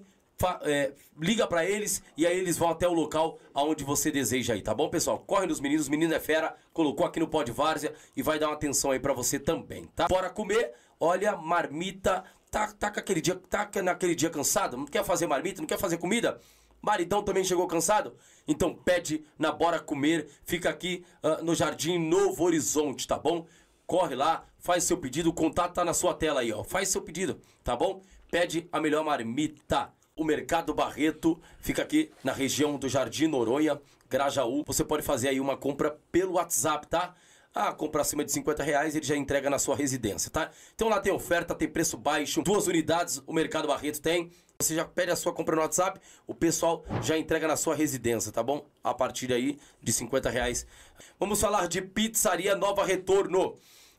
É, 0.62 0.93
liga 1.20 1.48
para 1.48 1.64
eles 1.64 2.01
e 2.16 2.24
aí 2.24 2.39
eles 2.39 2.56
vão 2.56 2.68
até 2.68 2.86
o 2.86 2.93
local 2.93 3.40
aonde 3.52 3.82
você 3.82 4.09
deseja 4.09 4.55
aí, 4.55 4.62
tá 4.62 4.72
bom, 4.72 4.89
pessoal? 4.89 5.18
Corre 5.18 5.48
nos 5.48 5.59
meninos, 5.59 5.89
menino 5.89 6.14
é 6.14 6.20
fera, 6.20 6.55
colocou 6.72 7.05
aqui 7.05 7.18
no 7.18 7.26
pó 7.26 7.43
de 7.43 7.51
várzea 7.51 7.93
e 8.16 8.22
vai 8.22 8.39
dar 8.39 8.47
uma 8.47 8.55
atenção 8.55 8.93
aí 8.93 9.01
para 9.01 9.12
você 9.12 9.36
também, 9.36 9.86
tá? 9.97 10.06
Bora 10.06 10.30
comer, 10.30 10.74
olha, 11.01 11.36
marmita, 11.36 12.22
tá, 12.50 12.72
tá, 12.72 12.90
com 12.90 13.00
aquele 13.00 13.20
dia, 13.20 13.34
tá 13.34 13.70
naquele 13.82 14.14
dia 14.14 14.30
cansado, 14.30 14.76
não 14.76 14.86
quer 14.86 15.04
fazer 15.04 15.26
marmita, 15.26 15.60
não 15.60 15.66
quer 15.66 15.78
fazer 15.78 15.98
comida? 15.98 16.40
Maridão 16.80 17.22
também 17.22 17.44
chegou 17.44 17.66
cansado? 17.66 18.16
Então 18.46 18.74
pede 18.74 19.24
na 19.38 19.50
Bora 19.52 19.80
Comer, 19.80 20.28
fica 20.44 20.70
aqui 20.70 21.04
uh, 21.22 21.44
no 21.44 21.54
Jardim 21.54 21.98
Novo 21.98 22.44
Horizonte, 22.44 23.06
tá 23.06 23.18
bom? 23.18 23.46
Corre 23.86 24.14
lá, 24.14 24.44
faz 24.58 24.84
seu 24.84 24.98
pedido, 24.98 25.30
o 25.30 25.32
contato 25.32 25.74
tá 25.74 25.84
na 25.84 25.94
sua 25.94 26.14
tela 26.14 26.40
aí, 26.40 26.52
ó. 26.52 26.62
Faz 26.62 26.88
seu 26.88 27.02
pedido, 27.02 27.40
tá 27.64 27.74
bom? 27.74 28.02
Pede 28.30 28.68
a 28.70 28.80
melhor 28.80 29.04
marmita. 29.04 29.92
O 30.14 30.24
Mercado 30.24 30.74
Barreto 30.74 31.40
fica 31.60 31.82
aqui 31.82 32.10
na 32.22 32.32
região 32.32 32.76
do 32.76 32.88
Jardim 32.88 33.28
Noronha, 33.28 33.80
Grajaú. 34.08 34.64
Você 34.66 34.84
pode 34.84 35.02
fazer 35.02 35.28
aí 35.28 35.40
uma 35.40 35.56
compra 35.56 35.98
pelo 36.10 36.34
WhatsApp, 36.34 36.86
tá? 36.86 37.14
Ah, 37.60 37.72
compra 37.72 38.02
acima 38.02 38.24
de 38.24 38.30
50 38.30 38.62
reais, 38.62 38.94
ele 38.94 39.05
já 39.05 39.16
entrega 39.16 39.51
na 39.51 39.59
sua 39.59 39.74
residência, 39.74 40.30
tá? 40.30 40.48
Então 40.76 40.89
lá 40.89 41.01
tem 41.01 41.12
oferta, 41.12 41.56
tem 41.56 41.66
preço 41.66 41.97
baixo, 41.97 42.40
duas 42.40 42.68
unidades 42.68 43.20
o 43.26 43.32
Mercado 43.32 43.66
Barreto 43.66 44.01
tem. 44.01 44.30
Você 44.60 44.76
já 44.76 44.85
pede 44.85 45.10
a 45.10 45.16
sua 45.16 45.32
compra 45.32 45.56
no 45.56 45.62
WhatsApp, 45.62 46.01
o 46.24 46.32
pessoal 46.32 46.85
já 47.02 47.18
entrega 47.18 47.48
na 47.48 47.56
sua 47.56 47.74
residência, 47.74 48.30
tá 48.30 48.44
bom? 48.44 48.64
A 48.85 48.94
partir 48.94 49.32
aí 49.32 49.59
de 49.82 49.93
50 49.93 50.30
reais. 50.30 50.68
Vamos 51.18 51.40
falar 51.40 51.66
de 51.66 51.82
Pizzaria 51.82 52.55
Nova 52.55 52.86
Retorno. 52.86 53.56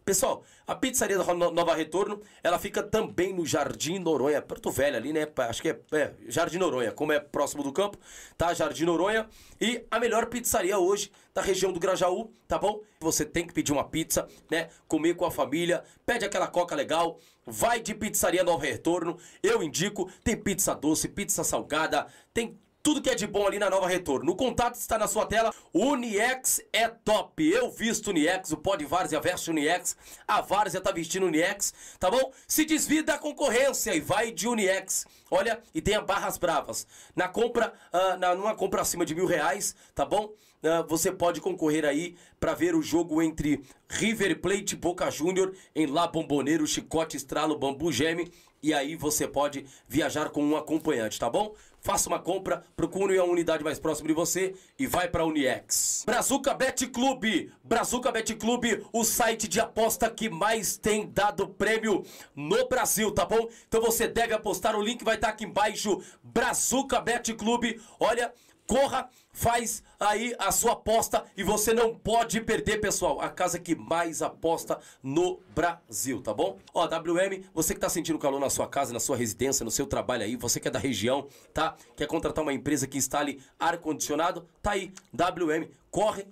Pessoal, 0.10 0.44
a 0.66 0.74
pizzaria 0.74 1.20
da 1.20 1.34
Nova 1.36 1.76
Retorno, 1.76 2.20
ela 2.42 2.58
fica 2.58 2.82
também 2.82 3.32
no 3.32 3.46
Jardim 3.46 4.00
Noronha, 4.00 4.42
Porto 4.42 4.72
Velho 4.72 4.98
ali, 4.98 5.14
né? 5.14 5.28
Acho 5.48 5.62
que 5.62 5.70
é, 5.70 5.80
é, 5.92 6.14
Jardim 6.28 6.58
Noronha, 6.58 6.92
como 6.92 7.12
é 7.12 7.20
próximo 7.20 7.62
do 7.62 7.72
campo, 7.72 7.96
tá? 8.36 8.52
Jardim 8.52 8.86
Noronha. 8.86 9.30
E 9.62 9.86
a 9.92 10.00
melhor 10.00 10.26
pizzaria 10.26 10.80
hoje 10.80 11.12
da 11.32 11.44
região 11.44 11.72
do 11.72 11.80
Grajaú, 11.80 12.34
tá 12.48 12.58
bom? 12.58 12.82
Você 13.02 13.24
tem 13.24 13.46
que 13.46 13.54
pedir 13.54 13.72
uma 13.72 13.84
pizza, 13.84 14.28
né? 14.50 14.70
Comer 14.88 15.14
com 15.14 15.28
a 15.28 15.32
família, 15.32 15.84
pede 16.08 16.26
aquela 16.26 16.48
coca 16.48 16.74
legal, 16.74 17.20
vai 17.46 17.80
de 17.80 17.94
pizzaria 17.94 18.44
Nova 18.44 18.66
Retorno. 18.66 19.16
Eu 19.44 19.62
indico, 19.62 20.12
tem 20.24 20.36
pizza 20.36 20.74
doce, 20.74 21.08
pizza 21.08 21.44
salgada, 21.44 22.08
tem 22.34 22.58
tudo 22.82 23.02
que 23.02 23.10
é 23.10 23.16
de 23.16 23.28
bom 23.28 23.46
ali 23.46 23.60
na 23.60 23.70
Nova 23.70 23.88
Retorno. 23.88 24.32
O 24.32 24.36
contato 24.36 24.76
está 24.76 24.98
na 24.98 25.08
sua 25.08 25.26
tela. 25.26 25.54
Uniex 25.74 26.62
é 26.72 26.88
top. 26.88 27.48
Eu 27.48 27.70
visto 27.72 28.10
Uniex, 28.10 28.52
o 28.52 28.58
pó 28.58 28.76
de 28.76 28.86
Várzea 28.86 29.20
veste 29.20 29.50
Uniex. 29.50 29.98
A 30.28 30.42
Várzea 30.42 30.82
tá 30.82 30.92
vestindo 30.92 31.26
Uniex, 31.26 31.74
tá 32.00 32.10
bom? 32.10 32.32
Se 32.48 32.66
desvia 32.66 33.04
da 33.04 33.18
concorrência 33.18 33.94
e 33.94 34.00
vai 34.00 34.32
de 34.32 34.48
Uniex. 34.48 35.06
Olha, 35.30 35.62
e 35.74 35.82
tenha 35.82 36.02
barras 36.02 36.38
bravas. 36.38 36.88
Na 37.16 37.28
compra, 37.28 37.74
uh, 37.94 38.18
na, 38.18 38.34
numa 38.34 38.56
compra 38.56 38.82
acima 38.82 39.06
de 39.06 39.14
mil 39.14 39.26
reais, 39.26 39.76
tá 39.94 40.06
bom? 40.06 40.34
Uh, 40.62 40.86
você 40.88 41.12
pode 41.12 41.40
concorrer 41.40 41.86
aí 41.86 42.18
para 42.40 42.54
ver 42.54 42.76
o 42.76 42.82
jogo 42.82 43.22
entre 43.22 43.64
River 43.88 44.42
Plate 44.42 44.74
e 44.74 44.78
Boca 44.78 45.10
Júnior 45.10 45.54
em 45.76 45.86
La 45.86 46.08
Bomboneiro, 46.08 46.68
Chicote, 46.68 47.16
Estralo, 47.16 47.58
Bambu 47.58 47.92
Geme. 47.92 48.32
E 48.62 48.74
aí 48.74 48.96
você 48.96 49.26
pode 49.26 49.66
viajar 49.88 50.30
com 50.32 50.44
um 50.44 50.58
acompanhante, 50.58 51.18
tá 51.18 51.30
bom? 51.30 51.56
Faça 51.82 52.10
uma 52.10 52.20
compra, 52.20 52.64
procure 52.76 53.18
a 53.18 53.24
unidade 53.24 53.64
mais 53.64 53.80
próxima 53.80 54.08
de 54.08 54.14
você 54.14 54.54
e 54.78 54.86
vai 54.86 55.08
para 55.08 55.26
Uniex. 55.26 56.04
Brazuca 56.06 56.54
Bet 56.54 56.88
Clube, 56.88 57.52
Brazuca 57.64 58.12
Bet 58.12 58.36
Clube, 58.36 58.86
o 58.92 59.04
site 59.04 59.48
de 59.48 59.60
aposta 59.60 60.10
que 60.10 60.30
mais 60.30 60.78
tem 60.78 61.10
dado 61.10 61.48
prêmio 61.48 62.06
no 62.36 62.68
Brasil, 62.68 63.12
tá 63.12 63.26
bom? 63.26 63.48
Então 63.68 63.82
você 63.82 64.08
deve 64.08 64.34
apostar, 64.34 64.76
o 64.76 64.82
link 64.82 65.04
vai 65.04 65.16
estar 65.16 65.30
aqui 65.30 65.46
embaixo. 65.46 66.02
Brazuca 66.22 67.00
Bet 67.00 67.34
Clube, 67.34 67.82
olha, 68.00 68.34
corra, 68.68 69.10
faz 69.40 69.82
aí 69.98 70.36
a 70.38 70.52
sua 70.52 70.74
aposta 70.74 71.24
e 71.36 71.44
você 71.44 71.74
não 71.74 71.96
pode 71.96 72.42
perder, 72.42 72.82
pessoal. 72.82 73.22
A 73.22 73.30
casa 73.30 73.58
que 73.58 73.74
mais 73.74 74.22
aposta 74.22 74.80
no 75.02 75.40
Brasil, 75.56 76.22
tá 76.22 76.34
bom? 76.34 76.58
Ó, 76.74 76.86
WM, 76.86 77.46
você 77.54 77.74
que 77.74 77.80
tá 77.80 77.88
sentindo 77.88 78.20
calor 78.20 78.40
na 78.40 78.50
sua 78.50 78.68
casa, 78.68 78.92
na 78.92 79.00
sua 79.00 79.16
residência, 79.16 79.64
no 79.64 79.72
seu 79.72 79.88
trabalho 79.88 80.24
aí, 80.24 80.36
você 80.36 80.60
que 80.60 80.68
é 80.68 80.72
da 80.72 80.78
região, 80.78 81.26
tá? 81.54 81.76
Quer 81.96 82.06
contratar 82.06 82.44
uma 82.44 82.52
empresa 82.52 82.86
que 82.86 82.98
instale 82.98 83.42
ar-condicionado? 83.58 84.46
Tá 84.62 84.72
aí, 84.72 84.92
WM, 85.14 85.70
corre 85.90 86.28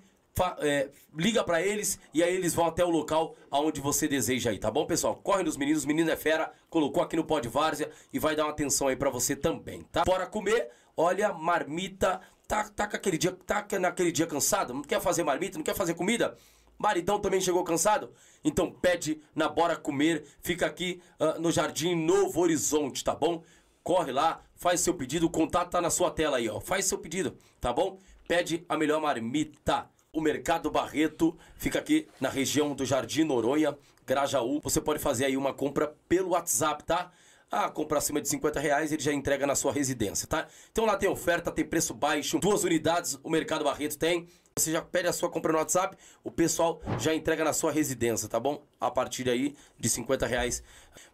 é, 0.60 0.90
liga 1.16 1.42
para 1.42 1.60
eles 1.62 1.98
e 2.12 2.22
aí 2.22 2.32
eles 2.32 2.54
vão 2.54 2.66
até 2.66 2.84
o 2.84 2.90
local 2.90 3.34
aonde 3.50 3.80
você 3.80 4.06
deseja 4.06 4.50
aí, 4.50 4.58
tá 4.58 4.70
bom, 4.70 4.84
pessoal? 4.86 5.16
Corre 5.16 5.42
nos 5.42 5.56
meninos, 5.56 5.86
menino 5.86 6.10
é 6.10 6.16
fera, 6.16 6.52
colocou 6.68 7.02
aqui 7.02 7.16
no 7.16 7.24
pó 7.24 7.40
de 7.40 7.48
várzea 7.48 7.90
e 8.12 8.18
vai 8.18 8.36
dar 8.36 8.44
uma 8.44 8.52
atenção 8.52 8.86
aí 8.86 8.96
para 8.96 9.10
você 9.10 9.34
também, 9.34 9.82
tá? 9.90 10.04
Bora 10.04 10.26
comer, 10.26 10.68
olha, 10.96 11.32
marmita, 11.32 12.20
tá, 12.48 12.64
tá, 12.70 12.84
aquele 12.84 13.18
dia, 13.18 13.36
tá 13.46 13.64
naquele 13.78 14.10
dia 14.10 14.26
cansado, 14.26 14.72
não 14.72 14.82
quer 14.82 15.00
fazer 15.00 15.22
marmita, 15.22 15.58
não 15.58 15.64
quer 15.64 15.76
fazer 15.76 15.94
comida? 15.94 16.36
Maridão 16.78 17.20
também 17.20 17.40
chegou 17.40 17.62
cansado? 17.62 18.12
Então 18.42 18.70
pede 18.70 19.20
na 19.34 19.48
Bora 19.48 19.76
Comer, 19.76 20.24
fica 20.40 20.64
aqui 20.64 21.02
uh, 21.20 21.40
no 21.40 21.52
Jardim 21.52 21.94
Novo 21.94 22.40
Horizonte, 22.40 23.04
tá 23.04 23.14
bom? 23.14 23.42
Corre 23.82 24.12
lá, 24.12 24.40
faz 24.54 24.80
seu 24.80 24.94
pedido, 24.94 25.26
o 25.26 25.30
contato 25.30 25.70
tá 25.70 25.80
na 25.80 25.90
sua 25.90 26.10
tela 26.10 26.38
aí, 26.38 26.48
ó. 26.48 26.60
Faz 26.60 26.86
seu 26.86 26.98
pedido, 26.98 27.36
tá 27.60 27.72
bom? 27.72 27.98
Pede 28.26 28.64
a 28.68 28.76
melhor 28.76 29.00
marmita. 29.00 29.90
O 30.12 30.20
Mercado 30.20 30.70
Barreto 30.70 31.36
fica 31.56 31.78
aqui 31.78 32.08
na 32.20 32.28
região 32.28 32.74
do 32.74 32.84
Jardim 32.84 33.24
Noronha, 33.24 33.76
Grajaú. 34.06 34.60
Você 34.62 34.80
pode 34.80 34.98
fazer 34.98 35.26
aí 35.26 35.36
uma 35.36 35.52
compra 35.52 35.94
pelo 36.08 36.30
WhatsApp, 36.30 36.84
tá? 36.84 37.10
Ah, 37.50 37.70
compra 37.70 37.96
acima 37.96 38.20
de 38.20 38.28
50 38.28 38.60
reais, 38.60 38.92
ele 38.92 39.02
já 39.02 39.10
entrega 39.10 39.46
na 39.46 39.54
sua 39.54 39.72
residência, 39.72 40.28
tá? 40.28 40.46
Então 40.70 40.84
lá 40.84 40.98
tem 40.98 41.08
oferta, 41.08 41.50
tem 41.50 41.64
preço 41.64 41.94
baixo, 41.94 42.38
duas 42.38 42.62
unidades 42.62 43.18
o 43.22 43.30
Mercado 43.30 43.64
Barreto 43.64 43.96
tem. 43.96 44.28
Você 44.54 44.72
já 44.72 44.82
pede 44.82 45.08
a 45.08 45.12
sua 45.12 45.30
compra 45.30 45.52
no 45.52 45.58
WhatsApp, 45.58 45.96
o 46.22 46.30
pessoal 46.30 46.82
já 46.98 47.14
entrega 47.14 47.44
na 47.44 47.52
sua 47.54 47.72
residência, 47.72 48.28
tá 48.28 48.38
bom? 48.38 48.66
A 48.78 48.90
partir 48.90 49.28
aí 49.30 49.56
de 49.78 49.88
50 49.88 50.26
reais. 50.26 50.62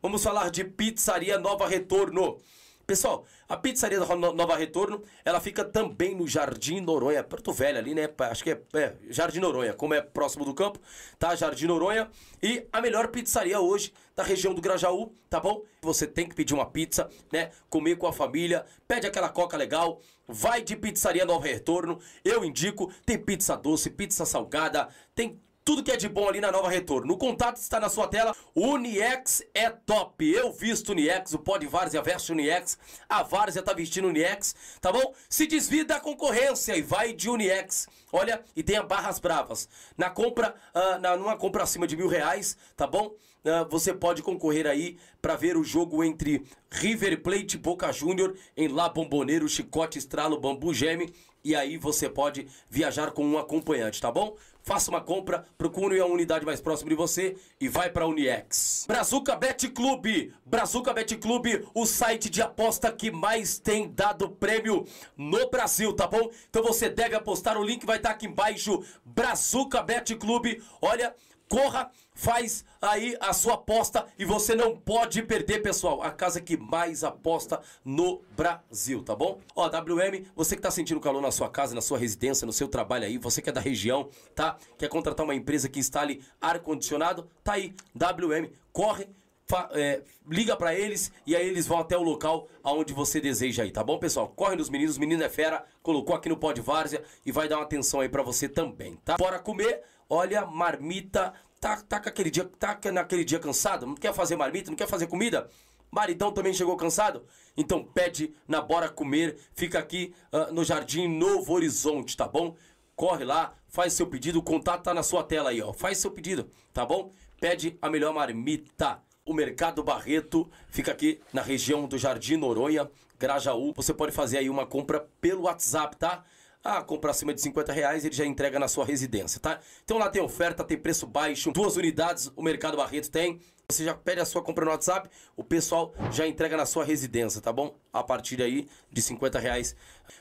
Vamos 0.03 0.25
falar 0.25 0.51
de 0.51 0.65
Pizzaria 0.65 1.39
Nova 1.39 1.69
Retorno. 1.69 2.39
Pessoal, 2.87 3.25
a 3.49 3.57
pizzaria 3.57 3.99
da 3.99 4.17
Nova 4.17 4.57
Retorno, 4.57 5.03
ela 5.25 5.41
fica 5.41 5.65
também 5.65 6.15
no 6.15 6.29
Jardim 6.29 6.81
Noronha, 6.81 7.25
Porto 7.25 7.51
Velho 7.51 7.79
ali, 7.79 7.95
né? 7.95 8.09
Acho 8.19 8.45
que 8.45 8.51
é, 8.51 8.61
é, 8.75 8.95
Jardim 9.09 9.41
Noronha, 9.41 9.73
como 9.73 9.95
é 9.95 10.03
próximo 10.03 10.45
do 10.45 10.53
campo, 10.53 10.79
tá? 11.19 11.35
Jardim 11.35 11.67
Noronha. 11.67 12.11
E 12.43 12.67
a 12.71 12.83
melhor 12.83 13.09
pizzaria 13.09 13.59
hoje 13.59 13.93
da 14.15 14.23
região 14.23 14.53
do 14.53 14.61
Grajaú, 14.61 15.15
tá 15.31 15.41
bom? 15.41 15.63
Você 15.81 16.07
tem 16.07 16.29
que 16.29 16.35
pedir 16.35 16.53
uma 16.53 16.67
pizza, 16.67 17.09
né? 17.33 17.51
Comer 17.71 17.97
com 17.97 18.07
a 18.07 18.13
família, 18.13 18.67
pede 18.87 19.07
aquela 19.07 19.31
coca 19.31 19.57
legal, 19.57 20.01
vai 20.29 20.63
de 20.63 20.77
pizzaria 20.77 21.25
Nova 21.25 21.47
Retorno. 21.47 21.99
Eu 22.23 22.45
indico, 22.45 22.93
tem 23.07 23.17
pizza 23.19 23.57
doce, 23.57 23.89
pizza 23.89 24.27
salgada, 24.27 24.89
tem 25.15 25.41
tudo 25.65 25.83
que 25.83 25.91
é 25.91 25.97
de 25.97 26.09
bom 26.09 26.29
ali 26.29 26.41
na 26.41 26.53
Nova 26.53 26.69
Retorno. 26.69 27.15
O 27.15 27.17
contato 27.17 27.57
está 27.57 27.81
na 27.81 27.89
sua 27.89 28.07
tela. 28.07 28.37
Uniex 28.55 29.43
é 29.55 29.71
top. 29.71 30.31
Eu 30.31 30.53
visto 30.53 30.93
Uniex, 30.93 31.33
o 31.33 31.39
pó 31.39 31.57
de 31.57 31.67
Várzea 31.67 32.03
veste 32.03 32.33
Uniex. 32.33 32.79
A 33.09 33.23
Várzea 33.23 33.63
tá 33.63 33.73
vestindo 33.73 34.09
Uniex, 34.09 34.55
tá 34.81 34.93
bom? 34.93 35.15
Se 35.29 35.47
desvia 35.47 35.85
da 35.85 35.99
concorrência 35.99 36.77
e 36.77 36.83
vai 36.83 37.15
de 37.15 37.31
Uniex. 37.31 37.89
Olha, 38.13 38.45
e 38.55 38.63
tenha 38.63 38.83
barras 38.83 39.19
bravas. 39.19 39.69
Na 39.97 40.11
compra, 40.11 40.55
uh, 40.75 41.01
na, 41.01 41.17
numa 41.17 41.37
compra 41.37 41.63
acima 41.63 41.87
de 41.87 41.97
mil 41.97 42.09
reais, 42.09 42.57
tá 42.77 42.87
bom? 42.87 43.15
Uh, 43.45 43.69
você 43.69 43.93
pode 43.93 44.23
concorrer 44.23 44.67
aí 44.67 44.99
para 45.21 45.37
ver 45.37 45.57
o 45.57 45.65
jogo 45.65 46.05
entre 46.05 46.45
River 46.71 47.23
Plate 47.23 47.59
Boca 47.59 47.91
Júnior 47.93 48.37
em 48.57 48.69
La 48.69 48.89
Bomboneiro, 48.89 49.49
Chicote, 49.49 49.99
Estralo, 49.99 50.41
Bambu 50.41 50.75
Geme. 50.75 51.13
E 51.43 51.55
aí 51.55 51.77
você 51.77 52.09
pode 52.09 52.49
viajar 52.71 53.11
com 53.11 53.23
um 53.23 53.37
acompanhante, 53.37 54.01
tá 54.01 54.11
bom? 54.11 54.35
Faça 54.65 54.91
uma 54.91 55.03
compra, 55.03 55.45
procure 55.59 56.01
a 56.01 56.07
unidade 56.07 56.47
mais 56.47 56.59
próxima 56.59 56.89
de 56.89 56.97
você 56.97 57.37
e 57.61 57.69
vai 57.69 57.91
para 57.91 58.07
Uniex. 58.07 58.87
Brazuca 58.89 59.37
Bet 59.37 59.69
Clube, 59.69 60.33
Brazuca 60.43 60.91
Bet 60.95 61.15
Clube, 61.19 61.69
o 61.75 61.85
site 61.85 62.31
de 62.31 62.41
aposta 62.41 62.91
que 62.91 63.11
mais 63.11 63.59
tem 63.59 63.91
dado 63.91 64.31
prêmio 64.31 64.87
no 65.19 65.51
Brasil, 65.51 65.93
tá 65.93 66.07
bom? 66.07 66.31
Então 66.49 66.63
você 66.63 66.89
deve 66.89 67.15
apostar, 67.15 67.59
o 67.59 67.63
link 67.63 67.85
vai 67.85 67.99
estar 67.99 68.09
aqui 68.09 68.25
embaixo. 68.27 68.83
Brazuca 69.05 69.83
Bet 69.83 70.17
Clube, 70.17 70.63
olha, 70.81 71.15
corra, 71.49 71.91
faz 72.15 72.65
aí 72.81 73.17
a 73.21 73.33
sua 73.33 73.55
aposta 73.55 74.07
e 74.19 74.25
você 74.25 74.55
não 74.55 74.77
pode 74.77 75.23
perder, 75.23 75.61
pessoal. 75.63 76.03
A 76.03 76.11
casa 76.11 76.41
que 76.41 76.57
mais 76.57 77.03
aposta 77.05 77.61
no 77.85 78.23
Brasil, 78.37 79.03
tá 79.03 79.15
bom? 79.15 79.41
Ó, 79.55 79.67
WM, 79.69 80.27
você 80.35 80.57
que 80.57 80.63
tá 80.63 80.71
sentindo 80.71 81.01
calor 81.01 81.21
na 81.23 81.31
sua 81.31 81.49
casa, 81.49 81.75
na 81.75 81.81
sua 81.81 81.99
residência, 81.99 82.47
no 82.47 82.53
seu 82.53 82.69
trabalho 82.69 83.05
aí, 83.05 83.19
você 83.19 83.41
que 83.43 83.51
é 83.51 83.53
da 83.53 83.61
região, 83.61 84.09
tá? 84.35 84.57
Quer 84.79 84.89
contratar 84.89 85.25
uma 85.25 85.35
empresa 85.35 85.69
que 85.69 85.79
instale 85.79 86.23
ar-condicionado? 86.41 87.29
Tá 87.43 87.55
aí, 87.55 87.75
WM, 87.95 88.51
corre. 88.73 89.09
fa- 89.47 89.69
é, 89.75 90.03
liga 90.27 90.57
pra 90.57 90.75
eles 90.75 91.13
e 91.27 91.37
aí 91.37 91.47
eles 91.47 91.67
vão 91.67 91.79
até 91.79 91.95
o 91.99 92.03
local 92.03 92.49
aonde 92.63 92.95
você 92.95 93.21
deseja 93.21 93.63
aí, 93.63 93.71
tá 93.71 93.85
bom, 93.85 93.99
pessoal? 93.99 94.27
Corre 94.29 94.57
nos 94.57 94.71
meninos, 94.71 94.97
menino 94.97 95.23
é 95.23 95.29
fera, 95.29 95.63
colocou 95.83 96.17
aqui 96.17 96.31
no 96.31 96.37
Pod 96.39 96.59
Várzea 96.63 97.03
e 97.27 97.31
vai 97.31 97.47
dar 97.47 97.57
uma 97.59 97.65
atenção 97.65 98.01
aí 98.01 98.09
pra 98.09 98.23
você 98.23 98.49
também, 98.49 98.97
tá? 99.05 99.19
Bora 99.19 99.39
comer, 99.39 99.83
olha, 100.09 100.47
marmita, 100.47 101.33
tá, 101.61 101.77
tá, 101.77 101.97
aquele 101.97 102.31
dia, 102.31 102.45
tá 102.59 102.79
naquele 102.93 103.25
dia 103.25 103.39
cansado, 103.39 103.87
não 103.87 103.95
quer 103.95 104.13
fazer 104.13 104.37
marmita, 104.37 104.71
não 104.71 104.77
quer 104.77 104.89
fazer 104.89 105.07
comida? 105.07 105.49
Maridão 105.91 106.33
também 106.33 106.53
chegou 106.53 106.77
cansado? 106.77 107.25
Então 107.57 107.85
pede 107.85 108.35
na 108.49 108.61
Bora 108.61 108.89
Comer, 108.89 109.39
fica 109.55 109.79
aqui 109.79 110.13
ah, 110.33 110.49
no 110.51 110.65
Jardim 110.65 111.07
Novo 111.07 111.53
Horizonte, 111.53 112.17
tá 112.17 112.27
bom? 112.27 112.57
Corre 112.97 113.25
lá, 113.25 113.55
faz 113.69 113.93
seu 113.93 114.07
pedido, 114.07 114.41
o 114.41 114.43
contato 114.43 114.83
tá 114.83 114.93
na 114.93 115.05
sua 115.05 115.23
tela 115.23 115.51
aí, 115.51 115.63
ó. 115.63 115.73
Faz 115.73 115.99
seu 115.99 116.11
pedido, 116.11 116.51
tá 116.73 116.85
bom? 116.85 117.13
Pede 117.41 117.79
a 117.81 117.89
melhor 117.89 118.13
marmita. 118.13 119.01
O 119.25 119.33
Mercado 119.33 119.83
Barreto 119.83 120.51
fica 120.69 120.93
aqui 120.93 121.21
na 121.33 121.43
região 121.43 121.87
do 121.87 121.97
Jardim 121.97 122.37
Noronha, 122.37 122.91
Grajaú. 123.19 123.73
Você 123.75 123.95
pode 123.95 124.13
fazer 124.13 124.39
aí 124.39 124.51
uma 124.51 124.67
compra 124.67 125.09
pelo 125.21 125.43
WhatsApp, 125.43 125.97
tá? 125.97 126.25
Ah, 126.67 126.83
compra 126.83 127.11
acima 127.11 127.35
de 127.35 127.43
50 127.43 127.75
reais, 127.75 128.07
ele 128.07 128.15
já 128.15 128.25
entrega 128.25 128.59
na 128.59 128.67
sua 128.69 128.87
residência, 128.87 129.39
tá? 129.39 129.61
Então 129.85 129.99
lá 129.99 130.09
tem 130.09 130.23
oferta, 130.23 130.65
tem 130.65 130.79
preço 130.79 131.07
baixo, 131.07 131.53
duas 131.53 131.77
unidades 131.77 132.33
o 132.35 132.43
Mercado 132.43 132.79
Barreto 132.79 133.11
tem. 133.11 133.39
Você 133.69 133.85
já 133.85 133.95
pede 133.95 134.21
a 134.21 134.25
sua 134.25 134.43
compra 134.43 134.65
no 134.65 134.71
WhatsApp, 134.71 135.09
o 135.37 135.45
pessoal 135.45 135.93
já 136.11 136.27
entrega 136.27 136.57
na 136.57 136.65
sua 136.65 136.85
residência, 136.85 137.41
tá 137.41 137.53
bom? 137.53 137.75
A 137.93 138.03
partir 138.03 138.41
aí 138.43 138.67
de 138.91 139.03
50 139.03 139.39
reais. 139.39 139.77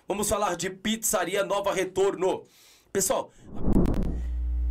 Vamos 0.05 0.27
falar 0.27 0.55
de 0.57 0.69
Pizzaria 0.69 1.45
Nova 1.45 1.73
Retorno. 1.73 2.43
Pessoal, 2.91 3.31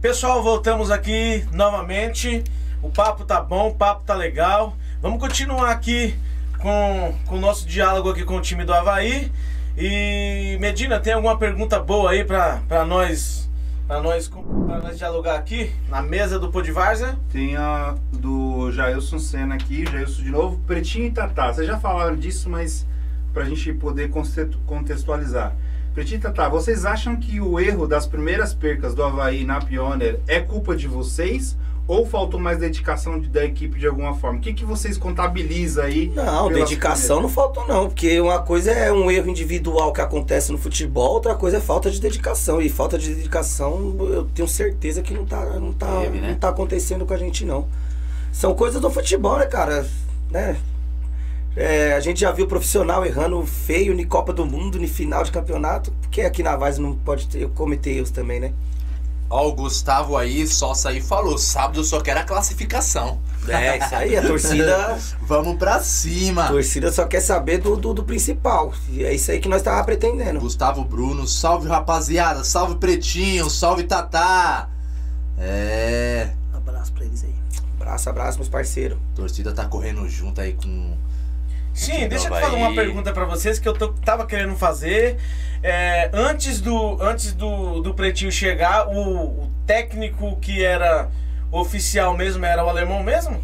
Pessoal, 0.03 0.43
voltamos 0.43 0.91
aqui 0.91 1.47
novamente. 1.53 2.43
O 2.83 2.91
papo 2.91 3.25
tá 3.25 3.41
bom, 3.41 3.69
o 3.69 3.75
papo 3.77 4.03
tá 4.03 4.15
legal. 4.15 4.77
Vamos 5.01 5.21
continuar 5.21 5.71
aqui 5.71 6.19
com, 6.61 7.17
com 7.25 7.37
o 7.37 7.41
nosso 7.41 7.65
diálogo 7.65 8.11
aqui 8.11 8.25
com 8.25 8.37
o 8.37 8.41
time 8.41 8.65
do 8.65 8.75
Havaí. 8.75 9.31
E 9.77 10.59
Medina, 10.61 11.01
tem 11.01 11.15
alguma 11.15 11.39
pergunta 11.39 11.81
boa 11.81 12.11
aí 12.11 12.25
pra 12.25 12.61
nós 12.87 13.51
pra 13.87 14.01
nós 14.01 14.29
pra 14.29 14.81
nós 14.81 14.99
dialogar 14.99 15.35
aqui 15.35 15.73
na 15.89 16.03
mesa 16.03 16.39
do 16.39 16.51
Podvarza? 16.51 17.19
Tem 17.31 17.57
a 17.57 17.95
do 18.13 18.71
Jailson 18.71 19.19
Senna 19.19 19.55
aqui, 19.55 19.85
Jailson 19.91 20.23
de 20.23 20.31
novo, 20.31 20.59
Pretinho 20.67 21.07
e 21.07 21.11
Tatá. 21.11 21.53
Vocês 21.53 21.67
já 21.67 21.79
falaram 21.79 22.17
disso, 22.17 22.51
mas 22.51 22.87
pra 23.33 23.45
gente 23.45 23.73
poder 23.73 24.11
contextualizar. 24.67 25.55
Pretinho 25.95 26.19
e 26.19 26.23
Tatá, 26.23 26.49
vocês 26.49 26.85
acham 26.85 27.17
que 27.17 27.41
o 27.41 27.59
erro 27.59 27.87
das 27.87 28.07
primeiras 28.07 28.55
percas 28.55 28.95
do 28.95 29.03
Havaí 29.03 29.45
na 29.45 29.61
Pioneer 29.61 30.21
é 30.29 30.41
culpa 30.41 30.77
de 30.77 30.87
vocês? 30.87 31.57
Ou 31.93 32.07
faltou 32.07 32.41
mais 32.41 32.59
dedicação 32.59 33.21
de- 33.21 33.29
da 33.29 33.45
equipe 33.45 33.79
de 33.79 33.87
alguma 33.87 34.15
forma? 34.15 34.39
O 34.39 34.41
que, 34.41 34.55
que 34.55 34.65
vocês 34.65 34.97
contabilizam 34.97 35.85
aí? 35.85 36.09
Não, 36.15 36.51
dedicação 36.51 37.21
não 37.21 37.29
faltou 37.29 37.67
não, 37.69 37.87
porque 37.89 38.19
uma 38.19 38.41
coisa 38.41 38.71
é 38.71 38.91
um 38.91 39.11
erro 39.11 39.29
individual 39.29 39.93
que 39.93 40.01
acontece 40.01 40.51
no 40.53 40.57
futebol, 40.57 41.13
outra 41.13 41.35
coisa 41.35 41.59
é 41.59 41.61
falta 41.61 41.91
de 41.91 42.01
dedicação. 42.01 42.63
E 42.63 42.71
falta 42.71 42.97
de 42.97 43.15
dedicação, 43.15 43.95
eu 44.11 44.25
tenho 44.35 44.49
certeza 44.49 45.03
que 45.03 45.13
não 45.13 45.27
tá, 45.27 45.45
não 45.61 45.73
tá, 45.73 46.01
Teve, 46.01 46.19
né? 46.19 46.29
não 46.31 46.35
tá 46.37 46.49
acontecendo 46.49 47.05
com 47.05 47.13
a 47.13 47.19
gente 47.19 47.45
não. 47.45 47.69
São 48.33 48.55
coisas 48.55 48.81
do 48.81 48.91
futebol, 48.91 49.37
né, 49.39 49.45
cara? 49.45 49.87
Né? 50.31 50.57
É, 51.55 51.93
a 51.93 52.01
gente 52.01 52.21
já 52.21 52.33
viu 52.33 52.47
profissional 52.47 53.05
errando 53.05 53.45
feio 53.45 53.93
em 53.93 54.07
Copa 54.07 54.33
do 54.33 54.47
Mundo, 54.47 54.83
em 54.83 54.87
final 54.87 55.23
de 55.23 55.31
campeonato, 55.31 55.93
porque 56.01 56.23
aqui 56.23 56.43
na 56.43 56.57
Vaz 56.57 56.79
não 56.79 56.95
pode 56.97 57.29
ter, 57.29 57.47
cometer 57.51 57.91
erros 57.91 58.11
também, 58.11 58.41
né? 58.41 58.53
Ó, 59.35 59.49
o 59.49 59.53
Gustavo 59.55 60.15
aí, 60.15 60.47
só 60.47 60.75
aí 60.85 61.01
falou, 61.01 61.39
sábado 61.39 61.81
eu 61.81 61.85
só 61.85 62.03
quero 62.03 62.21
a 62.21 62.23
classificação. 62.23 63.19
É, 63.49 63.79
isso 63.79 63.95
aí, 63.95 64.15
a 64.15 64.21
torcida, 64.21 64.99
Vamos 65.23 65.57
pra 65.57 65.81
cima. 65.81 66.45
a 66.45 66.49
torcida 66.49 66.93
só 66.93 67.07
quer 67.07 67.21
saber 67.21 67.57
do, 67.57 67.75
do, 67.75 67.95
do 67.95 68.05
principal. 68.05 68.75
E 68.91 69.03
é 69.03 69.15
isso 69.15 69.31
aí 69.31 69.41
que 69.41 69.49
nós 69.49 69.63
tava 69.63 69.83
pretendendo. 69.85 70.39
Gustavo 70.39 70.85
Bruno, 70.85 71.27
salve 71.27 71.67
rapaziada, 71.67 72.45
salve 72.45 72.75
Pretinho, 72.75 73.49
salve 73.49 73.85
Tatá. 73.85 74.69
É, 75.39 76.29
Um 76.53 76.59
abraço 76.59 76.93
pra 76.93 77.05
eles 77.07 77.25
aí. 77.25 77.35
Abraço, 77.81 78.11
abraço, 78.11 78.39
meus 78.39 78.51
parceiros. 78.51 78.99
a 79.13 79.17
torcida 79.17 79.53
tá 79.53 79.65
correndo 79.65 80.07
junto 80.11 80.43
aí 80.43 80.53
com. 80.53 80.95
Sim, 81.75 82.03
do 82.03 82.09
deixa 82.09 82.29
eu 82.29 82.35
fazer 82.35 82.57
uma 82.57 82.75
pergunta 82.75 83.13
pra 83.13 83.25
vocês 83.25 83.59
que 83.59 83.69
eu 83.69 83.73
tô, 83.73 83.89
tava 83.89 84.27
querendo 84.27 84.55
fazer. 84.57 85.17
É, 85.63 86.11
antes 86.13 86.61
do, 86.61 87.01
antes 87.01 87.33
do, 87.33 87.81
do 87.81 87.95
Pretinho 87.95 88.31
chegar, 88.31 88.89
o, 88.89 89.45
o 89.45 89.51
técnico 89.67 90.37
que 90.37 90.63
era 90.63 91.09
oficial 91.51 92.17
mesmo 92.17 92.45
era 92.45 92.65
o 92.65 92.69
alemão 92.69 93.03
mesmo? 93.03 93.41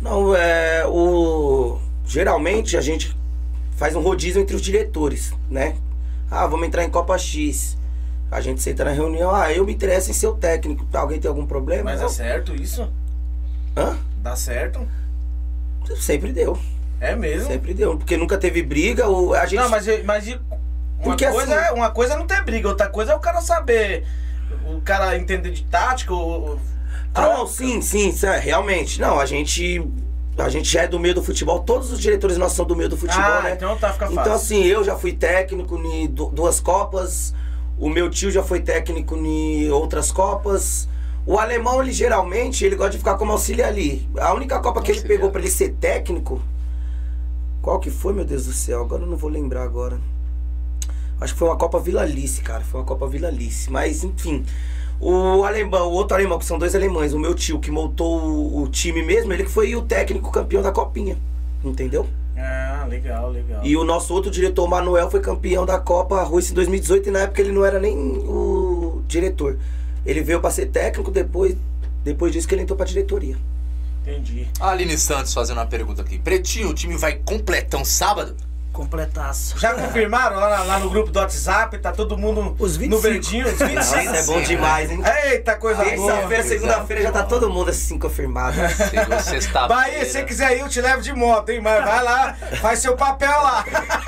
Não, 0.00 0.34
é. 0.34 0.86
O. 0.86 1.78
Geralmente 2.06 2.76
a 2.76 2.80
gente 2.80 3.16
faz 3.76 3.94
um 3.94 4.00
rodízio 4.00 4.40
entre 4.40 4.56
os 4.56 4.62
diretores, 4.62 5.32
né? 5.50 5.76
Ah, 6.30 6.46
vamos 6.46 6.66
entrar 6.66 6.84
em 6.84 6.90
Copa 6.90 7.16
X. 7.18 7.76
A 8.30 8.40
gente 8.40 8.60
senta 8.62 8.84
na 8.84 8.90
reunião, 8.90 9.34
ah, 9.34 9.52
eu 9.52 9.64
me 9.64 9.72
interesso 9.72 10.10
em 10.10 10.14
ser 10.14 10.26
o 10.26 10.34
técnico. 10.34 10.86
Alguém 10.92 11.18
tem 11.18 11.28
algum 11.28 11.46
problema? 11.46 11.84
Mas 11.84 12.00
dá 12.00 12.08
certo 12.08 12.54
isso? 12.54 12.90
Hã? 13.76 13.96
Dá 14.22 14.36
certo? 14.36 14.86
Sempre 15.96 16.32
deu. 16.32 16.58
É 17.00 17.14
mesmo? 17.14 17.46
Sempre 17.48 17.74
deu. 17.74 17.96
Porque 17.96 18.16
nunca 18.16 18.36
teve 18.36 18.62
briga. 18.62 19.08
O, 19.08 19.34
a 19.34 19.46
gente. 19.46 19.60
Não, 19.60 19.68
mas, 19.68 19.86
mas 20.04 20.26
uma, 20.28 20.38
Porque 21.02 21.26
coisa, 21.26 21.54
assim- 21.54 21.66
é, 21.68 21.72
uma 21.72 21.90
coisa 21.90 22.14
é 22.14 22.16
não 22.16 22.26
ter 22.26 22.42
briga, 22.42 22.68
outra 22.68 22.88
coisa 22.88 23.12
é 23.12 23.14
o 23.14 23.20
cara 23.20 23.40
saber. 23.40 24.04
O 24.66 24.80
cara 24.80 25.16
entender 25.16 25.50
de 25.50 25.64
tática, 25.64 26.12
o, 26.12 26.54
o- 26.54 26.60
Ah, 27.14 27.22
não, 27.22 27.46
sim, 27.46 27.80
sim, 27.80 28.14
é, 28.26 28.38
realmente. 28.38 29.00
Não, 29.00 29.18
a 29.20 29.26
gente. 29.26 29.82
A 30.36 30.48
gente 30.48 30.70
já 30.70 30.82
é 30.82 30.86
do 30.86 31.00
meio 31.00 31.14
do 31.16 31.22
futebol. 31.22 31.58
Todos 31.60 31.90
os 31.90 31.98
diretores 32.00 32.36
nossos 32.36 32.56
são 32.56 32.64
do 32.64 32.76
meio 32.76 32.88
do 32.88 32.96
futebol, 32.96 33.24
ah, 33.24 33.42
né? 33.42 33.52
então 33.54 33.76
tá, 33.76 33.92
fica 33.92 34.06
fácil. 34.06 34.20
Então, 34.20 34.32
assim, 34.34 34.62
eu 34.64 34.84
já 34.84 34.94
fui 34.96 35.12
técnico 35.12 35.76
em 35.78 36.06
du- 36.06 36.30
duas 36.30 36.60
Copas. 36.60 37.34
O 37.76 37.88
meu 37.88 38.08
tio 38.08 38.30
já 38.30 38.42
foi 38.42 38.60
técnico 38.60 39.16
em 39.16 39.68
outras 39.70 40.12
Copas. 40.12 40.88
O 41.26 41.38
alemão, 41.38 41.82
ele 41.82 41.90
geralmente, 41.92 42.64
ele 42.64 42.76
gosta 42.76 42.92
de 42.92 42.98
ficar 42.98 43.16
como 43.16 43.32
auxiliar 43.32 43.68
ali. 43.68 44.08
A 44.18 44.32
única 44.32 44.60
Copa 44.60 44.80
que 44.80 44.92
ele 44.92 45.00
pegou 45.02 45.30
pra 45.30 45.40
ele 45.40 45.50
ser 45.50 45.70
técnico. 45.70 46.40
Qual 47.62 47.80
que 47.80 47.90
foi, 47.90 48.12
meu 48.12 48.24
Deus 48.24 48.46
do 48.46 48.52
céu? 48.52 48.80
Agora 48.80 49.02
eu 49.02 49.08
não 49.08 49.16
vou 49.16 49.30
lembrar 49.30 49.62
agora. 49.62 49.98
Acho 51.20 51.32
que 51.32 51.38
foi 51.38 51.48
uma 51.48 51.56
Copa 51.56 51.80
Vila 51.80 52.02
Alice, 52.02 52.40
cara. 52.40 52.62
Foi 52.62 52.80
uma 52.80 52.86
Copa 52.86 53.06
Vila 53.06 53.28
Alice. 53.28 53.70
Mas, 53.70 54.04
enfim. 54.04 54.44
O 55.00 55.44
alemão, 55.44 55.88
o 55.88 55.92
outro 55.92 56.16
alemão, 56.16 56.38
que 56.38 56.44
são 56.44 56.58
dois 56.58 56.74
alemães, 56.74 57.12
o 57.12 57.18
meu 57.18 57.34
tio 57.34 57.60
que 57.60 57.70
montou 57.70 58.20
o, 58.20 58.62
o 58.62 58.68
time 58.68 59.02
mesmo, 59.02 59.32
ele 59.32 59.44
que 59.44 59.50
foi 59.50 59.74
o 59.76 59.82
técnico 59.82 60.30
campeão 60.30 60.62
da 60.62 60.72
Copinha. 60.72 61.16
Entendeu? 61.62 62.06
Ah, 62.36 62.86
legal, 62.88 63.30
legal. 63.30 63.64
E 63.64 63.76
o 63.76 63.84
nosso 63.84 64.14
outro 64.14 64.30
diretor, 64.30 64.64
o 64.64 64.68
Manuel, 64.68 65.10
foi 65.10 65.20
campeão 65.20 65.66
da 65.66 65.78
Copa 65.78 66.22
Rússia 66.22 66.52
em 66.52 66.54
2018 66.54 67.08
e 67.08 67.12
na 67.12 67.20
época 67.20 67.40
ele 67.40 67.52
não 67.52 67.64
era 67.64 67.78
nem 67.80 67.96
o 67.96 69.02
diretor. 69.06 69.58
Ele 70.06 70.20
veio 70.20 70.40
pra 70.40 70.50
ser 70.50 70.66
técnico 70.66 71.10
depois, 71.10 71.56
depois 72.04 72.32
disso 72.32 72.46
que 72.46 72.54
ele 72.54 72.62
entrou 72.62 72.76
pra 72.76 72.86
diretoria. 72.86 73.36
Entendi. 74.08 74.48
A 74.58 74.70
Aline 74.70 74.96
Santos 74.96 75.34
fazendo 75.34 75.58
uma 75.58 75.66
pergunta 75.66 76.00
aqui. 76.00 76.18
Pretinho, 76.18 76.70
o 76.70 76.74
time 76.74 76.96
vai 76.96 77.16
completão 77.16 77.84
sábado? 77.84 78.34
Completaço. 78.72 79.58
Já 79.58 79.74
confirmaram 79.74 80.36
lá, 80.36 80.62
lá 80.62 80.78
no 80.78 80.88
grupo 80.88 81.10
do 81.10 81.18
WhatsApp? 81.18 81.76
Tá 81.78 81.90
todo 81.90 82.16
mundo 82.16 82.54
Os 82.60 82.76
no 82.78 82.98
25. 83.00 83.00
verdinho? 83.00 83.46
Os 83.46 83.58
25? 83.58 83.74
Nossa, 83.74 83.98
é 83.98 84.22
bom 84.22 84.40
demais, 84.40 84.90
hein? 84.90 85.02
Eita, 85.24 85.56
coisa 85.56 85.82
boa. 85.82 86.12
Terça-feira, 86.12 86.42
segunda-feira 86.44 87.02
já 87.02 87.10
tá 87.10 87.24
todo 87.24 87.50
mundo 87.50 87.70
assim 87.70 87.98
confirmado. 87.98 88.56
Chegou 88.88 89.18
sexta-feira. 89.18 89.68
Bahia, 89.68 90.04
se 90.04 90.12
você 90.12 90.22
quiser 90.22 90.56
ir, 90.56 90.60
eu 90.60 90.68
te 90.68 90.80
levo 90.80 91.02
de 91.02 91.12
moto, 91.12 91.48
hein? 91.48 91.60
Mas 91.60 91.84
vai 91.84 92.04
lá, 92.04 92.34
faz 92.60 92.78
seu 92.78 92.96
papel 92.96 93.42
lá. 93.42 93.64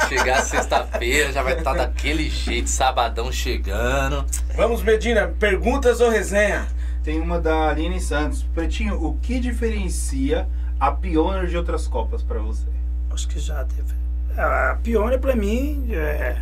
Chegar 0.09 0.41
sexta-feira, 0.43 1.33
já 1.33 1.43
vai 1.43 1.59
estar 1.59 1.75
daquele 1.75 2.31
jeito, 2.31 2.71
sabadão 2.71 3.33
chegando. 3.33 4.25
Vamos, 4.55 4.83
Medina, 4.83 5.35
perguntas 5.39 6.01
ou 6.01 6.11
resenha? 6.11 6.69
Tem 7.11 7.21
uma 7.21 7.41
da 7.41 7.71
Aline 7.71 8.01
Santos. 8.01 8.45
Pretinho, 8.55 8.95
o 9.05 9.15
que 9.21 9.41
diferencia 9.41 10.47
a 10.79 10.93
Pioneer 10.93 11.49
de 11.49 11.57
outras 11.57 11.89
Copas 11.89 12.23
pra 12.23 12.39
você? 12.39 12.69
Acho 13.13 13.27
que 13.27 13.41
já 13.41 13.65
teve. 13.65 13.93
A 14.41 14.79
Pioneer, 14.81 15.19
pra 15.19 15.35
mim, 15.35 15.89
é, 15.91 16.37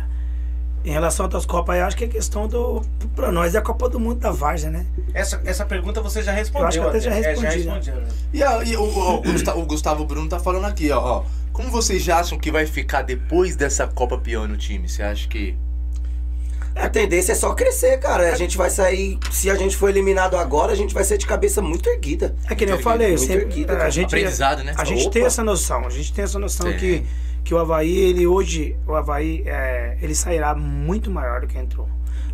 em 0.85 0.91
relação 0.91 1.23
a 1.23 1.25
outras 1.25 1.43
Copas, 1.47 1.75
eu 1.75 1.85
acho 1.85 1.97
que 1.97 2.03
é 2.03 2.07
questão 2.07 2.47
do. 2.47 2.83
Pra 3.15 3.31
nós 3.31 3.55
é 3.55 3.57
a 3.57 3.61
Copa 3.63 3.89
do 3.89 3.99
Mundo 3.99 4.19
da 4.19 4.29
Várzea, 4.29 4.69
né? 4.69 4.85
Essa, 5.11 5.41
essa 5.43 5.65
pergunta 5.65 6.03
você 6.03 6.21
já 6.21 6.31
respondeu. 6.31 6.65
Eu 6.65 6.67
acho 6.67 6.79
que 6.79 6.85
eu 6.85 6.89
até 6.89 6.99
já 6.99 7.11
É, 7.15 7.33
respondi, 7.33 7.47
né? 7.65 7.73
respondeu, 7.73 7.95
né? 7.95 8.07
E, 8.31 8.43
a- 8.43 8.63
e 8.63 8.77
o, 8.77 8.83
o- 8.83 9.15
o 9.17 9.21
Gusta- 9.23 9.55
o 9.55 9.65
Gustavo 9.65 10.05
Bruno 10.05 10.29
tá 10.29 10.37
falando 10.39 10.65
aqui, 10.65 10.91
ó, 10.91 10.99
ó. 10.99 11.23
Como 11.51 11.71
vocês 11.71 12.03
já 12.03 12.19
acham 12.19 12.37
que 12.37 12.51
vai 12.51 12.67
ficar 12.67 13.01
depois 13.01 13.55
dessa 13.55 13.87
Copa 13.87 14.19
Pior 14.19 14.47
no 14.47 14.55
time? 14.55 14.87
Você 14.87 15.01
acha 15.01 15.27
que. 15.27 15.57
A 16.79 16.87
tendência 16.87 17.33
é 17.33 17.35
só 17.35 17.53
crescer, 17.53 17.99
cara. 17.99 18.31
A 18.31 18.35
gente 18.35 18.57
vai 18.57 18.69
sair. 18.69 19.19
Se 19.31 19.49
a 19.49 19.55
gente 19.55 19.75
for 19.75 19.89
eliminado 19.89 20.37
agora, 20.37 20.71
a 20.71 20.75
gente 20.75 20.93
vai 20.93 21.03
sair 21.03 21.17
de 21.17 21.27
cabeça 21.27 21.61
muito 21.61 21.89
erguida. 21.89 22.35
É 22.49 22.55
que 22.55 22.65
nem 22.65 22.75
eu 22.75 22.81
falei, 22.81 23.07
eu 23.07 23.17
Muito 23.17 23.27
sempre, 23.27 23.45
erguida, 23.45 23.77
a 23.83 23.89
gente, 23.89 24.05
Aprendizado, 24.05 24.63
né? 24.63 24.73
A 24.77 24.85
gente 24.85 25.03
Opa. 25.03 25.11
tem 25.11 25.25
essa 25.25 25.43
noção, 25.43 25.85
a 25.85 25.89
gente 25.89 26.13
tem 26.13 26.23
essa 26.23 26.39
noção 26.39 26.71
que, 26.73 27.03
que 27.43 27.53
o 27.53 27.57
Havaí, 27.57 27.97
ele 27.97 28.25
hoje, 28.25 28.77
o 28.87 28.95
Havaí, 28.95 29.43
é, 29.45 29.97
ele 30.01 30.15
sairá 30.15 30.55
muito 30.55 31.11
maior 31.11 31.41
do 31.41 31.47
que 31.47 31.57
entrou. 31.57 31.87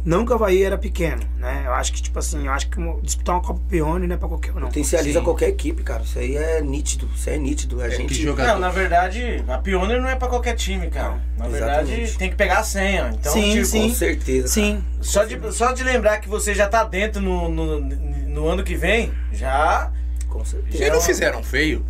Não 0.06 0.23
que 0.23 0.32
o 0.32 0.36
Havaí 0.36 0.61
era 0.64 0.77
pequeno, 0.77 1.23
né? 1.40 1.64
Eu 1.65 1.73
acho 1.73 1.91
que, 1.91 1.99
tipo 2.02 2.19
assim, 2.19 2.45
eu 2.45 2.52
acho 2.52 2.69
que 2.69 2.77
disputar 3.02 3.36
uma 3.36 3.41
Copa 3.41 3.60
Pione 3.68 4.06
não 4.06 4.14
é 4.15 4.18
pra 4.19 4.27
qualquer 4.27 4.52
um, 4.52 4.60
não. 4.60 4.68
Potencializa 4.68 5.18
Sim. 5.19 5.26
qualquer 5.26 5.49
equipe, 5.49 5.82
cara. 5.82 6.03
Isso 6.03 6.19
aí 6.19 6.36
é 6.38 6.61
nítido. 6.61 7.10
Isso 7.15 7.27
aí 7.27 7.36
é 7.36 7.40
nítido. 7.40 7.82
A 7.82 7.88
É 7.88 7.90
gente. 7.90 8.14
que 8.14 8.22
jogador. 8.22 8.53
Não, 8.53 8.60
na 8.60 8.69
verdade, 8.69 9.44
a 9.48 9.57
Pioneer 9.57 9.99
não 9.99 10.07
é 10.07 10.15
pra 10.15 10.27
qualquer 10.27 10.53
time, 10.56 10.88
cara. 10.91 11.19
Na 11.38 11.48
verdade, 11.48 11.90
Exatamente. 11.91 12.18
tem 12.19 12.30
que 12.30 12.36
pegar 12.36 12.60
a 12.60 12.64
senha. 12.64 13.11
Então, 13.19 13.34
Sim, 13.34 13.52
tipo, 13.53 13.65
sim. 13.65 13.90
Com 13.90 13.95
certeza. 13.95 14.48
Sim, 14.48 14.84
Só 15.02 15.23
de, 15.23 15.40
só 15.53 15.72
de 15.72 15.84
lembrar 15.84 16.19
que 16.19 16.30
você 16.30 16.53
já 16.53 16.68
tá 16.68 16.84
dentro 16.84 17.19
no, 17.19 17.49
no, 17.49 17.80
no 17.82 18.48
ano 18.48 18.64
que 18.64 18.76
vem, 18.76 19.11
já. 19.34 19.91
Com 20.30 20.45
certeza. 20.45 20.77
Vocês 20.77 20.94
não 20.94 21.02
fizeram 21.02 21.41
feio? 21.44 21.84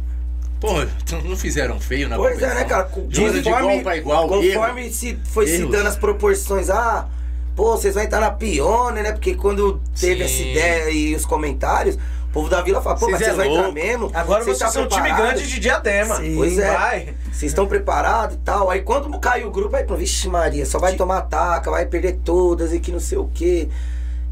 Pô, 0.62 0.70
não 1.28 1.36
fizeram 1.36 1.80
feio 1.82 2.08
na 2.08 2.16
Pois 2.16 2.42
é, 2.42 2.48
competição? 2.48 2.60
né, 2.62 2.66
cara? 2.70 2.90
Jogando 3.10 3.42
de 3.42 3.50
igual 3.50 3.80
pra 3.82 3.98
igual, 3.98 4.28
Conforme 4.30 4.84
erro. 4.86 4.94
se 4.94 5.20
foi 5.26 5.48
se 5.48 5.56
Erros. 5.58 5.72
dando 5.72 5.88
as 5.88 5.98
proporções, 5.98 6.70
ah, 6.70 7.08
pô, 7.56 7.78
vocês 7.78 7.94
vão 7.94 8.04
estar 8.04 8.20
na 8.20 8.32
Pione, 8.32 9.02
né? 9.02 9.12
Porque 9.12 9.36
quando 9.36 9.82
teve 10.00 10.28
Sim. 10.28 10.34
essa 10.34 10.44
ideia 10.44 10.90
e 10.92 11.16
os 11.16 11.26
comentários, 11.26 11.96
o 11.96 12.34
povo 12.34 12.50
da 12.50 12.62
vila 12.62 12.82
fala, 12.82 12.98
pô, 12.98 13.10
mas 13.10 13.20
Vocês 13.20 13.30
é 13.30 13.34
vocês 13.34 13.48
vão 13.48 13.58
entrar 13.58 13.72
mesmo? 13.72 14.12
Agora 14.14 14.44
vocês, 14.44 14.60
tá 14.60 14.68
são 14.68 14.84
um 14.84 14.88
time 14.88 15.12
grande 15.14 15.48
de 15.48 15.60
diadema. 15.60 16.18
Sim. 16.18 16.36
Pois 16.36 16.58
é. 16.60 16.74
Vai. 16.74 17.14
Vocês 17.32 17.52
estão 17.52 17.66
preparados 17.66 18.36
e 18.36 18.40
tal. 18.40 18.70
Aí 18.70 18.82
quando 18.82 19.18
caiu 19.20 19.48
o 19.48 19.52
grupo, 19.52 19.76
aí, 19.76 19.84
pô, 19.84 19.96
vixe 19.96 20.28
Maria, 20.28 20.66
só 20.66 20.80
vai 20.80 20.96
tomar 20.96 21.20
ataca, 21.20 21.72
vai 21.72 21.86
perder 21.86 22.20
todas 22.24 22.74
e 22.74 22.80
que 22.80 22.92
não 22.92 23.00
sei 23.00 23.18
o 23.18 23.30
quê. 23.34 23.70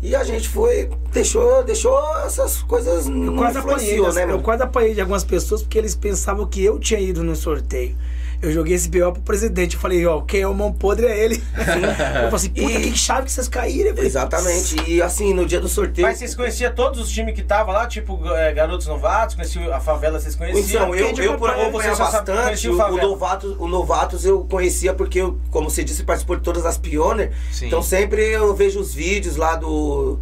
E 0.02 0.18
a 0.18 0.24
gente 0.26 0.50
foi, 0.50 0.90
deixou, 1.14 1.64
deixou 1.64 1.98
essas 2.26 2.62
coisas 2.64 3.08
Eu 3.08 3.36
quase, 3.38 3.58
apanhei, 3.58 4.02
né, 4.02 4.24
eu 4.24 4.28
mano? 4.28 4.42
quase 4.42 4.62
apanhei 4.62 4.94
de 4.94 5.00
algumas 5.00 5.24
pessoas 5.24 5.62
porque 5.62 5.78
eles 5.78 5.96
pensavam 5.96 6.46
que 6.46 6.62
eu 6.62 6.78
tinha 6.78 7.00
ido 7.00 7.24
no 7.24 7.38
sorteio. 7.38 7.96
Eu 8.44 8.52
joguei 8.52 8.76
esse 8.76 8.90
BO 8.90 9.12
pro 9.14 9.22
presidente. 9.22 9.76
Eu 9.76 9.82
falei, 9.82 10.06
ó, 10.06 10.20
quem 10.22 10.42
é 10.42 10.48
o 10.48 10.54
mão 10.54 10.72
podre 10.74 11.06
é 11.08 11.18
ele. 11.18 11.42
eu 11.58 11.64
falei 11.64 12.28
assim, 12.34 12.50
puta, 12.50 12.72
E- 12.72 12.92
que 12.92 12.98
chave 12.98 13.24
que 13.24 13.32
vocês 13.32 13.48
caíram. 13.48 13.90
Eu 13.92 13.96
falei, 13.96 14.08
Exatamente. 14.10 14.76
E 14.92 15.02
assim, 15.02 15.34
no 15.34 15.46
dia 15.46 15.62
do 15.62 15.70
sorteio. 15.70 16.06
Mas 16.06 16.18
vocês 16.18 16.36
conheciam 16.36 16.74
todos 16.76 17.00
os 17.00 17.10
times 17.10 17.34
que 17.34 17.42
estavam 17.42 17.74
lá, 17.74 17.88
tipo 17.88 18.20
é, 18.34 18.52
Garotos 18.54 18.86
Novatos, 18.88 19.36
conheciam 19.36 19.74
a 19.74 19.80
favela, 19.80 20.20
vocês 20.20 20.36
conheciam? 20.36 20.84
Então, 20.84 20.96
eu, 20.96 21.06
Quem 21.06 21.14
de 21.14 21.24
eu 21.24 21.38
por 21.38 21.50
acompanhou, 21.50 21.70
acompanhar 21.70 21.96
você 21.96 22.04
só 22.04 22.12
sabe- 22.12 22.32
bastante, 22.32 22.68
conhecia 22.68 22.72
o, 22.72 22.94
o? 22.94 22.98
Novatos, 23.02 23.56
o 23.58 23.68
Novatos 23.68 24.26
eu 24.26 24.42
conhecia 24.44 24.94
porque, 24.94 25.20
eu, 25.22 25.38
como 25.50 25.70
você 25.70 25.84
disse, 25.84 26.04
participou 26.04 26.36
de 26.36 26.42
todas 26.44 26.66
as 26.66 26.78
Pioneer. 26.78 27.32
Sim. 27.52 27.68
Então 27.68 27.82
sempre 27.82 28.22
eu 28.22 28.54
vejo 28.54 28.80
os 28.80 28.94
vídeos 28.94 29.38
lá 29.38 29.56
do 29.56 30.20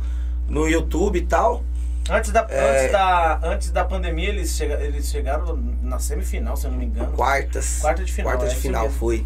no 0.48 0.68
YouTube 0.68 1.18
e 1.18 1.22
tal. 1.22 1.64
Antes 2.10 2.32
da, 2.32 2.45
É. 2.49 2.72
antes, 2.82 2.91
da, 2.91 3.40
antes 3.44 3.72
da 3.72 3.86
pandemia, 3.86 4.30
eles, 4.30 4.52
chega, 4.56 4.76
eles 4.84 5.07
chegaram 5.10 5.57
na 5.82 5.99
semifinal, 5.99 6.57
se 6.57 6.65
eu 6.65 6.72
não 6.72 6.78
me 6.78 6.86
engano. 6.86 7.11
Quartas. 7.14 7.78
Quarta 7.80 8.03
de 8.03 8.11
final, 8.11 8.32
Quarta 8.32 8.45
é 8.45 8.48
de 8.48 8.53
isso 8.53 8.61
final 8.61 8.90
foi. 8.90 9.26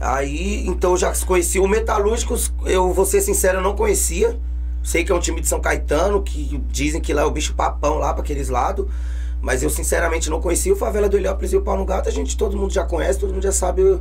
Aí, 0.00 0.66
então 0.66 0.92
eu 0.92 0.96
já 0.96 1.12
conheci 1.26 1.58
o 1.58 1.66
Metalúrgicos, 1.66 2.52
eu 2.64 2.92
vou 2.92 3.04
ser 3.04 3.20
sincero, 3.20 3.58
eu 3.58 3.62
não 3.62 3.74
conhecia. 3.74 4.38
Sei 4.82 5.04
que 5.04 5.12
é 5.12 5.14
um 5.14 5.18
time 5.20 5.40
de 5.40 5.48
São 5.48 5.60
Caetano, 5.60 6.22
que 6.22 6.62
dizem 6.70 7.00
que 7.00 7.12
lá 7.12 7.22
é 7.22 7.24
o 7.24 7.30
bicho 7.30 7.52
papão 7.54 7.96
lá 7.98 8.12
pra 8.14 8.22
aqueles 8.22 8.48
lados. 8.48 8.86
Mas 9.40 9.62
eu 9.62 9.70
sinceramente 9.70 10.30
não 10.30 10.40
conhecia 10.40 10.72
o 10.72 10.76
Favela 10.76 11.08
do 11.08 11.16
Heliópolis 11.16 11.52
e 11.52 11.56
o 11.56 11.62
Pau 11.62 11.76
no 11.76 11.84
Gato, 11.84 12.08
a 12.08 12.12
gente, 12.12 12.36
todo 12.36 12.56
mundo 12.56 12.72
já 12.72 12.84
conhece, 12.84 13.18
todo 13.20 13.32
mundo 13.32 13.42
já 13.42 13.52
sabe 13.52 13.82
o- 13.82 14.00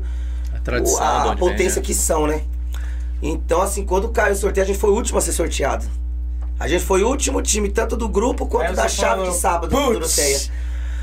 A 0.55 0.59
tradição 0.59 0.97
o- 0.99 1.03
a, 1.03 1.31
a 1.33 1.35
potência 1.35 1.75
vem, 1.75 1.81
né? 1.81 1.81
que 1.81 1.93
são, 1.93 2.25
né? 2.25 2.41
Então, 3.21 3.61
assim, 3.61 3.85
quando 3.85 4.09
caiu 4.09 4.33
o 4.33 4.35
sorteio, 4.35 4.63
a 4.63 4.67
gente 4.67 4.79
foi 4.79 4.89
o 4.91 4.93
último 4.93 5.17
a 5.19 5.21
ser 5.21 5.31
sorteado. 5.33 5.85
A 6.59 6.67
gente 6.67 6.83
foi 6.83 7.03
o 7.03 7.07
último 7.09 7.41
time, 7.41 7.69
tanto 7.69 7.95
do 7.95 8.09
grupo 8.09 8.47
quanto 8.47 8.73
da 8.73 8.87
chave 8.87 9.17
falou, 9.17 9.31
de 9.31 9.37
sábado 9.37 9.69
do 9.69 9.75
"Putz, 9.75 9.93
Doroteia. 9.93 10.39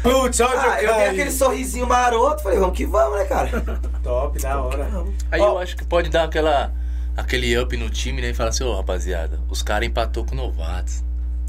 Putz, 0.03 0.41
olha 0.41 0.61
Ah, 0.61 0.83
eu 0.83 0.95
dei 0.97 1.07
aquele 1.07 1.31
sorrisinho 1.31 1.87
maroto, 1.87 2.43
falei, 2.43 2.59
vamos 2.59 2.77
que 2.77 2.85
vamos, 2.85 3.19
né, 3.19 3.25
cara? 3.25 3.61
Top, 4.03 4.39
da 4.41 4.61
hora. 4.61 4.89
Aí 5.31 5.41
Ó. 5.41 5.53
eu 5.53 5.59
acho 5.59 5.77
que 5.77 5.85
pode 5.85 6.11
dar 6.11 6.25
aquela, 6.25 6.73
aquele 7.17 7.57
up 7.59 7.75
no 7.77 7.89
time, 7.89 8.21
né? 8.21 8.31
E 8.31 8.35
falar 8.35 8.51
assim, 8.51 8.65
ô 8.65 8.75
rapaziada, 8.77 9.41
os 9.49 9.63
caras 9.63 9.89
empatou 9.89 10.25
com 10.25 10.35
novatos 10.35 11.03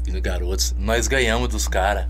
e 0.06 0.10
no 0.12 0.22
garotos. 0.22 0.74
Nós 0.78 1.06
ganhamos 1.08 1.48
dos 1.48 1.66
caras. 1.68 2.06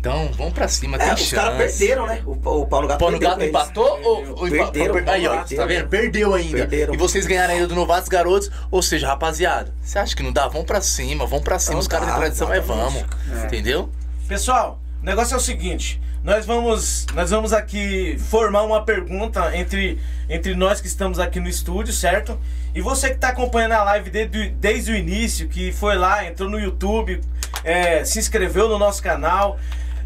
Então, 0.00 0.30
vamos 0.34 0.54
pra 0.54 0.66
cima, 0.66 0.96
É, 0.96 1.00
tem 1.00 1.12
os 1.12 1.20
chance. 1.20 1.34
caras 1.34 1.56
perderam, 1.78 2.06
né? 2.06 2.22
O, 2.24 2.32
o 2.32 2.66
Paulo 2.66 2.88
Gato 2.88 2.98
Pau 2.98 3.10
no 3.10 3.18
perdeu 3.18 3.36
Gato 3.36 3.44
empatou 3.44 4.00
ou, 4.02 4.38
ou 4.38 4.48
empa- 4.48 4.64
Perderam, 4.72 4.94
per- 4.94 5.08
Aí, 5.10 5.26
ó, 5.26 5.36
perderam. 5.36 5.62
tá 5.62 5.66
vendo? 5.66 5.88
Perdeu 5.88 6.34
ainda. 6.34 6.56
Perderam. 6.56 6.94
E 6.94 6.96
vocês 6.96 7.26
ganharam 7.26 7.52
ainda 7.52 7.66
do 7.66 7.74
Novatos 7.74 8.08
Garotos. 8.08 8.50
Ou 8.70 8.80
seja, 8.82 9.06
rapaziada, 9.08 9.74
você 9.82 9.98
acha 9.98 10.16
que 10.16 10.22
não 10.22 10.32
dá? 10.32 10.48
Vamos 10.48 10.66
pra 10.66 10.80
cima, 10.80 11.26
vamos 11.26 11.44
pra 11.44 11.58
cima. 11.58 11.74
Não 11.74 11.80
Os 11.80 11.86
caras 11.88 12.06
dá, 12.06 12.14
de 12.14 12.18
tradição 12.20 12.50
é 12.52 12.60
vamos. 12.60 12.94
exatamente. 12.96 13.44
Entendeu? 13.46 13.90
Pessoal, 14.26 14.80
o 15.02 15.04
negócio 15.04 15.34
é 15.34 15.36
o 15.36 15.40
seguinte. 15.40 16.00
Nós 16.24 16.46
vamos, 16.46 17.06
nós 17.14 17.30
vamos 17.30 17.52
aqui 17.52 18.16
formar 18.30 18.62
uma 18.62 18.82
pergunta 18.82 19.54
entre, 19.54 19.98
entre 20.30 20.54
nós 20.54 20.80
que 20.80 20.86
estamos 20.86 21.18
aqui 21.18 21.38
no 21.40 21.48
estúdio, 21.48 21.92
certo? 21.92 22.38
E 22.74 22.80
você 22.80 23.08
que 23.08 23.14
está 23.16 23.28
acompanhando 23.28 23.72
a 23.72 23.84
live 23.84 24.08
desde, 24.10 24.48
desde 24.50 24.92
o 24.92 24.96
início, 24.96 25.46
que 25.48 25.72
foi 25.72 25.96
lá, 25.96 26.24
entrou 26.26 26.48
no 26.48 26.58
YouTube, 26.58 27.20
é, 27.64 28.04
se 28.04 28.18
inscreveu 28.18 28.68
no 28.68 28.78
nosso 28.78 29.02
canal, 29.02 29.58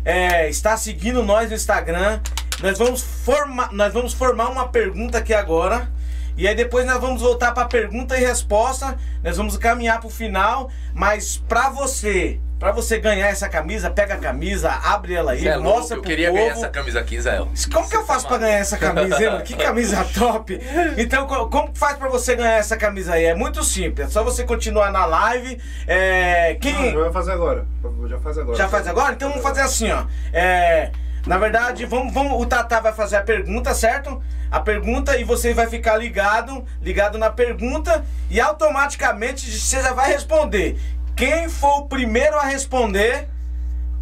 é, 0.04 0.48
está 0.48 0.76
seguindo 0.76 1.22
nós 1.22 1.48
no 1.48 1.56
Instagram. 1.56 2.20
Nós 2.60 2.78
vamos, 2.78 3.02
formar, 3.02 3.72
nós 3.72 3.92
vamos 3.92 4.12
formar 4.12 4.48
uma 4.48 4.68
pergunta 4.68 5.18
aqui 5.18 5.32
agora. 5.32 5.90
E 6.36 6.48
aí 6.48 6.54
depois 6.54 6.84
nós 6.84 7.00
vamos 7.00 7.22
voltar 7.22 7.52
para 7.52 7.66
pergunta 7.66 8.16
e 8.18 8.20
resposta. 8.20 8.98
Nós 9.22 9.36
vamos 9.36 9.56
caminhar 9.56 10.00
pro 10.00 10.10
final, 10.10 10.70
mas 10.92 11.36
para 11.48 11.70
você, 11.70 12.40
para 12.64 12.72
você 12.72 12.98
ganhar 12.98 13.28
essa 13.28 13.46
camisa, 13.46 13.90
pega 13.90 14.14
a 14.14 14.16
camisa, 14.16 14.70
abre 14.70 15.12
ela 15.12 15.32
aí, 15.32 15.46
é 15.46 15.54
louco, 15.56 15.68
mostra 15.80 15.98
eu 15.98 16.00
pro 16.00 16.08
queria 16.08 16.28
povo. 16.28 16.40
ganhar 16.40 16.52
essa 16.52 16.68
camisa 16.70 16.98
aqui, 16.98 17.20
Zé. 17.20 17.36
Como 17.70 17.86
que 17.90 17.94
eu 17.94 18.06
faço 18.06 18.26
pra 18.26 18.38
ganhar 18.38 18.56
essa 18.56 18.78
camisa, 18.78 19.22
hein, 19.22 19.30
mano? 19.32 19.44
Que 19.44 19.54
camisa 19.54 20.02
top! 20.18 20.58
Então, 20.96 21.26
co- 21.26 21.48
como 21.50 21.70
que 21.74 21.78
faz 21.78 21.98
pra 21.98 22.08
você 22.08 22.34
ganhar 22.34 22.54
essa 22.56 22.74
camisa 22.78 23.12
aí? 23.12 23.26
É 23.26 23.34
muito 23.34 23.62
simples, 23.62 24.06
é 24.06 24.10
só 24.10 24.24
você 24.24 24.44
continuar 24.44 24.90
na 24.90 25.04
live. 25.04 25.60
É, 25.86 26.54
quem. 26.58 26.72
Não, 26.72 26.92
já 26.92 27.00
vai 27.00 27.12
fazer 27.12 27.32
agora. 27.32 27.66
Já 28.08 28.18
faz 28.18 28.38
agora. 28.38 28.56
Já 28.56 28.68
faz 28.68 28.88
agora? 28.88 29.12
Então 29.12 29.28
vamos 29.28 29.42
fazer 29.42 29.60
assim, 29.60 29.92
ó. 29.92 30.04
É, 30.32 30.90
na 31.26 31.36
verdade, 31.36 31.84
vamos, 31.84 32.14
vamos, 32.14 32.32
o 32.40 32.46
Tatá 32.46 32.80
vai 32.80 32.94
fazer 32.94 33.16
a 33.16 33.22
pergunta, 33.22 33.74
certo? 33.74 34.22
A 34.50 34.60
pergunta 34.60 35.18
e 35.18 35.22
você 35.24 35.52
vai 35.52 35.66
ficar 35.66 35.98
ligado, 35.98 36.64
ligado 36.80 37.18
na 37.18 37.28
pergunta 37.28 38.02
e 38.30 38.40
automaticamente 38.40 39.50
você 39.50 39.82
já 39.82 39.92
vai 39.92 40.10
responder. 40.10 40.78
Quem 41.16 41.48
for 41.48 41.80
o 41.80 41.86
primeiro 41.86 42.36
a 42.36 42.44
responder, 42.44 43.28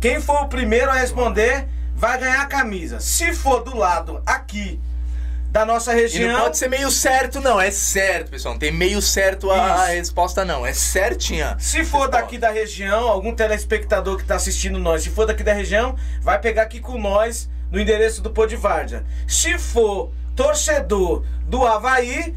quem 0.00 0.20
for 0.20 0.42
o 0.42 0.48
primeiro 0.48 0.90
a 0.90 0.94
responder, 0.94 1.68
vai 1.94 2.18
ganhar 2.18 2.42
a 2.42 2.46
camisa. 2.46 3.00
Se 3.00 3.34
for 3.34 3.62
do 3.62 3.76
lado 3.76 4.22
aqui 4.24 4.80
da 5.50 5.66
nossa 5.66 5.92
E 5.92 6.00
região, 6.00 6.32
não 6.32 6.40
pode 6.44 6.56
ser 6.56 6.68
meio 6.68 6.90
certo, 6.90 7.38
não. 7.38 7.60
É 7.60 7.70
certo, 7.70 8.30
pessoal. 8.30 8.54
Não 8.54 8.58
tem 8.58 8.72
meio 8.72 9.02
certo 9.02 9.50
a, 9.50 9.56
a 9.56 9.86
resposta, 9.88 10.44
não. 10.46 10.64
É 10.64 10.72
certinha. 10.72 11.54
Se 11.60 11.84
for 11.84 12.08
daqui 12.08 12.38
da 12.38 12.50
região, 12.50 13.06
algum 13.06 13.34
telespectador 13.34 14.16
que 14.16 14.22
está 14.22 14.36
assistindo 14.36 14.78
nós, 14.78 15.02
se 15.02 15.10
for 15.10 15.26
daqui 15.26 15.42
da 15.42 15.52
região, 15.52 15.94
vai 16.22 16.38
pegar 16.38 16.62
aqui 16.62 16.80
com 16.80 16.98
nós 16.98 17.50
no 17.70 17.78
endereço 17.78 18.22
do 18.22 18.30
Podvardia. 18.30 19.04
Se 19.28 19.58
for 19.58 20.10
torcedor 20.34 21.22
do 21.46 21.66
Havaí, 21.66 22.34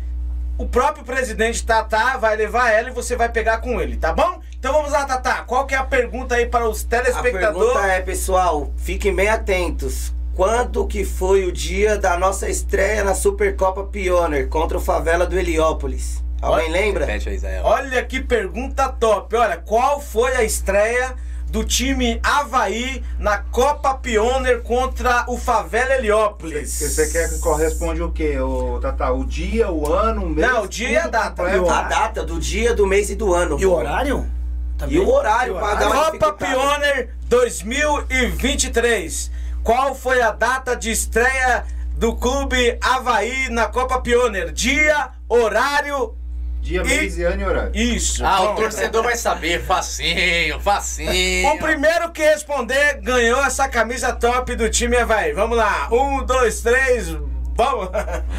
o 0.57 0.65
próprio 0.67 1.05
presidente 1.05 1.65
Tatá 1.65 2.17
vai 2.17 2.35
levar 2.35 2.71
ela 2.71 2.89
e 2.89 2.93
você 2.93 3.15
vai 3.15 3.29
pegar 3.29 3.59
com 3.59 3.79
ele, 3.79 3.95
tá 3.95 4.13
bom? 4.13 4.41
Então 4.65 4.73
vamos 4.73 4.91
lá, 4.91 5.05
Tatá. 5.05 5.43
Qual 5.43 5.67
que 5.67 5.75
é 5.75 5.77
a 5.77 5.83
pergunta 5.83 6.33
aí 6.33 6.47
para 6.47 6.67
os 6.67 6.83
A 6.83 6.87
telespectadores? 6.87 7.71
pergunta 7.71 7.85
é, 7.85 8.01
pessoal, 8.01 8.71
fiquem 8.77 9.13
bem 9.13 9.29
atentos. 9.29 10.11
Quando 10.33 10.87
que 10.87 11.05
foi 11.05 11.45
o 11.45 11.51
dia 11.51 11.99
da 11.99 12.17
nossa 12.17 12.49
estreia 12.49 13.03
na 13.03 13.13
Supercopa 13.13 13.83
Pioneer 13.83 14.47
contra 14.49 14.79
o 14.79 14.81
Favela 14.81 15.27
do 15.27 15.37
Heliópolis? 15.37 16.23
Alguém 16.41 16.71
lembra? 16.71 17.05
Aí. 17.05 17.59
Olha 17.63 18.03
que 18.03 18.19
pergunta 18.19 18.89
top. 18.89 19.35
Olha, 19.35 19.57
qual 19.57 20.01
foi 20.01 20.35
a 20.35 20.43
estreia 20.43 21.13
do 21.47 21.63
time 21.63 22.19
Havaí 22.23 23.03
na 23.19 23.37
Copa 23.37 23.93
Pioneer 23.93 24.63
contra 24.63 25.25
o 25.27 25.37
Favela 25.37 25.93
Heliópolis? 25.93 26.71
Você 26.71 27.11
quer 27.11 27.29
que 27.29 27.37
corresponde 27.37 28.01
o 28.01 28.11
quê? 28.11 28.39
O, 28.39 28.79
Tata, 28.81 29.11
o 29.11 29.23
dia, 29.23 29.69
o 29.69 29.93
ano, 29.93 30.23
o 30.23 30.29
mês? 30.31 30.51
Não, 30.51 30.63
o 30.63 30.67
dia 30.67 30.89
e 30.89 30.97
a 30.97 31.05
data. 31.05 31.43
A 31.43 31.81
data 31.83 32.23
do 32.23 32.39
dia, 32.39 32.73
do 32.73 32.87
mês 32.87 33.11
e 33.11 33.15
do 33.15 33.31
ano. 33.31 33.59
E 33.59 33.65
o 33.67 33.71
horário? 33.71 34.27
Também? 34.77 34.97
E 34.97 34.99
o 34.99 35.09
horário, 35.09 35.53
o 35.53 35.57
horário? 35.57 35.79
dar 35.79 35.87
uma 35.89 36.11
Copa. 36.11 36.33
Pioneer 36.33 37.09
2023. 37.27 39.31
Qual 39.63 39.95
foi 39.95 40.21
a 40.21 40.31
data 40.31 40.75
de 40.75 40.91
estreia 40.91 41.63
do 41.97 42.15
clube 42.15 42.77
Havaí 42.81 43.49
na 43.49 43.67
Copa 43.67 44.01
Pioneer? 44.01 44.51
Dia, 44.51 45.09
horário, 45.29 46.13
Dia, 46.61 46.81
E- 46.81 46.83
mês 46.83 47.17
e 47.17 47.23
ano 47.23 47.41
e 47.41 47.45
horário. 47.45 47.71
isso. 47.75 48.25
Ah, 48.25 48.41
o 48.41 48.43
Pronto. 48.45 48.61
torcedor 48.63 49.03
vai 49.03 49.15
saber. 49.15 49.63
Facinho, 49.63 50.59
facinho. 50.59 51.47
O 51.49 51.59
primeiro 51.59 52.11
que 52.11 52.23
responder 52.23 52.99
ganhou 53.01 53.39
essa 53.45 53.69
camisa 53.69 54.11
top 54.13 54.55
do 54.55 54.67
time 54.67 54.97
Havaí. 54.97 55.31
Vamos 55.31 55.55
lá. 55.57 55.87
Um, 55.91 56.23
dois, 56.25 56.61
três. 56.61 57.15
Vamos. 57.55 57.89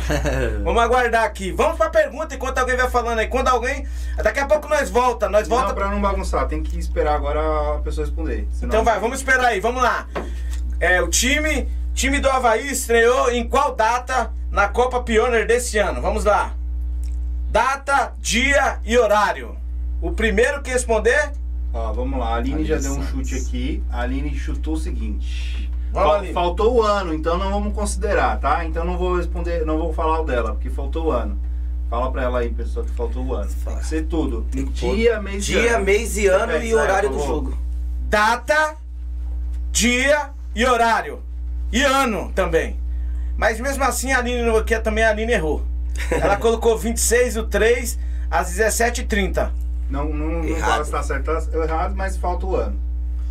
Vamos 0.62 0.82
aguardar 0.82 1.24
aqui. 1.24 1.51
Vamos 1.52 1.76
pra 1.78 1.88
pergunta 1.88 2.34
enquanto 2.34 2.59
alguém 2.59 2.76
vai 2.76 2.88
falando 2.90 3.18
aí. 3.18 3.28
Quando 3.28 3.48
alguém. 3.48 3.86
Daqui 4.22 4.40
a 4.40 4.47
pouco 4.47 4.68
nós 4.68 4.90
volta. 4.90 5.28
Nós 5.28 5.48
volta. 5.48 5.68
Não, 5.68 5.74
pra 5.74 5.88
não 5.90 6.01
bagunçar, 6.01 6.47
tem 6.48 6.62
que 6.62 6.78
esperar 6.78 7.14
agora 7.14 7.76
a 7.76 7.78
pessoa 7.80 8.06
responder. 8.06 8.47
senão- 8.52 8.68
Então 8.68 8.84
vai, 8.84 9.01
vamos 9.01 9.18
esperar 9.18 9.47
aí, 9.47 9.60
vamos 9.60 9.82
lá. 9.82 10.06
É, 10.78 11.01
o 11.01 11.09
time, 11.09 11.66
time 11.94 12.20
do 12.20 12.28
Havaí 12.28 12.70
estreou 12.70 13.30
em 13.30 13.48
qual 13.48 13.74
data 13.74 14.30
na 14.51 14.68
Copa 14.68 15.02
Pioneer 15.02 15.47
desse 15.47 15.78
ano? 15.78 16.02
Vamos 16.02 16.24
lá. 16.24 16.52
Data, 17.51 18.12
dia 18.20 18.78
e 18.84 18.98
horário. 18.98 19.56
O 20.02 20.12
primeiro 20.12 20.60
que 20.62 20.70
responder, 20.70 21.32
Ó, 21.72 21.93
vamos 21.93 22.18
lá, 22.18 22.28
a 22.28 22.34
Aline 22.36 22.55
Aline 22.55 22.68
já 22.68 22.76
deu 22.76 22.93
um 22.93 23.02
Santos. 23.02 23.28
chute 23.28 23.34
aqui. 23.34 23.82
A 23.90 24.01
Aline 24.02 24.34
chutou 24.36 24.74
o 24.74 24.76
seguinte. 24.78 25.65
Fal- 26.05 26.14
Aline. 26.16 26.32
Faltou 26.35 26.74
o 26.77 26.82
ano, 26.82 27.14
então 27.14 27.39
não 27.39 27.51
vamos 27.51 27.74
considerar, 27.74 28.39
tá? 28.39 28.64
Então 28.64 28.85
não 28.85 28.97
vou 28.98 29.16
responder, 29.16 29.64
não 29.64 29.78
vou 29.78 29.93
falar 29.93 30.20
o 30.20 30.24
dela, 30.24 30.52
porque 30.52 30.70
faltou 30.70 31.06
o 31.06 31.10
ano. 31.10 31.39
Fala 31.89 32.10
pra 32.10 32.23
ela 32.24 32.39
aí, 32.40 32.51
pessoal, 32.51 32.85
que 32.85 32.93
faltou 32.93 33.24
o 33.24 33.35
ano. 33.35 33.48
Tem 33.64 33.77
que 33.77 33.86
ser 33.86 34.06
tudo. 34.06 34.44
Dia, 34.51 35.20
mês 35.20 35.44
e 35.48 35.52
Dia, 35.52 35.77
ano. 35.77 35.85
mês 35.85 36.16
e 36.16 36.27
ano 36.27 36.56
e 36.62 36.74
horário 36.74 37.10
do 37.10 37.18
jogo. 37.20 37.56
data, 38.09 38.74
dia 39.73 40.31
e 40.55 40.64
horário. 40.66 41.20
E 41.73 41.82
ano 41.82 42.32
também. 42.35 42.77
Mas 43.36 43.60
mesmo 43.60 43.85
assim, 43.85 44.12
a 44.12 44.18
Aline, 44.18 44.64
que 44.64 44.78
também 44.81 45.05
a 45.05 45.10
Aline 45.10 45.32
errou. 45.32 45.62
Ela 46.10 46.36
colocou 46.36 46.77
26 46.77 47.35
do 47.35 47.47
3 47.47 47.98
às 48.31 48.51
17h30. 48.56 49.51
Não, 49.90 50.05
não, 50.06 50.43
não 50.43 50.56
fala 50.56 50.85
se 50.85 50.90
tá 50.90 51.02
certo 51.02 51.31
ou 51.55 51.62
errado, 51.62 51.94
mas 51.94 52.16
falta 52.16 52.47
o 52.47 52.56
ano. 52.56 52.77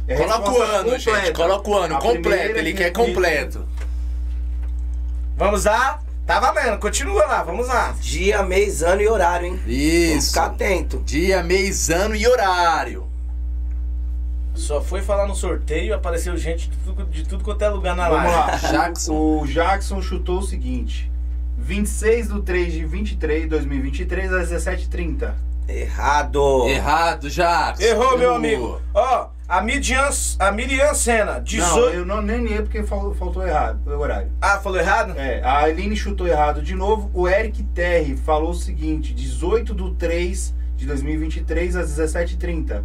É 0.08 0.16
Coloca 0.16 0.52
o 0.52 0.62
ano, 0.62 0.90
gente. 0.92 1.06
completa. 1.06 1.34
Coloca 1.34 1.70
o 1.70 1.78
ano 1.78 1.96
A 1.96 2.00
completo. 2.00 2.58
Ele 2.60 2.72
que- 2.72 2.78
quer 2.78 2.92
completo. 2.92 3.66
Vamos 5.38 5.66
lá? 5.66 6.00
Tá 6.26 6.40
valendo, 6.40 6.80
continua 6.80 7.26
lá, 7.26 7.44
vamos 7.44 7.68
lá. 7.68 7.94
Dia, 8.02 8.42
mês, 8.42 8.82
ano 8.82 9.02
e 9.02 9.08
horário, 9.08 9.46
hein? 9.48 9.56
Vamos 9.58 9.68
Isso. 9.78 10.30
ficar 10.30 10.46
atento. 10.48 11.04
Dia, 11.06 11.44
mês, 11.44 11.90
ano 11.90 12.16
e 12.16 12.28
horário. 12.28 13.06
Só 14.56 14.82
foi 14.82 15.02
falar 15.02 15.28
no 15.28 15.36
sorteio 15.36 15.88
e 15.90 15.94
apareceu 15.94 16.36
gente 16.38 16.70
de 16.70 16.78
tudo, 16.78 17.06
de 17.06 17.28
tudo 17.28 17.44
quanto 17.44 17.62
é 17.64 17.70
lugar 17.70 17.96
na 17.96 18.10
Vamos 18.10 18.32
live. 18.32 18.64
lá. 18.64 18.72
Jackson. 18.72 19.14
O 19.14 19.46
Jackson 19.46 20.02
chutou 20.02 20.40
o 20.40 20.44
seguinte: 20.44 21.12
26 21.58 22.30
do 22.30 22.42
3 22.42 22.72
de 22.74 22.86
23, 22.86 23.48
2023, 23.50 24.32
às 24.34 24.50
17h30. 24.50 25.34
Errado. 25.68 26.68
Errado, 26.68 27.30
Jackson. 27.30 27.84
Errou, 27.84 28.18
meu 28.18 28.34
amigo. 28.34 28.82
Ó, 28.94 29.28
a 29.48 29.62
Miriam, 29.62 30.10
a 30.40 30.52
Miriam 30.52 30.94
Senna, 30.96 31.40
18. 31.40 31.76
Não, 31.76 31.90
eu 31.90 32.06
não, 32.06 32.22
nem 32.22 32.44
li 32.46 32.56
porque 32.62 32.82
fal- 32.84 33.14
faltou 33.14 33.46
errado 33.46 33.80
o 33.86 34.00
horário. 34.00 34.32
Ah, 34.42 34.60
falou 34.60 34.80
errado? 34.80 35.14
É, 35.18 35.42
a 35.44 35.60
Aline 35.60 35.96
chutou 35.96 36.28
errado 36.28 36.62
de 36.64 36.74
novo. 36.74 37.12
O 37.14 37.28
Eric 37.28 37.62
Terry 37.64 38.18
falou 38.18 38.50
o 38.52 38.56
seguinte: 38.56 39.14
18 39.14 39.74
do 39.74 39.92
3 39.92 40.54
de 40.76 40.86
2023 40.88 41.76
às 41.76 41.92
17h30. 41.98 42.84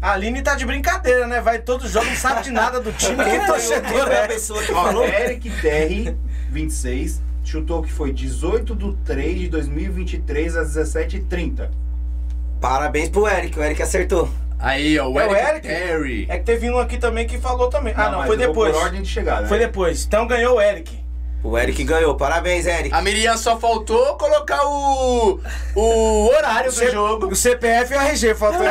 A 0.00 0.12
Aline 0.12 0.42
tá 0.42 0.54
de 0.54 0.64
brincadeira, 0.66 1.26
né? 1.26 1.40
Vai 1.40 1.58
todos 1.58 1.86
os 1.86 1.92
jogos, 1.92 2.10
não 2.10 2.16
sabe 2.16 2.42
de 2.44 2.50
nada 2.52 2.80
do 2.80 2.92
time. 2.92 3.16
Que 3.24 3.46
torcedor 3.46 3.90
foi 4.06 4.16
a 4.16 4.24
é? 4.24 4.26
pessoa 4.28 4.62
que 4.62 4.72
Ó, 4.72 4.84
falou? 4.84 5.04
Eric 5.04 5.50
Terry, 5.60 6.16
26, 6.50 7.20
chutou 7.42 7.82
que 7.82 7.90
foi 7.90 8.12
18 8.12 8.74
do 8.76 8.92
3 9.04 9.40
de 9.40 9.48
2023 9.48 10.54
às 10.56 10.76
17h30. 10.76 11.70
Parabéns 12.60 13.08
pro 13.08 13.26
Eric, 13.26 13.58
o 13.58 13.62
Eric 13.62 13.82
acertou. 13.82 14.28
Aí, 14.58 14.98
ó, 14.98 15.08
o 15.08 15.20
É 15.20 15.26
o 15.26 15.30
Eric, 15.34 15.48
Eric? 15.48 15.68
Terry. 15.68 16.26
É 16.28 16.38
que 16.38 16.44
teve 16.44 16.70
um 16.70 16.78
aqui 16.78 16.98
também 16.98 17.26
que 17.26 17.38
falou 17.38 17.68
também. 17.68 17.94
Ah, 17.96 18.10
não, 18.10 18.18
mas 18.18 18.26
foi 18.26 18.36
depois. 18.36 18.72
Por 18.72 18.82
ordem 18.82 19.02
de 19.02 19.08
chegada. 19.08 19.46
Foi 19.46 19.58
né? 19.58 19.66
depois. 19.66 20.04
Então 20.04 20.26
ganhou 20.26 20.56
o 20.56 20.60
Eric. 20.60 20.98
O 21.42 21.56
Eric 21.56 21.84
ganhou. 21.84 22.16
Parabéns, 22.16 22.66
Eric. 22.66 22.92
A 22.92 23.00
Miriam 23.00 23.36
só 23.36 23.56
faltou 23.58 24.16
colocar 24.16 24.60
o, 24.66 25.40
o 25.76 26.26
horário 26.28 26.70
do 26.70 26.76
C- 26.76 26.90
jogo. 26.90 27.28
O 27.28 27.36
CPF 27.36 27.94
e 27.94 27.96
o 27.96 28.00
RG 28.00 28.34
faltou. 28.34 28.66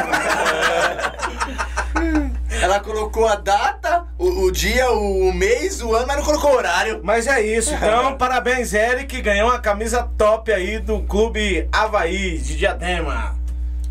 Ela 2.62 2.80
colocou 2.80 3.28
a 3.28 3.36
data, 3.36 4.06
o, 4.18 4.46
o 4.46 4.52
dia, 4.52 4.92
o, 4.92 5.32
mês, 5.32 5.82
o 5.82 5.96
ano, 5.96 6.08
mas 6.08 6.18
não 6.18 6.24
colocou 6.26 6.52
o 6.52 6.56
horário. 6.56 7.00
Mas 7.04 7.28
é 7.28 7.40
isso. 7.42 7.74
Então, 7.74 8.18
parabéns, 8.20 8.74
Eric. 8.74 9.22
Ganhou 9.22 9.50
uma 9.50 9.60
camisa 9.60 10.10
top 10.18 10.52
aí 10.52 10.80
do 10.80 11.02
Clube 11.04 11.70
Havaí 11.72 12.38
de 12.38 12.58
Diadema. 12.58 13.38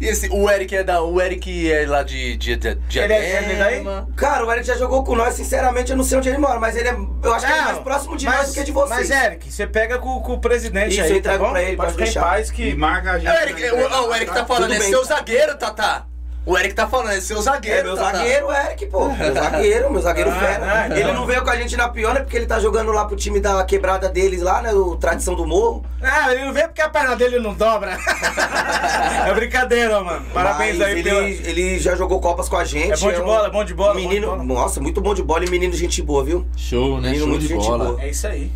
E 0.01 0.06
esse, 0.06 0.28
o 0.31 0.51
Eric 0.51 0.74
é 0.77 0.85
da. 0.85 1.02
O 1.02 1.20
Eric 1.20 1.73
é 1.73 1.86
lá 1.86 2.02
de, 2.02 2.36
de, 2.36 2.56
de, 2.56 2.74
de 2.74 2.98
Ele 2.98 3.12
é- 3.12 3.43
ele 3.43 3.52
é 3.52 3.56
daí? 3.56 3.85
Cara, 4.16 4.44
o 4.44 4.52
Eric 4.52 4.66
já 4.66 4.77
jogou 4.77 5.02
com 5.05 5.14
nós, 5.16 5.35
sinceramente, 5.35 5.90
eu 5.90 5.97
não 5.97 6.05
sei 6.05 6.18
onde 6.18 6.28
ele 6.28 6.39
mora, 6.39 6.60
mas 6.60 6.77
ele 6.77 6.89
é. 6.89 6.93
Eu 7.23 7.35
acho 7.35 7.47
que 7.47 7.52
ele 7.52 7.60
é 7.60 7.64
mais 7.64 7.78
próximo 7.78 8.16
de 8.16 8.27
nós 8.27 8.48
do 8.48 8.55
que 8.55 8.64
de 8.64 8.73
vocês. 8.73 9.09
Mas, 9.09 9.10
Eric, 9.10 9.51
você 9.51 9.66
pega 9.66 9.98
com, 9.98 10.20
com 10.20 10.32
o 10.35 10.40
presidente 10.40 10.93
Isso, 10.93 11.02
aí, 11.02 11.12
eu 11.12 11.23
tá 11.23 11.39
bom? 11.39 11.51
pra 11.51 11.62
ele, 11.62 11.77
Pode 11.77 11.93
ficar 11.93 12.06
em 12.06 12.14
paz 12.14 12.48
E 12.48 12.52
que... 12.52 12.74
marca 12.74 13.12
a 13.12 13.18
gente. 13.18 13.31
O 13.31 13.43
Eric, 13.43 13.62
o, 13.62 13.66
entrega, 13.66 14.02
o 14.02 14.14
Eric 14.14 14.27
tá 14.32 14.40
tá? 14.40 14.47
falando, 14.47 14.73
é 14.73 14.81
seu 14.81 15.05
zagueiro, 15.05 15.56
Tatá. 15.56 16.06
O 16.47 16.56
Eric 16.56 16.74
tá 16.77 16.86
falando, 16.86 17.10
é 17.10 17.20
seu 17.20 17.43
zagueiro. 17.43 17.81
É 17.81 17.82
meu 17.82 17.97
Tatá. 17.97 18.18
zagueiro, 18.18 18.47
o 18.47 18.52
Eric, 18.52 18.86
pô. 18.86 19.09
Meu 19.12 19.35
zagueiro, 19.35 19.90
meu 19.93 20.01
zagueiro 20.01 20.31
Ah, 20.31 20.35
fera. 20.39 20.73
ah, 20.82 20.86
então. 20.86 20.97
Ele 20.98 21.12
não 21.12 21.27
veio 21.27 21.43
com 21.43 21.51
a 21.51 21.56
gente 21.56 21.77
na 21.77 21.89
piona 21.89 22.20
porque 22.20 22.36
ele 22.36 22.47
tá 22.47 22.60
jogando 22.60 22.93
lá 22.93 23.05
pro 23.05 23.16
time 23.16 23.40
da 23.40 23.64
quebrada 23.64 24.09
deles 24.09 24.40
lá, 24.43 24.62
né? 24.62 24.73
O 24.73 24.94
Tradição 24.94 25.35
do 25.35 25.44
Morro. 25.44 25.85
Ah, 26.01 26.32
ele 26.32 26.44
não 26.44 26.52
vem 26.52 26.62
porque 26.68 26.81
a 26.81 26.89
perna 26.89 27.16
dele 27.16 27.40
não 27.40 27.52
dobra. 27.52 27.98
é 29.27 29.35
brincadeira, 29.35 30.01
mano. 30.01 30.24
Parabéns 30.32 30.78
Mas 30.78 30.86
aí 30.86 30.93
ele, 30.93 31.02
pela... 31.02 31.23
ele 31.24 31.78
já 31.81 31.97
jogou 31.97 32.20
Copas 32.20 32.48
com 32.48 32.56
a 32.56 32.64
gente. 32.64 32.93
É 32.93 32.97
bom 32.97 33.12
de 33.12 33.20
um 33.20 33.24
bola, 33.24 33.47
é 33.48 33.51
bom 33.51 33.64
de 33.64 33.74
bola, 33.74 33.94
bom 33.94 34.01
de 34.01 34.06
Menino, 34.06 34.27
bola. 34.28 34.44
nossa, 34.44 34.81
muito 34.81 35.01
bom 35.01 35.14
de 35.14 35.24
bola 35.24 35.44
e 35.44 35.51
menino 35.51 35.73
gente 35.74 36.01
boa, 36.01 36.23
viu? 36.24 36.47
Show, 36.56 37.01
né? 37.01 37.09
Menino 37.09 37.18
Show 37.18 37.28
muito 37.28 37.43
de 37.43 37.48
gente 37.48 37.66
bola. 37.66 37.85
boa. 37.86 38.02
É 38.02 38.09
isso 38.10 38.24
aí. 38.27 38.52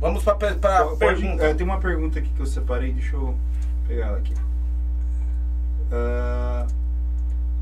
Vamos 0.00 0.24
pra, 0.24 0.34
pra 0.34 0.84
Pode- 0.86 0.96
pergunta. 0.98 1.44
é, 1.44 1.54
tem 1.54 1.64
uma 1.64 1.78
pergunta 1.78 2.18
aqui 2.18 2.28
que 2.34 2.40
eu 2.40 2.46
separei, 2.46 2.92
deixa 2.92 3.14
eu 3.14 3.34
pegar 3.86 4.06
ela 4.08 4.18
aqui. 4.18 4.34
Ah, 5.92 6.66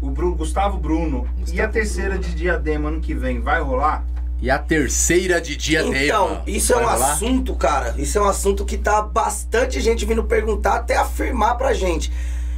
o 0.00 0.10
Bruno, 0.10 0.34
Gustavo 0.34 0.78
Bruno, 0.78 1.28
e 1.38 1.40
Gustavo 1.40 1.62
a 1.62 1.68
terceira 1.68 2.18
de 2.18 2.34
diadema 2.34 2.88
ano 2.88 3.00
que 3.00 3.14
vem, 3.14 3.40
vai 3.40 3.60
rolar? 3.60 4.04
E 4.40 4.50
a 4.50 4.58
terceira 4.58 5.40
de 5.40 5.54
Diadema. 5.54 5.96
Então, 5.96 6.42
isso 6.48 6.72
é 6.72 6.76
um 6.76 6.84
Vai 6.84 6.94
rolar? 6.94 7.12
assunto, 7.12 7.54
cara. 7.54 7.94
Isso 7.96 8.18
é 8.18 8.20
um 8.20 8.26
assunto 8.28 8.64
que 8.64 8.76
tá 8.76 9.00
bastante 9.00 9.80
gente 9.80 10.04
vindo 10.04 10.24
perguntar, 10.24 10.74
até 10.74 10.96
afirmar 10.96 11.56
pra 11.56 11.72
gente. 11.72 12.12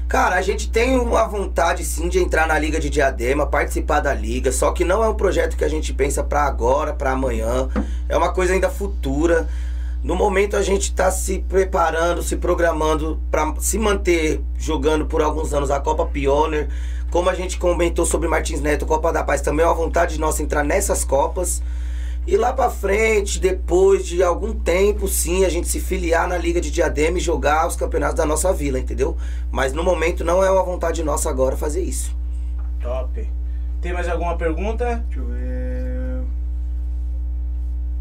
Cara, 0.08 0.36
a 0.36 0.40
gente 0.40 0.70
tem 0.70 0.98
uma 0.98 1.26
vontade 1.26 1.84
sim 1.84 2.08
de 2.08 2.18
entrar 2.18 2.46
na 2.46 2.58
Liga 2.58 2.80
de 2.80 2.88
Diadema, 2.88 3.46
participar 3.46 4.00
da 4.00 4.14
liga, 4.14 4.50
só 4.50 4.72
que 4.72 4.82
não 4.82 5.04
é 5.04 5.08
um 5.10 5.14
projeto 5.14 5.58
que 5.58 5.64
a 5.64 5.68
gente 5.68 5.92
pensa 5.92 6.24
pra 6.24 6.44
agora, 6.44 6.94
pra 6.94 7.10
amanhã. 7.10 7.68
É 8.08 8.16
uma 8.16 8.32
coisa 8.32 8.54
ainda 8.54 8.70
futura. 8.70 9.46
No 10.04 10.14
momento 10.14 10.54
a 10.54 10.60
gente 10.60 10.94
tá 10.94 11.10
se 11.10 11.38
preparando, 11.38 12.22
se 12.22 12.36
programando 12.36 13.18
pra 13.30 13.54
se 13.58 13.78
manter 13.78 14.38
jogando 14.58 15.06
por 15.06 15.22
alguns 15.22 15.54
anos 15.54 15.70
a 15.70 15.80
Copa 15.80 16.04
Pioneer. 16.04 16.68
Como 17.10 17.30
a 17.30 17.34
gente 17.34 17.56
comentou 17.56 18.04
sobre 18.04 18.28
Martins 18.28 18.60
Neto, 18.60 18.84
Copa 18.84 19.10
da 19.10 19.24
Paz 19.24 19.40
também 19.40 19.64
é 19.64 19.66
uma 19.66 19.74
vontade 19.74 20.20
nossa 20.20 20.42
entrar 20.42 20.62
nessas 20.62 21.06
copas. 21.06 21.62
E 22.26 22.36
lá 22.36 22.52
pra 22.52 22.68
frente, 22.68 23.40
depois 23.40 24.04
de 24.04 24.22
algum 24.22 24.52
tempo, 24.52 25.08
sim, 25.08 25.42
a 25.46 25.48
gente 25.48 25.68
se 25.68 25.80
filiar 25.80 26.28
na 26.28 26.36
Liga 26.36 26.60
de 26.60 26.70
Diadema 26.70 27.16
e 27.16 27.20
jogar 27.20 27.66
os 27.66 27.74
campeonatos 27.74 28.16
da 28.16 28.26
nossa 28.26 28.52
vila, 28.52 28.78
entendeu? 28.78 29.16
Mas 29.50 29.72
no 29.72 29.82
momento 29.82 30.22
não 30.22 30.44
é 30.44 30.50
uma 30.50 30.62
vontade 30.62 31.02
nossa 31.02 31.30
agora 31.30 31.56
fazer 31.56 31.80
isso. 31.80 32.14
Top. 32.78 33.26
Tem 33.80 33.94
mais 33.94 34.06
alguma 34.06 34.36
pergunta? 34.36 35.02
Deixa 35.06 35.20
eu 35.20 35.26
ver. 35.28 35.73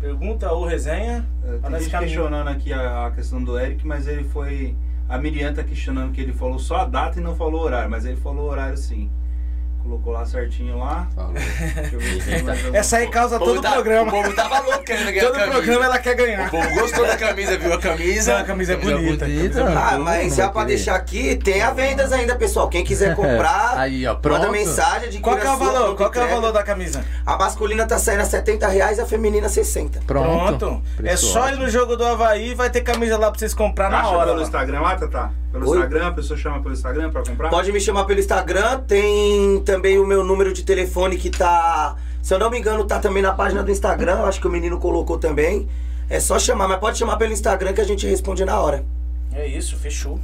Pergunta 0.03 0.51
ou 0.51 0.65
resenha? 0.65 1.25
É, 1.45 1.59
Tem 1.59 1.79
gente 1.79 1.97
questionando 1.97 2.49
aqui 2.49 2.73
a, 2.73 3.07
a 3.07 3.11
questão 3.11 3.41
do 3.41 3.57
Eric, 3.57 3.87
mas 3.87 4.05
ele 4.05 4.25
foi. 4.25 4.75
A 5.07 5.17
Miriam 5.17 5.53
tá 5.53 5.63
questionando 5.63 6.11
que 6.11 6.19
ele 6.19 6.33
falou 6.33 6.59
só 6.59 6.75
a 6.79 6.85
data 6.85 7.21
e 7.21 7.23
não 7.23 7.37
falou 7.37 7.61
o 7.61 7.63
horário, 7.63 7.89
mas 7.89 8.03
ele 8.03 8.17
falou 8.17 8.47
o 8.47 8.49
horário 8.49 8.75
sim. 8.75 9.09
Colocou 9.83 10.13
lá 10.13 10.25
certinho 10.25 10.79
lá. 10.79 11.07
Essa 12.73 12.97
aí 12.97 13.07
causa 13.09 13.35
O 13.35 13.39
todo 13.39 13.57
o 13.59 13.61
tá- 13.61 13.71
programa. 13.73 14.07
O 14.07 14.11
povo 14.11 14.33
tava 14.33 14.59
louco 14.61 14.83
querendo 14.83 15.11
ganhar 15.11 15.25
Todo 15.31 15.51
programa 15.51 15.85
ela 15.85 15.99
quer 15.99 16.13
O 16.13 16.17
ganhar. 16.17 16.49
povo 16.49 16.69
gostou 16.73 17.05
da 17.05 17.17
camisa, 17.17 17.57
viu 17.57 17.73
a 17.73 17.77
camisa? 17.77 18.33
Não, 18.33 18.39
a 18.39 18.43
camisa 18.45 18.73
é 18.73 18.75
bonita, 18.77 19.25
a 19.25 19.27
camisa 19.27 19.59
é 19.61 19.63
Ah, 19.75 19.89
Como 19.91 20.03
mas 20.05 20.35
já 20.35 20.47
pra 20.49 20.63
deixar 20.63 20.95
aqui, 20.95 21.35
tem 21.35 21.61
a 21.61 21.71
vendas 21.71 22.13
ainda, 22.13 22.33
pessoal. 22.35 22.69
Quem 22.69 22.83
quiser 22.83 23.13
comprar, 23.15 23.77
Aí, 23.77 24.05
ó, 24.07 24.11
manda 24.11 24.21
pronto. 24.21 24.51
mensagem 24.51 25.09
de 25.09 25.19
Qual 25.19 25.35
que 25.37 25.45
é 25.45 25.51
o 25.51 25.57
valor? 25.57 25.95
Qual 25.97 26.09
que 26.09 26.17
é 26.19 26.23
o 26.23 26.29
valor 26.29 26.51
da 26.53 26.63
camisa? 26.63 27.03
A 27.25 27.37
masculina 27.37 27.85
tá 27.85 27.97
saindo 27.97 28.21
a 28.21 28.25
70 28.25 28.67
reais, 28.69 28.99
a 28.99 29.05
feminina 29.05 29.49
60. 29.49 29.99
Pronto. 30.07 30.81
É 30.99 31.01
Preço 31.01 31.25
só 31.27 31.49
ir 31.49 31.57
no 31.57 31.69
jogo 31.69 31.97
do 31.97 32.05
Havaí 32.05 32.51
e 32.51 32.55
vai 32.55 32.69
ter 32.69 32.81
camisa 32.81 33.17
lá 33.17 33.29
pra 33.29 33.37
vocês 33.39 33.53
comprar 33.53 33.89
na 33.89 34.07
hora. 34.07 34.27
pelo 34.27 34.37
lá. 34.37 34.43
Instagram 34.43 34.79
lá, 34.81 34.95
Tatá? 34.95 35.31
Pelo 35.51 35.69
Oi? 35.69 35.77
Instagram, 35.77 36.07
a 36.07 36.11
pessoa 36.13 36.35
chama 36.39 36.61
pelo 36.63 36.73
Instagram 36.73 37.11
pra 37.11 37.21
comprar? 37.23 37.49
Pode 37.49 37.71
me 37.71 37.79
chamar 37.79 38.05
pelo 38.05 38.19
Instagram, 38.19 38.79
tem 38.87 39.61
também 39.73 39.97
o 39.97 40.05
meu 40.05 40.23
número 40.23 40.53
de 40.53 40.63
telefone 40.63 41.17
que 41.17 41.31
tá. 41.31 41.95
Se 42.21 42.31
eu 42.31 42.37
não 42.37 42.51
me 42.51 42.59
engano, 42.59 42.85
tá 42.85 42.99
também 42.99 43.23
na 43.23 43.31
página 43.33 43.63
do 43.63 43.71
Instagram, 43.71 44.21
acho 44.25 44.39
que 44.39 44.47
o 44.47 44.51
menino 44.51 44.77
colocou 44.79 45.17
também. 45.17 45.67
É 46.07 46.19
só 46.19 46.37
chamar, 46.37 46.67
mas 46.67 46.77
pode 46.79 46.97
chamar 46.97 47.17
pelo 47.17 47.33
Instagram 47.33 47.73
que 47.73 47.81
a 47.81 47.83
gente 47.83 48.05
responde 48.07 48.45
na 48.45 48.59
hora. 48.59 48.85
É 49.33 49.47
isso, 49.47 49.75
fechou. 49.77 50.19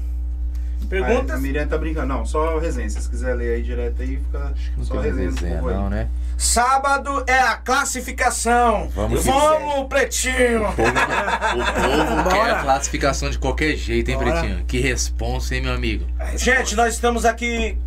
Perguntas? 0.88 1.32
É, 1.32 1.34
a 1.34 1.38
Miriam 1.38 1.68
tá 1.68 1.78
brincando. 1.80 2.08
Não, 2.08 2.26
só 2.26 2.60
resenha. 2.60 2.88
Se 2.90 2.96
vocês 2.96 3.08
quiserem 3.08 3.36
ler 3.38 3.56
aí 3.56 3.64
direto 3.64 4.02
aí, 4.02 4.18
fica 4.18 4.54
Não 4.78 4.84
só 4.84 5.02
tem 5.02 5.12
mais 5.12 5.16
resenha. 5.16 5.32
resenha, 5.32 5.56
povo 5.58 5.70
aí. 5.70 5.76
não, 5.76 5.90
né? 5.90 6.08
Sábado 6.38 7.24
é 7.28 7.40
a 7.40 7.56
classificação. 7.56 8.90
Vamos 8.96 9.24
que 9.24 9.30
Vamos 9.32 9.88
pretinho. 9.88 10.62
O 10.70 10.74
povo 10.74 12.24
Bora. 12.24 12.30
quer 12.30 12.52
a 12.52 12.62
classificação 12.62 13.30
de 13.30 13.40
qualquer 13.40 13.76
jeito, 13.76 14.10
hein, 14.10 14.18
Bora. 14.18 14.32
Pretinho? 14.32 14.64
Que 14.66 14.80
responsa, 14.80 15.56
hein, 15.56 15.62
meu 15.64 15.74
amigo? 15.74 16.06
Gente, 16.36 16.76
nós 16.76 16.94
estamos 16.94 17.26
aqui 17.26 17.78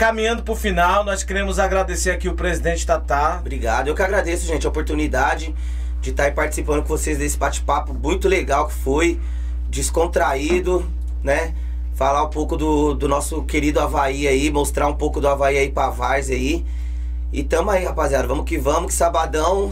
caminhando 0.00 0.42
pro 0.42 0.56
final. 0.56 1.04
Nós 1.04 1.22
queremos 1.22 1.58
agradecer 1.58 2.10
aqui 2.10 2.26
o 2.26 2.32
presidente 2.32 2.86
Tatá. 2.86 3.36
Obrigado. 3.38 3.88
Eu 3.88 3.94
que 3.94 4.00
agradeço, 4.00 4.46
gente, 4.46 4.66
a 4.66 4.70
oportunidade 4.70 5.54
de 6.00 6.08
estar 6.08 6.22
aí 6.24 6.32
participando 6.32 6.80
com 6.80 6.88
vocês 6.88 7.18
desse 7.18 7.36
bate-papo 7.36 7.92
muito 7.92 8.26
legal 8.26 8.66
que 8.66 8.72
foi, 8.72 9.20
descontraído, 9.68 10.90
né? 11.22 11.52
Falar 11.96 12.24
um 12.24 12.30
pouco 12.30 12.56
do, 12.56 12.94
do 12.94 13.06
nosso 13.06 13.42
querido 13.42 13.78
Havaí 13.78 14.26
aí, 14.26 14.50
mostrar 14.50 14.88
um 14.88 14.94
pouco 14.94 15.20
do 15.20 15.28
Havaí 15.28 15.58
aí 15.58 15.70
pra 15.70 15.90
Vars 15.90 16.30
aí. 16.30 16.64
E 17.30 17.44
tamo 17.44 17.70
aí, 17.70 17.84
rapaziada. 17.84 18.26
Vamos 18.26 18.46
que 18.46 18.56
vamos, 18.56 18.86
que 18.86 18.94
sabadão 18.94 19.70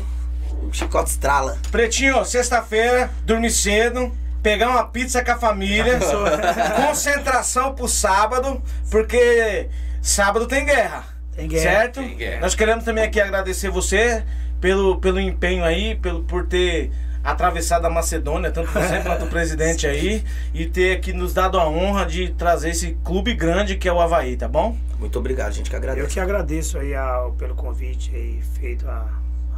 o 0.62 0.70
chicote 0.74 1.08
estrala. 1.08 1.56
Pretinho, 1.70 2.22
sexta-feira, 2.26 3.10
dormir 3.24 3.50
cedo, 3.50 4.12
pegar 4.42 4.68
uma 4.68 4.84
pizza 4.84 5.24
com 5.24 5.30
a 5.30 5.38
família, 5.38 5.98
concentração 6.86 7.74
pro 7.74 7.88
sábado, 7.88 8.60
porque 8.90 9.70
sábado 10.02 10.46
tem 10.46 10.64
guerra. 10.64 11.04
Tem 11.34 11.48
guerra. 11.48 11.62
Certo? 11.62 12.00
Tem 12.00 12.16
guerra. 12.16 12.40
Nós 12.40 12.54
queremos 12.54 12.84
também 12.84 13.04
aqui 13.04 13.20
agradecer 13.20 13.70
você 13.70 14.24
pelo, 14.60 14.98
pelo 15.00 15.20
empenho 15.20 15.64
aí, 15.64 15.94
pelo, 15.96 16.24
por 16.24 16.46
ter 16.46 16.90
atravessado 17.22 17.84
a 17.86 17.90
Macedônia, 17.90 18.50
tanto 18.50 18.70
você 18.72 19.00
quanto 19.06 19.24
o 19.26 19.28
presidente 19.28 19.86
aí, 19.86 20.24
e 20.54 20.66
ter 20.66 20.96
aqui 20.96 21.12
nos 21.12 21.34
dado 21.34 21.58
a 21.58 21.68
honra 21.68 22.06
de 22.06 22.30
trazer 22.30 22.70
esse 22.70 22.96
clube 23.04 23.34
grande 23.34 23.76
que 23.76 23.88
é 23.88 23.92
o 23.92 24.00
Havaí, 24.00 24.36
tá 24.36 24.48
bom? 24.48 24.76
Muito 24.98 25.18
obrigado, 25.18 25.52
gente, 25.52 25.68
que 25.70 25.76
Eu 25.76 25.80
agradece. 25.80 26.08
que 26.08 26.18
agradeço 26.20 26.78
aí 26.78 26.94
ao- 26.94 27.32
pelo 27.32 27.54
convite 27.54 28.10
aí 28.14 28.40
feito 28.58 28.88
a, 28.88 29.06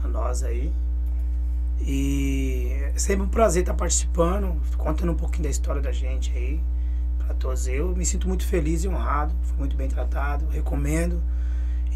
a 0.05 0.09
nós 0.09 0.43
aí. 0.43 0.71
E 1.81 2.73
é 2.95 2.99
sempre 2.99 3.23
um 3.25 3.29
prazer 3.29 3.63
estar 3.63 3.75
participando, 3.75 4.61
contando 4.77 5.13
um 5.13 5.17
pouquinho 5.17 5.45
da 5.45 5.51
história 5.51 5.81
da 5.81 5.93
gente 5.93 6.31
aí 6.37 6.61
para 7.31 7.35
todos. 7.35 7.69
Eu 7.69 7.89
me 7.95 8.05
sinto 8.05 8.27
muito 8.27 8.45
feliz 8.45 8.83
e 8.85 8.89
honrado, 8.89 9.33
fui 9.45 9.57
muito 9.59 9.77
bem 9.77 9.89
tratado, 9.89 10.47
recomendo. 10.51 11.23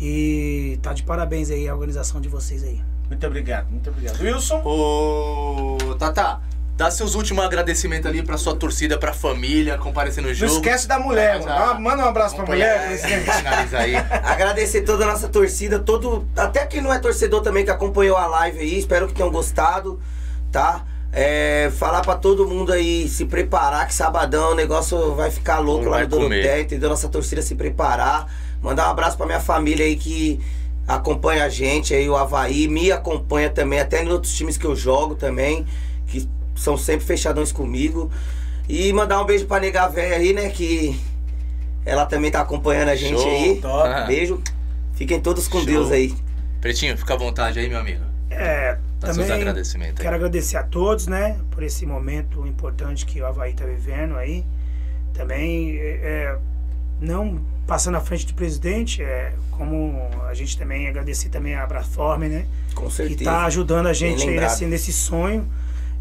E 0.01 0.79
tá 0.83 0.93
de 0.93 1.03
parabéns 1.03 1.51
aí 1.51 1.69
a 1.69 1.75
organização 1.75 2.21
de 2.21 2.29
vocês 2.29 2.63
aí. 2.63 2.81
Muito 3.09 3.27
obrigado, 3.27 3.69
muito 3.71 3.91
obrigado. 3.91 4.21
Wilson? 4.21 4.63
Ô, 4.65 5.77
Tata, 5.99 6.41
dá 6.77 6.91
seus 6.91 7.15
últimos 7.15 7.45
agradecimentos 7.45 8.07
ali 8.07 8.23
pra 8.23 8.37
sua 8.39 8.57
torcida, 8.57 8.99
pra 8.99 9.13
família, 9.13 9.77
comparecer 9.79 10.23
no 10.23 10.29
Não 10.31 10.35
jogo. 10.35 10.53
esquece 10.55 10.89
da 10.89 10.99
mulher, 10.99 11.37
Ah, 11.37 11.39
mano. 11.39 11.55
uma- 11.73 11.81
Manda 11.91 12.05
um 12.05 12.09
abraço 12.09 12.35
pra 12.35 12.45
Vamos 12.45 12.59
mulher. 12.61 12.97
Finaliza 12.99 13.79
aí. 13.79 13.95
Agradecer 14.25 14.83
toda 14.83 15.05
a 15.05 15.09
nossa 15.09 15.29
torcida, 15.29 15.79
todo. 15.79 16.27
Até 16.37 16.65
quem 16.67 16.81
não 16.81 16.93
é 16.93 16.99
torcedor 16.99 17.43
também 17.43 17.65
que 17.65 17.71
acompanhou 17.71 18.17
a 18.17 18.27
live 18.27 18.59
aí. 18.61 18.79
Espero 18.79 19.07
que 19.07 19.15
tenham 19.15 19.31
gostado, 19.31 20.01
tá? 20.51 20.85
É, 21.17 21.71
falar 21.77 22.01
pra 22.01 22.17
todo 22.17 22.45
mundo 22.45 22.73
aí 22.73 23.09
se 23.09 23.25
preparar, 23.25 23.87
que 23.87 23.95
sabadão 23.95 24.51
o 24.51 24.55
negócio 24.57 25.15
vai 25.15 25.31
ficar 25.31 25.61
louco 25.61 25.85
Não 25.85 25.93
lá 25.93 26.01
no 26.01 26.09
Doroté, 26.09 26.63
entendeu? 26.63 26.89
Nossa 26.89 27.09
torcida 27.09 27.41
se 27.41 27.55
preparar. 27.55 28.27
Mandar 28.61 28.89
um 28.89 28.91
abraço 28.91 29.17
pra 29.17 29.25
minha 29.25 29.39
família 29.39 29.87
aí 29.87 29.95
que 29.95 30.41
acompanha 30.89 31.45
a 31.45 31.49
gente 31.49 31.95
aí, 31.95 32.09
o 32.09 32.17
Havaí, 32.17 32.67
me 32.67 32.91
acompanha 32.91 33.49
também, 33.49 33.79
até 33.79 34.03
em 34.03 34.09
outros 34.09 34.35
times 34.35 34.57
que 34.57 34.67
eu 34.67 34.75
jogo 34.75 35.15
também, 35.15 35.65
que 36.09 36.29
são 36.57 36.77
sempre 36.77 37.07
fechadões 37.07 37.53
comigo. 37.53 38.11
E 38.69 38.93
mandar 38.93 39.23
um 39.23 39.25
beijo 39.25 39.47
pra 39.47 39.61
nega 39.61 39.87
véia 39.87 40.17
aí, 40.17 40.33
né? 40.33 40.49
Que 40.49 40.99
ela 41.85 42.07
também 42.07 42.31
tá 42.31 42.41
acompanhando 42.41 42.89
a 42.89 42.97
gente 42.97 43.21
Show. 43.21 43.31
aí. 43.31 43.61
Top. 43.61 43.89
Beijo. 44.09 44.43
Fiquem 44.95 45.21
todos 45.21 45.47
com 45.47 45.59
Show. 45.59 45.67
Deus 45.67 45.93
aí. 45.93 46.15
Pretinho, 46.61 46.97
fica 46.97 47.15
à 47.15 47.17
vontade 47.17 47.59
aí, 47.59 47.69
meu 47.69 47.79
amigo. 47.79 48.03
É, 48.31 48.79
também 49.05 49.27
quero 49.95 50.17
agradecer 50.17 50.57
a 50.57 50.63
todos, 50.63 51.07
né, 51.07 51.39
por 51.51 51.63
esse 51.63 51.87
momento 51.87 52.47
importante 52.47 53.07
que 53.07 53.21
o 53.21 53.27
Havaí 53.27 53.53
está 53.53 53.65
vivendo 53.65 54.17
aí. 54.17 54.45
Também, 55.13 55.77
é, 55.79 56.01
é, 56.03 56.39
não 57.01 57.41
passando 57.67 57.97
à 57.97 58.01
frente 58.01 58.27
do 58.27 58.35
presidente, 58.35 59.03
é, 59.03 59.33
como 59.51 60.09
a 60.29 60.35
gente 60.35 60.59
também 60.59 60.89
agradecer 60.89 61.29
também 61.29 61.55
a 61.55 61.63
Abraforme, 61.63 62.29
né, 62.29 62.47
Com 62.75 62.87
que 62.87 62.93
certeza. 62.93 63.21
está 63.21 63.45
ajudando 63.47 63.87
a 63.87 63.93
gente 63.93 64.29
aí 64.29 64.39
nesse, 64.39 64.67
nesse 64.67 64.93
sonho. 64.93 65.49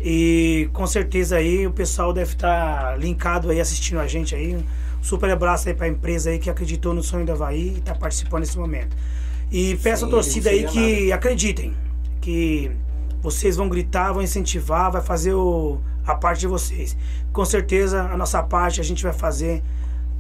E 0.01 0.69
com 0.73 0.85
certeza 0.85 1.38
aí 1.38 1.65
o 1.65 1.71
pessoal 1.71 2.11
deve 2.11 2.34
estar 2.34 2.99
linkado 2.99 3.49
aí, 3.49 3.61
assistindo 3.61 3.99
a 3.99 4.07
gente 4.07 4.35
aí. 4.35 4.55
Um 4.55 4.63
super 5.01 5.30
abraço 5.30 5.69
aí 5.69 5.73
para 5.73 5.85
a 5.85 5.89
empresa 5.89 6.30
aí 6.30 6.39
que 6.39 6.49
acreditou 6.49 6.93
no 6.93 7.01
sonho 7.01 7.25
do 7.25 7.31
Havaí 7.31 7.75
e 7.75 7.80
está 7.80 7.95
participando 7.95 8.41
nesse 8.41 8.57
momento. 8.57 8.95
E 9.49 9.75
peço 9.77 10.05
à 10.05 10.07
Sim, 10.07 10.11
torcida 10.11 10.51
não 10.51 10.57
aí 10.57 10.65
que 10.65 11.11
acreditem, 11.11 11.73
que 12.19 12.71
vocês 13.24 13.56
vão 13.56 13.70
gritar, 13.70 14.12
vão 14.12 14.22
incentivar, 14.22 14.91
vai 14.91 15.02
fazer 15.02 15.34
o, 15.34 15.80
a 16.06 16.14
parte 16.14 16.41
de 16.41 16.48
vocês. 16.48 16.95
Com 17.32 17.45
certeza 17.45 18.04
a 18.04 18.18
nossa 18.18 18.44
parte 18.44 18.82
a 18.82 18.84
gente 18.84 19.02
vai 19.02 19.14
fazer 19.14 19.64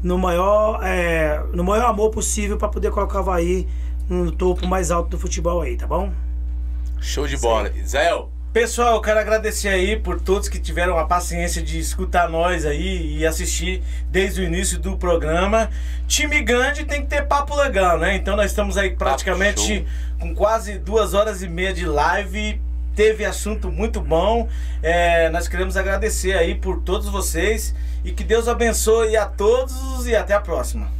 no 0.01 0.17
maior, 0.17 0.79
é, 0.81 1.43
no 1.53 1.63
maior 1.63 1.89
amor 1.89 2.09
possível 2.09 2.57
para 2.57 2.69
poder 2.69 2.89
colocar 2.91 3.17
o 3.17 3.19
Havaí 3.19 3.67
no 4.09 4.31
topo 4.31 4.65
mais 4.65 4.89
alto 4.89 5.09
do 5.09 5.19
futebol 5.19 5.61
aí, 5.61 5.75
tá 5.75 5.85
bom? 5.85 6.11
Show 6.99 7.27
de 7.27 7.37
bola. 7.37 7.69
Israel, 7.75 8.31
Pessoal, 8.53 8.93
eu 8.93 9.01
quero 9.01 9.19
agradecer 9.19 9.67
aí 9.67 9.97
por 9.97 10.21
todos 10.21 10.47
que 10.47 10.59
tiveram 10.59 10.95
a 10.99 11.05
paciência 11.05 11.59
de 11.59 11.79
escutar 11.79 12.29
nós 12.29 12.67
aí 12.67 13.17
e 13.17 13.25
assistir 13.25 13.81
desde 14.11 14.41
o 14.41 14.43
início 14.43 14.77
do 14.77 14.95
programa. 14.95 15.71
Time 16.07 16.39
grande 16.43 16.85
tem 16.85 17.01
que 17.01 17.07
ter 17.07 17.23
papo 17.23 17.55
legal, 17.55 17.97
né? 17.97 18.15
Então 18.15 18.35
nós 18.35 18.51
estamos 18.51 18.77
aí 18.77 18.91
praticamente 18.91 19.87
com 20.19 20.35
quase 20.35 20.77
duas 20.77 21.15
horas 21.15 21.41
e 21.41 21.49
meia 21.49 21.73
de 21.73 21.87
live. 21.87 22.61
Teve 22.95 23.25
assunto 23.25 23.71
muito 23.71 23.99
bom. 23.99 24.47
É, 24.81 25.29
nós 25.29 25.47
queremos 25.47 25.75
agradecer 25.77 26.33
aí 26.33 26.55
por 26.55 26.81
todos 26.81 27.07
vocês 27.09 27.73
e 28.03 28.11
que 28.11 28.23
Deus 28.23 28.47
abençoe 28.47 29.15
a 29.17 29.25
todos 29.25 30.05
e 30.05 30.15
até 30.15 30.33
a 30.33 30.41
próxima. 30.41 30.91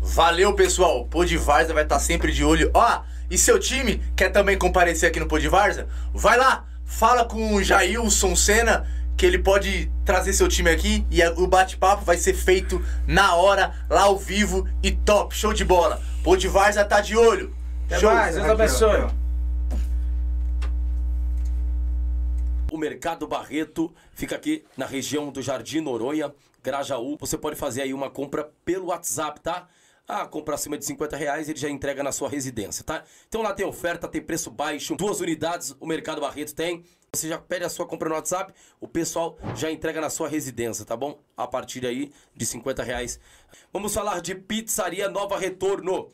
valeu, 0.00 0.54
pessoal. 0.54 1.00
O 1.02 1.04
Pô 1.06 1.24
de 1.24 1.36
Varza 1.36 1.72
vai 1.74 1.82
estar 1.84 1.98
sempre 1.98 2.32
de 2.32 2.44
olho. 2.44 2.70
Ó, 2.74 3.00
e 3.30 3.38
seu 3.38 3.58
time 3.58 4.02
quer 4.16 4.30
também 4.30 4.56
comparecer 4.58 5.08
aqui 5.08 5.18
no 5.20 5.26
Pô 5.26 5.38
de 5.38 5.48
Varza? 5.48 5.86
Vai 6.12 6.36
lá, 6.36 6.64
fala 6.84 7.24
com 7.24 7.54
o 7.54 7.62
Jailson 7.62 8.36
Senna 8.36 8.86
que 9.16 9.26
ele 9.26 9.38
pode 9.38 9.90
trazer 10.04 10.32
seu 10.32 10.48
time 10.48 10.70
aqui 10.70 11.06
e 11.10 11.22
o 11.36 11.46
bate-papo 11.46 12.04
vai 12.04 12.16
ser 12.16 12.34
feito 12.34 12.82
na 13.06 13.34
hora, 13.36 13.72
lá 13.88 14.02
ao 14.02 14.18
vivo 14.18 14.66
e 14.82 14.90
top, 14.90 15.34
show 15.36 15.52
de 15.52 15.64
bola. 15.64 16.00
Pô 16.24 16.36
de 16.36 16.48
Varza 16.48 16.84
tá 16.84 17.00
de 17.00 17.16
olho. 17.16 17.54
Até 17.86 18.00
Show. 18.00 18.12
mais, 18.12 18.34
Deus 18.34 18.48
abençoe. 18.48 18.90
aqui, 18.90 19.14
ó. 19.18 19.22
O 22.72 22.78
Mercado 22.78 23.28
Barreto 23.28 23.94
fica 24.14 24.34
aqui 24.34 24.64
na 24.78 24.86
região 24.86 25.30
do 25.30 25.42
Jardim 25.42 25.82
Noronha, 25.82 26.34
Grajaú. 26.62 27.18
Você 27.20 27.36
pode 27.36 27.54
fazer 27.54 27.82
aí 27.82 27.92
uma 27.92 28.08
compra 28.08 28.50
pelo 28.64 28.86
WhatsApp, 28.86 29.42
tá? 29.42 29.68
Ah, 30.08 30.26
compra 30.26 30.54
acima 30.54 30.78
de 30.78 30.86
50 30.86 31.14
reais, 31.14 31.50
ele 31.50 31.58
já 31.58 31.68
entrega 31.68 32.02
na 32.02 32.10
sua 32.12 32.30
residência, 32.30 32.82
tá? 32.82 33.04
Então 33.28 33.42
lá 33.42 33.52
tem 33.52 33.66
oferta, 33.66 34.08
tem 34.08 34.22
preço 34.22 34.50
baixo, 34.50 34.96
duas 34.96 35.20
unidades 35.20 35.76
o 35.78 35.86
Mercado 35.86 36.22
Barreto 36.22 36.54
tem. 36.54 36.82
Você 37.12 37.28
já 37.28 37.36
pede 37.36 37.66
a 37.66 37.68
sua 37.68 37.84
compra 37.84 38.08
no 38.08 38.14
WhatsApp, 38.14 38.54
o 38.80 38.88
pessoal 38.88 39.36
já 39.54 39.70
entrega 39.70 40.00
na 40.00 40.08
sua 40.08 40.26
residência, 40.26 40.82
tá 40.86 40.96
bom? 40.96 41.20
A 41.36 41.46
partir 41.46 41.84
aí 41.84 42.10
de 42.34 42.46
50 42.46 42.82
reais. 42.82 43.20
Vamos 43.70 43.92
falar 43.92 44.22
de 44.22 44.34
Pizzaria 44.34 45.10
Nova 45.10 45.38
Retorno. 45.38 46.08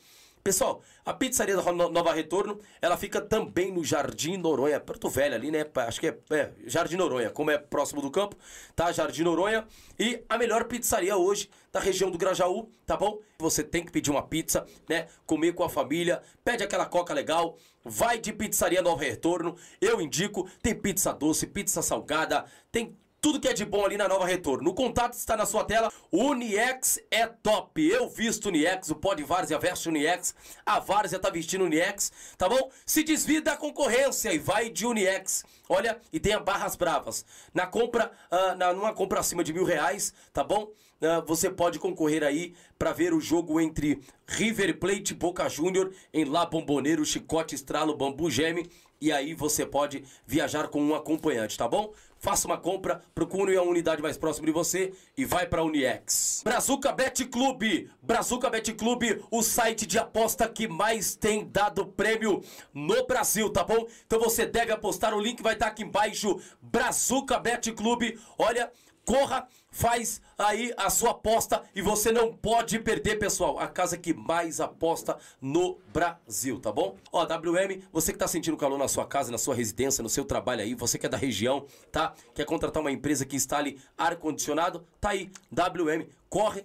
Pessoal, 0.49 0.81
a 1.05 1.13
pizzaria 1.13 1.55
da 1.55 1.73
No- 1.73 1.91
Nova 1.91 2.11
Retorno, 2.15 2.59
ela 2.81 2.97
fica 2.97 3.21
também 3.21 3.71
no 3.71 3.85
Jardim 3.85 4.39
Noronha, 4.39 4.81
Porto 4.81 5.07
Velho 5.11 5.35
ali, 5.35 5.51
né? 5.51 5.67
Acho 5.75 6.01
que 6.01 6.07
é, 6.07 6.19
é, 6.31 6.53
Jardim 6.65 6.97
Noronha, 6.97 7.29
como 7.29 7.51
é 7.51 7.59
próximo 7.59 8.01
do 8.01 8.11
campo, 8.11 8.35
tá? 8.75 8.91
Jardim 8.91 9.25
Noronha. 9.25 9.67
E 9.99 10.25
a 10.27 10.39
melhor 10.39 10.65
pizzaria 10.65 11.15
hoje 11.19 11.51
da 11.71 11.81
região 11.81 12.11
do 12.11 12.17
Grajaú, 12.17 12.71
tá 12.87 12.97
bom? 12.97 13.19
Você 13.41 13.63
tem 13.63 13.85
que 13.85 13.93
pedir 13.93 14.11
uma 14.11 14.23
pizza, 14.23 14.65
né? 14.89 15.09
Comer 15.27 15.53
com 15.53 15.65
a 15.65 15.69
família, 15.69 16.23
pede 16.43 16.65
aquela 16.65 16.87
coca 16.87 17.13
legal, 17.13 17.59
vai 17.85 18.19
de 18.19 18.33
pizzaria 18.33 18.81
Nova 18.81 19.05
Retorno. 19.05 19.55
Eu 19.83 20.01
indico, 20.01 20.49
tem 20.63 20.75
pizza 20.75 21.13
doce, 21.13 21.47
pizza 21.47 21.83
salgada, 21.83 22.47
tem 22.73 22.97
tudo 23.21 23.41
que 23.41 23.49
é 23.49 23.53
de 23.53 23.65
bom 23.65 23.85
ali 23.85 23.97
na 23.97 24.09
Nova 24.09 24.27
Retorno. 24.27 24.71
O 24.71 24.75
contato 24.75 25.15
está 25.15 25.37
na 25.37 25.47
sua 25.47 25.65
tela. 25.65 25.93
Uniex 26.13 27.01
é 27.11 27.27
top. 27.27 27.87
Eu 27.87 28.09
visto 28.09 28.47
Uniex, 28.47 28.91
o 28.91 28.97
pó 28.97 29.15
de 29.15 29.25
Várzea 29.25 29.59
veste 29.59 29.89
Uniex. 29.89 30.35
A 30.65 30.79
Várzea 30.79 31.19
tá 31.19 31.31
vestindo 31.31 31.65
Uniex, 31.65 32.13
tá 32.37 32.49
bom? 32.49 32.71
Se 32.87 33.03
desvia 33.03 33.43
da 33.43 33.57
concorrência 33.57 34.33
e 34.33 34.39
vai 34.39 34.71
de 34.71 34.87
Uniex. 34.87 35.45
Olha, 35.69 36.01
e 36.13 36.19
tenha 36.19 36.41
barras 36.41 36.77
bravas. 36.77 37.25
Na 37.53 37.67
compra, 37.67 38.11
ah, 38.31 38.55
na, 38.55 38.73
numa 38.73 38.93
compra 38.93 39.21
acima 39.21 39.45
de 39.45 39.53
mil 39.53 39.65
reais, 39.65 40.15
tá 40.33 40.43
bom? 40.43 40.71
Ah, 41.01 41.21
você 41.21 41.51
pode 41.51 41.79
concorrer 41.79 42.25
aí 42.25 42.55
para 42.79 42.93
ver 42.93 43.13
o 43.13 43.21
jogo 43.21 43.61
entre 43.61 44.01
River 44.27 44.79
Plate 44.79 45.13
e 45.13 45.17
Boca 45.17 45.49
Júnior 45.49 45.93
em 46.13 46.25
La 46.25 46.47
Bomboneiro, 46.47 47.05
Chicote 47.05 47.55
Estralo, 47.55 47.97
Bambu 47.97 48.31
Geme. 48.31 48.69
E 49.01 49.13
aí 49.13 49.33
você 49.33 49.65
pode 49.65 50.05
viajar 50.27 50.69
com 50.69 50.83
um 50.83 50.95
acompanhante, 50.95 51.57
tá 51.57 51.69
bom? 51.69 51.93
Faça 52.19 52.47
uma 52.47 52.59
compra, 52.59 53.03
procure 53.15 53.57
a 53.57 53.63
unidade 53.63 54.03
mais 54.03 54.17
próxima 54.17 54.47
de 54.47 54.53
você 54.53 54.93
e 55.17 55.25
vai 55.25 55.47
pra 55.47 55.63
Uniex. 55.63 56.43
Brazuca 56.45 56.93
Bet 56.93 57.25
Clube, 57.27 57.91
Brazuca 58.03 58.51
Bet 58.51 58.73
Clube, 58.75 59.23
o 59.31 59.43
site 59.43 59.87
de 59.87 59.99
aposta 59.99 60.49
que 60.49 60.69
mais 60.69 61.15
tem 61.15 61.47
dado 61.47 61.87
prêmio 61.87 62.43
no 62.75 63.07
Brasil, 63.07 63.51
tá 63.51 63.65
bom? 63.65 63.87
Então 64.07 64.19
você 64.21 64.45
deve 64.45 64.73
apostar, 64.73 65.15
o 65.15 65.21
link 65.21 65.43
vai 65.43 65.55
estar 65.55 65.69
aqui 65.69 65.83
embaixo, 65.83 66.41
Brazuca 66.61 67.39
Bet 67.39 67.73
Clube. 67.73 68.19
Olha, 68.39 68.71
corra, 69.05 69.49
faz 69.71 70.21
aí 70.37 70.73
a 70.77 70.91
sua 70.91 71.11
aposta 71.11 71.63
e 71.75 71.83
você 71.83 72.11
não 72.11 72.33
pode 72.33 72.79
perder, 72.79 73.19
pessoal. 73.19 73.59
A 73.59 73.67
casa 73.67 73.97
que 73.97 74.15
mais 74.15 74.61
aposta 74.61 75.19
no 75.41 75.79
Brasil, 75.93 76.59
tá 76.61 76.73
bom? 76.73 76.97
Ó, 77.13 77.25
WM, 77.25 77.83
você 77.93 78.13
que 78.13 78.19
tá 78.19 78.29
sentindo 78.29 78.57
calor 78.57 78.79
na 78.79 78.89
sua 78.89 79.07
casa, 79.07 79.31
na 79.31 79.39
sua 79.39 79.55
residência, 79.55 80.03
no 80.03 80.09
seu 80.09 80.25
trabalho 80.25 80.63
aí, 80.63 80.75
você 80.75 80.99
que 80.99 81.07
é 81.07 81.09
da 81.09 81.17
região, 81.17 81.67
tá? 81.93 82.15
Quer 82.35 82.45
contratar 82.45 82.81
uma 82.81 82.93
empresa 82.93 83.25
que 83.25 83.37
instale 83.37 83.81
ar-condicionado? 83.97 84.87
Tá 85.01 85.11
aí, 85.11 85.31
WM, 85.53 86.07
corre. 86.29 86.65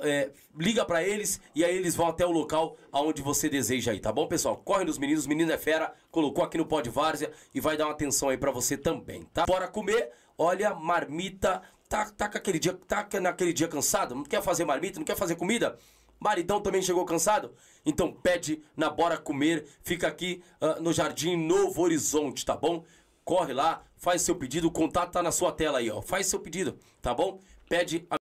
é, 0.00 0.30
liga 0.58 0.84
pra 0.84 1.02
eles 1.02 1.40
e 1.54 1.64
aí 1.64 1.74
eles 1.74 1.96
vão 1.96 2.06
até 2.06 2.26
o 2.26 2.30
local 2.30 2.76
aonde 2.92 3.22
você 3.22 3.48
deseja 3.48 3.92
aí, 3.92 4.00
tá 4.00 4.12
bom, 4.12 4.26
pessoal? 4.26 4.56
Corre 4.58 4.84
nos 4.84 4.98
meninos, 4.98 5.26
menino 5.26 5.50
é 5.52 5.56
fera, 5.56 5.94
colocou 6.10 6.44
aqui 6.44 6.58
no 6.58 6.66
pó 6.66 6.82
de 6.82 6.90
várzea 6.90 7.32
e 7.54 7.60
vai 7.60 7.78
dar 7.78 7.86
uma 7.86 7.92
atenção 7.92 8.28
aí 8.28 8.36
pra 8.36 8.50
você 8.50 8.76
também, 8.76 9.22
tá? 9.32 9.46
Bora 9.46 9.66
comer, 9.68 10.10
olha, 10.36 10.74
marmita, 10.74 11.62
tá, 11.90 12.08
tá 12.08 12.28
com 12.28 12.38
aquele 12.38 12.60
dia, 12.60 12.72
tá 12.72 13.06
naquele 13.20 13.52
dia 13.52 13.66
cansado, 13.66 14.14
não 14.14 14.22
quer 14.22 14.40
fazer 14.40 14.64
marmita, 14.64 14.98
não 14.98 15.04
quer 15.04 15.16
fazer 15.16 15.34
comida? 15.34 15.76
Maridão 16.20 16.60
também 16.60 16.80
chegou 16.80 17.04
cansado? 17.04 17.52
Então 17.84 18.12
pede 18.12 18.62
na 18.76 18.88
Bora 18.88 19.18
Comer, 19.18 19.66
fica 19.82 20.06
aqui 20.06 20.42
ah, 20.60 20.78
no 20.80 20.92
Jardim 20.92 21.36
Novo 21.36 21.82
Horizonte, 21.82 22.46
tá 22.46 22.56
bom? 22.56 22.84
Corre 23.24 23.52
lá, 23.52 23.82
faz 23.96 24.22
seu 24.22 24.36
pedido, 24.36 24.68
o 24.68 24.70
contato 24.70 25.12
tá 25.12 25.22
na 25.22 25.32
sua 25.32 25.50
tela 25.50 25.78
aí, 25.78 25.90
ó. 25.90 26.00
Faz 26.00 26.26
seu 26.26 26.38
pedido, 26.38 26.78
tá 27.02 27.12
bom? 27.12 27.40
Pede 27.68 28.06
a 28.08 28.19